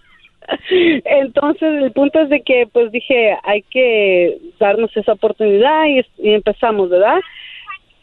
Entonces, 1.06 1.84
el 1.84 1.92
punto 1.92 2.20
es 2.22 2.30
de 2.30 2.42
que, 2.42 2.68
pues 2.72 2.92
dije, 2.92 3.38
hay 3.44 3.62
que 3.64 4.38
darnos 4.60 4.96
esa 4.96 5.14
oportunidad 5.14 5.86
y, 5.86 6.34
empezamos, 6.34 6.90
¿verdad? 6.90 7.20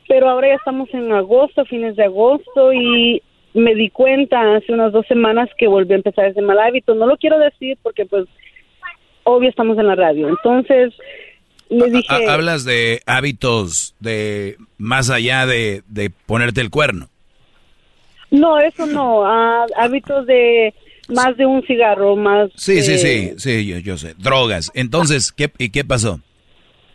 Pero 0.06 0.28
ahora 0.28 0.48
ya 0.48 0.55
estamos 0.55 0.92
en 0.92 1.12
agosto, 1.12 1.64
fines 1.64 1.96
de 1.96 2.05
agosto, 2.05 2.72
y 2.72 3.22
me 3.55 3.74
di 3.74 3.90
cuenta 3.90 4.55
hace 4.55 4.72
unas 4.72 4.92
dos 4.92 5.06
semanas 5.06 5.48
que 5.58 5.66
volví 5.66 5.94
a 5.94 5.96
empezar 5.96 6.26
ese 6.26 6.42
mal 6.42 6.60
hábito. 6.60 6.94
No 6.94 7.06
lo 7.06 7.16
quiero 7.16 7.38
decir 7.38 7.78
porque, 7.82 8.06
pues, 8.06 8.26
obvio 9.24 9.48
estamos 9.48 9.78
en 9.78 9.88
la 9.88 9.96
radio. 9.96 10.28
Entonces, 10.28 10.94
dije... 11.69 12.28
Hablas 12.28 12.65
de 12.65 13.03
hábitos 13.07 13.95
de 14.01 14.57
más 14.78 15.11
allá 15.11 15.47
de, 15.47 15.83
de 15.89 16.11
ponerte 16.11 16.61
el 16.61 16.70
cuerno. 16.70 17.09
No, 18.31 18.59
eso 18.59 18.86
no. 18.86 19.25
Ah, 19.25 19.67
hábitos 19.77 20.27
de 20.27 20.75
más 21.09 21.36
de 21.36 21.47
un 21.47 21.62
cigarro, 21.67 22.17
más. 22.17 22.51
Sí, 22.57 22.83
sí, 22.83 22.99
sí, 22.99 23.33
sí, 23.36 23.67
yo, 23.67 23.78
yo 23.78 23.97
sé. 23.97 24.15
Drogas. 24.19 24.70
Entonces, 24.75 25.33
¿qué, 25.33 25.51
¿y 25.59 25.70
qué 25.70 25.85
pasó? 25.85 26.20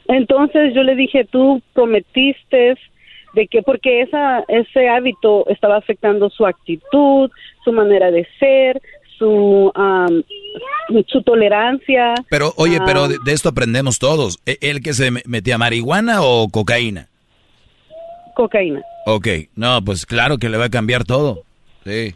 Entonces 0.08 0.74
yo 0.74 0.84
le 0.84 0.96
dije, 0.96 1.26
tú 1.26 1.62
prometiste 1.74 2.76
de 3.34 3.48
que 3.48 3.62
porque 3.62 4.02
esa 4.02 4.44
ese 4.50 4.90
hábito 4.90 5.48
estaba 5.48 5.78
afectando 5.78 6.30
su 6.30 6.46
actitud, 6.46 7.32
su 7.64 7.72
manera 7.72 8.12
de 8.12 8.28
ser, 8.38 8.82
su 9.18 9.72
su 11.08 11.22
tolerancia. 11.24 12.14
Pero 12.30 12.54
oye, 12.58 12.80
pero 12.86 13.08
de, 13.08 13.32
esto 13.32 13.50
aprendemos 13.50 14.00
todos. 14.00 14.40
¿E, 14.46 14.58
¿El 14.62 14.82
que 14.82 14.94
se 14.94 15.12
metía 15.26 15.58
marihuana 15.58 16.22
o 16.22 16.50
cocaína? 16.50 17.08
Cocaína. 18.36 18.82
Ok, 19.06 19.28
no, 19.56 19.84
pues 19.84 20.06
claro 20.06 20.38
que 20.38 20.50
le 20.50 20.58
va 20.58 20.66
a 20.66 20.70
cambiar 20.70 21.04
todo. 21.04 21.44
Sí. 21.86 22.16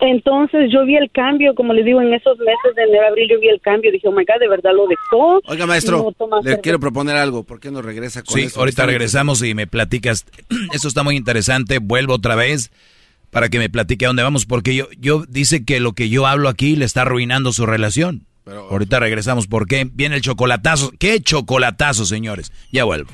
Entonces 0.00 0.70
yo 0.70 0.84
vi 0.84 0.96
el 0.96 1.10
cambio, 1.10 1.54
como 1.54 1.72
le 1.72 1.82
digo, 1.82 2.00
en 2.02 2.12
esos 2.12 2.36
meses 2.38 2.74
de 2.76 2.82
enero, 2.82 3.06
abril 3.06 3.28
yo 3.30 3.40
vi 3.40 3.48
el 3.48 3.60
cambio. 3.60 3.90
Dije, 3.90 4.08
oh 4.08 4.12
my 4.12 4.24
God, 4.24 4.40
de 4.40 4.48
verdad 4.48 4.72
lo 4.74 4.86
dejó. 4.86 5.40
Oiga, 5.46 5.66
maestro, 5.66 6.12
le 6.42 6.60
quiero 6.60 6.78
proponer 6.78 7.16
algo. 7.16 7.44
¿Por 7.44 7.60
qué 7.60 7.70
no 7.70 7.80
regresa 7.80 8.22
con 8.22 8.36
Sí, 8.36 8.48
ahorita 8.56 8.86
regresamos 8.86 9.42
y 9.42 9.54
me 9.54 9.66
platicas. 9.66 10.26
Esto 10.74 10.88
está 10.88 11.02
muy 11.02 11.16
interesante. 11.16 11.78
Vuelvo 11.78 12.14
otra 12.14 12.34
vez 12.34 12.70
para 13.34 13.48
que 13.48 13.58
me 13.58 13.68
platique 13.68 14.04
a 14.04 14.08
dónde 14.08 14.22
vamos, 14.22 14.46
porque 14.46 14.76
yo, 14.76 14.86
yo 14.96 15.24
dice 15.28 15.64
que 15.64 15.80
lo 15.80 15.92
que 15.92 16.08
yo 16.08 16.24
hablo 16.24 16.48
aquí 16.48 16.76
le 16.76 16.84
está 16.84 17.02
arruinando 17.02 17.52
su 17.52 17.66
relación. 17.66 18.26
Pero, 18.44 18.68
ahorita 18.70 19.00
regresamos. 19.00 19.48
¿Por 19.48 19.66
qué? 19.66 19.88
Viene 19.92 20.14
el 20.14 20.22
chocolatazo. 20.22 20.92
¿Qué 21.00 21.20
chocolatazo, 21.20 22.06
señores? 22.06 22.52
Ya 22.70 22.84
vuelvo. 22.84 23.10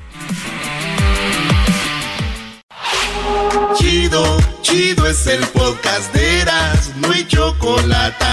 Chido, 3.79 4.37
chido 4.61 5.07
es 5.07 5.27
el 5.27 5.41
podcast 5.47 6.13
de 6.13 6.41
Eras, 6.41 6.93
no 6.99 7.13
hay 7.13 7.27
chocolate. 7.27 8.25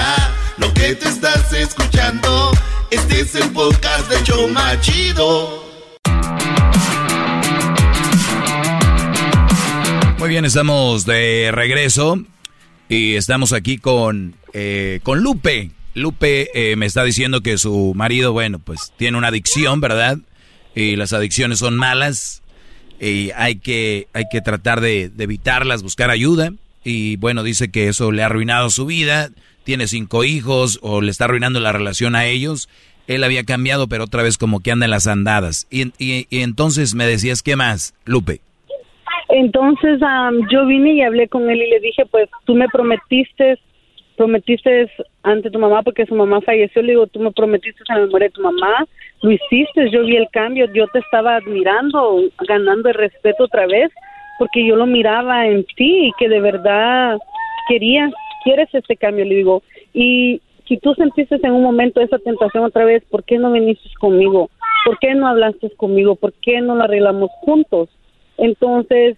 Lo 0.58 0.74
que 0.74 0.94
te 0.96 1.08
estás 1.08 1.54
escuchando, 1.54 2.52
este 2.92 3.22
es 3.22 3.36
el 3.36 3.50
podcast 3.52 4.10
de 4.10 4.22
Choma 4.24 4.78
Chido. 4.82 5.67
Muy 10.20 10.30
bien, 10.30 10.46
estamos 10.46 11.06
de 11.06 11.52
regreso 11.54 12.18
y 12.90 13.14
estamos 13.14 13.54
aquí 13.54 13.78
con, 13.78 14.36
eh, 14.52 15.00
con 15.04 15.22
Lupe. 15.22 15.70
Lupe 15.94 16.50
eh, 16.56 16.76
me 16.76 16.88
está 16.88 17.04
diciendo 17.04 17.42
que 17.42 17.60
su 17.60 17.94
marido, 17.96 18.34
bueno, 18.34 18.58
pues 18.58 18.94
tiene 18.98 19.20
una 19.20 19.28
adicción, 19.28 19.80
¿verdad? 19.80 20.18
Y 20.74 20.96
las 20.96 21.14
adicciones 21.14 21.60
son 21.60 21.78
malas 21.78 22.42
y 23.00 23.30
hay 23.36 23.58
que, 23.58 24.08
hay 24.14 24.26
que 24.32 24.42
tratar 24.42 24.82
de, 24.82 25.12
evitarlas, 25.20 25.84
buscar 25.84 26.10
ayuda. 26.10 26.52
Y 26.84 27.18
bueno, 27.18 27.44
dice 27.44 27.70
que 27.70 27.88
eso 27.88 28.12
le 28.12 28.24
ha 28.24 28.26
arruinado 28.26 28.72
su 28.72 28.88
vida, 28.88 29.30
tiene 29.66 29.88
cinco 29.88 30.24
hijos 30.24 30.80
o 30.82 31.02
le 31.02 31.12
está 31.12 31.26
arruinando 31.26 31.60
la 31.60 31.74
relación 31.74 32.16
a 32.16 32.26
ellos. 32.26 32.70
Él 33.06 33.24
había 33.24 33.44
cambiado, 33.44 33.88
pero 33.88 34.06
otra 34.06 34.24
vez 34.24 34.40
como 34.40 34.62
que 34.62 34.72
anda 34.72 34.86
en 34.86 34.92
las 34.92 35.06
andadas. 35.06 35.68
Y, 35.70 35.94
y, 36.00 36.26
entonces 36.32 36.96
me 36.96 37.06
decías, 37.06 37.44
¿qué 37.44 37.56
más, 37.56 37.94
Lupe? 38.04 38.42
Entonces 39.40 40.00
yo 40.50 40.66
vine 40.66 40.94
y 40.94 41.02
hablé 41.04 41.28
con 41.28 41.48
él 41.48 41.62
y 41.62 41.70
le 41.70 41.80
dije, 41.80 42.08
pues 42.08 42.28
tú 42.46 42.56
me 42.56 42.68
prometiste 42.70 43.60
prometiste 44.16 44.90
ante 45.22 45.52
tu 45.52 45.60
mamá 45.60 45.84
porque 45.84 46.08
su 46.08 46.16
mamá 46.16 46.42
falleció, 46.42 46.82
le 46.82 46.94
digo, 46.94 47.06
tú 47.06 47.20
me 47.20 47.32
prometiste 47.32 47.84
en 47.88 47.96
la 47.96 48.06
memoria 48.06 48.30
de 48.30 48.34
tu 48.34 48.42
mamá, 48.42 48.84
lo 49.22 49.32
hiciste, 49.32 49.92
yo 49.92 50.04
vi 50.06 50.16
el 50.18 50.28
cambio, 50.32 50.66
yo 50.74 50.88
te 50.88 50.98
estaba 50.98 51.36
admirando, 51.36 52.24
ganando 52.48 52.90
el 52.90 52.96
respeto 52.96 53.44
otra 53.44 53.68
vez, 53.68 53.92
porque 54.40 54.66
yo 54.66 54.76
lo 54.76 54.88
miraba 54.88 55.46
en 55.46 55.64
ti 55.76 56.08
y 56.08 56.12
que 56.18 56.30
de 56.30 56.40
verdad 56.40 57.20
querías, 57.70 58.12
quieres 58.44 58.70
este 58.74 58.98
cambio, 58.98 59.24
le 59.24 59.36
digo, 59.36 59.62
y 59.94 60.42
si 60.68 60.78
tú 60.78 60.96
sentiste 60.96 61.36
en 61.44 61.54
un 61.54 61.62
momento 61.62 62.02
esa 62.02 62.18
tentación 62.18 62.64
otra 62.64 62.86
vez, 62.86 63.04
¿por 63.12 63.24
qué 63.24 63.38
no 63.38 63.52
viniste 63.52 63.88
conmigo? 64.00 64.50
¿Por 64.84 64.98
qué 64.98 65.14
no 65.14 65.28
hablaste 65.28 65.70
conmigo? 65.78 66.16
¿Por 66.16 66.34
qué 66.42 66.60
no 66.60 66.74
lo 66.74 66.86
arreglamos 66.86 67.30
juntos? 67.42 67.90
Entonces, 68.40 69.16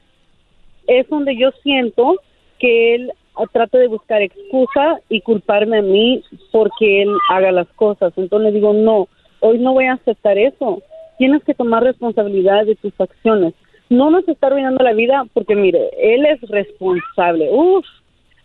es 0.89 1.07
donde 1.07 1.37
yo 1.37 1.51
siento 1.63 2.15
que 2.59 2.95
él 2.95 3.11
trato 3.53 3.77
de 3.77 3.87
buscar 3.87 4.21
excusa 4.21 4.99
y 5.07 5.21
culparme 5.21 5.79
a 5.79 5.81
mí 5.81 6.23
porque 6.51 7.03
él 7.03 7.09
haga 7.29 7.51
las 7.51 7.67
cosas. 7.75 8.11
Entonces 8.17 8.51
le 8.51 8.59
digo, 8.59 8.73
no, 8.73 9.07
hoy 9.39 9.59
no 9.59 9.73
voy 9.73 9.85
a 9.85 9.93
aceptar 9.93 10.37
eso. 10.37 10.81
Tienes 11.17 11.43
que 11.43 11.53
tomar 11.53 11.83
responsabilidad 11.83 12.65
de 12.65 12.75
tus 12.75 12.93
acciones. 12.99 13.53
No 13.89 14.09
nos 14.09 14.27
está 14.27 14.47
arruinando 14.47 14.83
la 14.83 14.93
vida 14.93 15.25
porque, 15.33 15.55
mire, 15.55 15.89
él 15.97 16.25
es 16.25 16.41
responsable. 16.49 17.49
Uf, 17.51 17.85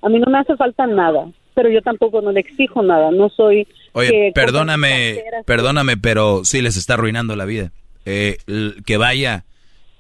a 0.03 0.09
mí 0.09 0.19
no 0.19 0.31
me 0.31 0.39
hace 0.39 0.57
falta 0.57 0.87
nada, 0.87 1.29
pero 1.55 1.69
yo 1.71 1.83
tampoco 1.83 2.21
no 2.21 2.33
le 2.33 2.41
exijo 2.41 2.83
nada. 2.83 3.11
No 3.11 3.29
soy... 3.29 3.67
Oye, 3.93 4.33
perdóname, 4.35 5.23
perdóname, 5.47 5.97
pero 5.97 6.45
sí 6.45 6.63
les 6.63 6.77
está 6.77 6.95
arruinando 6.95 7.37
la 7.37 7.45
vida. 7.45 7.73
Eh, 8.07 8.37
que 8.85 8.97
vaya 8.97 9.45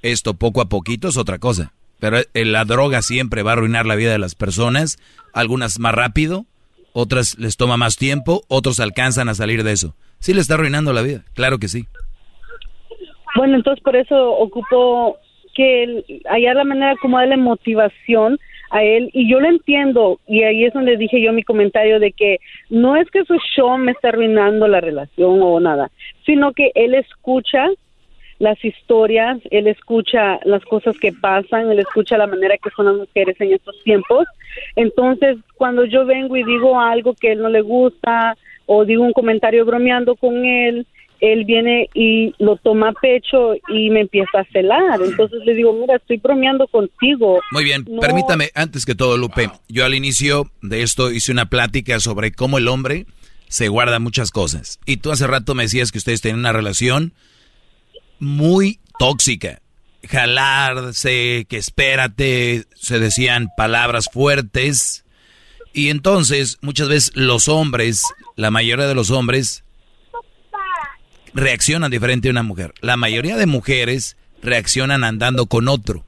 esto 0.02 0.34
poco 0.34 0.60
a 0.60 0.66
poquito 0.66 1.08
es 1.08 1.16
otra 1.16 1.38
cosa. 1.38 1.72
Pero 2.00 2.18
eh, 2.18 2.44
la 2.44 2.64
droga 2.64 3.02
siempre 3.02 3.42
va 3.42 3.50
a 3.50 3.54
arruinar 3.54 3.86
la 3.86 3.94
vida 3.94 4.12
de 4.12 4.18
las 4.18 4.34
personas, 4.34 4.98
algunas 5.32 5.78
más 5.78 5.94
rápido, 5.94 6.44
otras 6.92 7.38
les 7.38 7.56
toma 7.56 7.76
más 7.76 7.96
tiempo, 7.96 8.42
otros 8.48 8.80
alcanzan 8.80 9.28
a 9.28 9.34
salir 9.34 9.64
de 9.64 9.72
eso. 9.72 9.94
Sí 10.20 10.32
le 10.32 10.40
está 10.40 10.54
arruinando 10.54 10.92
la 10.92 11.02
vida, 11.02 11.22
claro 11.34 11.58
que 11.58 11.68
sí. 11.68 11.86
Bueno, 13.36 13.56
entonces 13.56 13.82
por 13.82 13.96
eso 13.96 14.32
ocupo 14.32 15.18
que 15.54 16.04
hallar 16.28 16.56
la 16.56 16.64
manera 16.64 16.94
como 17.00 17.18
darle 17.18 17.36
motivación 17.36 18.38
a 18.70 18.82
él 18.82 19.10
y 19.12 19.30
yo 19.30 19.40
lo 19.40 19.48
entiendo 19.48 20.18
y 20.26 20.42
ahí 20.42 20.64
es 20.64 20.72
donde 20.72 20.96
dije 20.96 21.22
yo 21.22 21.32
mi 21.32 21.42
comentario 21.42 22.00
de 22.00 22.12
que 22.12 22.38
no 22.70 22.96
es 22.96 23.08
que 23.10 23.24
su 23.24 23.36
show 23.54 23.76
me 23.78 23.92
está 23.92 24.08
arruinando 24.08 24.66
la 24.66 24.80
relación 24.80 25.40
o 25.42 25.60
nada, 25.60 25.90
sino 26.26 26.52
que 26.52 26.70
él 26.74 26.94
escucha 26.94 27.66
las 28.38 28.62
historias, 28.64 29.38
él 29.50 29.66
escucha 29.66 30.40
las 30.44 30.64
cosas 30.64 30.96
que 30.98 31.12
pasan, 31.12 31.70
él 31.70 31.78
escucha 31.78 32.18
la 32.18 32.26
manera 32.26 32.56
que 32.58 32.70
son 32.70 32.86
las 32.86 32.96
mujeres 32.96 33.36
en 33.40 33.52
estos 33.52 33.82
tiempos. 33.84 34.26
Entonces, 34.76 35.36
cuando 35.56 35.84
yo 35.84 36.04
vengo 36.04 36.36
y 36.36 36.44
digo 36.44 36.78
algo 36.80 37.14
que 37.14 37.32
él 37.32 37.42
no 37.42 37.48
le 37.48 37.60
gusta 37.60 38.36
o 38.66 38.84
digo 38.84 39.04
un 39.04 39.12
comentario 39.12 39.64
bromeando 39.64 40.16
con 40.16 40.44
él, 40.44 40.86
él 41.20 41.44
viene 41.44 41.88
y 41.94 42.34
lo 42.38 42.56
toma 42.56 42.90
a 42.90 42.92
pecho 42.92 43.54
y 43.68 43.90
me 43.90 44.00
empieza 44.00 44.40
a 44.40 44.44
celar. 44.52 45.00
Entonces 45.02 45.40
le 45.44 45.54
digo, 45.54 45.72
mira, 45.72 45.96
estoy 45.96 46.18
bromeando 46.18 46.66
contigo. 46.66 47.40
Muy 47.52 47.64
bien, 47.64 47.84
permítame, 48.00 48.50
antes 48.54 48.84
que 48.84 48.94
todo, 48.94 49.16
Lupe, 49.16 49.48
yo 49.68 49.84
al 49.84 49.94
inicio 49.94 50.50
de 50.60 50.82
esto 50.82 51.10
hice 51.10 51.32
una 51.32 51.46
plática 51.46 52.00
sobre 52.00 52.32
cómo 52.32 52.58
el 52.58 52.68
hombre 52.68 53.06
se 53.48 53.68
guarda 53.68 53.98
muchas 54.00 54.30
cosas. 54.30 54.80
Y 54.84 54.98
tú 54.98 55.12
hace 55.12 55.26
rato 55.26 55.54
me 55.54 55.62
decías 55.62 55.92
que 55.92 55.98
ustedes 55.98 56.20
tienen 56.20 56.40
una 56.40 56.52
relación 56.52 57.12
muy 58.18 58.80
tóxica. 58.98 59.60
Jalarse, 60.08 61.46
que 61.48 61.56
espérate, 61.56 62.66
se 62.74 62.98
decían 62.98 63.48
palabras 63.56 64.08
fuertes. 64.12 65.04
Y 65.72 65.88
entonces, 65.88 66.58
muchas 66.60 66.88
veces 66.88 67.12
los 67.14 67.48
hombres, 67.48 68.02
la 68.36 68.50
mayoría 68.50 68.86
de 68.86 68.94
los 68.94 69.10
hombres, 69.10 69.64
reaccionan 71.32 71.90
diferente 71.90 72.28
a 72.28 72.30
una 72.30 72.42
mujer. 72.42 72.74
La 72.80 72.96
mayoría 72.96 73.36
de 73.36 73.46
mujeres 73.46 74.16
reaccionan 74.42 75.04
andando 75.04 75.46
con 75.46 75.68
otro, 75.68 76.04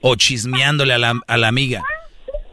o 0.00 0.16
chismeándole 0.16 0.94
a 0.94 0.98
la, 0.98 1.20
a 1.26 1.36
la 1.36 1.48
amiga, 1.48 1.82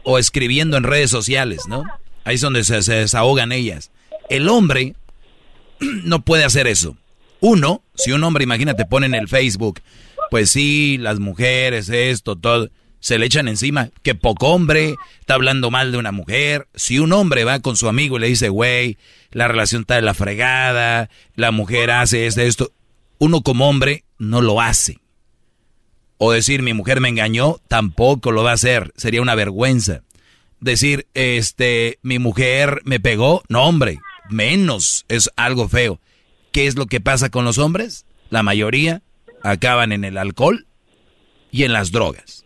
o 0.04 0.18
escribiendo 0.18 0.76
en 0.76 0.84
redes 0.84 1.10
sociales, 1.10 1.62
¿no? 1.66 1.84
Ahí 2.24 2.36
es 2.36 2.40
donde 2.40 2.62
se, 2.64 2.82
se 2.82 2.94
desahogan 2.94 3.52
ellas. 3.52 3.90
El 4.28 4.48
hombre 4.48 4.94
no 5.80 6.22
puede 6.22 6.44
hacer 6.44 6.66
eso. 6.66 6.96
Uno, 7.46 7.82
si 7.94 8.10
un 8.10 8.24
hombre, 8.24 8.44
imagínate, 8.44 8.86
pone 8.86 9.04
en 9.04 9.14
el 9.14 9.28
Facebook, 9.28 9.82
pues 10.30 10.48
sí, 10.48 10.96
las 10.96 11.20
mujeres, 11.20 11.90
esto, 11.90 12.36
todo, 12.36 12.70
se 13.00 13.18
le 13.18 13.26
echan 13.26 13.48
encima, 13.48 13.90
que 14.02 14.14
poco 14.14 14.48
hombre, 14.48 14.94
está 15.20 15.34
hablando 15.34 15.70
mal 15.70 15.92
de 15.92 15.98
una 15.98 16.10
mujer. 16.10 16.68
Si 16.74 16.98
un 16.98 17.12
hombre 17.12 17.44
va 17.44 17.60
con 17.60 17.76
su 17.76 17.86
amigo 17.86 18.16
y 18.16 18.20
le 18.20 18.28
dice, 18.28 18.48
güey, 18.48 18.96
la 19.30 19.46
relación 19.46 19.82
está 19.82 19.96
de 19.96 20.00
la 20.00 20.14
fregada, 20.14 21.10
la 21.34 21.50
mujer 21.50 21.90
hace 21.90 22.26
esto, 22.26 22.40
esto, 22.40 22.72
uno 23.18 23.42
como 23.42 23.68
hombre 23.68 24.04
no 24.16 24.40
lo 24.40 24.62
hace. 24.62 25.00
O 26.16 26.32
decir, 26.32 26.62
mi 26.62 26.72
mujer 26.72 27.02
me 27.02 27.10
engañó, 27.10 27.58
tampoco 27.68 28.32
lo 28.32 28.42
va 28.42 28.52
a 28.52 28.54
hacer, 28.54 28.94
sería 28.96 29.20
una 29.20 29.34
vergüenza. 29.34 30.00
Decir, 30.60 31.08
este, 31.12 31.98
mi 32.00 32.18
mujer 32.18 32.80
me 32.84 33.00
pegó, 33.00 33.42
no 33.50 33.64
hombre, 33.64 34.00
menos 34.30 35.04
es 35.08 35.28
algo 35.36 35.68
feo. 35.68 36.00
¿Qué 36.54 36.68
es 36.68 36.76
lo 36.76 36.86
que 36.86 37.00
pasa 37.00 37.30
con 37.30 37.44
los 37.44 37.58
hombres? 37.58 38.06
La 38.30 38.44
mayoría 38.44 39.02
acaban 39.42 39.90
en 39.90 40.04
el 40.04 40.16
alcohol 40.16 40.68
y 41.50 41.64
en 41.64 41.72
las 41.72 41.90
drogas. 41.90 42.44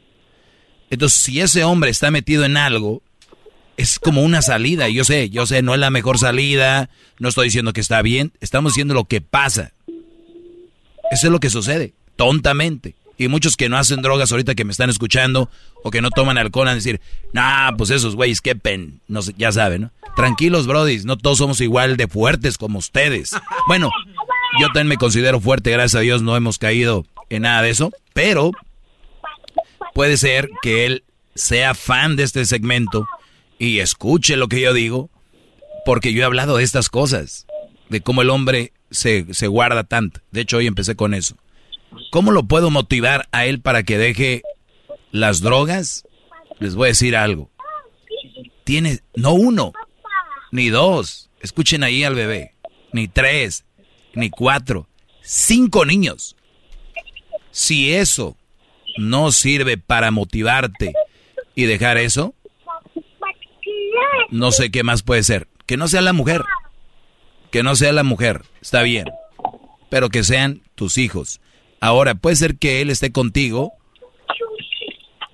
Entonces, 0.89 1.21
si 1.21 1.43
ese 1.43 1.63
hombre 1.63 1.91
está 1.91 2.11
metido 2.11 2.47
en 2.47 2.57
algo, 2.57 3.03
es 3.77 3.99
como 3.99 4.23
una 4.23 4.41
salida. 4.41 4.89
Yo 4.89 5.05
sé, 5.05 5.29
yo 5.29 5.45
sé, 5.45 5.61
no 5.61 5.75
es 5.75 5.81
la 5.81 5.91
mejor 5.91 6.19
salida, 6.19 6.89
no 7.19 7.29
estoy 7.29 7.49
diciendo 7.49 7.75
que 7.75 7.83
está 7.83 8.01
bien, 8.01 8.33
estamos 8.41 8.73
diciendo 8.73 8.95
lo 8.95 9.05
que 9.05 9.21
pasa. 9.21 9.75
Eso 11.11 11.27
es 11.27 11.31
lo 11.31 11.39
que 11.39 11.51
sucede, 11.51 11.93
tontamente. 12.17 12.95
Y 13.19 13.27
muchos 13.29 13.57
que 13.57 13.69
no 13.69 13.77
hacen 13.77 14.01
drogas 14.01 14.31
ahorita 14.31 14.55
que 14.55 14.65
me 14.65 14.71
están 14.71 14.91
escuchando 14.91 15.51
o 15.83 15.91
que 15.91 16.01
no 16.01 16.11
toman 16.11 16.39
alcohol 16.39 16.69
a 16.69 16.75
decir, 16.75 17.01
nah, 17.33 17.73
pues 17.73 17.91
esos 17.91 18.15
güeyes, 18.15 18.41
qué 18.41 18.55
pen, 18.55 19.01
no 19.09 19.21
ya 19.37 19.51
saben, 19.51 19.83
¿no? 19.83 19.91
Tranquilos, 20.15 20.67
brodis, 20.67 21.05
no 21.05 21.19
todos 21.19 21.39
somos 21.39 21.61
igual 21.61 21.97
de 21.97 22.07
fuertes 22.07 22.57
como 22.57 22.79
ustedes. 22.79 23.35
Bueno, 23.67 23.91
yo 24.61 24.67
también 24.69 24.89
me 24.89 24.97
considero 24.97 25.41
fuerte, 25.41 25.73
gracias 25.73 25.97
a 25.97 26.01
Dios 26.01 26.23
no 26.23 26.37
hemos 26.37 26.59
caído 26.59 27.05
en 27.29 27.43
nada 27.43 27.63
de 27.63 27.71
eso, 27.71 27.93
pero 28.15 28.53
puede 29.95 30.17
ser 30.17 30.49
que 30.63 30.87
él 30.87 31.05
sea 31.35 31.75
fan 31.75 32.17
de 32.17 32.23
este 32.23 32.45
segmento 32.45 33.07
y 33.59 33.81
escuche 33.81 34.37
lo 34.37 34.49
que 34.49 34.61
yo 34.61 34.73
digo, 34.73 35.11
porque 35.85 36.13
yo 36.13 36.23
he 36.23 36.25
hablado 36.25 36.57
de 36.57 36.65
estas 36.65 36.89
cosas, 36.89 37.47
de 37.89 38.01
cómo 38.01 38.23
el 38.23 38.31
hombre 38.31 38.73
se, 38.91 39.27
se 39.35 39.47
guarda 39.49 39.85
tanto. 39.85 40.21
De 40.31 40.43
hecho, 40.43 40.59
hoy 40.59 40.67
empecé 40.67 40.95
con 40.95 41.15
eso. 41.15 41.37
¿Cómo 42.11 42.33
lo 42.33 42.45
puedo 42.45 42.71
motivar 42.71 43.29
a 43.33 43.47
él 43.47 43.61
para 43.61 43.83
que 43.83 43.99
deje 43.99 44.43
las 45.11 45.41
drogas? 45.41 46.05
Les 46.59 46.75
voy 46.75 46.87
a 46.87 46.89
decir 46.89 47.17
algo. 47.17 47.51
Tiene, 48.65 49.01
no 49.15 49.33
uno, 49.33 49.73
ni 50.53 50.69
dos, 50.69 51.31
escuchen 51.41 51.83
ahí 51.83 52.05
al 52.05 52.15
bebé, 52.15 52.55
ni 52.93 53.09
tres, 53.09 53.65
ni 54.15 54.31
cuatro, 54.31 54.89
cinco 55.23 55.85
niños. 55.85 56.37
Si 57.51 57.95
eso 57.95 58.37
no 58.99 59.33
sirve 59.33 59.79
para 59.79 60.11
motivarte 60.11 60.93
y 61.55 61.65
dejar 61.65 61.97
eso, 61.97 62.35
no 64.31 64.53
sé 64.53 64.71
qué 64.71 64.83
más 64.83 65.03
puede 65.03 65.23
ser. 65.23 65.49
Que 65.67 65.77
no 65.77 65.89
sea 65.89 66.01
la 66.01 66.13
mujer. 66.13 66.45
Que 67.51 67.63
no 67.63 67.77
sea 67.77 67.93
la 67.93 68.03
mujer. 68.03 68.43
Está 68.61 68.83
bien. 68.83 69.07
Pero 69.91 70.11
que 70.11 70.25
sean 70.25 70.63
tus 70.75 70.99
hijos. 70.99 71.41
Ahora, 71.81 72.15
puede 72.15 72.37
ser 72.37 72.57
que 72.57 72.81
él 72.81 72.91
esté 72.91 73.13
contigo 73.13 73.73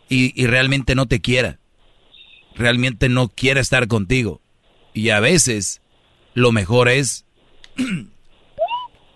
y, 0.08 0.40
y 0.40 0.47
realmente 0.47 0.94
no 0.94 1.06
te 1.06 1.20
quiera. 1.20 1.58
Realmente 2.55 3.08
no 3.08 3.28
quiera 3.28 3.60
estar 3.60 3.89
contigo. 3.89 4.40
Y 4.92 5.10
a 5.10 5.20
veces 5.20 5.81
lo 6.34 6.52
mejor 6.52 6.89
es 6.89 7.24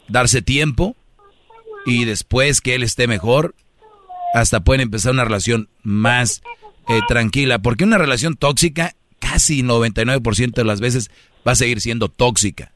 darse 0.09 0.43
tiempo 0.43 0.97
y 1.87 2.05
después 2.05 2.61
que 2.61 2.75
él 2.75 2.83
esté 2.83 3.07
mejor, 3.07 3.55
hasta 4.35 4.61
pueden 4.61 4.83
empezar 4.83 5.13
una 5.13 5.25
relación 5.25 5.69
más 5.83 6.43
eh, 6.89 7.01
tranquila. 7.09 7.61
Porque 7.61 7.85
una 7.85 7.99
relación 7.99 8.37
tóxica, 8.37 8.95
casi 9.19 9.63
99% 9.63 10.53
de 10.53 10.65
las 10.65 10.81
veces, 10.81 11.11
va 11.47 11.53
a 11.53 11.57
seguir 11.57 11.81
siendo 11.81 12.09
tóxica. 12.09 12.73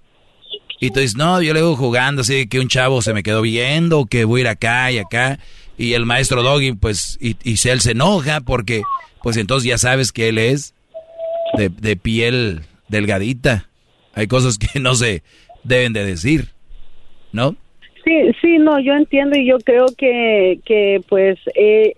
Y 0.83 0.91
tú 0.91 0.99
dices, 0.99 1.17
no, 1.17 1.41
yo 1.41 1.55
le 1.55 1.63
voy 1.63 1.77
jugando 1.77 2.23
así 2.23 2.49
que 2.49 2.59
un 2.59 2.67
chavo 2.67 3.03
se 3.03 3.15
me 3.15 3.23
quedó 3.23 3.41
viendo, 3.41 4.05
que 4.07 4.25
voy 4.25 4.41
a 4.41 4.43
ir 4.43 4.49
acá 4.49 4.91
y 4.91 4.99
acá. 4.99 5.39
Y 5.79 5.93
el 5.93 6.07
maestro 6.07 6.43
Doggy, 6.43 6.73
pues, 6.73 7.19
y, 7.21 7.37
y 7.45 7.69
él 7.69 7.81
se 7.81 7.93
enoja 7.93 8.41
porque, 8.41 8.83
pues 9.23 9.37
entonces 9.37 9.71
ya 9.71 9.79
sabes 9.79 10.11
que 10.11 10.29
él 10.29 10.39
es 10.39 10.75
de, 11.57 11.69
de 11.69 11.95
piel 11.95 12.63
delgadita. 12.89 13.69
Hay 14.13 14.27
cosas 14.27 14.59
que 14.59 14.81
no 14.81 14.97
se 14.97 15.23
deben 15.63 15.93
de 15.93 16.05
decir, 16.05 16.49
¿no? 17.31 17.55
Sí, 18.05 18.33
sí, 18.41 18.59
no, 18.59 18.81
yo 18.81 18.95
entiendo 18.95 19.39
y 19.39 19.47
yo 19.47 19.59
creo 19.59 19.87
que, 19.97 20.59
que 20.65 21.01
pues, 21.09 21.39
eh, 21.55 21.95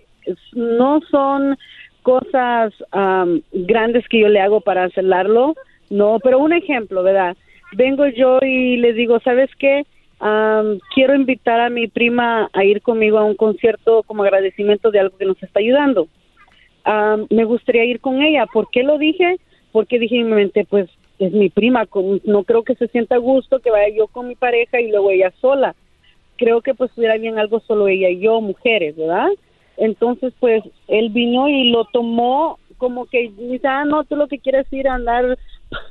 no 0.53 0.99
son 1.09 1.57
cosas 2.03 2.71
grandes 3.51 4.07
que 4.09 4.19
yo 4.19 4.27
le 4.27 4.41
hago 4.41 4.61
para 4.61 4.83
hacerlo, 4.83 5.55
no, 5.89 6.19
pero 6.23 6.37
un 6.37 6.53
ejemplo, 6.53 7.01
¿verdad? 7.01 7.35
Vengo 7.73 8.07
yo 8.07 8.39
y 8.41 8.77
le 8.77 8.93
digo, 8.93 9.19
¿sabes 9.19 9.49
qué? 9.57 9.83
Quiero 10.93 11.15
invitar 11.15 11.59
a 11.59 11.69
mi 11.69 11.87
prima 11.87 12.49
a 12.53 12.63
ir 12.63 12.81
conmigo 12.81 13.17
a 13.17 13.25
un 13.25 13.35
concierto 13.35 14.03
como 14.03 14.23
agradecimiento 14.23 14.91
de 14.91 14.99
algo 14.99 15.17
que 15.17 15.25
nos 15.25 15.41
está 15.43 15.59
ayudando. 15.59 16.07
Me 17.29 17.43
gustaría 17.43 17.85
ir 17.85 17.99
con 17.99 18.21
ella. 18.21 18.45
¿Por 18.45 18.69
qué 18.69 18.83
lo 18.83 18.97
dije? 18.97 19.37
Porque 19.71 19.99
dije 19.99 20.19
en 20.19 20.29
mi 20.29 20.35
mente, 20.35 20.65
pues 20.69 20.89
es 21.19 21.31
mi 21.31 21.49
prima, 21.49 21.87
no 22.23 22.43
creo 22.43 22.63
que 22.63 22.75
se 22.75 22.87
sienta 22.87 23.15
a 23.15 23.19
gusto 23.19 23.59
que 23.59 23.71
vaya 23.71 23.93
yo 23.95 24.07
con 24.07 24.27
mi 24.27 24.35
pareja 24.35 24.81
y 24.81 24.89
luego 24.89 25.11
ella 25.11 25.31
sola. 25.41 25.75
Creo 26.37 26.61
que 26.61 26.73
pues 26.73 26.89
estuviera 26.89 27.17
bien 27.17 27.39
algo 27.39 27.61
solo 27.61 27.87
ella 27.87 28.09
y 28.09 28.19
yo, 28.19 28.41
mujeres, 28.41 28.97
¿verdad? 28.97 29.29
Entonces, 29.77 30.33
pues 30.39 30.63
él 30.87 31.09
vino 31.09 31.47
y 31.47 31.71
lo 31.71 31.85
tomó 31.85 32.59
como 32.77 33.05
que 33.05 33.31
dice, 33.37 33.67
ah, 33.67 33.85
no, 33.85 34.03
tú 34.03 34.15
lo 34.17 34.27
que 34.27 34.39
quieres 34.39 34.71
ir 34.71 34.87
a 34.87 34.95
andar 34.95 35.37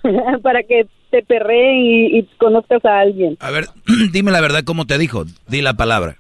para 0.43 0.63
que 0.63 0.87
te 1.11 1.23
perreen 1.23 1.77
y, 1.77 2.19
y 2.19 2.23
conozcas 2.39 2.85
a 2.85 3.01
alguien. 3.01 3.37
A 3.41 3.51
ver, 3.51 3.67
dime 4.13 4.31
la 4.31 4.41
verdad 4.41 4.65
cómo 4.65 4.87
te 4.87 4.99
dijo. 4.99 5.25
Di 5.49 5.63
la 5.63 5.75
palabra. 5.75 6.17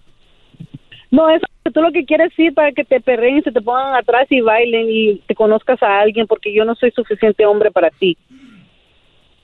No, 1.11 1.31
es 1.31 1.43
que 1.65 1.71
tú 1.71 1.81
lo 1.81 1.93
que 1.93 2.05
quieres 2.05 2.37
ir 2.39 2.55
para 2.55 2.73
que 2.73 2.85
te 2.85 3.01
perreen 3.01 3.39
y 3.39 3.43
se 3.43 3.53
te 3.53 3.61
pongan 3.61 3.95
atrás 3.95 4.27
y 4.31 4.41
bailen 4.41 4.87
y 4.91 5.19
te 5.27 5.35
conozcas 5.35 5.83
a 5.83 6.01
alguien 6.01 6.27
porque 6.27 6.53
yo 6.53 6.65
no 6.65 6.75
soy 6.75 6.91
suficiente 6.91 7.47
hombre 7.47 7.71
para 7.71 7.91
ti. 7.91 8.17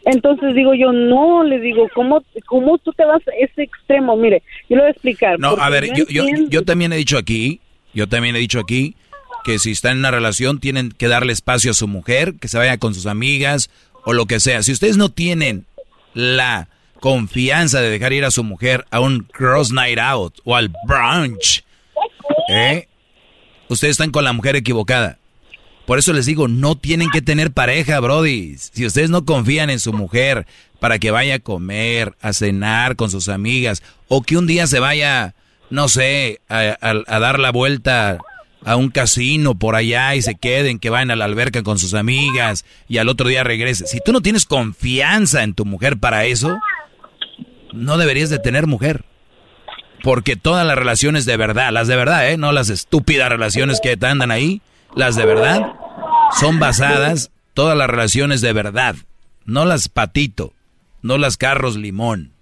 Entonces 0.05 0.55
digo 0.55 0.75
yo, 0.75 0.93
no, 0.93 1.45
le 1.45 1.61
digo, 1.61 1.89
¿cómo, 1.95 2.25
cómo 2.47 2.79
tú 2.79 2.93
te 2.93 3.05
vas 3.05 3.23
a 3.29 3.33
ese 3.39 3.63
extremo? 3.63 4.17
Mire, 4.17 4.43
yo 4.69 4.77
le 4.77 4.83
voy 4.83 4.89
a 4.89 4.93
explicar. 4.93 5.39
No, 5.39 5.51
a 5.51 5.69
ver, 5.71 5.87
yo, 5.95 6.07
yo, 6.09 6.25
yo 6.49 6.65
también 6.65 6.93
he 6.93 6.97
dicho 6.97 7.19
aquí, 7.19 7.61
yo 7.95 8.09
también 8.09 8.35
he 8.35 8.41
dicho 8.41 8.59
aquí 8.59 8.97
que 9.45 9.59
si 9.59 9.71
están 9.71 9.93
en 9.93 9.99
una 9.99 10.11
relación 10.11 10.59
tienen 10.59 10.91
que 10.91 11.09
darle 11.09 11.33
espacio 11.33 11.71
a 11.71 11.75
su 11.75 11.87
mujer, 11.87 12.35
que 12.41 12.49
se 12.49 12.59
vaya 12.59 12.79
con 12.79 12.95
sus 12.95 13.07
amigas 13.07 13.71
o 14.05 14.13
lo 14.13 14.27
que 14.27 14.41
sea. 14.41 14.63
Si 14.63 14.73
ustedes 14.73 14.97
no 14.97 15.11
tienen 15.11 15.67
la 16.15 16.69
confianza 17.01 17.81
de 17.81 17.91
dejar 17.91 18.13
ir 18.13 18.25
a 18.25 18.31
su 18.31 18.45
mujer 18.45 18.87
a 18.91 19.01
un 19.01 19.21
cross 19.21 19.73
night 19.73 19.99
out 19.99 20.39
o 20.45 20.57
al 20.57 20.73
brunch, 20.87 21.65
¿eh? 22.49 22.89
ustedes 23.69 23.93
están 23.93 24.11
con 24.11 24.25
la 24.25 24.33
mujer 24.33 24.57
equivocada. 24.57 25.19
Por 25.87 25.99
eso 25.99 26.13
les 26.13 26.27
digo, 26.27 26.47
no 26.47 26.77
tienen 26.77 27.11
que 27.11 27.23
tener 27.23 27.51
pareja, 27.51 27.99
Brody. 27.99 28.57
Si 28.59 28.87
ustedes 28.87 29.11
no 29.11 29.25
confían 29.25 29.71
en 29.71 29.81
su 29.81 29.93
mujer 29.93 30.47
para 30.79 30.99
que 30.99 31.11
vaya 31.11 31.37
a 31.37 31.39
comer, 31.41 32.15
a 32.21 32.33
cenar 32.33 32.95
con 32.95 33.11
sus 33.11 33.29
amigas, 33.29 33.83
o 34.07 34.23
que 34.23 34.37
un 34.37 34.47
día 34.47 34.67
se 34.67 34.79
vaya 34.79 35.35
no 35.71 35.89
sé, 35.89 36.41
a, 36.49 36.77
a 36.81 37.19
dar 37.21 37.39
la 37.39 37.53
vuelta 37.53 38.19
a 38.65 38.77
un 38.77 38.91
casino 38.91 39.55
por 39.59 39.75
allá 39.75 40.15
y 40.15 40.23
se 40.23 40.35
queden, 40.35 40.79
que 40.79 40.91
vayan 40.91 41.11
a 41.11 41.17
la 41.17 41.25
alberca 41.25 41.63
con 41.63 41.79
sus 41.79 41.95
amigas 41.95 42.65
y 42.89 42.99
al 42.99 43.09
otro 43.09 43.29
día 43.29 43.45
regresen. 43.45 43.87
Si 43.87 44.01
tú 44.05 44.13
no 44.13 44.21
tienes 44.21 44.45
confianza 44.45 45.43
en 45.43 45.55
tu 45.55 45.65
mujer 45.65 45.99
para 45.99 46.25
eso, 46.27 46.59
no 47.73 47.99
deberías 47.99 48.31
de 48.31 48.39
tener 48.39 48.67
mujer. 48.67 49.05
Porque 50.03 50.37
todas 50.37 50.67
las 50.67 50.77
relaciones 50.77 51.27
de 51.27 51.37
verdad, 51.37 51.73
las 51.73 51.89
de 51.89 51.97
verdad, 51.97 52.31
¿eh? 52.31 52.39
no 52.39 52.53
las 52.53 52.71
estúpidas 52.71 53.29
relaciones 53.29 53.81
que 53.83 53.97
te 53.97 54.07
andan 54.07 54.31
ahí, 54.31 54.63
las 54.95 55.15
de 55.15 55.27
verdad, 55.27 55.75
son 56.39 56.59
basadas, 56.59 57.31
todas 57.55 57.77
las 57.77 57.89
relaciones 57.89 58.41
de 58.41 58.53
verdad, 58.53 58.97
no 59.45 59.67
las 59.67 59.89
patito, 59.89 60.55
no 61.03 61.19
las 61.19 61.37
carros 61.37 61.77
limón. 61.77 62.33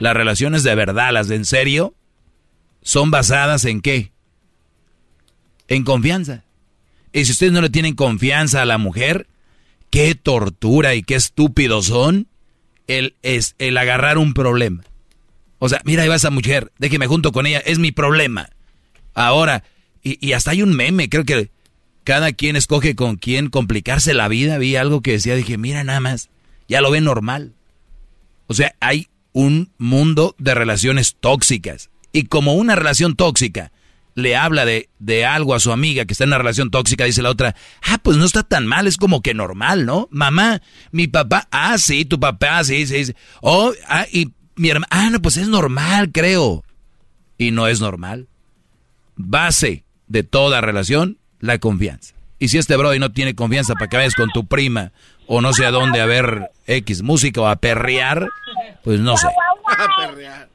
Las 0.00 0.14
relaciones 0.14 0.62
de 0.62 0.74
verdad, 0.74 1.12
las 1.12 1.28
de 1.28 1.36
en 1.36 1.44
serio, 1.44 1.94
son 2.82 3.10
basadas 3.10 3.66
en 3.66 3.82
qué? 3.82 4.11
En 5.68 5.84
confianza. 5.84 6.44
Y 7.12 7.24
si 7.24 7.32
ustedes 7.32 7.52
no 7.52 7.60
le 7.60 7.70
tienen 7.70 7.94
confianza 7.94 8.62
a 8.62 8.66
la 8.66 8.78
mujer, 8.78 9.26
qué 9.90 10.14
tortura 10.14 10.94
y 10.94 11.02
qué 11.02 11.14
estúpidos 11.14 11.86
son 11.86 12.26
el, 12.86 13.14
es, 13.22 13.54
el 13.58 13.76
agarrar 13.76 14.18
un 14.18 14.34
problema. 14.34 14.84
O 15.58 15.68
sea, 15.68 15.80
mira, 15.84 16.02
ahí 16.02 16.08
va 16.08 16.16
esa 16.16 16.30
mujer, 16.30 16.72
déjeme 16.78 17.06
junto 17.06 17.32
con 17.32 17.46
ella, 17.46 17.58
es 17.60 17.78
mi 17.78 17.92
problema. 17.92 18.50
Ahora, 19.14 19.62
y, 20.02 20.24
y, 20.26 20.32
hasta 20.32 20.50
hay 20.50 20.62
un 20.62 20.74
meme, 20.74 21.08
creo 21.08 21.24
que 21.24 21.50
cada 22.04 22.32
quien 22.32 22.56
escoge 22.56 22.96
con 22.96 23.16
quién 23.16 23.48
complicarse 23.48 24.14
la 24.14 24.28
vida. 24.28 24.58
Vi 24.58 24.74
algo 24.74 25.02
que 25.02 25.12
decía, 25.12 25.36
dije, 25.36 25.58
mira 25.58 25.84
nada 25.84 26.00
más, 26.00 26.30
ya 26.68 26.80
lo 26.80 26.90
ve 26.90 27.00
normal. 27.00 27.52
O 28.48 28.54
sea, 28.54 28.74
hay 28.80 29.08
un 29.32 29.70
mundo 29.78 30.34
de 30.38 30.54
relaciones 30.54 31.16
tóxicas. 31.20 31.90
Y 32.12 32.24
como 32.24 32.54
una 32.54 32.74
relación 32.74 33.14
tóxica 33.14 33.72
le 34.14 34.36
habla 34.36 34.64
de, 34.64 34.88
de, 34.98 35.24
algo 35.24 35.54
a 35.54 35.60
su 35.60 35.72
amiga 35.72 36.04
que 36.04 36.12
está 36.12 36.24
en 36.24 36.30
una 36.30 36.38
relación 36.38 36.70
tóxica, 36.70 37.04
dice 37.04 37.22
la 37.22 37.30
otra, 37.30 37.54
ah, 37.82 37.98
pues 38.02 38.16
no 38.16 38.24
está 38.24 38.42
tan 38.42 38.66
mal, 38.66 38.86
es 38.86 38.96
como 38.96 39.22
que 39.22 39.34
normal, 39.34 39.86
¿no? 39.86 40.08
Mamá, 40.10 40.60
mi 40.90 41.06
papá, 41.06 41.48
ah, 41.50 41.78
sí, 41.78 42.04
tu 42.04 42.20
papá, 42.20 42.62
sí, 42.64 42.86
sí, 42.86 43.06
sí. 43.06 43.14
Oh, 43.40 43.72
ah, 43.88 44.06
y 44.12 44.32
mi 44.56 44.70
hermana, 44.70 44.88
ah, 44.90 45.10
no, 45.10 45.20
pues 45.20 45.36
es 45.36 45.48
normal, 45.48 46.12
creo. 46.12 46.64
Y 47.38 47.50
no 47.50 47.66
es 47.66 47.80
normal. 47.80 48.28
Base 49.16 49.84
de 50.06 50.22
toda 50.22 50.60
relación, 50.60 51.18
la 51.40 51.58
confianza. 51.58 52.14
Y 52.38 52.48
si 52.48 52.58
este 52.58 52.76
brody 52.76 52.98
no 52.98 53.12
tiene 53.12 53.34
confianza 53.34 53.74
para 53.74 53.88
que 53.88 53.96
vayas 53.96 54.14
con 54.14 54.28
tu 54.30 54.46
prima 54.46 54.92
o 55.26 55.40
no 55.40 55.52
sé 55.52 55.64
a 55.64 55.70
dónde 55.70 56.00
a 56.00 56.06
ver 56.06 56.50
X 56.66 57.02
música 57.02 57.40
o 57.40 57.46
a 57.46 57.56
perrear, 57.56 58.28
pues 58.82 59.00
no 59.00 59.16
sé. 59.16 59.28
A 59.64 60.08
perrear. 60.08 60.48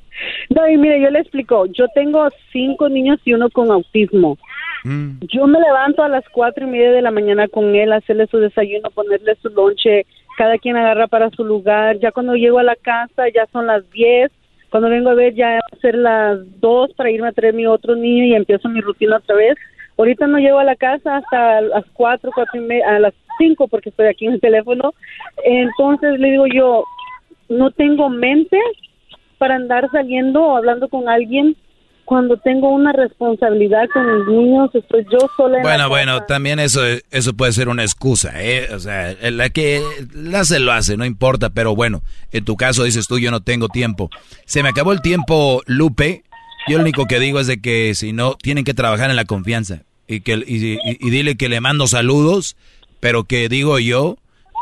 No, 0.50 0.68
y 0.68 0.78
mire, 0.78 1.02
yo 1.02 1.10
le 1.10 1.20
explico, 1.20 1.66
yo 1.68 1.88
tengo 1.94 2.28
cinco 2.52 2.90
niños 2.90 3.20
y 3.26 3.34
uno 3.34 3.50
con 3.50 3.72
autismo. 3.72 4.38
Mm. 4.84 5.20
Yo 5.22 5.48
me 5.48 5.60
levanto 5.60 6.04
a 6.04 6.10
las 6.10 6.24
cuatro 6.30 6.66
y 6.66 6.70
media 6.70 6.92
de 6.92 7.02
la 7.02 7.12
mañana 7.12 7.48
con 7.48 7.76
él, 7.76 7.92
hacerle 7.92 8.28
su 8.28 8.38
desayuno, 8.38 8.90
ponerle 8.92 9.36
su 9.42 9.50
lonche, 9.50 10.06
cada 10.38 10.58
quien 10.58 10.78
agarra 10.78 11.08
para 11.08 11.30
su 11.32 11.44
lugar. 11.44 12.00
Ya 12.00 12.12
cuando 12.12 12.36
llego 12.36 12.60
a 12.60 12.64
la 12.64 12.76
casa 12.76 13.24
ya 13.34 13.46
son 13.52 13.68
las 13.68 13.90
diez, 13.92 14.32
cuando 14.70 14.90
vengo 14.90 15.10
a 15.10 15.16
ver 15.16 15.34
ya 15.34 15.50
va 15.50 15.60
a 15.72 15.82
ser 15.82 15.96
las 15.96 16.40
dos 16.60 16.92
para 16.94 17.12
irme 17.12 17.28
a 17.28 17.34
traer 17.34 17.54
mi 17.54 17.66
otro 17.66 17.96
niño 17.96 18.26
y 18.26 18.36
empiezo 18.36 18.70
mi 18.70 18.82
rutina 18.82 19.18
otra 19.18 19.36
vez. 19.36 19.58
Ahorita 19.98 20.28
no 20.28 20.38
llego 20.38 20.60
a 20.60 20.64
la 20.64 20.76
casa 20.76 21.18
hasta 21.18 21.62
las 21.62 21.86
cuatro, 21.92 22.32
cuatro 22.34 22.62
y 22.62 22.64
media, 22.64 22.88
a 22.88 23.00
las 23.00 23.14
cinco 23.38 23.68
porque 23.68 23.90
estoy 23.90 24.08
aquí 24.08 24.28
en 24.28 24.34
el 24.34 24.40
teléfono. 24.40 24.94
Entonces 25.44 26.20
le 26.20 26.32
digo 26.32 26.46
yo, 26.48 26.86
no 27.50 27.72
tengo 27.72 28.10
mente 28.10 28.58
para 29.40 29.56
andar 29.56 29.90
saliendo 29.92 30.44
o 30.44 30.58
hablando 30.58 30.88
con 30.90 31.10
alguien 31.10 31.56
cuando 32.10 32.38
tengo 32.38 32.70
una 32.74 32.92
responsabilidad 32.92 33.88
con 33.94 34.04
mis 34.18 34.28
niños, 34.30 34.72
estoy 34.74 35.06
yo 35.12 35.20
sola. 35.38 35.60
bueno, 35.62 35.90
bueno, 35.90 36.24
también 36.24 36.58
eso, 36.58 36.82
eso 37.12 37.34
puede 37.36 37.52
ser 37.52 37.70
una 37.70 37.84
excusa, 37.84 38.32
¿eh? 38.42 38.68
O 38.74 38.80
sea, 38.80 39.16
la 39.30 39.52
que 39.52 39.80
la 40.16 40.40
hace 40.40 40.58
lo 40.58 40.72
hace, 40.72 40.98
no 40.98 41.06
importa, 41.06 41.52
pero 41.52 41.76
bueno, 41.76 42.02
en 42.32 42.46
tu 42.46 42.58
caso 42.58 42.84
dices 42.84 43.06
tú, 43.08 43.20
yo 43.20 43.30
no 43.30 43.42
tengo 43.42 43.70
tiempo. 43.70 44.10
Se 44.46 44.64
me 44.64 44.70
acabó 44.70 44.92
el 44.92 45.02
tiempo, 45.02 45.62
Lupe. 45.68 46.24
Yo 46.68 46.78
lo 46.78 46.84
único 46.84 47.06
que 47.06 47.20
digo 47.20 47.40
es 47.40 47.46
de 47.46 47.62
que 47.62 47.94
si 47.94 48.12
no, 48.12 48.34
tienen 48.34 48.64
que 48.64 48.74
trabajar 48.74 49.12
en 49.12 49.16
la 49.16 49.26
confianza. 49.26 49.84
Y, 50.08 50.22
que, 50.22 50.34
y, 50.34 50.80
y 50.84 51.10
dile 51.12 51.38
que 51.38 51.48
le 51.48 51.62
mando 51.62 51.86
saludos, 51.86 52.58
pero 53.00 53.26
que 53.26 53.50
digo 53.50 53.78
yo, 53.78 54.18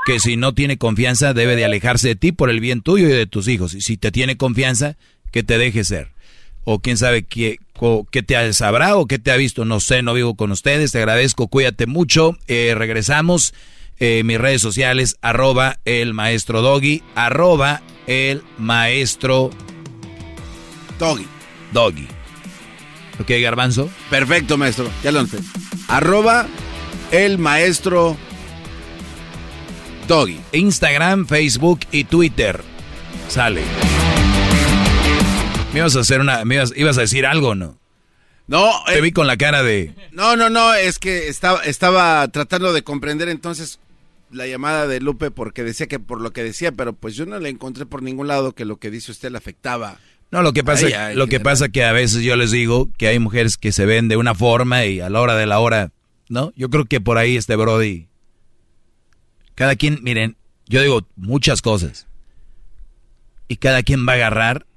que 0.07 0.21
si 0.21 0.37
no 0.37 0.53
tiene 0.53 0.77
confianza 0.77 1.33
debe 1.33 1.57
de 1.57 1.65
alejarse 1.65 2.07
de 2.07 2.15
ti 2.15 2.31
por 2.31 2.49
el 2.49 2.61
bien 2.61 2.79
tuyo 2.79 3.09
y 3.09 3.11
de 3.11 3.25
tus 3.25 3.49
hijos. 3.49 3.73
Y 3.73 3.81
si 3.81 3.97
te 3.97 4.09
tiene 4.09 4.37
confianza, 4.37 4.95
que 5.33 5.43
te 5.43 5.57
deje 5.57 5.83
ser. 5.83 6.13
O 6.63 6.79
quién 6.79 6.95
sabe 6.95 7.23
qué, 7.23 7.59
qué 8.09 8.23
te 8.23 8.53
sabrá 8.53 8.95
o 8.95 9.05
qué 9.05 9.19
te 9.19 9.31
ha 9.31 9.35
visto. 9.35 9.65
No 9.65 9.81
sé, 9.81 10.03
no 10.03 10.13
vivo 10.13 10.35
con 10.35 10.53
ustedes. 10.53 10.93
Te 10.93 10.99
agradezco, 10.99 11.49
cuídate 11.49 11.87
mucho. 11.87 12.37
Eh, 12.47 12.73
regresamos. 12.73 13.53
Eh, 13.99 14.21
mis 14.23 14.37
redes 14.37 14.61
sociales, 14.61 15.17
arroba 15.21 15.79
el 15.83 16.13
maestro 16.13 16.61
doggy, 16.61 17.03
arroba 17.13 17.81
el 18.05 18.43
maestro 18.57 19.49
doggy. 20.99 21.27
Doggy. 21.73 22.07
¿Ok, 23.19 23.29
garbanzo? 23.41 23.89
Perfecto, 24.09 24.57
maestro. 24.57 24.89
Ya 25.03 25.11
lo. 25.11 25.25
Arroba 25.89 26.47
el 27.11 27.39
maestro 27.39 28.15
Instagram, 30.53 31.27
Facebook 31.27 31.81
y 31.91 32.05
Twitter. 32.05 32.61
Sale. 33.27 33.61
Me 35.73 35.79
ibas 35.79 35.97
a 35.97 35.99
hacer 35.99 36.21
una. 36.21 36.43
ibas, 36.43 36.97
a 36.97 37.01
decir 37.01 37.25
algo, 37.25 37.55
¿no? 37.55 37.77
No. 38.47 38.71
Te 38.85 38.99
eh, 38.99 39.01
vi 39.01 39.11
con 39.11 39.27
la 39.27 39.35
cara 39.35 39.63
de. 39.63 39.93
No, 40.11 40.37
no, 40.37 40.49
no. 40.49 40.73
Es 40.73 40.97
que 40.97 41.27
estaba, 41.27 41.61
estaba 41.63 42.25
tratando 42.29 42.71
de 42.71 42.83
comprender 42.83 43.27
entonces 43.27 43.79
la 44.31 44.47
llamada 44.47 44.87
de 44.87 45.01
Lupe 45.01 45.29
porque 45.29 45.63
decía 45.63 45.87
que 45.87 45.99
por 45.99 46.21
lo 46.21 46.31
que 46.31 46.43
decía, 46.43 46.71
pero 46.71 46.93
pues 46.93 47.15
yo 47.15 47.25
no 47.25 47.37
le 47.39 47.49
encontré 47.49 47.85
por 47.85 48.01
ningún 48.01 48.27
lado 48.27 48.53
que 48.53 48.63
lo 48.63 48.77
que 48.77 48.89
dice 48.89 49.11
usted 49.11 49.31
le 49.31 49.37
afectaba. 49.37 49.97
No, 50.31 50.41
lo 50.41 50.53
que 50.53 50.63
pasa, 50.63 51.13
lo 51.13 51.27
que 51.27 51.39
pasa 51.41 51.69
que 51.69 51.83
a 51.83 51.91
veces 51.91 52.21
yo 52.21 52.35
les 52.37 52.51
digo 52.51 52.89
que 52.97 53.07
hay 53.07 53.19
mujeres 53.19 53.57
que 53.57 53.73
se 53.73 53.85
ven 53.85 54.07
de 54.07 54.15
una 54.15 54.35
forma 54.35 54.85
y 54.85 55.01
a 55.01 55.09
la 55.09 55.19
hora 55.19 55.35
de 55.35 55.45
la 55.45 55.59
hora, 55.59 55.91
¿no? 56.29 56.53
Yo 56.55 56.69
creo 56.69 56.85
que 56.85 57.01
por 57.01 57.17
ahí 57.17 57.37
este 57.37 57.55
Brody 57.55 58.07
cada 59.57 59.75
quien, 59.75 60.03
miren, 60.03 60.37
yo 60.67 60.83
digo 60.83 61.07
muchas 61.15 61.63
cosas. 61.63 62.05
Y 63.47 63.55
cada 63.55 63.81
quien 63.81 64.07
va 64.07 64.11
a 64.11 64.15
agarrar 64.17 64.67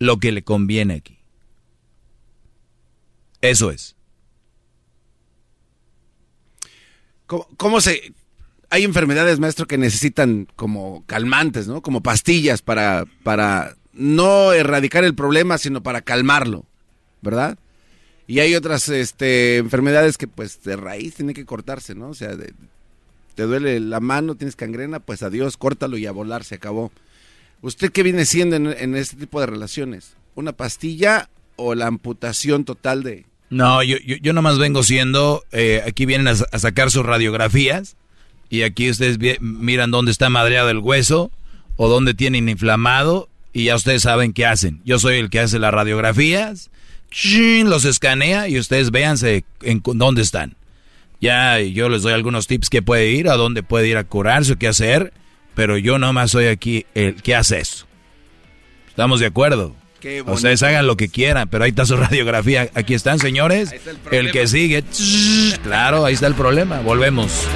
lo 0.00 0.18
que 0.18 0.32
le 0.32 0.42
conviene 0.42 0.94
aquí. 0.94 1.20
Eso 3.40 3.70
es. 3.70 3.94
¿Cómo, 7.26 7.80
se...? 7.80 8.14
Hay 8.68 8.82
enfermedades, 8.82 9.38
maestro, 9.38 9.66
que 9.66 9.78
necesitan 9.78 10.48
como 10.56 11.04
calmantes, 11.06 11.68
¿no? 11.68 11.82
Como 11.82 12.02
pastillas 12.02 12.62
para, 12.62 13.04
para 13.22 13.76
no 13.92 14.52
erradicar 14.52 15.04
el 15.04 15.14
problema, 15.14 15.56
sino 15.58 15.84
para 15.84 16.00
calmarlo, 16.00 16.64
¿verdad? 17.22 17.58
Y 18.26 18.40
hay 18.40 18.56
otras 18.56 18.88
este, 18.88 19.58
enfermedades 19.58 20.18
que 20.18 20.26
pues 20.26 20.64
de 20.64 20.74
raíz 20.74 21.14
tienen 21.14 21.36
que 21.36 21.46
cortarse, 21.46 21.94
¿no? 21.94 22.08
O 22.08 22.14
sea, 22.14 22.34
de, 22.34 22.52
te 23.38 23.44
duele 23.44 23.78
la 23.78 24.00
mano, 24.00 24.34
tienes 24.34 24.56
cangrena, 24.56 24.98
pues 24.98 25.22
adiós, 25.22 25.56
córtalo 25.56 25.96
y 25.96 26.06
a 26.06 26.10
volar, 26.10 26.42
se 26.42 26.56
acabó. 26.56 26.90
¿Usted 27.62 27.92
qué 27.92 28.02
viene 28.02 28.24
siendo 28.24 28.56
en, 28.56 28.96
este 28.96 29.14
tipo 29.14 29.38
de 29.38 29.46
relaciones? 29.46 30.16
¿Una 30.34 30.50
pastilla 30.50 31.30
o 31.54 31.76
la 31.76 31.86
amputación 31.86 32.64
total 32.64 33.04
de...? 33.04 33.26
No, 33.48 33.84
yo, 33.84 33.96
yo, 34.04 34.16
yo 34.16 34.32
nomás 34.32 34.58
vengo 34.58 34.82
siendo, 34.82 35.44
eh, 35.52 35.84
aquí 35.86 36.04
vienen 36.04 36.26
a, 36.26 36.34
sacar 36.34 36.90
sus 36.90 37.06
radiografías 37.06 37.94
y 38.50 38.62
aquí 38.62 38.90
ustedes 38.90 39.18
miran 39.40 39.92
dónde 39.92 40.10
está 40.10 40.28
madreado 40.30 40.70
el 40.70 40.78
hueso 40.78 41.30
o 41.76 41.88
dónde 41.88 42.14
tienen 42.14 42.48
inflamado 42.48 43.28
y 43.52 43.66
ya 43.66 43.76
ustedes 43.76 44.02
saben 44.02 44.32
qué 44.32 44.46
hacen. 44.46 44.80
Yo 44.84 44.98
soy 44.98 45.18
el 45.18 45.30
que 45.30 45.38
hace 45.38 45.60
las 45.60 45.72
radiografías, 45.72 46.72
los 47.64 47.84
escanea 47.84 48.48
y 48.48 48.58
ustedes 48.58 48.90
véanse 48.90 49.44
en 49.62 49.80
dónde 49.84 50.22
están. 50.22 50.57
Ya 51.20 51.58
yo 51.60 51.88
les 51.88 52.02
doy 52.02 52.12
algunos 52.12 52.46
tips 52.46 52.70
que 52.70 52.82
puede 52.82 53.06
ir, 53.10 53.28
a 53.28 53.36
dónde 53.36 53.62
puede 53.62 53.88
ir 53.88 53.96
a 53.96 54.04
curarse, 54.04 54.56
qué 54.56 54.68
hacer, 54.68 55.12
pero 55.54 55.76
yo 55.76 55.98
nomás 55.98 56.30
soy 56.30 56.46
aquí 56.46 56.86
el 56.94 57.22
que 57.22 57.34
hace 57.34 57.60
eso. 57.60 57.86
¿Estamos 58.88 59.20
de 59.20 59.26
acuerdo? 59.26 59.74
Ustedes 60.26 60.62
hagan 60.62 60.86
lo 60.86 60.96
que 60.96 61.08
quieran, 61.08 61.48
pero 61.48 61.64
ahí 61.64 61.70
está 61.70 61.84
su 61.84 61.96
radiografía. 61.98 62.70
Aquí 62.74 62.94
están, 62.94 63.18
señores. 63.18 63.74
el, 64.12 64.30
que 64.30 64.46
sigue. 64.46 64.84
claro, 65.62 66.04
ahí 66.04 66.14
está 66.14 66.28
el 66.28 66.34
problema. 66.34 66.80
Volvemos. 66.80 67.46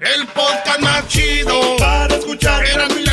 El 0.00 0.26
podcast 0.26 0.80
más 0.80 1.08
chido 1.08 1.76
para 1.78 2.14
escuchar. 2.16 2.64
Era 2.66 2.88
mi 2.88 3.05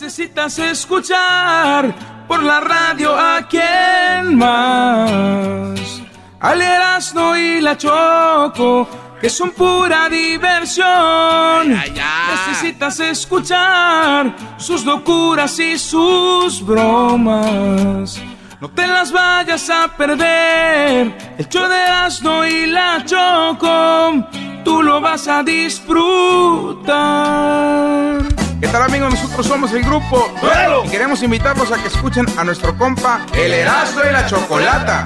necesitas 0.00 0.58
escuchar. 0.58 1.94
por 2.28 2.42
la 2.42 2.60
radio 2.60 3.16
a 3.16 3.46
quién 3.48 4.36
más. 4.36 6.02
Al 6.40 6.60
Erasmo 6.60 7.34
y 7.36 7.62
la 7.62 7.78
Choco, 7.78 8.86
que 9.20 9.30
son 9.30 9.52
pura 9.52 10.08
diversión. 10.10 11.70
Necesitas 11.70 13.00
escuchar 13.00 14.36
sus 14.58 14.84
locuras 14.84 15.58
y 15.60 15.78
sus 15.78 16.62
bromas. 16.66 18.20
No 18.60 18.68
te 18.68 18.86
las 18.86 19.10
vayas 19.12 19.70
a 19.70 19.88
perder. 19.96 21.16
El 21.38 21.48
show 21.48 21.66
de 21.68 21.76
Erasmo 21.76 22.44
y 22.44 22.66
la 22.66 23.02
Choco, 23.06 24.28
tú 24.62 24.82
lo 24.82 25.00
vas 25.00 25.26
a 25.26 25.42
disfrutar. 25.42 26.86
¿Qué 28.66 28.72
tal 28.72 28.82
amigos? 28.82 29.14
Nosotros 29.14 29.46
somos 29.46 29.72
el 29.74 29.84
grupo 29.84 30.34
Duelo 30.42 30.84
y 30.84 30.88
queremos 30.88 31.22
invitarlos 31.22 31.70
a 31.70 31.80
que 31.80 31.86
escuchen 31.86 32.26
a 32.36 32.42
nuestro 32.42 32.76
compa 32.76 33.24
El 33.32 33.52
Erasmo 33.52 34.00
y 34.00 34.12
la 34.12 34.26
Chocolata. 34.26 35.04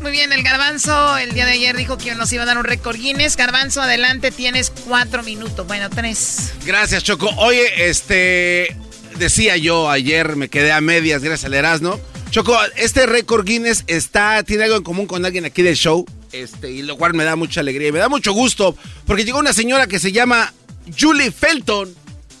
Muy 0.00 0.12
bien, 0.12 0.32
el 0.32 0.44
garbanzo 0.44 1.18
el 1.18 1.32
día 1.34 1.44
de 1.44 1.52
ayer 1.52 1.76
dijo 1.76 1.98
que 1.98 2.14
nos 2.14 2.32
iba 2.32 2.44
a 2.44 2.46
dar 2.46 2.56
un 2.56 2.62
récord 2.62 2.94
Guinness. 2.94 3.36
Garbanzo, 3.36 3.82
adelante, 3.82 4.30
tienes 4.30 4.70
cuatro 4.86 5.24
minutos. 5.24 5.66
Bueno, 5.66 5.90
tres. 5.90 6.52
Gracias, 6.64 7.02
Choco. 7.02 7.28
Oye, 7.38 7.88
este. 7.88 8.76
Decía 9.18 9.56
yo 9.56 9.90
ayer, 9.90 10.36
me 10.36 10.48
quedé 10.48 10.70
a 10.70 10.80
medias, 10.80 11.24
gracias 11.24 11.46
al 11.46 11.54
Erasmo. 11.54 11.98
Choco, 12.30 12.56
este 12.76 13.06
récord 13.06 13.44
Guinness 13.44 13.82
está, 13.88 14.44
tiene 14.44 14.64
algo 14.64 14.76
en 14.76 14.84
común 14.84 15.06
con 15.06 15.24
alguien 15.24 15.46
aquí 15.46 15.62
del 15.62 15.74
show. 15.74 16.06
Este, 16.40 16.70
y 16.70 16.82
lo 16.82 16.96
cual 16.96 17.14
me 17.14 17.24
da 17.24 17.36
mucha 17.36 17.60
alegría 17.60 17.88
y 17.88 17.92
me 17.92 17.98
da 17.98 18.08
mucho 18.08 18.32
gusto. 18.32 18.76
Porque 19.06 19.24
llegó 19.24 19.38
una 19.38 19.52
señora 19.52 19.86
que 19.86 19.98
se 19.98 20.12
llama 20.12 20.52
Julie 20.98 21.30
Felton. 21.30 21.94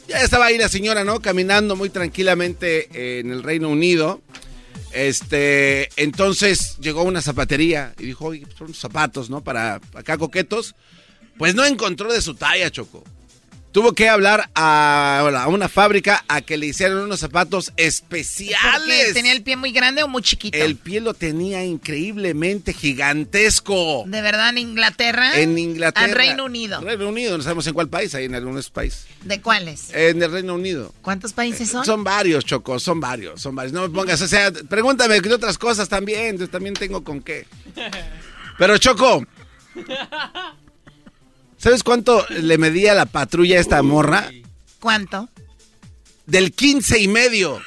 Ya 0.08 0.20
estaba 0.22 0.46
ahí 0.46 0.58
la 0.58 0.68
señora, 0.68 1.04
¿no? 1.04 1.20
Caminando 1.20 1.76
muy 1.76 1.90
tranquilamente 1.90 3.18
en 3.20 3.30
el 3.30 3.42
Reino 3.42 3.68
Unido. 3.68 4.20
Este, 4.92 5.90
entonces 5.96 6.76
llegó 6.78 7.02
una 7.02 7.20
zapatería 7.20 7.92
y 7.98 8.06
dijo, 8.06 8.26
oye, 8.26 8.46
son 8.56 8.72
zapatos, 8.72 9.28
¿no? 9.28 9.42
Para 9.42 9.80
acá 9.94 10.16
coquetos. 10.16 10.74
Pues 11.38 11.54
no 11.54 11.64
encontró 11.64 12.12
de 12.12 12.22
su 12.22 12.34
talla, 12.34 12.70
Choco. 12.70 13.04
Tuvo 13.76 13.92
que 13.92 14.08
hablar 14.08 14.48
a, 14.54 15.18
a 15.18 15.48
una 15.48 15.68
fábrica 15.68 16.24
a 16.28 16.40
que 16.40 16.56
le 16.56 16.64
hicieran 16.64 16.96
unos 16.96 17.20
zapatos 17.20 17.74
especiales. 17.76 18.58
¿Porque 18.72 19.12
¿Tenía 19.12 19.32
el 19.32 19.42
pie 19.42 19.56
muy 19.56 19.70
grande 19.70 20.02
o 20.02 20.08
muy 20.08 20.22
chiquito? 20.22 20.56
El 20.56 20.76
pie 20.76 21.02
lo 21.02 21.12
tenía 21.12 21.62
increíblemente 21.62 22.72
gigantesco. 22.72 24.04
¿De 24.06 24.22
verdad 24.22 24.48
en 24.48 24.56
Inglaterra? 24.56 25.38
En 25.38 25.58
Inglaterra. 25.58 26.06
Al 26.06 26.12
Reino 26.12 26.46
Unido. 26.46 26.80
Reino 26.80 27.06
Unido, 27.06 27.36
no 27.36 27.42
sabemos 27.42 27.66
en 27.66 27.74
cuál 27.74 27.90
país, 27.90 28.14
ahí 28.14 28.24
en 28.24 28.34
algunos 28.34 28.70
países. 28.70 29.08
¿De 29.24 29.42
cuáles? 29.42 29.92
En 29.92 30.22
el 30.22 30.32
Reino 30.32 30.54
Unido. 30.54 30.94
¿Cuántos 31.02 31.34
países 31.34 31.68
son? 31.68 31.84
Son 31.84 32.02
varios, 32.02 32.46
Choco, 32.46 32.78
son 32.78 32.98
varios, 32.98 33.42
son 33.42 33.54
varios. 33.54 33.74
No 33.74 33.82
me 33.82 33.90
pongas, 33.90 34.22
o 34.22 34.26
sea, 34.26 34.50
pregúntame 34.70 35.20
de 35.20 35.34
otras 35.34 35.58
cosas 35.58 35.86
también, 35.86 36.38
yo 36.38 36.48
también 36.48 36.72
tengo 36.72 37.04
con 37.04 37.20
qué. 37.20 37.46
Pero 38.56 38.78
Choco, 38.78 39.22
¿sabes 41.66 41.82
cuánto 41.82 42.24
le 42.28 42.58
medía 42.58 42.94
la 42.94 43.06
patrulla 43.06 43.56
a 43.56 43.60
esta 43.60 43.82
morra? 43.82 44.30
¿Cuánto? 44.78 45.28
Del 46.24 46.52
15 46.52 47.00
y 47.00 47.08
medio. 47.08 47.60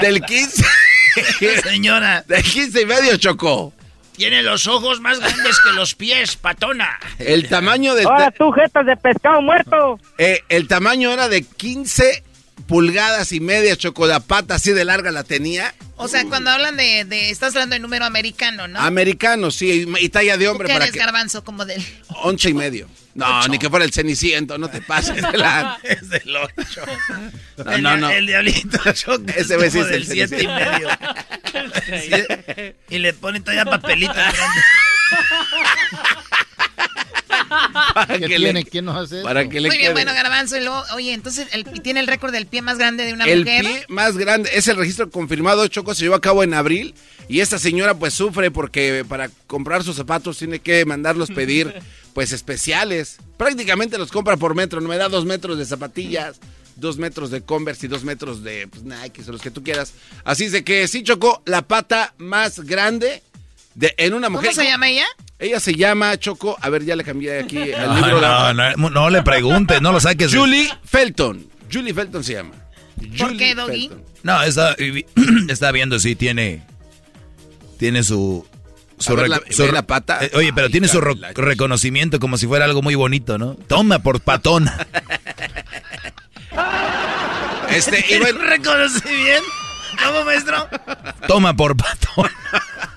Del 0.00 0.22
15. 0.22 0.64
Señora. 1.64 2.24
Del 2.26 2.42
15 2.42 2.80
y 2.80 2.86
medio, 2.86 3.16
Choco. 3.18 3.74
Tiene 4.12 4.42
los 4.42 4.66
ojos 4.66 5.02
más 5.02 5.20
grandes 5.20 5.60
que 5.60 5.72
los 5.72 5.94
pies, 5.94 6.36
patona. 6.36 6.98
El 7.18 7.50
tamaño 7.50 7.94
de... 7.94 8.04
Ahora 8.04 8.30
tú, 8.30 8.52
jetas 8.52 8.86
de 8.86 8.96
pescado 8.96 9.42
muerto. 9.42 10.00
Eh, 10.16 10.40
el 10.48 10.66
tamaño 10.66 11.12
era 11.12 11.28
de 11.28 11.42
15 11.42 12.24
pulgadas 12.66 13.32
y 13.32 13.40
media, 13.40 13.76
Choco. 13.76 14.06
La 14.06 14.20
pata 14.20 14.56
así 14.56 14.72
de 14.72 14.84
larga 14.84 15.10
la 15.10 15.24
tenía. 15.24 15.74
O 15.96 16.08
sea, 16.08 16.24
cuando 16.24 16.50
hablan 16.50 16.76
de, 16.76 17.04
de 17.04 17.30
estás 17.30 17.54
hablando 17.54 17.74
de 17.74 17.80
número 17.80 18.04
americano, 18.04 18.68
¿no? 18.68 18.78
Americano, 18.78 19.50
sí, 19.50 19.86
y 19.98 20.08
talla 20.10 20.36
de 20.36 20.48
hombre 20.48 20.66
¿Tú 20.66 20.68
qué 20.68 20.74
para 20.74 20.84
eres 20.84 20.92
que... 20.92 20.98
garbanzo 20.98 21.42
como 21.42 21.64
del... 21.64 21.82
Once 22.22 22.48
y 22.48 22.54
medio. 22.54 22.88
No, 23.14 23.48
ni 23.48 23.58
que 23.58 23.70
fuera 23.70 23.86
el 23.86 23.94
ceniciento, 23.94 24.58
no 24.58 24.68
te 24.68 24.82
pases 24.82 25.22
de 25.22 25.38
la... 25.38 25.78
Es 25.82 26.10
del 26.10 26.36
8. 26.36 26.82
No, 27.64 27.78
no, 27.78 27.96
no. 27.96 28.10
El 28.10 28.26
diablito 28.26 28.78
Choco 28.92 29.24
es 29.28 29.50
Ese 29.50 29.66
es 29.66 29.72
del 29.72 29.94
el 29.94 30.06
7 30.06 30.42
y 30.42 30.46
medio. 30.46 30.88
Sí, 31.86 32.10
y 32.90 32.98
le 32.98 33.14
ponen 33.14 33.42
todavía 33.42 33.64
papelito. 33.64 34.12
Para 37.48 38.06
¿Qué 38.14 38.20
que 38.20 38.26
tiene? 38.36 38.52
le- 38.52 38.64
¿Quién 38.64 38.84
nos 38.84 38.96
hace 38.96 39.22
Para 39.22 39.42
eso? 39.42 39.50
que 39.50 39.60
le 39.60 39.68
Muy 39.68 39.76
bien, 39.78 39.92
quede. 39.92 40.04
bueno, 40.04 40.12
garbanzo. 40.14 40.56
Y 40.56 40.60
luego, 40.60 40.82
oye, 40.94 41.12
entonces, 41.12 41.48
el, 41.52 41.64
tiene 41.82 42.00
el 42.00 42.06
récord 42.06 42.32
del 42.32 42.46
pie 42.46 42.62
más 42.62 42.78
grande 42.78 43.04
de 43.04 43.12
una 43.12 43.24
El 43.24 43.40
mujer. 43.40 43.64
pie 43.64 43.84
más 43.88 44.16
grande, 44.16 44.50
es 44.52 44.68
el 44.68 44.76
registro 44.76 45.10
confirmado, 45.10 45.66
Choco, 45.68 45.94
se 45.94 46.02
llevó 46.02 46.14
a 46.16 46.20
cabo 46.20 46.42
en 46.42 46.54
abril 46.54 46.94
y 47.28 47.40
esta 47.40 47.58
señora 47.58 47.94
pues 47.94 48.14
sufre 48.14 48.50
porque 48.50 49.04
para 49.08 49.28
comprar 49.46 49.82
sus 49.84 49.96
zapatos 49.96 50.38
tiene 50.38 50.60
que 50.60 50.84
mandarlos 50.84 51.30
pedir 51.30 51.74
pues 52.14 52.32
especiales. 52.32 53.18
Prácticamente 53.36 53.98
los 53.98 54.10
compra 54.12 54.36
por 54.36 54.54
metro, 54.54 54.80
no 54.80 54.88
me 54.88 54.96
da 54.96 55.08
dos 55.08 55.24
metros 55.26 55.58
de 55.58 55.64
zapatillas, 55.66 56.38
dos 56.76 56.98
metros 56.98 57.30
de 57.30 57.42
Converse 57.42 57.86
y 57.86 57.88
dos 57.88 58.04
metros 58.04 58.42
de 58.42 58.68
pues, 58.68 58.82
Nike, 58.84 59.22
o 59.28 59.32
los 59.32 59.40
que 59.42 59.50
tú 59.50 59.62
quieras. 59.62 59.92
Así 60.24 60.44
es 60.44 60.52
de 60.52 60.64
que 60.64 60.86
sí, 60.88 61.02
Choco, 61.02 61.42
la 61.46 61.62
pata 61.62 62.14
más 62.18 62.60
grande 62.60 63.22
de, 63.74 63.94
en 63.98 64.14
una 64.14 64.28
mujer. 64.28 64.50
¿Cómo 64.50 64.62
se 64.62 64.68
llama 64.70 64.88
ella? 64.88 65.06
Ella 65.38 65.60
se 65.60 65.74
llama 65.74 66.16
Choco, 66.18 66.56
a 66.60 66.68
ver, 66.70 66.84
ya 66.84 66.96
le 66.96 67.04
cambié 67.04 67.40
aquí 67.40 67.58
el 67.58 67.94
libro. 67.94 68.20
no, 68.20 68.54
no, 68.54 68.90
no 68.90 69.10
le 69.10 69.22
preguntes, 69.22 69.82
no 69.82 69.92
lo 69.92 70.00
saques. 70.00 70.34
Julie 70.34 70.68
Felton. 70.84 71.46
Julie 71.72 71.92
Felton 71.92 72.24
se 72.24 72.34
llama. 72.34 72.52
¿Por 72.96 73.28
Julie 73.28 73.38
qué, 73.38 73.54
Doggy? 73.54 73.88
Felton. 73.88 74.04
No, 74.22 74.42
está, 74.42 74.74
está 75.48 75.72
viendo 75.72 75.98
si 75.98 76.16
tiene. 76.16 76.62
Tiene 77.78 78.02
su. 78.02 78.46
Su, 78.98 79.14
ver, 79.14 79.28
la- 79.28 79.42
su- 79.50 79.70
la 79.70 79.82
pata. 79.86 80.20
eh, 80.24 80.30
oye, 80.32 80.52
pero 80.54 80.68
Ay, 80.68 80.72
tiene 80.72 80.88
su 80.88 81.02
reconocimiento 81.02 82.18
como 82.18 82.38
si 82.38 82.46
fuera 82.46 82.64
algo 82.64 82.80
muy 82.80 82.94
bonito, 82.94 83.36
¿no? 83.36 83.54
Toma 83.68 83.98
por 83.98 84.20
patona. 84.20 84.86
Este, 87.68 88.02
y 88.08 88.18
bueno, 88.18 88.40
¿Reconoce 88.42 89.14
bien? 89.14 89.42
¿Cómo, 90.02 90.24
maestro? 90.24 90.68
Toma 91.26 91.54
por 91.54 91.76
patona. 91.76 92.30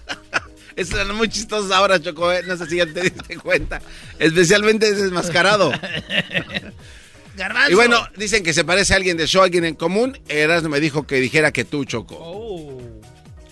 Eso 0.80 1.02
es 1.02 1.08
muy 1.10 1.28
chistoso 1.28 1.76
ahora, 1.76 2.02
Choco. 2.02 2.32
¿eh? 2.32 2.42
No 2.48 2.56
sé 2.56 2.66
si 2.68 2.78
ya 2.78 2.86
te 2.86 3.02
diste 3.02 3.36
cuenta. 3.38 3.82
Especialmente 4.18 4.94
desmascarado. 4.94 5.74
Garbanzo. 7.36 7.72
Y 7.72 7.74
bueno, 7.76 8.08
dicen 8.16 8.44
que 8.44 8.54
se 8.54 8.64
parece 8.64 8.94
a 8.94 8.96
alguien 8.96 9.18
de 9.18 9.28
show, 9.28 9.44
alguien 9.44 9.66
en 9.66 9.76
común. 9.76 10.18
Erasmo 10.30 10.70
me 10.70 10.80
dijo 10.80 11.06
que 11.06 11.16
dijera 11.16 11.52
que 11.52 11.66
tú, 11.66 11.84
Choco. 11.84 12.82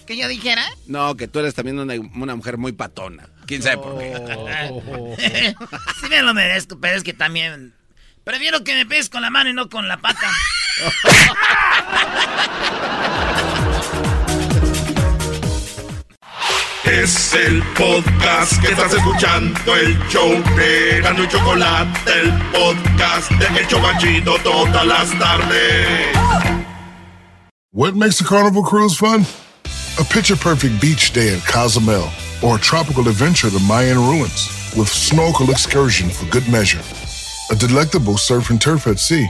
¿Que 0.05 0.15
yo 0.15 0.29
dijera? 0.29 0.65
No, 0.85 1.17
que 1.17 1.27
tú 1.27 1.39
eres 1.39 1.53
también 1.53 1.77
una, 1.79 1.95
una 1.95 2.33
mujer 2.37 2.57
muy 2.57 2.71
patona. 2.71 3.27
¿Quién 3.45 3.61
sabe 3.61 3.77
por 3.77 3.99
qué? 3.99 4.15
sí 5.99 6.07
me 6.09 6.21
lo 6.21 6.33
merezco, 6.33 6.79
pero 6.79 6.95
es 6.95 7.03
que 7.03 7.11
también... 7.13 7.73
Prefiero 8.23 8.63
que 8.63 8.73
me 8.73 8.85
pegues 8.85 9.09
con 9.09 9.21
la 9.21 9.29
mano 9.29 9.49
y 9.49 9.53
no 9.53 9.67
con 9.69 9.89
la 9.89 9.97
pata. 9.97 10.31
Es 16.89 17.33
el 17.33 17.61
podcast 17.75 18.61
que 18.61 18.71
estás 18.71 18.93
escuchando, 18.93 19.75
el 19.75 19.97
show 20.07 20.29
de 20.55 21.01
Gano 21.01 21.25
y 21.25 21.27
Chocolate, 21.27 21.99
el 22.09 22.31
podcast 22.53 23.29
de 23.31 24.21
todas 24.41 24.85
las 24.85 25.09
tardes. 25.19 26.15
What 27.73 27.95
makes 27.95 28.21
a 28.21 28.23
carnival 28.23 28.63
cruise 28.63 28.95
fun? 28.95 29.25
A 29.99 30.03
picture 30.05 30.37
perfect 30.37 30.79
beach 30.79 31.11
day 31.11 31.33
in 31.33 31.41
Cozumel 31.41 32.07
or 32.41 32.55
a 32.55 32.59
tropical 32.59 33.09
adventure 33.09 33.49
to 33.49 33.59
Mayan 33.67 33.97
ruins 33.97 34.47
with 34.77 34.87
snorkel 34.87 35.51
excursion 35.51 36.09
for 36.09 36.25
good 36.31 36.47
measure. 36.49 36.81
A 37.51 37.55
delectable 37.55 38.17
surf 38.17 38.49
and 38.49 38.61
turf 38.61 38.87
at 38.87 38.99
sea, 38.99 39.27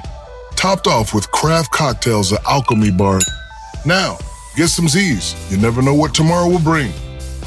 topped 0.56 0.86
off 0.86 1.11
with 1.16 1.30
craft 1.32 1.72
cocktails 1.72 2.32
at 2.32 2.45
Alchemy 2.45 2.92
Bar. 2.92 3.19
Now, 3.84 4.19
get 4.56 4.68
some 4.68 4.88
Z's. 4.88 5.34
You 5.50 5.58
never 5.58 5.82
know 5.82 5.95
what 5.95 6.14
tomorrow 6.14 6.48
will 6.48 6.60
bring. 6.60 6.94